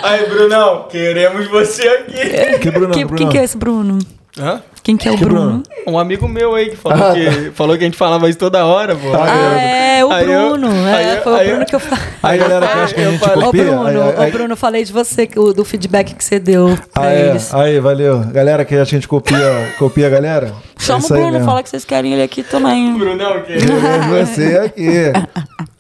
Aí, 0.03 0.27
Brunão, 0.29 0.87
queremos 0.89 1.47
você 1.49 1.87
aqui. 1.89 2.59
Que 2.59 2.71
Bruno, 2.71 2.93
Que- 2.95 3.05
Bruno. 3.05 3.17
Quem 3.19 3.29
que 3.29 3.39
é 3.39 3.45
esse 3.45 3.57
Bruno? 3.57 3.99
Hã? 4.39 4.63
Quem 4.85 4.97
que 4.97 5.09
é 5.09 5.11
o 5.13 5.17
Que 5.19 5.25
Bruno? 5.25 5.41
Bruno? 5.47 5.63
Um 5.87 5.99
amigo 5.99 6.29
meu 6.29 6.55
aí 6.55 6.71
que 6.71 6.77
falou, 6.77 7.09
Ah, 7.09 7.13
que, 7.13 7.51
falou 7.51 7.77
que 7.77 7.83
a 7.83 7.87
gente 7.87 7.97
falava 7.97 8.29
isso 8.31 8.39
toda 8.39 8.65
hora, 8.65 8.95
pô. 8.95 9.13
Ah, 9.13 9.25
Ah, 9.27 9.61
é, 9.61 10.05
o 10.05 10.11
Aí 10.13 10.25
Bruno. 10.25 10.69
é, 10.87 11.17
eu- 11.19 11.23
foi 11.23 11.33
o 11.33 11.45
Bruno 11.49 11.63
eu- 11.63 11.67
que 11.67 11.75
eu 11.75 11.81
falei. 11.81 12.05
Aí, 12.23 12.39
galera, 12.39 12.67
que 12.69 12.79
acha 12.79 12.95
que 12.95 13.01
a 13.01 13.11
gente 13.11 13.19
falei- 13.19 13.39
Ô, 13.39 13.47
copia. 13.47 13.65
Bruno, 13.65 13.87
aí, 14.17 14.29
ô, 14.29 14.33
Bruno, 14.33 14.57
falei 14.57 14.85
de 14.85 14.93
você, 14.93 15.27
que 15.27 15.35
do 15.35 15.65
feedback 15.65 16.15
que 16.15 16.23
você 16.25 16.39
deu 16.39 16.79
pra 16.95 17.03
Ah, 17.05 17.13
é. 17.13 17.31
eles. 17.31 17.53
Aí, 17.53 17.81
valeu. 17.81 18.21
Galera 18.33 18.65
que 18.65 18.77
a 18.77 18.85
gente 18.85 19.09
copia, 19.09 19.75
copia 19.79 20.07
a 20.07 20.11
galera. 20.11 20.47
é 20.79 20.83
Chama 20.83 21.01
isso 21.01 21.13
o 21.13 21.17
Bruno, 21.17 21.45
fala 21.45 21.63
que 21.63 21.69
vocês 21.71 21.85
querem 21.85 22.13
ele 22.15 22.23
aqui 22.23 22.43
também. 22.45 22.97
Brunão, 22.97 23.43
que 23.43 23.55
Queremos 23.59 24.29
você 24.31 24.57
aqui. 24.65 24.89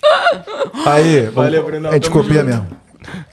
Aí, 0.85 1.27
Valeu, 1.33 1.65
Brunão, 1.65 1.91
a 1.91 1.95
gente 1.95 2.11
copia 2.11 2.41
junto. 2.41 2.47
mesmo. 2.47 2.67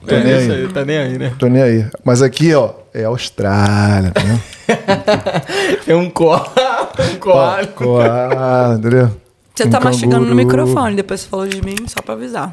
Tô 0.06 0.14
É 0.14 0.22
nem 0.24 0.32
aí. 0.34 0.50
aí, 0.52 0.68
tá 0.68 0.84
nem 0.84 0.98
aí, 0.98 1.18
né? 1.18 1.32
Tô 1.38 1.46
nem 1.48 1.62
aí. 1.62 1.86
Mas 2.04 2.22
aqui, 2.22 2.54
ó, 2.54 2.70
é 2.94 3.04
Austrália, 3.04 4.10
tá 4.12 4.20
vendo? 4.22 4.42
Tem 5.84 5.94
um 5.94 6.10
coal, 6.10 6.52
um 7.14 7.18
coal. 7.18 7.66
Coala, 7.74 8.76
entendeu? 8.78 9.10
Você 9.54 9.64
Um 9.64 9.70
tá 9.70 9.80
mastigando 9.80 10.26
no 10.26 10.36
canguru. 10.36 10.44
microfone, 10.46 10.96
depois 10.96 11.20
você 11.20 11.28
falou 11.28 11.46
de 11.46 11.62
mim, 11.64 11.76
só 11.86 12.02
pra 12.02 12.14
avisar. 12.14 12.52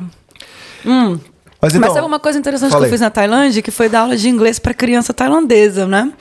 Hum. 0.85 1.19
Mas 1.61 1.73
então, 1.75 1.87
Mas 1.87 1.93
sabe 1.93 2.05
uma 2.07 2.19
coisa 2.19 2.37
interessante 2.39 2.69
que 2.69 2.73
fala 2.73 2.85
eu 2.87 2.91
fiz 2.91 2.99
na 3.01 3.09
Tailândia? 3.09 3.61
Que 3.61 3.71
foi 3.71 3.87
dar 3.89 4.01
aula 4.01 4.17
de 4.17 4.27
inglês 4.29 4.59
para 4.59 4.73
criança 4.73 5.13
tailandesa, 5.13 5.85
né? 5.87 6.11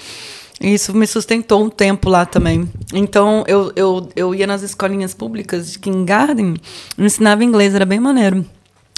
E 0.61 0.74
Isso 0.74 0.95
me 0.97 1.07
sustentou 1.07 1.65
um 1.65 1.69
tempo 1.69 2.09
lá 2.09 2.24
também. 2.24 2.70
Então, 2.95 3.43
eu, 3.49 3.73
eu, 3.74 4.09
eu 4.15 4.35
ia 4.35 4.47
nas 4.47 4.62
escolinhas 4.62 5.12
públicas 5.15 5.73
de 5.73 5.79
kindergarten 5.81 6.55
e 6.97 7.05
ensinava 7.05 7.43
inglês, 7.43 7.74
era 7.74 7.85
bem 7.85 7.99
maneiro. 7.99 8.45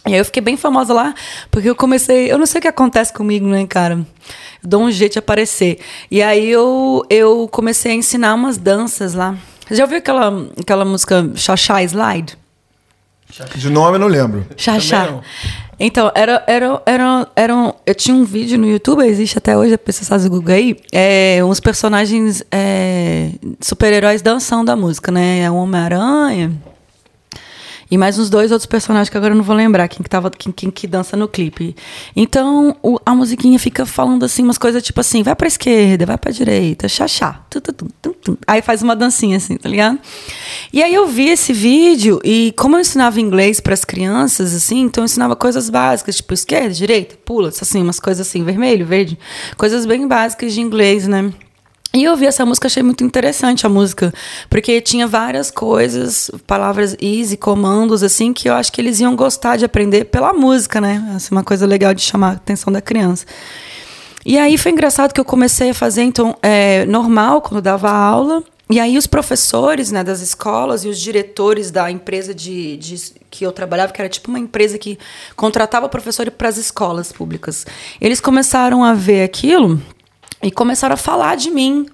E 0.06 0.12
aí 0.12 0.18
eu 0.18 0.24
fiquei 0.24 0.42
bem 0.42 0.56
famosa 0.56 0.92
lá, 0.92 1.14
porque 1.50 1.68
eu 1.70 1.74
comecei... 1.74 2.30
Eu 2.30 2.36
não 2.38 2.44
sei 2.46 2.58
o 2.58 2.62
que 2.62 2.68
acontece 2.68 3.12
comigo, 3.12 3.46
né, 3.46 3.66
cara? 3.66 3.94
Eu 4.62 4.68
dou 4.68 4.82
um 4.82 4.90
jeito 4.90 5.14
de 5.14 5.18
aparecer. 5.18 5.78
E 6.10 6.22
aí 6.22 6.50
eu, 6.50 7.02
eu 7.08 7.48
comecei 7.50 7.92
a 7.92 7.94
ensinar 7.94 8.34
umas 8.34 8.58
danças 8.58 9.14
lá. 9.14 9.36
Você 9.66 9.76
já 9.76 9.84
ouviu 9.84 9.98
aquela, 9.98 10.46
aquela 10.60 10.84
música 10.84 11.30
Xaxá 11.34 11.82
Slide? 11.82 12.36
De 13.56 13.70
nome 13.70 13.96
eu 13.96 13.98
não 14.00 14.06
lembro. 14.06 14.46
Não. 15.10 15.22
Então, 15.80 16.12
era, 16.14 16.44
era, 16.46 16.82
era, 16.86 17.28
era 17.34 17.56
um- 17.56 17.72
eu 17.84 17.94
tinha 17.94 18.14
um 18.14 18.24
vídeo 18.24 18.56
no 18.58 18.66
YouTube, 18.66 19.04
existe 19.04 19.38
até 19.38 19.56
hoje, 19.56 19.74
a 19.74 19.78
pessoa 19.78 20.06
faz 20.06 20.24
o 20.24 20.30
Google 20.30 20.54
aí, 20.54 20.76
é, 20.92 21.40
uns 21.44 21.58
personagens 21.58 22.44
é, 22.52 23.30
super-heróis 23.60 24.22
dançando 24.22 24.70
a 24.70 24.76
música, 24.76 25.10
né? 25.10 25.40
É 25.40 25.50
o 25.50 25.54
Homem-Aranha 25.56 26.52
e 27.94 27.98
mais 27.98 28.18
uns 28.18 28.28
dois 28.28 28.50
outros 28.50 28.66
personagens 28.66 29.08
que 29.08 29.16
agora 29.16 29.32
eu 29.32 29.36
não 29.36 29.44
vou 29.44 29.54
lembrar 29.54 29.86
quem 29.86 30.02
que, 30.02 30.10
tava, 30.10 30.28
quem, 30.28 30.50
quem 30.50 30.68
que 30.68 30.84
dança 30.88 31.16
no 31.16 31.28
clipe. 31.28 31.76
Então, 32.16 32.74
o- 32.82 32.98
a 33.06 33.14
musiquinha 33.14 33.56
fica 33.56 33.86
falando 33.86 34.24
assim, 34.24 34.42
umas 34.42 34.58
coisas 34.58 34.82
tipo 34.82 34.98
assim, 35.00 35.22
vai 35.22 35.36
pra 35.36 35.46
esquerda, 35.46 36.04
vai 36.04 36.18
pra 36.18 36.32
direita, 36.32 36.88
chachá. 36.88 37.40
Tu, 37.48 37.60
tu, 37.60 37.72
tu, 37.72 37.86
tu, 38.02 38.10
tu. 38.20 38.38
Aí 38.48 38.60
faz 38.60 38.82
uma 38.82 38.96
dancinha 38.96 39.36
assim, 39.36 39.56
tá 39.56 39.68
ligado? 39.68 39.98
E 40.72 40.82
aí 40.82 40.92
eu 40.92 41.06
vi 41.06 41.28
esse 41.28 41.52
vídeo 41.52 42.20
e 42.24 42.52
como 42.56 42.74
eu 42.74 42.80
ensinava 42.80 43.20
inglês 43.20 43.60
pras 43.60 43.84
crianças, 43.84 44.52
assim, 44.52 44.80
então 44.80 45.02
eu 45.02 45.06
ensinava 45.06 45.36
coisas 45.36 45.70
básicas, 45.70 46.16
tipo 46.16 46.34
esquerda, 46.34 46.70
direita, 46.74 47.14
pula, 47.24 47.50
assim, 47.50 47.80
umas 47.80 48.00
coisas 48.00 48.26
assim, 48.26 48.42
vermelho, 48.42 48.84
verde. 48.84 49.16
Coisas 49.56 49.86
bem 49.86 50.08
básicas 50.08 50.52
de 50.52 50.60
inglês, 50.60 51.06
né? 51.06 51.32
E 51.94 52.02
eu 52.02 52.10
ouvi 52.10 52.26
essa 52.26 52.44
música, 52.44 52.66
achei 52.66 52.82
muito 52.82 53.04
interessante 53.04 53.64
a 53.64 53.68
música, 53.68 54.12
porque 54.50 54.80
tinha 54.80 55.06
várias 55.06 55.48
coisas, 55.48 56.28
palavras 56.44 56.96
easy, 57.00 57.36
comandos, 57.36 58.02
assim, 58.02 58.32
que 58.32 58.48
eu 58.48 58.54
acho 58.54 58.72
que 58.72 58.80
eles 58.80 58.98
iam 58.98 59.14
gostar 59.14 59.56
de 59.56 59.64
aprender 59.64 60.06
pela 60.06 60.32
música, 60.32 60.80
né? 60.80 61.00
É 61.14 61.32
uma 61.32 61.44
coisa 61.44 61.64
legal 61.66 61.94
de 61.94 62.02
chamar 62.02 62.30
a 62.30 62.32
atenção 62.32 62.72
da 62.72 62.80
criança. 62.80 63.24
E 64.26 64.36
aí 64.36 64.58
foi 64.58 64.72
engraçado 64.72 65.12
que 65.12 65.20
eu 65.20 65.24
comecei 65.24 65.70
a 65.70 65.74
fazer, 65.74 66.02
então, 66.02 66.36
é, 66.42 66.84
normal, 66.86 67.40
quando 67.42 67.62
dava 67.62 67.90
aula, 67.90 68.42
e 68.68 68.80
aí 68.80 68.98
os 68.98 69.06
professores 69.06 69.92
né, 69.92 70.02
das 70.02 70.20
escolas 70.20 70.84
e 70.84 70.88
os 70.88 70.98
diretores 70.98 71.70
da 71.70 71.90
empresa 71.90 72.34
de, 72.34 72.76
de- 72.78 73.12
que 73.30 73.44
eu 73.46 73.52
trabalhava, 73.52 73.92
que 73.92 74.00
era 74.00 74.08
tipo 74.08 74.30
uma 74.30 74.38
empresa 74.38 74.78
que 74.78 74.98
contratava 75.36 75.88
professor 75.88 76.28
para 76.30 76.48
as 76.48 76.56
escolas 76.56 77.12
públicas, 77.12 77.66
eles 78.00 78.20
começaram 78.20 78.82
a 78.82 78.94
ver 78.94 79.22
aquilo 79.22 79.80
e 80.44 80.50
começaram 80.50 80.94
a 80.94 80.98
falar 80.98 81.36
de 81.36 81.50
mim. 81.50 81.86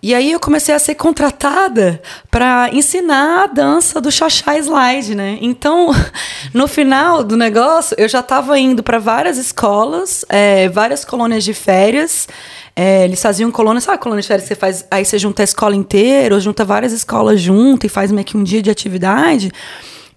E 0.00 0.14
aí 0.14 0.30
eu 0.30 0.38
comecei 0.38 0.72
a 0.72 0.78
ser 0.78 0.94
contratada 0.94 2.00
para 2.30 2.70
ensinar 2.72 3.42
a 3.42 3.46
dança 3.46 4.00
do 4.00 4.12
Xaxá 4.12 4.56
Slide, 4.56 5.14
né? 5.14 5.38
Então, 5.40 5.90
no 6.54 6.68
final 6.68 7.24
do 7.24 7.36
negócio, 7.36 7.96
eu 7.98 8.08
já 8.08 8.20
estava 8.20 8.56
indo 8.58 8.80
para 8.80 9.00
várias 9.00 9.36
escolas, 9.36 10.24
é, 10.28 10.68
várias 10.68 11.04
colônias 11.04 11.42
de 11.42 11.52
férias. 11.52 12.28
É, 12.76 13.04
eles 13.04 13.20
faziam 13.20 13.50
colônia, 13.50 13.80
sabe 13.80 13.98
colônia 13.98 14.22
de 14.22 14.28
férias 14.28 14.46
que 14.46 14.54
você 14.54 14.60
faz? 14.60 14.86
Aí 14.88 15.04
você 15.04 15.18
junta 15.18 15.42
a 15.42 15.44
escola 15.44 15.74
inteira, 15.74 16.32
ou 16.32 16.40
junta 16.40 16.64
várias 16.64 16.92
escolas 16.92 17.40
junto 17.40 17.84
e 17.84 17.88
faz 17.88 18.12
meio 18.12 18.24
que 18.24 18.36
um 18.36 18.44
dia 18.44 18.62
de 18.62 18.70
atividade. 18.70 19.50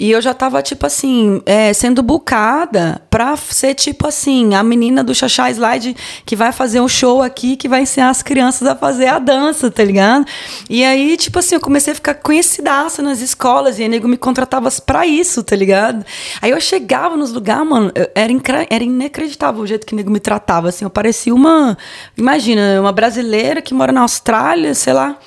E 0.01 0.09
eu 0.09 0.19
já 0.19 0.33
tava, 0.33 0.63
tipo 0.63 0.83
assim, 0.83 1.43
é, 1.45 1.71
sendo 1.73 2.01
bucada 2.01 2.99
pra 3.07 3.37
ser, 3.37 3.75
tipo 3.75 4.07
assim, 4.07 4.55
a 4.55 4.63
menina 4.63 5.03
do 5.03 5.13
Xaxá 5.13 5.51
Slide 5.51 5.95
que 6.25 6.35
vai 6.35 6.51
fazer 6.51 6.81
um 6.81 6.87
show 6.87 7.21
aqui, 7.21 7.55
que 7.55 7.69
vai 7.69 7.83
ensinar 7.83 8.09
as 8.09 8.23
crianças 8.23 8.67
a 8.67 8.75
fazer 8.75 9.05
a 9.05 9.19
dança, 9.19 9.69
tá 9.69 9.83
ligado? 9.83 10.25
E 10.67 10.83
aí, 10.83 11.15
tipo 11.17 11.37
assim, 11.37 11.53
eu 11.53 11.61
comecei 11.61 11.93
a 11.93 11.95
ficar 11.95 12.15
conhecidaça 12.15 13.03
nas 13.03 13.21
escolas 13.21 13.77
e 13.77 13.83
a 13.83 13.87
nego 13.87 14.07
me 14.07 14.17
contratava 14.17 14.71
pra 14.83 15.05
isso, 15.05 15.43
tá 15.43 15.55
ligado? 15.55 16.03
Aí 16.41 16.49
eu 16.49 16.59
chegava 16.59 17.15
nos 17.15 17.31
lugares, 17.31 17.69
mano, 17.69 17.91
era, 18.15 18.65
era 18.71 18.83
inacreditável 18.83 19.61
o 19.61 19.67
jeito 19.67 19.85
que 19.85 19.93
o 19.93 19.95
nego 19.95 20.09
me 20.09 20.19
tratava, 20.19 20.69
assim, 20.69 20.83
eu 20.83 20.89
parecia 20.89 21.31
uma, 21.31 21.77
imagina, 22.17 22.81
uma 22.81 22.91
brasileira 22.91 23.61
que 23.61 23.71
mora 23.71 23.91
na 23.91 24.01
Austrália, 24.01 24.73
sei 24.73 24.93
lá, 24.93 25.19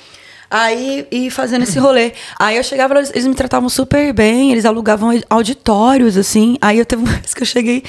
Aí, 0.57 1.05
e 1.11 1.29
fazendo 1.29 1.63
esse 1.63 1.77
rolê. 1.77 2.13
Aí 2.39 2.55
eu 2.55 2.63
chegava, 2.63 2.95
eles, 2.95 3.11
eles 3.13 3.27
me 3.27 3.35
tratavam 3.35 3.67
super 3.67 4.13
bem, 4.13 4.53
eles 4.53 4.63
alugavam 4.63 5.09
auditórios, 5.29 6.15
assim. 6.15 6.55
Aí 6.61 6.79
eu 6.79 6.85
teve 6.85 7.03
uma 7.03 7.11
vez 7.19 7.33
que 7.33 7.41
eu 7.41 7.45
cheguei, 7.45 7.83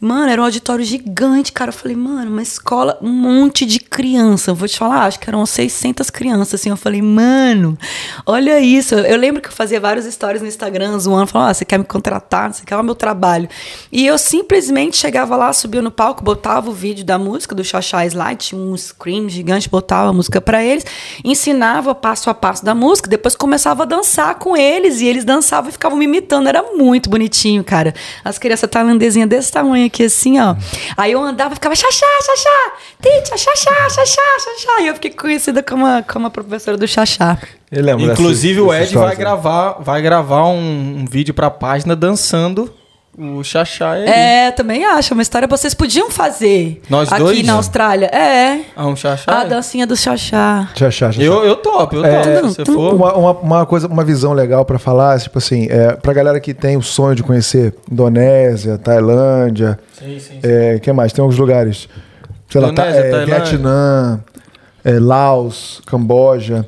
mano, 0.00 0.30
era 0.30 0.40
um 0.40 0.44
auditório 0.44 0.84
gigante, 0.84 1.52
cara. 1.52 1.68
Eu 1.68 1.74
falei, 1.74 1.96
mano, 1.96 2.30
uma 2.30 2.42
escola, 2.42 2.98
um 3.02 3.10
monte 3.10 3.66
de 3.66 3.78
criança. 3.78 4.50
Eu 4.50 4.54
vou 4.54 4.66
te 4.66 4.78
falar, 4.78 5.04
acho 5.04 5.20
que 5.20 5.28
eram 5.28 5.44
600 5.44 6.08
crianças, 6.10 6.54
assim. 6.54 6.70
Eu 6.70 6.76
falei, 6.76 7.02
mano, 7.02 7.76
olha 8.24 8.58
isso. 8.60 8.94
Eu 8.94 9.16
lembro 9.18 9.42
que 9.42 9.48
eu 9.48 9.52
fazia 9.52 9.78
várias 9.78 10.06
histórias 10.06 10.40
no 10.42 10.48
Instagram, 10.48 10.98
zoando, 10.98 11.26
falando, 11.26 11.50
ah, 11.50 11.54
você 11.54 11.64
quer 11.64 11.78
me 11.78 11.84
contratar, 11.84 12.52
você 12.52 12.64
quer 12.64 12.76
o 12.76 12.82
meu 12.82 12.94
trabalho. 12.94 13.48
E 13.92 14.06
eu 14.06 14.16
simplesmente 14.16 14.96
chegava 14.96 15.36
lá, 15.36 15.52
subia 15.52 15.82
no 15.82 15.90
palco, 15.90 16.24
botava 16.24 16.70
o 16.70 16.72
vídeo 16.72 17.04
da 17.04 17.18
música, 17.18 17.54
do 17.54 17.62
Xaxá 17.62 18.06
Slide, 18.06 18.46
tinha 18.46 18.60
um 18.60 18.76
scream 18.76 19.28
gigante, 19.28 19.68
botava 19.68 20.10
a 20.10 20.12
música 20.12 20.40
pra 20.40 20.64
eles, 20.64 20.84
ensinava 21.24 21.94
passo 21.94 22.30
a 22.30 22.34
passo 22.34 22.64
da 22.64 22.74
música, 22.74 23.08
depois 23.08 23.34
começava 23.34 23.82
a 23.82 23.86
dançar 23.86 24.36
com 24.36 24.56
eles, 24.56 25.00
e 25.00 25.06
eles 25.06 25.24
dançavam 25.24 25.68
e 25.68 25.72
ficavam 25.72 25.98
me 25.98 26.04
imitando, 26.04 26.48
era 26.48 26.62
muito 26.74 27.10
bonitinho, 27.10 27.62
cara. 27.62 27.94
As 28.24 28.38
crianças 28.38 28.70
tailandesinhas 28.70 29.28
desse 29.28 29.52
tamanho 29.52 29.89
aqui, 29.90 30.04
assim, 30.04 30.40
ó. 30.40 30.54
Aí 30.96 31.12
eu 31.12 31.22
andava 31.22 31.52
e 31.52 31.56
ficava, 31.56 31.74
xaxá, 31.74 32.06
xaxá, 32.24 32.72
tita, 33.02 33.36
xaxá, 33.36 33.88
xaxá, 33.90 34.22
xaxá, 34.44 34.80
e 34.82 34.86
eu 34.86 34.94
fiquei 34.94 35.10
conhecida 35.10 35.62
como 35.62 35.84
a, 35.84 36.02
como 36.02 36.26
a 36.26 36.30
professora 36.30 36.76
do 36.76 36.86
xaxá. 36.88 37.36
Eu 37.70 37.84
lembro 37.84 38.06
dessa- 38.06 38.20
Inclusive 38.20 38.60
o 38.60 38.66
dessa 38.68 38.76
Ed 38.78 38.86
história, 38.86 39.08
vai 39.08 39.16
gravar, 39.16 39.72
vai 39.80 40.02
gravar 40.02 40.46
um, 40.46 40.98
um 41.00 41.04
vídeo 41.08 41.34
pra 41.34 41.50
página 41.50 41.94
dançando 41.94 42.72
o 43.20 43.44
Xaxá 43.44 43.92
aí. 43.92 44.04
É, 44.08 44.50
também 44.50 44.84
acho, 44.84 45.12
uma 45.12 45.22
história 45.22 45.46
que 45.46 45.54
vocês 45.56 45.74
podiam 45.74 46.10
fazer 46.10 46.80
Nós 46.88 47.12
aqui 47.12 47.22
dois? 47.22 47.46
na 47.46 47.52
Austrália. 47.54 48.06
É, 48.06 48.62
Ah, 48.74 48.86
um 48.86 48.96
Xaxá? 48.96 49.40
a 49.40 49.44
dancinha 49.44 49.86
do 49.86 49.96
xaxá. 49.96 50.68
Tchau, 50.74 50.88
tchau. 50.90 51.10
Eu, 51.18 51.44
eu 51.44 51.56
topo, 51.56 51.96
eu 51.96 52.04
É, 52.04 52.22
topo. 52.40 52.48
Se 52.48 52.54
você 52.56 52.64
for. 52.64 52.94
Uma, 52.94 53.14
uma, 53.14 53.30
uma 53.32 53.66
coisa, 53.66 53.86
uma 53.86 54.02
visão 54.04 54.32
legal 54.32 54.64
pra 54.64 54.78
falar, 54.78 55.20
tipo 55.20 55.36
assim, 55.38 55.66
é, 55.68 55.92
pra 55.96 56.12
galera 56.12 56.40
que 56.40 56.54
tem 56.54 56.76
o 56.76 56.82
sonho 56.82 57.14
de 57.14 57.22
conhecer 57.22 57.74
Indonésia, 57.90 58.78
Tailândia, 58.78 59.78
Sim, 59.98 60.18
sim, 60.18 60.20
sim. 60.20 60.40
é, 60.42 60.78
que 60.78 60.90
mais? 60.92 61.12
Tem 61.12 61.20
alguns 61.22 61.36
lugares, 61.38 61.88
sei 62.48 62.60
lá, 62.60 62.72
tá, 62.72 62.86
é, 62.86 63.02
Tailândia. 63.10 63.26
Vietnã, 63.36 64.20
é, 64.84 64.98
Laos, 64.98 65.82
Camboja, 65.86 66.66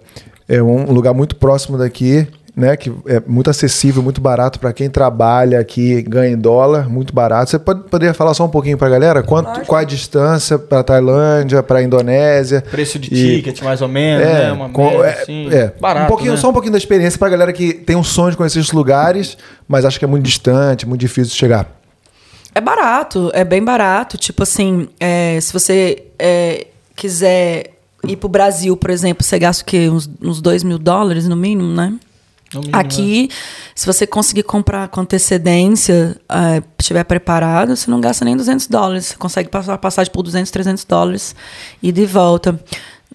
é 0.48 0.62
um 0.62 0.92
lugar 0.92 1.14
muito 1.14 1.36
próximo 1.36 1.78
daqui, 1.78 2.26
né? 2.54 2.76
Que 2.76 2.92
é 3.06 3.22
muito 3.26 3.48
acessível, 3.48 4.02
muito 4.02 4.20
barato 4.20 4.58
pra 4.60 4.72
quem 4.72 4.90
trabalha 4.90 5.58
aqui, 5.58 6.02
ganha 6.02 6.32
em 6.34 6.36
dólar, 6.38 6.88
muito 6.88 7.14
barato. 7.14 7.50
Você 7.50 7.58
pode, 7.58 7.84
poderia 7.88 8.12
falar 8.14 8.34
só 8.34 8.44
um 8.44 8.48
pouquinho 8.48 8.76
pra 8.76 8.88
galera? 8.88 9.22
Quanto, 9.22 9.60
qual 9.66 9.80
a 9.80 9.84
distância 9.84 10.58
pra 10.58 10.82
Tailândia, 10.82 11.62
pra 11.62 11.82
Indonésia? 11.82 12.60
Preço 12.70 12.98
de 12.98 13.14
E- 13.14 13.36
ticket, 13.36 13.62
mais 13.62 13.80
ou 13.80 13.88
menos, 13.88 14.26
É, 14.26 14.32
né? 14.46 14.52
Uma 14.52 14.68
com- 14.68 14.84
média, 14.90 15.04
é, 15.06 15.22
assim. 15.22 15.48
é. 15.50 15.72
Barato, 15.80 16.04
um 16.04 16.08
pouquinho, 16.08 16.32
né? 16.32 16.36
só 16.38 16.50
um 16.50 16.52
pouquinho 16.52 16.72
da 16.72 16.78
experiência 16.78 17.18
pra 17.18 17.28
galera 17.28 17.52
que 17.52 17.72
tem 17.72 17.96
um 17.96 18.04
sonho 18.04 18.30
de 18.32 18.36
conhecer 18.36 18.58
esses 18.60 18.72
lugares, 18.72 19.36
mas 19.66 19.84
acha 19.84 19.98
que 19.98 20.04
é 20.04 20.08
muito 20.08 20.24
distante, 20.24 20.86
muito 20.86 21.00
difícil 21.00 21.32
de 21.32 21.38
chegar. 21.38 21.68
É 22.54 22.60
barato, 22.60 23.30
é 23.32 23.44
bem 23.44 23.64
barato. 23.64 24.18
Tipo 24.18 24.42
assim, 24.42 24.88
é, 25.00 25.38
se 25.40 25.52
você 25.54 26.02
é, 26.18 26.66
quiser 26.94 27.70
ir 28.06 28.16
pro 28.16 28.28
Brasil, 28.28 28.76
por 28.76 28.90
exemplo, 28.90 29.24
você 29.24 29.38
gasta 29.38 29.62
o 29.62 29.66
quê? 29.66 29.88
Uns, 29.88 30.10
uns 30.20 30.40
2 30.42 30.62
mil 30.62 30.78
dólares 30.78 31.26
no 31.26 31.34
mínimo, 31.36 31.72
né? 31.74 31.94
Aqui, 32.72 33.28
se 33.74 33.86
você 33.86 34.06
conseguir 34.06 34.42
comprar 34.42 34.88
com 34.88 35.00
antecedência, 35.00 36.16
eh, 36.28 36.62
estiver 36.78 37.04
preparado, 37.04 37.74
você 37.76 37.90
não 37.90 38.00
gasta 38.00 38.24
nem 38.24 38.36
200 38.36 38.66
dólares. 38.66 39.06
Você 39.06 39.16
consegue 39.16 39.48
passar 39.48 39.74
a 39.74 39.78
passagem 39.78 40.12
por 40.12 40.22
200, 40.22 40.50
300 40.50 40.84
dólares 40.84 41.34
e 41.82 41.90
de 41.92 42.04
volta. 42.06 42.58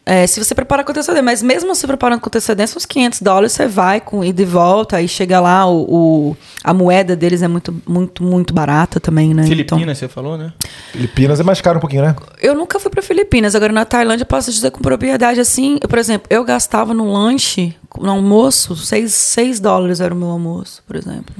Eh, 0.09 0.25
se 0.25 0.41
você 0.41 0.55
preparar 0.55 0.85
com 0.85 0.91
antecedência, 0.91 1.21
mas 1.21 1.43
mesmo 1.43 1.75
você 1.75 1.85
preparando 1.85 2.21
com 2.21 2.29
antecedência, 2.29 2.77
uns 2.77 2.85
500 2.85 3.21
dólares 3.21 3.51
você 3.51 3.67
vai 3.67 3.99
com 3.99 4.23
e 4.23 4.31
volta, 4.45 4.95
aí 4.95 5.07
chega 5.07 5.37
lá, 5.41 5.65
o, 5.65 5.81
o- 6.29 6.37
a 6.63 6.73
moeda 6.73 7.13
deles 7.13 7.41
é 7.41 7.47
muito, 7.49 7.75
muito, 7.85 8.23
muito 8.23 8.53
barata 8.53 9.01
também, 9.01 9.33
né? 9.33 9.41
né? 9.41 9.47
Então- 9.49 9.77
Filipinas, 9.77 9.97
você 9.97 10.07
falou, 10.07 10.37
né? 10.37 10.53
Filipinas 10.93 11.41
é 11.41 11.43
mais 11.43 11.59
caro 11.59 11.77
um 11.77 11.81
pouquinho, 11.81 12.03
né? 12.03 12.15
eu 12.41 12.55
nunca 12.55 12.79
fui 12.79 12.89
para 12.89 13.01
Filipinas, 13.01 13.53
agora 13.53 13.73
na 13.73 13.83
Tailândia 13.83 14.21
eu 14.23 14.27
posso 14.27 14.49
dizer 14.49 14.71
com 14.71 14.79
propriedade 14.79 15.41
assim, 15.41 15.77
eu, 15.81 15.89
por 15.89 15.99
exemplo, 15.99 16.25
eu 16.29 16.41
gastava 16.45 16.93
no 16.93 17.11
lanche 17.11 17.75
no 17.99 18.11
almoço, 18.11 18.75
6, 18.75 19.13
6 19.13 19.59
dólares 19.59 19.99
era 20.01 20.13
o 20.13 20.17
meu 20.17 20.29
almoço, 20.29 20.83
por 20.85 20.95
exemplo. 20.95 21.33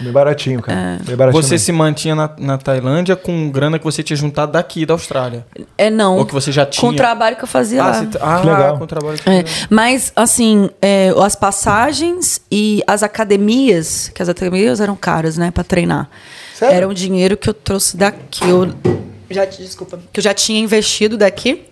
Bem 0.00 0.12
baratinho, 0.12 0.62
cara. 0.62 0.78
É. 0.78 1.02
Bem 1.02 1.16
baratinho 1.16 1.42
Você 1.42 1.54
mesmo. 1.54 1.64
se 1.66 1.72
mantinha 1.72 2.14
na, 2.14 2.30
na 2.38 2.56
Tailândia 2.56 3.16
com 3.16 3.50
grana 3.50 3.80
que 3.80 3.84
você 3.84 4.00
tinha 4.00 4.16
juntado 4.16 4.52
daqui 4.52 4.86
da 4.86 4.94
Austrália. 4.94 5.44
É, 5.76 5.90
não. 5.90 6.18
Ou 6.18 6.24
que 6.24 6.32
você 6.32 6.52
já 6.52 6.64
tinha. 6.64 6.80
Com 6.80 6.88
o 6.94 6.96
trabalho 6.96 7.34
que 7.34 7.42
eu 7.42 7.48
fazia 7.48 7.82
Ah, 7.82 7.86
lá. 7.86 7.92
você 7.94 8.06
tá- 8.06 8.18
ah, 8.22 8.40
Que 8.40 8.46
legal. 8.46 8.78
com 8.78 8.84
o 8.84 8.86
trabalho 8.86 9.18
que 9.18 9.28
É, 9.28 9.42
você- 9.44 9.66
mas, 9.68 10.12
assim, 10.14 10.70
é, 10.80 11.12
as 11.20 11.34
passagens 11.34 12.40
e 12.50 12.80
as 12.86 13.02
academias, 13.02 14.08
que 14.14 14.22
as 14.22 14.28
academias 14.28 14.80
eram 14.80 14.94
caras, 14.94 15.36
né, 15.36 15.50
pra 15.50 15.64
treinar. 15.64 16.08
Sério? 16.54 16.76
Era 16.76 16.88
um 16.88 16.94
dinheiro 16.94 17.36
que 17.36 17.48
eu 17.48 17.54
trouxe 17.54 17.96
daqui. 17.96 18.48
Eu 18.48 18.72
já, 19.30 19.44
desculpa. 19.46 19.98
Que 20.12 20.20
eu 20.20 20.24
já 20.24 20.32
tinha 20.32 20.60
investido 20.60 21.16
daqui. 21.16 21.64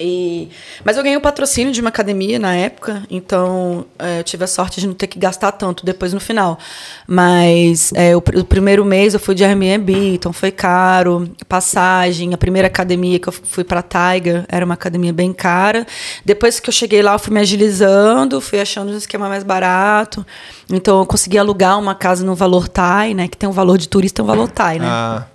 E, 0.00 0.48
mas 0.84 0.96
eu 0.96 1.02
ganhei 1.02 1.16
o 1.16 1.20
patrocínio 1.20 1.72
de 1.72 1.80
uma 1.80 1.88
academia 1.88 2.38
na 2.38 2.54
época, 2.54 3.02
então 3.10 3.84
é, 3.98 4.20
eu 4.20 4.24
tive 4.24 4.44
a 4.44 4.46
sorte 4.46 4.80
de 4.80 4.86
não 4.86 4.94
ter 4.94 5.08
que 5.08 5.18
gastar 5.18 5.52
tanto 5.52 5.84
depois 5.84 6.12
no 6.12 6.20
final. 6.20 6.58
Mas 7.06 7.92
é, 7.94 8.14
o, 8.14 8.18
o 8.18 8.44
primeiro 8.44 8.84
mês 8.84 9.14
eu 9.14 9.20
fui 9.20 9.34
de 9.34 9.44
Airbnb, 9.44 10.14
então 10.14 10.32
foi 10.32 10.52
caro. 10.52 11.28
Passagem, 11.48 12.32
a 12.32 12.38
primeira 12.38 12.68
academia 12.68 13.18
que 13.18 13.28
eu 13.28 13.32
fui 13.32 13.64
para 13.64 13.82
Tiger 13.82 14.44
era 14.48 14.64
uma 14.64 14.74
academia 14.74 15.12
bem 15.12 15.32
cara. 15.32 15.86
Depois 16.24 16.60
que 16.60 16.68
eu 16.68 16.72
cheguei 16.72 17.02
lá, 17.02 17.14
eu 17.14 17.18
fui 17.18 17.34
me 17.34 17.40
agilizando, 17.40 18.40
fui 18.40 18.60
achando 18.60 18.92
um 18.92 18.96
esquema 18.96 19.28
mais 19.28 19.42
barato. 19.42 20.24
Então 20.70 21.00
eu 21.00 21.06
consegui 21.06 21.38
alugar 21.38 21.78
uma 21.78 21.94
casa 21.94 22.24
no 22.24 22.34
valor 22.34 22.68
Thai, 22.68 23.14
né? 23.14 23.26
Que 23.26 23.36
tem 23.36 23.48
um 23.48 23.52
valor 23.52 23.78
de 23.78 23.88
turista, 23.88 24.16
tem 24.16 24.24
um 24.24 24.28
valor 24.28 24.48
Thai, 24.48 24.78
né? 24.78 24.86
Ah, 24.88 25.26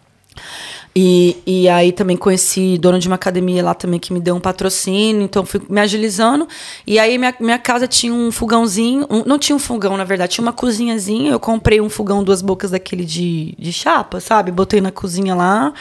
E, 0.96 1.38
e 1.48 1.68
aí 1.68 1.92
também 1.92 2.16
conheci 2.16 2.78
dono 2.78 3.00
de 3.00 3.08
uma 3.08 3.16
academia 3.16 3.64
lá 3.64 3.74
também 3.74 4.00
que 4.00 4.14
me 4.14 4.20
deu 4.20 4.36
um 4.36 4.40
patrocínio, 4.40 5.24
então 5.24 5.44
fui 5.44 5.60
me 5.68 5.82
agilizando. 5.82 6.48
E 6.86 7.00
aí 7.00 7.18
minha, 7.18 7.34
minha 7.40 7.58
casa 7.58 7.88
tinha 7.88 8.14
um 8.14 8.32
fogãozinho, 8.32 9.08
um- 9.10 9.24
não 9.26 9.40
tinha 9.40 9.56
um 9.56 9.60
fogão 9.60 9.98
na 9.98 10.04
verdade, 10.04 10.34
tinha 10.34 10.44
uma 10.46 10.54
cozinhazinha. 10.54 11.32
Eu 11.32 11.40
comprei 11.40 11.82
um 11.82 11.90
fogão 11.90 12.24
duas 12.24 12.44
bocas 12.44 12.70
daquele 12.70 13.06
de, 13.06 13.56
de 13.58 13.74
chapa, 13.74 14.20
sabe? 14.20 14.52
Botei 14.52 14.82
na 14.82 14.92
cozinha 14.92 15.34
lá. 15.34 15.74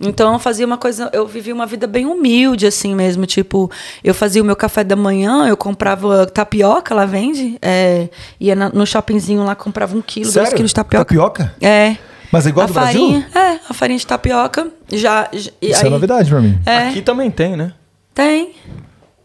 Então 0.00 0.32
eu 0.34 0.38
fazia 0.38 0.64
uma 0.64 0.78
coisa, 0.78 1.10
eu 1.12 1.26
vivia 1.26 1.52
uma 1.52 1.66
vida 1.66 1.88
bem 1.88 2.06
humilde 2.06 2.64
assim 2.64 2.94
mesmo, 2.94 3.26
tipo, 3.26 3.68
eu 4.04 4.14
fazia 4.14 4.40
o 4.40 4.44
meu 4.44 4.54
café 4.56 4.84
da 4.84 4.94
manhã, 4.94 5.48
eu 5.48 5.56
comprava 5.56 6.26
tapioca, 6.26 6.94
lá 6.94 7.04
vende, 7.06 7.58
é, 7.60 8.08
ia 8.38 8.54
na- 8.54 8.68
no 8.70 8.86
shoppingzinho 8.86 9.42
lá 9.44 9.56
comprava 9.56 9.96
um 9.96 10.00
quilo, 10.00 10.26
dois 10.26 10.34
sério? 10.34 10.54
quilos 10.56 10.70
de 10.70 10.74
tapioca. 10.76 11.04
Tapioca? 11.04 11.54
É. 11.60 11.96
Mas 12.32 12.46
é 12.46 12.50
igual 12.50 12.64
a 12.64 12.66
do 12.68 12.74
farinha, 12.74 13.26
Brasil? 13.32 13.42
É, 13.52 13.60
a 13.68 13.74
farinha 13.74 13.98
de 13.98 14.06
tapioca. 14.06 14.68
Já. 14.92 15.28
já- 15.32 15.50
e 15.60 15.70
Isso 15.70 15.80
aí- 15.82 15.86
é 15.86 15.90
novidade 15.90 16.30
pra 16.30 16.40
mim. 16.40 16.58
É, 16.64 16.88
Aqui 16.88 17.02
também 17.02 17.30
tem, 17.30 17.56
né? 17.56 17.72
tem. 18.14 18.54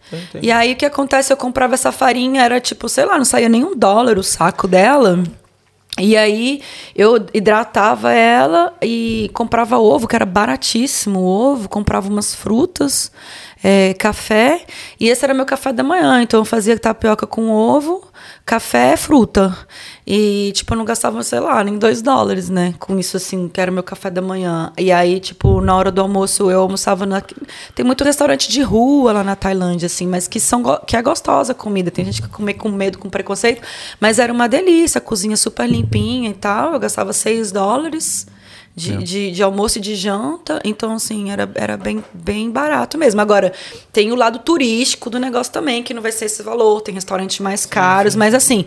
Tem, 0.09 0.21
tem. 0.31 0.41
E 0.45 0.51
aí 0.51 0.73
o 0.73 0.75
que 0.75 0.85
acontece? 0.85 1.33
Eu 1.33 1.37
comprava 1.37 1.73
essa 1.73 1.91
farinha, 1.91 2.43
era 2.43 2.59
tipo, 2.59 2.87
sei 2.87 3.05
lá, 3.05 3.17
não 3.17 3.25
saía 3.25 3.49
nem 3.49 3.63
um 3.63 3.75
dólar 3.75 4.17
o 4.17 4.23
saco 4.23 4.67
dela. 4.67 5.21
E 5.97 6.15
aí 6.17 6.61
eu 6.95 7.25
hidratava 7.33 8.11
ela 8.11 8.73
e 8.83 9.31
comprava 9.33 9.77
ovo, 9.77 10.07
que 10.07 10.15
era 10.15 10.25
baratíssimo 10.25 11.19
o 11.21 11.25
ovo, 11.25 11.69
comprava 11.69 12.09
umas 12.09 12.35
frutas, 12.35 13.11
é, 13.63 13.93
café, 13.93 14.61
e 14.99 15.07
esse 15.07 15.23
era 15.23 15.33
meu 15.33 15.45
café 15.45 15.71
da 15.71 15.83
manhã. 15.83 16.21
Então 16.21 16.41
eu 16.41 16.45
fazia 16.45 16.77
tapioca 16.77 17.25
com 17.25 17.49
ovo, 17.49 18.05
café, 18.45 18.95
fruta. 18.95 19.57
E, 20.05 20.51
tipo, 20.53 20.73
eu 20.73 20.77
não 20.77 20.85
gastava, 20.85 21.23
sei 21.23 21.39
lá, 21.39 21.63
nem 21.63 21.79
dois 21.79 22.01
dólares, 22.01 22.47
né? 22.49 22.75
Com 22.79 22.99
isso, 22.99 23.17
assim, 23.17 23.49
que 23.49 23.59
era 23.59 23.71
meu 23.71 23.81
café 23.81 24.11
da 24.11 24.21
manhã. 24.21 24.71
E 24.77 24.91
aí, 24.91 25.19
tipo, 25.19 25.59
na 25.61 25.75
hora 25.75 25.91
do 25.91 25.99
almoço, 25.99 26.51
eu 26.51 26.61
almoçava 26.61 27.05
na... 27.05 27.21
Tem 27.73 27.83
muito 27.83 28.03
restaurante 28.03 28.51
de 28.51 28.61
rua 28.61 29.13
lá 29.13 29.23
na 29.23 29.35
Tailândia, 29.35 29.87
assim, 29.87 30.05
mas 30.05 30.27
que, 30.27 30.39
são 30.39 30.63
que 30.85 30.95
é 30.95 31.01
gostosa 31.01 31.53
a 31.53 31.55
comida. 31.55 31.89
Tem 31.89 32.05
gente 32.05 32.21
que 32.21 32.27
come 32.27 32.53
com 32.53 32.69
medo, 32.69 32.99
com 32.99 33.09
preconceito. 33.09 33.63
Mas 33.99 34.19
era 34.19 34.31
uma 34.31 34.47
delícia, 34.47 34.99
a 34.99 35.01
cozinha 35.01 35.35
super 35.35 35.67
limpinha 35.67 36.29
e 36.29 36.33
tal. 36.35 36.73
Eu 36.73 36.79
gastava 36.79 37.13
seis 37.13 37.51
dólares 37.51 38.27
de, 38.75 38.97
de, 38.97 39.31
de 39.31 39.41
almoço 39.41 39.77
e 39.77 39.81
de 39.81 39.95
janta. 39.95 40.59
Então, 40.63 40.93
assim, 40.93 41.31
era, 41.31 41.49
era 41.55 41.77
bem, 41.77 42.03
bem 42.13 42.51
barato 42.51 42.97
mesmo. 42.97 43.21
Agora, 43.21 43.53
tem 43.91 44.11
o 44.11 44.15
lado 44.15 44.39
turístico 44.39 45.09
do 45.09 45.17
negócio 45.17 45.53
também, 45.53 45.81
que 45.81 45.93
não 45.93 46.01
vai 46.01 46.11
ser 46.11 46.25
esse 46.25 46.43
valor. 46.43 46.81
Tem 46.81 46.93
restaurantes 46.93 47.39
mais 47.39 47.65
caros, 47.65 48.15
mas 48.15 48.33
assim, 48.33 48.65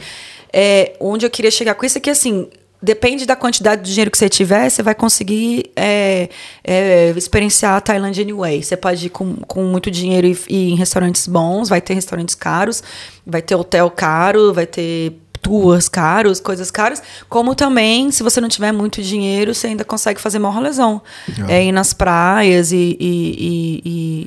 é, 0.53 0.97
onde 0.99 1.27
eu 1.27 1.31
queria 1.31 1.51
chegar 1.51 1.75
com 1.75 1.85
isso 1.85 1.99
é 1.99 2.01
que, 2.01 2.09
assim, 2.09 2.49
depende 2.81 3.27
da 3.27 3.37
quantidade 3.37 3.83
de 3.83 3.91
dinheiro 3.91 4.11
que 4.11 4.17
você 4.17 4.29
tiver, 4.29 4.71
você 4.71 4.83
vai 4.83 4.95
conseguir 4.95 5.71
é, 5.77 6.29
é, 6.65 7.13
experienciar 7.17 7.77
a 7.77 7.81
Tailândia 7.81 8.23
anyway. 8.23 8.63
Você 8.63 8.77
pode 8.77 9.07
ir 9.07 9.11
com, 9.11 9.35
com 9.47 9.65
muito 9.65 9.91
dinheiro 9.91 10.27
e 10.27 10.39
e 10.49 10.69
ir 10.69 10.73
em 10.73 10.77
restaurantes 10.77 11.27
bons, 11.27 11.69
vai 11.69 11.81
ter 11.81 11.95
restaurantes 11.95 12.35
caros, 12.35 12.83
vai 13.27 13.43
ter 13.43 13.55
hotel 13.55 13.91
caro, 13.91 14.55
vai 14.55 14.67
ter 14.67 15.19
tours 15.41 15.89
caros, 15.89 16.41
coisas 16.41 16.71
caras, 16.71 17.03
como 17.29 17.55
também, 17.55 18.11
se 18.11 18.23
você 18.23 18.41
não 18.41 18.49
tiver 18.49 18.73
muito 18.73 19.03
dinheiro, 19.03 19.55
você 19.55 19.69
ainda 19.69 19.85
consegue 19.85 20.21
fazer 20.21 20.39
maior 20.39 20.61
lesão. 20.61 21.01
É, 21.49 21.65
ir 21.65 21.73
nas 21.73 21.93
praias 21.93 22.73
e, 22.73 22.97
e, 23.01 23.83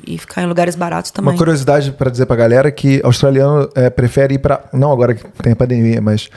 e, 0.06 0.14
e- 0.14 0.18
ficar 0.18 0.42
em 0.42 0.46
lugares 0.46 0.74
baratos 0.74 1.10
também. 1.10 1.32
Uma 1.32 1.38
curiosidade 1.38 1.92
pra 1.92 2.10
dizer 2.10 2.26
pra 2.26 2.36
galera 2.36 2.70
que 2.70 3.00
australiano 3.04 3.68
é, 3.74 3.90
prefere 3.90 4.34
ir 4.34 4.38
pra. 4.38 4.64
Não 4.72 4.92
agora 4.92 5.14
que 5.14 5.24
tem 5.42 5.52
a 5.52 5.56
pandemia, 5.56 6.00
mas 6.00 6.28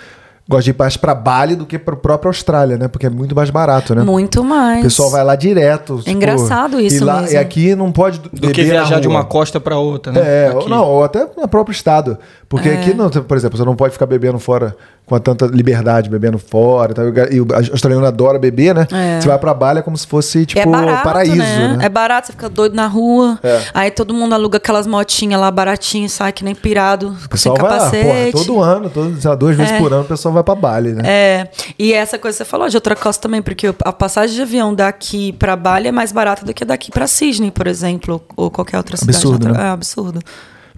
gosta 0.47 0.63
de 0.65 0.69
ir 0.71 0.75
mais 0.77 0.95
pra 0.95 1.15
Bali 1.15 1.55
do 1.55 1.65
que 1.65 1.79
pra 1.79 1.95
própria 1.95 2.29
Austrália, 2.29 2.77
né? 2.77 2.87
Porque 2.87 3.07
é 3.07 3.09
muito 3.09 3.35
mais 3.35 3.49
barato, 3.49 3.95
né? 3.95 4.03
Muito 4.03 4.43
mais. 4.43 4.79
O 4.79 4.83
pessoal 4.83 5.09
vai 5.09 5.23
lá 5.23 5.35
direto. 5.35 5.97
tipo, 5.97 6.09
engraçado 6.11 6.79
isso 6.79 6.97
e 6.97 7.05
lá, 7.05 7.21
mesmo. 7.21 7.33
E 7.35 7.37
aqui 7.37 7.73
não 7.75 7.91
pode 7.91 8.19
Do 8.19 8.29
beber 8.31 8.53
que 8.53 8.63
viajar 8.63 8.99
de 8.99 9.07
uma 9.07 9.23
costa 9.23 9.59
pra 9.59 9.77
outra, 9.77 10.11
né? 10.11 10.21
É, 10.23 10.47
Aqui. 10.49 10.57
ou 10.57 10.69
não, 10.69 10.85
ou 10.85 11.03
até 11.03 11.27
no 11.35 11.47
próprio 11.47 11.73
estado. 11.73 12.17
Porque 12.47 12.69
É. 12.69 12.73
aqui, 12.75 12.93
não, 12.93 13.09
por 13.09 13.35
exemplo, 13.35 13.57
você 13.57 13.65
não 13.65 13.75
pode 13.75 13.93
ficar 13.93 14.05
bebendo 14.05 14.37
fora 14.37 14.75
com 15.05 15.13
a 15.13 15.19
tanta 15.19 15.45
liberdade, 15.45 16.09
bebendo 16.09 16.39
fora. 16.39 16.91
e 16.91 16.95
tal. 16.95 17.05
E 17.31 17.39
o 17.39 17.47
australiano 17.71 18.05
adora 18.07 18.39
beber, 18.39 18.73
né? 18.73 18.87
É. 18.91 19.21
Você 19.21 19.27
vai 19.27 19.37
pra 19.37 19.53
Bali 19.53 19.79
é 19.79 19.81
como 19.83 19.95
se 19.95 20.07
fosse, 20.07 20.45
tipo, 20.47 20.59
é 20.59 20.65
barato, 20.65 21.03
paraíso, 21.03 21.35
né? 21.37 21.75
né? 21.77 21.85
É 21.85 21.89
barato, 21.89 22.25
você 22.27 22.33
fica 22.33 22.49
doido 22.49 22.73
na 22.75 22.87
rua. 22.87 23.37
É. 23.43 23.61
Aí 23.73 23.91
todo 23.91 24.13
mundo 24.15 24.33
aluga 24.33 24.57
aquelas 24.57 24.87
motinhas 24.87 25.39
lá 25.39 25.51
baratinhas, 25.51 26.11
sai 26.13 26.31
que 26.33 26.43
nem 26.43 26.55
pirado, 26.55 27.15
O 27.23 27.29
pessoal 27.29 27.55
sem 27.55 27.63
vai 27.63 27.71
lá, 27.71 27.77
capacete. 27.85 28.31
porra, 28.31 28.43
todo 28.45 28.61
ano, 28.61 28.89
todo, 28.89 29.21
sei 29.21 29.29
lá, 29.29 29.35
duas 29.35 29.55
vezes 29.55 29.73
É. 29.73 29.77
por 29.77 29.93
ano, 29.93 30.01
o 30.01 30.07
pessoal 30.07 30.33
vai 30.33 30.43
pra 30.43 30.55
Bali, 30.55 30.93
né? 30.93 31.03
É, 31.05 31.49
e 31.77 31.93
essa 31.93 32.17
coisa 32.17 32.35
que 32.37 32.43
você 32.43 32.49
falou 32.49 32.67
de 32.67 32.75
outra 32.75 32.95
costa 32.95 33.21
também, 33.21 33.43
porque 33.43 33.67
a 33.83 33.93
passagem 33.93 34.35
de 34.35 34.41
avião 34.41 34.73
daqui 34.73 35.33
pra 35.33 35.55
Bali 35.55 35.87
é 35.87 35.91
mais 35.91 36.11
barata 36.11 36.43
do 36.43 36.51
que 36.53 36.65
daqui 36.65 36.89
pra 36.91 37.05
Sydney, 37.05 37.51
por 37.51 37.67
exemplo, 37.67 38.19
ou 38.35 38.49
qualquer 38.49 38.77
outra 38.77 38.97
cidade. 38.97 39.17
Absurdo, 39.17 39.47
outra- 39.47 39.61
né? 39.63 39.67
É 39.69 39.71
absurdo. 39.71 40.19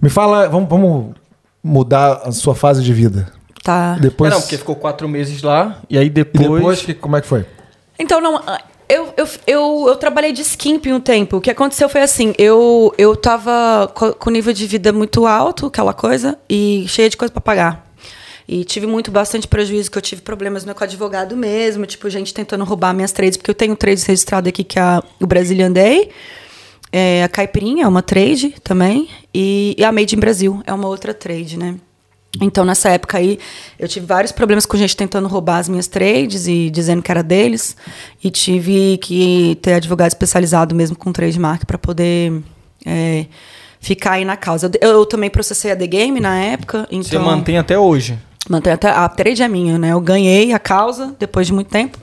Me 0.02 0.10
fala, 0.10 0.48
vamos, 0.48 0.68
vamos 0.68 1.14
mudar 1.64 2.20
a 2.24 2.32
sua 2.32 2.54
fase 2.54 2.82
de 2.82 2.92
vida. 2.92 3.32
Tá. 3.62 3.94
Depois, 4.00 4.30
É, 4.32 4.34
não, 4.34 4.40
porque 4.40 4.56
ficou 4.56 4.76
quatro 4.76 5.08
meses 5.08 5.42
lá, 5.42 5.80
e 5.90 5.98
aí 5.98 6.06
e 6.06 6.10
depois... 6.10 6.48
depois 6.50 6.82
que, 6.82 6.94
como 6.94 7.16
é 7.16 7.20
que 7.20 7.26
foi? 7.26 7.44
Então, 7.98 8.20
não. 8.20 8.40
Eu, 8.88 9.12
eu, 9.18 9.28
eu, 9.46 9.84
eu 9.88 9.96
trabalhei 9.96 10.32
de 10.32 10.40
skimp 10.40 10.86
um 10.86 11.00
tempo. 11.00 11.36
O 11.36 11.40
que 11.42 11.50
aconteceu 11.50 11.88
foi 11.90 12.00
assim: 12.00 12.32
eu, 12.38 12.94
eu 12.96 13.14
tava 13.14 13.90
co- 13.94 14.14
com 14.14 14.30
nível 14.30 14.52
de 14.52 14.66
vida 14.66 14.92
muito 14.92 15.26
alto, 15.26 15.66
aquela 15.66 15.92
coisa, 15.92 16.38
e 16.48 16.86
cheia 16.88 17.10
de 17.10 17.16
coisa 17.16 17.30
pra 17.30 17.40
pagar. 17.42 17.86
E 18.48 18.64
tive 18.64 18.86
muito, 18.86 19.10
bastante 19.10 19.46
prejuízo, 19.46 19.90
que 19.90 19.98
eu 19.98 20.02
tive 20.02 20.22
problemas 20.22 20.64
né, 20.64 20.72
com 20.72 20.82
advogado 20.82 21.36
mesmo, 21.36 21.84
tipo, 21.84 22.08
gente 22.08 22.32
tentando 22.32 22.64
roubar 22.64 22.94
minhas 22.94 23.12
trades, 23.12 23.36
porque 23.36 23.50
eu 23.50 23.54
tenho 23.54 23.76
trades 23.76 24.04
registrado 24.04 24.48
aqui, 24.48 24.64
que 24.64 24.78
é 24.78 24.82
a- 24.82 25.02
o 25.20 25.26
Brazilian 25.26 25.70
Day, 25.70 26.08
é, 26.90 27.22
a 27.24 27.28
Caipirinha 27.28 27.84
é 27.84 27.88
uma 27.88 28.00
trade 28.00 28.54
também, 28.64 29.06
e, 29.34 29.74
e 29.76 29.84
a 29.84 29.92
Made 29.92 30.16
in 30.16 30.18
Brasil 30.18 30.62
é 30.66 30.72
uma 30.72 30.88
outra 30.88 31.12
trade, 31.12 31.58
né? 31.58 31.74
Então, 32.40 32.64
nessa 32.64 32.90
época 32.90 33.18
aí, 33.18 33.38
eu 33.78 33.88
tive 33.88 34.04
vários 34.06 34.32
problemas 34.32 34.66
com 34.66 34.76
gente 34.76 34.96
tentando 34.96 35.26
roubar 35.28 35.58
as 35.58 35.68
minhas 35.68 35.86
trades 35.86 36.46
e 36.46 36.68
dizendo 36.70 37.02
que 37.02 37.10
era 37.10 37.22
deles. 37.22 37.76
E 38.22 38.30
tive 38.30 38.98
que 38.98 39.58
ter 39.62 39.74
advogado 39.74 40.08
especializado 40.08 40.74
mesmo 40.74 40.96
com 40.96 41.10
trademark 41.10 41.64
para 41.64 41.78
poder 41.78 42.42
é, 42.84 43.26
ficar 43.80 44.12
aí 44.12 44.24
na 44.24 44.36
causa. 44.36 44.70
Eu, 44.80 44.90
eu 44.90 45.06
também 45.06 45.30
processei 45.30 45.72
a 45.72 45.76
The 45.76 45.86
Game 45.86 46.20
na 46.20 46.38
época. 46.38 46.86
Então, 46.90 47.02
Você 47.02 47.18
mantém 47.18 47.58
até 47.58 47.78
hoje. 47.78 48.18
Mantém 48.48 48.72
até, 48.72 48.88
a 48.88 49.08
trade 49.08 49.42
é 49.42 49.48
minha, 49.48 49.78
né? 49.78 49.92
Eu 49.92 50.00
ganhei 50.00 50.52
a 50.52 50.58
causa 50.58 51.14
depois 51.18 51.46
de 51.46 51.52
muito 51.52 51.68
tempo, 51.68 51.98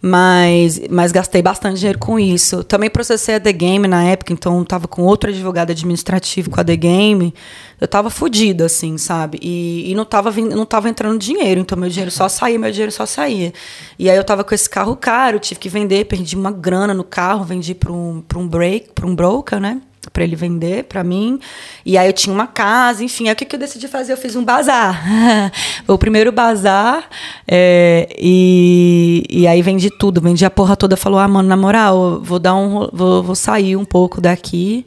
mas, 0.00 0.80
mas 0.88 1.12
gastei 1.12 1.42
bastante 1.42 1.78
dinheiro 1.78 1.98
com 1.98 2.18
isso. 2.18 2.62
Também 2.62 2.88
processei 2.88 3.34
a 3.34 3.40
The 3.40 3.52
Game 3.52 3.88
na 3.88 4.04
época, 4.04 4.32
então 4.32 4.64
tava 4.64 4.86
com 4.86 5.02
outro 5.02 5.30
advogado 5.30 5.70
administrativo 5.70 6.50
com 6.50 6.60
a 6.60 6.64
The 6.64 6.76
Game. 6.76 7.34
Eu 7.80 7.88
tava 7.88 8.10
fodida, 8.10 8.66
assim, 8.66 8.96
sabe? 8.98 9.38
E, 9.42 9.90
e 9.90 9.94
não, 9.94 10.04
tava, 10.04 10.30
não 10.32 10.66
tava 10.66 10.88
entrando 10.88 11.18
dinheiro, 11.18 11.60
então 11.60 11.76
meu 11.76 11.88
dinheiro 11.88 12.10
só 12.10 12.28
saía, 12.28 12.58
meu 12.58 12.70
dinheiro 12.70 12.92
só 12.92 13.06
saía. 13.06 13.52
E 13.98 14.08
aí 14.08 14.16
eu 14.16 14.24
tava 14.24 14.44
com 14.44 14.54
esse 14.54 14.68
carro 14.68 14.96
caro, 14.96 15.38
tive 15.38 15.60
que 15.60 15.68
vender, 15.68 16.04
perdi 16.06 16.36
uma 16.36 16.50
grana 16.50 16.94
no 16.94 17.04
carro, 17.04 17.44
vendi 17.44 17.74
para 17.74 17.92
um, 17.92 18.22
um 18.36 18.48
break, 18.48 18.90
para 18.94 19.06
um 19.06 19.14
broker, 19.14 19.60
né? 19.60 19.80
Para 20.10 20.24
ele 20.24 20.36
vender 20.36 20.84
para 20.84 21.04
mim. 21.04 21.38
E 21.84 21.96
aí 21.96 22.08
eu 22.08 22.12
tinha 22.12 22.34
uma 22.34 22.46
casa, 22.46 23.02
enfim. 23.04 23.28
Aí 23.28 23.32
o 23.32 23.36
que, 23.36 23.44
que 23.44 23.54
eu 23.56 23.60
decidi 23.60 23.88
fazer? 23.88 24.12
Eu 24.12 24.16
fiz 24.16 24.36
um 24.36 24.44
bazar. 24.44 25.02
o 25.86 25.98
primeiro 25.98 26.32
bazar. 26.32 27.08
é, 27.46 28.08
e, 28.18 29.24
e 29.30 29.46
aí 29.46 29.62
vendi 29.62 29.90
tudo. 29.90 30.20
Vendi 30.20 30.44
a 30.44 30.50
porra 30.50 30.76
toda. 30.76 30.96
Falou, 30.96 31.18
ah, 31.18 31.28
mano, 31.28 31.48
na 31.48 31.56
moral, 31.56 32.20
vou 32.22 32.38
dar 32.38 32.54
um. 32.54 32.88
Vou, 32.92 33.22
vou 33.22 33.34
sair 33.34 33.76
um 33.76 33.84
pouco 33.84 34.20
daqui. 34.20 34.84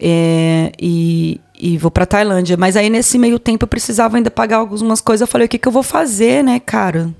é, 0.00 0.72
e, 0.80 1.40
e 1.58 1.78
vou 1.78 1.90
pra 1.90 2.06
Tailândia. 2.06 2.56
Mas 2.56 2.76
aí, 2.76 2.90
nesse 2.90 3.18
meio 3.18 3.38
tempo, 3.38 3.64
eu 3.64 3.68
precisava 3.68 4.16
ainda 4.16 4.30
pagar 4.30 4.58
algumas 4.58 5.00
coisas. 5.00 5.22
Eu 5.22 5.26
falei, 5.26 5.46
o 5.46 5.48
que, 5.48 5.58
que 5.58 5.68
eu 5.68 5.72
vou 5.72 5.82
fazer, 5.82 6.44
né, 6.44 6.60
cara? 6.60 7.14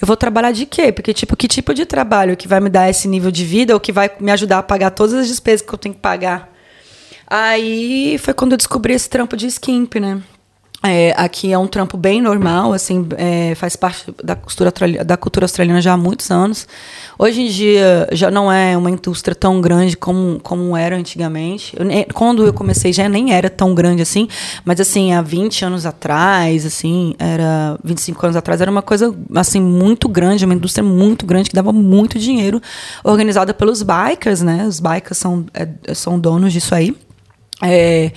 Eu 0.00 0.06
vou 0.06 0.16
trabalhar 0.16 0.52
de 0.52 0.66
quê? 0.66 0.92
Porque, 0.92 1.12
tipo, 1.12 1.36
que 1.36 1.48
tipo 1.48 1.74
de 1.74 1.84
trabalho 1.84 2.36
que 2.36 2.48
vai 2.48 2.60
me 2.60 2.68
dar 2.68 2.88
esse 2.88 3.08
nível 3.08 3.30
de 3.30 3.44
vida 3.44 3.74
ou 3.74 3.80
que 3.80 3.92
vai 3.92 4.10
me 4.20 4.30
ajudar 4.30 4.58
a 4.58 4.62
pagar 4.62 4.90
todas 4.90 5.14
as 5.14 5.28
despesas 5.28 5.66
que 5.66 5.72
eu 5.72 5.78
tenho 5.78 5.94
que 5.94 6.00
pagar? 6.00 6.47
Aí 7.30 8.16
foi 8.18 8.32
quando 8.32 8.52
eu 8.52 8.58
descobri 8.58 8.94
esse 8.94 9.08
trampo 9.08 9.36
de 9.36 9.46
skimp, 9.46 9.96
né? 9.96 10.22
É, 10.80 11.12
aqui 11.16 11.52
é 11.52 11.58
um 11.58 11.66
trampo 11.66 11.96
bem 11.96 12.22
normal, 12.22 12.72
assim, 12.72 13.04
é, 13.16 13.52
faz 13.56 13.74
parte 13.74 14.14
da 14.22 14.36
cultura, 14.36 14.72
da 15.04 15.16
cultura 15.16 15.44
australiana 15.44 15.80
já 15.80 15.92
há 15.92 15.96
muitos 15.96 16.30
anos. 16.30 16.68
Hoje 17.18 17.42
em 17.42 17.48
dia 17.48 18.08
já 18.12 18.30
não 18.30 18.50
é 18.50 18.76
uma 18.76 18.88
indústria 18.88 19.34
tão 19.34 19.60
grande 19.60 19.96
como, 19.96 20.38
como 20.38 20.76
era 20.76 20.96
antigamente. 20.96 21.76
Eu, 21.76 21.84
quando 22.14 22.46
eu 22.46 22.54
comecei 22.54 22.92
já 22.92 23.08
nem 23.08 23.32
era 23.32 23.50
tão 23.50 23.74
grande 23.74 24.02
assim, 24.02 24.28
mas 24.64 24.80
assim, 24.80 25.12
há 25.12 25.20
20 25.20 25.64
anos 25.64 25.84
atrás, 25.84 26.64
assim, 26.64 27.12
era 27.18 27.76
25 27.82 28.26
anos 28.26 28.36
atrás, 28.36 28.60
era 28.60 28.70
uma 28.70 28.82
coisa 28.82 29.12
assim 29.34 29.60
muito 29.60 30.08
grande, 30.08 30.44
uma 30.44 30.54
indústria 30.54 30.84
muito 30.84 31.26
grande 31.26 31.50
que 31.50 31.56
dava 31.56 31.72
muito 31.72 32.20
dinheiro, 32.20 32.62
organizada 33.02 33.52
pelos 33.52 33.82
bikers, 33.82 34.42
né? 34.42 34.64
Os 34.64 34.78
bikers 34.78 35.18
são, 35.18 35.44
é, 35.52 35.68
são 35.92 36.20
donos 36.20 36.52
disso 36.52 36.72
aí. 36.72 36.94
É, 37.62 38.12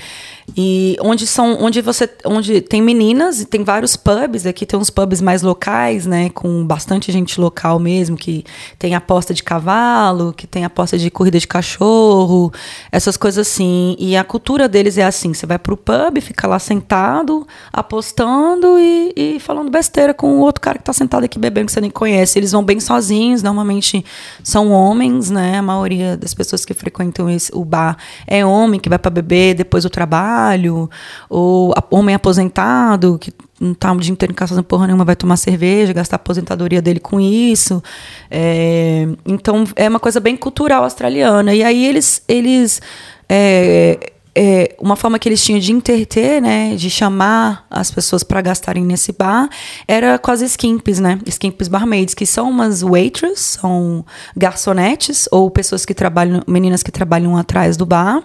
e 0.56 0.98
onde 1.00 1.26
são 1.26 1.58
onde 1.62 1.82
você 1.82 2.10
onde 2.26 2.62
tem 2.62 2.82
meninas 2.82 3.40
e 3.40 3.46
tem 3.46 3.64
vários 3.64 3.96
pubs 3.96 4.46
aqui 4.46 4.66
tem 4.66 4.78
uns 4.78 4.90
pubs 4.90 5.22
mais 5.22 5.42
locais 5.42 6.06
né 6.06 6.30
com 6.30 6.66
bastante 6.66 7.12
gente 7.12 7.40
local 7.40 7.80
mesmo 7.80 8.18
que 8.18 8.44
tem 8.78 8.96
aposta 8.96 9.34
de 9.34 9.44
cavalo 9.44 10.34
que 10.34 10.46
tem 10.46 10.66
aposta 10.66 10.98
de 10.98 11.10
corrida 11.10 11.40
de 11.40 11.48
cachorro 11.48 12.52
essas 12.92 13.16
coisas 13.16 13.48
assim. 13.48 13.96
E 13.98 14.18
a 14.18 14.24
cultura 14.24 14.68
deles 14.68 14.98
é 14.98 15.04
assim 15.04 15.34
você 15.34 15.46
vai 15.46 15.58
pro 15.58 15.78
pub 15.78 16.20
fica 16.22 16.48
lá 16.48 16.60
sentado 16.60 17.48
apostando 17.72 18.78
e, 18.80 19.14
e 19.16 19.40
falando 19.40 19.70
besteira 19.70 20.14
com 20.14 20.36
o 20.36 20.40
outro 20.40 20.62
cara 20.62 20.78
que 20.78 20.84
tá 20.84 20.94
sentado 20.94 21.24
aqui 21.24 21.40
bebendo 21.40 21.68
que 21.68 21.72
você 21.72 21.82
nem 21.82 21.92
conhece. 21.92 22.38
Eles 22.38 22.52
vão 22.52 22.64
bem 22.64 22.80
sozinhos 22.80 23.42
normalmente 23.42 24.04
são 24.44 24.72
homens 24.72 25.30
né 25.30 25.58
a 25.58 25.62
maioria 25.62 26.18
das 26.18 26.34
pessoas 26.34 26.66
que 26.66 26.74
frequentam 26.74 27.30
esse, 27.30 27.52
o 27.54 27.64
bar 27.64 27.98
é 28.28 28.46
homem 28.46 28.80
que 28.80 28.90
vai 28.90 29.00
para 29.00 29.12
beber 29.12 29.54
depois 29.54 29.84
do 29.84 29.90
trabalho 29.90 30.41
trabalho, 30.42 30.90
ou 31.30 31.74
homem 31.90 32.16
aposentado 32.16 33.18
que 33.20 33.32
não 33.60 33.76
tá 33.76 33.92
o 33.92 33.98
dia 33.98 34.12
inteiro 34.12 34.32
em 34.32 34.36
casa 34.36 34.50
fazendo 34.50 34.66
porra 34.66 34.88
nenhuma, 34.88 35.06
vai 35.06 35.16
tomar 35.16 35.38
cerveja, 35.38 35.94
gastar 35.94 36.16
a 36.16 36.18
aposentadoria 36.18 36.82
dele 36.82 37.00
com 37.00 37.20
isso. 37.20 37.82
É, 38.30 39.08
então 39.26 39.66
é 39.76 39.88
uma 39.88 40.00
coisa 40.00 40.20
bem 40.20 40.36
cultural 40.36 40.84
australiana. 40.84 41.54
E 41.54 41.64
aí 41.64 41.86
eles, 41.86 42.24
eles 42.28 42.82
é, 43.30 44.14
é, 44.34 44.76
uma 44.80 44.96
forma 44.96 45.20
que 45.20 45.30
eles 45.30 45.44
tinham 45.44 45.60
de 45.60 45.72
interter, 45.72 46.42
né, 46.42 46.74
de 46.76 46.90
chamar 46.90 47.68
as 47.70 47.92
pessoas 47.92 48.24
para 48.24 48.42
gastarem 48.42 48.84
nesse 48.84 49.12
bar, 49.12 49.48
era 49.88 50.18
com 50.18 50.32
as 50.32 50.42
skimps, 50.42 51.00
né, 51.00 51.20
skimps 51.28 51.68
barmaids, 51.68 52.16
que 52.16 52.26
são 52.26 52.50
umas 52.50 52.82
waitresses, 52.82 53.60
são 53.62 54.04
garçonetes 54.36 55.28
ou 55.32 55.52
pessoas 55.52 55.86
que 55.86 55.94
trabalham, 55.94 56.42
meninas 56.48 56.82
que 56.82 56.92
trabalham 56.92 57.38
atrás 57.38 57.78
do 57.78 57.86
bar 57.86 58.24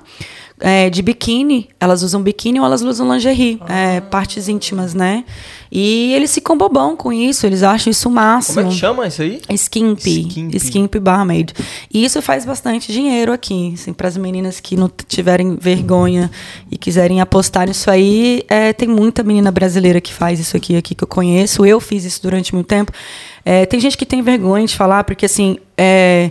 é, 0.61 0.89
de 0.89 1.03
biquíni. 1.03 1.69
Elas 1.78 2.03
usam 2.03 2.23
biquíni 2.23 2.59
ou 2.59 2.66
elas 2.66 2.83
usam 2.83 3.12
lingerie, 3.12 3.59
ah. 3.62 3.74
é, 3.74 4.01
partes 4.01 4.49
íntimas, 4.49 4.95
né? 4.95 5.24
E 5.70 6.15
eles 6.15 6.33
ficam 6.33 6.57
bobão 6.57 6.97
com 6.97 7.12
isso, 7.12 7.45
eles 7.45 7.62
acham 7.62 7.91
isso 7.91 8.09
o 8.09 8.12
máximo. 8.12 8.57
Como 8.57 8.69
é 8.69 8.70
que 8.70 8.78
chama 8.78 9.07
isso 9.07 9.23
aí? 9.23 9.41
Skimp. 9.51 9.99
Skimp, 9.99 10.55
Skimp 10.55 10.95
barmaid. 10.97 11.53
E 11.93 12.05
isso 12.05 12.23
faz 12.23 12.45
bastante 12.45 12.93
dinheiro 12.93 13.33
aqui. 13.33 13.73
Assim, 13.74 13.93
para 13.93 14.09
as 14.09 14.16
meninas 14.16 14.61
que 14.61 14.77
não 14.77 14.91
tiverem 15.09 15.57
vergonha 15.57 16.31
e 16.70 16.78
quiserem 16.78 17.20
apostar 17.20 17.66
nisso 17.66 17.91
aí, 17.91 18.45
é, 18.49 18.73
tem 18.73 18.89
muita 18.89 19.23
menina 19.23 19.51
brasileira 19.51 20.01
que 20.01 20.12
faz 20.12 20.39
isso 20.39 20.57
aqui, 20.57 20.77
aqui 20.77 20.95
que 20.95 21.05
eu 21.05 21.09
conheço. 21.09 21.66
Eu 21.66 21.81
fiz 21.81 22.05
isso 22.05 22.23
durante 22.23 22.55
muito 22.55 22.69
tempo. 22.69 22.93
É, 23.45 23.66
tem 23.66 23.81
gente 23.81 23.99
que 23.99 24.07
tem 24.07 24.23
vergonha 24.23 24.66
de 24.66 24.74
falar, 24.74 25.05
porque 25.05 25.27
assim. 25.27 25.59
É, 25.77 26.31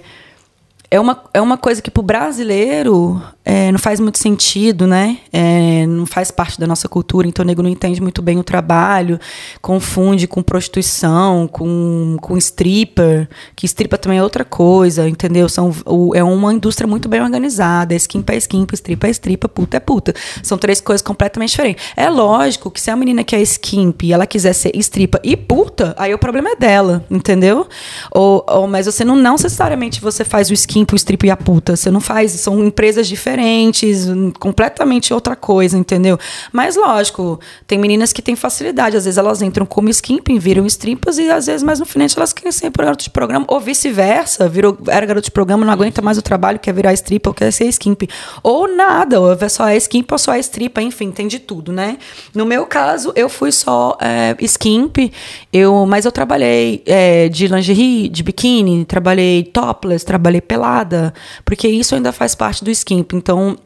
é 0.89 0.99
uma, 0.99 1.23
é 1.33 1.41
uma 1.41 1.57
coisa 1.57 1.81
que 1.81 1.91
para 1.91 1.99
o 1.99 2.03
brasileiro 2.03 3.21
é, 3.45 3.71
não 3.71 3.77
faz 3.77 3.99
muito 3.99 4.17
sentido, 4.17 4.87
né? 4.87 5.19
É, 5.31 5.85
não 5.85 6.07
faz 6.07 6.31
parte 6.31 6.59
da 6.59 6.65
nossa 6.65 6.89
cultura, 6.89 7.27
então 7.27 7.43
o 7.43 7.45
nego 7.45 7.61
não 7.61 7.69
entende 7.69 8.01
muito 8.01 8.19
bem 8.19 8.39
o 8.39 8.43
trabalho, 8.43 9.19
confunde 9.61 10.25
com 10.25 10.41
prostituição, 10.41 11.47
com, 11.47 12.17
com 12.19 12.35
stripper, 12.37 13.29
que 13.55 13.67
stripper 13.67 13.99
também 13.99 14.17
é 14.17 14.23
outra 14.23 14.43
coisa, 14.43 15.07
entendeu? 15.07 15.47
São, 15.47 15.71
o, 15.85 16.15
é 16.15 16.23
uma 16.23 16.51
indústria 16.51 16.87
muito 16.87 17.07
bem 17.07 17.21
organizada, 17.21 17.93
é 17.93 17.97
skimp 17.97 18.27
é 18.31 18.37
skimp, 18.37 18.73
stripper 18.73 19.09
é 19.09 19.11
stripper, 19.11 19.49
puta 19.49 19.77
é 19.77 19.79
puta. 19.79 20.13
São 20.41 20.57
três 20.57 20.81
coisas 20.81 21.03
completamente 21.03 21.51
diferentes. 21.51 21.85
É 21.95 22.09
lógico 22.09 22.71
que 22.71 22.81
se 22.81 22.89
a 22.89 22.95
menina 22.95 23.23
quer 23.23 23.41
skimp 23.41 24.01
e 24.01 24.11
ela 24.11 24.25
quiser 24.25 24.53
ser 24.53 24.75
stripper 24.75 25.21
e 25.23 25.37
puta, 25.37 25.93
aí 25.99 26.11
o 26.15 26.17
problema 26.17 26.49
é 26.49 26.55
dela, 26.55 27.05
entendeu? 27.11 27.67
Ou, 28.09 28.43
ou, 28.47 28.67
mas 28.67 28.87
você 28.87 29.05
não, 29.05 29.15
não 29.15 29.33
necessariamente 29.33 30.01
você 30.01 30.25
faz 30.25 30.49
o 30.49 30.53
skimp, 30.53 30.93
o 30.93 30.95
stripper 30.95 31.27
e 31.27 31.31
a 31.31 31.37
puta, 31.37 31.75
você 31.75 31.91
não 31.91 32.01
faz, 32.01 32.31
são 32.31 32.65
empresas 32.65 33.07
diferentes 33.07 33.34
diferentes, 33.35 34.07
completamente 34.39 35.13
outra 35.13 35.35
coisa, 35.35 35.77
entendeu? 35.77 36.17
Mas 36.53 36.75
lógico, 36.75 37.39
tem 37.67 37.77
meninas 37.77 38.13
que 38.13 38.21
têm 38.21 38.35
facilidade, 38.35 38.95
às 38.95 39.05
vezes 39.05 39.17
elas 39.17 39.41
entram 39.41 39.65
como 39.65 39.89
skimping, 39.89 40.39
viram 40.39 40.65
strippers 40.65 41.17
e 41.17 41.29
às 41.29 41.45
vezes 41.47 41.61
mais 41.61 41.79
no 41.79 41.85
final 41.85 42.07
elas 42.15 42.31
querem 42.31 42.51
ser 42.51 42.69
garoto 42.69 43.03
de 43.03 43.09
programa, 43.09 43.45
ou 43.47 43.59
vice-versa, 43.59 44.47
virou 44.47 44.77
era 44.87 45.05
garoto 45.05 45.25
de 45.25 45.31
programa, 45.31 45.65
não 45.65 45.73
aguenta 45.73 46.01
mais 46.01 46.17
o 46.17 46.21
trabalho, 46.21 46.59
quer 46.59 46.73
virar 46.73 46.93
stripper 46.93 47.29
ou 47.29 47.33
quer 47.33 47.51
ser 47.51 47.65
skimping. 47.65 48.07
Ou 48.43 48.73
nada, 48.73 49.19
ou 49.19 49.33
é 49.33 49.49
só 49.49 49.67
é 49.67 49.75
skimp 49.77 50.11
ou 50.11 50.17
só 50.17 50.33
é 50.33 50.39
stripper, 50.39 50.83
enfim, 50.83 51.11
tem 51.11 51.27
de 51.27 51.39
tudo, 51.39 51.71
né? 51.71 51.97
No 52.33 52.45
meu 52.45 52.65
caso, 52.65 53.11
eu 53.15 53.27
fui 53.27 53.51
só 53.51 53.97
é, 53.99 54.35
skimp, 54.41 55.11
eu, 55.51 55.85
mas 55.85 56.05
eu 56.05 56.11
trabalhei 56.11 56.83
é, 56.85 57.27
de 57.27 57.47
lingerie, 57.47 58.07
de 58.07 58.23
biquíni, 58.23 58.85
trabalhei 58.85 59.43
topless, 59.43 60.05
trabalhei 60.05 60.41
pelada, 60.41 61.13
porque 61.43 61.67
isso 61.67 61.95
ainda 61.95 62.11
faz 62.11 62.35
parte 62.35 62.63
do 62.63 62.69
skimp. 62.71 63.13
Então, 63.25 63.57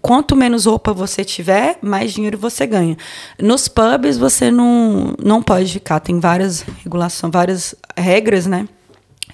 quanto 0.00 0.34
menos 0.34 0.64
roupa 0.64 0.94
você 0.94 1.22
tiver, 1.22 1.76
mais 1.82 2.14
dinheiro 2.14 2.38
você 2.38 2.66
ganha. 2.66 2.96
Nos 3.38 3.68
pubs 3.68 4.16
você 4.16 4.50
não, 4.50 5.14
não 5.22 5.42
pode 5.42 5.70
ficar, 5.70 6.00
tem 6.00 6.18
várias 6.18 6.64
regulações, 6.82 7.30
várias 7.30 7.74
regras, 7.94 8.46
né? 8.46 8.66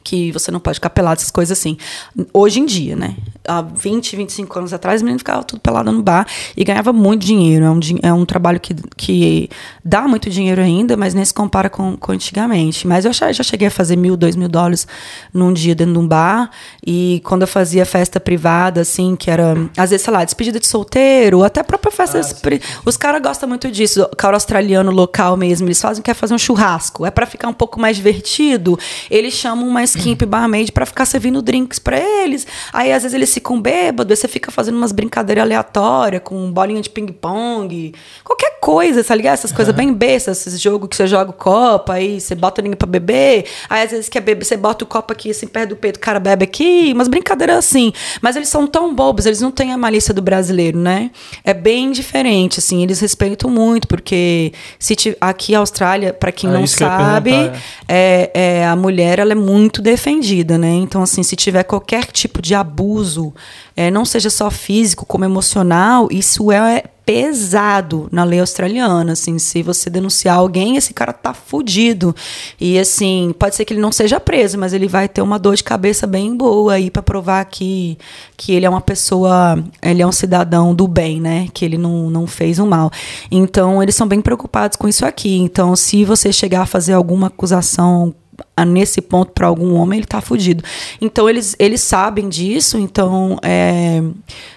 Que 0.09 0.33
você 0.33 0.51
não 0.51 0.59
pode 0.59 0.77
ficar 0.77 0.89
pelado, 0.89 1.21
essas 1.21 1.31
coisas 1.31 1.59
assim. 1.59 1.77
Hoje 2.33 2.61
em 2.61 2.65
dia, 2.65 2.97
né? 2.97 3.15
Há 3.47 3.61
20, 3.61 4.17
25 4.17 4.59
anos 4.59 4.73
atrás, 4.73 5.03
o 5.03 5.05
menino 5.05 5.19
ficava 5.19 5.43
tudo 5.43 5.61
pelado 5.61 5.93
no 5.93 6.03
bar 6.03 6.27
e 6.57 6.65
ganhava 6.65 6.95
muito 6.95 7.27
dinheiro. 7.27 7.67
É 7.67 7.71
um, 7.71 7.81
é 8.05 8.13
um 8.13 8.25
trabalho 8.25 8.59
que, 8.59 8.75
que 8.97 9.51
dá 9.85 10.03
muito 10.09 10.31
dinheiro 10.31 10.63
ainda, 10.63 10.97
mas 10.97 11.13
nem 11.13 11.23
se 11.23 11.35
compara 11.35 11.69
com, 11.69 11.95
com 11.95 12.13
antigamente. 12.13 12.87
Mas 12.87 13.05
eu 13.05 13.13
já, 13.13 13.31
já 13.33 13.43
cheguei 13.43 13.69
a 13.69 13.71
fazer 13.71 13.97
mil, 13.97 14.17
dois 14.17 14.35
mil 14.35 14.49
dólares 14.49 14.87
num 15.33 15.53
dia 15.53 15.75
dentro 15.75 15.93
de 15.93 15.99
um 15.99 16.09
bar. 16.09 16.51
E 16.87 17.21
quando 17.25 17.43
eu 17.43 17.49
fazia 17.49 17.85
festa 17.85 18.19
privada, 18.19 18.81
assim, 18.81 19.15
que 19.15 19.31
era, 19.31 19.55
às 19.77 19.91
vezes, 19.91 20.05
sei 20.05 20.13
lá, 20.13 20.25
despedida 20.25 20.59
de 20.59 20.67
solteiro, 20.67 21.45
até 21.45 21.61
a 21.61 21.65
própria 21.65 21.93
festa. 21.93 22.19
Ah, 22.19 22.59
os 22.87 22.97
caras 22.97 23.21
gostam 23.21 23.47
muito 23.47 23.71
disso. 23.71 24.03
O 24.05 24.17
cara 24.17 24.37
australiano 24.37 24.91
local 24.91 25.37
mesmo, 25.37 25.67
eles 25.67 25.81
fazem, 25.81 26.03
quer 26.03 26.15
fazer 26.15 26.33
um 26.33 26.39
churrasco. 26.39 27.05
É 27.05 27.11
para 27.11 27.27
ficar 27.27 27.49
um 27.49 27.53
pouco 27.53 27.79
mais 27.79 27.97
divertido. 27.97 28.79
Eles 29.11 29.35
chamam 29.35 29.69
uma 29.69 29.83
skimp 29.99 30.23
barmaid 30.23 30.73
para 30.73 30.87
ficar 30.87 31.07
servindo 31.07 31.43
drinks 31.43 31.79
para 31.79 31.99
eles. 31.99 32.47
Aí 32.73 32.93
às 32.93 33.03
vezes 33.03 33.15
eles 33.15 33.33
ficam 33.33 33.61
bêbados, 33.61 34.11
aí 34.11 34.17
você 34.17 34.29
fica 34.29 34.51
fazendo 34.51 34.77
umas 34.77 34.93
brincadeiras 34.93 35.43
aleatórias 35.43 36.23
com 36.25 36.51
bolinha 36.51 36.81
de 36.81 36.91
ping-pong, 36.91 37.95
qualquer 38.25 38.59
coisa, 38.61 39.03
tá 39.03 39.15
ligado? 39.15 39.35
Essas 39.35 39.53
coisas 39.53 39.75
bem 39.75 39.93
bestas, 39.93 40.47
esses 40.47 40.61
jogos 40.61 40.89
que 40.89 40.97
você 40.97 41.07
joga 41.07 41.31
o 41.31 41.35
copo, 41.35 41.93
aí 41.93 42.21
você 42.21 42.35
bota 42.35 42.63
ninguém 42.63 42.77
para 42.77 42.89
beber, 42.89 43.47
aí 43.69 43.83
às 43.83 43.91
vezes 43.91 44.09
quer 44.09 44.21
beber, 44.21 44.45
você 44.45 44.57
bota 44.57 44.85
o 44.85 44.87
copo 44.87 45.13
aqui 45.13 45.31
assim 45.31 45.47
perto 45.47 45.71
do 45.71 45.77
peito, 45.77 45.97
o 45.97 46.01
cara 46.01 46.21
bebe 46.21 46.45
aqui, 46.45 46.93
umas 46.95 47.09
brincadeiras 47.09 47.57
assim. 47.59 47.93
Mas 48.21 48.37
eles 48.37 48.49
são 48.49 48.67
tão 48.67 48.95
bobos, 48.95 49.27
eles 49.27 49.41
não 49.41 49.51
têm 49.51 49.73
a 49.73 49.79
malícia 49.79 50.13
do 50.13 50.23
brasileiro, 50.23 50.79
né? 50.79 51.11
É 51.45 51.55
bem 51.55 51.91
diferente, 51.93 52.59
assim, 52.59 52.83
eles 52.83 53.01
respeitam 53.01 53.51
muito, 53.51 53.87
porque 53.89 54.53
se 54.79 54.97
aqui 55.21 55.55
a 55.55 55.61
Austrália, 55.61 56.13
para 56.13 56.33
quem 56.33 56.51
é 56.51 56.53
não 56.53 56.67
sabe, 56.67 57.33
é. 57.33 57.53
é, 57.89 58.31
é, 58.35 58.67
a 58.67 58.77
mulher 58.77 59.19
ela 59.19 59.33
é 59.33 59.35
muito 59.35 59.78
defendida, 59.83 60.59
né? 60.59 60.73
Então, 60.75 61.03
assim, 61.03 61.23
se 61.23 61.37
tiver 61.37 61.63
qualquer 61.63 62.07
tipo 62.07 62.41
de 62.41 62.55
abuso, 62.55 63.35
é, 63.77 63.91
não 63.91 64.05
seja 64.05 64.31
só 64.31 64.51
físico, 64.51 65.07
como 65.07 65.25
emocional, 65.25 66.09
isso 66.11 66.51
é 66.51 66.85
pesado 67.09 68.07
na 68.13 68.23
lei 68.23 68.39
australiana, 68.39 69.13
assim, 69.13 69.39
se 69.39 69.63
você 69.63 69.89
denunciar 69.89 70.37
alguém, 70.37 70.77
esse 70.77 70.93
cara 70.93 71.11
tá 71.11 71.33
fudido. 71.33 72.15
E 72.61 72.79
assim, 72.79 73.35
pode 73.39 73.57
ser 73.57 73.65
que 73.65 73.73
ele 73.73 73.81
não 73.81 73.91
seja 73.91 74.21
preso, 74.21 74.59
mas 74.59 74.75
ele 74.75 74.87
vai 74.87 75.09
ter 75.09 75.23
uma 75.23 75.39
dor 75.39 75.57
de 75.57 75.65
cabeça 75.65 76.07
bem 76.07 76.37
boa 76.37 76.75
aí 76.75 76.91
para 76.91 77.03
provar 77.03 77.43
que, 77.47 77.97
que 78.37 78.53
ele 78.53 78.67
é 78.67 78.69
uma 78.69 78.83
pessoa, 78.83 79.59
ele 79.81 80.03
é 80.03 80.07
um 80.07 80.13
cidadão 80.13 80.75
do 80.75 80.87
bem, 80.87 81.19
né? 81.19 81.49
Que 81.55 81.65
ele 81.65 81.79
não, 81.79 82.11
não 82.11 82.27
fez 82.27 82.59
o 82.59 82.67
mal. 82.67 82.91
Então, 83.31 83.83
eles 83.83 83.95
são 83.95 84.07
bem 84.07 84.21
preocupados 84.21 84.77
com 84.77 84.87
isso 84.87 85.07
aqui. 85.07 85.39
Então, 85.39 85.75
se 85.75 86.05
você 86.05 86.31
chegar 86.31 86.61
a 86.61 86.67
fazer 86.67 86.93
alguma 86.93 87.29
acusação 87.29 88.15
nesse 88.67 89.01
ponto 89.01 89.33
para 89.33 89.47
algum 89.47 89.75
homem, 89.75 89.99
ele 90.01 90.07
tá 90.07 90.21
fudido. 90.21 90.63
Então 91.01 91.29
eles, 91.29 91.55
eles 91.59 91.81
sabem 91.81 92.29
disso, 92.29 92.77
então 92.79 93.39
é, 93.43 94.03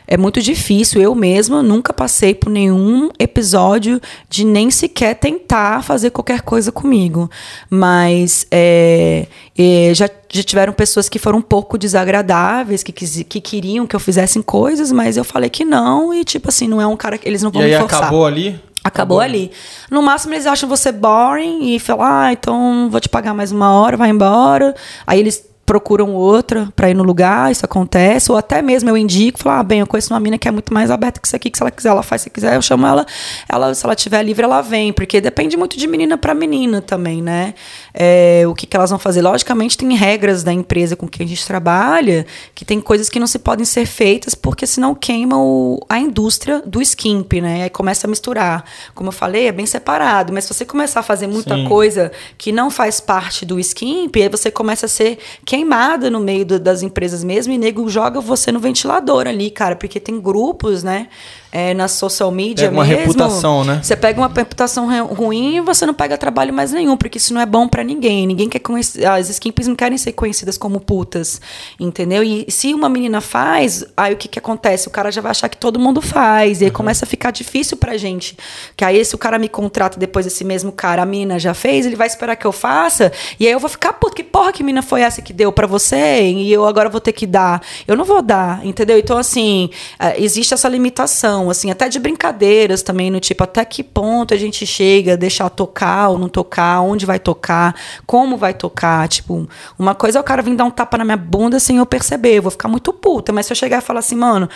é 0.07 0.17
muito 0.17 0.41
difícil. 0.41 1.01
Eu 1.01 1.13
mesma 1.15 1.61
nunca 1.61 1.93
passei 1.93 2.33
por 2.33 2.49
nenhum 2.49 3.09
episódio 3.19 4.01
de 4.29 4.43
nem 4.43 4.71
sequer 4.71 5.15
tentar 5.15 5.83
fazer 5.83 6.09
qualquer 6.09 6.41
coisa 6.41 6.71
comigo. 6.71 7.29
Mas 7.69 8.45
é, 8.51 9.27
é, 9.57 9.91
já, 9.93 10.09
já 10.31 10.43
tiveram 10.43 10.73
pessoas 10.73 11.07
que 11.07 11.19
foram 11.19 11.39
um 11.39 11.43
pouco 11.43 11.77
desagradáveis, 11.77 12.83
que, 12.83 12.91
quis- 12.91 13.23
que 13.27 13.39
queriam 13.39 13.85
que 13.87 13.95
eu 13.95 13.99
fizesse 13.99 14.41
coisas, 14.43 14.91
mas 14.91 15.15
eu 15.17 15.23
falei 15.23 15.49
que 15.49 15.63
não, 15.63 16.13
e 16.13 16.23
tipo 16.23 16.49
assim, 16.49 16.67
não 16.67 16.81
é 16.81 16.87
um 16.87 16.97
cara 16.97 17.17
que 17.17 17.27
eles 17.27 17.41
não 17.43 17.49
E 17.51 17.53
vão 17.53 17.61
aí 17.61 17.71
me 17.71 17.77
forçar. 17.79 17.99
acabou 18.03 18.25
ali? 18.25 18.59
Acabou 18.83 19.19
ali. 19.19 19.51
No 19.91 20.01
máximo, 20.01 20.33
eles 20.33 20.47
acham 20.47 20.67
você 20.67 20.91
boring 20.91 21.75
e 21.75 21.79
falam, 21.79 22.05
ah, 22.05 22.33
então 22.33 22.89
vou 22.89 22.99
te 22.99 23.07
pagar 23.07 23.33
mais 23.33 23.51
uma 23.51 23.71
hora, 23.71 23.95
vai 23.95 24.09
embora. 24.09 24.73
Aí 25.05 25.19
eles 25.19 25.51
procuram 25.71 26.13
outra 26.15 26.67
pra 26.75 26.89
ir 26.89 26.93
no 26.93 27.03
lugar, 27.03 27.51
isso 27.51 27.63
acontece. 27.63 28.31
Ou 28.31 28.37
até 28.37 28.61
mesmo 28.61 28.89
eu 28.89 28.97
indico, 28.97 29.39
falo, 29.39 29.59
ah, 29.59 29.63
bem, 29.63 29.79
eu 29.79 29.87
conheço 29.87 30.13
uma 30.13 30.19
mina 30.19 30.37
que 30.37 30.47
é 30.47 30.51
muito 30.51 30.73
mais 30.73 30.91
aberta 30.91 31.21
que 31.21 31.27
isso 31.27 31.35
aqui, 31.35 31.49
que 31.49 31.57
se 31.57 31.63
ela 31.63 31.71
quiser, 31.71 31.89
ela 31.89 32.03
faz, 32.03 32.23
se 32.23 32.29
quiser, 32.29 32.55
eu 32.55 32.61
chamo 32.61 32.85
ela, 32.85 33.05
ela 33.47 33.73
se 33.73 33.85
ela 33.85 33.95
tiver 33.95 34.23
livre, 34.23 34.43
ela 34.43 34.61
vem. 34.61 34.91
Porque 34.91 35.21
depende 35.21 35.55
muito 35.55 35.77
de 35.77 35.87
menina 35.87 36.17
pra 36.17 36.33
menina 36.33 36.81
também, 36.81 37.21
né? 37.21 37.53
É, 37.93 38.43
o 38.47 38.53
que, 38.55 38.65
que 38.65 38.76
elas 38.76 38.89
vão 38.89 38.99
fazer. 38.99 39.22
Logicamente, 39.22 39.77
tem 39.77 39.93
regras 39.95 40.43
da 40.43 40.53
empresa 40.53 40.95
com 40.95 41.07
quem 41.07 41.26
a 41.26 41.30
gente 41.30 41.45
trabalha, 41.45 42.26
que 42.55 42.63
tem 42.63 42.80
coisas 42.80 43.09
que 43.09 43.19
não 43.19 43.27
se 43.27 43.38
podem 43.39 43.65
ser 43.65 43.85
feitas, 43.85 44.34
porque 44.34 44.65
senão 44.65 44.95
queima 44.95 45.38
o, 45.38 45.80
a 45.89 45.99
indústria 45.99 46.61
do 46.65 46.81
skimp, 46.81 47.34
né? 47.41 47.63
Aí 47.63 47.69
começa 47.69 48.07
a 48.07 48.09
misturar. 48.09 48.63
Como 48.95 49.09
eu 49.09 49.13
falei, 49.13 49.47
é 49.47 49.51
bem 49.51 49.65
separado. 49.65 50.31
Mas 50.31 50.45
se 50.45 50.53
você 50.53 50.65
começar 50.65 51.01
a 51.01 51.03
fazer 51.03 51.27
muita 51.27 51.55
Sim. 51.55 51.65
coisa 51.65 52.11
que 52.38 52.51
não 52.51 52.69
faz 52.69 52.99
parte 52.99 53.45
do 53.45 53.59
skimp, 53.59 54.15
aí 54.15 54.30
você 54.30 54.49
começa 54.49 54.85
a 54.85 54.89
ser 54.89 55.18
queimada 55.45 56.09
no 56.09 56.19
meio 56.19 56.45
do- 56.45 56.59
das 56.59 56.81
empresas 56.81 57.23
mesmo, 57.23 57.51
e 57.53 57.57
nego 57.57 57.89
joga 57.89 58.22
você 58.22 58.51
no 58.51 58.59
ventilador 58.59 59.27
ali, 59.27 59.51
cara, 59.51 59.76
porque 59.76 59.99
tem 59.99 60.19
grupos, 60.19 60.84
né? 60.84 61.07
É, 61.51 61.73
na 61.73 61.87
social 61.89 62.31
media 62.31 62.67
Pega 62.67 62.77
uma 62.77 62.85
mesmo. 62.85 62.99
reputação, 63.01 63.63
né? 63.65 63.81
Você 63.83 63.95
pega 63.95 64.21
uma 64.21 64.29
reputação 64.33 64.87
ru- 64.87 65.13
ruim 65.13 65.57
e 65.57 65.59
você 65.61 65.85
não 65.85 65.93
pega 65.93 66.17
trabalho 66.17 66.53
mais 66.53 66.71
nenhum, 66.71 66.95
porque 66.95 67.17
isso 67.17 67.33
não 67.33 67.41
é 67.41 67.45
bom 67.45 67.67
pra 67.67 67.83
ninguém. 67.83 68.25
Ninguém 68.25 68.47
quer 68.47 68.59
conhecer. 68.59 69.05
As 69.05 69.27
skimps 69.29 69.67
não 69.67 69.75
querem 69.75 69.97
ser 69.97 70.13
conhecidas 70.13 70.57
como 70.57 70.79
putas, 70.79 71.41
entendeu? 71.79 72.23
E 72.23 72.45
se 72.49 72.73
uma 72.73 72.87
menina 72.87 73.19
faz, 73.19 73.83
aí 73.97 74.13
o 74.13 74.17
que, 74.17 74.27
que 74.27 74.39
acontece? 74.39 74.87
O 74.87 74.91
cara 74.91 75.11
já 75.11 75.21
vai 75.21 75.31
achar 75.31 75.49
que 75.49 75.57
todo 75.57 75.77
mundo 75.79 76.01
faz. 76.01 76.61
E 76.61 76.65
aí 76.65 76.71
começa 76.71 77.03
a 77.03 77.07
ficar 77.07 77.31
difícil 77.31 77.75
pra 77.75 77.97
gente. 77.97 78.37
Que 78.77 78.85
aí, 78.85 79.03
se 79.03 79.13
o 79.13 79.17
cara 79.17 79.37
me 79.37 79.49
contrata 79.49 79.99
depois, 79.99 80.25
esse 80.25 80.43
mesmo 80.45 80.71
cara, 80.71 81.01
a 81.01 81.05
mina 81.05 81.37
já 81.37 81.53
fez, 81.53 81.85
ele 81.85 81.95
vai 81.97 82.07
esperar 82.07 82.35
que 82.37 82.45
eu 82.47 82.51
faça. 82.51 83.11
E 83.39 83.45
aí 83.45 83.51
eu 83.51 83.59
vou 83.59 83.69
ficar, 83.69 83.93
puto, 83.93 84.15
que 84.15 84.23
porra 84.23 84.53
que 84.53 84.63
mina 84.63 84.81
foi 84.81 85.01
essa 85.01 85.21
que 85.21 85.33
deu 85.33 85.51
pra 85.51 85.67
você? 85.67 86.21
E 86.31 86.51
eu 86.51 86.65
agora 86.65 86.87
vou 86.89 87.01
ter 87.01 87.11
que 87.11 87.27
dar. 87.27 87.61
Eu 87.87 87.97
não 87.97 88.05
vou 88.05 88.21
dar, 88.21 88.65
entendeu? 88.65 88.97
Então, 88.97 89.17
assim, 89.17 89.69
eh, 89.99 90.15
existe 90.23 90.53
essa 90.53 90.69
limitação, 90.69 91.40
assim, 91.49 91.72
até 91.72 91.89
de 91.89 91.99
brincadeiras 91.99 92.81
também, 92.81 93.09
no 93.09 93.19
tipo, 93.19 93.43
até 93.43 93.63
que 93.65 93.84
ponto 93.84 94.34
a 94.34 94.38
gente 94.38 94.65
chega, 94.65 95.18
deixar 95.18 95.49
tocar 95.49 96.09
ou 96.09 96.18
não 96.18 96.30
tocar, 96.30 96.81
onde 96.81 97.05
vai 97.05 97.19
tocar, 97.19 97.76
como 98.05 98.38
vai 98.38 98.53
tocar. 98.53 99.07
Tipo, 99.07 99.47
uma 99.77 99.95
coisa 99.95 100.19
é 100.19 100.22
o 100.22 100.23
cara 100.23 100.41
vir 100.41 100.55
dar 100.55 100.65
um 100.65 100.72
tapa 100.72 100.97
na 100.97 101.05
minha 101.05 101.18
bunda 101.18 101.59
sem 101.59 101.77
eu 101.77 101.85
perceber, 101.85 102.38
eu 102.38 102.41
vou 102.41 102.51
ficar 102.51 102.68
muito 102.68 102.93
puta. 102.93 103.31
Mas 103.31 103.45
se 103.45 103.53
eu 103.53 103.55
chegar 103.55 103.80
e 103.80 103.81
falar 103.81 103.99
assim, 103.99 104.15
mano. 104.15 104.49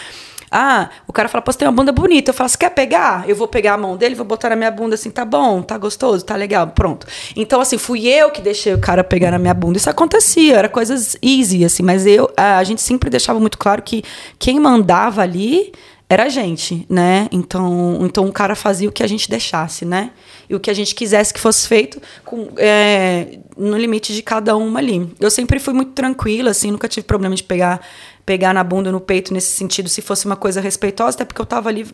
Ah, 0.51 0.89
o 1.07 1.11
cara 1.11 1.27
fala, 1.27 1.41
pô, 1.41 1.51
você 1.51 1.57
tem 1.57 1.67
uma 1.67 1.73
bunda 1.73 1.91
bonita. 1.91 2.29
Eu 2.29 2.33
falo, 2.33 2.49
você 2.49 2.57
quer 2.57 2.69
pegar? 2.69 3.27
Eu 3.27 3.35
vou 3.35 3.47
pegar 3.47 3.73
a 3.73 3.77
mão 3.77 3.97
dele, 3.97 4.15
vou 4.15 4.25
botar 4.25 4.49
na 4.49 4.55
minha 4.55 4.71
bunda 4.71 4.95
assim, 4.95 5.09
tá 5.09 5.25
bom, 5.25 5.61
tá 5.61 5.77
gostoso, 5.77 6.23
tá 6.23 6.35
legal, 6.35 6.67
pronto. 6.67 7.05
Então, 7.35 7.59
assim, 7.59 7.77
fui 7.77 8.07
eu 8.07 8.31
que 8.31 8.41
deixei 8.41 8.73
o 8.73 8.79
cara 8.79 9.03
pegar 9.03 9.31
na 9.31 9.39
minha 9.39 9.53
bunda. 9.53 9.77
Isso 9.77 9.89
acontecia, 9.89 10.55
era 10.57 10.69
coisas 10.69 11.17
easy, 11.21 11.65
assim, 11.65 11.83
mas 11.83 12.05
eu, 12.05 12.31
a, 12.37 12.57
a 12.57 12.63
gente 12.63 12.81
sempre 12.81 13.09
deixava 13.09 13.39
muito 13.39 13.57
claro 13.57 13.81
que 13.81 14.03
quem 14.39 14.59
mandava 14.59 15.21
ali 15.21 15.73
era 16.15 16.23
a 16.23 16.29
gente, 16.29 16.85
né? 16.89 17.27
Então, 17.29 17.99
então 18.01 18.25
o 18.25 18.31
cara 18.31 18.55
fazia 18.55 18.87
o 18.87 18.91
que 18.91 19.03
a 19.03 19.07
gente 19.07 19.29
deixasse, 19.29 19.83
né? 19.83 20.11
E 20.49 20.55
o 20.55 20.59
que 20.61 20.69
a 20.69 20.73
gente 20.73 20.95
quisesse 20.95 21.33
que 21.33 21.39
fosse 21.39 21.67
feito 21.67 22.01
com, 22.23 22.47
é, 22.55 23.37
no 23.57 23.77
limite 23.77 24.13
de 24.13 24.21
cada 24.21 24.55
uma 24.55 24.79
ali. 24.79 25.13
Eu 25.19 25.29
sempre 25.29 25.59
fui 25.59 25.73
muito 25.73 25.91
tranquila, 25.91 26.51
assim, 26.51 26.71
nunca 26.71 26.87
tive 26.87 27.05
problema 27.05 27.35
de 27.35 27.43
pegar, 27.43 27.81
pegar 28.25 28.53
na 28.53 28.63
bunda, 28.63 28.93
no 28.93 29.01
peito, 29.01 29.33
nesse 29.33 29.57
sentido, 29.57 29.89
se 29.89 30.01
fosse 30.01 30.25
uma 30.25 30.37
coisa 30.37 30.61
respeitosa, 30.61 31.17
até 31.17 31.25
porque 31.25 31.41
eu 31.41 31.45
tava 31.45 31.67
ali 31.67 31.85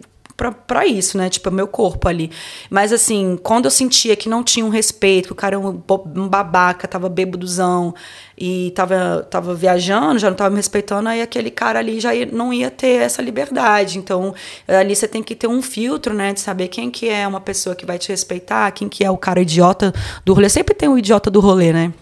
pra 0.50 0.88
isso, 0.88 1.18
né? 1.18 1.30
Tipo, 1.30 1.52
meu 1.52 1.68
corpo 1.68 2.08
ali. 2.08 2.32
Mas, 2.70 2.94
assim, 2.94 3.38
quando 3.44 3.66
eu 3.66 3.72
sentia 3.72 4.16
que 4.16 4.30
não 4.30 4.42
tinha 4.44 4.66
um 4.66 4.70
respeito, 4.70 5.26
que 5.28 5.34
o 5.34 5.36
cara 5.36 5.58
era 5.58 5.60
um, 5.68 5.82
um 6.16 6.28
babaca, 6.30 6.88
tava 6.88 7.10
bêbadozão 7.10 7.94
e 8.38 8.72
tava, 8.74 9.28
tava 9.30 9.54
viajando, 9.54 10.18
já 10.20 10.30
não 10.30 10.38
tava 10.38 10.50
me 10.52 10.56
respeitando, 10.56 11.10
aí 11.10 11.22
aquele 11.22 11.52
cara 11.52 11.80
ali 11.80 12.00
já 12.00 12.16
ia- 12.16 12.26
não 12.32 12.54
ia 12.54 12.72
ter 12.72 13.02
essa 13.02 13.22
liberdade. 13.22 13.98
Então, 13.98 14.34
ali 14.68 14.96
você 14.96 15.08
tem 15.08 15.22
que 15.22 15.36
ter 15.36 15.48
um 15.48 15.62
filtro, 15.62 16.14
né? 16.14 16.32
De 16.32 16.40
saber 16.40 16.70
quem 16.70 16.90
que 16.90 17.10
é 17.10 17.28
uma 17.28 17.42
pessoa 17.42 17.76
que 17.76 17.86
vai 17.86 18.00
te 18.00 18.10
respeitar, 18.10 18.72
quem 18.72 18.88
que 18.88 19.04
é 19.04 19.12
o 19.12 19.18
cara 19.18 19.42
idiota 19.42 19.94
do 20.24 20.34
rolê. 20.34 20.48
Sempre 20.48 20.74
tem 20.74 20.88
o 20.88 20.98
idiota 20.98 21.30
do 21.30 21.42
rolê, 21.42 21.74
né? 21.74 21.94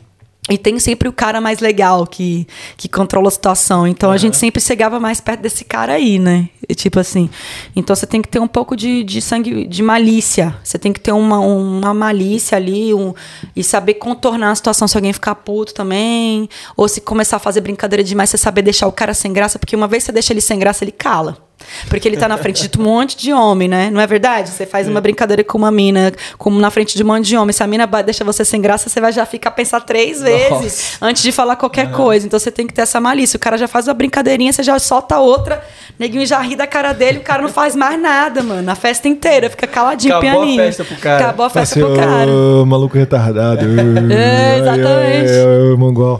E 0.50 0.58
tem 0.58 0.80
sempre 0.80 1.08
o 1.08 1.14
cara 1.14 1.40
mais 1.40 1.60
legal 1.60 2.08
que, 2.08 2.48
que 2.76 2.90
controla 2.90 3.28
a 3.28 3.32
situação. 3.32 3.86
Então 3.88 4.12
a 4.12 4.18
gente 4.18 4.36
sempre 4.36 4.60
chegava 4.62 5.00
mais 5.00 5.22
perto 5.22 5.42
desse 5.42 5.64
cara 5.64 5.94
aí, 5.94 6.18
né? 6.18 6.50
E, 6.68 6.74
tipo 6.74 7.00
assim. 7.00 7.30
Então 7.76 7.96
você 7.96 8.08
tem 8.08 8.22
que 8.22 8.28
ter 8.28 8.40
um 8.40 8.48
pouco 8.48 8.76
de, 8.76 9.04
de 9.04 9.22
sangue, 9.22 9.68
de 9.68 9.84
malícia. 9.84 10.58
Você 10.64 10.80
tem 10.80 10.92
que 10.92 11.00
ter 11.00 11.12
uma, 11.12 11.40
uma 11.40 11.94
malícia 11.94 12.56
ali 12.58 12.94
um, 12.94 13.14
e 13.56 13.64
saber 13.64 13.96
contornar 13.96 14.52
a 14.52 14.56
situação 14.56 14.88
se 14.88 14.98
alguém 14.98 15.14
ficar 15.14 15.36
puto 15.36 15.74
também. 15.74 16.50
Ou 16.76 16.88
se 16.88 17.00
começar 17.00 17.38
a 17.38 17.40
fazer 17.40 17.62
brincadeira 17.62 18.04
demais, 18.04 18.32
você 18.32 18.38
saber 18.38 18.64
deixar 18.64 18.88
o 18.88 18.92
cara 18.92 19.14
sem 19.14 19.32
graça, 19.32 19.60
porque 19.60 19.76
uma 19.76 19.88
vez 19.88 20.04
você 20.04 20.12
deixa 20.12 20.34
ele 20.34 20.42
sem 20.42 20.58
graça, 20.58 20.84
ele 20.84 20.92
cala. 20.92 21.49
Porque 21.90 22.08
ele 22.08 22.18
tá 22.18 22.28
na 22.28 22.38
frente 22.38 22.68
de 22.68 22.80
um 22.80 22.84
monte 22.84 23.18
de 23.18 23.34
homem, 23.34 23.68
né? 23.68 23.90
Não 23.90 24.02
é 24.02 24.08
verdade? 24.08 24.50
Você 24.50 24.66
faz 24.66 24.88
uma 24.88 25.02
brincadeira 25.02 25.44
com 25.44 25.58
uma 25.58 25.72
mina, 25.72 26.12
como 26.38 26.60
na 26.60 26.70
frente 26.72 26.96
de 26.96 27.04
um 27.04 27.08
monte 27.08 27.26
de 27.26 27.38
homem. 27.38 27.54
Se 27.54 27.64
a 27.64 27.68
mina 27.68 27.86
deixa 28.04 28.24
você 28.24 28.44
sem 28.44 28.62
graça, 28.62 28.90
você 28.90 29.00
vai 29.00 29.12
já 29.12 29.26
ficar 29.26 29.50
a 29.50 29.52
pensar 29.52 29.82
três 29.82 30.22
vezes 30.22 30.50
Nossa. 30.50 30.98
antes 31.02 31.22
de 31.22 31.32
falar 31.32 31.56
qualquer 31.56 31.92
coisa. 31.92 32.26
Então 32.26 32.40
você 32.40 32.52
tem 32.52 32.66
que 32.68 32.74
ter 32.74 32.82
essa 32.82 33.00
malícia. 33.00 33.38
O 33.38 33.40
cara 33.40 33.58
já 33.58 33.68
faz 33.68 33.88
uma 33.88 33.94
brincadeirinha, 33.94 34.52
você 34.52 34.64
já 34.64 34.78
solta 34.80 35.20
outra, 35.20 35.64
neguinho 35.98 36.26
já 36.26 36.40
ri 36.40 36.56
da 36.56 36.68
cara 36.68 36.94
dele, 36.94 37.20
o 37.20 37.22
cara 37.22 37.42
não 37.42 37.50
faz 37.50 37.76
mais 37.76 38.00
nada, 38.02 38.42
mano. 38.44 38.70
A 38.70 38.76
festa 38.76 39.08
inteira, 39.08 39.50
fica 39.50 39.68
caladinho, 39.68 40.16
Acabou 40.16 40.30
a 40.30 40.44
pianinho. 40.44 40.64
festa 40.64 40.84
pro 40.84 40.96
cara. 40.98 41.24
Acabou 41.24 41.46
a 41.46 41.50
festa 41.50 41.80
Assim, 41.80 41.86
pro 41.86 41.96
cara. 41.96 42.66
maluco 42.66 42.98
retardado. 42.98 43.60
É, 44.10 44.58
exatamente. 44.60 45.30
Ai, 45.32 45.40
ai, 45.40 45.70
ai, 45.72 45.76
mongol. 45.78 46.20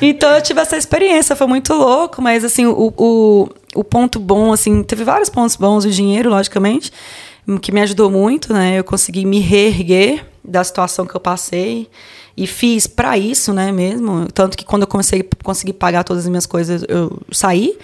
Então 0.00 0.30
eu 0.30 0.42
tive 0.42 0.60
essa 0.60 0.76
experiência, 0.76 1.34
foi 1.34 1.46
muito 1.46 1.72
louco, 1.74 2.20
mas 2.22 2.44
assim, 2.44 2.66
o, 2.66 2.92
o, 2.96 3.48
o 3.74 3.82
ponto 3.84 4.18
bom, 4.18 4.52
assim, 4.52 4.82
teve 4.82 5.04
vários 5.04 5.28
pontos 5.28 5.56
bons, 5.56 5.84
o 5.84 5.90
dinheiro, 5.90 6.30
logicamente, 6.30 6.92
que 7.60 7.72
me 7.72 7.80
ajudou 7.80 8.10
muito, 8.10 8.52
né? 8.52 8.78
Eu 8.78 8.84
consegui 8.84 9.24
me 9.24 9.40
reerguer 9.40 10.24
da 10.42 10.62
situação 10.62 11.06
que 11.06 11.14
eu 11.14 11.20
passei 11.20 11.88
e 12.36 12.46
fiz 12.46 12.86
pra 12.86 13.16
isso, 13.18 13.52
né, 13.52 13.70
mesmo. 13.70 14.26
Tanto 14.32 14.56
que 14.56 14.64
quando 14.64 14.82
eu 14.82 14.88
comecei 14.88 15.20
a 15.20 15.44
conseguir 15.44 15.74
pagar 15.74 16.04
todas 16.04 16.24
as 16.24 16.28
minhas 16.28 16.46
coisas, 16.46 16.84
eu 16.88 17.18
saí. 17.30 17.76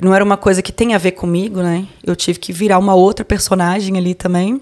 Não 0.00 0.14
era 0.14 0.24
uma 0.24 0.36
coisa 0.36 0.62
que 0.62 0.72
tem 0.72 0.94
a 0.94 0.98
ver 0.98 1.12
comigo, 1.12 1.60
né? 1.60 1.86
Eu 2.02 2.16
tive 2.16 2.38
que 2.38 2.52
virar 2.52 2.78
uma 2.78 2.94
outra 2.94 3.24
personagem 3.24 3.98
ali 3.98 4.14
também. 4.14 4.60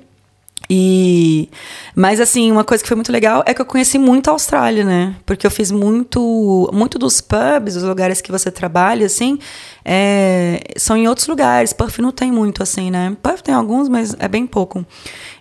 E 0.70 1.48
mas 1.96 2.20
assim, 2.20 2.52
uma 2.52 2.62
coisa 2.62 2.82
que 2.82 2.88
foi 2.88 2.94
muito 2.94 3.10
legal 3.10 3.42
é 3.46 3.54
que 3.54 3.60
eu 3.62 3.64
conheci 3.64 3.98
muito 3.98 4.28
a 4.28 4.32
Austrália, 4.32 4.84
né? 4.84 5.16
Porque 5.24 5.46
eu 5.46 5.50
fiz 5.50 5.70
muito 5.70 6.68
muito 6.72 6.98
dos 6.98 7.20
pubs, 7.22 7.74
os 7.74 7.82
lugares 7.82 8.20
que 8.20 8.30
você 8.30 8.50
trabalha 8.50 9.06
assim, 9.06 9.38
é, 9.82 10.60
são 10.76 10.96
em 10.96 11.08
outros 11.08 11.26
lugares. 11.26 11.72
Perth 11.72 11.98
não 12.00 12.12
tem 12.12 12.30
muito 12.30 12.62
assim, 12.62 12.90
né? 12.90 13.16
Perth 13.22 13.40
tem 13.40 13.54
alguns, 13.54 13.88
mas 13.88 14.14
é 14.18 14.28
bem 14.28 14.46
pouco. 14.46 14.84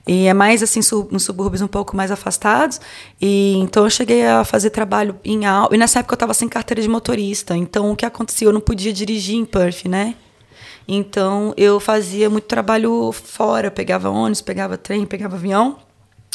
E 0.08 0.28
é 0.28 0.34
mais 0.34 0.64
assim 0.64 0.82
su- 0.82 1.10
nos 1.12 1.24
subúrbios 1.24 1.62
um 1.62 1.68
pouco 1.68 1.96
mais 1.96 2.10
afastados. 2.10 2.80
E 3.22 3.58
então 3.58 3.84
eu 3.84 3.90
cheguei 3.90 4.26
a 4.26 4.46
fazer 4.46 4.70
trabalho 4.70 5.20
em 5.26 5.42
e 5.72 5.78
nessa 5.78 6.00
época 6.00 6.14
eu 6.14 6.18
estava 6.18 6.34
sem 6.34 6.48
carteira 6.48 6.82
de 6.82 6.88
motorista. 6.88 7.56
Então 7.58 7.92
o 7.92 7.96
que 7.98 8.06
acontecia? 8.06 8.48
Eu 8.48 8.54
não 8.54 8.62
podia 8.62 8.94
dirigir 8.94 9.36
em 9.36 9.44
Perth, 9.44 9.86
né? 9.86 10.16
Então 10.88 11.54
eu 11.58 11.80
fazia 11.80 12.30
muito 12.30 12.46
trabalho 12.46 13.12
fora, 13.12 13.70
pegava 13.70 14.10
ônibus, 14.10 14.42
pegava 14.42 14.78
trem, 14.78 15.06
pegava 15.06 15.36
avião. 15.36 15.78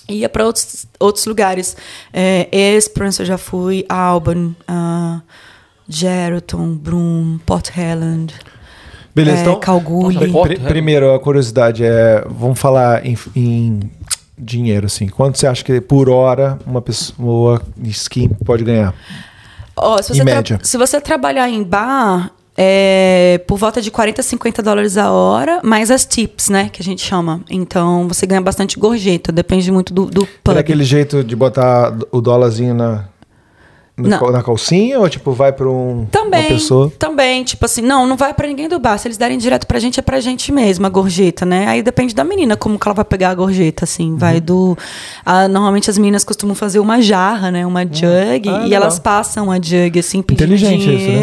e 0.09 0.17
Ia 0.19 0.29
para 0.29 0.45
outros, 0.45 0.87
outros 1.01 1.25
lugares. 1.27 1.77
É, 2.13 2.49
Esperance 2.77 3.21
eu 3.21 3.27
já 3.27 3.39
fui, 3.39 3.85
Alban, 3.89 4.55
uh, 4.69 5.23
Geraldton, 5.89 6.75
Broome, 6.75 7.39
Port 7.47 7.71
Helland, 7.77 8.35
Beleza, 9.15 9.39
é, 9.39 9.41
então. 9.43 9.61
Pri- 10.43 10.59
primeiro, 10.59 11.15
a 11.15 11.21
curiosidade 11.21 11.85
é. 11.85 12.25
Vamos 12.31 12.59
falar 12.59 13.05
em, 13.05 13.17
em 13.37 13.81
dinheiro, 14.39 14.87
assim. 14.87 15.07
Quanto 15.07 15.37
você 15.39 15.47
acha 15.47 15.63
que 15.63 15.81
por 15.83 16.09
hora 16.09 16.59
uma 16.67 16.81
pessoa 16.81 17.61
skin 17.85 18.29
pode 18.45 18.65
ganhar? 18.65 18.95
Ó, 19.77 20.01
se, 20.01 20.13
Em 20.13 20.17
você 20.17 20.25
tra- 20.25 20.35
média. 20.35 20.61
se 20.63 20.79
você 20.79 20.99
trabalhar 21.01 21.47
em 21.49 21.63
bar, 21.63 22.31
é 22.57 23.41
por 23.47 23.57
volta 23.59 23.81
de 23.81 23.91
40, 23.91 24.23
50 24.23 24.63
dólares 24.63 24.97
a 24.97 25.11
hora, 25.11 25.61
mais 25.63 25.91
as 25.91 26.05
tips, 26.05 26.49
né? 26.49 26.69
Que 26.73 26.83
a 26.83 26.85
gente 26.85 27.03
chama. 27.03 27.41
Então 27.51 28.07
você 28.09 28.27
ganha 28.27 28.41
bastante 28.41 28.79
gorjeta, 28.79 29.33
depende 29.33 29.71
muito 29.73 29.93
do, 29.93 30.07
do 30.07 30.27
pub. 30.27 30.51
Era 30.53 30.61
aquele 30.61 30.85
jeito 30.85 31.25
de 31.25 31.35
botar 31.35 31.97
o 32.11 32.21
dólarzinho 32.21 32.75
na. 32.75 33.05
Na, 33.95 34.43
calcinha 34.43 34.99
ou 34.99 35.09
tipo 35.09 35.33
vai 35.33 35.53
pra 35.53 35.69
um, 35.69 36.07
Também, 36.11 36.41
uma 36.41 36.49
pessoa? 36.49 36.91
também, 36.99 37.45
tipo 37.45 37.65
assim, 37.67 37.83
não, 37.83 38.07
não 38.07 38.17
vai 38.17 38.33
pra 38.33 38.49
ninguém 38.49 38.67
do 38.67 38.79
bar. 38.79 38.97
Se 38.99 39.07
eles 39.07 39.19
derem 39.19 39.37
direto 39.37 39.67
pra 39.67 39.79
gente, 39.79 40.01
é 40.01 40.03
pra 40.03 40.19
gente 40.19 40.51
mesmo, 40.51 40.87
a 40.87 40.89
gorjeta, 40.89 41.45
né? 41.45 41.67
Aí 41.69 41.83
depende 41.83 42.15
da 42.15 42.25
menina, 42.25 42.57
como 42.57 42.79
que 42.79 42.89
ela 42.89 42.95
vai 42.95 43.05
pegar 43.05 43.29
a 43.31 43.35
gorjeta, 43.35 43.85
assim. 43.85 44.17
Vai 44.17 44.37
Uhum. 44.37 44.41
do... 44.41 44.79
a- 45.27 45.47
normalmente 45.47 45.91
as 45.91 45.99
meninas 45.99 46.25
costumam 46.25 46.55
fazer 46.55 46.81
uma 46.81 47.03
jarra, 47.03 47.51
né? 47.51 47.67
Uma 47.67 47.83
jug, 47.85 48.03
Ah, 48.09 48.39
e 48.39 48.41
legal. 48.65 48.83
elas 48.83 48.99
passam 48.99 49.53
a 49.53 49.57
jug, 49.61 49.99
assim, 49.99 50.23
pedindo 50.23 50.55
Inteligente 50.55 50.81
isso, 50.97 51.09
né? 51.13 51.19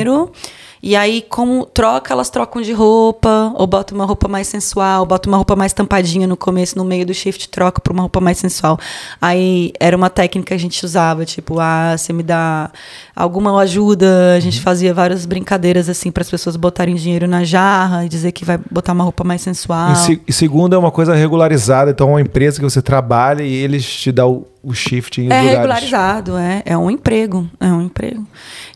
E 0.82 0.96
aí, 0.96 1.22
como 1.30 1.66
troca, 1.66 2.14
elas 2.14 2.30
trocam 2.30 2.62
de 2.62 2.72
roupa, 2.72 3.52
ou 3.56 3.68
botam 3.68 3.98
uma 3.98 4.06
roupa 4.06 4.28
mais 4.30 4.48
sensual, 4.48 5.06
botam 5.06 5.30
uma 5.32 5.38
roupa 5.38 5.56
mais 5.56 5.74
tampadinha 5.74 6.26
no 6.26 6.38
começo, 6.38 6.78
no 6.78 6.86
meio 6.86 7.06
do 7.06 7.14
shift, 7.14 7.50
troca 7.50 7.82
pra 7.82 7.92
uma 7.92 8.04
roupa 8.04 8.22
mais 8.22 8.38
sensual. 8.38 8.80
Aí 9.22 9.74
era 9.80 9.96
uma 9.96 10.10
técnica 10.10 10.48
que 10.48 10.54
a 10.54 10.58
gente 10.58 10.84
usava, 10.86 11.26
tipo, 11.26 11.60
ah, 11.60 11.96
você 11.98 12.14
me 12.14 12.24
dá 12.24 12.72
alguma 13.16 13.60
ajuda. 13.60 14.06
A 14.32 14.36
Uhum. 14.36 14.42
gente 14.42 14.62
fazia 14.62 14.94
várias 14.94 15.26
brincadeiras 15.26 15.90
assim 15.90 16.12
para 16.12 16.22
as 16.22 16.30
pessoas 16.30 16.56
botarem 16.56 16.96
dinheiro 16.96 17.28
na 17.28 17.44
jarra 17.44 18.06
e 18.06 18.10
dizer 18.10 18.32
que 18.32 18.46
vai 18.46 18.58
botar 18.72 18.94
uma 18.94 19.04
roupa 19.04 19.24
mais 19.24 19.42
sensual. 19.42 19.92
E, 19.92 19.96
se- 19.98 20.22
e 20.28 20.32
segundo, 20.34 20.74
é 20.76 20.78
uma 20.78 20.92
coisa 20.92 21.14
regularizada. 21.14 21.92
Então, 21.92 22.08
é 22.10 22.12
uma 22.14 22.22
empresa 22.22 22.58
que 22.58 22.64
você 22.64 22.82
trabalha 22.82 23.44
e 23.44 23.54
eles 23.54 23.86
te 23.86 24.12
dão 24.12 24.46
o, 24.62 24.74
shift 24.74 25.20
em 25.22 25.26
É 25.26 25.28
lugares. 25.28 25.50
regularizado, 25.52 26.38
é. 26.38 26.62
É 26.66 26.78
um 26.78 26.90
emprego. 26.92 27.50
É 27.60 27.68
um 27.68 27.82
emprego. 27.82 28.28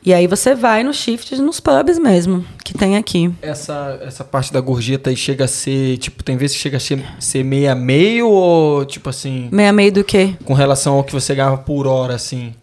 E 0.06 0.14
aí 0.14 0.28
você 0.28 0.54
vai 0.56 0.84
no 0.84 0.94
shift 0.94 1.36
nos 1.38 1.60
pubs 1.60 1.98
mesmo, 2.00 2.46
que 2.64 2.74
tem 2.74 2.98
aqui. 2.98 3.32
Essa, 3.42 4.00
essa 4.02 4.24
parte 4.24 4.52
da 4.52 4.60
gorjeta 4.62 5.10
aí 5.10 5.16
chega 5.16 5.46
a 5.46 5.48
ser, 5.48 5.98
tipo, 5.98 6.24
tem 6.24 6.36
vezes 6.38 6.56
que 6.56 6.62
chega 6.62 6.78
a 6.78 6.80
ser, 6.80 7.04
ser 7.20 7.44
meio 7.44 7.72
a 7.72 7.76
meio 7.76 8.28
ou, 8.30 8.86
tipo 8.86 9.10
assim, 9.10 9.48
Meia 9.52 9.72
meio 9.72 9.92
do 9.92 10.04
quê? 10.04 10.36
com 10.46 10.54
relação 10.54 10.96
ao 10.96 11.04
que 11.04 11.14
você 11.14 11.34
ganhava 11.36 11.58
por 11.58 11.88
hora, 11.88 12.16
assim? 12.16 12.54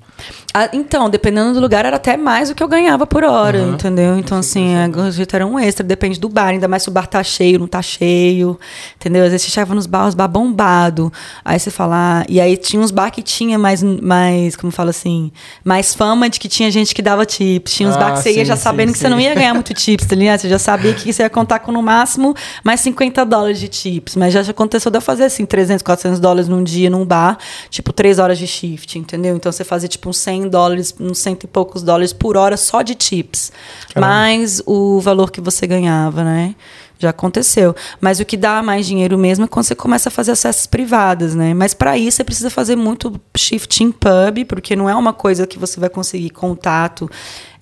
Ah, 0.53 0.69
então, 0.73 1.09
dependendo 1.09 1.55
do 1.55 1.61
lugar, 1.61 1.85
era 1.87 1.95
até 1.95 2.17
mais 2.17 2.49
do 2.49 2.57
que 2.57 2.63
eu 2.63 2.67
ganhava 2.67 3.07
por 3.07 3.23
hora, 3.23 3.59
Aham. 3.61 3.75
entendeu? 3.75 4.19
Então, 4.19 4.39
assim, 4.39 4.75
a 4.75 4.89
gorjeta 4.89 5.37
era 5.37 5.47
um 5.47 5.57
extra, 5.57 5.87
depende 5.87 6.19
do 6.19 6.29
bar, 6.29 6.49
ainda 6.49 6.67
mais 6.67 6.83
se 6.83 6.89
o 6.89 6.93
bar 6.93 7.07
tá 7.07 7.23
cheio, 7.23 7.61
não 7.61 7.69
tá 7.69 7.81
cheio, 7.81 8.59
entendeu? 8.97 9.23
Às 9.25 9.31
vezes 9.31 9.47
você 9.47 9.53
chegava 9.53 9.77
nos 9.77 9.87
bar, 9.87 10.09
os 10.09 10.15
bar 10.15 10.27
bombado, 10.27 11.13
aí 11.45 11.57
você 11.59 11.71
fala, 11.71 12.23
ah, 12.23 12.25
e 12.29 12.41
aí 12.41 12.57
tinha 12.57 12.83
uns 12.83 12.91
bar 12.91 13.13
que 13.13 13.23
tinha 13.23 13.57
mais, 13.57 13.81
mais, 13.81 14.57
como 14.57 14.73
fala 14.73 14.91
assim, 14.91 15.31
mais 15.65 15.95
fama 15.95 16.29
de 16.29 16.41
que 16.41 16.49
tinha 16.49 16.69
gente 16.69 16.97
que 16.97 17.01
dava 17.03 17.25
tips, 17.25 17.73
tinha 17.73 17.89
uns 17.89 17.95
Ah, 17.95 18.01
bar 18.01 18.13
que 18.15 18.19
você 18.19 18.31
ia 18.31 18.39
sim, 18.41 18.45
já 18.45 18.57
sim, 18.57 18.63
sabendo 18.63 18.91
que 18.93 18.99
você 18.99 19.05
sim. 19.05 19.11
não 19.11 19.21
ia 19.21 19.33
ganhar 19.37 19.55
muito 19.55 19.73
tips, 19.73 20.05
tá 20.07 20.17
ligado? 20.17 20.41
Você 20.41 20.49
já 20.49 20.59
sabia 20.59 20.93
que 20.95 21.13
você 21.13 21.23
ia 21.23 21.31
contar 21.31 21.61
com 21.61 21.71
no 21.71 21.81
máximo 21.81 22.35
mais 22.65 22.81
50 22.81 23.25
dólares 23.25 23.61
de 23.61 23.69
tips, 23.69 24.17
mas 24.17 24.33
já 24.35 24.41
aconteceu 24.41 24.91
de 24.91 24.99
eu 24.99 25.03
fazer 25.03 25.25
assim, 25.25 25.47
300, 25.47 25.81
400 25.85 26.19
dólares 26.19 26.49
num 26.49 26.65
dia 26.65 26.91
num 26.91 27.05
bar, 27.05 27.39
tipo, 27.71 27.93
três 27.93 28.19
horas 28.19 28.37
de 28.37 28.49
shift, 28.49 28.99
entendeu? 28.99 29.37
Então 29.37 29.53
você 29.53 29.63
fazia 29.63 29.89
tipo 29.89 30.09
uns 30.09 30.17
100 30.19 30.40
dólares, 30.49 30.95
uns 30.99 31.19
cento 31.19 31.45
e 31.45 31.47
poucos 31.47 31.83
dólares 31.83 32.13
por 32.13 32.37
hora 32.37 32.57
só 32.57 32.83
de 32.83 32.95
tips, 32.95 33.53
mais 34.01 34.63
o 34.67 35.01
valor 35.01 35.31
que 35.31 35.41
você 35.41 35.67
ganhava, 35.67 36.25
né? 36.25 36.55
Já 37.01 37.11
aconteceu. 37.11 37.75
Mas 37.99 38.21
o 38.21 38.27
que 38.27 38.37
dá 38.37 38.63
mais 38.63 38.87
dinheiro 38.87 39.17
mesmo 39.17 39.47
é 39.47 39.49
quando 39.49 39.65
você 39.65 39.75
começa 39.75 40.11
a 40.11 40.13
fazer 40.13 40.33
acessos 40.33 40.67
privadas, 40.67 41.35
né? 41.35 41.55
Mas 41.55 41.73
para 41.73 41.97
isso 41.97 42.19
você 42.19 42.25
precisa 42.25 42.51
fazer 42.51 42.77
muito 42.77 43.19
shift 43.35 43.83
em 43.83 43.91
pub, 43.91 44.45
porque 44.47 44.77
não 44.77 44.87
é 44.89 44.95
uma 44.95 45.15
coisa 45.15 45.47
que 45.47 45.59
você 45.59 45.81
vai 45.81 45.89
conseguir 45.89 46.29
contato 46.29 47.11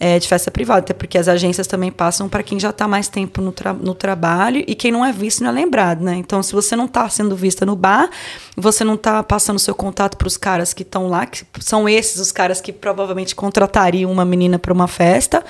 é, 0.00 0.18
de 0.18 0.26
festa 0.26 0.50
privada, 0.50 0.80
até 0.80 0.92
porque 0.92 1.16
as 1.16 1.28
agências 1.28 1.68
também 1.68 1.92
passam 1.92 2.28
para 2.28 2.42
quem 2.42 2.58
já 2.58 2.70
está 2.70 2.88
mais 2.88 3.06
tempo 3.06 3.40
no, 3.40 3.52
tra- 3.52 3.72
no 3.72 3.94
trabalho 3.94 4.64
e 4.66 4.74
quem 4.74 4.90
não 4.90 5.04
é 5.04 5.12
visto 5.12 5.42
não 5.44 5.50
é 5.50 5.52
lembrado, 5.52 6.02
né? 6.02 6.16
Então, 6.16 6.42
se 6.42 6.52
você 6.52 6.74
não 6.74 6.86
está 6.86 7.08
sendo 7.08 7.36
vista 7.36 7.64
no 7.64 7.76
bar, 7.76 8.10
você 8.56 8.82
não 8.82 8.94
está 8.94 9.22
passando 9.22 9.58
seu 9.60 9.74
contato 9.74 10.16
para 10.16 10.26
os 10.26 10.36
caras 10.36 10.74
que 10.74 10.82
estão 10.82 11.06
lá, 11.06 11.26
que 11.26 11.44
são 11.60 11.88
esses 11.88 12.20
os 12.20 12.32
caras 12.32 12.60
que 12.60 12.72
provavelmente 12.72 13.36
contratariam 13.36 14.10
uma 14.10 14.24
menina 14.24 14.58
para 14.58 14.72
uma 14.72 14.88
festa. 14.88 15.44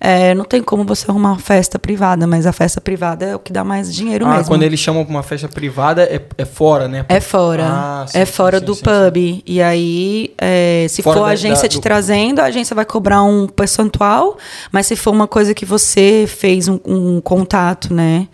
É, 0.00 0.34
não 0.34 0.44
tem 0.46 0.62
como 0.62 0.82
você 0.84 1.10
arrumar 1.10 1.32
uma 1.32 1.38
festa 1.38 1.78
privada, 1.78 2.26
mas 2.26 2.46
a 2.46 2.52
festa 2.52 2.80
privada 2.80 3.26
é 3.26 3.36
o 3.36 3.38
que 3.38 3.52
dá 3.52 3.62
mais 3.62 3.94
dinheiro 3.94 4.24
ah, 4.26 4.30
mesmo. 4.36 4.46
quando 4.46 4.62
eles 4.62 4.80
chamam 4.80 5.04
pra 5.04 5.10
uma 5.14 5.22
festa 5.22 5.46
privada, 5.46 6.02
é, 6.04 6.20
é 6.38 6.44
fora, 6.46 6.88
né? 6.88 7.04
É 7.08 7.20
fora. 7.20 7.66
Ah, 7.68 8.04
sim, 8.08 8.18
é 8.18 8.24
fora 8.24 8.58
sim, 8.60 8.64
do 8.64 8.74
sim, 8.74 8.82
pub. 8.82 9.42
E 9.46 9.60
aí, 9.62 10.32
é, 10.38 10.86
se 10.88 11.02
Fora 11.02 11.18
for 11.18 11.24
a 11.26 11.32
agência 11.32 11.64
da- 11.64 11.68
te 11.68 11.76
do- 11.78 11.82
trazendo, 11.82 12.40
a 12.40 12.44
agência 12.44 12.74
vai 12.74 12.84
cobrar 12.86 13.22
um 13.22 13.46
percentual. 13.46 14.38
Mas 14.72 14.86
se 14.86 14.96
for 14.96 15.10
uma 15.10 15.28
coisa 15.28 15.52
que 15.54 15.66
você 15.66 16.24
fez 16.26 16.66
um, 16.66 16.80
um 16.86 17.20
contato, 17.20 17.92
né? 17.92 18.26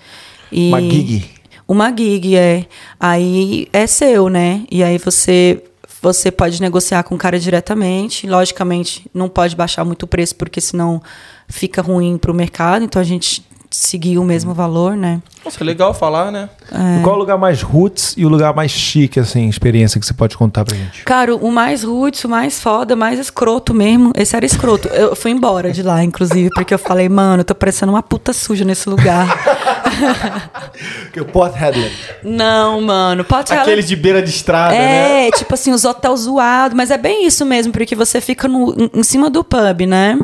E- 0.53 0.69
Uma 0.69 0.81
gig. 0.81 1.31
Uma 1.69 1.89
gig, 1.97 2.37
é. 2.37 2.65
Aí 3.01 3.67
é 3.73 3.89
seu, 3.89 4.29
né? 4.29 4.63
E 4.71 4.85
aí 4.85 4.99
você. 4.99 5.61
Você 6.07 6.31
pode 6.31 6.61
negociar 6.61 7.03
com 7.03 7.17
o 7.17 7.19
cara 7.19 7.37
diretamente. 7.37 8.29
Logicamente, 8.29 9.11
não 9.13 9.29
pode 9.29 9.57
baixar 9.57 9.85
muito 9.85 10.05
o 10.05 10.07
preço, 10.07 10.37
porque 10.37 10.61
senão 10.61 11.03
fica 11.49 11.83
ruim 11.83 12.17
para 12.17 12.31
o 12.31 12.35
mercado. 12.35 12.85
Então 12.85 13.03
a 13.03 13.05
gente 13.05 13.45
seguiu 13.71 14.23
o 14.23 14.25
mesmo 14.25 14.55
valor, 14.55 14.97
né? 14.97 15.21
Nossa, 15.45 15.63
é 15.63 15.65
legal 15.65 15.95
falar, 15.95 16.33
né? 16.33 16.49
E 16.73 17.03
Qual 17.03 17.15
é 17.15 17.17
o 17.17 17.21
lugar 17.21 17.39
mais 17.39 17.63
roots 17.63 18.15
e 18.17 18.27
o 18.27 18.29
lugar 18.29 18.55
mais 18.55 18.71
chique, 18.71 19.21
assim, 19.21 19.49
experiência 19.49 20.01
que 20.01 20.07
você 20.07 20.15
pode 20.15 20.37
contar 20.37 20.65
pra 20.65 20.77
gente? 20.77 21.05
Cara, 21.05 21.35
o 21.37 21.53
mais 21.53 21.85
roots, 21.85 22.25
o 22.25 22.29
mais 22.29 22.61
foda, 22.61 22.95
o 22.95 22.97
mais 22.97 23.19
escroto 23.19 23.73
mesmo. 23.73 24.13
Esse 24.17 24.35
era 24.35 24.45
escroto. 24.45 24.89
Eu 24.89 25.15
fui 25.15 25.31
embora 25.31 25.71
de 25.71 25.83
lá, 25.83 26.03
inclusive, 26.03 26.51
porque 26.55 26.75
eu 26.75 26.79
falei, 26.79 27.09
mano, 27.09 27.41
eu 27.41 27.45
tô 27.45 27.55
parecendo 27.55 27.93
uma 27.93 28.03
puta 28.03 28.33
suja 28.33 28.65
nesse 28.65 28.89
lugar. 28.89 29.27
Que 31.13 31.21
o 31.21 31.25
Port 31.25 31.55
Headland. 31.55 31.95
Não, 32.23 32.83
mano, 32.83 33.25
pode 33.25 33.49
ser. 33.49 33.55
Aqueles 33.55 33.87
de 33.87 33.97
beira 33.97 34.21
de 34.21 34.29
estrada, 34.29 34.75
né? 34.75 35.29
É, 35.29 35.31
tipo 35.31 35.55
assim, 35.55 35.73
os 35.73 35.85
hotéis 35.85 36.21
zoados, 36.21 36.77
mas 36.77 36.91
é 36.91 36.99
bem 36.99 37.27
isso 37.27 37.47
mesmo, 37.47 37.73
porque 37.73 37.95
você 37.95 38.21
fica 38.21 38.47
no, 38.47 38.75
em, 38.77 39.01
em 39.01 39.03
cima 39.03 39.31
do 39.31 39.43
pub, 39.43 39.87
né? 39.87 40.19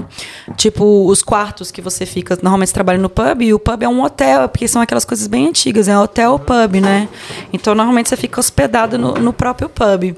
Tipo, 0.56 1.06
os 1.06 1.22
quartos 1.22 1.70
que 1.70 1.80
você 1.80 2.04
fica, 2.04 2.36
normalmente 2.42 2.68
você 2.68 2.74
trabalha 2.74 2.98
no 2.98 3.08
pub, 3.08 3.31
e 3.40 3.54
o 3.54 3.58
pub 3.58 3.82
é 3.82 3.88
um 3.88 4.02
hotel, 4.02 4.48
porque 4.48 4.66
são 4.66 4.82
aquelas 4.82 5.04
coisas 5.04 5.26
bem 5.26 5.48
antigas, 5.48 5.88
é 5.88 5.98
hotel 5.98 6.38
pub, 6.38 6.80
né? 6.80 7.08
Então, 7.52 7.74
normalmente 7.74 8.08
você 8.08 8.16
fica 8.16 8.40
hospedado 8.40 8.98
no, 8.98 9.14
no 9.14 9.32
próprio 9.32 9.68
pub. 9.68 10.16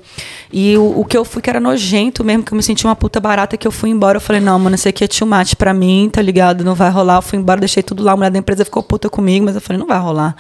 E 0.53 0.77
o, 0.77 1.01
o 1.01 1.05
que 1.05 1.17
eu 1.17 1.25
fui 1.25 1.43
que 1.43 1.51
era 1.51 1.61
nojento 1.61 2.25
mesmo, 2.25 2.43
que 2.43 2.53
eu 2.53 2.57
me 2.57 2.63
senti 2.63 2.85
uma 2.85 2.97
puta 2.97 3.21
barata, 3.21 3.57
que 3.57 3.67
eu 3.67 3.73
fui 3.73 3.91
embora, 3.91 4.17
eu 4.17 4.21
falei, 4.21 4.41
não, 4.41 4.59
mano, 4.59 4.75
isso 4.75 4.89
aqui 4.89 5.05
é 5.05 5.09
too 5.09 5.27
much 5.27 5.55
pra 5.57 5.75
mim, 5.75 6.09
tá 6.13 6.23
ligado? 6.23 6.65
Não 6.65 6.75
vai 6.75 6.91
rolar. 6.91 7.17
Eu 7.17 7.23
fui 7.23 7.39
embora, 7.39 7.61
deixei 7.61 7.83
tudo 7.83 8.03
lá, 8.03 8.13
a 8.13 8.17
mulher 8.17 8.31
da 8.31 8.39
empresa 8.39 8.65
ficou 8.65 8.83
puta 8.83 9.11
comigo, 9.11 9.45
mas 9.45 9.55
eu 9.55 9.61
falei, 9.61 9.79
não 9.79 9.87
vai 9.87 9.99
rolar. 9.99 10.37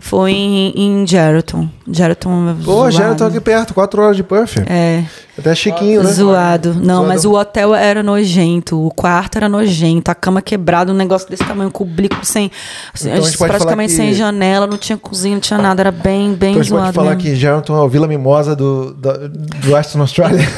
Foi 0.00 0.30
em, 0.30 0.72
em 0.76 1.06
Geraldton. 1.06 1.68
Geraldton. 1.90 2.56
Pô, 2.64 2.72
zoado. 2.88 2.92
já 2.92 3.14
tô 3.16 3.24
aqui 3.24 3.40
perto, 3.40 3.74
quatro 3.74 4.00
horas 4.00 4.16
de 4.16 4.22
puff. 4.22 4.60
É. 4.66 5.02
Até 5.36 5.54
chiquinho, 5.54 6.02
né? 6.04 6.10
Zoado. 6.12 6.74
Não, 6.74 6.82
Zoadão. 6.82 7.06
mas 7.06 7.24
o 7.24 7.32
hotel 7.34 7.74
era 7.74 8.02
nojento, 8.02 8.80
o 8.84 8.90
quarto 8.92 9.36
era 9.36 9.48
nojento, 9.48 10.10
a 10.10 10.14
cama 10.14 10.40
quebrada, 10.42 10.92
um 10.92 10.94
negócio 10.96 11.28
desse 11.28 11.44
tamanho, 11.44 11.68
um 11.68 11.72
cubico 11.72 12.24
sem. 12.24 12.50
assim, 12.94 13.08
Então 13.08 13.22
a 13.22 13.26
gente 13.26 13.38
pode 13.38 13.50
praticamente 13.50 13.92
falar 13.92 14.06
que- 14.08 14.12
sem 14.12 14.18
janela, 14.18 14.66
não 14.68 14.76
tinha 14.78 14.96
cozinha, 14.98 15.34
não 15.34 15.40
tinha 15.40 15.58
nada, 15.60 15.82
era 15.82 15.90
bem, 15.92 16.32
bem 16.32 16.50
Então 16.50 16.60
a 16.60 16.62
gente 16.64 16.68
zoado. 16.70 16.84
pode 16.86 16.94
falar 16.94 17.10
mesmo. 17.16 17.22
que 17.22 17.36
Geraldton 17.36 17.76
é 17.76 17.80
o 17.82 17.88
Vila 17.88 18.06
Mimosa 18.08 18.54
do, 18.56 18.92
do, 18.94 19.28
do 19.28 19.72
Western 19.72 20.00
Australia. 20.02 20.46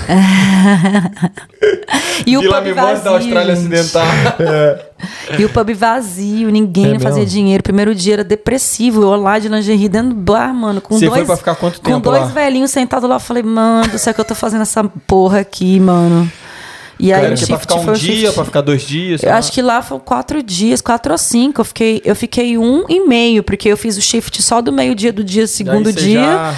E 2.27 2.37
o 2.37 2.41
Vila 2.43 2.57
pub 2.57 2.65
Mimosa 2.67 2.87
vazio, 2.89 3.05
da 3.05 3.11
Austrália 3.13 3.57
gente. 3.57 3.73
Ocidental. 3.75 4.07
E 5.39 5.45
o 5.45 5.49
pub 5.49 5.71
vazio, 5.75 6.51
ninguém 6.51 6.97
É 6.97 6.99
fazia 6.99 7.21
mesmo? 7.23 7.31
dinheiro. 7.31 7.63
Primeiro 7.63 7.95
dia 7.95 8.15
era 8.15 8.25
depressivo, 8.25 9.03
eu 9.03 9.17
lá 9.17 9.39
de 9.39 9.49
lingerie 9.49 9.89
dentro 9.89 10.11
do 10.11 10.15
bar, 10.17 10.53
mano, 10.55 10.81
com 10.81 10.99
Você 10.99 11.07
dois 11.07 11.19
foi 11.19 11.27
pra 11.27 11.37
ficar 11.37 11.55
quanto 11.55 11.81
com 11.81 11.85
tempo 11.91 12.01
dois 12.11 12.23
lá? 12.23 12.27
velhinhos 12.29 12.71
sentados 12.71 13.09
lá, 13.09 13.17
eu 13.17 13.21
falei, 13.21 13.43
mano, 13.43 13.89
do 13.89 13.99
céu 13.99 14.13
que 14.13 14.21
eu 14.21 14.25
tô 14.25 14.35
fazendo 14.35 14.63
essa 14.63 14.83
porra 15.07 15.41
aqui, 15.41 15.79
mano. 15.81 16.31
E 17.01 17.13
aí 17.13 17.21
Cara, 17.23 17.23
o 17.23 17.35
é 17.35 17.37
pra 17.37 17.47
shift 17.47 17.61
ficar 17.61 17.75
um 17.77 17.83
foi 17.85 17.95
dia, 17.95 18.15
shift. 18.15 18.35
pra 18.35 18.45
ficar 18.45 18.61
dois 18.61 18.83
dias. 18.83 19.23
Eu 19.23 19.33
acho 19.33 19.51
que 19.53 19.63
lá 19.63 19.81
foram 19.83 20.01
quatro 20.01 20.43
dias, 20.43 20.81
quatro 20.81 21.13
ou 21.13 21.19
cinco. 21.19 21.61
Eu 21.61 21.65
fiquei, 21.65 22.03
eu 22.05 22.15
fiquei 22.15 22.59
um 22.59 22.85
e 22.89 23.01
meio, 23.07 23.43
porque 23.43 23.69
eu 23.69 23.77
fiz 23.77 23.97
o 23.97 24.03
shift 24.03 24.43
só 24.43 24.61
do 24.61 24.73
meio-dia 24.73 25.13
do 25.13 25.25
dia 25.25 25.47
segundo 25.47 25.93
dia. 25.93 26.21
já- 26.21 26.55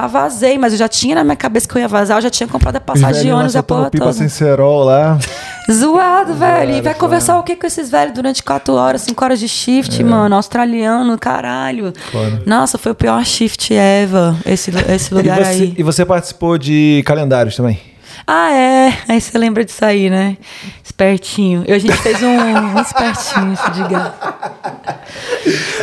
Já... 0.00 0.06
vazei, 0.06 0.58
mas 0.58 0.72
eu 0.72 0.78
já 0.78 0.88
tinha 0.88 1.14
na 1.14 1.24
minha 1.24 1.36
cabeça 1.36 1.66
que 1.68 1.74
eu 1.76 1.80
ia 1.80 1.88
vazar, 1.88 2.18
eu 2.18 2.22
já 2.22 2.30
tinha 2.30 2.46
comprado 2.48 2.76
a 2.76 2.80
passagem 2.80 3.22
de 3.22 3.28
lá 3.30 3.36
ônibus 3.36 3.56
a 3.56 3.62
porra 3.62 3.90
pipa 3.90 4.04
toda. 4.12 4.84
lá. 4.84 5.18
Zoado, 5.72 6.34
velho. 6.34 6.70
E 6.70 6.80
vai 6.80 6.92
foda. 6.94 6.94
conversar 6.94 7.38
o 7.38 7.42
que 7.42 7.56
com 7.56 7.66
esses 7.66 7.90
velhos 7.90 8.14
durante 8.14 8.42
quatro 8.42 8.74
horas, 8.74 9.02
cinco 9.02 9.24
horas 9.24 9.40
de 9.40 9.48
shift, 9.48 10.02
mano? 10.04 10.36
Australiano, 10.36 11.18
caralho. 11.18 11.88
É. 11.88 12.10
Foda. 12.12 12.42
Nossa, 12.46 12.78
foi 12.78 12.92
o 12.92 12.94
pior 12.94 13.24
shift 13.24 13.72
ever, 13.74 14.34
esse, 14.46 14.70
esse 14.88 15.10
E 15.12 15.14
lugar 15.16 15.38
você, 15.38 15.50
aí. 15.50 15.74
e 15.76 15.82
você 15.82 16.04
participou 16.04 16.56
de 16.56 17.02
calendários 17.04 17.56
também? 17.56 17.80
Ah, 18.26 18.52
é. 18.52 18.92
Aí 19.08 19.20
você 19.20 19.38
lembra 19.38 19.64
disso 19.64 19.84
aí, 19.84 20.10
né? 20.10 20.36
Espertinho. 20.84 21.64
Eu, 21.66 21.76
a 21.76 21.78
gente 21.78 21.96
fez 21.98 22.20
um, 22.22 22.26
um 22.28 22.80
espertinho, 22.80 23.56
se 23.56 23.70
diga. 23.70 24.14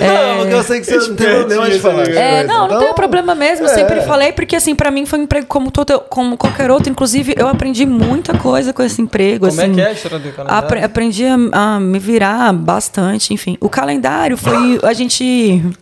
Não, 0.01 0.37
porque 0.39 0.53
eu 0.53 0.63
sei 0.63 0.79
que 0.81 0.85
você 0.85 0.97
não 0.97 1.15
tem 1.15 1.27
problema 1.35 1.69
de 1.69 1.79
falar. 1.79 2.07
É, 2.09 2.43
não, 2.43 2.59
não 2.59 2.65
Então, 2.65 2.79
tem 2.79 2.93
problema 2.93 3.33
mesmo. 3.33 3.65
Eu 3.65 3.69
sempre 3.69 4.01
falei, 4.01 4.33
porque 4.33 4.55
assim, 4.57 4.75
pra 4.75 4.91
mim 4.91 5.05
foi 5.05 5.19
um 5.19 5.23
emprego 5.23 5.47
como, 5.47 5.71
todo, 5.71 5.99
como 6.09 6.35
qualquer 6.35 6.69
outro. 6.69 6.89
Inclusive, 6.89 7.33
eu 7.37 7.47
aprendi 7.47 7.85
muita 7.85 8.37
coisa 8.37 8.73
com 8.73 8.83
esse 8.83 9.01
emprego. 9.01 9.47
Como 9.47 9.61
é 9.61 9.63
assim. 9.63 9.73
que 9.75 9.81
é 9.81 9.87
a 9.87 9.91
história 9.93 10.19
do 10.19 10.31
calendário? 10.33 10.65
Apre- 10.65 10.83
aprendi 10.83 11.25
a, 11.25 11.35
a 11.75 11.79
me 11.79 11.99
virar 11.99 12.51
bastante, 12.53 13.33
enfim. 13.33 13.57
O 13.61 13.69
calendário 13.69 14.35
foi. 14.37 14.79
A 14.83 14.91
gente. 14.93 15.63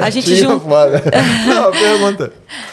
A 0.00 0.08
gente 0.08 0.42
foda. 0.60 1.02
Não, 1.46 1.70
pergunta. 1.70 2.32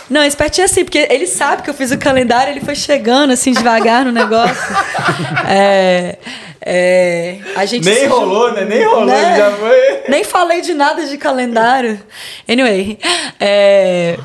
Não, 0.10 0.24
espertinho 0.24 0.64
assim, 0.64 0.86
porque 0.86 1.06
ele 1.10 1.28
sabe 1.28 1.62
que 1.62 1.70
eu 1.70 1.74
fiz 1.74 1.92
o 1.92 1.98
calendário, 1.98 2.52
ele 2.52 2.62
foi 2.62 2.76
chegando. 2.76 3.13
Chegando 3.14 3.32
assim 3.32 3.52
devagar 3.52 4.06
no 4.06 4.12
negócio. 4.12 4.56
É, 5.48 6.18
é, 6.62 7.38
a 7.56 7.66
gente 7.66 7.86
Nem 7.86 7.96
se 7.96 8.06
rolou, 8.08 8.54
né? 8.54 8.66
Nem 8.66 8.86
rolou, 8.86 9.06
Né? 9.06 9.38
já 9.38 9.52
foi. 9.52 10.04
Nem 10.10 10.24
falei 10.24 10.62
de 10.62 10.74
nada 10.74 11.06
de 11.06 11.18
calendário. 11.18 12.02
Anyway, 12.48 12.98
é, 13.40 14.18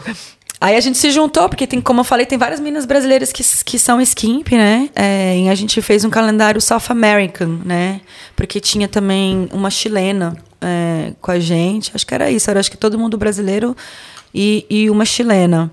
aí 0.61 0.77
a 0.77 0.81
gente 0.81 0.97
se 0.97 1.11
juntou, 1.11 1.49
porque 1.49 1.67
tem, 1.67 1.81
como 1.81 2.01
eu 2.01 2.05
falei, 2.05 2.25
tem 2.25 2.39
várias 2.39 2.61
meninas 2.61 2.87
brasileiras 2.87 3.33
que, 3.33 3.43
que 3.65 3.79
são 3.79 4.01
skimp, 4.01 4.53
né? 4.53 4.89
É, 4.95 5.37
e 5.37 5.49
a 5.49 5.55
gente 5.55 5.83
fez 5.83 6.05
um 6.05 6.11
calendário 6.11 6.61
South 6.61 6.89
American, 6.89 7.61
né? 7.65 8.01
Porque 8.35 8.61
tinha 8.61 8.89
também 8.89 9.49
uma 9.53 9.71
chilena 9.71 10.37
é, 10.61 11.13
com 11.21 11.31
a 11.31 11.39
gente. 11.39 11.91
Acho 11.95 12.07
que 12.07 12.15
era 12.15 12.31
isso, 12.31 12.51
era 12.51 12.61
acho 12.61 12.71
que 12.71 12.79
todo 12.79 12.99
mundo 12.99 13.19
brasileiro 13.19 13.77
e, 14.33 14.65
e 14.71 14.89
uma 14.89 15.05
chilena. 15.05 15.71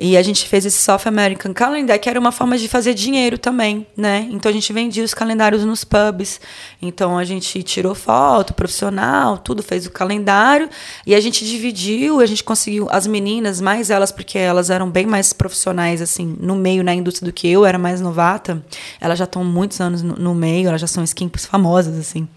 E 0.00 0.16
a 0.16 0.22
gente 0.22 0.46
fez 0.48 0.64
esse 0.64 0.78
South 0.78 1.00
American 1.06 1.52
Calendar, 1.52 1.98
que 1.98 2.08
era 2.08 2.20
uma 2.20 2.30
forma 2.30 2.56
de 2.56 2.68
fazer 2.68 2.94
dinheiro 2.94 3.36
também, 3.36 3.84
né? 3.96 4.28
Então 4.30 4.48
a 4.48 4.52
gente 4.52 4.72
vendia 4.72 5.02
os 5.02 5.12
calendários 5.12 5.64
nos 5.64 5.82
pubs. 5.82 6.40
Então 6.80 7.18
a 7.18 7.24
gente 7.24 7.64
tirou 7.64 7.96
foto 7.96 8.54
profissional, 8.54 9.38
tudo, 9.38 9.60
fez 9.60 9.86
o 9.86 9.90
calendário. 9.90 10.70
E 11.04 11.16
a 11.16 11.20
gente 11.20 11.44
dividiu, 11.44 12.20
a 12.20 12.26
gente 12.26 12.44
conseguiu 12.44 12.86
as 12.92 13.08
meninas, 13.08 13.60
mais 13.60 13.90
elas, 13.90 14.12
porque 14.12 14.38
elas 14.38 14.70
eram 14.70 14.88
bem 14.88 15.04
mais 15.04 15.32
profissionais, 15.32 16.00
assim, 16.00 16.36
no 16.38 16.54
meio, 16.54 16.84
na 16.84 16.94
indústria 16.94 17.28
do 17.28 17.32
que 17.32 17.48
eu, 17.48 17.66
era 17.66 17.76
mais 17.76 18.00
novata. 18.00 18.64
Elas 19.00 19.18
já 19.18 19.24
estão 19.24 19.42
muitos 19.42 19.80
anos 19.80 20.00
no, 20.00 20.14
no 20.14 20.32
meio, 20.32 20.68
elas 20.68 20.80
já 20.80 20.86
são 20.86 21.02
skimps 21.02 21.44
famosas, 21.44 21.98
assim. 21.98 22.28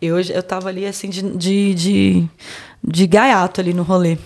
Eu, 0.00 0.18
eu 0.18 0.42
tava 0.42 0.70
ali, 0.70 0.86
assim, 0.86 1.10
de, 1.10 1.20
de, 1.36 1.74
de, 1.74 2.28
de 2.82 3.06
gaiato 3.06 3.60
ali 3.60 3.74
no 3.74 3.82
rolê. 3.82 4.16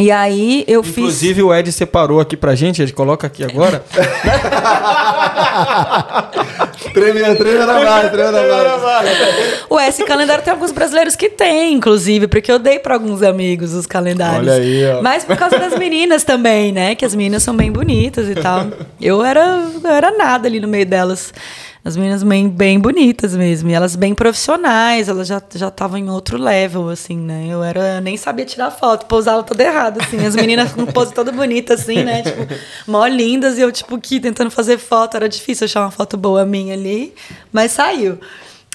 E 0.00 0.10
aí 0.10 0.64
eu 0.66 0.82
fiz. 0.82 0.98
Inclusive, 0.98 1.42
o 1.42 1.54
Ed 1.54 1.70
separou 1.70 2.20
aqui 2.20 2.36
pra 2.36 2.54
gente, 2.54 2.80
ele 2.80 2.92
coloca 2.92 3.26
aqui 3.26 3.44
agora. 3.44 3.84
Treme, 6.94 7.20
treme 7.36 7.58
na 7.58 7.66
base, 7.66 8.10
treme 8.10 8.32
na. 8.32 9.70
Ué, 9.70 9.88
esse 9.88 10.04
calendário 10.04 10.42
tem 10.42 10.52
alguns 10.52 10.72
brasileiros 10.72 11.14
que 11.14 11.28
tem, 11.28 11.74
inclusive, 11.74 12.26
porque 12.26 12.50
eu 12.50 12.58
dei 12.58 12.78
pra 12.78 12.94
alguns 12.94 13.22
amigos 13.22 13.74
os 13.74 13.86
calendários. 13.86 14.48
Olha 14.48 14.54
aí, 14.54 14.86
ó. 14.86 15.02
Mas 15.02 15.24
por 15.24 15.36
causa 15.36 15.58
das 15.58 15.78
meninas 15.78 16.24
também, 16.24 16.72
né? 16.72 16.94
Que 16.94 17.04
as 17.04 17.14
meninas 17.14 17.42
são 17.42 17.56
bem 17.56 17.70
bonitas 17.70 18.28
e 18.28 18.34
tal. 18.34 18.66
Eu 19.00 19.22
era, 19.24 19.62
eu 19.84 19.90
era 19.90 20.10
nada 20.16 20.48
ali 20.48 20.58
no 20.58 20.68
meio 20.68 20.86
delas. 20.86 21.32
As 21.82 21.96
meninas 21.96 22.22
bem, 22.22 22.48
bem 22.48 22.78
bonitas 22.78 23.34
mesmo. 23.34 23.70
E 23.70 23.72
elas 23.72 23.96
bem 23.96 24.14
profissionais, 24.14 25.08
elas 25.08 25.26
já 25.26 25.38
estavam 25.38 25.96
em 25.96 26.10
outro 26.10 26.36
level, 26.36 26.90
assim, 26.90 27.16
né? 27.16 27.46
Eu 27.48 27.62
era, 27.62 28.00
nem 28.02 28.18
sabia 28.18 28.44
tirar 28.44 28.70
foto, 28.70 29.06
pousava 29.06 29.42
toda 29.42 29.62
errada, 29.62 30.02
assim. 30.02 30.24
As 30.26 30.36
meninas 30.36 30.72
com 30.72 30.84
pose 30.84 31.14
toda 31.14 31.32
bonita, 31.32 31.74
assim, 31.74 32.04
né? 32.04 32.22
Tipo, 32.22 32.46
mó 32.86 33.06
lindas. 33.06 33.56
E 33.56 33.62
eu, 33.62 33.72
tipo, 33.72 33.96
aqui 33.96 34.20
tentando 34.20 34.50
fazer 34.50 34.76
foto. 34.76 35.16
Era 35.16 35.28
difícil 35.28 35.64
achar 35.64 35.80
uma 35.80 35.90
foto 35.90 36.18
boa 36.18 36.44
minha 36.44 36.74
ali. 36.74 37.14
Mas 37.50 37.72
saiu. 37.72 38.18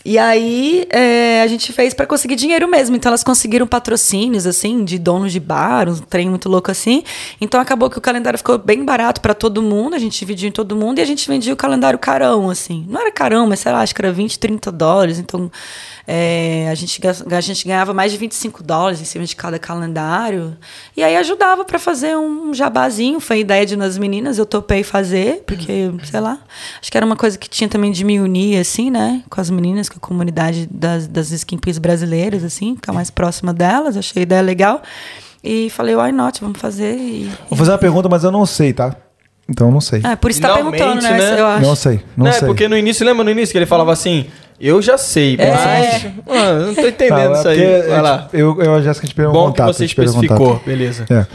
E 0.05 0.19
aí 0.19 0.85
é, 0.91 1.41
a 1.41 1.47
gente 1.47 1.73
fez 1.73 1.91
para 1.91 2.05
conseguir 2.05 2.35
dinheiro 2.35 2.67
mesmo. 2.67 2.95
Então 2.95 3.09
elas 3.09 3.23
conseguiram 3.23 3.65
patrocínios, 3.65 4.45
assim, 4.45 4.85
de 4.85 4.99
donos 4.99 5.33
de 5.33 5.39
bar, 5.39 5.89
um 5.89 5.95
trem 5.95 6.29
muito 6.29 6.47
louco 6.47 6.69
assim. 6.69 7.03
Então 7.41 7.59
acabou 7.59 7.89
que 7.89 7.97
o 7.97 8.01
calendário 8.01 8.37
ficou 8.37 8.59
bem 8.59 8.85
barato 8.85 9.19
para 9.19 9.33
todo 9.33 9.63
mundo, 9.63 9.95
a 9.95 9.99
gente 9.99 10.19
dividiu 10.19 10.47
em 10.47 10.51
todo 10.51 10.75
mundo 10.75 10.99
e 10.99 11.01
a 11.01 11.05
gente 11.05 11.27
vendia 11.27 11.51
o 11.51 11.57
calendário 11.57 11.97
carão, 11.97 12.51
assim. 12.51 12.85
Não 12.87 13.01
era 13.01 13.11
carão, 13.11 13.47
mas 13.47 13.61
sei 13.61 13.71
lá, 13.71 13.81
acho 13.81 13.95
que 13.95 14.01
era 14.01 14.11
20, 14.11 14.37
30 14.37 14.71
dólares. 14.71 15.17
Então 15.17 15.49
é, 16.07 16.67
a, 16.69 16.75
gente, 16.75 17.01
a 17.05 17.41
gente 17.41 17.65
ganhava 17.65 17.93
mais 17.93 18.11
de 18.11 18.17
25 18.17 18.61
dólares 18.61 19.01
em 19.01 19.05
cima 19.05 19.25
de 19.25 19.35
cada 19.35 19.57
calendário. 19.57 20.55
E 20.95 21.03
aí 21.03 21.15
ajudava 21.17 21.65
para 21.65 21.79
fazer 21.79 22.15
um 22.15 22.53
jabazinho. 22.53 23.19
Foi 23.19 23.39
ideia 23.39 23.65
de 23.65 23.75
umas 23.75 23.97
meninas, 23.97 24.37
eu 24.37 24.45
topei 24.45 24.83
fazer, 24.83 25.43
porque, 25.47 25.91
sei 26.03 26.19
lá, 26.19 26.39
acho 26.79 26.91
que 26.91 26.97
era 26.97 27.05
uma 27.05 27.15
coisa 27.15 27.37
que 27.37 27.49
tinha 27.49 27.67
também 27.67 27.91
de 27.91 28.03
me 28.03 28.19
unir, 28.19 28.59
assim, 28.59 28.91
né? 28.91 29.23
Com 29.29 29.41
as 29.41 29.49
meninas, 29.49 29.89
com 29.89 29.97
a 29.97 29.99
comunidade 29.99 30.67
das, 30.69 31.07
das 31.07 31.31
skimpies 31.31 31.79
brasileiras, 31.79 32.43
assim, 32.43 32.75
ficar 32.75 32.93
mais 32.93 33.09
próxima 33.09 33.53
delas. 33.53 33.97
Achei 33.97 34.21
a 34.21 34.23
ideia 34.23 34.41
legal. 34.41 34.83
E 35.43 35.69
falei, 35.69 35.95
why 35.95 36.11
not? 36.11 36.39
Vamos 36.41 36.59
fazer. 36.59 36.97
E... 36.97 37.31
Vou 37.49 37.57
fazer 37.57 37.71
uma 37.71 37.77
pergunta, 37.77 38.09
mas 38.09 38.23
eu 38.23 38.31
não 38.31 38.45
sei, 38.45 38.73
tá? 38.73 38.95
Então 39.47 39.67
eu 39.67 39.73
não 39.73 39.81
sei. 39.81 40.01
Ah, 40.03 40.17
por 40.17 40.31
isso 40.31 40.41
tá 40.41 40.53
Finalmente, 40.55 40.77
perguntando, 40.81 41.03
né? 41.03 41.17
né? 41.31 41.39
Eu 41.39 41.45
acho. 41.45 41.65
Não 41.67 41.75
sei, 41.75 41.99
não 42.17 42.25
Não, 42.25 42.31
é 42.31 42.39
sei. 42.39 42.47
porque 42.47 42.67
no 42.67 42.77
início, 42.77 43.05
lembra 43.05 43.23
no 43.23 43.29
início 43.29 43.51
que 43.53 43.57
ele 43.59 43.65
falava 43.67 43.93
assim, 43.93 44.25
eu 44.59 44.81
já 44.81 44.97
sei, 44.97 45.35
É. 45.39 45.51
mas... 45.51 46.05
Ah, 46.27 46.45
eu 46.49 46.67
não 46.67 46.75
tô 46.75 46.87
entendendo 46.87 47.09
Tá, 47.15 47.35
é 47.35 47.39
isso 47.39 47.47
aí. 47.49 47.57
porque, 47.59 47.89
Vai 47.89 48.01
lá. 48.01 48.29
Eu, 48.33 48.61
eu, 48.61 48.75
a 48.75 48.81
Jéssica, 48.81 49.07
te 49.07 49.21
um 49.21 49.31
Bom 49.31 49.45
contato. 49.47 49.67
que 49.71 49.77
você 49.77 49.85
especificou, 49.85 50.37
contato. 50.37 50.65
beleza. 50.65 51.05
É. 51.09 51.25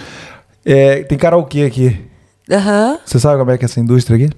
É, 0.65 1.03
tem 1.05 1.17
karaokê 1.17 1.63
aqui. 1.63 2.05
Aham. 2.51 2.99
Você 3.05 3.21
sabe 3.21 3.39
como 3.39 3.51
é 3.53 3.57
que 3.57 3.65
é 3.65 3.67
essa 3.67 3.79
indústria 3.79 4.17
aqui? 4.17 4.35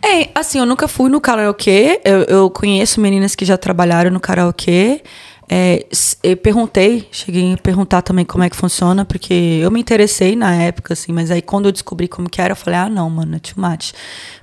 É, 0.00 0.28
assim, 0.32 0.60
eu 0.60 0.66
nunca 0.66 0.86
fui 0.86 1.10
no 1.10 1.20
karaokê. 1.20 2.00
Eu, 2.04 2.22
eu 2.22 2.50
conheço 2.50 3.00
meninas 3.00 3.34
que 3.34 3.44
já 3.44 3.56
trabalharam 3.56 4.12
no 4.12 4.20
karaokê. 4.20 5.02
É, 5.50 5.86
eu 6.22 6.36
perguntei, 6.36 7.08
cheguei 7.10 7.54
a 7.54 7.56
perguntar 7.56 8.02
também 8.02 8.24
como 8.24 8.44
é 8.44 8.50
que 8.50 8.56
funciona, 8.56 9.04
porque 9.04 9.60
eu 9.62 9.70
me 9.70 9.80
interessei 9.80 10.36
na 10.36 10.54
época, 10.54 10.92
assim, 10.92 11.10
mas 11.10 11.30
aí 11.30 11.40
quando 11.40 11.66
eu 11.66 11.72
descobri 11.72 12.06
como 12.06 12.28
que 12.28 12.40
era, 12.40 12.52
eu 12.52 12.56
falei, 12.56 12.78
ah, 12.78 12.88
não, 12.88 13.08
mano, 13.08 13.36
é 13.36 13.38
too 13.38 13.54
much. 13.56 13.92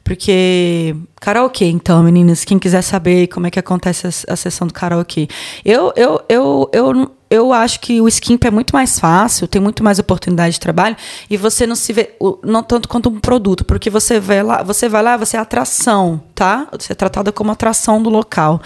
Porque 0.03 0.95
karaokê, 1.21 1.65
então, 1.65 2.01
meninas, 2.01 2.43
quem 2.43 2.57
quiser 2.57 2.81
saber 2.81 3.27
como 3.27 3.45
é 3.45 3.51
que 3.51 3.59
acontece 3.59 4.07
a, 4.07 4.33
a 4.33 4.35
sessão 4.35 4.65
do 4.65 4.73
karaokê. 4.73 5.27
Eu, 5.63 5.93
eu, 5.95 6.21
eu, 6.27 6.69
eu, 6.73 7.11
eu 7.29 7.53
acho 7.53 7.79
que 7.81 8.01
o 8.01 8.07
skimp 8.07 8.43
é 8.45 8.51
muito 8.51 8.73
mais 8.73 8.99
fácil, 8.99 9.47
tem 9.47 9.61
muito 9.61 9.83
mais 9.83 9.99
oportunidade 9.99 10.53
de 10.53 10.59
trabalho 10.59 10.95
e 11.29 11.37
você 11.37 11.67
não 11.67 11.75
se 11.75 11.93
vê, 11.93 12.15
não 12.43 12.63
tanto 12.63 12.89
quanto 12.89 13.09
um 13.09 13.19
produto, 13.19 13.63
porque 13.63 13.89
você 13.91 14.19
vai 14.19 14.41
lá, 14.41 14.63
você 14.63 14.89
vai 14.89 15.03
lá, 15.03 15.17
você 15.17 15.37
é 15.37 15.39
atração, 15.39 16.21
tá? 16.33 16.67
Você 16.71 16.93
é 16.93 16.95
tratada 16.95 17.31
como 17.31 17.51
atração 17.51 18.01
do 18.01 18.09
local. 18.09 18.61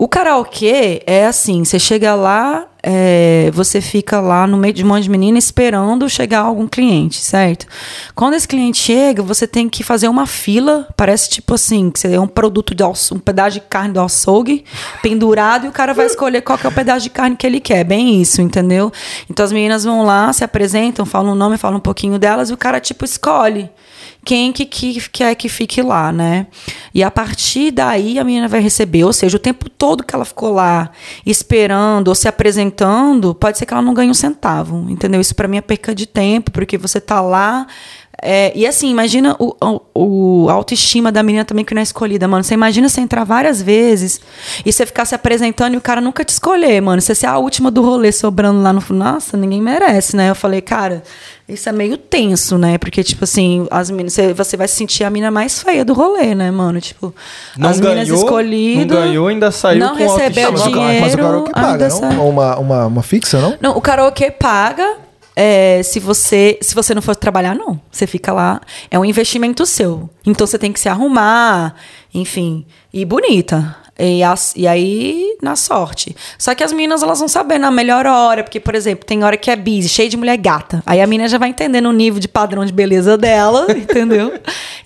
O 0.00 0.08
karaokê 0.08 1.02
é 1.06 1.26
assim, 1.26 1.62
você 1.62 1.78
chega 1.78 2.14
lá, 2.14 2.66
é, 2.82 3.50
você 3.52 3.82
fica 3.82 4.18
lá 4.18 4.46
no 4.46 4.56
meio 4.56 4.72
de 4.72 4.82
um 4.82 4.88
monte 4.88 5.02
de 5.02 5.10
menina 5.10 5.36
esperando 5.36 6.08
chegar 6.08 6.40
algum 6.40 6.66
cliente, 6.66 7.18
certo? 7.18 7.66
Quando 8.14 8.32
esse 8.32 8.48
cliente 8.48 8.78
chega, 8.78 9.22
você 9.22 9.46
tem 9.46 9.68
que 9.68 9.84
fazer 9.84 10.08
uma 10.08 10.24
fila, 10.24 10.88
parece 10.96 11.28
tipo 11.28 11.52
assim, 11.52 11.90
que 11.90 12.00
você 12.00 12.14
é 12.14 12.18
um 12.18 12.26
produto 12.26 12.74
de 12.74 12.82
um 12.82 13.18
pedaço 13.18 13.50
de 13.50 13.60
carne 13.60 13.92
do 13.92 14.00
açougue 14.00 14.64
pendurado 15.02 15.66
e 15.66 15.68
o 15.68 15.72
cara 15.72 15.92
vai 15.92 16.06
escolher 16.06 16.40
qual 16.40 16.56
que 16.56 16.66
é 16.66 16.70
o 16.70 16.72
pedaço 16.72 17.02
de 17.02 17.10
carne 17.10 17.36
que 17.36 17.46
ele 17.46 17.60
quer, 17.60 17.84
bem 17.84 18.22
isso, 18.22 18.40
entendeu? 18.40 18.90
Então 19.28 19.44
as 19.44 19.52
meninas 19.52 19.84
vão 19.84 20.02
lá, 20.02 20.32
se 20.32 20.42
apresentam, 20.42 21.04
falam 21.04 21.32
o 21.32 21.36
nome, 21.36 21.58
falam 21.58 21.76
um 21.76 21.82
pouquinho 21.82 22.18
delas 22.18 22.48
e 22.48 22.54
o 22.54 22.56
cara 22.56 22.80
tipo 22.80 23.04
escolhe 23.04 23.68
quem 24.24 24.52
que, 24.52 24.66
que 24.66 25.08
quer 25.10 25.34
que 25.34 25.48
fique 25.48 25.82
lá, 25.82 26.12
né? 26.12 26.46
E 26.94 27.02
a 27.02 27.10
partir 27.10 27.70
daí 27.70 28.18
a 28.18 28.24
menina 28.24 28.48
vai 28.48 28.60
receber, 28.60 29.04
ou 29.04 29.12
seja, 29.12 29.36
o 29.36 29.40
tempo 29.40 29.68
todo 29.68 30.04
que 30.04 30.14
ela 30.14 30.24
ficou 30.24 30.52
lá 30.52 30.90
esperando 31.24 32.08
ou 32.08 32.14
se 32.14 32.28
apresentando, 32.28 33.34
pode 33.34 33.58
ser 33.58 33.66
que 33.66 33.72
ela 33.72 33.82
não 33.82 33.94
ganhe 33.94 34.10
um 34.10 34.14
centavo, 34.14 34.86
entendeu? 34.90 35.20
Isso 35.20 35.34
para 35.34 35.48
mim 35.48 35.56
é 35.56 35.62
perca 35.62 35.94
de 35.94 36.06
tempo, 36.06 36.50
porque 36.50 36.76
você 36.76 37.00
tá 37.00 37.20
lá 37.20 37.66
é, 38.22 38.52
e 38.54 38.66
assim, 38.66 38.90
imagina 38.90 39.34
o, 39.38 39.54
o, 39.94 40.44
o 40.44 40.50
autoestima 40.50 41.10
da 41.10 41.22
menina 41.22 41.44
também 41.44 41.64
que 41.64 41.74
não 41.74 41.80
é 41.80 41.82
escolhida, 41.82 42.26
mano. 42.28 42.44
Você 42.44 42.54
imagina 42.54 42.88
você 42.88 43.00
entrar 43.00 43.24
várias 43.24 43.60
vezes 43.62 44.20
e 44.64 44.72
você 44.72 44.84
ficar 44.84 45.04
se 45.04 45.14
apresentando 45.14 45.74
e 45.74 45.76
o 45.76 45.80
cara 45.80 46.00
nunca 46.00 46.24
te 46.24 46.30
escolher, 46.30 46.80
mano. 46.82 47.00
Você 47.00 47.14
ser 47.14 47.26
a 47.26 47.38
última 47.38 47.70
do 47.70 47.82
rolê 47.82 48.12
sobrando 48.12 48.60
lá 48.62 48.72
no 48.72 48.82
Nossa, 48.90 49.36
ninguém 49.36 49.60
merece, 49.62 50.16
né? 50.16 50.28
Eu 50.30 50.34
falei, 50.34 50.60
cara, 50.60 51.02
isso 51.48 51.68
é 51.68 51.72
meio 51.72 51.96
tenso, 51.96 52.56
né? 52.58 52.76
Porque, 52.78 53.02
tipo 53.02 53.24
assim, 53.24 53.66
as 53.70 53.90
meninas, 53.90 54.12
você, 54.12 54.32
você 54.34 54.56
vai 54.56 54.68
se 54.68 54.74
sentir 54.76 55.04
a 55.04 55.10
mina 55.10 55.30
mais 55.30 55.62
feia 55.62 55.84
do 55.84 55.92
rolê, 55.94 56.34
né, 56.34 56.50
mano? 56.50 56.80
Tipo, 56.80 57.14
Não 57.56 57.70
as 57.70 57.80
meninas 57.80 58.08
escolhidas. 58.08 58.86
não 58.86 59.02
ganhou, 59.02 59.28
ainda 59.28 59.50
saiu 59.50 59.80
não 59.80 59.96
com 59.96 60.02
recebeu 60.06 60.46
autoestima. 60.48 60.76
dinheiro. 60.78 61.00
mas 61.00 61.14
o 61.14 61.16
karaokê 61.16 61.52
paga, 61.52 61.68
ainda 61.70 61.88
não? 61.88 61.96
sai- 61.98 62.16
Uma, 62.16 62.58
uma, 62.58 62.86
uma 62.86 63.02
fixa, 63.02 63.40
não? 63.40 63.56
não, 63.60 63.76
o 63.76 63.80
karaokê 63.80 64.30
paga. 64.30 64.96
É, 65.42 65.82
se 65.82 65.98
você 65.98 66.58
se 66.60 66.74
você 66.74 66.94
não 66.94 67.00
for 67.00 67.16
trabalhar, 67.16 67.54
não. 67.54 67.80
Você 67.90 68.06
fica 68.06 68.30
lá. 68.30 68.60
É 68.90 68.98
um 68.98 69.04
investimento 69.06 69.64
seu. 69.64 70.10
Então 70.26 70.46
você 70.46 70.58
tem 70.58 70.70
que 70.70 70.78
se 70.78 70.86
arrumar, 70.86 71.74
enfim, 72.12 72.66
e 72.92 73.06
bonita. 73.06 73.74
E, 74.02 74.22
as- 74.22 74.52
e 74.56 74.66
aí, 74.66 75.36
na 75.42 75.56
sorte. 75.56 76.16
Só 76.38 76.54
que 76.54 76.64
as 76.64 76.72
meninas, 76.72 77.02
elas 77.02 77.18
vão 77.18 77.28
saber 77.28 77.58
na 77.58 77.70
melhor 77.70 78.06
hora. 78.06 78.42
Porque, 78.42 78.58
por 78.60 78.74
exemplo, 78.74 79.04
tem 79.04 79.22
hora 79.24 79.36
que 79.36 79.50
é 79.50 79.56
busy, 79.56 79.88
cheio 79.88 80.08
de 80.08 80.16
mulher 80.16 80.36
gata. 80.38 80.82
Aí 80.86 81.00
a 81.00 81.06
menina 81.06 81.28
já 81.28 81.36
vai 81.38 81.48
entendendo 81.50 81.86
o 81.88 81.92
nível 81.92 82.18
de 82.20 82.28
padrão 82.28 82.64
de 82.64 82.72
beleza 82.72 83.18
dela, 83.18 83.66
entendeu? 83.76 84.32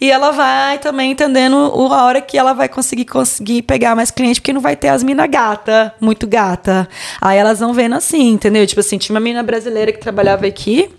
E 0.01 0.10
ela 0.10 0.31
vai 0.33 0.78
também 0.78 1.12
entendendo 1.12 1.57
a 1.57 2.05
hora 2.05 2.20
que 2.20 2.36
ela 2.36 2.52
vai 2.52 2.68
conseguir 2.68 3.05
conseguir 3.05 3.62
pegar 3.62 3.94
mais 3.94 4.10
cliente, 4.10 4.41
porque 4.41 4.52
não 4.52 4.60
vai 4.60 4.75
ter 4.76 4.89
as 4.89 5.02
minas 5.02 5.28
gata, 5.31 5.94
muito 6.01 6.26
gata. 6.26 6.89
Aí 7.20 7.39
elas 7.39 7.60
vão 7.60 7.73
vendo 7.73 7.94
assim, 7.94 8.31
entendeu? 8.31 8.67
Tipo 8.67 8.81
assim, 8.81 8.99
tinha 8.99 9.15
uma 9.15 9.20
menina 9.20 9.43
brasileira 9.43 9.93
que 9.93 9.99
trabalhava 9.99 10.47
aqui. 10.47 10.91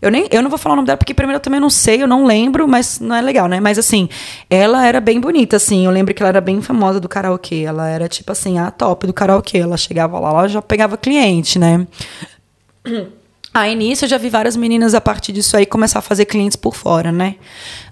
Eu, 0.00 0.10
nem, 0.10 0.28
eu 0.30 0.42
não 0.42 0.50
vou 0.50 0.58
falar 0.58 0.74
o 0.74 0.76
nome 0.76 0.86
dela, 0.86 0.96
porque 0.96 1.14
primeiro 1.14 1.38
eu 1.38 1.42
também 1.42 1.60
não 1.60 1.70
sei, 1.70 2.02
eu 2.02 2.06
não 2.06 2.26
lembro, 2.26 2.68
mas 2.68 3.00
não 3.00 3.14
é 3.14 3.20
legal, 3.20 3.48
né? 3.48 3.60
Mas 3.60 3.78
assim, 3.78 4.08
ela 4.50 4.86
era 4.86 5.00
bem 5.00 5.20
bonita, 5.20 5.56
assim. 5.56 5.86
Eu 5.86 5.90
lembro 5.90 6.12
que 6.14 6.22
ela 6.22 6.28
era 6.28 6.40
bem 6.40 6.60
famosa 6.60 7.00
do 7.00 7.08
karaokê. 7.08 7.64
Ela 7.66 7.88
era, 7.88 8.08
tipo 8.08 8.30
assim, 8.32 8.58
a 8.58 8.70
top 8.70 9.06
do 9.06 9.12
karaokê. 9.12 9.58
Ela 9.58 9.76
chegava 9.76 10.18
lá, 10.18 10.30
ela 10.30 10.48
já 10.48 10.62
pegava 10.62 10.96
cliente, 10.96 11.58
né? 11.58 11.86
Aí 13.54 13.74
nisso 13.74 14.04
eu 14.04 14.08
já 14.10 14.18
vi 14.18 14.28
várias 14.28 14.54
meninas 14.54 14.92
a 14.92 15.00
partir 15.00 15.32
disso 15.32 15.56
aí 15.56 15.64
começar 15.64 16.00
a 16.00 16.02
fazer 16.02 16.26
clientes 16.26 16.56
por 16.56 16.76
fora, 16.76 17.10
né? 17.10 17.36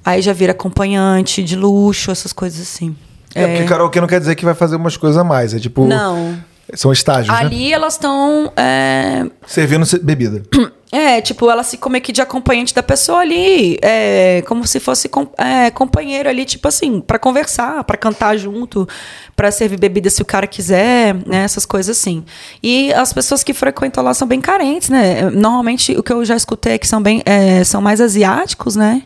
Aí 0.04 0.20
já 0.20 0.34
vira 0.34 0.52
acompanhante 0.52 1.42
de 1.42 1.56
luxo, 1.56 2.10
essas 2.10 2.34
coisas 2.34 2.60
assim. 2.60 2.94
É, 3.34 3.46
porque 3.46 3.64
karaokê 3.64 3.98
não 3.98 4.06
quer 4.06 4.20
dizer 4.20 4.34
que 4.34 4.44
vai 4.44 4.52
fazer 4.52 4.76
umas 4.76 4.98
coisas 4.98 5.16
a 5.16 5.24
mais. 5.24 5.54
É 5.54 5.58
tipo. 5.58 5.86
Não. 5.86 6.38
São 6.74 6.92
estágios, 6.92 7.34
né? 7.34 7.40
Ali 7.40 7.72
elas 7.72 7.94
estão. 7.94 8.52
É... 8.56 9.24
Servindo 9.46 9.86
bebida. 10.02 10.42
É, 10.96 11.20
tipo, 11.20 11.50
ela 11.50 11.64
se 11.64 11.76
como 11.76 11.96
é 11.96 12.00
que 12.00 12.12
de 12.12 12.20
acompanhante 12.22 12.72
da 12.72 12.82
pessoa 12.82 13.18
ali, 13.18 13.76
é, 13.82 14.42
como 14.46 14.64
se 14.64 14.78
fosse 14.78 15.08
com- 15.08 15.26
é, 15.36 15.68
companheiro 15.70 16.28
ali, 16.28 16.44
tipo 16.44 16.68
assim, 16.68 17.00
pra 17.00 17.18
conversar, 17.18 17.82
pra 17.82 17.96
cantar 17.96 18.36
junto, 18.36 18.88
pra 19.34 19.50
servir 19.50 19.76
bebida 19.76 20.08
se 20.08 20.22
o 20.22 20.24
cara 20.24 20.46
quiser, 20.46 21.14
né, 21.26 21.38
essas 21.44 21.66
coisas 21.66 21.98
assim. 21.98 22.24
E 22.62 22.92
as 22.94 23.12
pessoas 23.12 23.42
que 23.42 23.52
frequentam 23.52 24.04
lá 24.04 24.14
são 24.14 24.28
bem 24.28 24.40
carentes, 24.40 24.88
né? 24.88 25.28
Normalmente 25.30 25.92
o 25.98 26.02
que 26.02 26.12
eu 26.12 26.24
já 26.24 26.36
escutei 26.36 26.74
é 26.74 26.78
que 26.78 26.86
são 26.86 27.02
bem, 27.02 27.22
é, 27.26 27.64
são 27.64 27.80
mais 27.82 28.00
asiáticos, 28.00 28.76
né? 28.76 29.02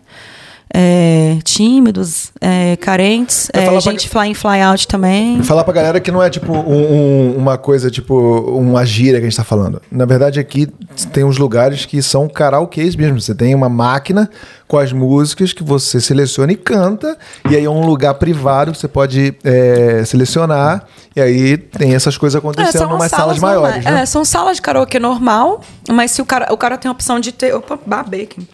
É, 0.72 1.38
tímidos, 1.44 2.30
é, 2.40 2.76
carentes, 2.76 3.48
é, 3.54 3.64
falo 3.64 3.82
pra- 3.82 3.90
gente 3.92 4.08
fly 4.08 4.28
in, 4.28 4.34
fly 4.34 4.60
out 4.60 4.86
também. 4.86 5.42
Falar 5.42 5.64
pra 5.64 5.72
galera 5.72 5.98
que 5.98 6.10
não 6.10 6.22
é 6.22 6.28
tipo 6.28 6.52
um- 6.52 6.92
um- 7.32 7.36
uma 7.38 7.56
coisa, 7.56 7.90
tipo, 7.90 8.14
uma 8.50 8.84
gíria 8.84 9.18
que 9.18 9.26
a 9.26 9.28
gente 9.28 9.36
tá 9.36 9.44
falando. 9.44 9.80
Na 9.90 10.04
verdade, 10.04 10.38
aqui 10.38 10.68
tem 11.12 11.24
uns 11.24 11.38
lugares 11.38 11.86
que 11.86 12.02
são 12.02 12.28
karaokês 12.28 12.94
mesmo. 12.96 13.18
Você 13.20 13.34
tem 13.34 13.54
uma 13.54 13.68
máquina 13.68 14.28
com 14.66 14.76
as 14.78 14.92
músicas 14.92 15.54
que 15.54 15.64
você 15.64 16.00
seleciona 16.00 16.52
e 16.52 16.56
canta. 16.56 17.16
E 17.50 17.56
aí 17.56 17.64
é 17.64 17.70
um 17.70 17.86
lugar 17.86 18.12
privado 18.14 18.70
que 18.72 18.78
você 18.78 18.88
pode 18.88 19.34
é, 19.42 20.02
selecionar. 20.04 20.84
E 21.16 21.20
aí 21.20 21.56
tem 21.56 21.94
essas 21.94 22.18
coisas 22.18 22.36
acontecendo 22.38 22.90
em 22.90 22.94
umas 22.94 23.10
salas, 23.10 23.38
maiores, 23.38 23.74
normais. 23.76 23.84
né? 23.84 24.02
É, 24.02 24.06
são 24.06 24.24
salas 24.24 24.56
de 24.56 24.62
karaokê 24.62 24.98
normal, 24.98 25.62
mas 25.90 26.10
se 26.10 26.20
o 26.20 26.26
cara, 26.26 26.52
o 26.52 26.56
cara 26.58 26.76
tem 26.76 26.88
a 26.90 26.92
opção 26.92 27.18
de 27.18 27.32
ter. 27.32 27.54
Opa, 27.54 27.78
aqui. 28.12 28.46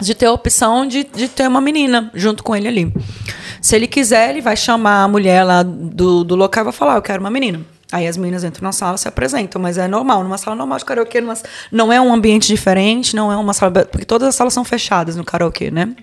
De 0.00 0.14
ter 0.14 0.26
a 0.26 0.32
opção 0.32 0.86
de, 0.86 1.04
de 1.04 1.28
ter 1.28 1.46
uma 1.46 1.60
menina 1.60 2.10
junto 2.14 2.42
com 2.42 2.54
ele 2.56 2.66
ali. 2.68 2.92
Se 3.60 3.76
ele 3.76 3.86
quiser, 3.86 4.30
ele 4.30 4.40
vai 4.40 4.56
chamar 4.56 5.04
a 5.04 5.08
mulher 5.08 5.44
lá 5.44 5.62
do, 5.62 6.24
do 6.24 6.34
local 6.34 6.62
e 6.62 6.64
vai 6.64 6.72
falar: 6.72 6.96
Eu 6.96 7.02
quero 7.02 7.20
uma 7.20 7.30
menina. 7.30 7.60
Aí 7.92 8.08
as 8.08 8.16
meninas 8.16 8.42
entram 8.42 8.64
na 8.64 8.72
sala 8.72 8.96
se 8.96 9.06
apresentam, 9.06 9.62
mas 9.62 9.78
é 9.78 9.86
normal, 9.86 10.24
numa 10.24 10.36
sala 10.36 10.56
normal 10.56 10.78
de 10.78 10.84
karaokê, 10.84 11.20
numa- 11.20 11.34
não 11.70 11.92
é 11.92 12.00
um 12.00 12.12
ambiente 12.12 12.48
diferente, 12.48 13.14
não 13.14 13.30
é 13.30 13.36
uma 13.36 13.52
sala. 13.54 13.70
Porque 13.84 14.04
todas 14.04 14.26
as 14.28 14.34
salas 14.34 14.52
são 14.52 14.64
fechadas 14.64 15.14
no 15.14 15.24
karaokê, 15.24 15.70
né? 15.70 15.94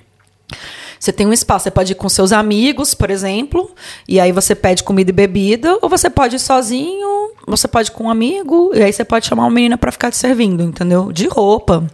Você 0.97 1.11
tem 1.11 1.25
um 1.25 1.33
espaço, 1.33 1.63
você 1.63 1.71
pode 1.71 1.91
ir 1.91 1.95
com 1.95 2.07
seus 2.07 2.31
amigos, 2.31 2.93
por 2.93 3.09
exemplo, 3.09 3.71
e 4.07 4.19
aí 4.19 4.31
você 4.31 4.53
pede 4.53 4.83
comida 4.83 5.09
e 5.09 5.13
bebida, 5.13 5.77
ou 5.81 5.89
você 5.89 6.09
pode 6.09 6.35
ir 6.35 6.39
sozinho, 6.39 7.31
você 7.47 7.67
pode 7.67 7.89
ir 7.89 7.91
com 7.91 8.03
um 8.05 8.09
amigo, 8.09 8.71
e 8.73 8.83
aí 8.83 8.93
você 8.93 9.03
pode 9.03 9.25
chamar 9.25 9.43
uma 9.43 9.49
menina 9.51 9.77
pra 9.77 9.91
ficar 9.91 10.11
te 10.11 10.17
servindo, 10.17 10.63
entendeu? 10.63 11.11
De 11.11 11.27
roupa. 11.27 11.87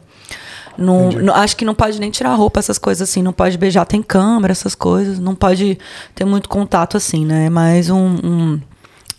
Não, 0.78 1.10
não- 1.12 1.34
acho 1.36 1.56
que 1.56 1.66
não 1.66 1.74
pode 1.76 2.00
nem 2.00 2.10
tirar 2.12 2.34
roupa, 2.36 2.60
essas 2.60 2.78
coisas 2.78 3.10
assim, 3.10 3.22
não 3.24 3.34
pode 3.34 3.58
beijar, 3.58 3.86
tem 3.86 4.02
câmera, 4.02 4.52
essas 4.52 4.76
coisas, 4.76 5.20
não 5.20 5.34
pode 5.36 5.78
ter 6.14 6.26
muito 6.26 6.48
contato 6.50 6.98
assim, 6.98 7.26
né? 7.26 7.46
É 7.46 7.50
mais 7.50 7.90
um. 7.90 7.98
um- 8.24 8.62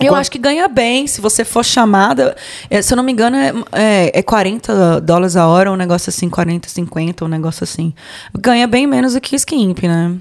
Eu 0.00 0.14
acho 0.14 0.30
que 0.30 0.38
ganha 0.38 0.68
bem 0.68 1.06
se 1.08 1.20
você 1.20 1.44
for 1.44 1.64
chamada. 1.64 2.36
é, 2.70 2.80
se 2.80 2.92
eu 2.92 2.96
não 2.96 3.02
me 3.02 3.10
engano, 3.10 3.36
é, 3.36 3.52
é, 3.72 4.18
é 4.20 4.22
40 4.22 5.00
dólares 5.00 5.34
a 5.34 5.46
hora, 5.48 5.72
um 5.72 5.76
negócio 5.76 6.08
assim, 6.10 6.30
40, 6.30 6.68
50, 6.68 7.24
um 7.24 7.28
negócio 7.28 7.64
assim. 7.64 7.92
Ganha 8.38 8.66
bem 8.68 8.86
menos 8.86 9.14
do 9.14 9.20
que 9.20 9.34
skimp, 9.34 9.82
né? 9.82 10.14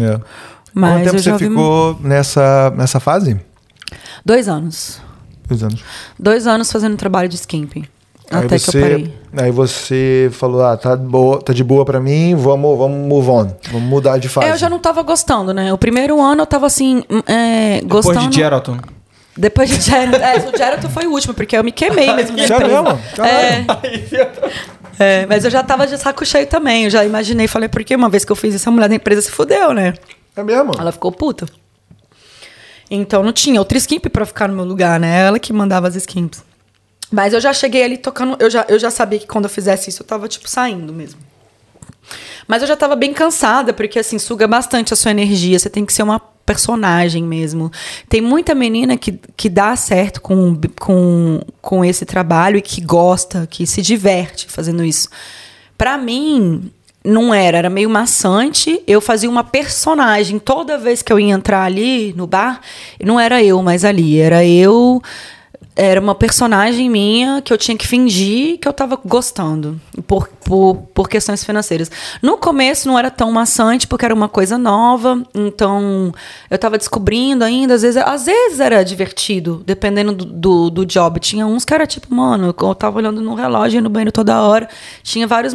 É. 0.00 0.20
Mas 0.72 0.92
Quanto 0.92 1.04
tempo 1.04 1.16
eu 1.16 1.22
já 1.22 1.32
você 1.38 1.44
vi- 1.44 1.50
ficou 1.50 1.98
nessa, 2.00 2.70
nessa 2.76 3.00
fase? 3.00 3.40
Dois 4.24 4.48
anos. 4.48 5.00
Dois 5.48 5.62
anos. 5.62 5.80
Dois 6.18 6.46
anos 6.46 6.70
fazendo 6.72 6.96
trabalho 6.96 7.28
de 7.28 7.36
skimping. 8.24 8.38
Aí 8.38 8.46
Até 8.46 8.58
você, 8.58 8.70
que 8.70 8.76
eu 8.76 8.82
parei. 8.82 9.14
Aí 9.36 9.50
você 9.50 10.30
falou, 10.32 10.62
ah, 10.62 10.76
tá, 10.76 10.96
boa, 10.96 11.40
tá 11.40 11.52
de 11.52 11.64
boa 11.64 11.84
pra 11.84 12.00
mim, 12.00 12.34
vamos, 12.34 12.78
vamos 12.78 13.08
move 13.08 13.28
on. 13.28 13.56
Vamos 13.70 13.88
mudar 13.88 14.18
de 14.18 14.28
fase. 14.28 14.46
É, 14.46 14.52
eu 14.52 14.56
já 14.56 14.68
não 14.68 14.78
tava 14.78 15.02
gostando, 15.02 15.52
né? 15.52 15.72
O 15.72 15.78
primeiro 15.78 16.20
ano 16.20 16.42
eu 16.42 16.46
tava 16.46 16.66
assim, 16.66 17.02
hum, 17.10 17.20
é, 17.26 17.80
Depois 17.80 18.06
gostando. 18.06 18.30
de 18.30 18.36
Geralton. 18.36 18.78
Depois 19.36 19.68
de 19.68 19.80
Geralt. 19.80 20.14
É, 20.14 20.48
o 20.48 20.56
Geralt 20.56 20.84
foi 20.88 21.06
o 21.06 21.10
último, 21.10 21.34
porque 21.34 21.56
eu 21.56 21.64
me 21.64 21.72
queimei 21.72 22.12
mesmo. 22.12 22.38
empresa. 22.38 22.66
mesmo? 22.66 23.00
Caralho. 23.16 23.66
É, 24.98 25.26
mas 25.26 25.44
eu 25.44 25.50
já 25.50 25.62
tava 25.62 25.86
de 25.86 25.98
saco 25.98 26.24
cheio 26.24 26.46
também. 26.46 26.84
Eu 26.84 26.90
já 26.90 27.04
imaginei, 27.04 27.48
falei, 27.48 27.68
porque 27.68 27.96
uma 27.96 28.08
vez 28.08 28.24
que 28.24 28.30
eu 28.30 28.36
fiz 28.36 28.54
isso, 28.54 28.68
a 28.68 28.72
mulher 28.72 28.88
da 28.88 28.94
empresa 28.94 29.22
se 29.22 29.30
fudeu, 29.30 29.72
né? 29.72 29.94
É 30.36 30.42
mesmo? 30.42 30.72
Ela 30.78 30.92
ficou 30.92 31.10
puta. 31.10 31.46
Então 32.90 33.22
não 33.22 33.32
tinha 33.32 33.58
outra 33.58 33.76
skimp 33.78 34.06
pra 34.06 34.24
ficar 34.24 34.48
no 34.48 34.54
meu 34.54 34.64
lugar, 34.64 35.00
né? 35.00 35.26
Ela 35.26 35.38
que 35.38 35.52
mandava 35.52 35.88
as 35.88 35.96
skimps. 35.96 36.44
Mas 37.14 37.32
eu 37.32 37.40
já 37.40 37.52
cheguei 37.52 37.84
ali 37.84 37.96
tocando. 37.96 38.36
Eu 38.40 38.50
já, 38.50 38.66
eu 38.68 38.76
já 38.76 38.90
sabia 38.90 39.20
que 39.20 39.26
quando 39.26 39.44
eu 39.44 39.50
fizesse 39.50 39.88
isso, 39.88 40.02
eu 40.02 40.06
tava, 40.06 40.26
tipo, 40.26 40.48
saindo 40.48 40.92
mesmo. 40.92 41.20
Mas 42.48 42.60
eu 42.60 42.66
já 42.66 42.74
tava 42.74 42.96
bem 42.96 43.14
cansada, 43.14 43.72
porque 43.72 44.00
assim, 44.00 44.18
suga 44.18 44.48
bastante 44.48 44.92
a 44.92 44.96
sua 44.96 45.12
energia. 45.12 45.56
Você 45.56 45.70
tem 45.70 45.86
que 45.86 45.92
ser 45.92 46.02
uma 46.02 46.18
personagem 46.18 47.22
mesmo. 47.22 47.70
Tem 48.08 48.20
muita 48.20 48.52
menina 48.52 48.96
que, 48.96 49.12
que 49.36 49.48
dá 49.48 49.76
certo 49.76 50.20
com, 50.20 50.60
com, 50.80 51.40
com 51.62 51.84
esse 51.84 52.04
trabalho 52.04 52.56
e 52.56 52.62
que 52.62 52.80
gosta, 52.80 53.46
que 53.48 53.64
se 53.64 53.80
diverte 53.80 54.48
fazendo 54.50 54.84
isso. 54.84 55.08
Pra 55.78 55.96
mim, 55.96 56.68
não 57.04 57.32
era, 57.32 57.58
era 57.58 57.70
meio 57.70 57.88
maçante. 57.88 58.82
Eu 58.88 59.00
fazia 59.00 59.30
uma 59.30 59.44
personagem 59.44 60.40
toda 60.40 60.76
vez 60.76 61.00
que 61.00 61.12
eu 61.12 61.20
ia 61.20 61.32
entrar 61.32 61.62
ali 61.62 62.12
no 62.14 62.26
bar, 62.26 62.60
não 63.02 63.20
era 63.20 63.40
eu 63.40 63.62
mais 63.62 63.84
ali, 63.84 64.18
era 64.18 64.44
eu 64.44 65.00
era 65.76 66.00
uma 66.00 66.14
personagem 66.14 66.88
minha 66.88 67.42
que 67.42 67.52
eu 67.52 67.58
tinha 67.58 67.76
que 67.76 67.86
fingir 67.86 68.58
que 68.58 68.68
eu 68.68 68.72
tava 68.72 68.96
gostando 69.04 69.80
por, 70.06 70.28
por, 70.44 70.76
por 70.94 71.08
questões 71.08 71.44
financeiras. 71.44 71.90
No 72.22 72.36
começo 72.36 72.86
não 72.86 72.98
era 72.98 73.10
tão 73.10 73.32
maçante 73.32 73.86
porque 73.86 74.04
era 74.04 74.14
uma 74.14 74.28
coisa 74.28 74.56
nova, 74.56 75.20
então 75.34 76.12
eu 76.48 76.58
tava 76.58 76.78
descobrindo 76.78 77.42
ainda, 77.42 77.74
às 77.74 77.82
vezes, 77.82 78.00
às 78.00 78.26
vezes 78.26 78.60
era 78.60 78.84
divertido, 78.84 79.62
dependendo 79.66 80.12
do, 80.12 80.24
do, 80.24 80.70
do 80.70 80.86
job. 80.86 81.18
Tinha 81.18 81.46
uns 81.46 81.64
que 81.64 81.74
era 81.74 81.86
tipo, 81.86 82.14
mano, 82.14 82.54
eu 82.56 82.74
tava 82.74 82.98
olhando 82.98 83.20
no 83.20 83.34
relógio 83.34 83.78
e 83.78 83.80
no 83.80 83.90
banheiro 83.90 84.12
toda 84.12 84.42
hora. 84.42 84.68
Tinha 85.02 85.26
vários, 85.26 85.54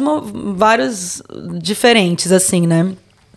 vários 0.54 1.22
diferentes, 1.60 2.30
assim, 2.30 2.66
né? 2.66 2.92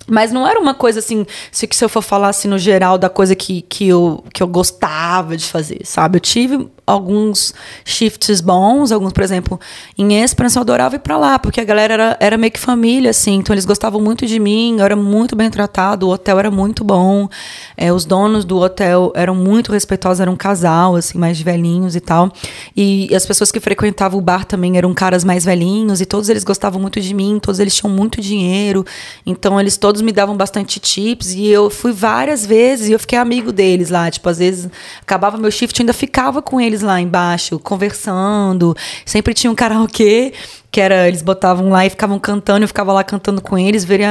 Mas 0.07 0.31
não 0.31 0.45
era 0.47 0.59
uma 0.59 0.73
coisa 0.73 0.99
assim, 0.99 1.25
se, 1.51 1.67
se 1.71 1.83
eu 1.83 1.89
for 1.89 2.01
falar 2.01 2.29
assim 2.29 2.47
no 2.47 2.57
geral 2.57 2.97
da 2.97 3.09
coisa 3.09 3.35
que, 3.35 3.61
que, 3.61 3.87
eu, 3.87 4.23
que 4.33 4.43
eu 4.43 4.47
gostava 4.47 5.37
de 5.37 5.45
fazer, 5.45 5.81
sabe? 5.85 6.17
Eu 6.17 6.19
tive 6.19 6.69
alguns 6.85 7.53
shifts 7.85 8.41
bons, 8.41 8.91
alguns, 8.91 9.13
por 9.13 9.23
exemplo, 9.23 9.59
em 9.97 10.21
Esperança 10.21 10.59
eu 10.59 10.61
adorava 10.61 10.95
ir 10.95 10.99
pra 10.99 11.17
lá, 11.17 11.39
porque 11.39 11.61
a 11.61 11.63
galera 11.63 11.93
era, 11.93 12.17
era 12.19 12.37
meio 12.37 12.51
que 12.51 12.59
família, 12.59 13.09
assim, 13.09 13.35
então 13.35 13.53
eles 13.53 13.65
gostavam 13.65 14.01
muito 14.01 14.25
de 14.25 14.37
mim, 14.39 14.79
eu 14.79 14.85
era 14.85 14.95
muito 14.95 15.35
bem 15.35 15.49
tratado, 15.49 16.07
o 16.07 16.11
hotel 16.11 16.39
era 16.39 16.51
muito 16.51 16.83
bom, 16.83 17.29
é, 17.77 17.91
os 17.93 18.03
donos 18.03 18.43
do 18.43 18.57
hotel 18.59 19.13
eram 19.15 19.33
muito 19.33 19.71
respeitosos, 19.71 20.19
eram 20.19 20.33
um 20.33 20.37
casal, 20.37 20.95
assim, 20.95 21.17
mais 21.17 21.39
velhinhos 21.39 21.95
e 21.95 22.01
tal, 22.01 22.31
e 22.75 23.09
as 23.15 23.25
pessoas 23.25 23.51
que 23.51 23.61
frequentavam 23.61 24.19
o 24.19 24.21
bar 24.21 24.43
também 24.43 24.77
eram 24.77 24.93
caras 24.93 25.23
mais 25.23 25.45
velhinhos, 25.45 26.01
e 26.01 26.05
todos 26.05 26.27
eles 26.27 26.43
gostavam 26.43 26.81
muito 26.81 26.99
de 26.99 27.13
mim, 27.13 27.39
todos 27.41 27.59
eles 27.61 27.73
tinham 27.73 27.93
muito 27.93 28.19
dinheiro, 28.19 28.85
então 29.25 29.59
eles 29.59 29.77
todos 29.77 29.92
me 30.01 30.11
davam 30.11 30.35
bastante 30.35 30.79
tips, 30.79 31.33
e 31.33 31.47
eu 31.47 31.69
fui 31.69 31.91
várias 31.91 32.45
vezes, 32.45 32.89
e 32.89 32.91
eu 32.91 32.99
fiquei 32.99 33.17
amigo 33.17 33.51
deles 33.51 33.89
lá, 33.89 34.09
tipo, 34.09 34.27
às 34.29 34.39
vezes 34.39 34.69
acabava 35.01 35.37
meu 35.37 35.51
shift, 35.51 35.79
eu 35.79 35.83
ainda 35.83 35.93
ficava 35.93 36.41
com 36.41 36.59
eles 36.59 36.81
lá 36.81 36.99
embaixo, 36.99 37.59
conversando, 37.59 38.75
sempre 39.05 39.33
tinha 39.33 39.51
um 39.51 39.55
karaokê, 39.55 40.33
que 40.73 40.81
era, 40.81 41.07
eles 41.07 41.21
botavam 41.21 41.69
lá 41.69 41.85
e 41.85 41.89
ficavam 41.91 42.17
cantando, 42.17 42.63
eu 42.63 42.67
ficava 42.67 42.91
lá 42.91 43.03
cantando 43.03 43.39
com 43.43 43.55
eles, 43.55 43.85
virei 43.85 44.07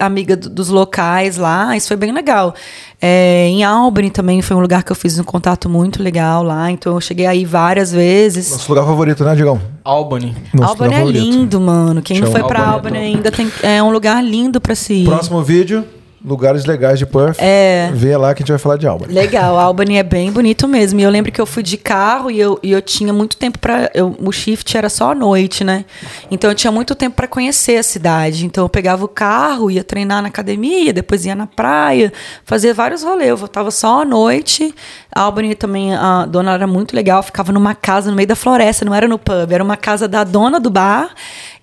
amiga 0.00 0.34
do- 0.38 0.48
dos 0.48 0.70
locais 0.70 1.36
lá, 1.36 1.76
isso 1.76 1.86
foi 1.86 1.98
bem 1.98 2.12
legal. 2.12 2.54
É, 2.98 3.46
em 3.48 3.62
Albany 3.62 4.08
também 4.08 4.40
foi 4.40 4.56
um 4.56 4.60
lugar 4.60 4.82
que 4.82 4.90
eu 4.90 4.96
fiz 4.96 5.18
um 5.18 5.22
contato 5.22 5.68
muito 5.68 6.02
legal 6.02 6.42
lá, 6.42 6.70
então 6.70 6.94
eu 6.94 7.00
cheguei 7.02 7.26
aí 7.26 7.44
várias 7.44 7.92
vezes. 7.92 8.50
Nosso 8.50 8.70
lugar 8.72 8.86
favorito, 8.86 9.22
né, 9.22 9.34
Digão? 9.36 9.60
Albany. 9.84 10.34
Nosso 10.54 10.70
Albany 10.70 10.86
lugar 10.94 10.96
é 10.96 11.04
favorito. 11.04 11.22
lindo, 11.36 11.60
mano. 11.60 12.00
Quem 12.00 12.20
não 12.22 12.32
foi 12.32 12.42
pra 12.42 12.60
Albany 12.60 12.96
é 12.96 13.00
Albany 13.00 13.16
ainda 13.16 13.30
tem, 13.30 13.52
é 13.62 13.82
um 13.82 13.90
lugar 13.90 14.24
lindo 14.24 14.62
pra 14.62 14.74
se 14.74 14.94
ir. 14.94 15.04
Próximo 15.04 15.42
vídeo, 15.42 15.84
lugares 16.24 16.64
legais 16.64 16.98
de 16.98 17.06
Perth. 17.06 17.36
É. 17.38 17.90
Vê 17.94 18.16
lá 18.16 18.34
que 18.34 18.42
a 18.42 18.44
gente 18.44 18.50
vai 18.50 18.58
falar 18.58 18.76
de 18.76 18.86
Albany. 18.86 19.12
Legal, 19.12 19.56
Albany 19.58 19.96
é 19.96 20.02
bem 20.02 20.32
bonito 20.32 20.66
mesmo. 20.66 20.98
E 21.00 21.02
eu 21.02 21.10
lembro 21.10 21.30
que 21.30 21.40
eu 21.40 21.46
fui 21.46 21.62
de 21.62 21.76
carro 21.76 22.30
e 22.30 22.40
eu, 22.40 22.58
e 22.62 22.72
eu 22.72 22.82
tinha 22.82 23.12
muito 23.12 23.36
tempo 23.36 23.58
para 23.58 23.90
O 24.20 24.32
shift 24.32 24.76
era 24.76 24.88
só 24.88 25.12
à 25.12 25.14
noite, 25.14 25.62
né? 25.62 25.84
Então 26.30 26.50
eu 26.50 26.54
tinha 26.54 26.72
muito 26.72 26.94
tempo 26.94 27.16
para 27.16 27.26
conhecer 27.26 27.78
a 27.78 27.82
cidade. 27.82 28.44
Então 28.44 28.64
eu 28.64 28.68
pegava 28.68 29.04
o 29.04 29.08
carro, 29.08 29.70
ia 29.70 29.84
treinar 29.84 30.22
na 30.22 30.28
academia, 30.28 30.92
depois 30.92 31.24
ia 31.24 31.34
na 31.34 31.46
praia, 31.46 32.12
fazia 32.44 32.74
vários 32.74 33.02
rolês. 33.02 33.30
Eu 33.30 33.36
voltava 33.36 33.70
só 33.70 34.02
à 34.02 34.04
noite. 34.04 34.74
A 35.14 35.22
Albany 35.22 35.54
também, 35.54 35.94
a 35.94 36.26
dona 36.26 36.52
era 36.52 36.66
muito 36.66 36.94
legal, 36.94 37.22
ficava 37.22 37.52
numa 37.52 37.74
casa 37.74 38.10
no 38.10 38.16
meio 38.16 38.28
da 38.28 38.36
floresta, 38.36 38.84
não 38.84 38.94
era 38.94 39.08
no 39.08 39.18
pub, 39.18 39.50
era 39.50 39.64
uma 39.64 39.76
casa 39.76 40.06
da 40.06 40.22
dona 40.22 40.60
do 40.60 40.70
bar. 40.70 41.10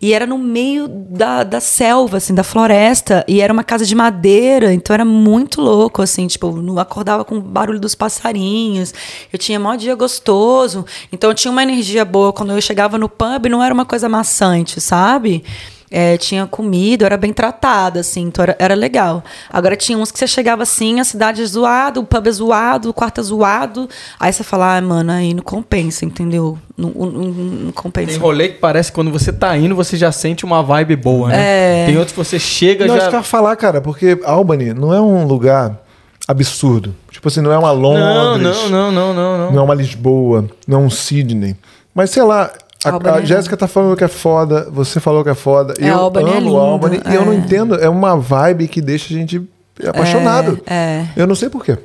E 0.01 0.14
era 0.14 0.25
no 0.25 0.38
meio 0.38 0.88
da, 0.88 1.43
da 1.43 1.59
selva, 1.59 2.17
assim, 2.17 2.35
da 2.35 2.43
floresta. 2.43 3.24
E 3.27 3.42
era 3.42 3.51
uma 3.51 3.64
casa 3.64 3.85
de 3.85 3.95
madeira 3.95 4.45
brasileira, 4.46 4.74
então 4.74 4.94
era 4.94 5.04
muito 5.04 5.62
louco, 5.62 6.02
assim, 6.02 6.28
tipo, 6.28 6.48
eu 6.66 6.80
acordava 6.80 7.26
com 7.26 7.38
o 7.38 7.42
barulho 7.42 7.80
dos 7.80 7.96
passarinhos, 7.96 8.94
eu 9.32 9.40
tinha 9.40 9.60
mó 9.60 9.76
dia 9.76 9.96
gostoso, 9.96 10.86
então 11.12 11.30
eu 11.30 11.34
tinha 11.34 11.52
uma 11.52 11.64
energia 11.64 12.06
boa. 12.06 12.32
Quando 12.32 12.54
eu 12.54 12.62
chegava 12.62 12.98
no 12.98 13.10
pub, 13.10 13.48
não 13.50 13.64
era 13.64 13.74
uma 13.74 13.86
coisa 13.86 14.08
maçante, 14.08 14.80
sabe? 14.80 15.44
É, 15.90 16.18
tinha 16.18 16.48
comida, 16.48 17.06
era 17.06 17.16
bem 17.16 17.32
tratada, 17.32 18.00
assim, 18.00 18.24
então 18.24 18.44
era, 18.44 18.56
era 18.58 18.74
legal. 18.74 19.24
Agora 19.50 19.76
tinha 19.76 19.98
uns 19.98 20.12
que 20.12 20.18
você 20.18 20.26
chegava 20.28 20.64
assim, 20.64 21.00
a 21.00 21.04
cidade 21.04 21.42
é 21.42 21.46
zoada, 21.46 22.00
o 22.00 22.04
pub 22.04 22.28
é 22.28 22.32
zoado, 22.32 22.90
o 22.90 22.94
quarto 22.94 23.22
é 23.22 23.24
zoado. 23.24 23.88
Aí 24.20 24.34
você 24.34 24.44
fala, 24.44 24.78
ah, 24.78 24.82
mano, 24.82 25.12
aí 25.12 25.34
não 25.34 25.44
compensa, 25.44 26.04
entendeu? 26.04 26.58
Não, 26.76 26.90
não, 26.90 27.10
não 27.12 27.72
compensa. 27.72 28.08
Tem 28.12 28.18
rolê 28.20 28.50
que 28.50 28.58
parece 28.60 28.92
que 28.92 28.96
quando 28.96 29.12
você 29.12 29.32
tá 29.32 29.56
indo, 29.58 29.76
você 29.76 29.96
já 29.96 30.12
sente 30.12 30.44
uma 30.44 30.62
vibe 30.64 30.96
boa, 30.96 31.30
né? 31.30 31.84
É. 31.84 31.86
Tem 31.86 31.98
outros 31.98 32.12
que 32.14 32.18
você 32.18 32.40
chega 32.40 32.86
Não, 32.88 32.96
já. 32.96 33.02
acho 33.02 33.10
que 33.10 33.16
eu 33.16 33.20
ia 33.20 33.24
falar, 33.24 33.56
cara, 33.56 33.80
porque 33.80 34.20
Albany 34.26 34.74
não 34.74 34.94
é 34.94 35.00
um 35.00 35.26
lugar 35.26 35.80
absurdo. 36.28 36.96
Tipo 37.12 37.28
assim, 37.28 37.42
não 37.42 37.52
é 37.52 37.58
uma 37.58 37.74
Não, 37.74 37.80
Londres. 37.82 38.70
não, 38.70 38.70
não, 38.70 38.92
não, 38.92 39.14
não, 39.14 39.38
não. 39.38 39.52
Não 39.52 39.60
é 39.60 39.64
uma 39.64 39.76
Lisboa, 39.76 40.46
não 40.68 40.80
é 40.82 40.82
um 40.82 40.90
Sydney. 40.90 41.56
Mas 41.94 42.10
sei 42.10 42.24
lá, 42.24 42.52
a, 42.90 43.16
a 43.16 43.22
é 43.22 43.26
Jéssica 43.26 43.58
tá 43.58 43.68
falando 43.68 43.96
que 43.98 44.04
é 44.04 44.08
foda, 44.08 44.68
você 44.72 45.00
falou 45.00 45.24
que 45.24 45.30
é 45.30 45.36
foda. 45.36 45.74
É, 45.80 45.90
eu 45.90 45.96
Albany 45.98 46.30
é 46.30 46.38
amo 46.38 46.40
lindo, 46.42 46.58
Albany 46.58 47.02
e 47.10 47.16
eu 47.16 47.26
não 47.26 47.34
é. 47.34 47.36
entendo, 47.36 47.76
é 47.76 47.90
uma 47.90 48.16
vibe 48.18 48.68
que 48.68 48.82
deixa 48.82 49.14
a 49.14 49.18
gente 49.18 49.42
apaixonado. 49.88 50.60
é. 50.66 51.06
Eu 51.16 51.28
não 51.28 51.36
sei 51.36 51.50
porquê. 51.50 51.78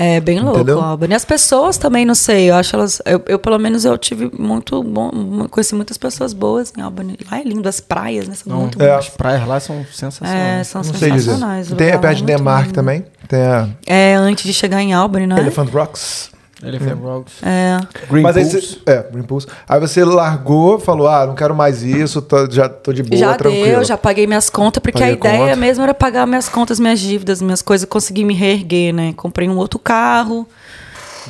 É 0.00 0.20
bem 0.20 0.38
louco, 0.38 0.58
Entendeu? 0.58 0.80
Albany. 0.80 1.12
As 1.12 1.24
pessoas 1.24 1.76
também, 1.76 2.04
não 2.04 2.14
sei, 2.14 2.48
eu 2.50 2.54
acho 2.54 2.76
elas. 2.76 3.02
Eu, 3.04 3.20
eu, 3.26 3.36
pelo 3.36 3.58
menos, 3.58 3.84
eu 3.84 3.98
tive 3.98 4.30
muito 4.38 4.80
bom. 4.80 5.10
Conheci 5.50 5.74
muitas 5.74 5.98
pessoas 5.98 6.32
boas 6.32 6.72
em 6.78 6.80
Albany. 6.80 7.18
Lá 7.28 7.40
é 7.40 7.42
lindo, 7.42 7.68
as 7.68 7.80
praias, 7.80 8.28
né? 8.28 8.34
São 8.36 8.52
Não, 8.52 8.60
muito 8.60 8.80
é. 8.80 8.86
bonitas. 8.86 9.08
As 9.08 9.16
praias 9.16 9.48
lá 9.48 9.58
são 9.58 9.74
É, 9.80 9.84
sensacionais. 9.92 10.68
são 10.68 10.82
Não 10.84 10.94
sensacionais. 10.94 11.72
Tem 11.72 11.88
é 11.88 11.94
lá 11.94 11.98
perto 11.98 12.18
de 12.18 12.22
Denmark 12.22 12.70
também. 12.70 13.04
Tem 13.26 13.42
a 13.42 13.68
É, 13.88 14.14
antes 14.14 14.44
de 14.44 14.54
chegar 14.54 14.80
em 14.80 14.94
Albany, 14.94 15.26
né? 15.26 15.40
Elephant 15.40 15.68
Rocks. 15.70 16.30
Elephant 16.62 16.98
Rocks. 17.00 17.34
É. 17.42 17.78
Green 18.10 18.22
Mas 18.22 18.36
aí 18.36 18.44
Pools. 18.44 18.64
você, 18.84 18.90
é, 18.90 19.06
Green 19.12 19.22
Pools. 19.22 19.46
Aí 19.68 19.78
você 19.80 20.04
largou, 20.04 20.78
falou: 20.80 21.06
"Ah, 21.06 21.26
não 21.26 21.34
quero 21.34 21.54
mais 21.54 21.82
isso, 21.82 22.20
tô- 22.20 22.50
já 22.50 22.68
tô 22.68 22.92
de 22.92 23.02
boa, 23.02 23.16
já 23.16 23.34
tranquilo". 23.34 23.64
deu, 23.64 23.84
já 23.84 23.96
paguei 23.96 24.26
minhas 24.26 24.50
contas, 24.50 24.82
porque 24.82 24.98
Paguei 24.98 25.14
a 25.14 25.16
ideia 25.16 25.38
conta. 25.44 25.56
mesmo 25.56 25.84
era 25.84 25.94
pagar 25.94 26.26
minhas 26.26 26.48
contas, 26.48 26.80
minhas 26.80 26.98
dívidas, 26.98 27.40
minhas 27.40 27.62
coisas, 27.62 27.88
conseguir 27.88 28.24
me 28.24 28.34
reerguer, 28.34 28.92
né? 28.92 29.12
Comprei 29.16 29.48
um 29.48 29.56
outro 29.56 29.78
carro, 29.78 30.48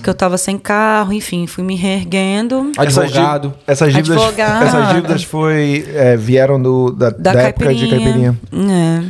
que 0.03 0.09
eu 0.09 0.15
tava 0.15 0.39
sem 0.39 0.57
carro, 0.57 1.13
enfim, 1.13 1.47
fui 1.47 1.63
me 1.63 1.75
reerguendo. 1.77 2.73
Advogado. 2.79 3.53
Essas 3.67 3.93
dívidas, 3.93 4.17
Advogado. 4.17 4.65
essas 4.65 4.89
dívidas 4.95 5.25
foi, 5.25 5.85
é, 5.95 6.17
vieram 6.17 6.61
do, 6.63 6.91
da, 6.93 7.11
Da, 7.11 7.33
da 7.33 7.43
época 7.43 7.75
de 7.75 7.87
caipirinha. 7.89 8.39
É. 8.53 9.03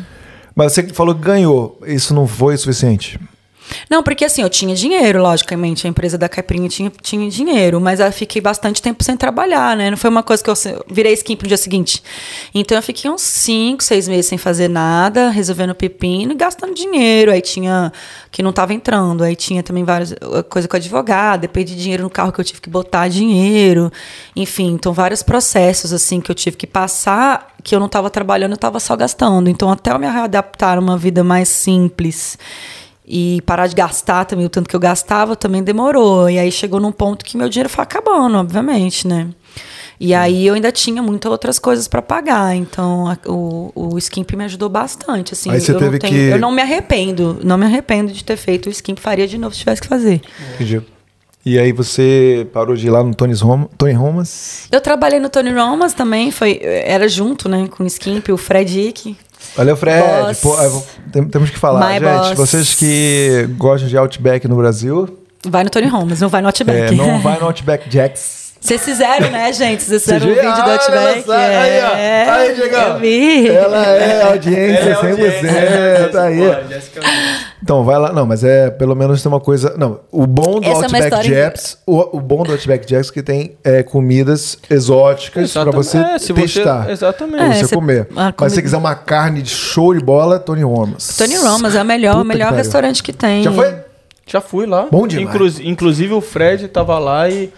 Mas 0.54 0.72
você 0.72 0.82
falou 0.88 1.14
que 1.14 1.20
ganhou. 1.20 1.78
Isso 1.86 2.12
não 2.12 2.26
foi 2.26 2.54
o 2.54 2.58
suficiente. 2.58 3.20
Não, 3.90 4.02
porque 4.02 4.24
assim, 4.24 4.42
eu 4.42 4.48
tinha 4.50 4.74
dinheiro, 4.74 5.20
logicamente. 5.22 5.86
A 5.86 5.90
empresa 5.90 6.16
da 6.16 6.28
Caipirinha 6.28 6.68
tinha, 6.68 6.92
tinha 7.02 7.28
dinheiro, 7.30 7.80
mas 7.80 8.00
eu 8.00 8.10
fiquei 8.12 8.40
bastante 8.40 8.80
tempo 8.80 9.02
sem 9.04 9.16
trabalhar, 9.16 9.76
né? 9.76 9.90
Não 9.90 9.96
foi 9.96 10.10
uma 10.10 10.22
coisa 10.22 10.42
que 10.42 10.50
eu 10.50 10.56
se- 10.56 10.76
virei 10.90 11.12
skimp 11.14 11.42
no 11.42 11.48
dia 11.48 11.56
seguinte. 11.56 12.02
Então 12.54 12.76
eu 12.76 12.82
fiquei 12.82 13.10
uns 13.10 13.22
5, 13.22 13.82
6 13.82 14.08
meses 14.08 14.26
sem 14.26 14.38
fazer 14.38 14.68
nada, 14.68 15.30
resolvendo 15.30 15.74
pepino 15.74 16.32
e 16.32 16.34
gastando 16.34 16.74
dinheiro. 16.74 17.30
Aí 17.32 17.40
tinha 17.40 17.92
que 18.30 18.42
não 18.42 18.50
estava 18.50 18.72
entrando. 18.74 19.22
Aí 19.24 19.34
tinha 19.36 19.62
também 19.62 19.84
várias 19.84 20.12
uh, 20.12 20.44
coisa 20.48 20.68
com 20.68 20.76
advogado, 20.76 21.40
depende 21.42 21.74
de 21.74 21.82
dinheiro 21.82 22.02
no 22.02 22.10
carro 22.10 22.32
que 22.32 22.40
eu 22.40 22.44
tive 22.44 22.60
que 22.60 22.70
botar 22.70 23.08
dinheiro. 23.08 23.90
Enfim, 24.36 24.72
então 24.72 24.92
vários 24.92 25.22
processos 25.22 25.92
assim 25.92 26.20
que 26.20 26.30
eu 26.30 26.34
tive 26.34 26.56
que 26.56 26.66
passar, 26.66 27.54
que 27.62 27.74
eu 27.74 27.80
não 27.80 27.86
estava 27.86 28.08
trabalhando, 28.10 28.52
eu 28.52 28.56
estava 28.56 28.80
só 28.80 28.94
gastando. 28.96 29.48
Então 29.50 29.70
até 29.70 29.90
eu 29.92 29.98
me 29.98 30.06
adaptar 30.06 30.76
a 30.78 30.80
uma 30.80 30.96
vida 30.96 31.22
mais 31.24 31.48
simples 31.48 32.38
e 33.08 33.40
parar 33.46 33.66
de 33.66 33.74
gastar 33.74 34.24
também 34.26 34.44
o 34.44 34.48
tanto 34.50 34.68
que 34.68 34.76
eu 34.76 34.80
gastava 34.80 35.34
também 35.34 35.62
demorou. 35.62 36.28
E 36.28 36.38
aí 36.38 36.52
chegou 36.52 36.78
num 36.78 36.92
ponto 36.92 37.24
que 37.24 37.36
meu 37.36 37.48
dinheiro 37.48 37.68
foi 37.68 37.82
acabando, 37.82 38.36
obviamente, 38.36 39.06
né? 39.08 39.28
E 40.00 40.14
aí 40.14 40.46
eu 40.46 40.54
ainda 40.54 40.70
tinha 40.70 41.02
muitas 41.02 41.30
outras 41.32 41.58
coisas 41.58 41.88
para 41.88 42.00
pagar, 42.00 42.54
então 42.54 43.08
a- 43.08 43.18
o, 43.26 43.72
o 43.74 43.98
Skimp 43.98 44.30
me 44.34 44.44
ajudou 44.44 44.68
bastante, 44.68 45.32
assim. 45.32 45.50
Aí 45.50 45.60
você 45.60 45.72
eu, 45.72 45.78
teve 45.78 45.92
não 45.92 45.98
tenho- 45.98 46.12
que- 46.14 46.20
eu 46.34 46.38
não 46.38 46.52
me 46.52 46.62
arrependo, 46.62 47.40
não 47.42 47.58
me 47.58 47.64
arrependo 47.66 48.12
de 48.12 48.22
ter 48.22 48.36
feito 48.36 48.66
o 48.68 48.70
Skimp, 48.70 48.98
faria 49.00 49.26
de 49.26 49.36
novo 49.38 49.54
se 49.54 49.60
tivesse 49.60 49.80
que 49.82 49.88
fazer. 49.88 50.20
Entendi. 50.54 50.80
E 51.44 51.58
aí 51.58 51.72
você 51.72 52.46
parou 52.52 52.76
de 52.76 52.86
ir 52.86 52.90
lá 52.90 53.02
no 53.02 53.12
Tony's 53.14 53.42
Home, 53.42 53.66
Tony 53.78 53.92
Romas. 53.94 54.68
Eu 54.70 54.80
trabalhei 54.80 55.18
no 55.18 55.28
Tony 55.30 55.50
Romas 55.50 55.94
também, 55.94 56.30
foi, 56.30 56.60
era 56.62 57.08
junto, 57.08 57.48
né, 57.48 57.66
com 57.68 57.82
o 57.82 57.86
Skimp, 57.86 58.28
o 58.30 58.36
Fred 58.36 58.78
Ick. 58.78 59.16
Valeu, 59.58 59.76
Fred. 59.76 60.02
Pô, 60.40 60.56
tem- 61.12 61.24
temos 61.24 61.50
que 61.50 61.58
falar. 61.58 61.86
My 61.86 61.94
Gente, 61.98 62.02
boss. 62.04 62.32
vocês 62.38 62.74
que 62.74 63.46
gostam 63.58 63.88
de 63.88 63.96
Outback 63.98 64.48
no 64.48 64.56
Brasil, 64.56 65.18
Vai 65.46 65.62
no 65.64 65.70
Tony 65.70 65.86
Romas, 65.86 66.20
não 66.20 66.28
vai 66.28 66.40
no 66.40 66.48
Outback. 66.48 66.92
é, 66.92 66.96
não 66.96 67.18
vai 67.22 67.38
no 67.38 67.46
Outback 67.46 67.88
Jacks. 67.90 68.38
Vocês 68.60 68.84
fizeram, 68.84 69.30
né, 69.30 69.52
gente? 69.52 69.84
Vocês 69.84 70.02
fizeram 70.02 70.26
um 70.26 70.30
vídeo 70.34 70.42
do 70.50 70.54
viram? 70.56 70.72
Outback. 70.72 71.18
Ah, 71.18 71.22
só, 71.24 71.32
aí, 71.32 71.80
ó. 71.84 71.96
é, 71.96 72.28
Aí, 72.30 72.54
Diegão. 72.56 72.80
eu 72.94 72.98
vi. 72.98 73.48
Ela 73.48 73.86
é 73.86 74.22
audiência, 74.22 74.96
100%. 75.00 76.10
tá 76.10 76.22
aí. 76.24 76.42
é 76.42 76.64
Então, 77.62 77.84
vai 77.84 77.98
lá. 77.98 78.12
Não, 78.12 78.24
mas 78.24 78.44
é 78.44 78.70
pelo 78.70 78.94
menos 78.94 79.22
tem 79.22 79.30
uma 79.30 79.40
coisa. 79.40 79.74
Não, 79.76 80.00
o 80.12 80.26
bom 80.26 80.60
do 80.60 80.64
Essa 80.66 80.70
é 80.70 80.74
Outback 80.84 81.04
história- 81.04 81.30
Jacks, 81.30 81.78
o, 81.86 82.16
o 82.16 82.20
bom 82.20 82.42
do 82.44 82.52
Outback 82.52 82.86
Jacks 82.88 83.10
é 83.10 83.12
que 83.12 83.22
tem 83.22 83.56
é, 83.64 83.82
comidas 83.82 84.56
exóticas 84.70 85.32
pra 85.52 85.62
Exatamente. 85.62 85.74
você 85.76 85.98
É, 85.98 86.18
se 86.18 86.32
você- 86.32 86.40
testar. 86.60 86.90
exatamente. 86.90 87.36
Pra 87.38 87.46
É, 87.46 87.52
você 87.54 87.66
você- 87.66 87.74
comer. 87.74 88.00
a 88.00 88.14
Mas 88.14 88.26
se 88.26 88.32
comida- 88.32 88.54
você 88.54 88.62
quiser 88.62 88.76
uma 88.76 88.94
carne 88.94 89.42
de 89.42 89.50
show 89.50 89.92
de 89.92 90.00
bola, 90.00 90.38
Tony 90.38 90.62
Romas. 90.62 91.16
Tony 91.16 91.36
Romas 91.36 91.74
é 91.74 91.82
o 91.82 91.84
melhor, 91.84 92.12
Puta 92.12 92.22
o 92.24 92.26
melhor 92.26 92.50
que 92.50 92.56
restaurante 92.58 93.02
que 93.02 93.12
tem. 93.12 93.42
Já 93.42 93.52
foi? 93.52 93.74
Já 94.26 94.40
fui 94.40 94.66
lá. 94.66 94.86
Bom 94.90 95.06
demais. 95.06 95.34
Inclu- 95.34 95.68
inclusive 95.68 96.12
o 96.12 96.20
Fred 96.20 96.68
tava 96.68 96.98
lá 96.98 97.28
e 97.28 97.50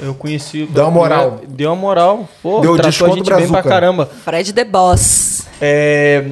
eu 0.00 0.12
conheci. 0.12 0.66
Deu 0.66 0.84
uma 0.84 0.90
moral. 0.90 1.40
Deu 1.48 1.70
uma 1.70 1.76
moral. 1.76 2.28
Pô, 2.42 2.60
Deu 2.60 2.74
tratou 2.74 2.90
desconto 2.90 3.12
a 3.14 3.16
gente 3.16 3.30
bem 3.34 3.48
pra 3.48 3.62
caramba. 3.62 4.06
Fred 4.24 4.52
The 4.52 4.64
Boss. 4.64 5.46
É, 5.60 6.24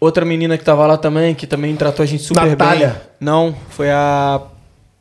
outra 0.00 0.24
menina 0.24 0.56
que 0.58 0.64
tava 0.64 0.86
lá 0.86 0.96
também, 0.96 1.34
que 1.34 1.46
também 1.46 1.74
tratou 1.76 2.02
a 2.02 2.06
gente 2.06 2.22
super 2.22 2.46
Natália. 2.46 2.88
bem. 2.88 2.96
Não, 3.20 3.54
foi 3.70 3.90
a 3.90 4.40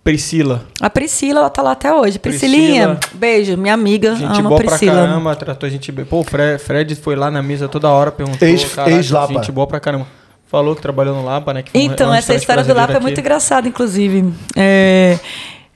Priscila. 0.03 0.63
A 0.79 0.89
Priscila, 0.89 1.39
ela 1.41 1.49
tá 1.49 1.61
lá 1.61 1.71
até 1.71 1.93
hoje. 1.93 2.17
Priscilinha, 2.17 2.97
beijo, 3.13 3.57
minha 3.57 3.73
amiga, 3.73 4.15
Gente 4.15 4.41
boa 4.41 4.55
a 4.55 4.63
Priscila. 4.63 4.93
pra 4.93 5.01
caramba, 5.07 5.35
tratou 5.35 5.67
a 5.67 5.69
gente 5.69 5.91
bem. 5.91 6.05
Pô, 6.05 6.19
o 6.21 6.23
Fred, 6.23 6.57
Fred 6.63 6.95
foi 6.95 7.15
lá 7.15 7.29
na 7.29 7.43
mesa 7.43 7.67
toda 7.67 7.89
hora, 7.89 8.11
perguntou. 8.11 8.47
Ex- 8.47 8.73
caraca, 8.73 8.95
ex-Lapa. 8.95 9.33
Gente 9.33 9.51
boa 9.51 9.67
pra 9.67 9.79
caramba. 9.79 10.07
Falou 10.49 10.73
que 10.75 10.81
trabalhou 10.81 11.13
no 11.13 11.25
Lapa, 11.25 11.53
né? 11.53 11.61
Então, 11.73 12.07
é 12.07 12.11
um 12.11 12.15
essa 12.15 12.33
história 12.33 12.63
do 12.63 12.73
Lapa 12.73 12.93
é 12.93 12.95
aqui. 12.95 13.03
muito 13.03 13.19
engraçada, 13.19 13.67
inclusive. 13.67 14.33
É, 14.55 15.19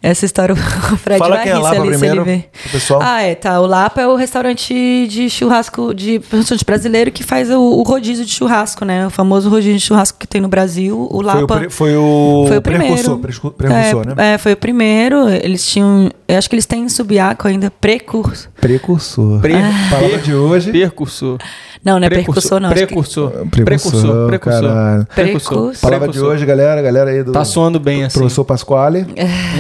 essa 0.01 0.25
história, 0.25 0.53
o 0.55 0.97
Fred 0.97 1.19
Fala 1.19 1.35
vai 1.35 1.43
quem 1.43 1.51
é 1.51 1.55
rir 1.55 1.61
se 1.61 1.63
Lapa 1.69 1.75
ele, 1.85 1.93
se 1.93 1.99
primeiro, 1.99 2.21
ele 2.21 2.31
ver. 2.37 2.49
pro 2.61 2.71
pessoal. 2.71 2.99
Ah, 3.03 3.21
é, 3.21 3.35
tá. 3.35 3.59
O 3.61 3.65
Lapa 3.67 4.01
é 4.01 4.07
o 4.07 4.15
restaurante 4.15 5.07
de 5.07 5.29
churrasco, 5.29 5.93
de 5.93 6.19
restaurante 6.31 6.65
brasileiro 6.65 7.11
que 7.11 7.23
faz 7.23 7.49
o, 7.51 7.59
o 7.59 7.83
rodízio 7.83 8.25
de 8.25 8.31
churrasco, 8.31 8.83
né? 8.83 9.05
O 9.05 9.09
famoso 9.09 9.49
rodízio 9.49 9.75
de 9.77 9.79
churrasco 9.85 10.17
que 10.17 10.25
tem 10.27 10.41
no 10.41 10.47
Brasil. 10.47 10.99
O 11.09 11.09
Foi 11.09 11.17
o, 11.17 11.21
Lapa... 11.21 11.57
pre- 11.59 11.69
foi 11.69 11.95
o, 11.97 12.45
Foi 12.47 12.57
o 12.57 12.61
primeiro. 12.61 12.93
precursor, 12.93 13.19
prescu- 13.19 13.51
precursor, 13.51 14.03
é, 14.03 14.15
né? 14.15 14.33
é, 14.33 14.37
foi 14.37 14.53
o 14.53 14.57
primeiro. 14.57 15.29
Eles 15.29 15.65
tinham. 15.67 16.09
Eu 16.27 16.37
acho 16.37 16.49
que 16.49 16.55
eles 16.55 16.65
têm 16.65 16.83
em 16.83 16.89
Subiaco 16.89 17.47
ainda, 17.47 17.69
precursor. 17.69 18.49
Precursor. 18.59 19.39
Pre- 19.41 19.53
Palavra 19.89 20.17
de 20.19 20.33
hoje. 20.33 20.71
Percursor. 20.71 21.37
Não, 21.83 21.99
não 21.99 22.05
é 22.05 22.09
precursor, 22.09 22.59
não. 22.59 22.69
acho 22.69 22.75
que- 22.79 22.85
Precursor. 22.85 23.29
Precursor, 23.31 23.65
Precursor. 23.65 24.27
Precursor. 24.27 24.61
caralho. 24.61 25.05
Precursor. 25.13 25.49
Precursor. 25.57 25.81
Palavra 25.81 26.07
de 26.07 26.11
Precursor. 26.13 26.35
hoje, 26.35 26.45
galera. 26.45 26.81
Galera 26.81 27.09
aí 27.11 27.23
do 27.23 27.31
Tá 27.31 27.43
soando 27.43 27.79
bem 27.79 28.03
assim. 28.03 28.17
professor 28.19 28.45
Pasquale. 28.45 29.05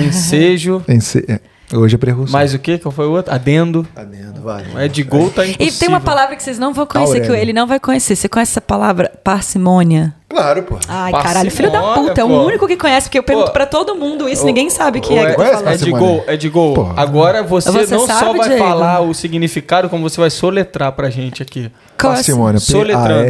Um 0.07 0.11
ensejo. 0.37 0.83
Ence- 0.87 1.25
é, 1.27 1.39
Hoje 1.73 1.95
é 1.95 1.97
precursor. 1.97 2.33
Mais 2.33 2.53
o 2.53 2.59
que? 2.59 2.77
Qual 2.79 2.91
foi 2.91 3.07
o 3.07 3.11
outro? 3.11 3.33
Adendo. 3.33 3.87
Adendo, 3.95 4.41
vai. 4.41 4.65
É 4.75 4.89
de 4.89 5.03
gol, 5.03 5.29
tá 5.29 5.45
impossível. 5.47 5.67
E 5.73 5.79
tem 5.79 5.87
uma 5.87 6.01
palavra 6.01 6.35
que 6.35 6.43
vocês 6.43 6.59
não 6.59 6.73
vão 6.73 6.85
conhecer, 6.85 7.21
que 7.21 7.27
Aurélio. 7.27 7.41
ele 7.41 7.53
não 7.53 7.65
vai 7.65 7.79
conhecer. 7.79 8.13
Você 8.17 8.27
conhece 8.27 8.51
essa 8.51 8.59
palavra? 8.59 9.09
Parcimônia. 9.23 10.13
Claro, 10.27 10.63
pô. 10.63 10.75
Ai, 10.89 11.11
Parcimônia, 11.13 11.23
caralho, 11.23 11.49
filho 11.51 11.71
da 11.71 11.81
puta. 11.93 12.19
É 12.19 12.25
o 12.25 12.45
único 12.45 12.67
que 12.67 12.75
conhece, 12.75 13.07
porque 13.07 13.19
eu 13.19 13.23
pergunto 13.23 13.47
Pô. 13.47 13.53
pra 13.53 13.65
todo 13.65 13.95
mundo 13.95 14.27
isso, 14.27 14.45
ninguém 14.45 14.69
sabe 14.69 14.99
o 14.99 15.01
que 15.01 15.13
é 15.17 15.33
que 15.33 15.41
falando. 15.41 15.67
É 15.69 15.77
de 15.77 15.91
gol, 15.91 16.23
é 16.27 16.35
de 16.35 16.49
gol. 16.49 16.73
Pô. 16.73 16.87
Agora 16.97 17.41
você, 17.41 17.71
Você 17.71 17.93
não 17.95 18.05
só 18.05 18.19
sabe, 18.19 18.37
vai 18.39 18.49
Diego? 18.49 18.63
falar 18.65 18.99
o 18.99 19.13
significado, 19.13 19.87
como 19.87 20.09
você 20.09 20.19
vai 20.19 20.29
soletrar 20.29 20.91
pra 20.91 21.09
gente 21.09 21.41
aqui. 21.41 21.71
Qual 21.97 22.11
é- 22.11 22.15
Parcimônia. 22.17 22.59
Soletrando. 22.59 23.29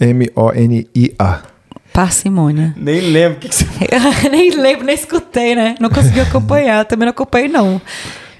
P-A-R-C-I-M-O-N-I-A. 0.00 1.49
Parcimônia. 1.92 2.74
Nem 2.76 3.00
lembro 3.00 3.38
o 3.38 3.40
que, 3.40 3.48
que 3.48 3.54
você 3.54 3.66
nem 4.30 4.50
lembro, 4.50 4.84
nem 4.84 4.94
escutei, 4.94 5.54
né? 5.54 5.74
Não 5.80 5.90
consegui 5.90 6.20
acompanhar, 6.20 6.84
também 6.84 7.06
não 7.06 7.10
acompanhei, 7.10 7.48
não. 7.48 7.80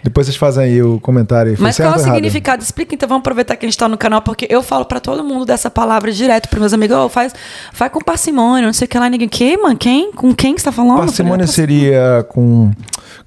Depois 0.02 0.26
vocês 0.26 0.36
fazem 0.36 0.64
aí 0.64 0.82
o 0.82 0.98
comentário 0.98 1.50
aí. 1.50 1.56
Foi 1.56 1.64
Mas 1.64 1.76
certo 1.76 1.90
qual 1.90 1.98
é 1.98 2.02
o 2.02 2.12
significado? 2.14 2.62
Explica, 2.62 2.94
então 2.94 3.08
vamos 3.08 3.20
aproveitar 3.20 3.56
que 3.56 3.66
a 3.66 3.68
gente 3.68 3.76
tá 3.76 3.86
no 3.86 3.98
canal, 3.98 4.22
porque 4.22 4.46
eu 4.48 4.62
falo 4.62 4.86
pra 4.86 4.98
todo 4.98 5.22
mundo 5.22 5.44
dessa 5.44 5.70
palavra 5.70 6.10
direto, 6.10 6.48
pros 6.48 6.60
meus 6.60 6.72
amigos, 6.72 6.96
oh, 6.96 7.08
faz, 7.08 7.34
faz 7.72 7.92
com 7.92 8.00
parcimônia, 8.00 8.66
não 8.66 8.72
sei 8.72 8.86
o 8.86 8.88
que 8.88 8.98
lá, 8.98 9.10
ninguém. 9.10 9.28
Que, 9.28 9.58
mano? 9.58 9.76
Quem? 9.76 10.10
Com 10.12 10.34
quem 10.34 10.54
que 10.54 10.60
você 10.60 10.66
tá 10.66 10.72
falando? 10.72 10.98
Parcimônia 10.98 11.46
seria 11.46 12.24
com 12.30 12.70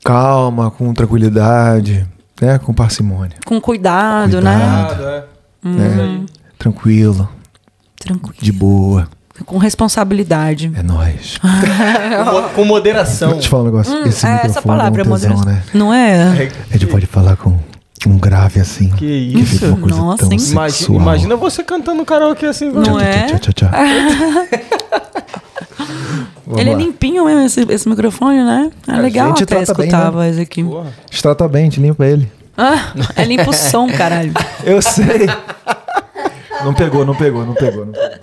calma, 0.04 0.72
com 0.72 0.92
tranquilidade, 0.94 2.08
né? 2.42 2.58
Com 2.58 2.74
parcimônia. 2.74 3.38
Com 3.46 3.62
cuidado, 3.62 4.32
Cuidado. 4.32 4.44
né? 4.44 4.64
Errado, 4.64 5.04
é. 5.06 6.02
Aí. 6.02 6.26
Tranquilo, 6.58 7.30
Tranquilo. 8.00 8.36
de 8.42 8.52
boa. 8.52 9.08
Com 9.46 9.58
responsabilidade. 9.58 10.72
É 10.76 10.84
nóis. 10.84 11.38
Com, 11.42 12.32
mo- 12.32 12.50
com 12.50 12.66
moderação. 12.66 13.30
Deixa 13.30 13.40
eu 13.40 13.44
te 13.44 13.50
falar 13.50 13.64
um 13.64 13.66
negócio. 13.66 14.08
Esse 14.08 14.26
é 14.26 14.30
microfone 14.30 14.52
essa 14.52 14.62
palavra, 14.62 15.02
é 15.02 15.06
um 15.06 15.12
tesão, 15.12 15.30
moderação. 15.32 15.46
né? 15.54 15.64
Não 15.74 15.94
é? 15.94 16.50
A 16.70 16.74
gente 16.74 16.86
pode 16.88 17.06
falar 17.08 17.36
com 17.36 17.58
um 18.06 18.18
grave 18.18 18.60
assim. 18.60 18.90
Que 18.90 18.98
Que 18.98 19.40
isso? 19.40 19.56
fica 19.56 19.68
uma 19.68 19.78
coisa 19.78 19.98
Nossa, 19.98 20.18
tão? 20.20 20.28
Imagina, 20.32 20.70
sexual. 20.70 21.02
imagina 21.02 21.36
você 21.36 21.64
cantando 21.64 22.06
karaokê 22.06 22.46
assim. 22.46 22.70
Não 22.72 23.00
é? 23.00 23.26
Tchau, 23.26 23.40
tchau, 23.40 23.54
tchau. 23.54 23.70
Ele 26.58 26.70
é 26.70 26.74
lá. 26.74 26.78
limpinho 26.78 27.26
mesmo, 27.26 27.42
esse, 27.46 27.62
esse 27.70 27.90
microfone, 27.90 28.44
né? 28.44 28.70
É 28.88 28.92
A 28.92 28.98
legal 29.00 29.30
gente 29.30 29.44
até 29.44 29.56
trata 29.56 29.74
bem, 29.74 29.86
escutar 29.88 30.02
né? 30.04 30.08
a 30.08 30.12
voz 30.12 30.38
aqui. 30.38 30.64
Porra. 30.64 30.90
A 30.90 31.12
gente 31.12 31.24
trata 31.24 31.48
bem, 31.48 31.62
a 31.62 31.66
gente 31.66 31.80
limpa 31.80 32.06
ele. 32.06 32.32
Ah, 32.56 32.92
é 33.16 33.24
limpo 33.24 33.50
o 33.50 33.54
som, 33.54 33.88
caralho. 33.90 34.34
Eu 34.64 34.80
sei. 34.82 35.28
Não 36.64 36.74
pegou, 36.74 37.04
não 37.06 37.16
pegou, 37.16 37.46
não 37.46 37.54
pegou. 37.56 37.86
Não 37.86 37.94
pegou. 37.94 38.18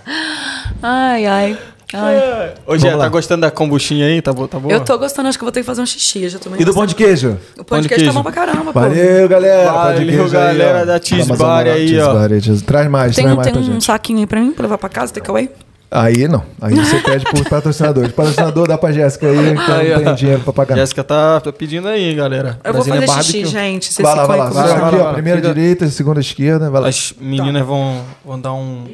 Ai, 0.82 1.26
ai. 1.26 1.58
ai. 1.92 2.52
Ô, 2.66 2.76
Gé, 2.76 2.84
Vamos 2.88 2.98
lá. 2.98 3.04
tá 3.04 3.08
gostando 3.10 3.40
da 3.42 3.50
kombuchinha 3.50 4.06
aí? 4.06 4.22
Tá, 4.22 4.32
bo- 4.32 4.46
tá 4.48 4.58
boa? 4.58 4.72
Eu 4.72 4.80
tô 4.80 4.96
gostando, 4.98 5.28
acho 5.28 5.36
que 5.38 5.42
eu 5.42 5.46
vou 5.46 5.52
ter 5.52 5.60
que 5.60 5.66
fazer 5.66 5.82
um 5.82 5.86
xixi. 5.86 6.22
Eu 6.22 6.28
já 6.30 6.38
tomei 6.38 6.60
E 6.60 6.64
do 6.64 6.72
pão 6.72 6.86
de 6.86 6.94
queijo? 6.94 7.36
O 7.54 7.56
pão 7.56 7.64
Pão 7.64 7.80
de 7.80 7.88
de 7.88 7.94
queijo 7.94 8.06
tá 8.06 8.12
bom 8.12 8.22
pra 8.22 8.32
caramba, 8.32 8.72
pô. 8.72 8.80
Valeu, 8.80 9.28
galera. 9.28 9.72
Valeu, 9.72 10.06
queijo 10.06 10.28
galera 10.30 10.80
aí, 10.80 10.86
da 10.86 11.00
Cheese 11.02 11.32
Bar 11.36 11.66
aí, 11.66 11.88
Cheese 11.88 12.00
ó. 12.00 12.14
Bar 12.14 12.28
Cheese- 12.40 12.64
Traz 12.64 12.88
mais, 12.88 13.14
Tem, 13.16 13.24
traz 13.24 13.36
mais 13.36 13.46
tem 13.46 13.52
pra 13.54 13.62
um 13.62 13.72
gente. 13.74 13.84
saquinho 13.84 14.18
aí 14.20 14.26
pra 14.26 14.40
mim, 14.40 14.52
pra 14.52 14.62
levar 14.62 14.78
pra 14.78 14.88
casa, 14.88 15.12
takeaway? 15.12 15.50
Aí 15.92 16.28
não. 16.28 16.44
Aí 16.62 16.72
você 16.72 16.98
pede 17.02 17.24
pros 17.24 17.48
patrocinadores. 17.48 18.12
Patrocinador 18.12 18.68
dá 18.68 18.78
pra 18.78 18.92
Jéssica 18.92 19.26
aí, 19.26 19.56
que 19.56 19.72
Aí, 19.72 19.90
ela 19.90 19.96
não 19.98 20.04
tem 20.04 20.14
dinheiro 20.14 20.40
pra 20.42 20.52
pagar. 20.52 20.76
Jéssica 20.76 21.02
tá, 21.02 21.40
tá 21.40 21.52
pedindo 21.52 21.88
aí, 21.88 22.14
galera. 22.14 22.60
Eu 22.62 22.72
vou 22.72 22.84
Brasília 22.84 23.08
fazer 23.08 23.22
xixi, 23.24 23.42
Barbecue. 23.42 23.50
gente. 23.60 23.92
Vocês 23.92 24.06
Vai 24.08 24.14
lá, 24.16 24.26
vai 24.26 24.36
aí 24.38 24.42
lá. 24.44 24.48
com 24.48 24.54
Vai 24.54 24.68
lá, 24.68 24.86
aqui, 24.86 24.96
ó. 24.96 25.12
Primeira 25.14 25.40
direita, 25.40 25.88
segunda 25.88 26.20
esquerda. 26.20 26.70
As 26.86 27.12
meninas 27.20 27.66
vão, 27.66 28.02
vão 28.24 28.40
dar 28.40 28.52
um. 28.52 28.84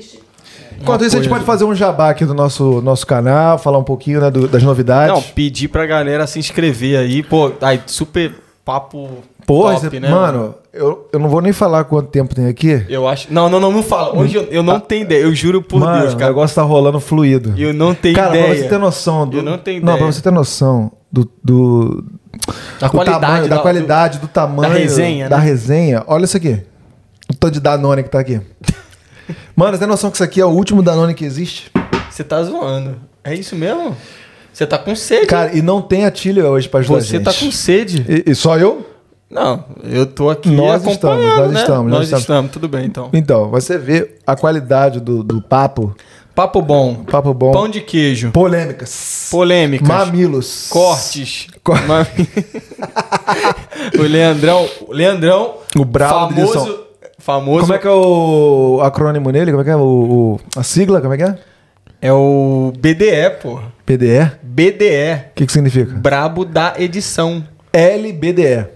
Enquanto 0.80 1.05
isso, 1.05 1.16
a 1.16 1.18
gente 1.20 1.28
pode 1.28 1.44
fazer 1.44 1.64
um 1.64 1.74
jabá 1.74 2.10
aqui 2.10 2.24
do 2.24 2.34
nosso, 2.34 2.80
nosso 2.82 3.06
canal, 3.06 3.58
falar 3.58 3.78
um 3.78 3.84
pouquinho 3.84 4.20
né, 4.20 4.30
do- 4.30 4.46
das 4.48 4.62
novidades. 4.62 5.14
Não, 5.14 5.22
pedir 5.22 5.68
pra 5.68 5.86
galera 5.86 6.26
se 6.26 6.38
inscrever 6.38 6.98
aí. 6.98 7.22
Pô, 7.22 7.52
aí, 7.60 7.80
super 7.86 8.34
papo 8.64 9.08
Porra, 9.46 9.74
top, 9.74 9.88
você- 9.90 10.00
né? 10.00 10.08
mano, 10.10 10.55
eu, 10.72 11.08
eu 11.12 11.18
não 11.18 11.28
vou 11.28 11.40
nem 11.40 11.52
falar 11.52 11.84
quanto 11.84 12.08
tempo 12.08 12.34
tem 12.34 12.46
aqui. 12.46 12.84
Eu 12.88 13.06
acho. 13.08 13.32
Não, 13.32 13.48
não, 13.48 13.58
não, 13.60 13.70
não 13.72 13.82
fala. 13.82 14.16
Hoje 14.18 14.36
eu, 14.36 14.42
eu 14.44 14.62
não 14.62 14.78
tenho 14.80 15.02
ideia. 15.02 15.22
Eu 15.22 15.34
juro 15.34 15.62
por 15.62 15.80
mano, 15.80 16.00
Deus, 16.02 16.12
o 16.14 16.16
cara. 16.16 16.30
negócio 16.30 16.55
tá 16.55 16.62
rolando 16.62 17.00
fluido. 17.00 17.55
Eu 17.56 17.72
não 17.72 17.94
tenho 17.94 18.14
Cara, 18.14 18.30
ideia. 18.30 18.46
pra 18.46 18.55
você 18.56 18.68
ter 18.68 18.78
noção 18.78 19.26
do. 19.28 19.36
Eu 19.38 19.42
não 19.42 19.56
tenho 19.58 19.80
Não, 19.80 19.92
ideia. 19.94 19.98
pra 19.98 20.06
você 20.12 20.20
ter 20.20 20.30
noção 20.32 20.92
do. 21.10 21.30
do 21.42 22.05
Da 22.80 22.88
do 22.88 22.90
qualidade. 22.92 23.20
tamanho, 23.20 23.48
da 23.48 23.56
do- 23.56 23.62
qualidade, 23.62 24.18
do 24.18 24.28
tamanho. 24.28 24.72
resenha, 24.74 25.28
Da 25.28 25.38
né? 25.38 25.44
resenha. 25.44 26.05
Olha 26.06 26.24
isso 26.24 26.36
aqui. 26.36 26.60
O 27.30 27.34
tanto 27.34 27.55
de 27.55 27.60
Danone 27.60 28.02
que 28.02 28.10
tá 28.10 28.18
aqui. 28.20 28.40
Mano, 29.55 29.72
você 29.72 29.78
tem 29.78 29.88
noção 29.88 30.10
que 30.10 30.16
isso 30.16 30.24
aqui 30.24 30.40
é 30.40 30.44
o 30.44 30.50
último 30.50 30.82
Danone 30.82 31.14
que 31.14 31.24
existe? 31.24 31.70
Você 32.10 32.22
tá 32.24 32.42
zoando. 32.42 32.96
É 33.24 33.34
isso 33.34 33.55
mesmo? 33.56 33.96
Você 34.52 34.66
tá 34.66 34.78
com 34.78 34.94
sede. 34.96 35.26
Cara, 35.26 35.56
e 35.56 35.60
não 35.60 35.82
tem 35.82 36.05
atilha 36.06 36.48
hoje 36.48 36.68
pra 36.68 36.80
ajudar 36.80 36.98
a 36.98 37.00
você 37.02 37.08
gente. 37.18 37.24
tá 37.24 37.32
com 37.32 37.50
sede. 37.50 38.05
E, 38.08 38.30
e 38.30 38.34
só 38.34 38.56
eu? 38.56 38.86
Não, 39.28 39.64
eu 39.82 40.06
tô 40.06 40.30
aqui 40.30 40.48
Nós 40.48 40.86
estamos, 40.86 41.24
nós 41.24 41.50
né? 41.50 41.60
estamos, 41.60 41.84
nós 41.90 41.92
nós 41.92 42.02
estamos. 42.05 42.20
estamos. 42.22 42.50
tudo 42.52 42.68
bem 42.68 42.86
então. 42.86 43.10
Então, 43.12 43.50
você 43.50 43.76
vê 43.76 44.14
a 44.26 44.36
qualidade 44.36 45.00
do, 45.00 45.22
do 45.24 45.42
papo. 45.42 45.94
Papo 46.34 46.62
bom. 46.62 46.96
Papo 47.05 47.34
bom. 47.34 47.50
Pão 47.50 47.68
de 47.68 47.80
queijo. 47.80 48.30
Polêmicas. 48.30 49.28
Polêmicas. 49.30 49.88
Mamilos. 49.88 50.66
Cortes. 50.70 51.48
Cor- 51.64 51.82
Mami- 51.86 52.06
o 53.98 54.02
Leandrão. 54.02 54.68
O 54.86 54.92
Leandrão. 54.92 55.55
O 55.76 55.82
edição. 55.82 56.08
famoso. 56.08 56.85
Famoso. 57.26 57.62
Como 57.62 57.74
é 57.74 57.78
que 57.78 57.86
é 57.88 57.90
o 57.90 58.80
acrônimo 58.84 59.32
nele? 59.32 59.50
Como 59.50 59.60
é 59.60 59.64
que 59.64 59.70
é 59.70 59.74
o, 59.76 59.80
o- 59.80 60.40
a 60.56 60.62
sigla? 60.62 61.00
Como 61.00 61.12
é 61.12 61.16
que 61.16 61.24
é? 61.24 61.34
É 62.00 62.12
o 62.12 62.72
BDE, 62.78 63.30
pô. 63.42 63.58
PDE? 63.84 64.30
BDE. 64.44 65.14
O 65.30 65.34
que, 65.34 65.44
que 65.46 65.52
significa? 65.52 65.92
Brabo 65.94 66.44
da 66.44 66.74
edição. 66.78 67.42
LBDE. 67.72 68.66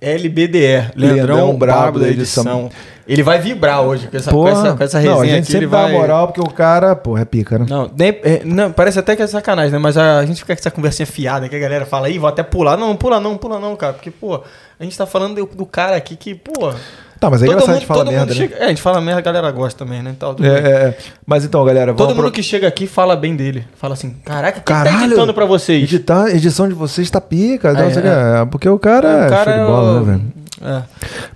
LBDE. 0.00 0.92
Leandrão, 0.94 1.16
Leandrão 1.16 1.56
Brabo, 1.56 1.80
Brabo 1.82 1.98
da 1.98 2.08
edição. 2.08 2.44
edição. 2.44 2.70
Ele 3.08 3.22
vai 3.24 3.40
vibrar 3.40 3.82
hoje 3.82 4.06
com 4.06 4.16
essa, 4.16 4.30
com 4.30 4.36
Porra. 4.36 4.50
essa, 4.52 4.76
com 4.76 4.84
essa 4.84 5.00
não, 5.00 5.18
resenha 5.18 5.22
a 5.22 5.36
gente 5.36 5.42
aqui. 5.44 5.52
sempre 5.52 5.64
Ele 5.66 5.72
dá 5.72 5.82
vai... 5.82 5.92
moral 5.92 6.26
porque 6.28 6.40
o 6.40 6.50
cara, 6.52 6.94
porra, 6.94 7.22
é 7.22 7.24
pica, 7.24 7.58
né? 7.58 7.66
Não, 7.68 7.90
nem- 7.96 8.20
é, 8.22 8.42
não, 8.44 8.70
parece 8.70 8.98
até 9.00 9.16
que 9.16 9.22
é 9.22 9.26
sacanagem, 9.26 9.72
né? 9.72 9.78
Mas 9.78 9.96
a, 9.96 10.24
gente 10.24 10.40
fica 10.40 10.54
com 10.54 10.60
essa 10.60 10.70
conversinha 10.70 11.06
fiada 11.06 11.48
que 11.48 11.56
a 11.56 11.58
galera 11.58 11.84
fala 11.86 12.06
aí, 12.06 12.18
vou 12.18 12.28
até 12.28 12.44
pular. 12.44 12.76
Não, 12.76 12.88
não 12.88 12.96
pula 12.96 13.18
não, 13.18 13.36
pula 13.36 13.58
não, 13.58 13.74
cara. 13.74 13.94
Porque, 13.94 14.10
pô, 14.12 14.40
a 14.78 14.84
gente 14.84 14.96
tá 14.96 15.06
falando 15.06 15.34
do, 15.44 15.56
do 15.56 15.66
cara 15.66 15.96
aqui 15.96 16.14
que, 16.14 16.34
pô. 16.36 16.72
Tá, 17.18 17.30
mas 17.30 17.42
é 17.42 17.46
todo 17.46 17.54
engraçado 17.54 17.68
a 17.68 17.72
mundo, 17.72 17.78
gente 17.80 17.86
falar 17.88 18.04
todo 18.04 18.12
merda, 18.12 18.26
né? 18.34 18.40
chega, 18.40 18.56
É, 18.56 18.64
a 18.64 18.68
gente 18.68 18.82
fala 18.82 19.00
merda, 19.00 19.18
a 19.20 19.22
galera 19.22 19.50
gosta 19.50 19.84
também, 19.84 20.02
né? 20.02 20.10
Então, 20.16 20.36
É, 20.40 20.46
é, 20.46 20.50
é. 20.88 20.98
Mas 21.26 21.44
então, 21.44 21.64
galera, 21.64 21.94
Todo 21.94 22.10
mundo 22.10 22.22
pro- 22.24 22.30
que 22.32 22.42
chega 22.42 22.68
aqui 22.68 22.86
fala 22.86 23.16
bem 23.16 23.34
dele. 23.34 23.64
Fala 23.76 23.94
assim, 23.94 24.14
caraca, 24.24 24.60
quem 24.60 24.76
tá 24.76 24.84
Caralho, 24.84 25.06
editando 25.06 25.32
pra 25.34 25.44
vocês? 25.46 25.82
Editar, 25.84 26.24
a 26.24 26.30
edição 26.30 26.68
de 26.68 26.74
vocês 26.74 27.10
tá 27.10 27.20
pica. 27.20 27.70
então, 27.72 27.84
É, 27.84 27.86
o 27.88 28.38
é. 28.38 28.42
é, 28.42 28.46
Porque 28.46 28.68
o 28.68 28.78
cara, 28.78 29.08
o 29.08 29.24
é 29.24 29.28
cara 29.28 29.44
show 29.44 29.52
de 29.54 29.58
é 29.60 29.66
bola, 29.66 29.90
o- 29.92 30.04
né, 30.04 30.12
velho? 30.12 30.32
É. 30.62 30.82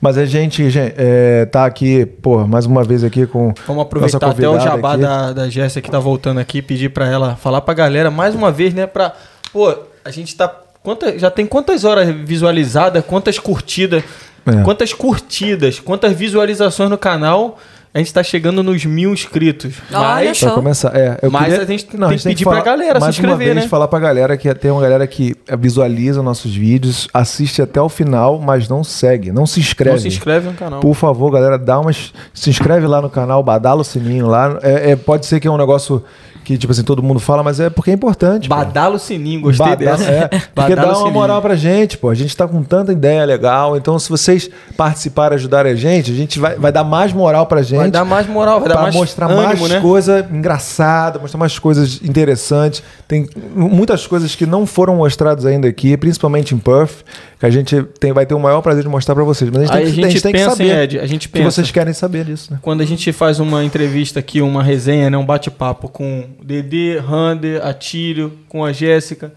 Mas 0.01 0.17
a 0.17 0.25
gente, 0.25 0.71
gente 0.71 0.95
é, 0.97 1.45
tá 1.45 1.67
aqui, 1.67 2.07
pô, 2.07 2.47
mais 2.47 2.65
uma 2.65 2.83
vez 2.83 3.05
aqui 3.05 3.27
com. 3.27 3.53
Vamos 3.67 3.83
aproveitar 3.83 4.31
até 4.31 4.49
o 4.49 4.59
jabá 4.59 4.93
aqui. 4.95 5.03
da, 5.03 5.33
da 5.33 5.49
Jéssica 5.51 5.83
que 5.83 5.91
tá 5.91 5.99
voltando 5.99 6.41
aqui, 6.41 6.63
pedir 6.63 6.89
pra 6.89 7.07
ela 7.07 7.37
falar 7.37 7.61
pra 7.61 7.75
galera 7.75 8.11
mais 8.11 8.35
uma 8.35 8.51
vez, 8.51 8.73
né? 8.73 8.87
Pra. 8.87 9.13
Pô, 9.53 9.75
a 10.05 10.11
gente 10.11 10.35
tá. 10.37 10.51
Quanta, 10.83 11.19
já 11.19 11.31
tem 11.31 11.45
quantas 11.45 11.85
horas 11.85 12.09
visualizadas, 12.25 13.05
quantas 13.07 13.39
curtidas, 13.39 14.03
É. 14.47 14.63
quantas 14.63 14.93
curtidas, 14.93 15.79
quantas 15.79 16.13
visualizações 16.13 16.91
no 16.91 16.99
canal. 16.99 17.59
A 17.93 17.99
gente 17.99 18.15
tá 18.15 18.23
chegando 18.23 18.63
nos 18.63 18.85
mil 18.85 19.13
inscritos. 19.13 19.75
Olha 19.93 20.29
Mas. 20.29 20.39
só. 20.39 20.53
Começar, 20.53 20.95
é. 20.95 21.19
Eu 21.21 21.29
Mas 21.29 21.47
queria, 21.47 21.63
a 21.63 21.67
gente 21.67 21.87
tem 21.87 22.05
a 22.05 22.09
que 22.09 22.23
pedir 22.23 22.45
pra 22.45 22.61
galera 22.61 22.95
se 22.95 23.01
mais 23.01 23.17
inscrever, 23.17 23.35
uma 23.35 23.45
vez, 23.55 23.57
né? 23.57 23.69
falar 23.69 23.89
pra 23.89 23.99
galera 23.99 24.37
que 24.37 24.55
tem 24.55 24.71
uma 24.71 24.81
galera 24.81 25.05
que 25.09 25.35
visualiza 25.59 26.23
nossos 26.23 26.55
vídeos, 26.55 27.09
assiste 27.13 27.61
até 27.61 27.83
o 27.83 27.89
final, 27.89 28.39
mas 28.39 28.69
não 28.69 28.85
segue, 28.85 29.33
não 29.33 29.45
se 29.45 29.59
inscreve. 29.59 29.97
Não 29.97 30.03
se 30.03 30.07
inscreve 30.07 30.47
no 30.47 30.55
canal. 30.55 30.79
Por 30.79 30.95
favor, 30.95 31.33
galera, 31.33 31.59
dá 31.59 31.81
umas. 31.81 32.13
Se 32.33 32.49
inscreve 32.49 32.87
lá 32.87 33.03
no 33.03 33.11
canal, 33.11 33.43
badala 33.43 33.81
o 33.81 33.85
sininho 33.85 34.29
lá. 34.29 34.61
É, 34.63 34.93
é- 34.93 34.97
pode 34.97 35.27
ser 35.27 35.41
que 35.41 35.49
é 35.49 35.51
um 35.51 35.59
negócio 35.59 36.05
que, 36.51 36.59
tipo 36.59 36.73
assim, 36.73 36.83
todo 36.83 37.01
mundo 37.01 37.21
fala, 37.21 37.45
mas 37.45 37.61
é 37.61 37.71
porque 37.71 37.93
é 37.93 37.95
importante. 37.95 38.49
Badala 38.49 38.97
o 38.97 38.99
sininho, 38.99 39.41
gostei 39.41 39.65
Badala- 39.65 39.97
dessa. 39.97 40.11
É, 40.11 40.29
porque 40.53 40.75
dá 40.75 40.99
uma 40.99 41.09
moral 41.09 41.41
pra 41.41 41.55
gente, 41.55 41.97
pô. 41.97 42.09
A 42.09 42.15
gente 42.15 42.37
tá 42.37 42.49
com 42.49 42.61
tanta 42.65 42.91
ideia 42.91 43.25
legal. 43.25 43.77
Então, 43.77 43.97
se 44.01 44.11
vocês 44.11 44.51
participarem, 44.77 45.37
ajudarem 45.37 45.71
a 45.71 45.77
gente, 45.77 46.11
a 46.11 46.15
gente 46.15 46.41
vai, 46.41 46.57
vai 46.57 46.73
dar 46.73 46.83
mais 46.83 47.13
moral 47.13 47.47
pra 47.47 47.63
gente. 47.63 47.79
Vai 47.79 47.91
dar 47.91 48.05
mais 48.05 48.27
moral, 48.27 48.59
vai 48.59 48.69
dar 48.69 48.83
mais 48.83 48.95
mostrar 48.97 49.27
ânimo, 49.27 49.43
mais 49.43 49.61
né? 49.61 49.81
coisa 49.81 50.27
engraçada, 50.29 51.21
mostrar 51.21 51.39
mais 51.39 51.57
coisas 51.57 52.01
interessantes. 52.03 52.83
Tem 53.07 53.29
muitas 53.55 54.05
coisas 54.09 54.35
que 54.35 54.45
não 54.45 54.67
foram 54.67 54.97
mostradas 54.97 55.47
ainda 55.47 55.69
aqui, 55.69 55.97
principalmente 55.97 56.53
em 56.53 56.59
Perth, 56.59 57.05
que 57.41 57.47
a 57.47 57.51
gente 57.51 57.83
tem, 57.99 58.13
vai 58.13 58.27
ter 58.27 58.35
o 58.35 58.39
maior 58.39 58.61
prazer 58.61 58.83
de 58.83 58.89
mostrar 58.89 59.15
pra 59.15 59.25
vocês. 59.25 59.51
Mas 59.51 59.63
a 59.63 59.65
gente 59.65 59.73
tem, 59.73 59.81
a 59.81 59.83
que- 59.83 59.89
a 59.89 59.95
gente 60.03 60.13
gente 60.13 60.23
tem 60.23 60.33
que 60.33 60.39
pensa, 60.39 60.51
saber 60.51 60.65
hein, 60.71 60.83
Ed? 60.83 60.99
A 61.01 61.07
gente 61.07 61.29
que 61.29 61.33
pensa. 61.39 61.51
vocês 61.51 61.71
querem 61.71 61.93
saber 61.95 62.25
disso, 62.27 62.53
né? 62.53 62.59
Quando 62.61 62.83
a 62.83 62.85
gente 62.85 63.11
faz 63.13 63.41
uma 63.41 63.65
entrevista 63.65 64.21
aqui, 64.21 64.43
uma 64.43 64.63
resenha, 64.63 65.09
né, 65.11 65.17
um 65.17 65.25
bate-papo 65.25 65.89
com 65.89 66.27
o 66.41 66.45
Dedê, 66.45 66.99
Rander, 66.99 67.65
Atílio, 67.67 68.33
com 68.49 68.63
a 68.65 68.73
Jéssica, 68.73 69.33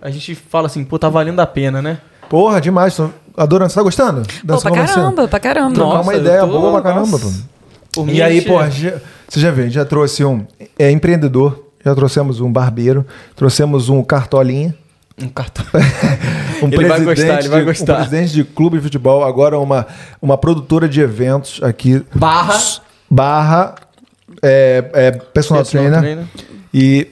a 0.00 0.08
gente 0.08 0.34
fala 0.36 0.66
assim, 0.68 0.84
pô, 0.84 0.98
tá 0.98 1.08
valendo 1.08 1.40
a 1.40 1.46
pena, 1.46 1.82
né? 1.82 1.98
Porra, 2.30 2.60
demais. 2.60 2.94
Tô 2.94 3.10
adorando. 3.36 3.70
Você 3.70 3.74
tá 3.76 3.82
gostando? 3.82 4.22
Pô, 4.46 4.60
pra 4.60 4.70
caramba, 4.70 5.28
pra 5.28 5.40
caramba. 5.40 5.74
Trocar 5.74 5.94
Nossa, 5.96 6.10
uma 6.10 6.14
ideia 6.16 6.40
tô- 6.40 6.46
boa 6.46 6.72
pra 6.80 6.92
caramba, 6.92 7.18
pô. 7.18 8.06
E 8.06 8.22
aí, 8.22 8.36
gente- 8.36 8.46
pô, 8.46 8.62
já- 8.70 8.94
você 9.28 9.40
já 9.40 9.50
vê, 9.50 9.62
a 9.62 9.64
gente 9.64 9.74
já 9.74 9.84
trouxe 9.84 10.24
um 10.24 10.46
é, 10.78 10.90
empreendedor, 10.92 11.64
já 11.84 11.92
trouxemos 11.94 12.40
um 12.40 12.52
barbeiro, 12.52 13.04
trouxemos 13.34 13.88
um 13.88 14.00
cartolinha, 14.04 14.74
Um 15.20 15.28
cartão. 15.28 15.64
um 16.62 16.68
Ele 16.68 16.86
vai 16.86 17.00
gostar, 17.02 17.38
ele 17.40 17.48
vai 17.48 17.60
de, 17.60 17.66
gostar. 17.66 17.92
um 17.92 17.96
presidente 17.96 18.32
de 18.32 18.44
clube 18.44 18.76
de 18.78 18.84
futebol, 18.84 19.24
agora 19.24 19.58
uma, 19.58 19.86
uma 20.22 20.38
produtora 20.38 20.88
de 20.88 21.00
eventos 21.00 21.60
aqui, 21.62 22.04
Barra. 22.14 22.56
barra 23.10 23.74
é, 24.42 24.84
é, 24.94 25.10
personal, 25.10 25.62
Personal 25.64 25.90
trainer, 25.90 25.98
trainer. 26.00 26.24
e 26.72 27.08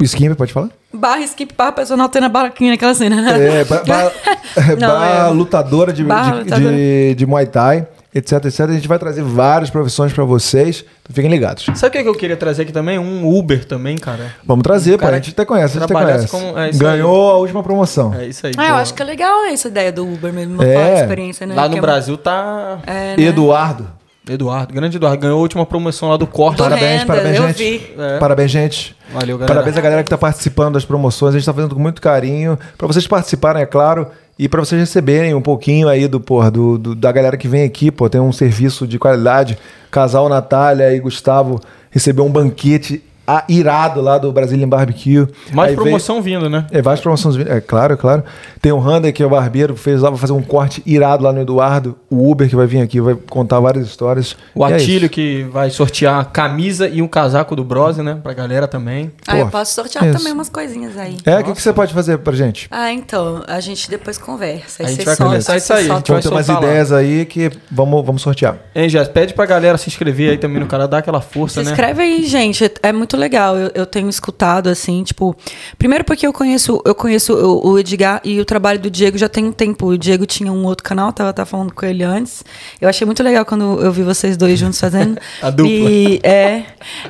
o 0.00 0.04
Skimmer, 0.04 0.36
pode 0.36 0.52
falar? 0.52 0.70
Barra 0.92 1.20
skip, 1.20 1.54
barra 1.56 1.72
personal 1.72 2.08
tendo 2.08 2.24
a 2.26 2.28
barraquinha 2.28 2.72
naquela 2.72 2.94
cena, 2.94 3.20
né? 3.22 3.60
É, 3.60 3.64
ba- 3.64 3.82
ba- 3.86 4.12
é, 4.56 4.74
Não, 4.76 4.88
barra 4.88 5.28
é- 5.28 5.30
lutadora 5.30 5.92
de, 5.92 6.02
Barra 6.02 6.32
de, 6.32 6.38
lutadora. 6.44 6.72
de- 6.74 7.14
de 7.14 7.26
Muay 7.26 7.46
Thai, 7.46 7.86
etc, 8.14 8.44
etc. 8.44 8.60
A 8.60 8.72
gente 8.72 8.88
vai 8.88 8.98
trazer 8.98 9.22
várias 9.22 9.70
profissões 9.70 10.12
pra 10.12 10.24
vocês, 10.24 10.84
então 11.02 11.14
fiquem 11.14 11.30
ligados. 11.30 11.66
Sabe 11.74 11.98
o 11.98 12.02
que 12.02 12.08
eu 12.08 12.14
queria 12.14 12.36
trazer 12.36 12.62
aqui 12.62 12.72
também? 12.72 12.98
Um 12.98 13.28
Uber 13.38 13.64
também, 13.64 13.96
cara. 13.96 14.34
Vamos 14.44 14.62
trazer, 14.62 14.92
pô, 14.92 14.98
cara 15.04 15.16
a 15.16 15.18
gente 15.20 15.30
até 15.30 15.44
conhece, 15.44 15.76
a 15.78 15.80
gente 15.80 15.92
até 15.92 16.04
conhece. 16.04 16.28
como- 16.28 16.58
é 16.58 16.70
Ganhou 16.72 17.30
a 17.30 17.36
última 17.36 17.62
promoção. 17.62 18.14
É 18.14 18.26
isso 18.26 18.46
aí. 18.46 18.52
Ah, 18.56 18.68
eu 18.68 18.74
pô. 18.74 18.80
acho 18.80 18.94
que 18.94 19.02
é 19.02 19.04
legal 19.04 19.44
essa 19.46 19.68
ideia 19.68 19.92
do 19.92 20.04
Uber 20.06 20.32
mesmo, 20.32 20.62
É. 20.62 20.74
falar 20.74 20.86
a 20.86 21.00
experiência, 21.00 21.46
né? 21.46 21.54
Lá 21.54 21.62
Que 21.64 21.68
no 21.70 21.76
é 21.76 21.78
um- 21.78 21.82
Brasil 21.82 22.16
tá... 22.16 22.78
É, 22.86 23.16
né? 23.16 23.22
Eduardo, 23.22 23.88
Eduardo, 24.28 24.72
grande 24.74 24.96
Eduardo, 24.96 25.20
ganhou 25.22 25.38
a 25.38 25.40
última 25.40 25.64
promoção 25.66 26.08
lá 26.10 26.16
do 26.16 26.26
corte. 26.26 26.58
Do 26.58 26.64
parabéns, 26.64 27.00
Renda, 27.00 27.06
parabéns, 27.06 27.36
eu 27.36 27.46
gente. 27.48 27.56
vi. 27.78 27.94
É. 27.98 28.18
Parabéns, 28.18 28.50
gente. 28.50 28.96
Valeu, 29.12 29.38
galera. 29.38 29.54
Parabéns 29.54 29.76
a 29.76 29.80
galera 29.80 30.02
que 30.02 30.06
está 30.08 30.18
participando 30.18 30.74
das 30.74 30.84
promoções. 30.84 31.30
A 31.30 31.38
gente 31.38 31.42
está 31.42 31.54
fazendo 31.54 31.74
com 31.74 31.80
muito 31.80 32.00
carinho. 32.02 32.58
Para 32.76 32.86
vocês 32.86 33.06
participarem, 33.06 33.62
é 33.62 33.66
claro. 33.66 34.06
E 34.38 34.48
para 34.48 34.60
vocês 34.60 34.80
receberem 34.80 35.34
um 35.34 35.42
pouquinho 35.42 35.88
aí 35.88 36.06
do, 36.06 36.20
porra, 36.20 36.50
do, 36.50 36.78
do- 36.78 36.94
da 36.94 37.10
galera 37.10 37.36
que 37.36 37.48
vem 37.48 37.64
aqui, 37.64 37.90
pô, 37.90 38.08
tem 38.08 38.20
um 38.20 38.32
serviço 38.32 38.86
de 38.86 38.98
qualidade. 38.98 39.58
Casal 39.90 40.28
Natália 40.28 40.94
e 40.94 41.00
Gustavo 41.00 41.60
recebeu 41.90 42.24
um 42.24 42.30
banquete 42.30 43.02
a- 43.38 43.44
irado 43.48 44.00
lá 44.00 44.18
do 44.18 44.32
Brazilian 44.32 44.68
Barbecue. 44.68 45.26
Mais 45.52 45.70
Aí 45.70 45.74
veio- 45.76 45.82
promoção 45.82 46.20
vindo, 46.22 46.48
né? 46.48 46.66
é, 46.70 46.80
várias 46.82 47.00
promoções, 47.00 47.36
é 47.46 47.60
claro, 47.60 47.94
é 47.94 47.96
claro. 47.96 48.24
Tem 48.60 48.72
o 48.72 48.78
Rander, 48.78 49.12
que 49.12 49.22
é 49.22 49.26
o 49.26 49.30
barbeiro, 49.30 49.74
fez 49.76 50.00
lá, 50.02 50.10
vai 50.10 50.18
fazer 50.18 50.32
um 50.32 50.42
corte 50.42 50.82
irado 50.86 51.24
lá 51.24 51.32
no 51.32 51.40
Eduardo. 51.40 51.96
O 52.10 52.30
Uber, 52.30 52.48
que 52.48 52.56
vai 52.56 52.66
vir 52.66 52.80
aqui, 52.80 53.00
vai 53.00 53.14
contar 53.14 53.60
várias 53.60 53.86
histórias. 53.86 54.36
O 54.54 54.66
E 54.66 54.72
é 54.72 54.76
Atílio, 54.76 55.00
isso. 55.06 55.08
que 55.10 55.44
vai 55.52 55.70
sortear 55.70 56.20
a 56.20 56.24
camisa 56.24 56.88
e 56.88 57.00
um 57.02 57.08
casaco 57.08 57.54
do 57.56 57.64
Brose, 57.64 58.02
né? 58.02 58.18
Pra 58.22 58.32
galera 58.34 58.66
também. 58.68 59.10
Ah, 59.26 59.38
eu 59.38 59.46
Pô, 59.46 59.52
posso 59.52 59.74
sortear 59.74 60.04
isso. 60.06 60.18
também 60.18 60.32
umas 60.32 60.48
coisinhas 60.48 60.96
aí. 60.98 61.16
É, 61.24 61.38
o 61.38 61.44
que, 61.44 61.52
que 61.52 61.62
você 61.62 61.72
pode 61.72 61.92
fazer 61.94 62.18
pra 62.18 62.32
gente? 62.34 62.68
Ah, 62.70 62.92
então, 62.92 63.42
a 63.46 63.60
gente 63.60 63.88
depois 63.90 64.18
conversa. 64.18 64.82
A 64.82 64.86
Aí 64.86 64.92
gente 64.92 64.98
você 65.00 65.04
vai 65.06 65.16
solta, 65.16 65.24
conversar 65.30 65.56
isso 65.56 65.72
aí, 65.72 65.90
a 65.90 65.94
gente 65.96 66.12
vai 66.12 66.20
ter 66.22 66.28
umas 66.28 66.48
lá. 66.48 66.58
ideias 66.58 66.92
aí 66.92 67.24
que 67.24 67.50
vamos, 67.70 68.04
vamos 68.04 68.22
sortear. 68.22 68.56
Hein, 68.74 68.88
Jess? 68.88 69.08
Pede 69.08 69.34
pra 69.34 69.46
galera 69.46 69.76
se 69.78 69.88
inscrever 69.88 70.30
aí 70.30 70.38
também 70.38 70.60
no 70.60 70.66
canal, 70.66 70.86
dar 70.88 70.98
aquela 70.98 71.20
força, 71.20 71.60
Se 71.60 71.66
né? 71.66 71.72
inscreve 71.72 72.02
aí, 72.02 72.24
gente. 72.26 72.70
É 72.82 72.92
muito 72.92 73.16
legal. 73.20 73.56
Eu, 73.56 73.70
eu 73.74 73.86
tenho 73.86 74.08
escutado, 74.08 74.68
assim, 74.68 75.02
tipo. 75.04 75.36
Primeiro 75.78 76.04
porque 76.04 76.26
eu 76.26 76.32
conheço, 76.32 76.80
eu 76.84 76.94
conheço 76.94 77.34
o, 77.34 77.68
o 77.70 77.78
Edgar 77.78 78.20
e 78.24 78.40
o 78.40 78.44
trabalho 78.44 78.80
do 78.80 78.90
Diego 78.90 79.16
já 79.18 79.28
tem 79.28 79.44
um 79.44 79.52
tempo. 79.52 79.86
O 79.86 79.98
Diego 79.98 80.26
tinha 80.26 80.52
um 80.52 80.64
outro 80.64 80.82
canal, 80.82 81.12
tava, 81.12 81.32
tava 81.32 81.46
falando 81.46 81.72
com 81.72 81.84
ele 81.86 82.02
antes. 82.02 82.42
Eu 82.80 82.88
achei 82.88 83.04
muito 83.04 83.22
legal 83.22 83.44
quando 83.44 83.80
eu 83.80 83.92
vi 83.92 84.02
vocês 84.02 84.36
dois 84.36 84.58
juntos 84.58 84.80
fazendo. 84.80 85.18
A 85.42 85.50
dupla. 85.50 85.70
E, 85.70 86.20
é, 86.22 86.64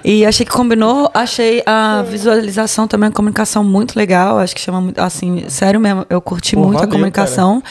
e 0.04 0.26
achei 0.26 0.44
que 0.44 0.52
combinou. 0.52 1.10
Achei 1.14 1.62
a 1.64 2.02
visualização 2.02 2.86
também, 2.88 3.08
a 3.08 3.12
comunicação 3.12 3.62
muito 3.62 3.96
legal. 3.96 4.38
Acho 4.38 4.54
que 4.54 4.60
chama 4.60 4.80
muito. 4.80 4.98
Assim, 4.98 5.44
sério 5.48 5.78
mesmo, 5.80 6.04
eu 6.10 6.20
curti 6.20 6.56
muito 6.56 6.82
a 6.82 6.86
comunicação 6.86 7.62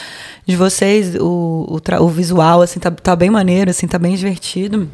de 0.46 0.56
vocês. 0.56 1.14
O, 1.16 1.66
o, 1.68 1.80
tra- 1.80 2.00
o 2.02 2.08
visual, 2.08 2.62
assim, 2.62 2.80
tá, 2.80 2.90
tá 2.90 3.14
bem 3.14 3.30
maneiro, 3.30 3.70
assim, 3.70 3.86
tá 3.86 3.98
bem 3.98 4.14
divertido. 4.14 4.88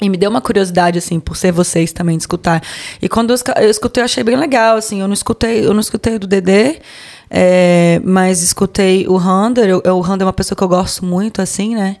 E 0.00 0.08
me 0.08 0.16
deu 0.16 0.30
uma 0.30 0.40
curiosidade, 0.40 0.96
assim, 0.96 1.18
por 1.18 1.36
ser 1.36 1.50
vocês 1.50 1.92
também, 1.92 2.16
de 2.16 2.22
escutar. 2.22 2.62
E 3.02 3.08
quando 3.08 3.30
eu, 3.30 3.68
escutei, 3.68 4.00
eu 4.00 4.04
achei 4.04 4.22
bem 4.22 4.36
legal, 4.36 4.76
assim. 4.76 5.00
Eu 5.00 5.08
não 5.08 5.14
escutei, 5.14 5.66
eu 5.66 5.74
não 5.74 5.80
escutei 5.80 6.14
o 6.14 6.18
do 6.20 6.26
Dedê, 6.28 6.80
é, 7.28 8.00
mas 8.04 8.40
escutei 8.40 9.08
o 9.08 9.16
Rander. 9.16 9.68
Eu, 9.68 9.96
o 9.96 10.00
Rander 10.00 10.24
é 10.24 10.26
uma 10.26 10.32
pessoa 10.32 10.56
que 10.56 10.62
eu 10.62 10.68
gosto 10.68 11.04
muito, 11.04 11.42
assim, 11.42 11.74
né? 11.74 11.96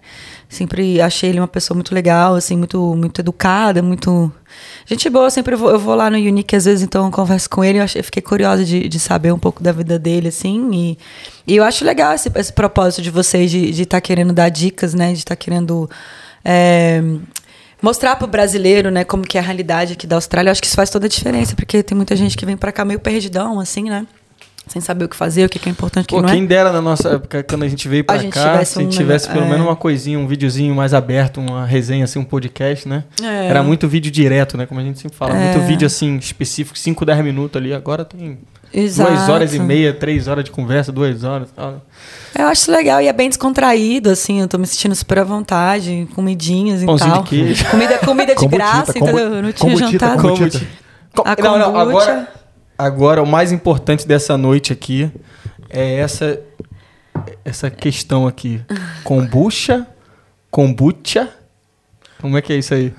Sempre 0.48 1.00
achei 1.00 1.28
ele 1.28 1.40
uma 1.40 1.48
pessoa 1.48 1.74
muito 1.74 1.92
legal, 1.92 2.36
assim, 2.36 2.56
muito, 2.56 2.94
muito 2.94 3.20
educada, 3.20 3.82
muito... 3.82 4.32
Gente 4.86 5.10
boa, 5.10 5.28
sempre 5.28 5.56
vou, 5.56 5.70
eu 5.70 5.78
vou 5.78 5.94
lá 5.96 6.08
no 6.08 6.16
Unique, 6.16 6.54
às 6.54 6.64
vezes, 6.66 6.82
então 6.84 7.04
eu 7.04 7.10
converso 7.10 7.50
com 7.50 7.64
ele. 7.64 7.80
Eu, 7.80 7.82
achei, 7.82 8.00
eu 8.00 8.04
fiquei 8.04 8.22
curiosa 8.22 8.64
de, 8.64 8.88
de 8.88 9.00
saber 9.00 9.32
um 9.32 9.38
pouco 9.40 9.60
da 9.60 9.72
vida 9.72 9.98
dele, 9.98 10.28
assim. 10.28 10.70
E, 10.72 10.98
e 11.52 11.56
eu 11.56 11.64
acho 11.64 11.84
legal 11.84 12.14
esse, 12.14 12.30
esse 12.32 12.52
propósito 12.52 13.02
de 13.02 13.10
vocês 13.10 13.50
de 13.50 13.82
estar 13.82 14.00
querendo 14.00 14.32
dar 14.32 14.50
dicas, 14.50 14.94
né? 14.94 15.12
De 15.12 15.18
estar 15.18 15.34
querendo... 15.34 15.90
é, 16.44 17.02
mostrar 17.82 18.16
pro 18.16 18.26
brasileiro, 18.26 18.90
né, 18.90 19.04
como 19.04 19.22
que 19.22 19.38
é 19.38 19.40
a 19.40 19.44
realidade 19.44 19.92
aqui 19.92 20.06
da 20.06 20.16
Austrália. 20.16 20.48
Eu 20.48 20.52
acho 20.52 20.60
que 20.60 20.66
isso 20.66 20.76
faz 20.76 20.90
toda 20.90 21.06
a 21.06 21.08
diferença, 21.08 21.54
porque 21.54 21.82
tem 21.82 21.96
muita 21.96 22.14
gente 22.16 22.36
que 22.36 22.44
vem 22.44 22.56
pra 22.56 22.72
cá 22.72 22.84
meio 22.84 23.00
perdidão, 23.00 23.60
assim, 23.60 23.84
né? 23.84 24.06
Sem 24.66 24.82
saber 24.82 25.06
o 25.06 25.08
que 25.08 25.16
fazer, 25.16 25.46
o 25.46 25.48
que 25.48 25.66
é 25.66 25.72
importante, 25.72 26.04
o 26.04 26.08
que 26.08 26.14
Pô, 26.14 26.20
não 26.20 26.28
quem 26.28 26.44
é. 26.44 26.46
dera 26.46 26.70
na 26.70 26.82
nossa 26.82 27.14
época, 27.14 27.42
quando 27.42 27.62
a 27.62 27.68
gente 27.68 27.88
veio 27.88 28.04
pra 28.04 28.16
A 28.16 28.18
gente 28.18 28.34
cá, 28.34 28.50
tivesse 28.52 28.72
se 28.72 28.78
a 28.78 28.82
gente 28.82 28.94
um 28.94 28.98
tivesse 28.98 29.28
pelo 29.28 29.46
é. 29.46 29.48
menos 29.48 29.66
uma 29.66 29.76
coisinha, 29.76 30.18
um 30.18 30.26
videozinho 30.26 30.74
mais 30.74 30.92
aberto, 30.92 31.40
uma 31.40 31.64
resenha, 31.64 32.04
assim, 32.04 32.18
um 32.18 32.24
podcast, 32.24 32.86
né? 32.86 33.04
É. 33.22 33.46
Era 33.46 33.62
muito 33.62 33.88
vídeo 33.88 34.10
direto, 34.10 34.58
né? 34.58 34.66
Como 34.66 34.78
a 34.78 34.82
gente 34.82 34.98
sempre 34.98 35.16
fala. 35.16 35.34
É. 35.34 35.54
Muito 35.54 35.66
vídeo, 35.66 35.86
assim, 35.86 36.18
específico, 36.18 36.78
5, 36.78 37.02
10 37.02 37.24
minutos 37.24 37.56
ali. 37.56 37.72
Agora 37.72 38.04
tem 38.04 38.38
Exato. 38.72 39.10
duas 39.10 39.28
horas 39.30 39.54
e 39.54 39.58
meia, 39.58 39.94
três 39.94 40.28
horas 40.28 40.44
de 40.44 40.50
conversa, 40.50 40.92
duas 40.92 41.24
horas 41.24 41.48
e 41.48 41.52
tal. 41.54 41.82
Eu 42.36 42.46
acho 42.46 42.70
legal 42.70 43.00
e 43.00 43.06
é 43.08 43.12
bem 43.12 43.28
descontraído, 43.28 44.10
assim. 44.10 44.40
Eu 44.40 44.48
tô 44.48 44.58
me 44.58 44.66
sentindo 44.66 44.94
super 44.94 45.18
à 45.20 45.24
vontade, 45.24 46.08
comidinhas 46.14 46.82
e 46.82 46.86
Pãozinho 46.86 47.12
tal. 47.14 47.22
de 47.22 47.28
queijo. 47.30 47.64
Comida, 47.70 47.98
comida 47.98 48.34
de 48.34 48.46
graça, 48.46 48.90
entendeu? 48.98 49.18
Eu 49.34 49.42
não 49.42 49.52
tinha 49.52 49.76
jantado. 49.76 50.22
kombutita. 50.22 50.66
A 51.24 51.34
não, 51.42 51.58
não, 51.58 51.76
agora, 51.78 52.28
agora 52.78 53.22
o 53.22 53.26
mais 53.26 53.50
importante 53.50 54.06
dessa 54.06 54.36
noite 54.38 54.72
aqui 54.72 55.10
é 55.68 55.96
essa 55.98 56.40
essa 57.44 57.70
questão 57.70 58.26
aqui. 58.26 58.60
Kombucha, 59.02 59.86
kombucha. 60.50 61.28
Como 62.20 62.36
é 62.36 62.42
que 62.42 62.52
é 62.52 62.56
isso 62.56 62.74
aí? 62.74 62.92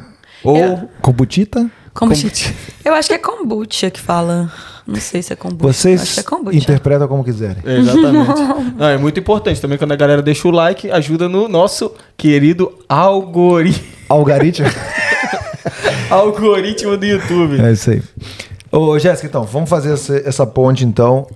Ou 0.44 0.58
Eu- 0.58 0.90
Kombutita? 1.02 1.70
Kombucha. 1.94 2.54
Eu 2.84 2.94
acho 2.94 3.08
que 3.10 3.14
é 3.16 3.18
kombucha 3.18 3.90
que 3.90 4.00
fala. 4.00 4.52
Não 4.90 5.00
sei 5.00 5.22
se 5.22 5.32
é 5.34 5.36
kombucha. 5.36 5.70
Acho 5.70 5.80
Vocês 5.80 6.14
que 6.16 6.20
é 6.20 6.24
kombucha. 6.24 6.58
interpretam 6.58 7.08
como 7.08 7.24
quiserem. 7.24 7.58
É, 7.66 7.78
Exatamente. 7.78 8.42
Não, 8.78 8.88
é 8.88 8.98
muito 8.98 9.20
importante 9.20 9.62
também 9.62 9.78
quando 9.78 9.92
a 9.92 9.96
galera 9.96 10.22
deixa 10.22 10.48
o 10.48 10.52
like, 10.52 10.90
ajuda 10.90 11.30
no 11.30 11.48
nosso 11.48 11.92
querido 12.18 12.72
algori... 12.88 13.76
Algaritmo? 14.08 14.68
algoritmo 16.10 16.98
do 16.98 17.06
YouTube. 17.06 17.62
é 17.62 17.72
isso 17.72 17.92
aí. 17.92 18.02
Ô, 18.72 18.98
Jéssica, 18.98 19.28
então, 19.28 19.44
vamos 19.44 19.70
fazer 19.70 19.94
essa, 19.94 20.18
essa 20.18 20.46
ponte, 20.46 20.86
então, 20.86 21.28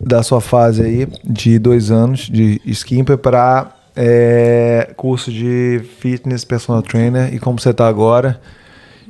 da 0.00 0.22
sua 0.22 0.40
fase 0.40 0.82
aí 0.82 1.08
de 1.24 1.58
dois 1.58 1.90
anos 1.90 2.20
de 2.20 2.60
skimper 2.66 3.18
para 3.18 3.72
curso 4.96 5.32
de 5.32 5.80
fitness, 6.00 6.44
personal 6.44 6.82
trainer 6.82 7.32
e 7.32 7.38
como 7.38 7.58
você 7.58 7.72
tá 7.72 7.88
agora 7.88 8.38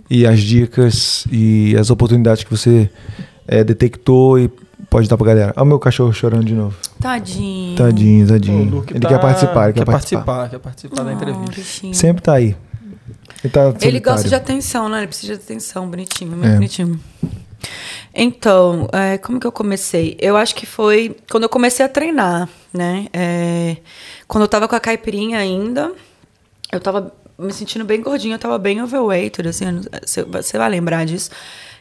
e 0.09 0.25
as 0.25 0.41
dicas 0.41 1.27
e 1.31 1.77
as 1.77 1.91
oportunidades 1.91 2.45
que 2.45 2.51
você 2.51 2.89
é, 3.47 3.63
detectou 3.65 4.39
e 4.39 4.49
pode 4.91 5.09
dar 5.09 5.17
pra 5.17 5.27
galera. 5.27 5.53
Olha 5.57 5.63
o 5.63 5.67
meu 5.67 5.79
cachorro 5.79 6.13
chorando 6.13 6.45
de 6.45 6.55
novo. 6.55 6.77
Tadinho. 7.01 7.77
Tadinho, 7.77 8.27
tadinho. 8.29 8.85
Ele 8.91 9.01
tá- 9.01 9.09
quer 9.09 9.21
participar, 9.21 9.65
ele 9.65 9.73
quer, 9.73 9.81
quer 9.81 9.85
participar. 9.93 10.25
participar, 10.25 10.51
quer 10.51 10.59
participar 10.59 11.03
da 11.05 11.13
entrevista. 11.13 11.51
bichinho. 11.55 11.95
Sempre 11.95 12.23
tá 12.23 12.35
aí. 12.35 12.57
Ele, 13.45 13.53
tá 13.53 13.75
Ele 13.83 14.01
gosta 14.01 14.29
de 14.29 14.35
atenção, 14.35 14.89
né? 14.89 14.99
Ele 14.99 15.07
precisa 15.09 15.37
de 15.37 15.43
atenção, 15.43 15.89
bonitinho, 15.89 16.31
muito 16.33 16.47
É. 16.47 16.55
bonitinho. 16.55 16.99
Então, 18.15 18.89
é, 18.93 19.19
como 19.19 19.39
que 19.39 19.47
eu 19.47 19.53
comecei? 19.53 20.17
Eu 20.21 20.37
acho 20.37 20.55
que 20.55 20.65
foi 20.65 21.17
quando 21.31 21.43
eu 21.45 21.49
comecei 21.49 21.85
a 21.85 21.89
treinar, 21.89 22.49
né? 22.73 23.07
É, 23.13 23.77
quando 24.27 24.43
eu 24.43 24.49
tava 24.49 24.67
com 24.67 24.75
a 24.75 24.81
caipirinha 24.81 25.39
ainda, 25.39 25.93
eu 26.73 26.81
tava 26.81 27.13
me 27.39 27.53
sentindo 27.53 27.85
bem 27.85 28.01
gordinha, 28.01 28.37
eu 28.37 28.39
tava 28.39 28.57
bem 28.59 28.83
overweight, 28.83 29.47
assim, 29.47 29.83
você 30.07 30.57
vai 30.59 30.71
lembrar 30.71 31.05
disso. 31.05 31.31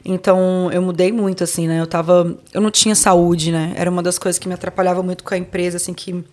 Então, 0.06 0.70
eu 0.72 0.82
mudei 0.82 1.12
muito, 1.12 1.44
assim, 1.44 1.68
né? 1.68 1.82
Eu 1.82 1.88
tava. 1.88 2.38
Eu 2.54 2.62
não 2.62 2.70
tinha 2.70 2.94
saúde, 2.96 3.52
né? 3.52 3.74
Era 3.76 3.90
uma 3.90 4.04
das 4.04 4.20
coisas 4.20 4.38
que 4.38 4.48
me 4.48 4.54
atrapalhava 4.54 5.02
muito 5.02 5.24
com 5.24 5.34
a 5.34 5.38
empresa, 5.38 5.78
assim, 5.78 5.94
que 5.94 6.24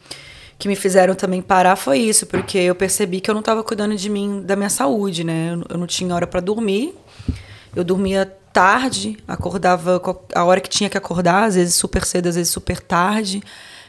que 0.59 0.69
me 0.69 0.77
fizeram 0.77 1.13
também 1.17 1.43
parar 1.43 1.75
foi 1.75 1.99
isso, 1.99 2.25
porque 2.25 2.57
eu 2.57 2.75
percebi 2.77 3.21
que 3.21 3.29
eu 3.29 3.35
não 3.35 3.41
estava 3.41 3.65
cuidando 3.65 3.97
de 3.97 4.09
mim, 4.09 4.43
da 4.45 4.55
minha 4.55 4.71
saúde, 4.71 5.25
né? 5.25 5.55
Eu, 5.55 5.65
eu 5.71 5.79
não 5.79 5.89
tinha 5.89 6.15
hora 6.15 6.25
para 6.27 6.39
dormir. 6.39 6.95
Eu 7.75 7.83
dormia 7.83 8.25
tarde, 8.53 9.17
acordava 9.27 9.99
co- 9.99 10.23
a 10.33 10.45
hora 10.45 10.61
que 10.61 10.69
tinha 10.71 10.89
que 10.89 10.97
acordar, 10.97 11.45
às 11.45 11.57
vezes 11.57 11.75
super 11.75 12.05
cedo, 12.05 12.29
às 12.29 12.37
vezes 12.37 12.53
super 12.53 12.79
tarde. 12.79 13.43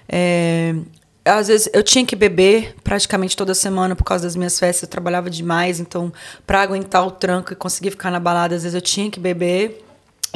É, 0.10 0.74
às 1.26 1.48
vezes 1.48 1.70
eu 1.74 1.82
tinha 1.82 2.06
que 2.06 2.16
beber 2.16 2.76
praticamente 2.84 3.36
toda 3.36 3.54
semana 3.54 3.96
por 3.96 4.04
causa 4.04 4.26
das 4.26 4.36
minhas 4.36 4.60
festas, 4.60 4.84
eu 4.84 4.90
trabalhava 4.90 5.30
demais, 5.30 5.80
então 5.80 6.12
para 6.46 6.62
aguentar 6.62 7.06
o 7.06 7.12
tranco 7.12 7.54
e 7.54 7.56
conseguir 7.56 7.92
ficar 7.92 8.12
na 8.12 8.20
balada, 8.20 8.56
às 8.56 8.64
vezes 8.64 8.76
eu 8.76 8.82
tinha 8.82 9.10
que 9.10 9.20
beber. 9.20 9.83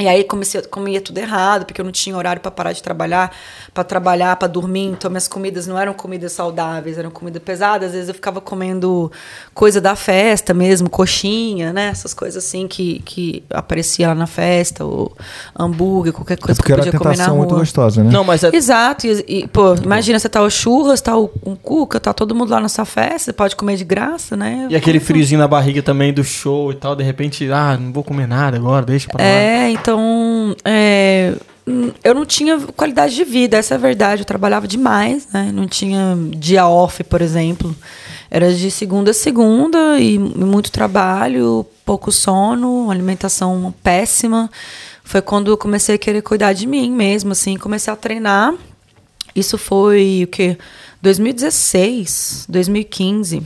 E 0.00 0.06
aí 0.06 0.22
comecei, 0.22 0.62
comia 0.62 1.00
tudo 1.00 1.18
errado, 1.18 1.64
porque 1.66 1.80
eu 1.80 1.84
não 1.84 1.90
tinha 1.90 2.16
horário 2.16 2.40
para 2.40 2.52
parar 2.52 2.72
de 2.72 2.80
trabalhar, 2.80 3.32
para 3.74 3.82
trabalhar, 3.82 4.36
para 4.36 4.46
dormir. 4.46 4.84
Então 4.86 5.10
minhas 5.10 5.26
comidas 5.26 5.66
não 5.66 5.76
eram 5.76 5.92
comidas 5.92 6.30
saudáveis, 6.30 6.96
eram 6.96 7.10
comida 7.10 7.40
pesada. 7.40 7.84
Às 7.86 7.92
vezes 7.92 8.06
eu 8.08 8.14
ficava 8.14 8.40
comendo 8.40 9.10
coisa 9.52 9.80
da 9.80 9.96
festa 9.96 10.54
mesmo, 10.54 10.88
coxinha, 10.88 11.72
né? 11.72 11.88
Essas 11.88 12.14
coisas 12.14 12.44
assim 12.44 12.68
que, 12.68 13.00
que 13.04 13.42
aparecia 13.50 14.06
lá 14.06 14.14
na 14.14 14.28
festa, 14.28 14.84
ou 14.84 15.12
hambúrguer, 15.58 16.12
qualquer 16.12 16.34
É 16.34 16.36
coisa 16.36 16.54
porque 16.60 16.68
que 16.68 16.72
eu 16.72 16.74
era 16.74 16.84
podia 16.84 16.96
comer 16.96 17.16
na 17.16 17.24
tentação 17.24 17.36
muito 17.36 17.50
rua. 17.50 17.58
gostosa, 17.60 18.04
né? 18.04 18.10
Não, 18.12 18.22
mas 18.22 18.44
é, 18.44 18.54
Exato, 18.54 19.04
e, 19.04 19.24
e, 19.26 19.48
pô, 19.48 19.74
imagina, 19.74 20.16
você 20.20 20.28
tá 20.28 20.40
o 20.42 20.48
churras, 20.48 21.00
tá 21.00 21.16
o, 21.18 21.28
o 21.42 21.56
cuca, 21.56 21.98
tá 21.98 22.12
todo 22.12 22.36
mundo 22.36 22.50
lá 22.50 22.60
na 22.60 22.68
sua 22.68 22.84
festa, 22.84 23.18
você 23.18 23.32
pode 23.32 23.56
comer 23.56 23.74
de 23.74 23.84
graça, 23.84 24.36
né? 24.36 24.68
E 24.70 24.76
aquele 24.76 25.00
friozinho 25.00 25.40
na 25.40 25.48
barriga 25.48 25.82
também 25.82 26.12
do 26.12 26.22
show 26.22 26.70
e 26.70 26.76
tal, 26.76 26.94
de 26.94 27.02
repente, 27.02 27.50
ah, 27.50 27.76
não 27.76 27.92
vou 27.92 28.04
comer 28.04 28.28
nada 28.28 28.56
agora, 28.56 28.86
deixa 28.86 29.08
pra 29.08 29.20
lá. 29.24 29.28
É, 29.28 29.70
então. 29.70 29.87
É, 30.64 31.34
hum, 31.66 31.90
eu 32.02 32.14
não 32.14 32.26
tinha 32.26 32.58
qualidade 32.76 33.14
de 33.14 33.24
vida, 33.24 33.56
essa 33.56 33.74
é 33.74 33.76
a 33.76 33.80
verdade. 33.80 34.22
Eu 34.22 34.26
trabalhava 34.26 34.66
demais, 34.66 35.28
né? 35.32 35.50
Não 35.52 35.66
tinha 35.66 36.16
dia 36.36 36.66
off, 36.66 37.04
por 37.04 37.22
exemplo. 37.22 37.74
Era 38.30 38.52
de 38.52 38.70
segunda 38.70 39.12
a 39.12 39.14
segunda 39.14 39.98
e 39.98 40.18
muito 40.18 40.70
trabalho, 40.70 41.64
pouco 41.84 42.12
sono, 42.12 42.90
alimentação 42.90 43.72
péssima. 43.82 44.50
Foi 45.02 45.22
quando 45.22 45.50
eu 45.50 45.56
comecei 45.56 45.94
a 45.94 45.98
querer 45.98 46.20
cuidar 46.20 46.52
de 46.52 46.66
mim 46.66 46.90
mesmo, 46.90 47.32
assim, 47.32 47.56
comecei 47.56 47.90
a 47.92 47.96
treinar. 47.96 48.54
Isso 49.34 49.56
foi 49.56 50.22
o 50.24 50.26
quê? 50.26 50.58
2016, 51.00 52.46
2015. 52.48 53.42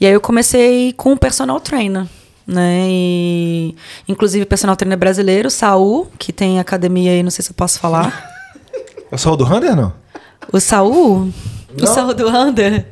E 0.00 0.06
aí 0.06 0.12
eu 0.12 0.20
comecei 0.20 0.92
com 0.94 1.12
um 1.12 1.16
personal 1.16 1.60
trainer, 1.60 2.06
né? 2.46 2.86
E, 2.88 3.74
inclusive 4.08 4.44
personal 4.44 4.76
trainer 4.76 4.98
brasileiro, 4.98 5.50
Saul, 5.50 6.08
que 6.18 6.32
tem 6.32 6.58
academia 6.60 7.12
aí, 7.12 7.22
não 7.22 7.30
sei 7.30 7.44
se 7.44 7.50
eu 7.50 7.54
posso 7.54 7.78
falar. 7.78 8.32
É 9.12 9.28
o 9.28 9.36
do 9.36 9.44
Hunter, 9.44 9.76
não? 9.76 9.92
O 10.52 10.58
Saul, 10.58 11.30
O 11.80 11.86
Saul 11.86 12.14
do 12.14 12.26
Under? 12.28 12.84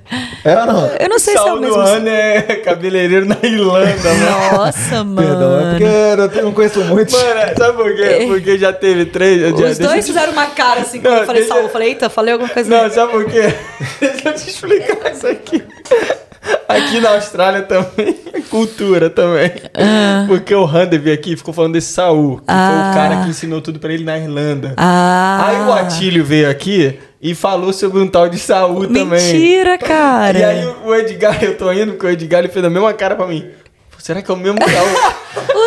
É 0.45 0.57
ou 0.61 0.67
não? 0.67 0.87
Eu 1.01 1.09
não 1.09 1.19
sei 1.19 1.33
se 1.35 1.39
é 1.39 1.43
o 1.43 1.47
Saul 1.47 1.61
mesmo. 1.61 1.75
Duane 1.75 2.09
é 2.11 2.43
cabeleireiro 2.65 3.27
na 3.27 3.37
Irlanda, 3.43 4.15
mano. 4.15 4.57
Nossa, 4.59 5.03
mano. 5.03 5.17
Perdão, 5.17 5.61
é 5.61 5.71
porque 5.71 5.85
eu 5.85 6.17
não- 6.43 6.45
não 6.49 6.53
conheço 6.55 6.81
muito. 6.85 7.11
Mano, 7.11 7.41
sabe 7.59 7.77
por 7.77 7.97
quê? 7.97 8.25
Porque 8.29 8.57
já 8.59 8.73
teve 8.73 9.07
três. 9.07 9.41
já- 9.41 9.49
Os 9.49 9.61
deixa 9.61 9.83
eu 9.83 9.89
dois 9.89 10.05
te- 10.05 10.09
fizeram 10.13 10.33
uma 10.33 10.47
cara 10.47 10.83
assim 10.83 11.01
quando 11.01 11.13
Não, 11.15 11.21
eu 11.21 11.27
falei 11.27 11.41
deixa- 11.43 11.55
Saul. 11.55 11.67
Eu 11.67 11.73
falei, 11.73 11.89
eita, 11.89 12.09
falei 12.11 12.33
alguma 12.35 12.51
coisa. 12.51 12.71
Não, 12.83 12.91
sabe 12.91 13.11
por 13.13 13.25
quê? 13.25 13.55
Deixa 14.01 14.29
eu 14.29 14.35
te 14.35 14.49
explicar 14.49 15.13
isso 15.13 15.27
aqui. 15.27 15.63
Aqui 16.69 17.01
na 17.01 17.11
Austrália 17.11 17.63
também 17.63 18.17
é 18.33 18.41
cultura 18.41 19.09
também. 19.11 19.51
Porque 20.27 20.55
o 20.55 20.65
Hunter 20.65 21.01
veio 21.01 21.15
aqui 21.15 21.33
e 21.33 21.37
ficou 21.37 21.53
falando 21.55 21.75
desse 21.75 21.93
Saul. 21.93 22.39
Que 22.39 22.45
foi 22.47 22.55
Ah. 22.55 22.91
o 22.91 22.95
cara 22.95 23.23
que 23.25 23.31
ensinou 23.31 23.61
tudo 23.61 23.79
pra 23.79 23.93
ele 23.93 24.05
na 24.05 24.17
Irlanda. 24.19 24.75
Ah. 24.77 25.47
Aí 25.49 25.61
o 25.67 25.73
Atílio 25.73 26.25
veio 26.25 26.49
aqui 26.51 26.99
e 27.21 27.35
falou 27.35 27.73
sobre 27.73 28.01
um 28.01 28.07
tal 28.09 28.29
de 28.29 28.39
Saul 28.39 28.87
também. 28.89 29.07
Mentira, 29.07 29.79
cara. 29.79 30.39
E 30.39 30.45
aí 30.45 30.67
o- 30.85 30.95
Edgar, 30.95 31.43
eu 31.45 31.57
tô 31.57 31.71
indo, 31.73 31.93
porque 31.93 32.07
o 32.07 32.11
Edgar 32.11 32.41
ele 32.41 32.49
fez 32.53 32.65
a 32.65 32.71
mesma 32.71 32.93
cara 32.95 33.15
pra 33.15 33.27
mim. 33.27 33.47
Será 33.99 34.21
que 34.21 34.31
é 34.31 34.35
o 34.35 34.37
mesmo 34.37 34.59
Saul? 34.61 35.13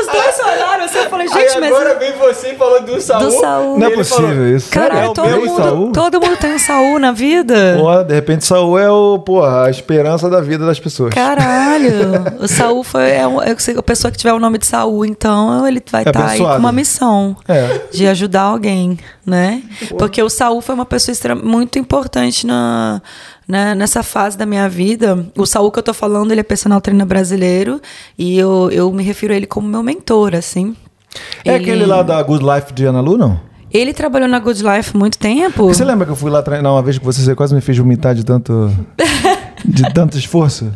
Assim, 0.85 0.97
eu 0.99 1.09
falei, 1.09 1.27
Aí 1.31 1.33
gente, 1.49 1.59
mas. 1.59 1.71
agora 1.71 1.95
vem 1.99 2.13
você 2.13 2.51
e 2.51 2.55
falou 2.55 2.81
do 2.83 3.01
Saul. 3.01 3.19
Do 3.25 3.31
Saul. 3.31 3.79
Não 3.79 3.87
é 3.87 3.89
possível 3.91 4.27
falou, 4.27 4.45
isso. 4.47 4.69
Caralho, 4.71 5.11
É 5.11 5.13
todo, 5.13 5.29
mundo, 5.29 5.55
Saul? 5.57 5.91
todo 5.91 6.21
mundo 6.21 6.37
tem 6.37 6.53
um 6.53 6.59
Saul 6.59 6.99
na 6.99 7.11
vida. 7.11 7.77
Pô, 7.79 8.03
de 8.03 8.13
repente 8.13 8.45
Saul 8.45 8.77
é 8.79 8.89
o, 8.89 9.19
porra, 9.19 9.65
a 9.65 9.69
esperança 9.69 10.29
da 10.29 10.41
vida 10.41 10.65
das 10.65 10.79
pessoas. 10.79 11.13
Caralho, 11.13 12.23
o 12.39 12.47
Saul 12.47 12.83
foi 12.83 13.11
é 13.11 13.27
um- 13.27 13.41
é 13.41 13.51
a 13.77 13.83
pessoa 13.83 14.11
que 14.11 14.17
tiver 14.17 14.33
o 14.33 14.39
nome 14.39 14.57
de 14.57 14.65
Saul, 14.65 15.05
então 15.05 15.67
ele 15.67 15.81
vai 15.91 16.03
É 16.05 16.09
estar 16.09 16.27
aí 16.29 16.37
com 16.39 16.45
uma 16.57 16.71
missão 16.71 17.35
É. 17.47 17.81
de 17.91 18.07
ajudar 18.07 18.41
alguém, 18.43 18.97
né? 19.25 19.61
Porque 19.97 20.21
o 20.21 20.29
Saul 20.29 20.61
foi 20.61 20.75
uma 20.75 20.85
pessoa 20.85 21.13
extra- 21.13 21.35
muito 21.35 21.79
importante 21.79 22.45
na, 22.47 23.01
né, 23.47 23.75
nessa 23.75 24.01
fase 24.03 24.37
da 24.37 24.45
minha 24.45 24.67
vida. 24.69 25.25
O 25.37 25.45
Saul 25.45 25.71
que 25.71 25.79
eu 25.79 25.83
tô 25.83 25.93
falando, 25.93 26.31
ele 26.31 26.41
é 26.41 26.43
personal 26.43 26.81
trainer 26.81 27.05
brasileiro 27.05 27.81
e 28.17 28.37
eu, 28.37 28.69
eu 28.71 28.91
me 28.91 29.03
refiro 29.03 29.33
a 29.33 29.35
ele 29.35 29.45
como 29.47 29.67
meu 29.67 29.83
mentor, 29.83 30.35
assim. 30.35 30.75
É 31.43 31.53
Ele- 31.55 31.63
aquele 31.63 31.85
lá 31.85 32.03
da 32.03 32.21
Good 32.21 32.43
Life 32.43 32.73
de 32.73 32.85
Ana 32.85 32.99
Lu, 33.01 33.17
não? 33.17 33.39
Ele 33.71 33.93
trabalhou 33.93 34.27
na 34.29 34.39
Good 34.39 34.63
Life 34.63 34.95
muito 34.95 35.17
tempo. 35.17 35.67
Você 35.67 35.83
lembra 35.83 36.05
que 36.05 36.11
eu 36.11 36.15
fui 36.15 36.31
lá 36.31 36.41
treinar 36.41 36.71
uma 36.71 36.81
vez 36.81 36.97
com 36.97 37.05
você, 37.05 37.21
você 37.21 37.35
quase 37.35 37.53
me 37.53 37.59
fez 37.61 37.77
vomitar 37.77 38.15
de 38.15 38.23
tanto. 38.23 38.71
de 39.65 39.83
tanto 39.93 40.17
esforço? 40.17 40.71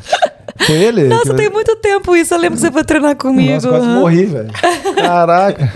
Foi 0.66 0.76
ele? 0.76 1.06
Nossa, 1.08 1.30
Que- 1.32 1.36
tem 1.38 1.50
muito 1.50 1.76
tempo 1.78 2.14
isso. 2.16 2.34
Eu 2.34 2.40
lembro 2.40 2.58
que 2.58 2.62
você 2.62 2.72
foi 2.72 2.84
treinar 2.84 3.16
comigo. 3.16 3.54
Nossa, 3.54 3.70
quase 3.70 3.88
morri, 3.88 4.26
velho. 4.26 4.50
Caraca. 4.96 5.74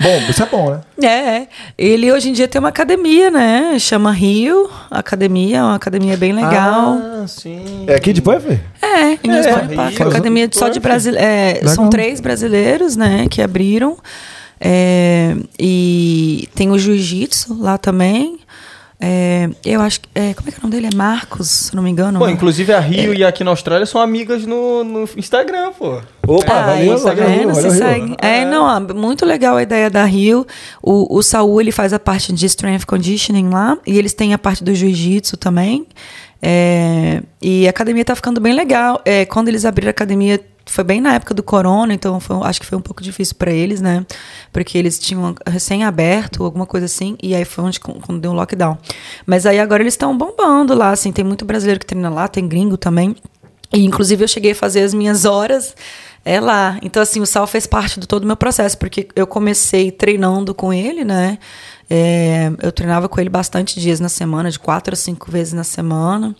Bom, 0.00 0.16
isso 0.28 0.42
é 0.42 0.46
bom, 0.46 0.70
né? 0.70 0.80
É, 1.08 1.48
ele 1.76 2.12
hoje 2.12 2.28
em 2.28 2.32
dia 2.32 2.46
tem 2.46 2.60
uma 2.60 2.68
academia, 2.68 3.30
né? 3.30 3.78
Chama 3.80 4.12
Rio 4.12 4.70
Academia, 4.90 5.58
é 5.58 5.62
uma 5.62 5.74
academia 5.74 6.16
bem 6.16 6.32
legal. 6.32 6.98
Ah, 7.00 7.24
sim. 7.26 7.84
É 7.86 7.96
aqui 7.96 8.12
de 8.12 8.22
Puff? 8.22 8.48
é, 8.48 9.18
em 9.24 9.30
é, 9.30 9.40
Osborne 9.40 9.74
Park, 9.74 10.00
academia 10.00 10.48
só 10.52 10.68
de 10.68 10.78
brasileiros. 10.78 11.60
Legal. 11.60 11.74
são 11.74 11.90
três 11.90 12.20
brasileiros, 12.20 12.96
né, 12.96 13.26
que 13.28 13.42
abriram. 13.42 13.98
É, 14.60 15.36
e 15.58 16.48
tem 16.54 16.70
o 16.70 16.78
jiu-jitsu 16.78 17.60
lá 17.60 17.76
também. 17.76 18.38
É, 19.00 19.48
eu 19.64 19.80
acho 19.80 20.00
que. 20.00 20.08
é, 20.12 20.34
como 20.34 20.48
é 20.48 20.52
que 20.52 20.58
é 20.58 20.60
o 20.60 20.62
nome 20.64 20.74
dele? 20.74 20.88
É 20.92 20.96
Marcos, 20.96 21.48
se 21.48 21.76
não 21.76 21.82
me 21.82 21.90
engano. 21.90 22.18
Pô, 22.18 22.26
né? 22.26 22.32
inclusive 22.32 22.72
a 22.72 22.80
Rio 22.80 23.14
e 23.14 23.24
aqui 23.24 23.44
na 23.44 23.50
Austrália 23.50 23.86
são 23.86 24.00
amigas 24.00 24.44
no, 24.44 24.82
no 24.82 25.08
Instagram, 25.16 25.72
pô. 25.72 26.00
Opa, 26.26 26.52
Ah, 26.52 26.66
valeu, 26.66 26.94
isso, 26.94 27.04
valeu, 27.04 27.24
tá 27.24 27.30
vendo? 27.30 27.54
valeu. 27.54 27.70
segue. 27.70 28.16
É, 28.20 28.44
não, 28.44 28.66
ah, 28.66 28.80
muito 28.80 29.24
legal 29.24 29.56
a 29.56 29.62
ideia 29.62 29.88
da 29.88 30.04
Rio. 30.04 30.44
O, 30.82 31.16
o 31.16 31.22
Saul, 31.22 31.60
ele 31.60 31.70
faz 31.70 31.92
a 31.92 31.98
parte 31.98 32.32
de 32.32 32.44
strength 32.46 32.84
conditioning 32.86 33.48
lá, 33.50 33.78
e 33.86 33.96
eles 33.96 34.12
têm 34.14 34.34
a 34.34 34.38
parte 34.38 34.64
do 34.64 34.74
jiu-jitsu 34.74 35.36
também. 35.36 35.86
É, 36.42 37.22
e 37.40 37.66
a 37.66 37.70
academia 37.70 38.04
tá 38.04 38.14
ficando 38.16 38.40
bem 38.40 38.52
legal. 38.52 39.00
É, 39.04 39.24
quando 39.24 39.48
eles 39.48 39.64
abriram 39.64 39.88
a 39.88 39.92
academia, 39.92 40.40
foi 40.70 40.84
bem 40.84 41.00
na 41.00 41.14
época 41.14 41.34
do 41.34 41.42
corona, 41.42 41.92
então 41.94 42.18
foi- 42.20 42.36
acho 42.44 42.60
que 42.60 42.66
foi 42.66 42.76
um 42.78 42.80
pouco 42.80 43.02
difícil 43.02 43.34
para 43.36 43.50
eles, 43.52 43.80
né? 43.80 44.04
Porque 44.52 44.76
eles 44.78 44.98
tinham 44.98 45.34
recém-aberto, 45.46 46.44
alguma 46.44 46.66
coisa 46.66 46.86
assim, 46.86 47.16
e 47.22 47.34
aí 47.34 47.44
foi 47.44 47.64
onde 47.64 47.80
quando 47.80 48.20
deu 48.20 48.30
um 48.30 48.34
lockdown. 48.34 48.78
Mas 49.26 49.46
aí 49.46 49.58
agora 49.58 49.82
eles 49.82 49.94
estão 49.94 50.16
bombando 50.16 50.74
lá, 50.74 50.90
assim, 50.90 51.12
tem 51.12 51.24
muito 51.24 51.44
brasileiro 51.44 51.80
que 51.80 51.86
treina 51.86 52.08
lá, 52.08 52.28
tem 52.28 52.46
gringo 52.46 52.76
também. 52.76 53.16
E, 53.72 53.84
inclusive, 53.84 54.24
eu 54.24 54.28
cheguei 54.28 54.52
a 54.52 54.54
fazer 54.54 54.82
as 54.82 54.94
minhas 54.94 55.24
horas 55.26 55.74
é 56.24 56.40
lá. 56.40 56.78
Então, 56.82 57.02
assim, 57.02 57.20
o 57.20 57.26
Sal 57.26 57.46
fez 57.46 57.66
parte 57.66 58.00
de 58.00 58.06
todo 58.06 58.24
o 58.24 58.26
meu 58.26 58.36
processo, 58.36 58.76
porque 58.78 59.08
eu 59.14 59.26
comecei 59.26 59.90
treinando 59.90 60.54
com 60.54 60.72
ele, 60.72 61.04
né? 61.04 61.38
É, 61.88 62.50
eu 62.62 62.70
treinava 62.72 63.08
com 63.08 63.20
ele 63.20 63.30
bastante 63.30 63.80
dias 63.80 64.00
na 64.00 64.08
semana, 64.08 64.50
de 64.50 64.58
quatro 64.58 64.92
a 64.94 64.96
cinco 64.96 65.30
vezes 65.30 65.52
na 65.52 65.64
semana. 65.64 66.34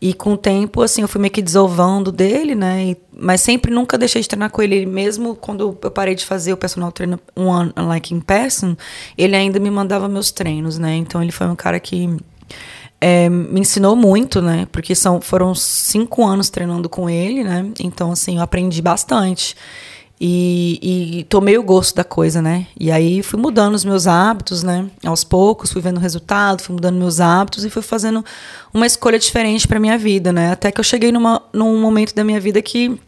E 0.00 0.12
com 0.12 0.34
o 0.34 0.36
tempo, 0.36 0.82
assim, 0.82 1.02
eu 1.02 1.08
fui 1.08 1.20
meio 1.20 1.32
que 1.32 1.40
desovando 1.42 2.12
dele, 2.12 2.54
né? 2.54 2.84
E- 2.90 2.96
mas 3.16 3.40
sempre 3.40 3.72
nunca 3.72 3.96
deixei 3.96 4.20
de 4.20 4.28
treinar 4.28 4.50
com 4.50 4.60
ele, 4.62 4.84
mesmo 4.86 5.34
quando 5.36 5.78
eu 5.82 5.90
parei 5.90 6.14
de 6.14 6.24
fazer 6.24 6.52
o 6.52 6.56
personal 6.56 6.90
treino 6.92 7.18
ano, 7.36 7.72
like 7.76 8.12
in 8.12 8.20
person, 8.20 8.76
ele 9.16 9.36
ainda 9.36 9.58
me 9.60 9.70
mandava 9.70 10.08
meus 10.08 10.30
treinos, 10.30 10.78
né? 10.78 10.94
Então 10.96 11.22
ele 11.22 11.32
foi 11.32 11.46
um 11.46 11.56
cara 11.56 11.78
que 11.78 12.16
é, 13.00 13.28
me 13.28 13.60
ensinou 13.60 13.94
muito, 13.94 14.40
né? 14.40 14.66
Porque 14.72 14.94
são, 14.94 15.20
foram 15.20 15.54
cinco 15.54 16.24
anos 16.26 16.48
treinando 16.48 16.88
com 16.88 17.08
ele, 17.08 17.44
né? 17.44 17.70
Então, 17.80 18.10
assim, 18.12 18.36
eu 18.36 18.42
aprendi 18.42 18.80
bastante. 18.80 19.54
E, 20.20 21.18
e 21.18 21.24
tomei 21.24 21.58
o 21.58 21.62
gosto 21.62 21.96
da 21.96 22.04
coisa, 22.04 22.40
né? 22.40 22.66
E 22.78 22.90
aí 22.90 23.22
fui 23.22 23.38
mudando 23.38 23.74
os 23.74 23.84
meus 23.84 24.06
hábitos, 24.06 24.62
né? 24.62 24.86
Aos 25.04 25.24
poucos, 25.24 25.72
fui 25.72 25.82
vendo 25.82 25.96
o 25.96 26.00
resultado, 26.00 26.62
fui 26.62 26.74
mudando 26.74 26.96
meus 26.96 27.20
hábitos 27.20 27.64
e 27.64 27.70
fui 27.70 27.82
fazendo 27.82 28.24
uma 28.72 28.86
escolha 28.86 29.18
diferente 29.18 29.66
para 29.66 29.80
minha 29.80 29.98
vida, 29.98 30.32
né? 30.32 30.52
Até 30.52 30.70
que 30.70 30.78
eu 30.78 30.84
cheguei 30.84 31.10
numa, 31.10 31.42
num 31.52 31.80
momento 31.80 32.14
da 32.14 32.22
minha 32.22 32.40
vida 32.40 32.62
que 32.62 32.98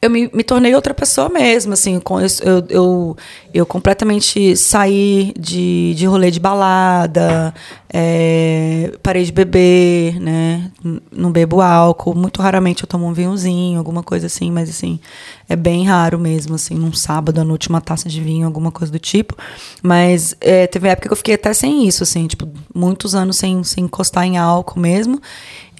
eu 0.00 0.08
me, 0.10 0.30
me 0.32 0.44
tornei 0.44 0.74
outra 0.74 0.94
pessoa 0.94 1.28
mesmo, 1.28 1.72
assim, 1.72 1.98
com- 1.98 2.20
eu, 2.20 2.26
eu, 2.42 2.64
eu, 2.70 3.16
eu 3.52 3.66
completamente 3.66 4.56
saí 4.56 5.32
de, 5.38 5.92
de 5.96 6.06
rolê 6.06 6.30
de 6.30 6.38
balada, 6.38 7.52
é, 7.92 8.92
parei 9.02 9.24
de 9.24 9.32
beber, 9.32 10.20
né, 10.20 10.70
não 11.10 11.32
bebo 11.32 11.60
álcool, 11.60 12.14
muito 12.14 12.40
raramente 12.40 12.84
eu 12.84 12.88
tomo 12.88 13.06
um 13.06 13.12
vinhozinho, 13.12 13.76
alguma 13.76 14.02
coisa 14.02 14.26
assim, 14.26 14.52
mas 14.52 14.70
assim, 14.70 15.00
é 15.48 15.56
bem 15.56 15.84
raro 15.84 16.16
mesmo, 16.18 16.54
assim, 16.54 16.74
num 16.76 16.92
sábado 16.92 17.40
à 17.40 17.44
noite 17.44 17.68
uma 17.68 17.80
taça 17.80 18.08
de 18.08 18.20
vinho, 18.20 18.46
alguma 18.46 18.70
coisa 18.70 18.92
do 18.92 18.98
tipo, 19.00 19.36
mas 19.82 20.36
é, 20.40 20.68
teve 20.68 20.86
época 20.88 21.08
que 21.08 21.12
eu 21.12 21.16
fiquei 21.16 21.34
até 21.34 21.52
sem 21.52 21.88
isso, 21.88 22.04
assim, 22.04 22.28
tipo, 22.28 22.48
muitos 22.72 23.16
anos 23.16 23.36
sem, 23.36 23.64
sem 23.64 23.84
encostar 23.84 24.24
em 24.24 24.38
álcool 24.38 24.78
mesmo, 24.78 25.20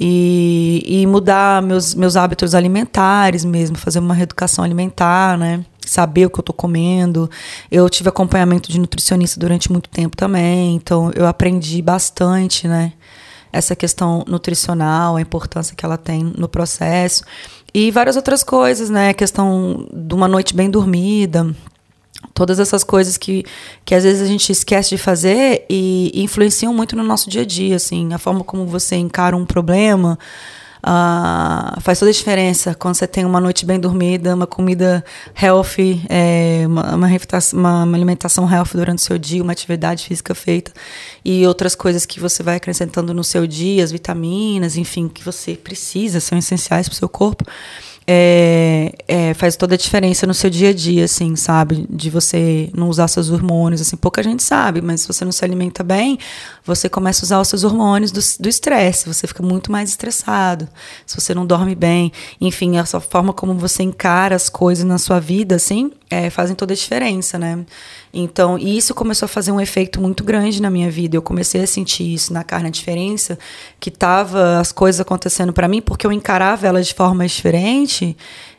e, 0.00 0.82
e 0.86 1.06
mudar 1.06 1.60
meus, 1.60 1.94
meus 1.94 2.16
hábitos 2.16 2.54
alimentares 2.54 3.44
mesmo, 3.44 3.76
fazer 3.76 3.98
uma 3.98 4.07
reeducação 4.14 4.64
alimentar, 4.64 5.38
né? 5.38 5.64
Saber 5.84 6.26
o 6.26 6.30
que 6.30 6.38
eu 6.38 6.42
tô 6.42 6.52
comendo. 6.52 7.30
Eu 7.70 7.88
tive 7.88 8.08
acompanhamento 8.08 8.70
de 8.70 8.78
nutricionista 8.78 9.38
durante 9.40 9.70
muito 9.72 9.88
tempo 9.88 10.16
também, 10.16 10.76
então 10.76 11.10
eu 11.14 11.26
aprendi 11.26 11.80
bastante, 11.80 12.68
né? 12.68 12.92
Essa 13.52 13.74
questão 13.74 14.24
nutricional, 14.26 15.16
a 15.16 15.20
importância 15.20 15.74
que 15.74 15.84
ela 15.84 15.96
tem 15.96 16.22
no 16.36 16.48
processo. 16.48 17.24
E 17.72 17.90
várias 17.90 18.16
outras 18.16 18.42
coisas, 18.42 18.90
né? 18.90 19.10
A 19.10 19.14
questão 19.14 19.88
de 19.92 20.14
uma 20.14 20.28
noite 20.28 20.54
bem 20.54 20.70
dormida, 20.70 21.54
todas 22.34 22.58
essas 22.58 22.84
coisas 22.84 23.16
que, 23.16 23.44
que 23.84 23.94
às 23.94 24.04
vezes 24.04 24.22
a 24.22 24.26
gente 24.26 24.50
esquece 24.50 24.90
de 24.90 24.98
fazer 24.98 25.64
e 25.68 26.12
influenciam 26.14 26.74
muito 26.74 26.96
no 26.96 27.02
nosso 27.02 27.30
dia 27.30 27.42
a 27.42 27.44
dia, 27.46 27.76
assim, 27.76 28.12
a 28.12 28.18
forma 28.18 28.44
como 28.44 28.66
você 28.66 28.96
encara 28.96 29.36
um 29.36 29.46
problema 29.46 30.18
ah, 30.82 31.76
faz 31.80 31.98
toda 31.98 32.10
a 32.10 32.14
diferença 32.14 32.74
quando 32.74 32.94
você 32.94 33.06
tem 33.06 33.24
uma 33.24 33.40
noite 33.40 33.64
bem 33.66 33.78
dormida, 33.78 34.34
uma 34.34 34.46
comida 34.46 35.04
healthy, 35.40 36.02
é, 36.08 36.64
uma, 36.66 36.94
uma- 36.94 37.08
uma 37.52 37.96
alimentação 37.96 38.50
healthy 38.50 38.76
durante 38.76 38.98
o 38.98 39.02
seu 39.02 39.18
dia, 39.18 39.42
uma 39.42 39.52
atividade 39.52 40.04
física 40.06 40.34
feita 40.34 40.72
e 41.24 41.46
outras 41.46 41.74
coisas 41.74 42.06
que 42.06 42.20
você 42.20 42.42
vai 42.42 42.56
acrescentando 42.56 43.12
no 43.12 43.24
seu 43.24 43.46
dia, 43.46 43.82
as 43.84 43.90
vitaminas, 43.92 44.76
enfim, 44.76 45.08
que 45.08 45.24
você 45.24 45.54
precisa, 45.56 46.20
são 46.20 46.38
essenciais 46.38 46.88
para 46.88 46.94
o 46.94 46.96
seu 46.96 47.08
corpo 47.08 47.44
é, 48.10 48.94
é, 49.06 49.34
faz 49.34 49.54
toda 49.54 49.74
a 49.74 49.78
diferença 49.78 50.26
no 50.26 50.32
seu 50.32 50.48
dia 50.48 50.70
a 50.70 50.72
dia, 50.72 51.04
assim, 51.04 51.36
sabe? 51.36 51.86
De 51.90 52.08
você 52.08 52.70
não 52.74 52.88
usar 52.88 53.06
seus 53.06 53.28
hormônios, 53.28 53.82
assim, 53.82 53.98
pouca 53.98 54.22
gente 54.22 54.42
sabe, 54.42 54.80
mas 54.80 55.02
se 55.02 55.06
você 55.06 55.26
não 55.26 55.32
se 55.32 55.44
alimenta 55.44 55.84
bem, 55.84 56.18
você 56.64 56.88
começa 56.88 57.22
a 57.22 57.26
usar 57.26 57.40
os 57.40 57.48
seus 57.48 57.64
hormônios 57.64 58.10
do 58.10 58.48
estresse, 58.48 59.06
você 59.06 59.26
fica 59.26 59.42
muito 59.42 59.70
mais 59.70 59.90
estressado, 59.90 60.66
se 61.04 61.20
você 61.20 61.34
não 61.34 61.44
dorme 61.44 61.74
bem, 61.74 62.10
enfim, 62.40 62.78
essa 62.78 62.98
forma 62.98 63.34
como 63.34 63.52
você 63.52 63.82
encara 63.82 64.34
as 64.34 64.48
coisas 64.48 64.86
na 64.86 64.96
sua 64.96 65.20
vida, 65.20 65.56
assim, 65.56 65.92
é, 66.08 66.30
fazem 66.30 66.56
toda 66.56 66.72
a 66.72 66.76
diferença, 66.76 67.38
né? 67.38 67.66
Então, 68.12 68.58
isso 68.58 68.94
começou 68.94 69.26
a 69.26 69.28
fazer 69.28 69.52
um 69.52 69.60
efeito 69.60 70.00
muito 70.00 70.24
grande 70.24 70.62
na 70.62 70.70
minha 70.70 70.90
vida. 70.90 71.16
Eu 71.16 71.22
comecei 71.22 71.62
a 71.62 71.66
sentir 71.66 72.12
isso 72.12 72.32
na 72.32 72.42
carne, 72.42 72.68
a 72.68 72.70
diferença 72.70 73.38
que 73.78 73.90
tava 73.90 74.58
as 74.58 74.72
coisas 74.72 75.00
acontecendo 75.00 75.52
para 75.52 75.68
mim, 75.68 75.80
porque 75.82 76.06
eu 76.06 76.12
encarava 76.12 76.66
elas 76.66 76.86
de 76.86 76.94
forma 76.94 77.26
diferente 77.26 78.16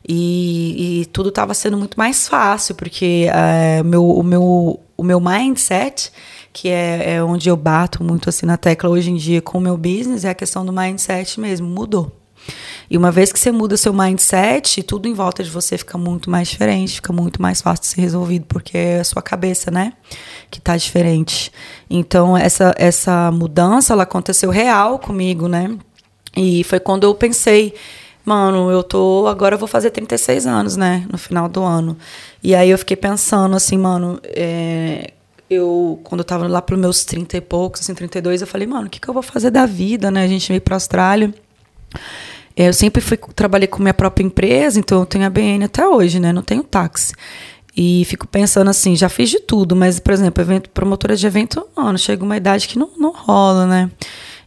e, 0.08 1.02
e 1.02 1.06
tudo 1.08 1.30
estava 1.30 1.54
sendo 1.54 1.78
muito 1.78 1.98
mais 1.98 2.28
fácil, 2.28 2.76
porque 2.76 3.28
é, 3.32 3.84
meu, 3.84 4.06
o 4.06 4.24
meu 4.24 4.80
o 5.00 5.04
meu 5.04 5.22
mindset, 5.22 6.12
que 6.52 6.68
é, 6.68 7.16
é 7.16 7.24
onde 7.24 7.48
eu 7.48 7.56
bato 7.56 8.04
muito 8.04 8.28
assim 8.28 8.46
na 8.46 8.58
tecla 8.58 8.90
hoje 8.90 9.10
em 9.10 9.16
dia 9.16 9.42
com 9.42 9.58
o 9.58 9.62
meu 9.62 9.78
business, 9.78 10.26
é 10.26 10.30
a 10.30 10.36
questão 10.36 10.66
do 10.66 10.74
mindset 10.74 11.40
mesmo, 11.40 11.66
mudou. 11.66 12.12
E 12.90 12.98
uma 12.98 13.12
vez 13.12 13.32
que 13.32 13.40
você 13.40 13.52
muda 13.52 13.78
seu 13.78 13.94
mindset, 13.94 14.82
tudo 14.82 15.08
em 15.08 15.14
volta 15.14 15.44
de 15.44 15.50
você 15.50 15.78
fica 15.78 15.98
muito 15.98 16.30
mais 16.30 16.48
diferente, 16.48 16.96
fica 16.96 17.14
muito 17.14 17.42
mais 17.42 17.62
fácil 17.62 17.82
de 17.82 17.88
ser 17.88 18.02
resolvido, 18.02 18.46
porque 18.48 18.78
é 18.78 19.00
a 19.00 19.04
sua 19.04 19.22
cabeça, 19.22 19.70
né, 19.70 19.94
que 20.50 20.60
tá 20.60 20.76
diferente. 20.76 21.52
Então, 21.90 22.36
essa, 22.36 22.74
essa 22.78 23.32
mudança, 23.32 23.94
ela 23.94 24.04
aconteceu 24.04 24.50
real 24.50 24.98
comigo, 24.98 25.48
né? 25.48 25.78
E 26.36 26.64
foi 26.64 26.80
quando 26.80 27.04
eu 27.04 27.14
pensei, 27.14 27.74
mano, 28.24 28.72
eu 28.72 28.84
tô. 28.84 29.28
Agora 29.28 29.56
eu 29.56 29.60
vou 29.60 29.68
fazer 29.68 29.90
36 29.90 30.46
anos, 30.46 30.78
né? 30.78 31.06
No 31.12 31.18
final 31.18 31.50
do 31.50 31.64
ano. 31.64 31.98
E 32.44 32.54
aí 32.54 32.70
eu 32.70 32.78
fiquei 32.78 32.96
pensando 32.96 33.56
assim, 33.56 33.78
mano, 33.78 34.20
é, 34.24 35.12
eu, 35.50 36.00
quando 36.04 36.20
eu 36.20 36.26
tava 36.26 36.48
lá 36.48 36.62
pros 36.62 36.80
meus 36.80 37.04
30 37.04 37.38
e 37.38 37.42
poucos, 37.42 37.82
assim, 37.82 37.94
32, 37.96 38.42
eu 38.42 38.48
falei, 38.48 38.68
mano, 38.68 38.88
o 38.88 38.90
que, 38.90 39.00
que 39.00 39.08
eu 39.08 39.14
vou 39.14 39.24
fazer 39.24 39.50
da 39.50 39.66
vida, 39.66 40.12
né? 40.12 40.24
A 40.24 40.28
gente 40.28 40.48
veio 40.48 40.62
pra 40.62 40.76
Austrália. 40.76 41.34
É, 42.60 42.68
eu 42.68 42.74
sempre 42.74 43.02
fui, 43.02 43.18
trabalhei 43.34 43.70
com 43.70 43.82
minha 43.82 43.94
própria 43.94 44.22
empresa, 44.22 44.78
então 44.78 45.00
eu 45.00 45.06
tenho 45.06 45.26
a 45.26 45.30
BN 45.30 45.64
até 45.64 45.88
hoje, 45.88 46.20
né? 46.20 46.34
Não 46.34 46.42
tenho 46.42 46.62
táxi. 46.62 47.14
E 47.74 48.04
fico 48.04 48.28
pensando 48.28 48.70
assim, 48.70 48.98
já 48.98 49.08
fiz 49.08 49.30
de 49.30 49.40
tudo, 49.40 49.78
mas, 49.78 49.98
por 49.98 50.12
exemplo, 50.12 50.44
evento, 50.44 50.70
promotora 50.72 51.16
de 51.16 51.26
evento, 51.26 51.66
mano, 51.74 51.98
chega 51.98 52.22
uma 52.22 52.36
idade 52.36 52.68
que 52.68 52.78
não, 52.78 52.90
não 52.98 53.14
rola, 53.14 53.66
né? 53.66 53.90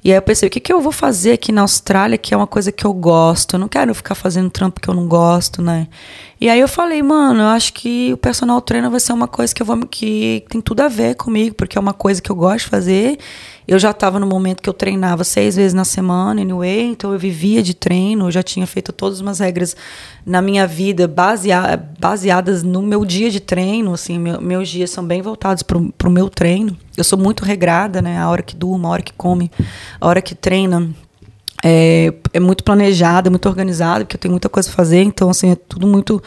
E 0.05 0.11
aí 0.11 0.19
eu 0.19 0.21
pensei, 0.21 0.47
o 0.47 0.51
que, 0.51 0.61
que 0.61 0.71
eu 0.71 0.79
vou 0.83 0.93
fazer 0.93 1.33
aqui 1.33 1.53
na 1.53 1.63
Austrália, 1.63 2.19
que 2.19 2.35
é 2.35 2.37
uma 2.37 2.47
coisa 2.47 2.71
que 2.71 2.85
eu 2.85 2.93
gosto? 2.93 3.57
Eu 3.57 3.61
não 3.61 3.69
quero 3.69 3.95
ficar 3.95 4.15
fazendo 4.15 4.51
trampo 4.51 4.79
que 4.79 4.91
eu 4.91 4.95
não 4.95 5.09
gosto, 5.09 5.63
né? 5.63 5.89
E 6.43 6.49
aí 6.49 6.59
eu 6.59 6.67
falei, 6.67 7.01
mano, 7.05 7.39
eu 7.39 7.47
acho 7.47 7.73
que 7.73 8.13
o 8.13 8.17
personal 8.17 8.61
trainer 8.61 8.91
vai 8.91 8.99
ser 8.99 9.13
uma 9.13 9.29
coisa 9.29 9.55
que 9.55 9.63
eu 9.63 9.67
vou 9.67 9.79
que 9.87 10.45
tem 10.49 10.61
tudo 10.61 10.81
a 10.81 10.89
ver 10.89 11.15
comigo, 11.15 11.55
porque 11.55 11.79
é 11.79 11.81
uma 11.81 11.93
coisa 11.93 12.21
que 12.21 12.33
eu 12.33 12.35
gosto 12.35 12.65
de 12.65 12.71
fazer. 12.71 13.17
Eu 13.69 13.79
já 13.79 13.93
estava 13.93 14.19
no 14.19 14.27
momento 14.27 14.61
que 14.61 14.69
eu 14.69 14.73
treinava 14.73 15.23
seis 15.23 15.55
vezes 15.55 15.73
na 15.73 15.85
semana, 15.85 16.41
anyway, 16.43 16.83
então 16.83 17.13
eu 17.13 17.19
vivia 17.19 17.63
de 17.63 17.75
treino, 17.75 18.27
eu 18.27 18.31
já 18.33 18.43
tinha 18.43 18.67
feito 18.67 18.93
todas 18.93 19.21
umas 19.21 19.39
regras 19.39 19.77
na 20.27 20.43
minha 20.43 20.67
vida 20.67 21.07
basea 21.07 21.81
baseadas 22.01 22.65
no 22.65 22.83
meu 22.83 23.05
dia 23.05 23.31
de 23.31 23.39
treino, 23.39 23.95
assim, 23.95 24.19
meu, 24.19 24.41
meus 24.41 24.69
dias 24.69 24.91
são 24.91 25.05
bem 25.05 25.23
voltados 25.23 25.63
para 25.63 25.79
o 25.79 26.11
meu 26.11 26.29
treino. 26.29 26.77
Eu 26.97 27.05
sou 27.05 27.17
muito 27.17 27.45
regrada, 27.45 28.03
né? 28.03 28.19
A 28.19 28.29
hora 28.29 28.43
que 28.43 28.57
durmo, 28.57 28.89
a 28.89 28.91
hora 28.91 29.03
que 29.03 29.13
come, 29.13 29.49
a 30.01 30.09
hora 30.09 30.21
que 30.21 30.35
treina. 30.35 30.91
É, 31.65 32.13
é 32.33 32.41
muito 32.41 32.65
planejada, 32.65 33.31
muito 33.31 33.49
organizada, 33.49 34.05
porque 34.05 34.17
eu 34.17 34.21
tenho 34.21 34.33
muita 34.33 34.49
coisa 34.49 34.69
a 34.69 34.73
fazer, 34.73 35.03
então, 35.03 35.31
assim, 35.31 35.53
é 35.53 35.55
tudo 35.55 35.87
muito 35.87 36.21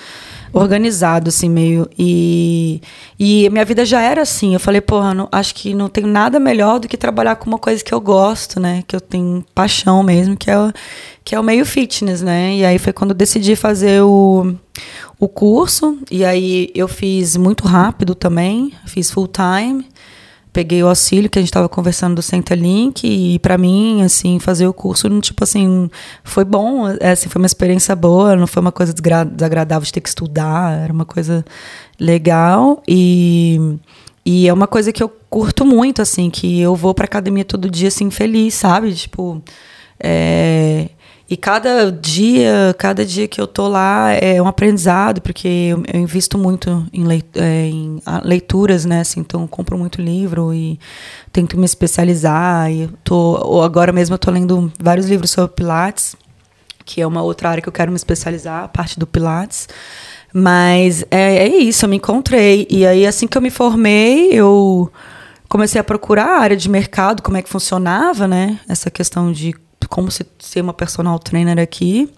organizado, 0.54 1.28
assim, 1.28 1.50
meio. 1.50 1.90
E, 2.00 2.82
e 3.20 3.50
minha 3.50 3.66
vida 3.66 3.84
já 3.84 4.02
era 4.02 4.22
assim. 4.22 4.54
Eu 4.54 4.60
falei, 4.60 4.80
porra, 4.80 5.14
não, 5.14 5.28
acho 5.32 5.54
que 5.54 5.74
não 5.74 5.90
tem 5.90 6.06
nada 6.06 6.40
melhor 6.40 6.80
do 6.80 6.88
que 6.88 6.96
trabalhar 6.96 7.36
com 7.36 7.48
uma 7.48 7.60
coisa 7.60 7.84
que 7.84 7.94
eu 7.94 8.00
gosto, 8.00 8.60
né? 8.60 8.82
Que 8.88 8.96
eu 8.96 9.02
tenho 9.02 9.44
paixão 9.54 10.02
mesmo, 10.02 10.38
que 10.38 10.50
é 10.50 10.58
o, 10.58 10.72
que 11.24 11.36
é 11.36 11.40
o 11.40 11.44
meio 11.44 11.66
fitness, 11.66 12.22
né? 12.22 12.56
E 12.56 12.66
aí 12.66 12.80
foi 12.80 12.94
quando 12.94 13.12
eu 13.12 13.16
decidi 13.16 13.56
fazer 13.58 14.02
o, 14.02 14.56
o 15.20 15.28
curso. 15.28 16.00
E 16.10 16.24
aí 16.24 16.72
eu 16.74 16.88
fiz 16.88 17.36
muito 17.36 17.68
rápido 17.68 18.16
também, 18.16 18.72
fiz 18.86 19.12
full 19.12 19.28
time 19.28 19.86
peguei 20.56 20.82
o 20.82 20.88
auxílio 20.88 21.30
que 21.30 21.38
a 21.38 21.42
gente 21.42 21.50
estava 21.50 21.68
conversando 21.68 22.16
do 22.16 22.22
Centrelink 22.22 23.06
e 23.06 23.38
para 23.40 23.58
mim 23.58 24.04
assim 24.04 24.40
fazer 24.40 24.66
o 24.66 24.74
curso 24.74 25.10
tipo 25.20 25.44
assim 25.44 25.90
foi 26.24 26.46
bom 26.46 26.88
é, 27.02 27.12
assim 27.12 27.28
foi 27.28 27.42
uma 27.42 27.46
experiência 27.46 27.94
boa 27.94 28.38
não 28.38 28.48
foi 28.48 28.62
uma 28.62 28.72
coisa 28.72 28.94
desagradável 28.94 29.86
de 29.86 29.92
ter 29.92 30.00
que 30.00 30.08
estudar 30.08 30.82
era 30.82 30.94
uma 30.94 31.04
coisa 31.04 31.44
legal 32.00 32.82
e 32.88 33.60
e 34.26 34.48
é 34.48 34.54
uma 34.54 34.66
coisa 34.66 34.94
que 34.94 35.04
eu 35.04 35.10
curto 35.30 35.66
muito 35.66 36.02
assim 36.02 36.30
que 36.30 36.62
eu 36.62 36.74
vou 36.74 36.94
para 36.94 37.04
academia 37.04 37.44
todo 37.44 37.70
dia 37.70 37.90
assim 37.90 38.10
feliz 38.10 38.54
sabe? 38.54 38.94
Tipo 38.94 39.44
é, 40.00 40.88
e 41.28 41.36
cada 41.36 41.92
dia, 41.92 42.76
cada 42.78 43.04
dia 43.04 43.28
que 43.28 43.42
eu 43.42 43.48
tô 43.48 43.68
lá 43.68 44.12
é 44.12 44.40
um 44.40 44.48
aprendizado, 44.48 45.22
porque 45.22 45.48
eu, 45.48 46.00
invisto 46.00 46.38
muito 46.38 46.86
em, 46.94 47.04
leit 47.04 47.26
é, 47.34 47.66
em, 47.66 48.00
leituras, 48.24 48.86
né? 48.86 49.00
Assim, 49.00 49.22
então, 49.22 49.48
compro 49.48 49.76
muito 49.76 50.00
livro 50.00 50.54
e 50.54 50.80
tento 51.32 51.58
me 51.58 51.66
especializar. 51.66 52.72
E 52.72 52.88
tô, 53.04 53.62
agora 53.64 53.92
mesmo 53.92 54.14
eu 54.14 54.20
tô 54.20 54.30
lendo 54.30 54.72
vários 54.80 55.08
livros 55.10 55.32
sobre 55.32 55.56
Pilates, 55.56 56.16
que 56.86 57.02
é 57.02 57.08
uma 57.08 57.24
outra 57.24 57.50
área 57.50 57.62
que 57.62 57.68
eu 57.70 57.74
quero 57.74 57.92
me 57.92 57.98
especializar, 57.98 58.66
a 58.66 58.68
parte 58.68 59.00
do 59.00 59.08
Pilates. 59.08 59.68
Mas 60.32 61.04
é, 61.10 61.38
é 61.38 61.58
isso, 61.58 61.86
eu 61.86 61.90
me 61.90 61.96
encontrei. 61.96 62.68
E 62.70 62.86
aí, 62.86 63.08
assim 63.08 63.26
que 63.26 63.36
eu 63.36 63.42
me 63.42 63.50
formei, 63.50 64.30
eu 64.32 64.92
comecei 65.50 65.82
a 65.82 65.84
procurar 65.84 66.28
a 66.28 66.40
área 66.42 66.58
de 66.58 66.70
mercado, 66.70 67.24
como 67.24 67.38
é 67.38 67.42
que 67.42 67.50
funcionava, 67.50 68.28
né? 68.28 68.60
Essa 68.70 68.92
questão 68.92 69.32
de 69.32 69.56
como 69.88 70.10
ser 70.12 70.62
uma 70.62 70.74
personal 70.74 71.18
trainer 71.20 71.60
aqui. 71.60 72.10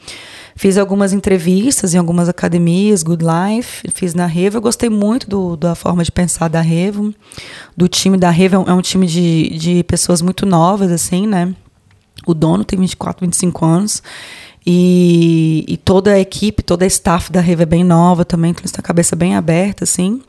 Fiz 0.55 0.77
algumas 0.77 1.13
entrevistas 1.13 1.93
em 1.93 1.97
algumas 1.97 2.27
academias, 2.27 3.03
Good 3.03 3.23
Life, 3.23 3.87
fiz 3.93 4.13
na 4.15 4.25
Revo. 4.25 4.57
Eu 4.57 4.61
gostei 4.61 4.89
muito 4.89 5.29
do, 5.29 5.55
da 5.55 5.75
forma 5.75 6.03
de 6.03 6.11
pensar 6.11 6.47
da 6.47 6.61
Revo, 6.61 7.13
do 7.75 7.87
time 7.87 8.17
da 8.17 8.31
Revo. 8.31 8.65
É 8.67 8.73
um 8.73 8.79
é 8.79 8.81
time 8.81 9.05
de, 9.05 9.49
de 9.57 9.83
pessoas 9.83 10.21
muito 10.21 10.45
novas, 10.45 10.91
assim, 10.91 11.27
né? 11.27 11.53
O 12.25 12.33
dono 12.33 12.65
tem 12.65 12.79
24, 12.79 13.25
25 13.25 13.65
anos. 13.65 14.01
E, 14.65 15.63
e 15.67 15.77
toda 15.77 16.11
a 16.11 16.19
equipe, 16.19 16.63
toda 16.63 16.83
a 16.83 16.87
staff 16.87 17.31
da 17.31 17.39
Revo 17.39 17.61
é 17.61 17.65
bem 17.65 17.83
nova 17.83 18.25
também, 18.25 18.51
então 18.51 18.61
eles 18.61 18.73
a 18.77 18.81
cabeça 18.81 19.15
bem 19.15 19.35
aberta, 19.35 19.83
assim. 19.83 20.21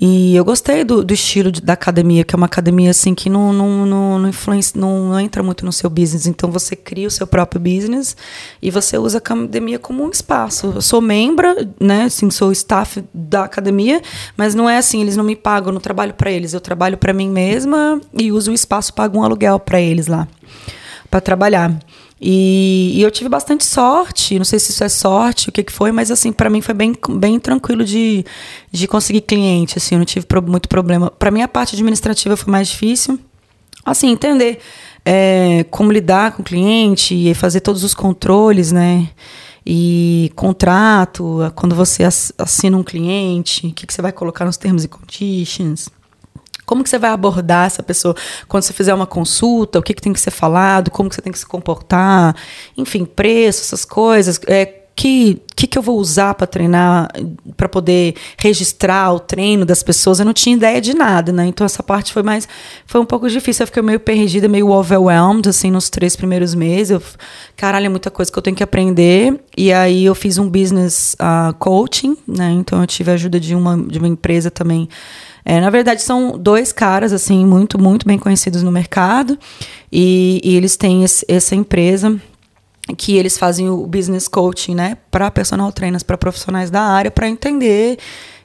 E 0.00 0.36
eu 0.36 0.44
gostei 0.44 0.84
do, 0.84 1.02
do 1.02 1.12
estilo 1.12 1.50
de, 1.50 1.60
da 1.60 1.72
academia, 1.72 2.22
que 2.22 2.32
é 2.32 2.36
uma 2.36 2.46
academia 2.46 2.90
assim 2.90 3.16
que 3.16 3.28
não, 3.28 3.52
não, 3.52 3.84
não, 3.84 4.18
não, 4.20 4.28
influencia, 4.28 4.80
não, 4.80 5.18
entra 5.18 5.42
muito 5.42 5.64
no 5.64 5.72
seu 5.72 5.90
business. 5.90 6.26
Então 6.26 6.52
você 6.52 6.76
cria 6.76 7.08
o 7.08 7.10
seu 7.10 7.26
próprio 7.26 7.60
business 7.60 8.16
e 8.62 8.70
você 8.70 8.96
usa 8.96 9.16
a 9.16 9.18
academia 9.18 9.78
como 9.78 10.04
um 10.04 10.10
espaço. 10.10 10.72
Eu 10.76 10.82
sou 10.82 11.00
membro, 11.00 11.48
né? 11.80 12.04
Assim, 12.04 12.30
sou 12.30 12.52
staff 12.52 13.02
da 13.12 13.44
academia, 13.44 14.00
mas 14.36 14.54
não 14.54 14.70
é 14.70 14.78
assim, 14.78 15.00
eles 15.00 15.16
não 15.16 15.24
me 15.24 15.34
pagam, 15.34 15.70
eu 15.70 15.74
não 15.74 15.80
trabalho 15.80 16.14
para 16.14 16.30
eles. 16.30 16.54
Eu 16.54 16.60
trabalho 16.60 16.96
para 16.96 17.12
mim 17.12 17.28
mesma 17.28 18.00
e 18.14 18.30
uso 18.30 18.52
o 18.52 18.54
espaço, 18.54 18.94
pago 18.94 19.18
um 19.18 19.24
aluguel 19.24 19.58
para 19.58 19.80
eles 19.80 20.06
lá 20.06 20.28
para 21.10 21.20
trabalhar. 21.20 21.78
E, 22.20 22.94
e, 22.96 23.02
eu 23.02 23.10
tive 23.10 23.28
bastante 23.28 23.64
sorte, 23.64 24.38
não 24.38 24.44
sei 24.44 24.58
se 24.58 24.72
isso 24.72 24.82
é 24.82 24.88
sorte, 24.88 25.48
o 25.48 25.52
que, 25.52 25.62
que 25.62 25.72
foi, 25.72 25.92
mas 25.92 26.10
assim, 26.10 26.32
para 26.32 26.50
mim 26.50 26.60
foi 26.60 26.74
bem, 26.74 26.92
bem 27.10 27.38
tranquilo 27.38 27.84
de, 27.84 28.24
de 28.72 28.88
conseguir 28.88 29.20
cliente, 29.20 29.78
assim, 29.78 29.94
eu 29.94 29.98
não 30.00 30.04
tive 30.04 30.26
muito 30.46 30.68
problema. 30.68 31.10
Para 31.10 31.30
mim 31.30 31.42
a 31.42 31.48
parte 31.48 31.76
administrativa 31.76 32.36
foi 32.36 32.50
mais 32.50 32.68
difícil. 32.68 33.18
Assim, 33.84 34.10
entender 34.10 34.58
é, 35.04 35.64
como 35.70 35.92
lidar 35.92 36.32
com 36.32 36.42
o 36.42 36.44
cliente 36.44 37.14
e 37.14 37.32
fazer 37.34 37.60
todos 37.60 37.84
os 37.84 37.94
controles, 37.94 38.72
né? 38.72 39.08
E 39.64 40.32
contrato, 40.34 41.40
quando 41.54 41.74
você 41.74 42.02
assina 42.04 42.76
um 42.76 42.82
cliente, 42.82 43.66
o 43.66 43.72
que, 43.72 43.86
que 43.86 43.94
você 43.94 44.02
vai 44.02 44.12
colocar 44.12 44.44
nos 44.44 44.56
termos 44.56 44.84
e 44.84 44.88
conditions 44.88 45.88
como 46.68 46.84
que 46.84 46.90
você 46.90 46.98
vai 46.98 47.10
abordar 47.10 47.66
essa 47.66 47.82
pessoa 47.82 48.14
quando 48.46 48.62
você 48.62 48.74
fizer 48.74 48.92
uma 48.92 49.06
consulta? 49.06 49.78
O 49.78 49.82
que, 49.82 49.94
que 49.94 50.02
tem 50.02 50.12
que 50.12 50.20
ser 50.20 50.30
falado? 50.30 50.90
Como 50.90 51.08
que 51.08 51.14
você 51.14 51.22
tem 51.22 51.32
que 51.32 51.38
se 51.38 51.46
comportar? 51.46 52.36
Enfim, 52.76 53.06
preço, 53.06 53.62
essas 53.62 53.86
coisas. 53.86 54.38
É, 54.46 54.66
que 54.94 55.40
que, 55.58 55.66
que 55.66 55.76
eu 55.76 55.82
vou 55.82 55.98
usar 55.98 56.34
para 56.34 56.46
treinar, 56.46 57.10
para 57.56 57.68
poder 57.68 58.14
registrar 58.38 59.12
o 59.12 59.18
treino 59.18 59.64
das 59.64 59.82
pessoas? 59.82 60.20
Eu 60.20 60.24
não 60.24 60.32
tinha 60.32 60.54
ideia 60.54 60.80
de 60.80 60.94
nada, 60.94 61.32
né? 61.32 61.46
Então 61.46 61.64
essa 61.64 61.82
parte 61.82 62.12
foi 62.12 62.22
mais, 62.22 62.46
foi 62.86 63.00
um 63.00 63.04
pouco 63.04 63.28
difícil. 63.28 63.64
Eu 63.64 63.66
fiquei 63.66 63.82
meio 63.82 63.98
perdida, 63.98 64.46
meio 64.46 64.70
overwhelmed, 64.70 65.48
assim, 65.48 65.68
nos 65.68 65.90
três 65.90 66.14
primeiros 66.14 66.54
meses. 66.54 66.90
Eu, 66.92 67.02
caralho, 67.56 67.86
é 67.86 67.88
muita 67.88 68.08
coisa 68.08 68.30
que 68.30 68.38
eu 68.38 68.42
tenho 68.42 68.54
que 68.54 68.62
aprender. 68.62 69.40
E 69.56 69.72
aí 69.72 70.04
eu 70.04 70.14
fiz 70.14 70.38
um 70.38 70.48
business 70.48 71.16
uh, 71.20 71.52
coaching, 71.54 72.16
né? 72.24 72.52
Então 72.52 72.80
eu 72.80 72.86
tive 72.86 73.10
a 73.10 73.14
ajuda 73.14 73.40
de 73.40 73.56
uma, 73.56 73.76
de 73.76 73.98
uma 73.98 74.06
empresa 74.06 74.52
também 74.52 74.88
é, 75.50 75.62
na 75.62 75.70
verdade, 75.70 76.02
são 76.02 76.36
dois 76.38 76.72
caras, 76.72 77.10
assim, 77.10 77.42
muito, 77.46 77.80
muito 77.80 78.06
bem 78.06 78.18
conhecidos 78.18 78.62
no 78.62 78.70
mercado. 78.70 79.38
E, 79.90 80.42
e 80.44 80.54
eles 80.54 80.76
têm 80.76 81.02
esse, 81.02 81.24
essa 81.26 81.54
empresa 81.54 82.20
que 82.98 83.16
eles 83.16 83.38
fazem 83.38 83.66
o 83.70 83.86
business 83.86 84.28
coaching, 84.28 84.74
né, 84.74 84.98
para 85.10 85.30
personal 85.30 85.72
trainers, 85.72 86.02
para 86.02 86.18
profissionais 86.18 86.70
da 86.70 86.82
área, 86.82 87.10
para 87.10 87.26
entender 87.30 87.98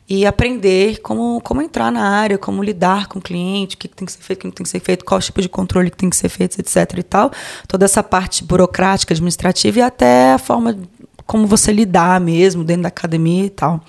e 0.07 0.25
aprender 0.25 1.01
como, 1.01 1.41
como 1.41 1.61
entrar 1.61 1.91
na 1.91 2.07
área, 2.07 2.37
como 2.37 2.63
lidar 2.63 3.07
com 3.07 3.19
o 3.19 3.21
cliente, 3.21 3.75
o 3.75 3.79
que 3.79 3.89
tem 3.89 4.05
que 4.05 4.11
ser 4.13 4.21
feito, 4.21 4.39
o 4.39 4.41
que 4.41 4.47
não 4.47 4.53
tem 4.53 4.63
que 4.63 4.69
ser 4.69 4.79
feito, 4.79 5.03
qual 5.03 5.19
tipo 5.19 5.41
de 5.41 5.49
controle 5.49 5.91
que 5.91 5.97
tem 5.97 6.09
que 6.09 6.15
ser 6.15 6.29
feito, 6.29 6.57
etc. 6.57 6.99
e 6.99 7.03
tal. 7.03 7.31
Toda 7.67 7.83
essa 7.83 8.01
parte 8.01 8.45
burocrática, 8.45 9.13
administrativa 9.13 9.79
e 9.79 9.81
até 9.81 10.31
a 10.31 10.37
forma 10.37 10.77
como 11.25 11.47
você 11.47 11.71
lidar 11.71 12.19
mesmo 12.19 12.63
dentro 12.63 12.83
da 12.83 12.89
academia 12.89 13.45
e 13.45 13.49
tal. 13.49 13.81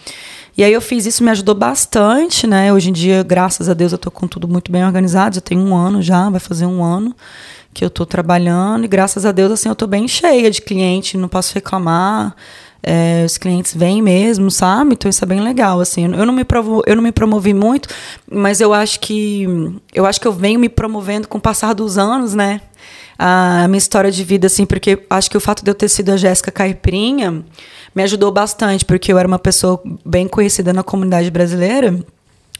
E 0.56 0.62
aí 0.62 0.72
eu 0.72 0.80
fiz 0.80 1.04
isso, 1.04 1.24
me 1.24 1.30
ajudou 1.30 1.54
bastante, 1.54 2.46
né? 2.46 2.72
Hoje 2.72 2.90
em 2.90 2.92
dia, 2.92 3.24
graças 3.24 3.68
a 3.68 3.74
Deus, 3.74 3.90
eu 3.90 3.98
tô 3.98 4.10
com 4.10 4.28
tudo 4.28 4.46
muito 4.46 4.70
bem 4.70 4.84
organizado. 4.84 5.34
Já 5.34 5.40
tem 5.40 5.58
um 5.58 5.74
ano 5.74 6.00
já, 6.00 6.30
vai 6.30 6.38
fazer 6.38 6.64
um 6.64 6.82
ano 6.82 7.14
que 7.72 7.84
eu 7.84 7.90
tô 7.90 8.06
trabalhando. 8.06 8.84
E 8.84 8.88
graças 8.88 9.26
a 9.26 9.32
Deus, 9.32 9.50
assim, 9.50 9.68
eu 9.68 9.74
tô 9.74 9.86
bem 9.86 10.06
cheia 10.06 10.48
de 10.50 10.62
cliente, 10.62 11.16
não 11.16 11.28
posso 11.28 11.52
reclamar. 11.54 12.36
É, 12.86 13.24
os 13.24 13.36
clientes 13.36 13.74
vêm 13.74 14.00
mesmo, 14.00 14.50
sabe? 14.50 14.92
Então 14.92 15.08
isso 15.08 15.24
é 15.24 15.26
bem 15.26 15.40
legal, 15.40 15.80
assim. 15.80 16.04
Eu 16.04 16.26
não 16.26 16.34
me 16.34 16.44
provo, 16.44 16.82
eu 16.86 16.94
não 16.94 17.02
me 17.02 17.10
promovi 17.10 17.52
muito, 17.54 17.88
mas 18.30 18.60
eu 18.60 18.72
acho 18.74 19.00
que 19.00 19.46
eu 19.92 20.04
acho 20.06 20.20
que 20.20 20.28
eu 20.28 20.32
venho 20.32 20.60
me 20.60 20.68
promovendo 20.68 21.26
com 21.26 21.38
o 21.38 21.40
passar 21.40 21.72
dos 21.72 21.96
anos, 21.96 22.34
né? 22.34 22.60
A 23.18 23.66
minha 23.68 23.78
história 23.78 24.10
de 24.10 24.24
vida, 24.24 24.46
assim, 24.46 24.66
porque 24.66 24.98
acho 25.08 25.30
que 25.30 25.36
o 25.36 25.40
fato 25.40 25.64
de 25.64 25.70
eu 25.70 25.74
ter 25.74 25.88
sido 25.88 26.10
a 26.10 26.16
Jéssica 26.16 26.50
Caipirinha 26.50 27.44
me 27.94 28.02
ajudou 28.02 28.32
bastante, 28.32 28.84
porque 28.84 29.12
eu 29.12 29.18
era 29.18 29.28
uma 29.28 29.38
pessoa 29.38 29.80
bem 30.04 30.26
conhecida 30.26 30.72
na 30.72 30.82
comunidade 30.82 31.30
brasileira. 31.30 31.98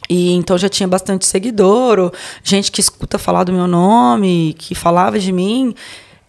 E 0.09 0.33
então 0.33 0.57
já 0.57 0.69
tinha 0.69 0.87
bastante 0.87 1.25
seguidor, 1.25 2.11
gente 2.43 2.71
que 2.71 2.79
escuta 2.79 3.17
falar 3.17 3.43
do 3.43 3.51
meu 3.51 3.67
nome, 3.67 4.55
que 4.57 4.75
falava 4.75 5.19
de 5.19 5.31
mim 5.31 5.73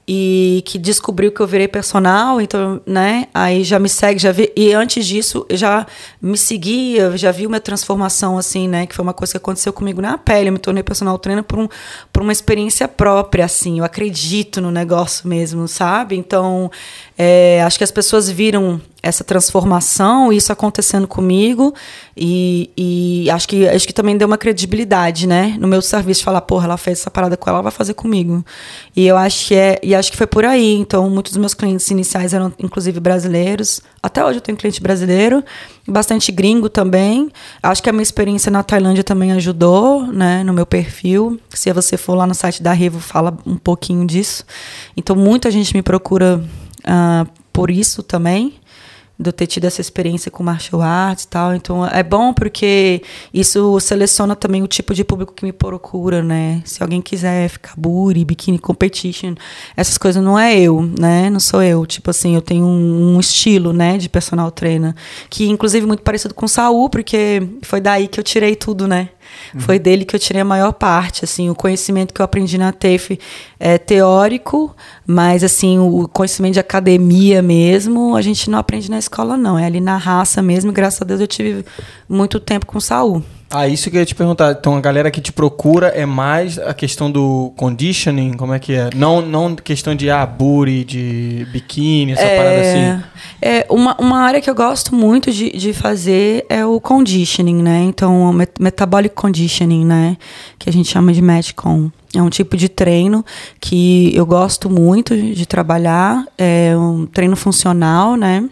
e 0.08 0.62
que 0.64 0.78
descobriu 0.78 1.32
que 1.32 1.40
eu 1.40 1.46
virei 1.46 1.66
personal, 1.66 2.40
então, 2.40 2.80
né, 2.86 3.26
aí 3.34 3.64
já 3.64 3.78
me 3.78 3.88
segue, 3.88 4.20
já 4.20 4.30
vi, 4.30 4.52
e 4.56 4.72
antes 4.72 5.04
disso, 5.04 5.44
já 5.50 5.84
me 6.22 6.38
seguia, 6.38 7.16
já 7.16 7.32
vi 7.32 7.44
uma 7.44 7.58
transformação, 7.58 8.38
assim, 8.38 8.68
né, 8.68 8.86
que 8.86 8.94
foi 8.94 9.02
uma 9.02 9.12
coisa 9.12 9.32
que 9.32 9.38
aconteceu 9.38 9.72
comigo 9.72 10.00
na 10.00 10.16
pele, 10.16 10.48
eu 10.48 10.52
me 10.52 10.60
tornei 10.60 10.84
personal 10.84 11.18
trainer 11.18 11.42
por, 11.42 11.58
um, 11.58 11.68
por 12.12 12.22
uma 12.22 12.30
experiência 12.30 12.86
própria, 12.86 13.44
assim, 13.44 13.80
eu 13.80 13.84
acredito 13.84 14.60
no 14.60 14.70
negócio 14.70 15.28
mesmo, 15.28 15.66
sabe? 15.66 16.16
Então, 16.16 16.70
é, 17.18 17.62
acho 17.62 17.78
que 17.78 17.84
as 17.84 17.90
pessoas 17.90 18.28
viram 18.28 18.80
essa 19.02 19.22
transformação, 19.22 20.32
isso 20.32 20.52
acontecendo 20.52 21.06
comigo, 21.06 21.72
e, 22.16 22.70
e, 22.76 23.30
acho, 23.30 23.48
que, 23.48 23.66
acho 23.68 23.86
que 23.86 23.92
também 23.92 24.16
deu 24.16 24.26
uma 24.26 24.36
credibilidade, 24.36 25.26
né? 25.26 25.56
No 25.60 25.68
meu 25.68 25.80
serviço, 25.80 26.24
falar, 26.24 26.40
porra, 26.40 26.64
ela 26.66 26.76
fez 26.76 27.00
essa 27.00 27.10
parada 27.10 27.36
com 27.36 27.48
ela, 27.48 27.58
ela 27.58 27.62
vai 27.62 27.72
fazer 27.72 27.94
comigo. 27.94 28.44
E 28.94 29.06
eu 29.06 29.16
acho 29.16 29.46
que 29.46 29.54
é, 29.54 29.78
e 29.82 29.94
acho 29.94 30.10
que 30.10 30.16
foi 30.16 30.26
por 30.26 30.44
aí. 30.44 30.74
Então, 30.74 31.08
muitos 31.08 31.32
dos 31.32 31.38
meus 31.38 31.54
clientes 31.54 31.88
iniciais 31.90 32.34
eram, 32.34 32.52
inclusive, 32.58 32.98
brasileiros. 32.98 33.80
Até 34.02 34.24
hoje 34.24 34.38
eu 34.38 34.42
tenho 34.42 34.58
cliente 34.58 34.80
brasileiro, 34.82 35.42
bastante 35.86 36.32
gringo 36.32 36.68
também. 36.68 37.30
Acho 37.62 37.82
que 37.82 37.88
a 37.88 37.92
minha 37.92 38.02
experiência 38.02 38.50
na 38.50 38.62
Tailândia 38.62 39.04
também 39.04 39.32
ajudou, 39.32 40.06
né? 40.06 40.42
No 40.42 40.52
meu 40.52 40.66
perfil. 40.66 41.40
Se 41.50 41.72
você 41.72 41.96
for 41.96 42.14
lá 42.14 42.26
no 42.26 42.34
site 42.34 42.62
da 42.62 42.72
Revo, 42.72 42.98
fala 42.98 43.36
um 43.46 43.56
pouquinho 43.56 44.06
disso. 44.06 44.44
Então, 44.96 45.14
muita 45.14 45.50
gente 45.50 45.74
me 45.74 45.82
procura 45.82 46.42
uh, 46.86 47.30
por 47.52 47.70
isso 47.70 48.02
também 48.02 48.54
de 49.18 49.30
eu 49.30 49.32
ter 49.32 49.46
tido 49.46 49.64
essa 49.64 49.80
experiência 49.80 50.30
com 50.30 50.42
martial 50.42 50.82
arts 50.82 51.24
e 51.24 51.28
tal. 51.28 51.54
Então 51.54 51.86
é 51.86 52.02
bom 52.02 52.32
porque 52.32 53.02
isso 53.32 53.78
seleciona 53.80 54.36
também 54.36 54.62
o 54.62 54.66
tipo 54.66 54.94
de 54.94 55.04
público 55.04 55.32
que 55.32 55.44
me 55.44 55.52
procura, 55.52 56.22
né? 56.22 56.62
Se 56.64 56.82
alguém 56.82 57.00
quiser 57.00 57.48
ficar 57.48 57.74
booty, 57.76 58.24
bikini 58.24 58.58
competition, 58.58 59.34
essas 59.76 59.96
coisas 59.96 60.22
não 60.22 60.38
é 60.38 60.58
eu, 60.58 60.82
né? 60.98 61.30
Não 61.30 61.40
sou 61.40 61.62
eu. 61.62 61.86
Tipo 61.86 62.10
assim, 62.10 62.34
eu 62.34 62.42
tenho 62.42 62.64
um, 62.64 63.16
um 63.16 63.20
estilo, 63.20 63.72
né, 63.72 63.96
de 63.98 64.08
personal 64.08 64.50
trainer, 64.50 64.94
que 65.30 65.48
inclusive 65.48 65.86
muito 65.86 66.02
parecido 66.02 66.34
com 66.34 66.44
o 66.46 66.48
Saul, 66.48 66.90
porque 66.90 67.42
foi 67.62 67.80
daí 67.80 68.08
que 68.08 68.20
eu 68.20 68.24
tirei 68.24 68.54
tudo, 68.54 68.86
né? 68.86 69.10
Foi 69.58 69.78
dele 69.78 70.04
que 70.04 70.14
eu 70.14 70.20
tirei 70.20 70.42
a 70.42 70.44
maior 70.44 70.72
parte, 70.72 71.24
assim, 71.24 71.50
o 71.50 71.54
conhecimento 71.54 72.12
que 72.12 72.20
eu 72.20 72.24
aprendi 72.24 72.58
na 72.58 72.72
TEF 72.72 73.18
é 73.58 73.78
teórico, 73.78 74.74
mas 75.06 75.42
assim, 75.42 75.78
o 75.78 76.08
conhecimento 76.08 76.54
de 76.54 76.60
academia 76.60 77.42
mesmo, 77.42 78.16
a 78.16 78.22
gente 78.22 78.50
não 78.50 78.58
aprende 78.58 78.90
na 78.90 78.98
escola 78.98 79.36
não, 79.36 79.58
é 79.58 79.64
ali 79.64 79.80
na 79.80 79.96
raça 79.96 80.42
mesmo, 80.42 80.72
graças 80.72 81.02
a 81.02 81.04
Deus 81.04 81.20
eu 81.20 81.26
tive 81.26 81.64
muito 82.08 82.38
tempo 82.38 82.66
com 82.66 82.80
Saul. 82.80 83.22
Ah, 83.48 83.68
isso 83.68 83.90
que 83.90 83.96
eu 83.96 84.00
ia 84.00 84.06
te 84.06 84.14
perguntar. 84.14 84.56
Então, 84.58 84.76
a 84.76 84.80
galera 84.80 85.10
que 85.10 85.20
te 85.20 85.32
procura 85.32 85.88
é 85.88 86.04
mais 86.04 86.58
a 86.58 86.74
questão 86.74 87.10
do 87.10 87.52
conditioning, 87.56 88.32
como 88.32 88.52
é 88.52 88.58
que 88.58 88.74
é? 88.74 88.90
Não, 88.94 89.22
não 89.22 89.54
questão 89.54 89.94
de 89.94 90.10
ah, 90.10 90.26
booty, 90.26 90.84
de 90.84 91.46
biquíni, 91.52 92.12
essa 92.12 92.22
é, 92.22 92.36
parada 92.36 92.60
assim. 92.60 93.04
É, 93.40 93.66
uma, 93.70 93.96
uma 94.00 94.18
área 94.18 94.40
que 94.40 94.50
eu 94.50 94.54
gosto 94.54 94.94
muito 94.94 95.30
de, 95.30 95.50
de 95.50 95.72
fazer 95.72 96.44
é 96.48 96.66
o 96.66 96.80
conditioning, 96.80 97.62
né? 97.62 97.82
Então, 97.84 98.30
o 98.30 98.32
metabolic 98.32 99.14
conditioning, 99.14 99.84
né? 99.84 100.16
Que 100.58 100.68
a 100.68 100.72
gente 100.72 100.90
chama 100.90 101.12
de 101.12 101.22
Metcon. 101.22 101.90
É 102.14 102.22
um 102.22 102.30
tipo 102.30 102.56
de 102.56 102.68
treino 102.68 103.24
que 103.60 104.10
eu 104.14 104.26
gosto 104.26 104.68
muito 104.68 105.16
de 105.16 105.46
trabalhar. 105.46 106.26
É 106.36 106.76
um 106.76 107.06
treino 107.06 107.36
funcional, 107.36 108.16
né? 108.16 108.48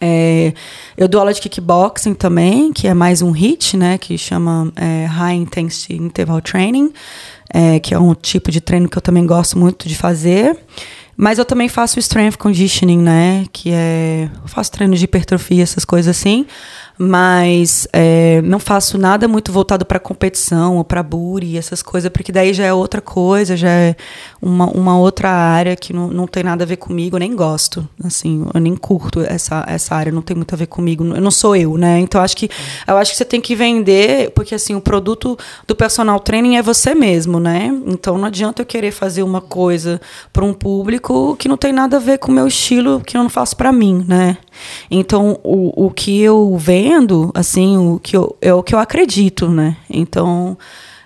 É, 0.00 0.52
eu 0.96 1.06
dou 1.06 1.20
aula 1.20 1.32
de 1.32 1.40
kickboxing 1.40 2.14
também, 2.14 2.72
que 2.72 2.88
é 2.88 2.94
mais 2.94 3.22
um 3.22 3.30
HIT, 3.30 3.76
né? 3.76 3.98
Que 3.98 4.16
chama 4.16 4.72
é, 4.76 5.04
High 5.04 5.36
Intensity 5.36 5.94
Interval 5.94 6.40
Training, 6.40 6.92
é, 7.52 7.78
que 7.78 7.94
é 7.94 7.98
um 7.98 8.14
tipo 8.14 8.50
de 8.50 8.60
treino 8.60 8.88
que 8.88 8.96
eu 8.96 9.02
também 9.02 9.26
gosto 9.26 9.58
muito 9.58 9.88
de 9.88 9.94
fazer. 9.94 10.56
Mas 11.16 11.38
eu 11.38 11.44
também 11.44 11.68
faço 11.68 11.98
strength 11.98 12.38
conditioning, 12.38 12.98
né? 12.98 13.44
Que 13.52 13.70
é. 13.72 14.30
Eu 14.42 14.48
faço 14.48 14.72
treinos 14.72 14.98
de 14.98 15.04
hipertrofia, 15.04 15.62
essas 15.62 15.84
coisas 15.84 16.16
assim 16.16 16.46
mas 17.02 17.88
é, 17.94 18.42
não 18.42 18.58
faço 18.58 18.98
nada 18.98 19.26
muito 19.26 19.50
voltado 19.50 19.86
para 19.86 19.98
competição 19.98 20.76
ou 20.76 20.84
para 20.84 21.02
buri, 21.02 21.56
essas 21.56 21.80
coisas, 21.80 22.10
porque 22.10 22.30
daí 22.30 22.52
já 22.52 22.66
é 22.66 22.74
outra 22.74 23.00
coisa, 23.00 23.56
já 23.56 23.70
é 23.70 23.96
uma, 24.40 24.66
uma 24.66 24.98
outra 24.98 25.30
área 25.30 25.74
que 25.74 25.94
não, 25.94 26.08
não 26.08 26.26
tem 26.26 26.42
nada 26.42 26.62
a 26.62 26.66
ver 26.66 26.76
comigo, 26.76 27.16
eu 27.16 27.20
nem 27.20 27.34
gosto, 27.34 27.88
assim, 28.04 28.46
eu 28.52 28.60
nem 28.60 28.76
curto 28.76 29.20
essa, 29.20 29.64
essa 29.66 29.94
área, 29.94 30.12
não 30.12 30.20
tem 30.20 30.36
muito 30.36 30.54
a 30.54 30.58
ver 30.58 30.66
comigo, 30.66 31.02
eu 31.02 31.22
não 31.22 31.30
sou 31.30 31.56
eu, 31.56 31.78
né? 31.78 31.98
Então 32.00 32.20
acho 32.20 32.36
que 32.36 32.50
eu 32.86 32.98
acho 32.98 33.12
que 33.12 33.16
você 33.16 33.24
tem 33.24 33.40
que 33.40 33.56
vender, 33.56 34.30
porque 34.32 34.54
assim, 34.54 34.74
o 34.74 34.80
produto 34.80 35.38
do 35.66 35.74
personal 35.74 36.20
training 36.20 36.56
é 36.56 36.62
você 36.62 36.94
mesmo, 36.94 37.40
né? 37.40 37.74
Então 37.86 38.18
não 38.18 38.26
adianta 38.26 38.60
eu 38.60 38.66
querer 38.66 38.92
fazer 38.92 39.22
uma 39.22 39.40
coisa 39.40 39.98
para 40.34 40.44
um 40.44 40.52
público 40.52 41.34
que 41.38 41.48
não 41.48 41.56
tem 41.56 41.72
nada 41.72 41.96
a 41.96 42.00
ver 42.00 42.18
com 42.18 42.30
o 42.30 42.34
meu 42.34 42.46
estilo, 42.46 43.00
que 43.00 43.16
eu 43.16 43.22
não 43.22 43.30
faço 43.30 43.56
para 43.56 43.72
mim, 43.72 44.04
né? 44.06 44.36
Então, 44.90 45.38
o, 45.42 45.86
o 45.86 45.90
que 45.90 46.20
eu 46.20 46.56
vendo, 46.56 47.30
assim, 47.34 47.76
o 47.76 47.98
que 47.98 48.16
eu, 48.16 48.36
é 48.40 48.52
o 48.52 48.62
que 48.62 48.74
eu 48.74 48.78
acredito, 48.78 49.48
né? 49.48 49.76
Então, 49.88 50.56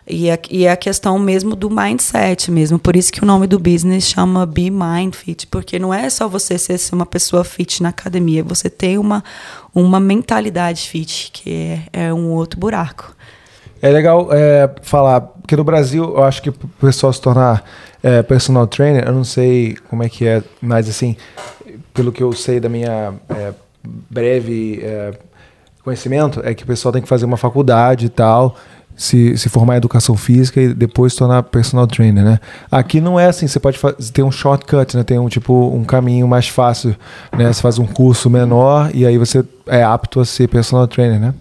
e 0.07 0.29
é 0.29 0.71
a 0.71 0.77
questão 0.77 1.19
mesmo 1.19 1.57
do 1.57 1.71
mindset 1.71 2.51
mesmo. 2.51 2.79
Por 2.79 2.95
isso 2.95 3.11
que 3.11 3.23
o 3.23 3.27
nome 3.27 3.47
do 3.47 3.59
business 3.59 4.05
chama 4.05 4.45
Be 4.45 4.71
Mind 4.71 5.15
Fit, 5.15 5.47
porque 5.47 5.79
não 5.79 5.95
é 5.95 6.11
só 6.11 6.29
você 6.29 6.59
ser 6.59 6.79
uma 6.93 7.07
pessoa 7.07 7.43
fit 7.43 7.83
na 7.83 7.89
academia, 7.89 8.43
você 8.43 8.69
tem 8.69 8.99
uma, 8.99 9.25
uma 9.75 9.99
mentalidade 9.99 10.89
fit, 10.89 11.31
que 11.33 11.81
é, 11.93 12.07
é 12.07 12.15
um 12.15 12.33
outro 12.33 12.61
buraco. 12.61 13.15
É 13.81 13.89
legal 13.91 14.29
é, 14.31 14.71
falar, 14.83 15.21
porque 15.21 15.57
no 15.57 15.65
Brasil 15.65 16.05
eu 16.05 16.25
acho 16.25 16.43
que 16.43 16.51
o 16.51 16.55
pessoal 16.81 17.13
se 17.13 17.21
tornar 17.21 17.65
é, 18.03 18.23
personal 18.23 18.67
trainer, 18.67 19.05
eu 19.07 19.13
não 19.13 19.25
sei 19.25 19.77
como 19.89 20.03
é 20.03 20.09
que 20.09 20.27
é, 20.27 20.43
mas 20.61 20.89
assim, 20.89 21.17
pelo 21.95 22.13
que 22.13 22.23
eu 22.23 22.33
sei 22.33 22.59
da 22.59 22.69
minha 22.69 23.15
é, 23.31 23.55
breve 24.11 24.81
é, 24.83 25.13
conhecimento, 25.83 26.43
é 26.45 26.53
que 26.53 26.65
o 26.65 26.67
pessoal 26.67 26.93
tem 26.93 27.01
que 27.01 27.09
fazer 27.09 27.25
uma 27.25 27.37
faculdade 27.37 28.07
e 28.07 28.09
tal, 28.09 28.57
se, 28.97 29.37
se 29.39 29.49
formar 29.49 29.75
em 29.75 29.77
educação 29.79 30.17
física 30.17 30.61
e 30.61 30.75
depois 30.75 31.13
se 31.13 31.19
tornar 31.19 31.43
personal 31.45 31.87
trainer, 31.87 32.25
né? 32.25 32.41
Aqui 32.71 33.01
não 33.01 33.19
é 33.19 33.27
assim, 33.27 33.47
você 33.47 33.61
pode 33.61 33.79
ter 34.13 34.23
um 34.23 34.31
shortcut, 34.31 34.97
né? 34.97 35.03
Tem 35.03 35.19
um 35.19 35.29
tipo 35.29 35.71
um 35.75 35.85
caminho 35.85 36.27
mais 36.27 36.49
fácil, 36.49 36.97
né? 37.37 37.53
Você 37.53 37.63
faz 37.63 37.79
um 37.79 37.87
curso 37.87 38.29
menor 38.29 38.91
e 38.95 39.07
aí 39.07 39.17
você 39.17 39.45
é 39.67 39.83
apto 39.83 40.21
a 40.21 40.25
ser 40.25 40.49
personal 40.49 40.87
trainer, 40.87 41.21
né? 41.21 41.35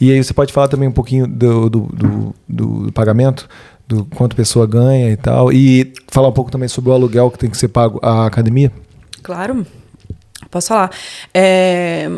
E 0.00 0.10
aí 0.10 0.22
você 0.22 0.34
pode 0.34 0.52
falar 0.52 0.68
também 0.68 0.88
um 0.88 0.92
pouquinho 0.92 1.26
do, 1.26 1.70
do, 1.70 1.80
do, 1.92 2.34
do 2.48 2.92
pagamento, 2.92 3.48
do 3.86 4.04
quanto 4.04 4.32
a 4.32 4.36
pessoa 4.36 4.66
ganha 4.66 5.10
e 5.10 5.16
tal, 5.16 5.52
e 5.52 5.92
falar 6.08 6.28
um 6.28 6.32
pouco 6.32 6.50
também 6.50 6.68
sobre 6.68 6.90
o 6.90 6.92
aluguel 6.92 7.30
que 7.30 7.38
tem 7.38 7.48
que 7.48 7.56
ser 7.56 7.68
pago 7.68 8.00
à 8.02 8.26
academia? 8.26 8.72
Claro. 9.22 9.64
Posso 10.52 10.68
falar. 10.68 10.90
É, 11.32 12.08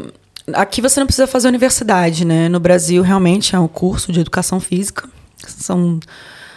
aqui 0.52 0.82
você 0.82 0.98
não 0.98 1.06
precisa 1.06 1.26
fazer 1.26 1.46
universidade, 1.46 2.24
né? 2.24 2.48
No 2.48 2.58
Brasil, 2.58 3.00
realmente, 3.00 3.54
é 3.54 3.58
um 3.58 3.68
curso 3.68 4.12
de 4.12 4.20
educação 4.20 4.58
física. 4.58 5.08
São. 5.46 6.00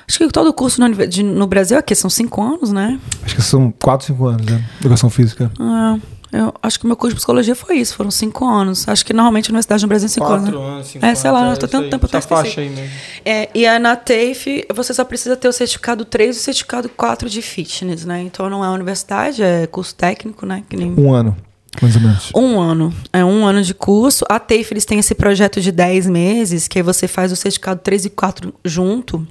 Acho 0.09 0.17
que 0.17 0.27
todo 0.29 0.51
curso 0.53 0.81
no, 0.81 1.07
de, 1.07 1.21
no 1.21 1.45
Brasil 1.45 1.77
aqui 1.77 1.93
são 1.93 2.09
cinco 2.09 2.41
anos, 2.41 2.71
né? 2.71 2.99
Acho 3.23 3.35
que 3.35 3.41
são 3.43 3.71
quatro, 3.71 4.07
cinco 4.07 4.25
anos, 4.25 4.45
né? 4.45 4.65
Educação 4.79 5.09
física. 5.09 5.51
É. 5.59 6.17
Eu 6.29 6.53
acho 6.61 6.77
que 6.77 6.85
o 6.85 6.87
meu 6.87 6.97
curso 6.97 7.13
de 7.13 7.15
psicologia 7.15 7.55
foi 7.55 7.77
isso, 7.77 7.95
foram 7.95 8.11
cinco 8.11 8.45
anos. 8.45 8.87
Acho 8.87 9.05
que 9.05 9.13
normalmente 9.13 9.49
a 9.49 9.51
universidade 9.51 9.83
no 9.83 9.87
Brasil 9.87 10.07
é 10.07 10.09
cinco 10.09 10.27
Quatro 10.27 10.47
anos. 10.47 10.59
Né? 10.59 10.67
anos 10.75 10.87
cinco 10.87 11.05
é, 11.05 11.15
sei 11.15 11.29
anos, 11.29 11.41
lá, 11.41 11.49
é 11.49 11.53
eu 11.53 11.57
tô 11.57 11.67
tanto 11.67 11.89
tempo 11.89 12.05
até 12.05 12.19
faixa 12.19 12.61
aí 12.61 12.69
mesmo. 12.69 12.91
É, 13.23 13.49
e 13.55 13.65
a 13.65 13.79
na 13.79 13.95
TAFE, 13.95 14.65
você 14.73 14.93
só 14.93 15.05
precisa 15.05 15.37
ter 15.37 15.47
o 15.47 15.53
certificado 15.53 16.03
3 16.03 16.35
e 16.35 16.39
o 16.39 16.43
certificado 16.43 16.89
4 16.89 17.29
de 17.29 17.41
fitness, 17.41 18.03
né? 18.03 18.21
Então 18.21 18.49
não 18.49 18.63
é 18.63 18.69
universidade, 18.69 19.41
é 19.41 19.67
curso 19.67 19.95
técnico, 19.95 20.45
né? 20.45 20.63
Nem... 20.69 20.93
Um 20.97 21.13
ano. 21.13 21.35
Mais 21.81 21.95
ou 21.95 22.01
menos. 22.01 22.31
Um 22.33 22.59
ano. 22.59 22.93
É 23.13 23.23
um 23.23 23.45
ano 23.45 23.61
de 23.61 23.73
curso. 23.73 24.25
A 24.29 24.39
TAFE, 24.39 24.67
eles 24.71 24.85
têm 24.85 24.99
esse 24.99 25.13
projeto 25.13 25.61
de 25.61 25.71
10 25.71 26.07
meses, 26.07 26.67
que 26.67 26.79
aí 26.79 26.83
você 26.83 27.07
faz 27.07 27.31
o 27.31 27.35
certificado 27.35 27.79
3 27.81 28.05
e 28.05 28.09
4 28.09 28.53
junto. 28.65 29.27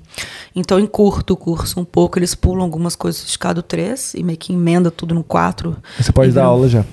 Então, 0.54 0.78
encurta 0.78 1.32
o 1.32 1.36
curso 1.36 1.80
um 1.80 1.84
pouco. 1.84 2.18
Eles 2.18 2.34
pulam 2.34 2.62
algumas 2.62 2.94
coisas 2.94 3.20
do 3.20 3.24
certificado 3.24 3.62
3 3.62 4.14
e 4.14 4.22
meio 4.22 4.38
que 4.38 4.52
emenda 4.52 4.90
tudo 4.90 5.14
no 5.14 5.24
4. 5.24 5.76
Você 5.98 6.12
pode 6.12 6.32
dar 6.32 6.44
aula 6.44 6.68
já. 6.68 6.84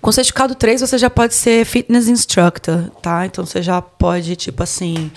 Com 0.00 0.12
certificado 0.12 0.54
3, 0.54 0.82
você 0.82 0.96
já 0.98 1.10
pode 1.10 1.34
ser 1.34 1.64
fitness 1.64 2.06
instructor, 2.06 2.90
tá? 3.02 3.26
Então, 3.26 3.44
você 3.44 3.60
já 3.60 3.82
pode, 3.82 4.36
tipo 4.36 4.62
assim, 4.62 5.10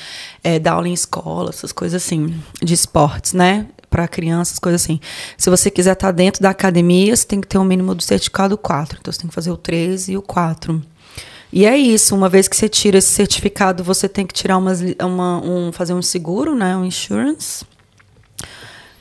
é, 0.44 0.58
dar 0.58 0.74
aula 0.74 0.88
em 0.88 0.94
escola, 0.94 1.52
essas 1.52 1.72
coisas 1.72 2.04
assim, 2.04 2.34
de 2.62 2.74
esportes, 2.74 3.34
né? 3.34 3.68
Para 3.92 4.08
crianças, 4.08 4.58
coisas 4.58 4.82
assim. 4.82 5.00
Se 5.38 5.50
você 5.50 5.70
quiser 5.70 5.92
estar 5.92 6.12
dentro 6.12 6.42
da 6.42 6.50
academia, 6.50 7.14
você 7.14 7.28
tem 7.28 7.42
que 7.42 7.48
ter 7.48 7.58
um 7.58 7.66
mínimo 7.66 7.94
do 7.94 8.02
certificado 8.02 8.58
4. 8.58 8.98
Então 9.00 9.12
você 9.12 9.20
tem 9.20 9.28
que 9.28 9.36
fazer 9.36 9.52
o 9.52 9.58
3 9.58 10.08
e 10.08 10.18
o 10.18 10.22
4. 10.22 10.82
E 11.54 11.66
é 11.66 11.78
isso, 11.78 12.16
uma 12.16 12.30
vez 12.30 12.48
que 12.48 12.56
você 12.56 12.70
tira 12.70 12.98
esse 12.98 13.10
certificado, 13.10 13.84
você 13.84 14.08
tem 14.08 14.26
que 14.26 14.34
tirar 14.34 14.58
umas, 14.58 14.80
uma, 15.04 15.44
um, 15.44 15.72
fazer 15.74 15.94
um 15.94 16.02
seguro, 16.02 16.56
né? 16.56 16.78
Um 16.78 16.86
insurance. 16.86 17.66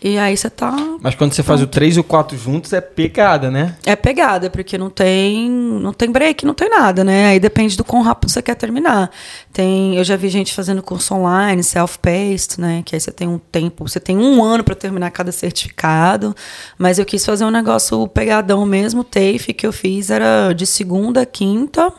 E 0.02 0.18
aí 0.18 0.34
você 0.34 0.48
tá. 0.48 0.74
Mas 1.02 1.14
quando 1.14 1.34
você 1.34 1.42
faz 1.42 1.60
o 1.60 1.66
3 1.66 1.96
e 1.96 2.00
o 2.00 2.04
4 2.04 2.36
juntos, 2.38 2.72
é 2.72 2.80
pegada, 2.80 3.50
né? 3.50 3.76
É 3.84 3.94
pegada, 3.94 4.48
porque 4.48 4.78
não 4.78 4.88
tem, 4.88 5.50
não 5.50 5.92
tem 5.92 6.10
break, 6.10 6.46
não 6.46 6.54
tem 6.54 6.70
nada, 6.70 7.04
né? 7.04 7.26
Aí 7.26 7.40
depende 7.40 7.76
do 7.76 7.84
quão 7.84 8.00
rápido 8.00 8.30
você 8.30 8.40
quer 8.40 8.54
terminar. 8.54 9.10
Tem, 9.52 9.96
eu 9.96 10.04
já 10.04 10.16
vi 10.16 10.30
gente 10.30 10.54
fazendo 10.54 10.82
curso 10.82 11.14
online, 11.14 11.62
self-paced, 11.62 12.58
né? 12.58 12.82
Que 12.82 12.96
aí 12.96 13.00
você 13.00 13.12
tem 13.12 13.28
um 13.28 13.38
tempo, 13.38 13.86
você 13.86 14.00
tem 14.00 14.16
um 14.16 14.42
ano 14.42 14.64
para 14.64 14.74
terminar 14.74 15.10
cada 15.10 15.32
certificado. 15.32 16.34
Mas 16.78 16.98
eu 16.98 17.04
quis 17.04 17.24
fazer 17.26 17.44
um 17.44 17.50
negócio 17.50 18.08
pegadão 18.08 18.64
mesmo. 18.64 19.02
O 19.02 19.04
TAFE 19.04 19.52
que 19.52 19.66
eu 19.66 19.72
fiz 19.72 20.08
era 20.08 20.54
de 20.54 20.64
segunda 20.64 21.22
a 21.22 21.26
quinta 21.26 21.92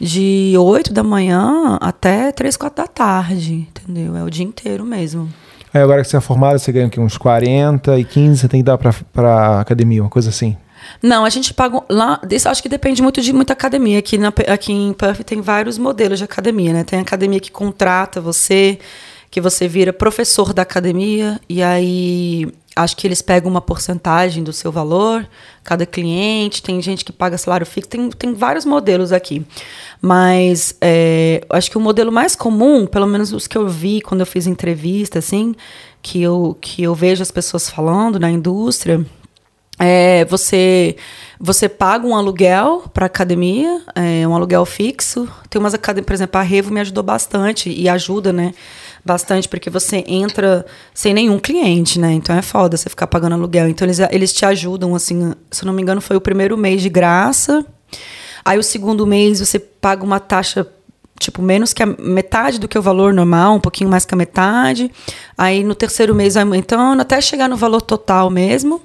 de 0.00 0.54
8 0.56 0.92
da 0.92 1.02
manhã 1.02 1.76
até 1.80 2.30
3, 2.30 2.56
4 2.56 2.84
da 2.84 2.88
tarde, 2.88 3.54
entendeu? 3.54 4.16
É 4.16 4.22
o 4.22 4.30
dia 4.30 4.44
inteiro 4.44 4.84
mesmo. 4.84 5.28
Aí 5.72 5.82
agora 5.82 6.02
que 6.02 6.08
você 6.08 6.16
é 6.16 6.20
formada, 6.20 6.58
você 6.58 6.72
ganha 6.72 6.86
aqui 6.86 6.98
uns 6.98 7.18
40 7.18 7.98
e 7.98 8.04
15, 8.04 8.38
você 8.40 8.48
tem 8.48 8.60
que 8.60 8.64
dar 8.64 8.78
pra, 8.78 8.94
pra 9.12 9.60
academia, 9.60 10.02
uma 10.02 10.10
coisa 10.10 10.30
assim. 10.30 10.56
Não, 11.02 11.24
a 11.24 11.30
gente 11.30 11.52
paga 11.52 11.82
lá. 11.88 12.20
Isso 12.30 12.48
acho 12.48 12.62
que 12.62 12.68
depende 12.68 13.02
muito 13.02 13.20
de 13.20 13.32
muita 13.32 13.52
academia. 13.52 13.98
Aqui, 13.98 14.16
na, 14.16 14.32
aqui 14.48 14.72
em 14.72 14.92
Puff 14.92 15.22
tem 15.24 15.40
vários 15.40 15.78
modelos 15.78 16.18
de 16.18 16.24
academia, 16.24 16.72
né? 16.72 16.84
Tem 16.84 16.98
academia 16.98 17.40
que 17.40 17.50
contrata 17.50 18.20
você, 18.20 18.78
que 19.30 19.40
você 19.40 19.68
vira 19.68 19.92
professor 19.92 20.52
da 20.52 20.62
academia, 20.62 21.40
e 21.48 21.62
aí 21.62 22.48
acho 22.78 22.96
que 22.96 23.06
eles 23.06 23.20
pegam 23.20 23.50
uma 23.50 23.60
porcentagem 23.60 24.44
do 24.44 24.52
seu 24.52 24.70
valor, 24.70 25.28
cada 25.64 25.84
cliente, 25.84 26.62
tem 26.62 26.80
gente 26.80 27.04
que 27.04 27.12
paga 27.12 27.36
salário 27.36 27.66
fixo, 27.66 27.90
tem, 27.90 28.08
tem 28.10 28.34
vários 28.34 28.64
modelos 28.64 29.12
aqui. 29.12 29.44
Mas 30.00 30.76
é, 30.80 31.44
acho 31.50 31.70
que 31.70 31.76
o 31.76 31.80
modelo 31.80 32.12
mais 32.12 32.36
comum, 32.36 32.86
pelo 32.86 33.06
menos 33.06 33.32
os 33.32 33.46
que 33.46 33.58
eu 33.58 33.68
vi 33.68 34.00
quando 34.00 34.20
eu 34.20 34.26
fiz 34.26 34.46
entrevista, 34.46 35.18
assim, 35.18 35.54
que 36.00 36.22
eu, 36.22 36.56
que 36.60 36.82
eu 36.82 36.94
vejo 36.94 37.20
as 37.20 37.30
pessoas 37.30 37.68
falando 37.68 38.20
na 38.20 38.30
indústria, 38.30 39.04
é, 39.78 40.24
você 40.24 40.96
você 41.40 41.68
paga 41.68 42.04
um 42.04 42.16
aluguel 42.16 42.84
para 42.92 43.06
academia, 43.06 43.80
é, 43.94 44.26
um 44.26 44.34
aluguel 44.34 44.64
fixo. 44.66 45.28
Tem 45.48 45.60
umas 45.60 45.72
academias, 45.72 46.06
por 46.06 46.12
exemplo, 46.12 46.40
a 46.40 46.42
Revo 46.42 46.72
me 46.72 46.80
ajudou 46.80 47.04
bastante 47.04 47.70
e 47.70 47.88
ajuda, 47.88 48.32
né? 48.32 48.52
Bastante, 49.08 49.48
porque 49.48 49.70
você 49.70 50.04
entra 50.06 50.66
sem 50.92 51.14
nenhum 51.14 51.38
cliente, 51.38 51.98
né? 51.98 52.12
Então 52.12 52.36
é 52.36 52.42
foda 52.42 52.76
você 52.76 52.90
ficar 52.90 53.06
pagando 53.06 53.36
aluguel. 53.36 53.66
Então 53.66 53.86
eles, 53.86 53.98
eles 54.10 54.34
te 54.34 54.44
ajudam, 54.44 54.94
assim, 54.94 55.32
se 55.50 55.64
eu 55.64 55.66
não 55.66 55.72
me 55.72 55.80
engano, 55.80 55.98
foi 56.02 56.14
o 56.14 56.20
primeiro 56.20 56.58
mês 56.58 56.82
de 56.82 56.90
graça. 56.90 57.64
Aí 58.44 58.58
o 58.58 58.62
segundo 58.62 59.06
mês 59.06 59.40
você 59.40 59.58
paga 59.58 60.04
uma 60.04 60.20
taxa 60.20 60.66
tipo, 61.18 61.40
menos 61.40 61.72
que 61.72 61.82
a 61.82 61.86
metade 61.86 62.60
do 62.60 62.68
que 62.68 62.78
o 62.78 62.82
valor 62.82 63.14
normal, 63.14 63.54
um 63.54 63.60
pouquinho 63.60 63.88
mais 63.88 64.04
que 64.04 64.14
a 64.14 64.18
metade. 64.18 64.90
Aí 65.38 65.64
no 65.64 65.74
terceiro 65.74 66.14
mês 66.14 66.34
vai 66.34 66.42
aumentando 66.42 67.00
até 67.00 67.18
chegar 67.18 67.48
no 67.48 67.56
valor 67.56 67.80
total 67.80 68.28
mesmo. 68.28 68.82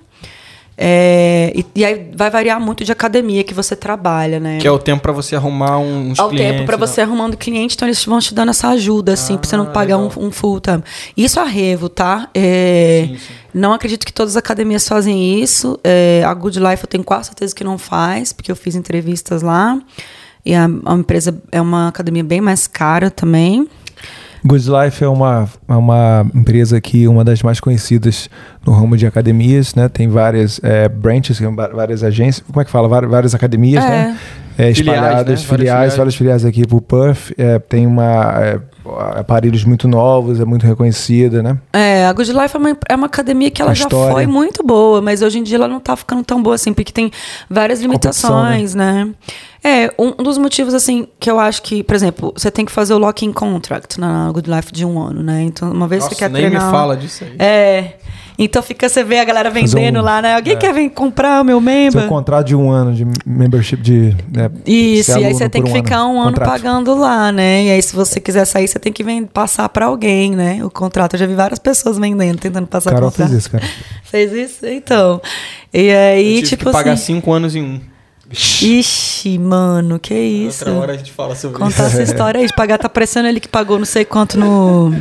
É, 0.75 1.53
e, 1.55 1.65
e, 1.75 1.85
aí 1.85 2.09
vai 2.15 2.31
variar 2.31 2.59
muito 2.59 2.83
de 2.83 2.91
academia 2.91 3.43
que 3.43 3.53
você 3.53 3.75
trabalha, 3.75 4.39
né? 4.39 4.57
Que 4.57 4.67
é 4.67 4.71
o 4.71 4.79
tempo 4.79 5.03
para 5.03 5.11
você 5.11 5.35
arrumar 5.35 5.77
uns 5.77 6.17
é 6.17 6.23
o 6.23 6.29
clientes. 6.29 6.51
tempo 6.51 6.65
para 6.65 6.77
você 6.77 7.01
arrumando 7.01 7.37
cliente, 7.37 7.75
então 7.75 7.87
eles 7.87 8.03
vão 8.03 8.19
te 8.19 8.33
dando 8.33 8.49
essa 8.49 8.69
ajuda, 8.69 9.13
assim, 9.13 9.35
ah, 9.35 9.37
para 9.37 9.49
você 9.49 9.57
não 9.57 9.67
pagar 9.67 9.97
um, 9.97 10.09
um, 10.17 10.31
full 10.31 10.59
time. 10.59 10.83
Isso 11.15 11.39
a 11.39 11.43
Revo, 11.43 11.89
tá? 11.89 12.27
É, 12.33 13.05
sim, 13.07 13.17
sim. 13.17 13.33
Não 13.53 13.71
acredito 13.71 14.03
que 14.03 14.11
todas 14.11 14.33
as 14.33 14.37
academias 14.37 14.87
fazem 14.87 15.39
isso. 15.39 15.79
É, 15.83 16.23
a 16.25 16.33
Good 16.33 16.59
Life 16.59 16.83
eu 16.83 16.87
tenho 16.87 17.03
quase 17.03 17.25
certeza 17.25 17.53
que 17.53 17.63
não 17.63 17.77
faz, 17.77 18.33
porque 18.33 18.51
eu 18.51 18.55
fiz 18.55 18.75
entrevistas 18.75 19.43
lá. 19.43 19.79
E 20.43 20.55
a, 20.55 20.65
a 20.85 20.93
empresa 20.95 21.39
é 21.51 21.61
uma 21.61 21.87
academia 21.87 22.23
bem 22.23 22.41
mais 22.41 22.65
cara 22.65 23.11
também. 23.11 23.67
Good 24.45 24.69
Life 24.69 25.03
é 25.03 25.07
uma, 25.07 25.47
é 25.67 25.73
uma 25.73 26.25
empresa 26.33 26.79
que 26.81 27.07
uma 27.07 27.23
das 27.23 27.41
mais 27.41 27.59
conhecidas 27.59 28.29
no 28.65 28.73
ramo 28.73 28.97
de 28.97 29.07
academias, 29.07 29.73
né? 29.73 29.87
Tem 29.87 30.07
várias 30.07 30.59
é, 30.61 30.89
branches, 30.89 31.39
várias 31.73 32.03
agências, 32.03 32.45
como 32.45 32.61
é 32.61 32.65
que 32.65 32.71
fala? 32.71 32.87
Várias, 32.87 33.11
várias 33.11 33.35
academias, 33.35 33.83
é. 33.83 33.89
né? 33.89 34.17
É, 34.55 34.69
espalhadas, 34.69 35.43
filiais, 35.43 35.49
né? 35.49 35.57
filiais, 35.57 35.95
várias 35.97 36.15
filiais 36.15 36.45
aqui 36.45 36.67
pro 36.67 36.81
Puff. 36.81 37.33
É, 37.37 37.57
tem 37.57 37.87
uma 37.87 38.39
é, 38.39 38.59
aparelhos 39.15 39.63
muito 39.63 39.87
novos, 39.87 40.39
é 40.39 40.45
muito 40.45 40.65
reconhecida, 40.65 41.41
né? 41.41 41.57
É, 41.71 42.05
a 42.05 42.13
Good 42.13 42.31
Life 42.31 42.55
é 42.55 42.59
uma, 42.59 42.77
é 42.89 42.95
uma 42.95 43.07
academia 43.07 43.49
que 43.49 43.61
ela 43.61 43.71
a 43.71 43.73
já 43.73 43.83
história. 43.83 44.13
foi 44.13 44.25
muito 44.27 44.63
boa, 44.63 45.01
mas 45.01 45.21
hoje 45.21 45.39
em 45.39 45.43
dia 45.43 45.57
ela 45.57 45.67
não 45.67 45.79
tá 45.79 45.95
ficando 45.95 46.23
tão 46.23 46.41
boa 46.41 46.55
assim, 46.55 46.73
porque 46.73 46.91
tem 46.91 47.11
várias 47.49 47.81
limitações, 47.81 48.75
né? 48.75 49.05
né? 49.05 49.13
É, 49.63 49.93
um 49.97 50.11
dos 50.21 50.37
motivos, 50.37 50.73
assim, 50.73 51.07
que 51.17 51.31
eu 51.31 51.39
acho 51.39 51.61
que, 51.61 51.83
por 51.83 51.95
exemplo, 51.95 52.33
você 52.35 52.51
tem 52.51 52.65
que 52.65 52.71
fazer 52.71 52.93
o 52.93 52.97
lock-in 52.97 53.31
contract 53.31 53.97
na 53.97 54.29
Good 54.31 54.49
Life 54.49 54.73
de 54.73 54.85
um 54.85 54.99
ano, 54.99 55.23
né? 55.23 55.43
Então, 55.43 55.71
uma 55.71 55.87
vez 55.87 56.03
Nossa, 56.03 56.13
você 56.13 56.19
quer 56.19 56.29
nem 56.29 56.41
treinar... 56.41 56.65
me 56.65 56.71
fala 56.71 56.97
disso 56.97 57.23
aí. 57.23 57.35
É... 57.39 57.93
Então 58.37 58.63
fica, 58.63 58.89
você 58.89 59.03
vê 59.03 59.19
a 59.19 59.23
galera 59.23 59.49
vendendo 59.49 59.99
um, 59.99 60.01
lá, 60.01 60.21
né? 60.21 60.35
Alguém 60.35 60.53
é. 60.53 60.55
quer 60.55 60.73
vir 60.73 60.89
comprar 60.89 61.41
o 61.41 61.43
meu 61.43 61.61
membro? 61.61 61.99
Seu 61.99 62.09
contrato 62.09 62.47
de 62.47 62.55
um 62.55 62.71
ano 62.71 62.93
de 62.93 63.05
membership 63.25 63.77
de. 63.77 64.15
Né, 64.31 64.49
Isso, 64.65 65.17
e 65.19 65.25
aí 65.25 65.33
você 65.33 65.47
tem 65.47 65.63
que 65.63 65.69
um 65.69 65.73
ficar 65.73 66.05
um 66.05 66.19
ano 66.19 66.31
contrato. 66.31 66.49
pagando 66.49 66.95
lá, 66.95 67.31
né? 67.31 67.65
E 67.65 67.71
aí, 67.71 67.81
se 67.81 67.95
você 67.95 68.19
quiser 68.19 68.45
sair, 68.45 68.67
você 68.67 68.79
tem 68.79 68.91
que 68.91 69.03
vem, 69.03 69.25
passar 69.25 69.69
para 69.69 69.85
alguém, 69.85 70.31
né? 70.31 70.63
O 70.63 70.69
contrato. 70.69 71.13
Eu 71.13 71.19
já 71.19 71.25
vi 71.27 71.35
várias 71.35 71.59
pessoas 71.59 71.97
vendendo, 71.97 72.39
tentando 72.39 72.67
passar 72.67 72.91
Carol 72.91 73.11
contrato. 73.11 73.29
fez 73.29 73.39
isso, 73.39 73.51
cara. 73.51 73.63
Fez 74.03 74.31
isso? 74.31 74.65
Então. 74.65 75.21
E 75.73 75.91
aí, 75.91 76.37
Eu 76.37 76.43
tipo 76.43 76.65
que 76.65 76.71
pagar 76.71 76.93
assim. 76.93 77.15
cinco 77.15 77.31
anos 77.31 77.55
em 77.55 77.61
um. 77.61 77.81
Ixi, 78.31 79.37
mano, 79.37 79.99
que 79.99 80.13
isso. 80.13 80.65
Outra 80.65 80.81
hora 80.81 80.93
a 80.93 80.97
gente 80.97 81.11
fala 81.11 81.35
sobre 81.35 81.57
Contar 81.57 81.69
isso. 81.69 81.77
Contar 81.83 81.93
essa 81.93 82.01
história 82.03 82.39
aí 82.39 82.47
de 82.47 82.53
pagar, 82.53 82.79
tá 82.79 82.89
parecendo 82.89 83.27
ele 83.27 83.39
que 83.39 83.47
pagou 83.47 83.77
não 83.77 83.85
sei 83.85 84.05
quanto 84.05 84.39
no. 84.39 84.91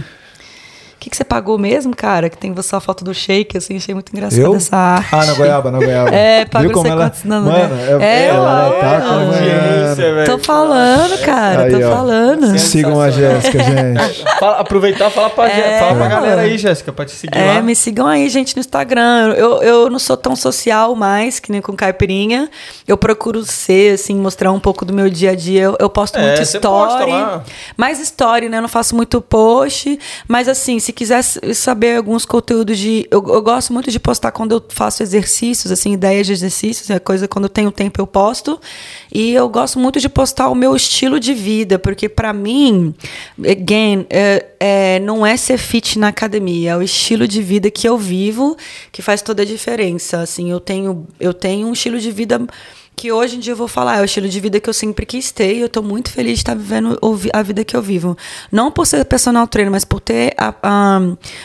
O 1.02 1.04
que, 1.04 1.10
que 1.10 1.16
você 1.16 1.24
pagou 1.24 1.58
mesmo, 1.58 1.96
cara? 1.96 2.30
Que 2.30 2.38
tem 2.38 2.54
só 2.62 2.76
a 2.76 2.80
foto 2.80 3.02
do 3.02 3.12
shake, 3.12 3.58
assim, 3.58 3.76
achei 3.76 3.92
muito 3.92 4.12
engraçado 4.12 4.40
eu? 4.40 4.54
essa 4.54 4.76
arte. 4.76 5.08
Ah, 5.10 5.26
na 5.26 5.34
goiaba, 5.34 5.70
na 5.72 5.78
goiaba. 5.78 6.10
É, 6.14 6.44
pagou 6.44 6.70
não 6.70 6.82
sei 6.82 6.92
quantos 6.92 7.24
não, 7.24 7.42
Mano, 7.42 7.74
né? 7.74 7.98
é, 8.00 8.26
ela, 8.26 8.66
ela 8.66 8.80
tá 8.80 9.00
com 9.00 10.24
Tô 10.24 10.38
falando, 10.38 11.18
cara, 11.24 11.64
aí, 11.64 11.72
tô 11.72 11.78
ó. 11.78 11.90
falando. 11.90 12.56
Sigam 12.56 13.00
a 13.00 13.10
Jéssica, 13.10 13.58
gente. 13.64 14.24
Fala, 14.38 14.58
aproveitar 14.58 15.08
e 15.08 15.10
falar 15.10 15.30
pra, 15.30 15.48
é, 15.48 15.80
fala 15.80 15.94
pra 15.96 16.08
galera 16.08 16.42
aí, 16.42 16.56
Jéssica, 16.56 16.92
pra 16.92 17.04
te 17.04 17.12
seguir 17.12 17.36
é, 17.36 17.54
lá. 17.54 17.62
me 17.62 17.74
sigam 17.74 18.06
aí, 18.06 18.28
gente, 18.28 18.54
no 18.54 18.60
Instagram. 18.60 19.34
Eu, 19.36 19.60
eu 19.60 19.90
não 19.90 19.98
sou 19.98 20.16
tão 20.16 20.36
social 20.36 20.94
mais, 20.94 21.40
que 21.40 21.50
nem 21.50 21.60
com 21.60 21.72
caipirinha. 21.72 22.48
Eu 22.86 22.96
procuro 22.96 23.44
ser, 23.44 23.94
assim, 23.94 24.14
mostrar 24.14 24.52
um 24.52 24.60
pouco 24.60 24.84
do 24.84 24.92
meu 24.92 25.10
dia 25.10 25.32
a 25.32 25.34
dia. 25.34 25.62
Eu, 25.62 25.76
eu 25.80 25.90
posto 25.90 26.16
é, 26.18 26.26
muito 26.28 26.42
story. 26.42 27.12
Mais 27.76 27.98
story, 27.98 28.48
né? 28.48 28.58
Eu 28.58 28.62
não 28.62 28.68
faço 28.68 28.94
muito 28.94 29.20
post. 29.20 29.98
Mas, 30.28 30.48
assim, 30.48 30.78
se 30.78 30.91
quiser 30.92 31.22
saber 31.22 31.96
alguns 31.96 32.24
conteúdos 32.24 32.78
de. 32.78 33.06
Eu, 33.10 33.24
eu, 33.26 33.42
gosto 33.42 33.72
muito 33.72 33.90
de 33.90 33.98
postar 33.98 34.30
quando 34.30 34.52
eu 34.52 34.64
faço 34.68 35.02
exercícios, 35.02 35.72
assim, 35.72 35.92
ideias 35.92 36.26
de 36.26 36.32
exercícios, 36.32 36.88
é 36.90 36.98
coisa 36.98 37.26
quando 37.26 37.46
eu 37.46 37.48
tenho 37.48 37.72
tempo 37.72 38.00
eu 38.00 38.06
posto. 38.06 38.60
E 39.12 39.32
eu 39.32 39.48
gosto 39.48 39.78
muito 39.78 39.98
de 39.98 40.08
postar 40.08 40.48
o 40.48 40.54
meu 40.54 40.76
estilo 40.76 41.18
de 41.18 41.34
vida, 41.34 41.78
porque 41.78 42.08
para 42.08 42.32
mim, 42.32 42.94
again, 43.38 44.06
é, 44.10 44.46
é, 44.60 45.00
não 45.00 45.26
é 45.26 45.36
ser 45.36 45.58
fit 45.58 45.98
na 45.98 46.08
academia, 46.08 46.72
é 46.72 46.76
o 46.76 46.82
estilo 46.82 47.26
de 47.26 47.42
vida 47.42 47.70
que 47.70 47.88
eu 47.88 47.98
vivo 47.98 48.56
que 48.90 49.02
faz 49.02 49.22
toda 49.22 49.42
a 49.42 49.46
diferença. 49.46 50.20
Assim, 50.20 50.50
eu 50.50 50.60
tenho, 50.60 51.06
eu 51.18 51.34
tenho 51.34 51.66
um 51.66 51.72
estilo 51.72 51.98
de 51.98 52.10
vida 52.10 52.40
que 53.02 53.10
hoje 53.10 53.34
em 53.34 53.40
dia 53.40 53.52
eu 53.52 53.56
vou 53.56 53.66
falar, 53.66 53.98
é 53.98 54.00
o 54.00 54.04
estilo 54.04 54.28
de 54.28 54.38
vida 54.38 54.60
que 54.60 54.70
eu 54.70 54.72
sempre 54.72 55.04
quis 55.04 55.32
ter 55.32 55.56
e 55.56 55.58
eu 55.58 55.66
estou 55.66 55.82
muito 55.82 56.08
feliz 56.08 56.34
de 56.34 56.42
estar 56.42 56.54
vivendo 56.54 56.96
a 57.32 57.42
vida 57.42 57.64
que 57.64 57.76
eu 57.76 57.82
vivo. 57.82 58.16
Não 58.52 58.70
por 58.70 58.86
ser 58.86 59.04
personal 59.04 59.44
trainer, 59.48 59.72
mas 59.72 59.84
por 59.84 59.98
ter 59.98 60.32
a, 60.38 60.54
a, 60.62 61.00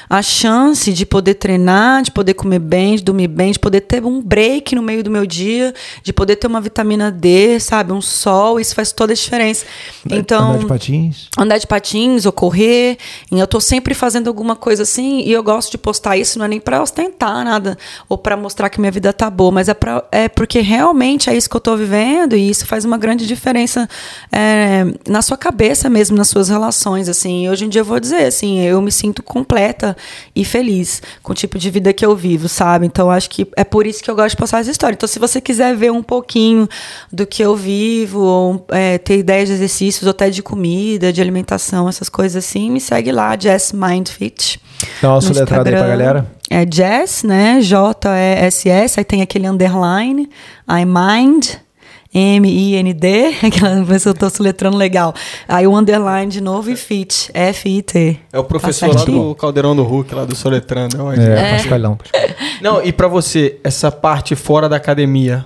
a 0.08 0.22
chance 0.22 0.94
de 0.94 1.03
poder 1.03 1.34
treinar, 1.34 2.03
de 2.03 2.11
poder 2.11 2.36
comer 2.36 2.60
bem, 2.60 2.95
de 2.95 3.02
dormir 3.02 3.27
bem, 3.27 3.53
de 3.53 3.58
poder 3.58 3.82
ter 3.82 4.06
um 4.06 4.22
break 4.22 4.76
no 4.76 4.84
meio 4.84 5.03
do 5.03 5.10
meu 5.10 5.26
dia, 5.26 5.74
de 6.03 6.14
poder 6.14 6.36
ter 6.36 6.45
uma 6.45 6.61
vitamina 6.61 7.11
D, 7.11 7.60
sabe? 7.60 7.92
Um 7.92 8.02
sol, 8.02 8.60
isso 8.60 8.76
faz 8.76 8.92
toda 8.92 9.14
a 9.14 9.16
diferença. 9.16 9.66
Então, 10.11 10.52
andar 10.52 10.60
de 10.60 10.66
patins? 10.68 11.27
Andar 11.36 11.58
de 11.58 11.66
patins 11.66 12.27
ou 12.27 12.32
correr. 12.32 13.00
E 13.32 13.40
eu 13.40 13.45
estou 13.45 13.60
sempre 13.60 13.95
fazendo 13.95 14.27
alguma 14.27 14.56
coisa 14.56 14.84
assim 14.84 15.22
e 15.22 15.32
eu 15.32 15.42
gosto 15.42 15.72
de 15.72 15.80
postar 15.80 16.18
isso, 16.18 16.38
não 16.38 16.45
é 16.45 16.50
nem 16.50 16.60
para 16.60 16.84
ostentar 16.84 17.44
nada 17.44 17.76
ou 18.08 18.16
para 18.16 18.38
mostrar 18.38 18.69
que 18.69 18.80
minha 18.80 18.92
vida 18.92 19.11
tá 19.11 19.27
boa, 19.27 19.52
mas 19.52 19.68
é, 19.68 19.74
pra, 19.74 20.03
é 20.11 20.30
porque 20.30 20.60
realmente 20.60 21.32
é 21.32 21.36
isso 21.36 21.47
que 21.50 21.56
eu 21.56 21.59
estou 21.59 21.77
vivendo 21.77 22.35
e 22.35 22.50
isso 22.50 22.66
faz 22.66 22.85
uma 22.85 22.98
grande 22.98 23.26
diferença 23.26 23.88
é, 24.32 24.85
na 25.08 25.22
sua 25.22 25.38
cabeça 25.38 25.90
mesmo, 25.90 26.17
nas 26.17 26.27
suas 26.27 26.50
relações, 26.50 27.09
assim. 27.09 27.50
Hoje 27.50 27.66
em 27.66 27.69
dia 27.69 27.82
eu 27.82 27.85
vou 27.85 28.00
dizer, 28.00 28.26
assim, 28.26 28.59
eu 28.61 28.82
me 28.82 28.92
sinto 28.92 29.22
completa 29.24 29.95
e 30.35 30.43
feliz 30.43 31.01
com 31.24 31.32
o 31.32 31.35
tipo 31.35 31.58
de 31.58 31.69
vida 31.69 31.93
que 31.93 32.06
eu 32.06 32.16
vivo, 32.16 32.48
sabe? 32.48 32.85
Então 32.85 33.09
acho 33.09 33.30
que 33.30 33.48
é 33.56 33.64
por 33.64 33.85
isso 33.85 34.03
que 34.03 34.09
eu 34.09 34.16
gosto 34.16 34.32
de 34.32 34.38
passar 34.38 34.59
essa 34.59 34.72
história. 34.72 34.95
Então 34.95 35.08
se 35.08 35.19
você 35.19 35.40
quiser 35.42 35.76
ver 35.76 35.92
um 35.92 36.03
pouquinho 36.03 36.67
do 37.11 37.26
que 37.26 37.43
eu 37.43 37.56
vivo, 37.56 38.19
ou 38.19 38.66
é, 38.69 38.98
ter 38.98 39.19
ideias 39.19 39.48
de 39.48 39.56
exercícios, 39.56 40.03
ou 40.03 40.11
até 40.11 40.30
de 40.30 40.42
comida, 40.42 41.11
de 41.11 41.22
alimentação, 41.22 41.88
essas 41.88 42.09
coisas 42.09 42.43
assim, 42.43 42.69
me 42.69 42.82
segue 42.82 43.11
lá, 43.11 43.38
Jess 43.40 43.74
Mind 43.74 44.09
Fit. 44.09 44.59
Dá 45.02 45.12
uma 45.12 45.22
soletrada 45.22 45.70
aí 45.70 45.76
pra 45.76 45.88
galera. 45.88 46.28
é 46.50 46.66
Jess, 46.70 47.24
né? 47.24 47.60
J-E-S-S, 47.62 49.00
aí 49.00 49.04
tem 49.04 49.22
aquele 49.22 49.48
underline, 49.48 50.30
I 50.68 50.86
mind, 50.86 51.48
M-I-N-D, 52.14 53.36
aquela 53.46 53.84
pessoa 53.86 54.12
eu 54.12 54.18
tô 54.18 54.30
soletrando 54.30 54.78
legal. 54.78 55.14
Aí 55.48 55.68
o 55.68 55.76
underline 55.76 56.32
de 56.32 56.42
novo 56.42 56.72
e 56.72 56.76
fit, 56.76 57.30
F-I-T. 57.34 58.20
É 58.32 58.40
o 58.40 58.44
professor 58.44 58.96
lá 58.96 59.04
do 59.04 59.36
Caldeirão 59.36 59.76
do 59.76 59.84
Hulk, 59.84 60.16
lá 60.16 60.26
do 60.26 60.36
Soletrando. 60.36 61.12
É, 61.12 61.40
é. 61.40 61.52
Pascalhão. 61.58 61.98
Não, 62.62 62.84
e 62.84 62.92
pra 62.92 63.08
você, 63.08 63.60
essa 63.64 63.92
parte 63.92 64.36
fora 64.36 64.68
da 64.68 64.78
academia, 64.78 65.46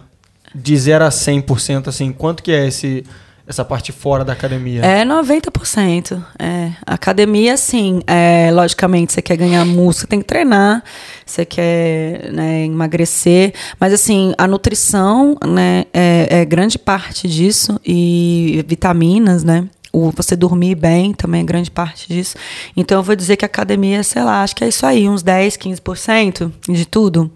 de 0.54 0.78
0 0.78 1.06
a 1.06 1.10
100%, 1.10 1.88
assim, 1.88 2.12
quanto 2.12 2.44
que 2.44 2.52
é 2.52 2.68
esse 2.68 3.04
essa 3.52 3.64
parte 3.64 3.92
fora 3.92 4.26
da 4.26 4.34
academia? 4.34 4.82
É 4.82 5.06
90%. 5.06 6.22
É. 6.40 6.72
Academia, 6.86 7.56
sim. 7.58 8.02
É, 8.08 8.50
logicamente, 8.52 9.14
você 9.14 9.22
quer 9.22 9.38
ganhar 9.38 9.64
músculo, 9.66 10.08
tem 10.08 10.20
que 10.20 10.26
treinar. 10.26 10.84
Você 11.26 11.46
quer 11.46 12.32
né, 12.32 12.66
emagrecer. 12.66 13.54
Mas, 13.80 13.94
assim, 13.94 14.34
a 14.38 14.48
nutrição 14.48 15.38
né, 15.46 15.86
é, 15.94 16.42
é 16.42 16.46
grande 16.46 16.80
parte 16.80 17.28
disso. 17.28 17.80
E 17.86 18.64
vitaminas, 18.68 19.44
né? 19.44 19.68
O 19.94 20.12
você 20.12 20.36
dormir 20.36 20.76
bem 20.76 21.14
também 21.14 21.42
é 21.42 21.44
grande 21.44 21.70
parte 21.70 22.08
disso. 22.08 22.36
Então 22.76 23.00
eu 23.00 23.04
vou 23.04 23.16
dizer 23.16 23.36
que 23.36 23.44
a 23.44 23.48
academia, 23.48 24.04
sei 24.04 24.24
lá, 24.24 24.42
acho 24.42 24.56
que 24.56 24.64
é 24.64 24.68
isso 24.70 24.86
aí, 24.86 25.10
uns 25.10 25.22
10, 25.22 25.58
15% 25.58 26.52
de 26.70 26.86
tudo. 26.86 27.30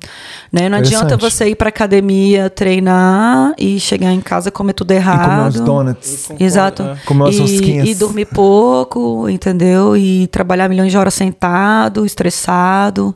Né? 0.52 0.70
Não 0.70 0.78
adianta 0.78 1.18
você 1.18 1.50
ir 1.50 1.56
para 1.56 1.70
academia, 1.70 2.50
treinar 2.50 3.54
e 3.58 3.80
chegar 3.80 4.14
em 4.14 4.22
casa 4.22 4.50
comer 4.50 4.74
tudo 4.74 4.92
errado. 4.92 5.22
E 5.22 5.26
comer 5.26 5.48
uns 5.48 5.60
donuts. 5.60 6.32
Exato. 6.40 6.84
É. 6.84 6.96
Comer 7.06 7.24
umas 7.24 7.36
e, 7.36 7.92
e 7.92 7.96
dormir 7.96 8.26
pouco, 8.26 9.28
entendeu? 9.30 9.98
E 9.98 10.28
trabalhar 10.28 10.70
milhões 10.70 10.92
de 10.92 10.98
horas 10.98 11.14
sentado, 11.14 12.06
estressado. 12.06 13.14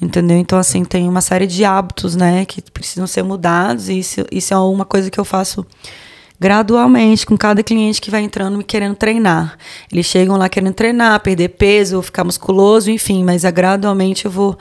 Entendeu? 0.00 0.36
Então, 0.36 0.58
assim, 0.58 0.84
tem 0.84 1.08
uma 1.08 1.20
série 1.20 1.46
de 1.46 1.64
hábitos, 1.64 2.16
né, 2.16 2.44
que 2.44 2.60
precisam 2.60 3.06
ser 3.06 3.22
mudados, 3.22 3.88
e 3.88 4.00
isso, 4.00 4.26
isso 4.32 4.52
é 4.52 4.58
uma 4.58 4.84
coisa 4.84 5.08
que 5.08 5.20
eu 5.20 5.24
faço 5.24 5.64
gradualmente 6.42 7.24
com 7.24 7.36
cada 7.38 7.62
cliente 7.62 8.00
que 8.00 8.10
vai 8.10 8.20
entrando 8.20 8.60
e 8.60 8.64
querendo 8.64 8.96
treinar. 8.96 9.56
Eles 9.90 10.06
chegam 10.06 10.36
lá 10.36 10.48
querendo 10.48 10.74
treinar, 10.74 11.20
perder 11.20 11.50
peso, 11.50 12.02
ficar 12.02 12.24
musculoso, 12.24 12.90
enfim, 12.90 13.22
mas 13.22 13.44
é 13.44 13.52
gradualmente 13.52 14.24
eu 14.24 14.30
vou 14.30 14.58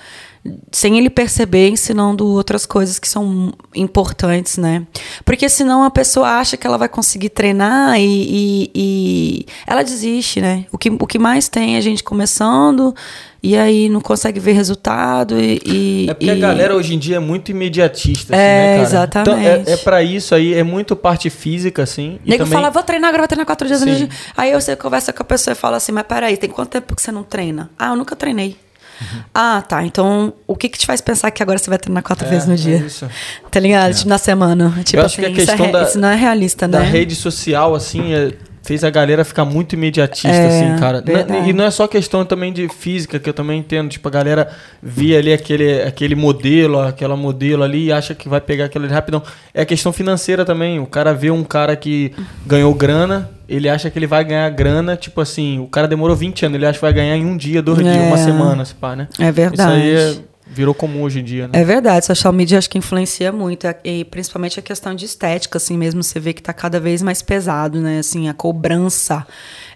sem 0.71 0.97
ele 0.97 1.09
perceber, 1.09 1.69
ensinando 1.69 2.27
outras 2.27 2.65
coisas 2.65 2.97
que 2.97 3.07
são 3.07 3.53
importantes, 3.75 4.57
né? 4.57 4.87
Porque 5.23 5.47
senão 5.47 5.83
a 5.83 5.91
pessoa 5.91 6.27
acha 6.39 6.57
que 6.57 6.65
ela 6.65 6.77
vai 6.77 6.89
conseguir 6.89 7.29
treinar 7.29 7.99
e, 7.99 8.03
e, 8.03 8.71
e, 8.73 9.45
ela 9.67 9.83
desiste, 9.83 10.41
né? 10.41 10.65
O 10.71 10.77
que, 10.79 10.89
o 10.89 11.05
que 11.05 11.19
mais 11.19 11.47
tem 11.47 11.75
é 11.75 11.81
gente 11.81 12.03
começando 12.03 12.95
e 13.43 13.55
aí 13.55 13.87
não 13.87 14.01
consegue 14.01 14.39
ver 14.39 14.53
resultado 14.53 15.39
e... 15.39 16.07
é 16.09 16.13
porque 16.13 16.25
e... 16.25 16.31
a 16.31 16.35
galera 16.35 16.75
hoje 16.75 16.95
em 16.95 16.99
dia 16.99 17.17
é 17.17 17.19
muito 17.19 17.51
imediatista, 17.51 18.35
assim, 18.35 18.43
é, 18.43 18.47
né, 18.47 18.71
cara? 18.71 18.81
exatamente. 18.81 19.29
Então, 19.29 19.73
é, 19.73 19.73
é 19.73 19.77
para 19.77 20.01
isso 20.01 20.33
aí, 20.33 20.53
é 20.55 20.63
muito 20.63 20.95
parte 20.95 21.29
física, 21.29 21.83
assim. 21.83 22.19
E 22.25 22.31
Nego 22.31 22.45
também... 22.45 22.59
fala, 22.59 22.71
vou 22.71 22.83
treinar 22.83 23.09
agora, 23.09 23.23
vou 23.23 23.27
treinar 23.27 23.45
quatro 23.45 23.67
dias 23.67 23.83
dia. 23.83 24.09
Aí 24.35 24.53
você 24.53 24.75
conversa 24.75 25.13
com 25.13 25.21
a 25.21 25.25
pessoa 25.25 25.53
e 25.53 25.55
fala 25.55 25.77
assim, 25.77 25.91
mas 25.91 26.03
peraí, 26.03 26.35
tem 26.35 26.49
quanto 26.49 26.69
tempo 26.69 26.95
que 26.95 27.01
você 27.01 27.11
não 27.11 27.23
treina? 27.23 27.69
Ah, 27.77 27.89
eu 27.89 27.95
nunca 27.95 28.15
treinei. 28.15 28.57
Uhum. 29.01 29.23
Ah, 29.33 29.63
tá. 29.67 29.83
Então, 29.83 30.33
o 30.45 30.55
que 30.55 30.69
que 30.69 30.77
te 30.77 30.85
faz 30.85 31.01
pensar 31.01 31.31
que 31.31 31.41
agora 31.41 31.57
você 31.57 31.69
vai 31.69 31.79
treinar 31.79 32.03
quatro 32.03 32.27
é, 32.27 32.29
vezes 32.29 32.47
no 32.47 32.55
dia? 32.55 32.75
É 32.75 32.79
isso. 32.79 33.09
Tá 33.49 33.59
ligado? 33.59 33.91
É. 33.91 33.93
Tipo, 33.93 34.09
na 34.09 34.17
semana. 34.17 34.73
Tipo 34.83 35.01
Eu 35.01 35.05
assim, 35.05 35.05
acho 35.05 35.15
que 35.19 35.25
a 35.25 35.33
questão 35.33 35.55
isso, 35.55 35.65
é, 35.65 35.71
da, 35.71 35.83
isso 35.83 35.99
não 35.99 36.09
é 36.09 36.15
realista, 36.15 36.67
da 36.67 36.79
né? 36.79 36.85
Da 36.85 36.91
rede 36.91 37.15
social, 37.15 37.73
assim, 37.73 38.13
é 38.13 38.31
fez 38.63 38.83
a 38.83 38.89
galera 38.89 39.25
ficar 39.25 39.45
muito 39.45 39.73
imediatista, 39.73 40.29
é, 40.29 40.47
assim, 40.47 40.79
cara. 40.79 41.01
Verdade. 41.01 41.49
E 41.49 41.53
não 41.53 41.65
é 41.65 41.71
só 41.71 41.87
questão 41.87 42.23
também 42.23 42.53
de 42.53 42.67
física, 42.69 43.19
que 43.19 43.29
eu 43.29 43.33
também 43.33 43.59
entendo. 43.59 43.89
Tipo, 43.89 44.07
a 44.07 44.11
galera 44.11 44.49
via 44.81 45.17
ali 45.17 45.33
aquele, 45.33 45.81
aquele 45.81 46.15
modelo, 46.15 46.79
aquela 46.79 47.15
modelo 47.15 47.63
ali 47.63 47.85
e 47.85 47.91
acha 47.91 48.13
que 48.13 48.29
vai 48.29 48.39
pegar 48.39 48.65
aquilo 48.65 48.85
ali 48.85 48.93
rapidão. 48.93 49.21
É 49.53 49.65
questão 49.65 49.91
financeira 49.91 50.45
também. 50.45 50.79
O 50.79 50.85
cara 50.85 51.13
vê 51.13 51.31
um 51.31 51.43
cara 51.43 51.75
que 51.75 52.13
ganhou 52.45 52.73
grana, 52.73 53.29
ele 53.49 53.67
acha 53.67 53.89
que 53.89 53.97
ele 53.97 54.07
vai 54.07 54.23
ganhar 54.23 54.49
grana, 54.49 54.95
tipo 54.95 55.19
assim, 55.19 55.59
o 55.59 55.67
cara 55.67 55.87
demorou 55.87 56.15
20 56.15 56.45
anos, 56.45 56.55
ele 56.55 56.65
acha 56.65 56.77
que 56.77 56.85
vai 56.85 56.93
ganhar 56.93 57.17
em 57.17 57.25
um 57.25 57.35
dia, 57.35 57.61
dois 57.61 57.79
é. 57.79 57.83
dias, 57.83 58.05
uma 58.05 58.17
semana, 58.17 58.63
se 58.63 58.75
pá, 58.75 58.95
né? 58.95 59.07
É 59.19 59.31
verdade. 59.31 59.79
Isso 59.79 60.11
aí 60.11 60.17
é 60.17 60.30
virou 60.51 60.73
comum 60.73 61.03
hoje 61.03 61.19
em 61.19 61.23
dia, 61.23 61.47
né? 61.47 61.59
É 61.59 61.63
verdade, 61.63 62.05
social 62.05 62.33
media 62.33 62.57
acho 62.57 62.69
que 62.69 62.77
influencia 62.77 63.31
muito, 63.31 63.65
é, 63.65 63.75
e 63.83 64.03
principalmente 64.03 64.59
a 64.59 64.61
questão 64.61 64.93
de 64.93 65.05
estética, 65.05 65.57
assim 65.57 65.77
mesmo, 65.77 66.03
você 66.03 66.19
vê 66.19 66.33
que 66.33 66.41
está 66.41 66.51
cada 66.51 66.79
vez 66.79 67.01
mais 67.01 67.21
pesado, 67.21 67.79
né? 67.79 67.99
Assim, 67.99 68.27
a 68.27 68.33
cobrança 68.33 69.25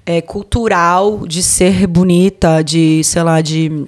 é, 0.05 0.21
cultural 0.21 1.25
de 1.25 1.41
ser 1.41 1.87
bonita, 1.87 2.61
de, 2.61 3.03
sei 3.03 3.23
lá, 3.23 3.41
de 3.41 3.87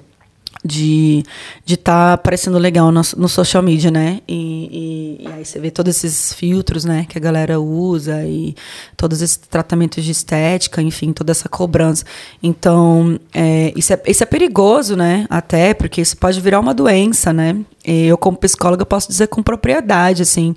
de 0.68 1.24
estar 1.66 2.16
tá 2.16 2.18
parecendo 2.18 2.58
legal 2.58 2.92
no, 2.92 3.00
no, 3.16 3.28
social 3.28 3.62
media, 3.62 3.90
né? 3.90 4.20
E, 4.28 5.18
e, 5.22 5.24
e, 5.24 5.32
aí 5.32 5.44
você 5.44 5.58
vê 5.58 5.70
todos 5.70 5.96
esses 5.96 6.32
filtros, 6.32 6.84
né, 6.84 7.06
que 7.08 7.16
a 7.16 7.20
galera 7.20 7.58
usa 7.58 8.24
e 8.24 8.54
todos 8.96 9.22
esses 9.22 9.36
tratamentos 9.36 10.04
de 10.04 10.10
estética, 10.10 10.82
enfim, 10.82 11.12
toda 11.12 11.32
essa 11.32 11.48
cobrança. 11.48 12.04
Então, 12.42 13.18
é, 13.32 13.72
isso, 13.74 13.92
é, 13.92 14.02
isso 14.06 14.22
é 14.22 14.26
perigoso, 14.26 14.96
né? 14.96 15.26
Até 15.30 15.72
porque 15.74 16.00
isso 16.00 16.16
pode 16.16 16.40
virar 16.40 16.60
uma 16.60 16.74
doença, 16.74 17.32
né? 17.32 17.56
Eu, 17.84 18.18
como 18.18 18.36
psicóloga, 18.36 18.84
posso 18.84 19.08
dizer 19.08 19.28
com 19.28 19.42
propriedade, 19.42 20.20
assim. 20.20 20.54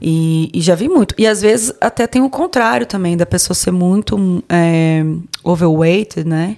E, 0.00 0.48
e, 0.54 0.60
já 0.60 0.74
vi 0.76 0.88
muito. 0.88 1.14
E 1.18 1.26
às 1.26 1.42
vezes 1.42 1.72
até 1.80 2.06
tem 2.06 2.22
o 2.22 2.30
contrário 2.30 2.86
também, 2.86 3.16
da 3.16 3.26
pessoa 3.26 3.54
ser 3.54 3.72
muito 3.72 4.44
é, 4.48 5.04
overweight, 5.42 6.22
né? 6.24 6.56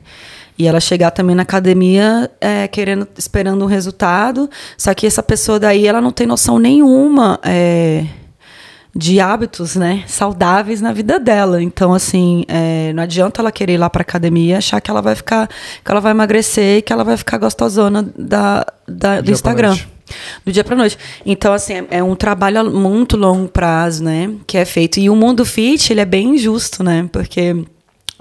E 0.60 0.66
ela 0.66 0.78
chegar 0.78 1.10
também 1.10 1.34
na 1.34 1.40
academia 1.40 2.30
é, 2.39 2.68
querendo, 2.68 3.08
esperando 3.16 3.64
um 3.64 3.66
resultado. 3.66 4.50
Só 4.76 4.92
que 4.92 5.06
essa 5.06 5.22
pessoa 5.22 5.58
daí, 5.58 5.86
ela 5.86 6.02
não 6.02 6.12
tem 6.12 6.26
noção 6.26 6.58
nenhuma 6.58 7.40
é, 7.42 8.05
de 8.94 9.18
hábitos, 9.20 9.74
né, 9.74 10.05
saudáveis 10.06 10.82
na 10.82 10.92
vida 10.92 11.18
dela. 11.18 11.62
Então, 11.62 11.94
assim, 11.94 12.44
é, 12.47 12.92
não 12.92 13.05
adianta 13.05 13.40
ela 13.40 13.50
querer 13.50 13.72
ir 13.72 13.78
lá 13.78 13.89
para 13.89 14.02
academia 14.02 14.52
e 14.52 14.58
achar 14.58 14.82
que 14.82 14.90
ela 14.90 15.00
vai 15.00 15.14
ficar, 15.14 15.48
que 15.82 15.90
ela 15.90 15.98
vai 15.98 16.10
emagrecer 16.10 16.76
e 16.76 16.82
que 16.82 16.92
ela 16.92 17.05
vai 17.05 17.16
ficar 17.16 17.39
gostosona 17.39 18.06
da, 18.14 18.66
da 18.86 19.22
do 19.22 19.30
Instagram 19.30 19.74
do 20.44 20.52
dia 20.52 20.62
para 20.62 20.76
noite. 20.76 20.98
Então, 21.24 21.55
assim, 21.55 21.72
é, 21.72 21.86
é, 21.90 22.02
um 22.02 22.14
trabalho 22.14 22.70
muito 22.70 23.16
longo 23.16 23.48
prazo, 23.48 24.05
né? 24.05 24.30
Que 24.47 24.58
é 24.58 24.66
feito. 24.66 25.00
E 25.00 25.08
o 25.08 25.16
mundo 25.16 25.42
fit, 25.42 25.90
ele 25.90 26.02
é 26.02 26.05
bem 26.05 26.34
injusto, 26.34 26.82
né? 26.82 27.08
Porque 27.10 27.56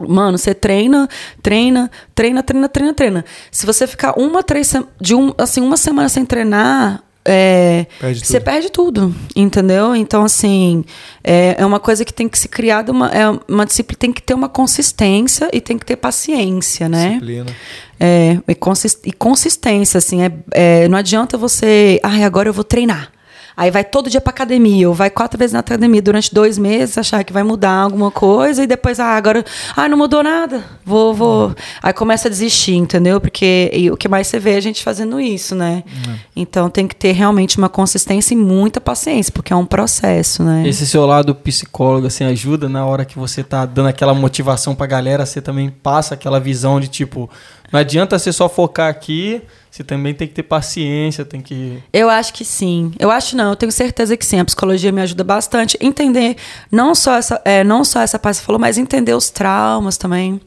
Mano, 0.07 0.37
você 0.37 0.53
treina, 0.53 1.07
treina, 1.41 1.89
treina, 2.15 2.43
treina, 2.43 2.69
treina, 2.69 2.93
treina. 2.93 3.25
Se 3.51 3.65
você 3.65 3.87
ficar 3.87 4.13
uma, 4.19 4.43
três, 4.43 4.73
de 4.99 5.15
um, 5.15 5.33
assim, 5.37 5.61
uma 5.61 5.77
semana 5.77 6.09
sem 6.09 6.25
treinar, 6.25 7.03
é, 7.25 7.85
perde 7.99 8.25
você 8.25 8.39
perde 8.39 8.71
tudo, 8.71 9.13
entendeu? 9.35 9.95
Então, 9.95 10.23
assim, 10.23 10.83
é, 11.23 11.55
é 11.59 11.65
uma 11.65 11.79
coisa 11.79 12.03
que 12.05 12.13
tem 12.13 12.27
que 12.27 12.39
ser 12.39 12.47
criada, 12.47 12.91
uma, 12.91 13.07
é 13.09 13.29
uma 13.47 13.65
disciplina, 13.65 13.99
tem 13.99 14.13
que 14.13 14.21
ter 14.21 14.33
uma 14.33 14.49
consistência 14.49 15.49
e 15.53 15.61
tem 15.61 15.77
que 15.77 15.85
ter 15.85 15.97
paciência, 15.97 16.87
né? 16.89 17.09
Disciplina. 17.09 17.55
É, 17.99 18.39
e, 18.47 18.55
consist, 18.55 19.01
e 19.05 19.11
consistência, 19.11 19.97
assim, 19.97 20.23
é, 20.23 20.31
é, 20.51 20.87
não 20.87 20.97
adianta 20.97 21.37
você, 21.37 21.99
ai, 22.01 22.23
agora 22.23 22.49
eu 22.49 22.53
vou 22.53 22.63
treinar. 22.63 23.11
Aí 23.59 23.69
vai 23.69 23.83
todo 23.83 24.09
dia 24.09 24.21
pra 24.21 24.29
academia, 24.29 24.88
ou 24.88 24.95
vai 24.95 25.09
quatro 25.09 25.38
vezes 25.38 25.51
na 25.51 25.59
academia 25.59 26.01
durante 26.01 26.33
dois 26.33 26.57
meses, 26.57 26.97
achar 26.97 27.25
que 27.25 27.33
vai 27.33 27.43
mudar 27.43 27.73
alguma 27.73 28.09
coisa, 28.09 28.63
e 28.63 28.67
depois, 28.67 29.01
ah, 29.01 29.17
agora, 29.17 29.43
ah, 29.75 29.89
não 29.89 29.97
mudou 29.97 30.23
nada, 30.23 30.63
vou, 30.85 31.13
vou. 31.13 31.53
Aí 31.83 31.91
começa 31.91 32.29
a 32.29 32.31
desistir, 32.31 32.75
entendeu? 32.75 33.19
Porque 33.19 33.69
o 33.91 33.97
que 33.97 34.07
mais 34.07 34.27
você 34.27 34.39
vê 34.39 34.51
é 34.51 34.55
a 34.55 34.61
gente 34.61 34.81
fazendo 34.81 35.19
isso, 35.19 35.55
né? 35.55 35.83
Uhum. 35.85 36.15
Então 36.38 36.69
tem 36.69 36.88
que 36.88 36.95
ter 36.95 37.11
realmente 37.11 37.57
uma 37.57 37.67
consistência 37.67 38.33
e 38.33 38.38
muita 38.38 38.79
paciência, 38.79 39.33
porque 39.33 39.51
é 39.51 39.55
um 39.57 39.65
processo, 39.65 40.41
né? 40.41 40.63
Esse 40.65 40.88
seu 40.88 41.05
lado 41.05 41.35
psicólogo, 41.35 42.07
assim, 42.07 42.23
ajuda 42.23 42.69
na 42.69 42.85
hora 42.85 43.03
que 43.03 43.19
você 43.19 43.43
tá 43.43 43.65
dando 43.65 43.89
aquela 43.89 44.13
motivação 44.13 44.73
pra 44.73 44.88
galera, 44.88 45.25
você 45.25 45.41
também 45.41 45.69
passa 45.69 46.13
aquela 46.13 46.39
visão 46.39 46.79
de 46.79 46.88
tipo, 46.88 47.29
não 47.72 47.80
adianta 47.80 48.17
você 48.17 48.31
só 48.31 48.49
focar 48.49 48.89
aqui 48.89 49.41
você 49.80 49.83
também 49.83 50.14
tem 50.14 50.27
que 50.27 50.33
ter 50.33 50.43
paciência, 50.43 51.23
tem 51.23 51.41
que. 51.41 51.81
Eu 51.93 52.09
acho 52.09 52.33
que 52.33 52.43
sim. 52.43 52.91
Eu 52.98 53.11
acho 53.11 53.38
não, 53.38 53.51
eu 53.51 53.56
tenho 53.56 53.72
certeza 53.72 54.17
que 54.17 54.25
sim. 54.25 54.39
A 54.39 54.45
psicologia 54.45 54.91
me 54.91 55.01
ajuda 55.01 55.23
bastante. 55.23 55.77
Entender 55.80 56.35
não 56.72 56.95
só 56.95 57.15
essa, 57.15 57.41
é, 57.45 57.64
não 57.64 57.85
só 57.85 58.01
essa 58.01 58.17
parte 58.17 58.38
que 58.38 58.41
você 58.41 58.45
falou, 58.45 58.59
mas 58.59 58.77
entender 58.77 59.14
os 59.14 59.30
traumas 59.30 59.95
também 59.95 60.41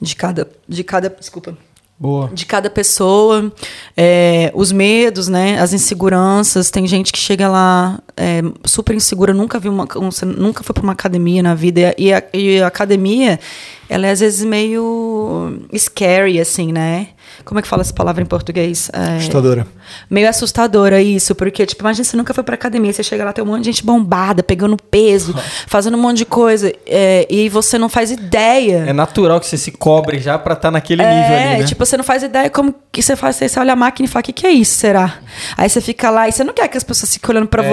de 0.00 0.16
cada. 0.16 0.50
De 0.68 0.82
cada. 0.82 1.08
Desculpa. 1.08 1.56
Boa. 1.96 2.28
De 2.34 2.44
cada 2.44 2.68
pessoa, 2.68 3.52
é, 3.96 4.50
os 4.54 4.72
medos, 4.72 5.28
né, 5.28 5.60
as 5.60 5.72
inseguranças. 5.72 6.68
Tem 6.68 6.86
gente 6.88 7.12
que 7.12 7.18
chega 7.18 7.48
lá 7.48 8.00
é, 8.16 8.42
super 8.64 8.94
insegura, 8.94 9.34
nunca 9.34 9.58
viu 9.58 9.72
uma, 9.72 9.86
um, 9.96 10.10
nunca 10.36 10.62
foi 10.62 10.72
para 10.72 10.82
uma 10.82 10.92
academia 10.92 11.42
na 11.42 11.54
vida 11.54 11.94
e 11.98 12.12
a, 12.12 12.22
e 12.32 12.60
a 12.60 12.66
academia, 12.66 13.40
ela 13.88 14.06
é 14.06 14.10
às 14.10 14.20
vezes 14.20 14.44
meio 14.44 15.60
scary, 15.76 16.40
assim, 16.40 16.72
né? 16.72 17.08
Como 17.44 17.58
é 17.58 17.62
que 17.62 17.68
fala 17.68 17.82
essa 17.82 17.92
palavra 17.92 18.22
em 18.22 18.26
português? 18.26 18.90
É, 18.92 19.16
assustadora. 19.16 19.66
Meio 20.08 20.28
assustadora, 20.28 21.02
isso. 21.02 21.34
Porque, 21.34 21.66
tipo, 21.66 21.82
imagina, 21.82 22.04
você 22.04 22.16
nunca 22.16 22.32
foi 22.32 22.44
pra 22.44 22.54
academia, 22.54 22.92
você 22.92 23.02
chega 23.02 23.24
lá, 23.24 23.32
tem 23.32 23.44
um 23.44 23.46
monte 23.46 23.60
de 23.60 23.66
gente 23.66 23.84
bombada, 23.84 24.42
pegando 24.42 24.76
peso, 24.76 25.34
fazendo 25.66 25.96
um 25.96 26.00
monte 26.00 26.18
de 26.18 26.24
coisa, 26.24 26.72
é, 26.86 27.26
e 27.28 27.48
você 27.48 27.76
não 27.76 27.88
faz 27.88 28.10
ideia. 28.10 28.84
É 28.86 28.92
natural 28.92 29.40
que 29.40 29.46
você 29.46 29.56
se 29.56 29.72
cobre 29.72 30.18
já 30.20 30.38
pra 30.38 30.54
estar 30.54 30.68
tá 30.68 30.70
naquele 30.70 31.02
é, 31.02 31.06
nível 31.06 31.36
ali, 31.36 31.60
né? 31.60 31.64
tipo, 31.64 31.84
você 31.84 31.96
não 31.96 32.04
faz 32.04 32.22
ideia 32.22 32.48
como 32.48 32.74
que 32.90 33.02
você 33.02 33.16
faz, 33.16 33.36
você 33.36 33.58
olha 33.58 33.72
a 33.72 33.76
máquina 33.76 34.06
e 34.06 34.08
fala, 34.08 34.20
o 34.20 34.24
que, 34.24 34.32
que 34.32 34.46
é 34.46 34.50
isso, 34.50 34.78
será? 34.78 35.18
Aí 35.56 35.68
você 35.68 35.80
fica 35.80 36.10
lá 36.10 36.28
e 36.28 36.32
você 36.32 36.44
não 36.44 36.54
quer 36.54 36.68
que 36.68 36.76
as 36.76 36.84
pessoas 36.84 37.12
fiquem 37.12 37.30
olhando 37.30 37.48
para 37.48 37.64
é. 37.64 37.68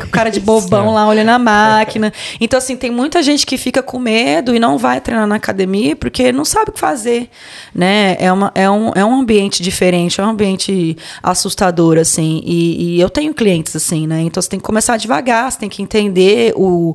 Com 0.00 0.06
o 0.06 0.10
cara 0.10 0.30
de 0.30 0.40
bobão 0.40 0.92
lá 0.92 1.06
olhando 1.06 1.30
a 1.30 1.38
máquina. 1.38 2.12
Então, 2.40 2.58
assim, 2.58 2.76
tem 2.76 2.90
muita 2.90 3.22
gente 3.22 3.46
que 3.46 3.56
fica 3.56 3.82
com 3.82 3.98
medo 3.98 4.54
e 4.54 4.58
não 4.58 4.78
vai 4.78 5.00
treinar 5.00 5.26
na 5.26 5.36
academia 5.36 5.96
porque 5.96 6.32
não 6.32 6.44
sabe 6.44 6.70
o 6.70 6.72
que 6.72 6.80
fazer, 6.80 7.28
né? 7.74 8.16
É, 8.18 8.32
uma, 8.32 8.52
é, 8.54 8.68
um, 8.70 8.92
é 8.94 9.04
um 9.04 9.20
ambiente 9.20 9.62
diferente, 9.62 10.20
é 10.20 10.24
um 10.24 10.30
ambiente 10.30 10.96
assustador, 11.22 11.98
assim. 11.98 12.42
E, 12.44 12.96
e 12.96 13.00
eu 13.00 13.10
tenho 13.10 13.34
clientes, 13.34 13.74
assim, 13.74 14.06
né? 14.06 14.20
Então, 14.20 14.42
você 14.42 14.48
tem 14.48 14.58
que 14.58 14.64
começar 14.64 14.96
devagar, 14.96 15.50
você 15.50 15.58
tem 15.58 15.68
que 15.68 15.82
entender 15.82 16.52
o 16.56 16.94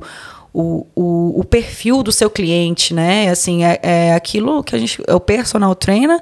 o, 0.56 0.86
o, 0.94 1.40
o, 1.40 1.44
perfil 1.44 2.00
do 2.00 2.12
seu 2.12 2.30
cliente, 2.30 2.94
né? 2.94 3.28
Assim, 3.28 3.64
é, 3.64 3.80
é 3.82 4.14
aquilo 4.14 4.62
que 4.62 4.76
a 4.76 4.78
gente. 4.78 5.02
É 5.04 5.12
o 5.12 5.18
personal 5.18 5.74
trainer 5.74 6.20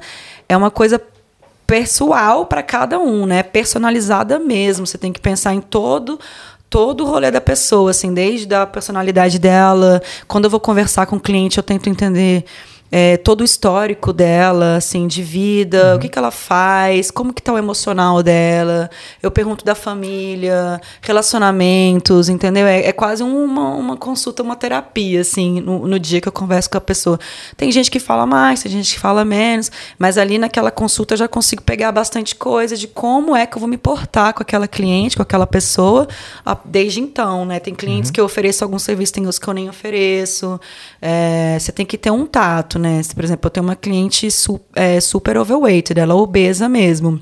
é 0.48 0.56
uma 0.56 0.70
coisa 0.70 0.98
pessoal 1.66 2.46
para 2.46 2.62
cada 2.62 2.98
um, 2.98 3.26
né? 3.26 3.42
Personalizada 3.42 4.38
mesmo. 4.38 4.86
Você 4.86 4.98
tem 4.98 5.12
que 5.12 5.20
pensar 5.20 5.54
em 5.54 5.60
todo 5.60 6.18
todo 6.68 7.04
o 7.04 7.06
rolê 7.06 7.30
da 7.30 7.40
pessoa, 7.40 7.90
assim, 7.90 8.14
desde 8.14 8.54
a 8.54 8.64
personalidade 8.64 9.38
dela. 9.38 10.00
Quando 10.26 10.44
eu 10.44 10.50
vou 10.50 10.58
conversar 10.58 11.04
com 11.04 11.16
o 11.16 11.20
cliente, 11.20 11.58
eu 11.58 11.62
tento 11.62 11.90
entender 11.90 12.46
é, 12.94 13.16
todo 13.16 13.40
o 13.40 13.44
histórico 13.44 14.12
dela, 14.12 14.76
assim, 14.76 15.06
de 15.06 15.22
vida, 15.22 15.92
uhum. 15.92 15.96
o 15.96 15.98
que, 15.98 16.10
que 16.10 16.18
ela 16.18 16.30
faz, 16.30 17.10
como 17.10 17.32
que 17.32 17.40
tá 17.40 17.50
o 17.50 17.56
emocional 17.56 18.22
dela. 18.22 18.90
Eu 19.22 19.30
pergunto 19.30 19.64
da 19.64 19.74
família, 19.74 20.78
relacionamentos, 21.00 22.28
entendeu? 22.28 22.66
É, 22.66 22.86
é 22.86 22.92
quase 22.92 23.22
uma, 23.22 23.70
uma 23.70 23.96
consulta, 23.96 24.42
uma 24.42 24.54
terapia, 24.56 25.22
assim, 25.22 25.62
no, 25.62 25.88
no, 25.88 25.98
dia 25.98 26.20
que 26.20 26.28
eu 26.28 26.32
converso 26.32 26.68
com 26.68 26.76
a 26.76 26.82
pessoa. 26.82 27.18
Tem 27.56 27.72
gente 27.72 27.90
que 27.90 27.98
fala 27.98 28.26
mais, 28.26 28.62
tem 28.62 28.70
gente 28.70 28.92
que 28.92 29.00
fala 29.00 29.24
menos, 29.24 29.72
mas 29.98 30.18
ali 30.18 30.36
naquela 30.36 30.70
consulta 30.70 31.14
eu 31.14 31.18
já 31.18 31.28
consigo 31.28 31.62
pegar 31.62 31.92
bastante 31.92 32.34
coisa 32.34 32.76
de 32.76 32.86
como 32.86 33.34
é 33.34 33.46
que 33.46 33.56
eu 33.56 33.60
vou 33.60 33.68
me 33.68 33.78
portar 33.78 34.34
com 34.34 34.42
aquela 34.42 34.68
cliente, 34.68 35.16
com 35.16 35.22
aquela 35.22 35.46
pessoa, 35.46 36.06
desde 36.66 37.00
então, 37.00 37.46
né? 37.46 37.58
Tem 37.58 37.74
clientes 37.74 38.10
uhum. 38.10 38.12
que 38.12 38.20
eu 38.20 38.26
ofereço 38.26 38.62
algum 38.62 38.78
serviço, 38.78 39.14
tem 39.14 39.26
os 39.26 39.38
que 39.38 39.48
eu 39.48 39.54
nem 39.54 39.70
ofereço. 39.70 40.60
É, 41.00 41.56
você 41.58 41.72
tem 41.72 41.86
que 41.86 41.96
ter 41.96 42.10
um 42.10 42.26
tato, 42.26 42.81
né? 42.82 43.00
Por 43.14 43.24
exemplo, 43.24 43.46
eu 43.46 43.50
tenho 43.50 43.64
uma 43.64 43.76
cliente 43.76 44.30
su 44.30 44.60
é, 44.74 45.00
super 45.00 45.38
overweight, 45.38 45.98
ela 45.98 46.12
é 46.12 46.16
obesa 46.16 46.68
mesmo. 46.68 47.20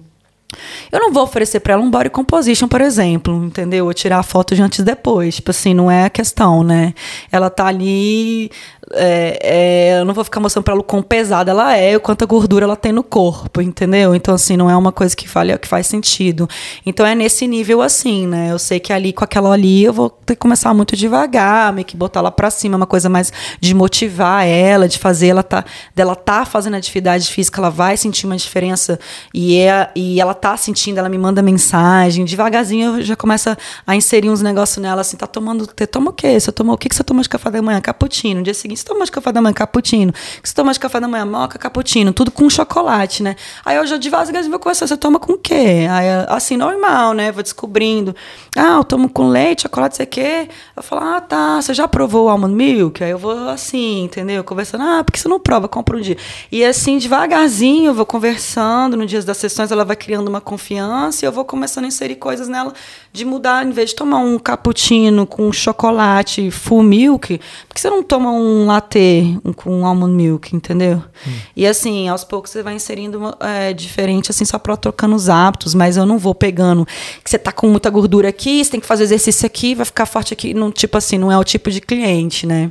Eu 0.91 0.99
não 0.99 1.13
vou 1.13 1.23
oferecer 1.23 1.61
para 1.61 1.75
ela 1.75 1.83
um 1.83 1.91
body 1.91 2.11
composition, 2.11 2.67
por 2.67 2.81
exemplo, 2.81 3.45
entendeu? 3.45 3.87
Ou 3.87 3.95
tirar 3.95 4.19
a 4.19 4.23
foto 4.23 4.55
de 4.55 4.63
antes 4.63 4.81
e 4.81 4.83
depois. 4.83 5.37
Tipo 5.37 5.51
assim, 5.53 5.75
não 5.75 5.91
é 5.91 6.05
a 6.05 6.11
questão, 6.11 6.65
né? 6.65 6.93
Ela 7.31 7.49
tá 7.49 7.67
ali 7.67 8.51
é, 8.93 9.39
é, 9.43 10.01
eu 10.01 10.05
não 10.05 10.13
vou 10.13 10.25
ficar 10.25 10.41
mostrando 10.41 10.65
para 10.65 10.75
ela 10.75 10.81
o 10.81 10.85
quão 10.85 11.03
pesada 11.03 11.51
ela 11.51 11.77
é, 11.77 11.97
o 11.97 12.01
quanta 12.01 12.27
gordura 12.27 12.65
ela 12.65 12.77
tem 12.77 12.93
no 12.93 13.03
corpo, 13.03 13.61
entendeu? 13.61 14.15
Então, 14.15 14.35
assim, 14.35 14.57
não 14.57 14.69
é 14.69 14.77
uma 14.77 14.91
coisa 14.91 15.15
que, 15.15 15.29
fale, 15.29 15.57
que 15.59 15.69
faz 15.69 15.87
sentido. 15.87 16.49
Então, 16.85 17.07
é 17.07 17.15
nesse 17.15 17.47
nível 17.47 17.83
assim, 17.83 18.27
né? 18.27 18.51
Eu 18.51 18.59
sei 18.59 18.81
que 18.81 18.93
ali, 18.93 19.13
com 19.13 19.25
aquela 19.25 19.53
ali, 19.53 19.85
eu 19.85 19.93
vou 19.93 20.11
ter 20.11 20.35
que 20.35 20.41
começar 20.41 20.75
muito 20.75 20.97
devagar, 20.97 21.73
meio 21.73 21.85
que 21.85 21.97
botar 21.97 22.21
ela 22.21 22.31
para 22.31 22.51
cima, 22.51 22.77
uma 22.77 22.87
coisa 22.87 23.09
mais 23.09 23.33
de 23.61 23.75
motivar 23.75 24.47
ela, 24.47 24.89
de 24.89 24.99
fazer 24.99 25.29
ela 25.29 25.43
tá, 25.43 25.65
dela 25.95 26.17
tá 26.17 26.45
fazendo 26.45 26.75
atividade 26.75 27.29
física, 27.29 27.61
ela 27.61 27.71
vai 27.71 27.97
sentir 27.97 28.27
uma 28.27 28.37
diferença 28.37 28.99
e, 29.33 29.57
é, 29.59 29.91
e 29.95 30.21
ela 30.21 30.35
tá 30.35 30.57
sentindo, 30.57 30.99
ela 30.99 31.09
me 31.09 31.19
manda 31.19 31.43
mensagem, 31.43 32.25
devagarzinho 32.25 32.99
eu 32.99 33.03
já 33.03 33.17
começo 33.17 33.57
a 33.87 33.97
inserir 33.97 34.31
uns 34.31 34.43
negócios 34.43 34.79
nela, 34.79 35.01
assim, 35.03 35.17
tá 35.17 35.27
tomando, 35.27 35.67
toma 35.91 36.11
o 36.11 36.13
quê? 36.13 36.39
Você 36.39 36.51
toma, 36.51 36.73
o 36.73 36.79
que, 36.79 36.89
que 36.89 36.97
você 36.97 37.05
toma 37.05 37.23
de 37.23 37.29
café 37.29 37.51
da 37.51 37.63
manhã? 37.63 37.81
Cappuccino. 37.81 38.41
No 38.41 38.43
dia 38.43 38.55
seguinte, 38.55 38.80
você 38.81 38.87
toma 38.87 39.05
de 39.05 39.11
café 39.11 39.33
da 39.33 39.41
manhã? 39.41 39.53
Cappuccino. 39.53 40.13
Que 40.13 40.49
você 40.49 40.55
toma 40.55 40.73
de 40.73 40.81
café 40.81 41.01
da 41.01 41.09
manhã? 41.09 41.25
Moca, 41.25 41.59
cappuccino. 41.59 42.13
Tudo 42.13 42.31
com 42.31 42.49
chocolate, 42.49 43.23
né? 43.23 43.37
Aí 43.65 43.77
eu 43.77 43.87
já 43.87 43.97
devagarzinho 43.97 44.51
vou 44.51 44.59
conversar, 44.59 44.87
você 44.87 44.97
toma 44.97 45.19
com 45.19 45.35
o 45.35 45.39
quê? 45.39 45.87
Aí, 45.91 46.27
assim, 46.29 46.57
normal, 46.57 47.15
né? 47.15 47.31
Vou 47.33 47.43
descobrindo. 47.43 48.15
Ah, 48.57 48.77
eu 48.77 48.85
tomo 48.85 49.09
com 49.09 49.29
leite, 49.29 49.63
chocolate, 49.63 49.97
sei 49.97 50.07
o 50.07 50.09
quê. 50.09 50.49
Eu 50.77 50.83
falo, 50.83 51.03
ah, 51.03 51.21
tá, 51.21 51.61
você 51.61 51.75
já 51.75 51.87
provou 51.87 52.27
o 52.27 52.29
almond 52.29 52.55
milk? 52.55 53.03
Aí 53.03 53.11
eu 53.11 53.19
vou 53.19 53.49
assim, 53.49 54.05
entendeu? 54.05 54.43
Conversando, 54.43 54.85
ah, 54.85 55.05
por 55.05 55.13
que 55.13 55.21
você 55.21 55.29
não 55.29 55.39
prova? 55.39 55.69
Compra 55.69 55.97
um 55.97 56.01
dia. 56.01 56.17
E 56.51 56.65
assim, 56.65 56.99
devagarzinho, 56.99 57.91
eu 57.91 57.95
vou 57.95 58.07
conversando. 58.07 58.97
No 58.97 59.07
dia 59.07 59.23
das 59.23 59.37
sessões, 59.37 59.71
ela 59.71 59.85
vai 59.85 59.97
criando 59.97 60.29
uma 60.29 60.41
confiança 60.41 61.25
e 61.25 61.27
eu 61.27 61.33
vou 61.33 61.45
começando 61.45 61.85
a 61.85 61.89
inserir 61.89 62.17
coisas 62.17 62.49
nela 62.49 62.73
de 63.13 63.25
mudar, 63.25 63.67
em 63.67 63.71
vez 63.71 63.91
de 63.91 63.97
tomar 63.97 64.19
um 64.19 64.39
cappuccino 64.39 65.27
com 65.27 65.53
chocolate 65.53 66.51
full 66.51 66.83
milk, 66.83 67.39
por 67.69 67.75
que 67.75 67.81
você 67.81 67.91
não 67.91 68.03
toma 68.03 68.31
um 68.31 68.70
latte 68.71 69.39
com 69.57 69.85
almond 69.85 70.15
milk, 70.15 70.55
entendeu? 70.55 71.03
Hum. 71.27 71.33
E 71.57 71.67
assim, 71.67 72.09
aos 72.09 72.25
poucos 72.25 72.51
você 72.51 72.63
vai 72.63 72.75
inserindo 72.75 73.35
é, 73.41 73.73
diferente, 73.73 74.31
assim, 74.31 74.45
só 74.45 74.59
para 74.59 74.77
trocando 74.77 75.15
os 75.15 75.29
hábitos, 75.29 75.75
mas 75.75 75.97
eu 75.97 76.07
não 76.07 76.19
vou 76.19 76.35
pegando 76.35 76.87
que 77.25 77.31
você 77.31 77.39
tá 77.39 77.53
com 77.53 77.69
muita 77.69 77.91
gordura 77.91 78.29
aqui, 78.29 78.65
você 78.65 78.71
tem 78.71 78.81
que 78.81 78.87
fazer 78.87 79.05
exercício 79.05 79.47
aqui, 79.47 79.75
vai 79.75 79.85
ficar 79.85 80.07
forte 80.07 80.33
aqui, 80.33 80.55
não, 80.55 80.71
tipo 80.71 80.97
assim, 80.97 81.19
não 81.19 81.31
é 81.31 81.39
o 81.39 81.45
tipo 81.45 81.71
de 81.71 81.81
cliente, 81.81 82.47
né? 82.47 82.71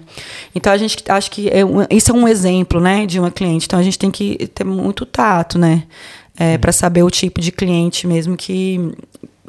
Então 0.55 0.71
a 0.71 0.77
gente 0.77 1.03
acho 1.09 1.29
que 1.29 1.49
é 1.49 1.63
um, 1.65 1.85
isso 1.89 2.11
é 2.11 2.13
um 2.13 2.27
exemplo, 2.27 2.79
né, 2.79 3.05
de 3.05 3.19
uma 3.19 3.31
cliente. 3.31 3.65
Então 3.65 3.79
a 3.79 3.83
gente 3.83 3.99
tem 3.99 4.09
que 4.09 4.47
ter 4.47 4.63
muito 4.63 5.05
tato, 5.05 5.57
né? 5.57 5.83
É, 6.37 6.57
para 6.57 6.71
saber 6.71 7.03
o 7.03 7.09
tipo 7.09 7.41
de 7.41 7.51
cliente 7.51 8.07
mesmo 8.07 8.37
que 8.37 8.93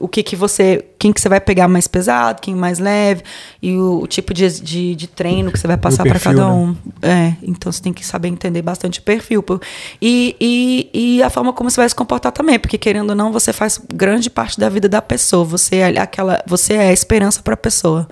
o 0.01 0.09
que, 0.09 0.23
que 0.23 0.35
você. 0.35 0.85
Quem 0.99 1.13
que 1.13 1.21
você 1.21 1.29
vai 1.29 1.41
pegar 1.41 1.69
mais 1.69 1.87
pesado, 1.87 2.41
quem 2.41 2.55
mais 2.55 2.79
leve, 2.79 3.23
e 3.63 3.77
o, 3.77 4.01
o 4.03 4.07
tipo 4.07 4.35
de, 4.35 4.61
de, 4.61 4.95
de, 4.95 5.07
treino 5.07 5.53
que 5.53 5.59
você 5.59 5.67
vai 5.67 5.77
passar 5.77 6.05
para 6.05 6.19
cada 6.19 6.47
né? 6.47 6.53
um. 6.53 6.77
Né? 7.01 7.37
É, 7.41 7.47
então 7.47 7.71
você 7.71 7.83
tem 7.83 7.93
que 7.93 8.05
saber 8.05 8.29
entender 8.29 8.63
bastante 8.63 8.99
o 8.99 9.03
perfil. 9.03 9.45
E, 10.01 10.37
e, 10.41 10.91
e 10.93 11.23
a 11.23 11.31
forma 11.31 11.53
como 11.53 11.71
você 11.71 11.81
vai 11.81 11.89
se 11.89 11.95
comportar 11.95 12.33
também, 12.33 12.59
porque 12.59 12.79
querendo 12.79 13.11
ou 13.11 13.17
não, 13.17 13.31
você 13.31 13.53
faz 13.53 13.81
grande 13.95 14.29
parte 14.31 14.59
da 14.59 14.69
vida 14.69 14.89
da 14.89 15.03
pessoa. 15.03 15.45
Você 15.45 15.77
é 15.77 16.01
aquela. 16.01 16.43
Você 16.47 16.75
é 16.75 16.89
a 16.89 16.93
esperança 16.93 17.43
para 17.43 17.55
a 17.55 17.59
pessoa 17.59 18.09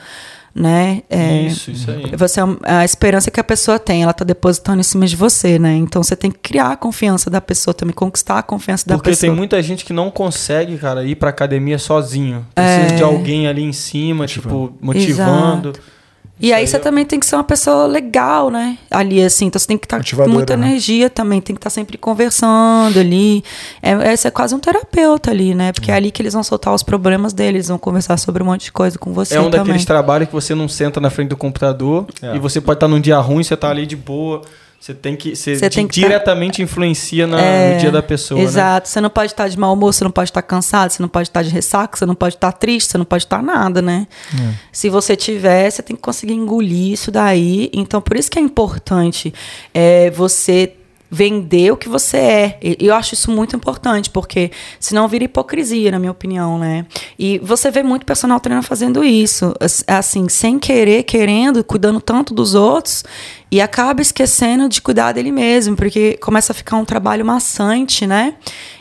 né? 0.58 1.02
É, 1.08 1.42
isso, 1.42 1.70
isso 1.70 1.90
aí. 1.90 2.16
Você, 2.16 2.40
é 2.40 2.44
a 2.64 2.84
esperança 2.84 3.30
que 3.30 3.38
a 3.38 3.44
pessoa 3.44 3.78
tem, 3.78 4.02
ela 4.02 4.10
está 4.10 4.24
depositando 4.24 4.80
em 4.80 4.82
cima 4.82 5.06
de 5.06 5.14
você, 5.14 5.58
né? 5.58 5.74
Então 5.74 6.02
você 6.02 6.16
tem 6.16 6.30
que 6.30 6.38
criar 6.38 6.72
a 6.72 6.76
confiança 6.76 7.30
da 7.30 7.40
pessoa 7.40 7.72
também, 7.72 7.94
conquistar 7.94 8.38
a 8.38 8.42
confiança 8.42 8.86
da 8.86 8.96
Porque 8.96 9.10
pessoa. 9.10 9.28
Porque 9.28 9.30
tem 9.30 9.36
muita 9.36 9.62
gente 9.62 9.84
que 9.84 9.92
não 9.92 10.10
consegue, 10.10 10.76
cara, 10.76 11.04
ir 11.04 11.14
pra 11.14 11.30
academia 11.30 11.78
sozinho. 11.78 12.44
Precisa 12.54 12.94
é... 12.94 12.96
de 12.96 13.02
alguém 13.02 13.46
ali 13.46 13.62
em 13.62 13.72
cima, 13.72 14.26
tipo, 14.26 14.72
motivando. 14.80 15.70
Exato. 15.70 15.97
E 16.40 16.52
aí, 16.52 16.60
aí 16.60 16.66
você 16.66 16.76
eu... 16.76 16.80
também 16.80 17.04
tem 17.04 17.18
que 17.18 17.26
ser 17.26 17.36
uma 17.36 17.44
pessoa 17.44 17.86
legal, 17.86 18.50
né? 18.50 18.78
Ali, 18.90 19.22
assim. 19.22 19.46
Então 19.46 19.58
você 19.58 19.66
tem 19.66 19.78
que 19.78 19.86
estar 19.86 20.02
tá 20.02 20.16
com 20.16 20.28
muita 20.28 20.56
né? 20.56 20.68
energia 20.68 21.10
também, 21.10 21.40
tem 21.40 21.54
que 21.54 21.58
estar 21.58 21.70
tá 21.70 21.74
sempre 21.74 21.98
conversando 21.98 22.98
ali. 22.98 23.42
É, 23.82 23.90
é, 23.92 24.30
quase 24.30 24.54
um 24.54 24.58
terapeuta 24.58 25.30
ali, 25.30 25.54
né? 25.54 25.72
Porque 25.72 25.90
é. 25.90 25.94
é 25.94 25.96
ali 25.96 26.10
que 26.10 26.22
eles 26.22 26.32
vão 26.32 26.42
soltar 26.42 26.72
os 26.74 26.82
problemas 26.82 27.32
deles, 27.32 27.68
vão 27.68 27.78
conversar 27.78 28.16
sobre 28.18 28.42
um 28.42 28.46
monte 28.46 28.64
de 28.64 28.72
coisa 28.72 28.98
com 28.98 29.12
você. 29.12 29.34
É 29.34 29.40
um 29.40 29.44
também. 29.44 29.60
daqueles 29.60 29.84
trabalhos 29.84 30.28
que 30.28 30.34
você 30.34 30.54
não 30.54 30.68
senta 30.68 31.00
na 31.00 31.10
frente 31.10 31.28
do 31.28 31.36
computador 31.36 32.06
é. 32.22 32.36
e 32.36 32.38
você 32.38 32.60
pode 32.60 32.76
estar 32.76 32.86
tá 32.86 32.90
num 32.90 33.00
dia 33.00 33.18
ruim, 33.18 33.42
você 33.42 33.56
tá 33.56 33.70
ali 33.70 33.86
de 33.86 33.96
boa. 33.96 34.42
Você 34.80 34.94
tem 34.94 35.16
que. 35.16 35.34
Você, 35.34 35.56
você 35.56 35.68
tem 35.68 35.88
que 35.88 36.00
tá 36.00 36.06
diretamente 36.06 36.58
tá... 36.58 36.62
influencia 36.62 37.26
na, 37.26 37.40
é, 37.40 37.74
no 37.74 37.80
dia 37.80 37.90
da 37.90 38.02
pessoa. 38.02 38.38
Né? 38.38 38.46
Exato. 38.46 38.86
Né? 38.86 38.92
Você 38.92 39.00
não 39.00 39.10
pode 39.10 39.32
estar 39.32 39.48
de 39.48 39.58
mau 39.58 39.72
humor, 39.74 39.92
você 39.92 40.04
não 40.04 40.10
pode 40.10 40.30
estar 40.30 40.42
cansado, 40.42 40.90
você 40.90 41.02
não 41.02 41.08
pode 41.08 41.28
estar 41.28 41.42
de 41.42 41.50
ressaca, 41.50 41.96
você 41.96 42.06
não 42.06 42.14
pode 42.14 42.36
estar 42.36 42.52
triste, 42.52 42.90
você 42.90 42.98
não 42.98 43.04
pode 43.04 43.24
estar 43.24 43.42
nada, 43.42 43.82
né? 43.82 44.06
É. 44.34 44.54
Se 44.70 44.88
você 44.88 45.16
tiver, 45.16 45.68
você 45.70 45.82
tem 45.82 45.96
que 45.96 46.02
conseguir 46.02 46.34
engolir 46.34 46.92
isso 46.92 47.10
daí. 47.10 47.70
Então, 47.72 48.00
por 48.00 48.16
isso 48.16 48.30
que 48.30 48.38
é 48.38 48.42
importante 48.42 49.34
é, 49.74 50.10
você 50.10 50.74
vender 51.10 51.72
o 51.72 51.76
que 51.76 51.88
você 51.88 52.16
é. 52.16 52.58
E 52.62 52.86
eu 52.86 52.94
acho 52.94 53.14
isso 53.14 53.30
muito 53.30 53.56
importante, 53.56 54.10
porque 54.10 54.50
senão 54.78 55.08
vira 55.08 55.24
hipocrisia, 55.24 55.90
na 55.90 55.98
minha 55.98 56.12
opinião, 56.12 56.58
né? 56.58 56.86
E 57.18 57.38
você 57.38 57.70
vê 57.70 57.82
muito 57.82 58.04
personal 58.04 58.38
trainer 58.40 58.62
fazendo 58.62 59.02
isso, 59.02 59.54
assim, 59.86 60.28
sem 60.28 60.58
querer, 60.58 61.04
querendo, 61.04 61.64
cuidando 61.64 62.00
tanto 62.00 62.34
dos 62.34 62.54
outros 62.54 63.04
e 63.50 63.60
acaba 63.60 64.02
esquecendo 64.02 64.68
de 64.68 64.82
cuidar 64.82 65.12
dele 65.12 65.32
mesmo, 65.32 65.74
porque 65.74 66.18
começa 66.18 66.52
a 66.52 66.54
ficar 66.54 66.76
um 66.76 66.84
trabalho 66.84 67.24
maçante, 67.24 68.06
né? 68.06 68.34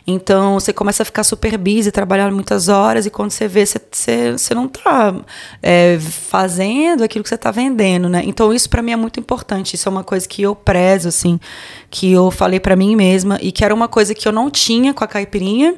Então 0.05 0.55
você 0.55 0.73
começa 0.73 1.03
a 1.03 1.05
ficar 1.05 1.23
super 1.23 1.57
busy, 1.57 1.91
trabalhando 1.91 2.33
muitas 2.33 2.67
horas, 2.67 3.05
e 3.05 3.09
quando 3.09 3.31
você 3.31 3.47
vê, 3.47 3.65
você, 3.65 3.79
você, 3.91 4.31
você 4.33 4.53
não 4.53 4.65
está 4.65 5.15
é, 5.61 5.97
fazendo 5.99 7.03
aquilo 7.03 7.23
que 7.23 7.29
você 7.29 7.35
está 7.35 7.51
vendendo, 7.51 8.09
né? 8.09 8.21
Então 8.25 8.53
isso 8.53 8.69
para 8.69 8.81
mim 8.81 8.91
é 8.91 8.95
muito 8.95 9.19
importante. 9.19 9.75
Isso 9.75 9.87
é 9.87 9.91
uma 9.91 10.03
coisa 10.03 10.27
que 10.27 10.41
eu 10.41 10.55
prezo, 10.55 11.07
assim, 11.07 11.39
que 11.89 12.11
eu 12.11 12.29
falei 12.29 12.59
para 12.59 12.75
mim 12.75 12.95
mesma, 12.95 13.37
e 13.41 13.51
que 13.51 13.63
era 13.63 13.73
uma 13.73 13.87
coisa 13.87 14.13
que 14.13 14.27
eu 14.27 14.31
não 14.31 14.49
tinha 14.49 14.93
com 14.93 15.03
a 15.03 15.07
caipirinha 15.07 15.75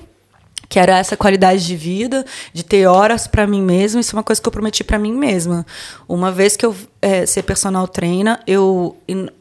que 0.70 0.78
era 0.78 1.00
essa 1.00 1.18
qualidade 1.18 1.66
de 1.66 1.76
vida, 1.76 2.24
de 2.54 2.64
ter 2.64 2.86
horas 2.86 3.26
para 3.26 3.48
mim 3.48 3.62
mesma. 3.62 4.00
Isso 4.00 4.16
é 4.16 4.18
uma 4.18 4.24
coisa 4.24 4.40
que 4.40 4.48
eu 4.48 4.52
prometi 4.52 4.84
para 4.84 5.00
mim 5.00 5.12
mesma. 5.12 5.66
Uma 6.08 6.32
vez 6.32 6.56
que 6.56 6.64
eu 6.64 6.76
é, 7.02 7.26
ser 7.26 7.42
personal 7.44 7.88
trainer, 7.88 8.40
eu 8.46 8.96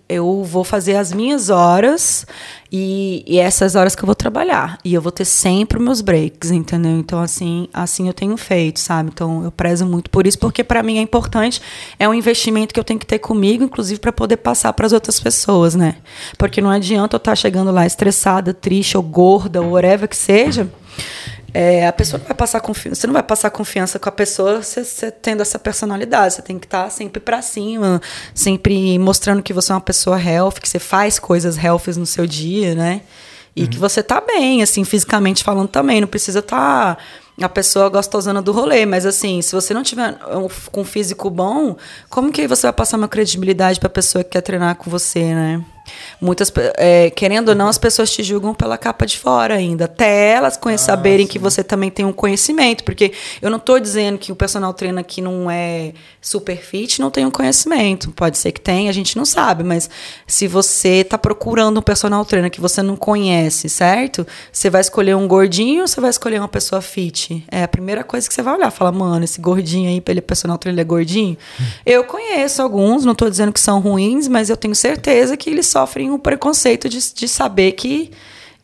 eu 0.08 0.42
vou 0.42 0.65
fazer 0.65 0.97
as 0.97 1.12
minhas 1.12 1.50
horas 1.50 2.24
E, 2.70 3.24
e 3.26 3.39
essas 3.39 3.74
horas 3.74 3.94
que 3.94 4.02
eu 4.02 4.07
vou 4.07 4.15
trabalhar. 4.15 4.78
E 4.84 4.92
eu 4.94 5.02
vou 5.02 5.12
ter 5.12 5.24
sempre 5.24 5.78
meus 5.78 6.00
breaks, 6.00 6.50
entendeu? 6.50 6.92
Então, 6.92 7.20
assim, 7.20 7.68
assim 7.73 8.08
eu 8.08 8.15
tenho 8.15 8.36
feito, 8.36 8.78
sabe? 8.78 9.10
Então, 9.12 9.42
eu 9.42 9.50
prezo 9.50 9.86
muito 9.86 10.10
por 10.10 10.26
isso, 10.26 10.39
porque 10.39 10.62
para 10.62 10.82
mim 10.82 10.98
é 10.98 11.00
importante, 11.00 11.62
é 11.98 12.07
um 12.08 12.12
investimento 12.12 12.74
que 12.74 12.81
eu 12.81 12.84
tenho 12.84 13.00
que 13.00 13.07
ter 13.07 13.18
comigo, 13.18 13.65
inclusive 13.65 13.98
para 14.00 14.12
poder 14.12 14.39
passar 14.39 14.73
para 14.74 14.86
as 14.86 14.92
outras 14.92 15.18
pessoas, 15.18 15.74
né? 15.74 15.97
Porque 16.36 16.60
não 16.60 16.70
adianta 16.70 17.16
eu 17.16 17.18
estar 17.18 17.32
tá 17.32 17.36
chegando 17.36 17.70
lá 17.70 17.86
estressada, 17.86 18.52
triste 18.52 18.97
ou 18.97 19.02
gorda, 19.02 19.62
ou 19.62 19.73
whatever 19.73 20.08
que 20.08 20.16
seja. 20.16 20.70
É, 21.55 21.86
a 21.86 21.93
pessoa 21.93 22.18
não 22.18 22.27
vai 22.27 22.36
passar 22.36 22.60
confiança, 22.60 23.01
você 23.01 23.07
não 23.07 23.15
vai 23.15 23.23
passar 23.23 23.51
confiança 23.51 23.99
com 23.99 24.09
a 24.09 24.12
pessoa 24.12 24.62
você, 24.62 24.85
você 24.85 25.10
tendo 25.10 25.41
essa 25.41 25.59
personalidade. 25.59 26.35
Você 26.35 26.43
tem 26.43 26.59
que 26.59 26.67
estar 26.67 26.85
tá 26.85 26.91
sempre 26.91 27.20
para 27.20 27.41
cima, 27.41 28.01
sempre 28.35 28.99
mostrando 28.99 29.43
que 29.43 29.52
você 29.52 29.73
é 29.73 29.75
uma 29.75 29.81
pessoa 29.81 30.20
healthy, 30.20 30.60
que 30.60 30.68
você 30.68 30.78
faz 30.78 31.18
coisas 31.18 31.57
healthy 31.57 31.99
no 31.99 32.07
seu 32.07 32.27
dia, 32.27 32.75
né? 32.75 33.01
E 33.57 33.62
uhum. 33.62 33.68
que 33.68 33.78
você 33.78 34.02
tá 34.02 34.20
bem, 34.20 34.62
assim, 34.62 34.85
fisicamente 34.85 35.43
falando 35.43 35.68
também. 35.68 36.01
Não 36.01 36.09
precisa 36.09 36.41
estar. 36.41 36.97
Tá 36.97 37.02
a 37.44 37.49
pessoa 37.49 37.89
gostosana 37.89 38.43
do 38.43 38.52
rolê, 38.52 38.85
mas 38.85 39.07
assim, 39.07 39.41
se 39.43 39.55
você 39.55 39.73
não 39.73 39.83
tiver 39.83 40.18
um, 40.35 40.49
com 40.73 40.81
um 40.81 40.85
físico 40.85 41.31
bom, 41.31 41.77
como 42.09 42.33
que 42.33 42.49
você 42.49 42.67
vai 42.67 42.73
passar 42.73 42.97
uma 42.97 43.09
credibilidade 43.09 43.78
para 43.78 43.86
a 43.86 43.91
pessoa 43.91 44.25
que 44.25 44.31
quer 44.31 44.41
treinar 44.41 44.75
com 44.75 44.91
você, 44.91 45.35
né? 45.35 45.65
Muitas, 46.20 46.52
é, 46.76 47.10
querendo 47.10 47.50
ou 47.50 47.55
não, 47.55 47.68
as 47.68 47.78
pessoas 47.78 48.10
te 48.10 48.23
julgam 48.23 48.55
pela 48.55 48.76
capa 48.76 49.07
de 49.07 49.18
fora 49.18 49.55
ainda, 49.55 49.84
até 49.84 50.33
elas 50.33 50.58
ah, 50.62 50.78
saberem 50.78 51.26
sim. 51.26 51.33
que 51.33 51.39
você 51.39 51.62
também 51.62 51.91
tem 51.91 52.05
um 52.05 52.12
conhecimento, 52.12 52.84
porque 52.84 53.12
eu 53.41 53.50
não 53.50 53.58
estou 53.58 53.78
dizendo 53.78 54.18
que 54.18 54.33
o 54.33 54.36
personal 54.36 54.73
trainer 54.75 55.05
que 55.05 55.20
não 55.20 55.50
é 55.50 55.92
super 56.20 56.57
fit 56.57 57.00
não 57.00 57.10
tem 57.10 57.25
um 57.25 57.31
conhecimento, 57.31 58.10
pode 58.10 58.39
ser 58.39 58.52
que 58.52 58.60
tenha, 58.60 58.91
a 58.91 58.92
gente 58.92 59.17
não 59.17 59.25
sabe, 59.25 59.62
mas 59.62 59.89
se 60.26 60.47
você 60.47 60.99
está 60.99 61.17
procurando 61.17 61.78
um 61.78 61.83
personal 61.83 62.25
trainer 62.25 62.50
que 62.50 62.60
você 62.60 62.83
não 62.83 62.97
conhece, 62.97 63.68
certo? 63.68 64.26
Você 64.52 64.68
vai 64.68 64.81
escolher 64.81 65.15
um 65.15 65.26
gordinho 65.26 65.83
ou 65.83 65.89
você 65.89 66.00
vai 66.00 66.10
escolher 66.10 66.39
uma 66.39 66.49
pessoa 66.49 66.81
fit? 66.81 67.44
É 67.50 67.62
a 67.62 67.68
primeira 67.68 68.05
coisa 68.05 68.28
que 68.28 68.34
você 68.34 68.42
vai 68.42 68.55
olhar, 68.55 68.70
fala, 68.70 68.92
mano, 68.92 69.25
esse 69.25 69.41
gordinho 69.41 69.89
aí, 69.89 70.02
ele 70.07 70.18
é 70.18 70.23
personal 70.23 70.58
trainer, 70.58 70.75
ele 70.75 70.81
é 70.81 70.84
gordinho? 70.84 71.36
Hum. 71.60 71.65
Eu 71.84 72.05
conheço 72.05 72.62
alguns, 72.62 73.05
não 73.05 73.12
estou 73.12 73.28
dizendo 73.28 73.52
que 73.52 73.60
são 73.60 73.81
ruins, 73.81 74.28
mas 74.28 74.50
eu 74.50 74.57
tenho 74.57 74.75
certeza 74.75 75.36
que 75.36 75.50
eles 75.50 75.67
sofrem 75.78 76.10
o 76.10 76.18
preconceito 76.18 76.89
de, 76.89 76.98
de 77.15 77.28
saber 77.28 77.73
que 77.73 78.10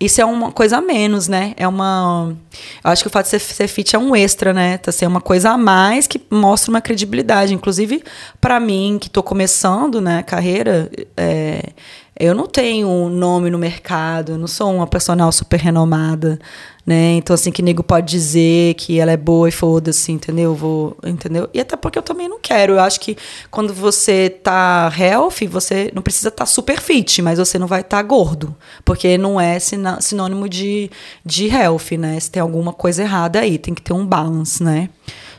isso 0.00 0.20
é 0.20 0.24
uma 0.24 0.50
coisa 0.50 0.78
a 0.78 0.80
menos, 0.80 1.28
né? 1.28 1.54
É 1.56 1.66
uma. 1.68 2.36
Eu 2.82 2.90
acho 2.90 3.02
que 3.02 3.06
o 3.06 3.10
fato 3.10 3.26
de 3.26 3.30
ser, 3.30 3.38
ser 3.38 3.68
fit 3.68 3.94
é 3.94 3.98
um 3.98 4.14
extra, 4.14 4.52
né? 4.52 4.76
Tá 4.76 4.90
ser 4.90 5.06
uma 5.06 5.20
coisa 5.20 5.50
a 5.50 5.58
mais 5.58 6.06
que 6.06 6.20
mostra 6.30 6.70
uma 6.70 6.80
credibilidade. 6.80 7.54
Inclusive, 7.54 8.02
para 8.40 8.58
mim, 8.58 8.98
que 9.00 9.06
estou 9.06 9.22
começando, 9.22 10.00
né, 10.00 10.22
carreira, 10.24 10.90
é, 11.16 11.70
eu 12.18 12.34
não 12.34 12.46
tenho 12.46 13.08
nome 13.08 13.50
no 13.50 13.58
mercado, 13.58 14.32
eu 14.32 14.38
não 14.38 14.46
sou 14.46 14.72
uma 14.72 14.86
personal 14.86 15.30
super 15.32 15.58
renomada 15.58 16.38
né? 16.86 17.12
Então, 17.12 17.32
assim, 17.32 17.50
que 17.50 17.62
nego 17.62 17.82
pode 17.82 18.10
dizer 18.10 18.74
que 18.74 18.98
ela 18.98 19.10
é 19.10 19.16
boa 19.16 19.48
e 19.48 19.52
foda-se, 19.52 20.12
entendeu? 20.12 20.54
Vou, 20.54 20.96
entendeu? 21.04 21.48
E 21.54 21.60
até 21.60 21.76
porque 21.76 21.98
eu 21.98 22.02
também 22.02 22.28
não 22.28 22.38
quero. 22.38 22.74
Eu 22.74 22.80
acho 22.80 23.00
que 23.00 23.16
quando 23.50 23.72
você 23.72 24.28
tá 24.28 24.92
healthy, 24.96 25.46
você 25.46 25.90
não 25.94 26.02
precisa 26.02 26.28
estar 26.28 26.44
tá 26.44 26.46
super 26.46 26.80
fit, 26.80 27.22
mas 27.22 27.38
você 27.38 27.58
não 27.58 27.66
vai 27.66 27.80
estar 27.80 27.96
tá 27.96 28.02
gordo. 28.02 28.54
Porque 28.84 29.16
não 29.16 29.40
é 29.40 29.58
sinônimo 29.58 30.48
de, 30.48 30.90
de 31.24 31.46
healthy, 31.48 31.96
né? 31.96 32.20
Se 32.20 32.30
tem 32.30 32.42
alguma 32.42 32.72
coisa 32.72 33.02
errada 33.02 33.40
aí, 33.40 33.56
tem 33.56 33.72
que 33.72 33.82
ter 33.82 33.94
um 33.94 34.04
balance, 34.06 34.62
né? 34.62 34.90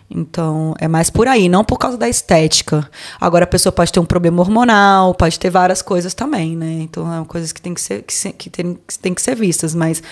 Então, 0.09 0.75
é 0.79 0.87
mais 0.87 1.09
por 1.09 1.27
aí, 1.27 1.49
não 1.49 1.63
por 1.63 1.77
causa 1.77 1.97
da 1.97 2.07
estética. 2.07 2.87
Agora, 3.19 3.43
a 3.43 3.47
pessoa 3.47 3.73
pode 3.73 3.91
ter 3.91 3.99
um 3.99 4.05
problema 4.05 4.39
hormonal, 4.41 5.15
pode 5.15 5.39
ter 5.39 5.49
várias 5.49 5.81
coisas 5.81 6.13
também, 6.13 6.55
né? 6.55 6.79
Então, 6.81 7.21
é 7.21 7.25
coisas 7.25 7.51
que 7.51 7.61
tem 7.61 7.73
que 7.73 7.81
ser, 7.81 8.03
que, 8.03 8.31
que, 8.33 8.49
tem, 8.49 8.77
que 8.87 8.99
tem 8.99 9.13
que 9.13 9.21
ser 9.21 9.35
vistas, 9.35 9.73
mas 9.73 10.03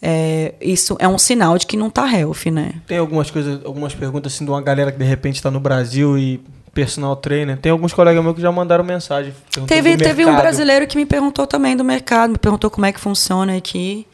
é, 0.00 0.54
isso 0.60 0.96
é 0.98 1.06
um 1.06 1.18
sinal 1.18 1.58
de 1.58 1.66
que 1.66 1.76
não 1.76 1.88
está 1.88 2.10
healthy, 2.10 2.50
né? 2.50 2.72
Tem 2.86 2.98
algumas 2.98 3.30
coisas, 3.30 3.64
algumas 3.64 3.94
perguntas 3.94 4.34
assim 4.34 4.44
de 4.44 4.50
uma 4.50 4.62
galera 4.62 4.90
que 4.90 4.98
de 4.98 5.04
repente 5.04 5.36
está 5.36 5.50
no 5.50 5.60
Brasil 5.60 6.16
e 6.18 6.40
personal 6.72 7.14
trainer. 7.14 7.58
Tem 7.58 7.70
alguns 7.70 7.92
colegas 7.92 8.22
meus 8.22 8.34
que 8.34 8.42
já 8.42 8.50
mandaram 8.50 8.82
mensagem. 8.82 9.34
Teve, 9.66 9.96
teve 9.96 10.24
um 10.24 10.34
brasileiro 10.34 10.86
que 10.86 10.96
me 10.96 11.04
perguntou 11.04 11.46
também 11.46 11.76
do 11.76 11.84
mercado, 11.84 12.30
me 12.30 12.38
perguntou 12.38 12.70
como 12.70 12.86
é 12.86 12.92
que 12.92 12.98
funciona 12.98 13.56
aqui 13.56 14.06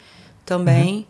também. 0.45 0.95
Uhum. 0.95 1.05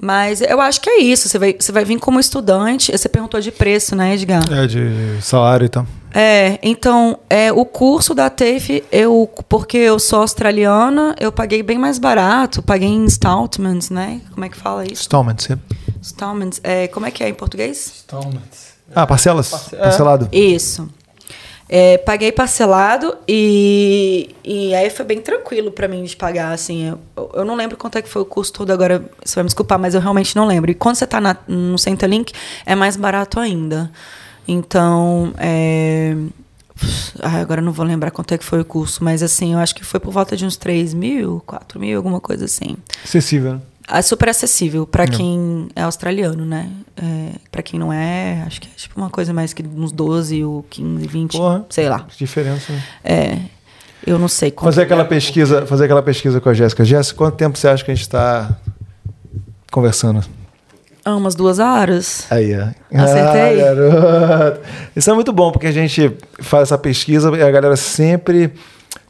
Mas 0.00 0.40
eu 0.40 0.60
acho 0.60 0.80
que 0.80 0.90
é 0.90 1.00
isso. 1.00 1.28
Você 1.28 1.38
vai, 1.38 1.56
você 1.58 1.72
vai 1.72 1.84
vir 1.84 1.98
como 1.98 2.18
estudante. 2.18 2.92
Você 2.92 3.08
perguntou 3.08 3.40
de 3.40 3.50
preço, 3.50 3.94
né, 3.94 4.14
Edgar? 4.14 4.42
É, 4.52 4.66
de 4.66 5.22
salário 5.22 5.64
e 5.64 5.68
tal. 5.68 5.86
É, 6.12 6.60
então, 6.62 7.18
é, 7.28 7.52
o 7.52 7.64
curso 7.64 8.14
da 8.14 8.30
TAFE, 8.30 8.84
eu, 8.92 9.28
porque 9.48 9.76
eu 9.76 9.98
sou 9.98 10.20
australiana, 10.20 11.16
eu 11.18 11.32
paguei 11.32 11.60
bem 11.60 11.76
mais 11.76 11.98
barato, 11.98 12.62
paguei 12.62 12.88
em 12.88 13.04
installments, 13.04 13.90
né? 13.90 14.20
Como 14.32 14.44
é 14.44 14.48
que 14.48 14.56
fala 14.56 14.84
isso? 14.84 15.02
Installments, 15.02 15.50
é. 15.50 15.58
Installments. 16.00 16.60
É, 16.62 16.86
como 16.86 17.04
é 17.06 17.10
que 17.10 17.24
é 17.24 17.28
em 17.28 17.34
português? 17.34 17.92
Installments. 17.96 18.74
Ah, 18.94 19.06
parcelas? 19.06 19.50
Parce 19.50 19.76
Parcelado. 19.76 20.28
Isso. 20.30 20.88
É, 21.76 21.98
paguei 21.98 22.30
parcelado 22.30 23.16
e, 23.26 24.32
e 24.44 24.72
aí 24.76 24.88
foi 24.90 25.04
bem 25.04 25.20
tranquilo 25.20 25.72
para 25.72 25.88
mim 25.88 26.04
de 26.04 26.14
pagar, 26.14 26.52
assim. 26.52 26.84
Eu, 27.16 27.32
eu, 27.34 27.44
não 27.44 27.56
lembro 27.56 27.76
quanto 27.76 27.98
é 27.98 28.02
que 28.02 28.08
foi 28.08 28.22
o 28.22 28.24
custo 28.24 28.58
todo 28.58 28.70
agora, 28.70 29.04
você 29.24 29.34
vai 29.34 29.42
me 29.42 29.48
desculpar, 29.48 29.76
mas 29.76 29.92
eu 29.92 30.00
realmente 30.00 30.36
não 30.36 30.46
lembro. 30.46 30.70
E 30.70 30.74
quando 30.74 30.94
você 30.94 31.02
está 31.02 31.20
no 31.48 31.76
Centrelink, 31.76 32.32
é 32.64 32.76
mais 32.76 32.96
barato 32.96 33.40
ainda. 33.40 33.90
Então, 34.46 35.34
é... 35.36 36.14
Ah, 37.20 37.40
agora 37.40 37.60
não 37.60 37.72
vou 37.72 37.84
lembrar 37.84 38.12
quanto 38.12 38.32
é 38.32 38.38
que 38.38 38.44
foi 38.44 38.60
o 38.60 38.64
curso, 38.64 39.02
mas 39.02 39.20
assim, 39.20 39.54
eu 39.54 39.58
acho 39.58 39.74
que 39.74 39.84
foi 39.84 39.98
por 39.98 40.12
volta 40.12 40.36
de 40.36 40.46
uns 40.46 40.56
3 40.56 40.94
mil, 40.94 41.42
4 41.44 41.80
mil, 41.80 41.96
alguma 41.96 42.20
coisa 42.20 42.44
assim. 42.44 42.76
Acessível, 43.02 43.54
né? 43.54 43.60
É 43.86 44.00
super 44.00 44.30
acessível 44.30 44.86
para 44.86 45.06
quem 45.06 45.68
é 45.76 45.82
australiano, 45.82 46.44
né? 46.44 46.70
É, 46.96 47.32
para 47.50 47.62
quem 47.62 47.78
não 47.78 47.92
é, 47.92 48.42
acho 48.46 48.60
que 48.60 48.68
é 48.68 48.70
tipo 48.76 48.98
uma 48.98 49.10
coisa 49.10 49.32
mais 49.32 49.52
que 49.52 49.62
uns 49.62 49.92
12 49.92 50.42
ou 50.42 50.62
15, 50.70 51.06
20, 51.06 51.32
Porra, 51.32 51.66
sei 51.68 51.88
lá. 51.88 52.00
Que 52.00 52.16
diferença. 52.16 52.72
Né? 52.72 52.82
É. 53.04 53.38
Eu 54.06 54.18
não 54.18 54.28
sei 54.28 54.52
Fazer 54.56 54.82
aquela 54.82 55.02
é. 55.02 55.06
pesquisa, 55.06 55.66
fazer 55.66 55.84
aquela 55.84 56.02
pesquisa 56.02 56.40
com 56.40 56.48
a 56.48 56.54
Jéssica. 56.54 56.84
Jéssica, 56.84 57.16
quanto 57.16 57.36
tempo 57.36 57.58
você 57.58 57.68
acha 57.68 57.84
que 57.84 57.90
a 57.90 57.94
gente 57.94 58.02
está 58.02 58.50
conversando? 59.70 60.22
Ah, 61.04 61.16
umas 61.16 61.34
duas 61.34 61.58
horas. 61.58 62.26
Aí, 62.30 62.54
ó. 62.54 62.68
Acertei. 62.98 63.62
Ah, 63.62 64.58
Isso 64.96 65.10
é 65.10 65.14
muito 65.14 65.32
bom, 65.32 65.52
porque 65.52 65.66
a 65.66 65.72
gente 65.72 66.16
faz 66.40 66.64
essa 66.64 66.78
pesquisa 66.78 67.30
e 67.36 67.42
a 67.42 67.50
galera 67.50 67.76
sempre 67.76 68.52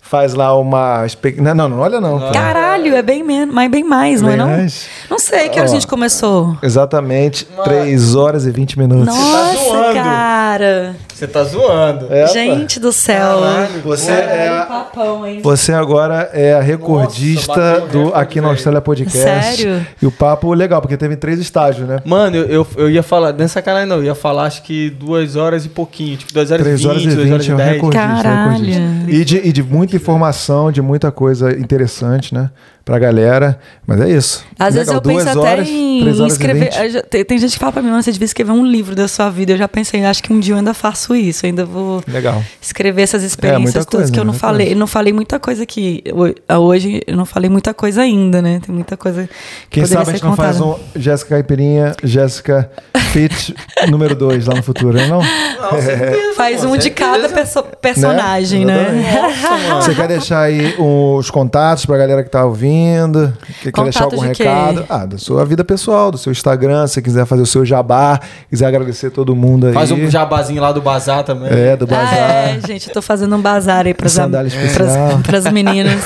faz 0.04 0.34
lá 0.34 0.56
uma. 0.56 1.06
Não, 1.38 1.54
não, 1.54 1.68
não 1.68 1.78
olha 1.80 2.00
não. 2.00 2.30
Caralho, 2.30 2.94
é 2.94 3.02
bem 3.02 3.24
menos, 3.24 3.54
mas 3.54 3.70
bem 3.70 3.82
mais, 3.82 4.22
bem 4.22 4.36
não 4.36 4.46
é 4.46 4.56
mais? 4.58 4.86
não? 5.08 5.16
Não 5.16 5.18
sei, 5.18 5.48
que 5.48 5.58
a 5.58 5.66
gente 5.66 5.86
começou. 5.86 6.56
Exatamente, 6.62 7.48
Mano. 7.50 7.64
3 7.64 8.14
horas 8.14 8.46
e 8.46 8.50
20 8.50 8.78
minutos. 8.78 9.06
Nossa, 9.06 9.94
tá 9.94 9.94
cara. 9.94 10.96
Você 11.14 11.28
tá 11.28 11.44
zoando. 11.44 12.12
É, 12.12 12.26
gente 12.26 12.80
do 12.80 12.92
céu. 12.92 13.40
Caralho, 13.40 13.80
você 13.84 14.10
é, 14.10 14.64
papão, 14.66 15.24
hein? 15.24 15.40
Você 15.44 15.72
agora 15.72 16.28
é 16.32 16.54
a 16.54 16.60
recordista 16.60 17.80
Nossa, 17.80 17.86
do 17.86 18.14
Aqui 18.14 18.40
na 18.40 18.48
Austrália 18.48 18.80
Podcast. 18.80 19.16
Sério? 19.16 19.86
E 20.02 20.06
o 20.06 20.10
papo 20.10 20.52
legal, 20.52 20.80
porque 20.80 20.96
teve 20.96 21.14
três 21.14 21.38
estágios, 21.38 21.86
né? 21.86 22.00
Mano, 22.04 22.36
eu, 22.36 22.46
eu, 22.48 22.66
eu 22.76 22.90
ia 22.90 23.02
falar, 23.02 23.32
nessa 23.32 23.62
canal 23.62 23.86
não, 23.86 23.96
eu 23.98 24.04
ia 24.04 24.14
falar 24.14 24.44
acho 24.44 24.64
que 24.64 24.90
duas 24.90 25.36
horas 25.36 25.64
e 25.64 25.68
pouquinho, 25.68 26.16
tipo 26.16 26.32
duas 26.32 26.50
horas 26.50 26.66
e 26.66 26.70
vinte, 26.70 27.14
duas 27.14 27.30
horas 27.30 27.46
e 27.46 27.54
dez. 27.54 27.82
Caralho. 27.90 28.68
E 29.08 29.24
de, 29.24 29.36
e 29.36 29.52
de 29.52 29.62
muita 29.62 29.94
informação, 29.94 30.72
de 30.72 30.82
muita 30.82 31.12
coisa 31.12 31.52
interessante, 31.56 32.34
né? 32.34 32.50
Pra 32.84 32.98
galera. 32.98 33.58
Mas 33.86 34.00
é 34.00 34.10
isso. 34.10 34.44
Às 34.58 34.74
Legal, 34.74 34.78
vezes 34.78 34.92
eu 34.92 35.02
penso 35.02 35.28
até 35.40 35.52
horas, 35.52 35.68
em 35.68 36.26
escrever. 36.26 36.70
Tem, 37.08 37.24
tem, 37.24 37.38
gente 37.38 37.52
que 37.52 37.58
fala 37.58 37.72
pra 37.72 37.82
mim, 37.82 37.90
você 37.90 38.12
devia 38.12 38.26
escrever 38.26 38.52
um 38.52 38.64
livro 38.64 38.94
da 38.94 39.08
sua 39.08 39.30
vida. 39.30 39.52
Eu 39.52 39.56
já 39.56 39.68
pensei, 39.68 40.04
acho 40.04 40.22
que 40.22 40.32
um 40.32 40.38
dia 40.38 40.54
eu 40.54 40.58
ainda 40.58 40.74
faço 40.74 41.14
isso. 41.14 41.46
Ainda 41.46 41.64
vou 41.64 42.02
Legal. 42.06 42.42
escrever 42.60 43.02
essas 43.02 43.22
é, 43.22 43.26
experiências 43.26 43.84
é, 43.84 43.88
todas 43.88 43.88
coisa, 43.90 44.12
que 44.12 44.20
eu 44.20 44.24
não 44.24 44.34
falei. 44.34 44.72
Eu 44.72 44.76
não 44.76 44.86
falei 44.86 45.12
muita 45.12 45.38
coisa 45.38 45.62
aqui. 45.62 46.04
Hoje 46.48 47.02
eu 47.06 47.16
não 47.16 47.24
falei 47.24 47.48
muita 47.48 47.72
coisa 47.72 48.02
ainda, 48.02 48.42
né? 48.42 48.60
Tem 48.64 48.74
muita 48.74 48.96
coisa 48.96 49.28
que 49.70 49.80
Quem 49.80 49.86
sabe 49.86 50.10
a 50.10 50.12
gente 50.12 50.24
não 50.24 50.36
faz 50.36 50.60
um 50.60 50.76
Jéssica 50.94 51.30
Caipirinha, 51.30 51.94
Jéssica 52.02 52.70
Fit 53.12 53.54
número 53.88 54.14
2 54.14 54.46
lá 54.46 54.54
no 54.54 54.62
futuro, 54.62 54.98
não? 55.08 55.20
não 55.20 55.78
é. 55.78 56.34
Faz 56.34 56.64
um 56.64 56.76
de 56.76 56.90
cada 56.90 57.28
perso 57.28 57.62
personagem, 57.80 58.64
né? 58.64 58.90
né? 58.90 59.32
Nossa, 59.68 59.84
Você 59.88 59.94
quer 59.94 60.08
deixar 60.08 60.40
aí 60.40 60.74
os 60.78 61.30
contatos 61.30 61.86
pra 61.86 61.96
galera 61.96 62.22
que 62.22 62.30
tá 62.30 62.44
ouvindo? 62.44 62.73
Ouvindo, 62.74 63.32
quer, 63.62 63.72
quer 63.72 63.82
deixar 63.82 64.04
algum 64.04 64.20
de 64.20 64.26
recado? 64.28 64.86
Ah, 64.88 65.06
da 65.06 65.18
sua 65.18 65.44
vida 65.44 65.64
pessoal, 65.64 66.10
do 66.10 66.18
seu 66.18 66.32
Instagram, 66.32 66.86
se 66.86 67.00
quiser 67.00 67.26
fazer 67.26 67.42
o 67.42 67.46
seu 67.46 67.64
jabá, 67.64 68.20
quiser 68.48 68.66
agradecer 68.66 69.10
todo 69.10 69.34
mundo 69.34 69.66
aí. 69.66 69.72
Faz 69.72 69.90
um 69.90 70.10
jabazinho 70.10 70.60
lá 70.60 70.72
do 70.72 70.80
bazar 70.80 71.22
também. 71.24 71.50
É, 71.50 71.76
do 71.76 71.86
bazar. 71.86 72.12
Ah, 72.12 72.50
é, 72.50 72.60
gente, 72.66 72.88
eu 72.88 72.94
tô 72.94 73.02
fazendo 73.02 73.34
um 73.36 73.40
bazar 73.40 73.86
aí 73.86 73.94
pras, 73.94 74.16
pras, 75.22 75.50
meninas. 75.52 76.04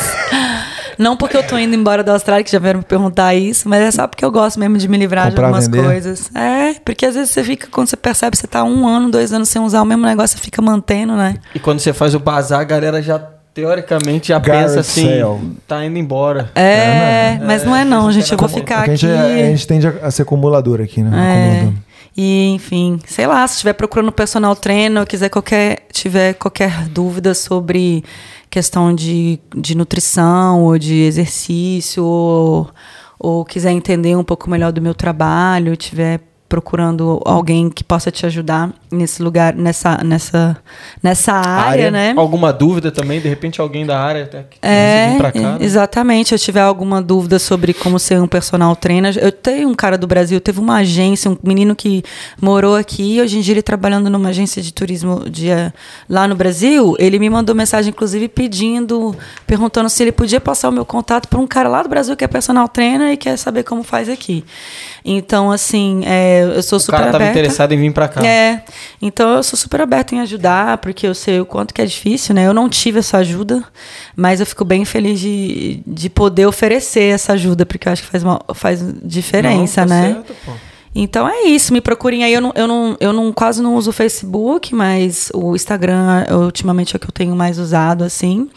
Não 0.99 1.17
porque 1.17 1.37
eu 1.37 1.47
tô 1.47 1.57
indo 1.57 1.77
embora 1.77 2.03
da 2.03 2.13
Austrália, 2.13 2.43
que 2.43 2.51
já 2.51 2.59
vieram 2.59 2.81
me 2.81 2.85
perguntar 2.85 3.33
isso, 3.33 3.69
mas 3.69 3.83
é 3.83 3.91
só 3.93 4.09
porque 4.09 4.25
eu 4.25 4.33
gosto 4.33 4.59
mesmo 4.59 4.77
de 4.79 4.89
me 4.89 4.99
livrar 4.99 5.27
Comprar, 5.27 5.43
de 5.43 5.45
algumas 5.47 5.69
vender. 5.69 5.85
coisas. 5.85 6.29
É, 6.35 6.75
porque 6.85 7.07
às 7.07 7.15
vezes 7.15 7.31
você 7.31 7.45
fica, 7.45 7.69
quando 7.71 7.89
você 7.89 7.97
percebe, 7.97 8.37
você 8.37 8.49
tá 8.49 8.65
um 8.65 8.87
ano, 8.87 9.09
dois 9.09 9.33
anos 9.33 9.49
sem 9.49 9.63
usar 9.63 9.81
o 9.81 9.85
mesmo 9.85 10.05
negócio, 10.05 10.37
você 10.37 10.43
fica 10.43 10.61
mantendo, 10.61 11.15
né? 11.15 11.37
E 11.55 11.61
quando 11.61 11.79
você 11.79 11.93
faz 11.93 12.17
o 12.17 12.19
bazar, 12.19 12.61
a 12.61 12.65
galera 12.65 13.01
já 13.01 13.21
teoricamente 13.59 14.29
já 14.29 14.39
Garrett 14.39 14.69
pensa 14.69 14.81
assim, 14.81 15.21
Sale. 15.21 15.53
tá 15.67 15.85
indo 15.85 15.99
embora. 15.99 16.49
É, 16.55 17.41
mas 17.45 17.65
não 17.65 17.75
é 17.75 17.85
não, 17.85 18.09
É, 18.09 18.13
gente. 18.13 18.31
Eu 18.31 18.39
vou 18.39 18.49
é, 18.49 18.53
ficar 18.53 18.77
Porque 18.77 18.91
a 18.91 18.95
aqui. 18.95 18.97
gente, 19.07 19.13
é- 19.13 19.43
a 19.43 19.51
gente 19.51 19.67
tende 19.67 19.87
a, 19.89 19.91
a 20.03 20.11
ser 20.13 20.23
acumulador 20.23 20.81
aqui, 20.81 21.03
né? 21.03 21.73
É. 21.75 21.89
E, 22.17 22.51
enfim, 22.51 23.01
sei 23.07 23.27
lá, 23.27 23.45
se 23.49 23.55
estiver 23.55 23.73
procurando 23.73 24.13
personal 24.13 24.55
trainer 24.55 25.01
ou 25.01 25.07
quiser 25.07 25.29
qualquer, 25.29 25.87
tiver 25.93 26.35
qualquer 26.35 26.89
dúvida 26.89 27.35
sobre 27.35 28.05
questão 28.49 28.95
de, 28.95 29.41
de 29.57 29.77
nutrição 29.77 30.63
ou 30.63 30.79
de 30.79 30.95
exercício, 31.03 32.05
ou, 32.05 32.71
ou 33.19 33.45
quiser 33.45 33.73
entender 33.73 34.17
um 34.17 34.25
pouco 34.25 34.49
melhor 34.49 34.71
do 34.73 34.81
meu 34.81 34.95
trabalho, 34.95 35.77
tiver 35.77 36.21
procurando 36.49 37.21
alguém 37.27 37.69
que 37.69 37.85
possa 37.85 38.11
te 38.11 38.25
ajudar 38.25 38.71
nesse 38.91 39.23
lugar, 39.23 39.55
nessa, 39.55 39.99
nessa, 40.03 40.57
nessa 41.03 41.33
área, 41.35 41.69
Área. 41.71 41.91
né? 41.91 42.15
Alguma 42.17 42.53
dúvida 42.53 42.91
também? 42.91 43.21
De 43.21 43.29
repente 43.29 43.61
alguém 43.61 43.85
da 43.85 44.01
área 44.01 44.25
até 44.25 44.45
que 44.45 44.59
É, 44.63 45.11
vir 45.13 45.19
pra 45.19 45.33
cá. 45.33 45.41
né? 45.41 45.57
exatamente. 45.61 46.33
Eu 46.33 46.39
tiver 46.39 46.63
alguma 46.63 47.03
dúvida 47.03 47.39
sobre 47.39 47.75
como 47.75 47.99
ser 47.99 48.21
um 48.21 48.27
personal 48.27 48.75
trainer, 48.75 49.17
eu 49.19 49.31
tenho 49.31 49.69
um 49.69 49.75
cara 49.75 49.99
do 49.99 50.07
Brasil, 50.07 50.41
teve 50.41 50.59
uma 50.59 50.77
agência, 50.77 51.31
um 51.31 51.37
menino 51.43 51.77
que 51.77 52.03
morou 52.41 52.77
aqui, 52.77 53.21
hoje 53.21 53.37
em 53.39 53.41
dia 53.43 53.53
ele 53.55 53.63
trabalhando 53.63 54.09
numa 54.09 54.31
agência 54.31 54.63
de 54.63 54.73
turismo 54.73 55.29
de, 55.29 55.51
eh, 55.51 55.71
lá 56.09 56.27
no 56.27 56.35
Brasil, 56.35 56.97
ele 56.99 57.19
me 57.19 57.29
mandou 57.29 57.55
mensagem, 57.55 57.91
inclusive, 57.91 58.27
pedindo, 58.29 59.15
perguntando 59.47 59.89
se 59.91 60.03
ele 60.03 60.13
podia 60.13 60.41
passar 60.41 60.71
o 60.71 60.73
meu 60.73 60.85
contato 60.87 61.29
para 61.29 61.39
um 61.39 61.47
cara 61.47 61.69
lá 61.69 61.83
do 61.83 61.89
Brasil 61.91 62.17
que 62.17 62.25
é 62.25 62.29
personal 62.29 62.67
trainer 62.69 63.13
e 63.13 63.17
quer 63.19 63.37
saber 63.37 63.65
como 63.65 63.83
faz 63.83 64.09
aqui. 64.09 64.45
Então, 65.11 65.51
assim, 65.51 66.03
é, 66.05 66.43
eu 66.43 66.63
sou 66.63 66.77
O 66.77 66.81
super 66.81 66.99
cara 66.99 67.07
tava 67.07 67.17
aberta. 67.25 67.39
interessado 67.39 67.73
em 67.73 67.79
vir 67.79 67.93
pra 67.93 68.09
cá. 68.09 68.25
É, 68.27 68.63
então 69.01 69.31
eu 69.37 69.43
sou 69.43 69.57
super 69.59 69.81
aberta 69.81 70.15
em 70.15 70.21
ajudar, 70.21 70.77
porque 70.79 71.07
eu 71.07 71.15
sei 71.15 71.41
o 71.41 71.47
quanto 71.47 71.73
que 71.73 71.81
é 71.81 71.87
difícil, 71.87 72.35
né? 72.35 72.47
Eu 72.47 72.53
não 72.53 72.69
tive 72.69 72.99
essa 72.99 73.17
ajuda, 73.19 73.65
mas 74.15 74.41
eu 74.41 74.45
fico 74.47 74.65
bem 74.65 74.85
feliz 74.85 75.19
de, 75.19 75.83
de 75.87 76.11
poder 76.11 76.45
oferecer 76.47 77.15
essa 77.15 77.33
ajuda, 77.33 77.65
porque 77.65 77.89
eu 77.89 77.93
acho 77.93 78.03
que 78.03 78.09
faz, 78.11 78.23
uma, 78.23 78.39
faz 78.55 78.85
diferença, 79.03 79.81
Não, 79.83 79.89
tá 79.89 79.95
né? 79.95 80.13
certo, 80.13 80.35
pô. 80.45 80.53
Então 80.95 81.29
é 81.29 81.43
isso, 81.43 81.73
me 81.73 81.81
procurem 81.81 82.25
aí. 82.25 82.33
Eu, 82.35 82.41
não, 82.41 82.53
eu, 82.55 82.67
não, 82.67 82.97
eu 82.99 83.13
não, 83.13 83.33
quase 83.33 83.63
não 83.63 83.77
uso 83.77 83.91
o 83.91 83.93
Facebook, 83.93 84.75
mas 84.75 85.31
o 85.33 85.55
Instagram 85.55 86.25
eu, 86.29 86.41
ultimamente 86.41 86.95
é 86.95 86.97
o 86.97 87.01
que 87.01 87.07
eu 87.07 87.13
tenho 87.13 87.37
mais 87.37 87.59
usado, 87.59 88.03
assim. 88.05 88.49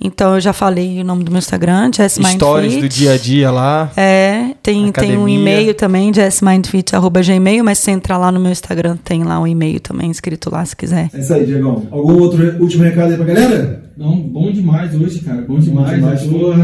Então 0.00 0.34
eu 0.34 0.40
já 0.40 0.52
falei 0.52 1.00
o 1.00 1.04
nome 1.04 1.24
do 1.24 1.30
meu 1.30 1.38
Instagram, 1.38 1.90
Jess 1.94 2.18
Stories 2.32 2.76
do 2.76 2.88
dia 2.88 3.12
a 3.12 3.16
dia 3.18 3.50
lá. 3.50 3.90
É, 3.96 4.50
tem, 4.62 4.90
tem 4.92 5.16
um 5.16 5.28
e-mail 5.28 5.74
também, 5.74 6.12
jessmindfit.gmail, 6.12 7.64
mas 7.64 7.78
se 7.78 7.90
entrar 7.90 8.18
lá 8.18 8.30
no 8.30 8.40
meu 8.40 8.52
Instagram, 8.52 8.96
tem 9.04 9.22
lá 9.24 9.40
um 9.40 9.46
e-mail 9.46 9.80
também 9.80 10.10
escrito 10.10 10.50
lá, 10.50 10.64
se 10.64 10.76
quiser. 10.76 11.08
É 11.14 11.18
isso 11.20 11.32
aí, 11.32 11.46
Diegão. 11.46 11.86
Algum 11.90 12.18
outro 12.20 12.56
último 12.60 12.82
recado 12.84 13.10
aí 13.12 13.16
pra 13.16 13.26
galera? 13.26 13.84
Não, 13.96 14.18
bom 14.20 14.50
demais 14.50 14.92
hoje, 14.94 15.20
cara. 15.20 15.42
Bom 15.42 15.58
demais. 15.58 15.94
demais, 15.94 16.24
Eu 16.24 16.56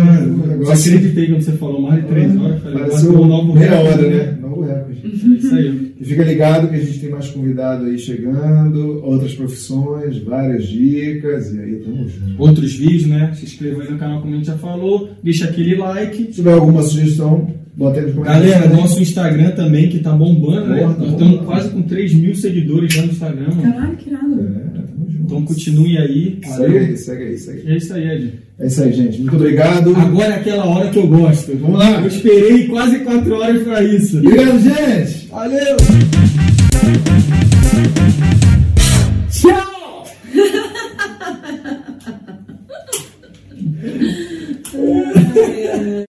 negócio- 0.49 0.95
acreditei 0.97 1.29
quando 1.29 1.43
você 1.43 1.53
falou 1.53 1.81
mais 1.81 2.03
de 2.03 2.09
três 2.09 2.37
horas. 2.41 2.61
Falei, 2.63 2.79
Pareceu 2.81 3.21
um 3.21 3.27
novo 3.27 3.53
recorde, 3.53 3.87
hora, 3.89 3.97
né? 4.11 4.39
Novo 4.41 4.63
recorde. 4.63 5.01
É 5.05 5.37
isso 5.39 5.55
aí. 5.55 5.90
E 6.01 6.05
fica 6.05 6.25
ligado 6.25 6.69
que 6.69 6.77
a 6.77 6.79
gente 6.79 6.99
tem 6.99 7.11
mais 7.11 7.29
convidado 7.29 7.85
aí 7.85 7.99
chegando, 7.99 9.05
outras 9.05 9.35
profissões, 9.35 10.17
várias 10.19 10.67
dicas, 10.67 11.53
e 11.55 11.61
aí 11.61 11.75
tamo 11.77 12.09
junto. 12.09 12.43
Outros 12.43 12.73
vídeos, 12.73 13.07
né? 13.07 13.33
Se 13.35 13.45
inscreva 13.45 13.83
aí 13.83 13.91
no 13.91 13.99
canal, 13.99 14.23
como 14.23 14.33
a 14.33 14.37
gente 14.39 14.47
já 14.47 14.57
falou. 14.57 15.11
Deixa 15.23 15.45
aquele 15.45 15.77
like. 15.77 16.17
Se 16.17 16.33
tiver 16.33 16.55
alguma 16.55 16.83
sugestão, 16.83 17.55
bota 17.77 18.01
aí 18.01 18.07
nos 18.07 18.15
comentários. 18.15 18.51
Galera, 18.51 18.75
nosso 18.75 19.03
Instagram 19.03 19.51
também, 19.51 19.91
que 19.91 19.99
tá 19.99 20.13
bombando, 20.13 20.69
né? 20.69 20.81
Porra, 20.81 20.95
tá 20.95 21.01
Nós 21.01 21.11
bombando. 21.11 21.25
estamos 21.33 21.47
quase 21.47 21.69
com 21.71 21.83
3 21.83 22.15
mil 22.15 22.35
seguidores 22.35 22.97
lá 22.97 23.03
no 23.03 23.13
Instagram. 23.13 23.51
Caralho, 23.61 23.97
que 23.99 24.09
irado. 24.09 24.41
É, 24.41 24.77
junto. 24.79 25.00
Então 25.31 25.45
continue 25.45 25.97
aí. 25.97 26.41
Valeu. 26.45 26.67
Segue 26.67 26.79
aí, 26.79 26.97
segue 26.97 27.23
aí, 27.23 27.39
segue 27.39 27.61
aí. 27.61 27.73
É 27.73 27.77
isso 27.77 27.95
aí, 27.95 28.11
Ed. 28.11 28.33
É 28.59 28.67
isso 28.67 28.83
aí, 28.83 28.93
gente. 28.93 29.21
Muito 29.21 29.37
obrigado. 29.37 29.97
Agora 29.97 30.33
é 30.33 30.37
aquela 30.37 30.67
hora 30.67 30.91
que 30.91 30.99
eu 30.99 31.07
gosto. 31.07 31.57
Vamos 31.57 31.79
lá. 31.79 32.01
Eu 32.01 32.09
esperei 32.09 32.67
quase 32.67 32.99
quatro 32.99 33.35
horas 33.37 33.63
para 33.63 33.85
isso. 33.85 34.19
Obrigado, 34.19 34.59
gente. 34.59 35.29
Valeu. 35.29 35.77
Tchau. 39.31 39.71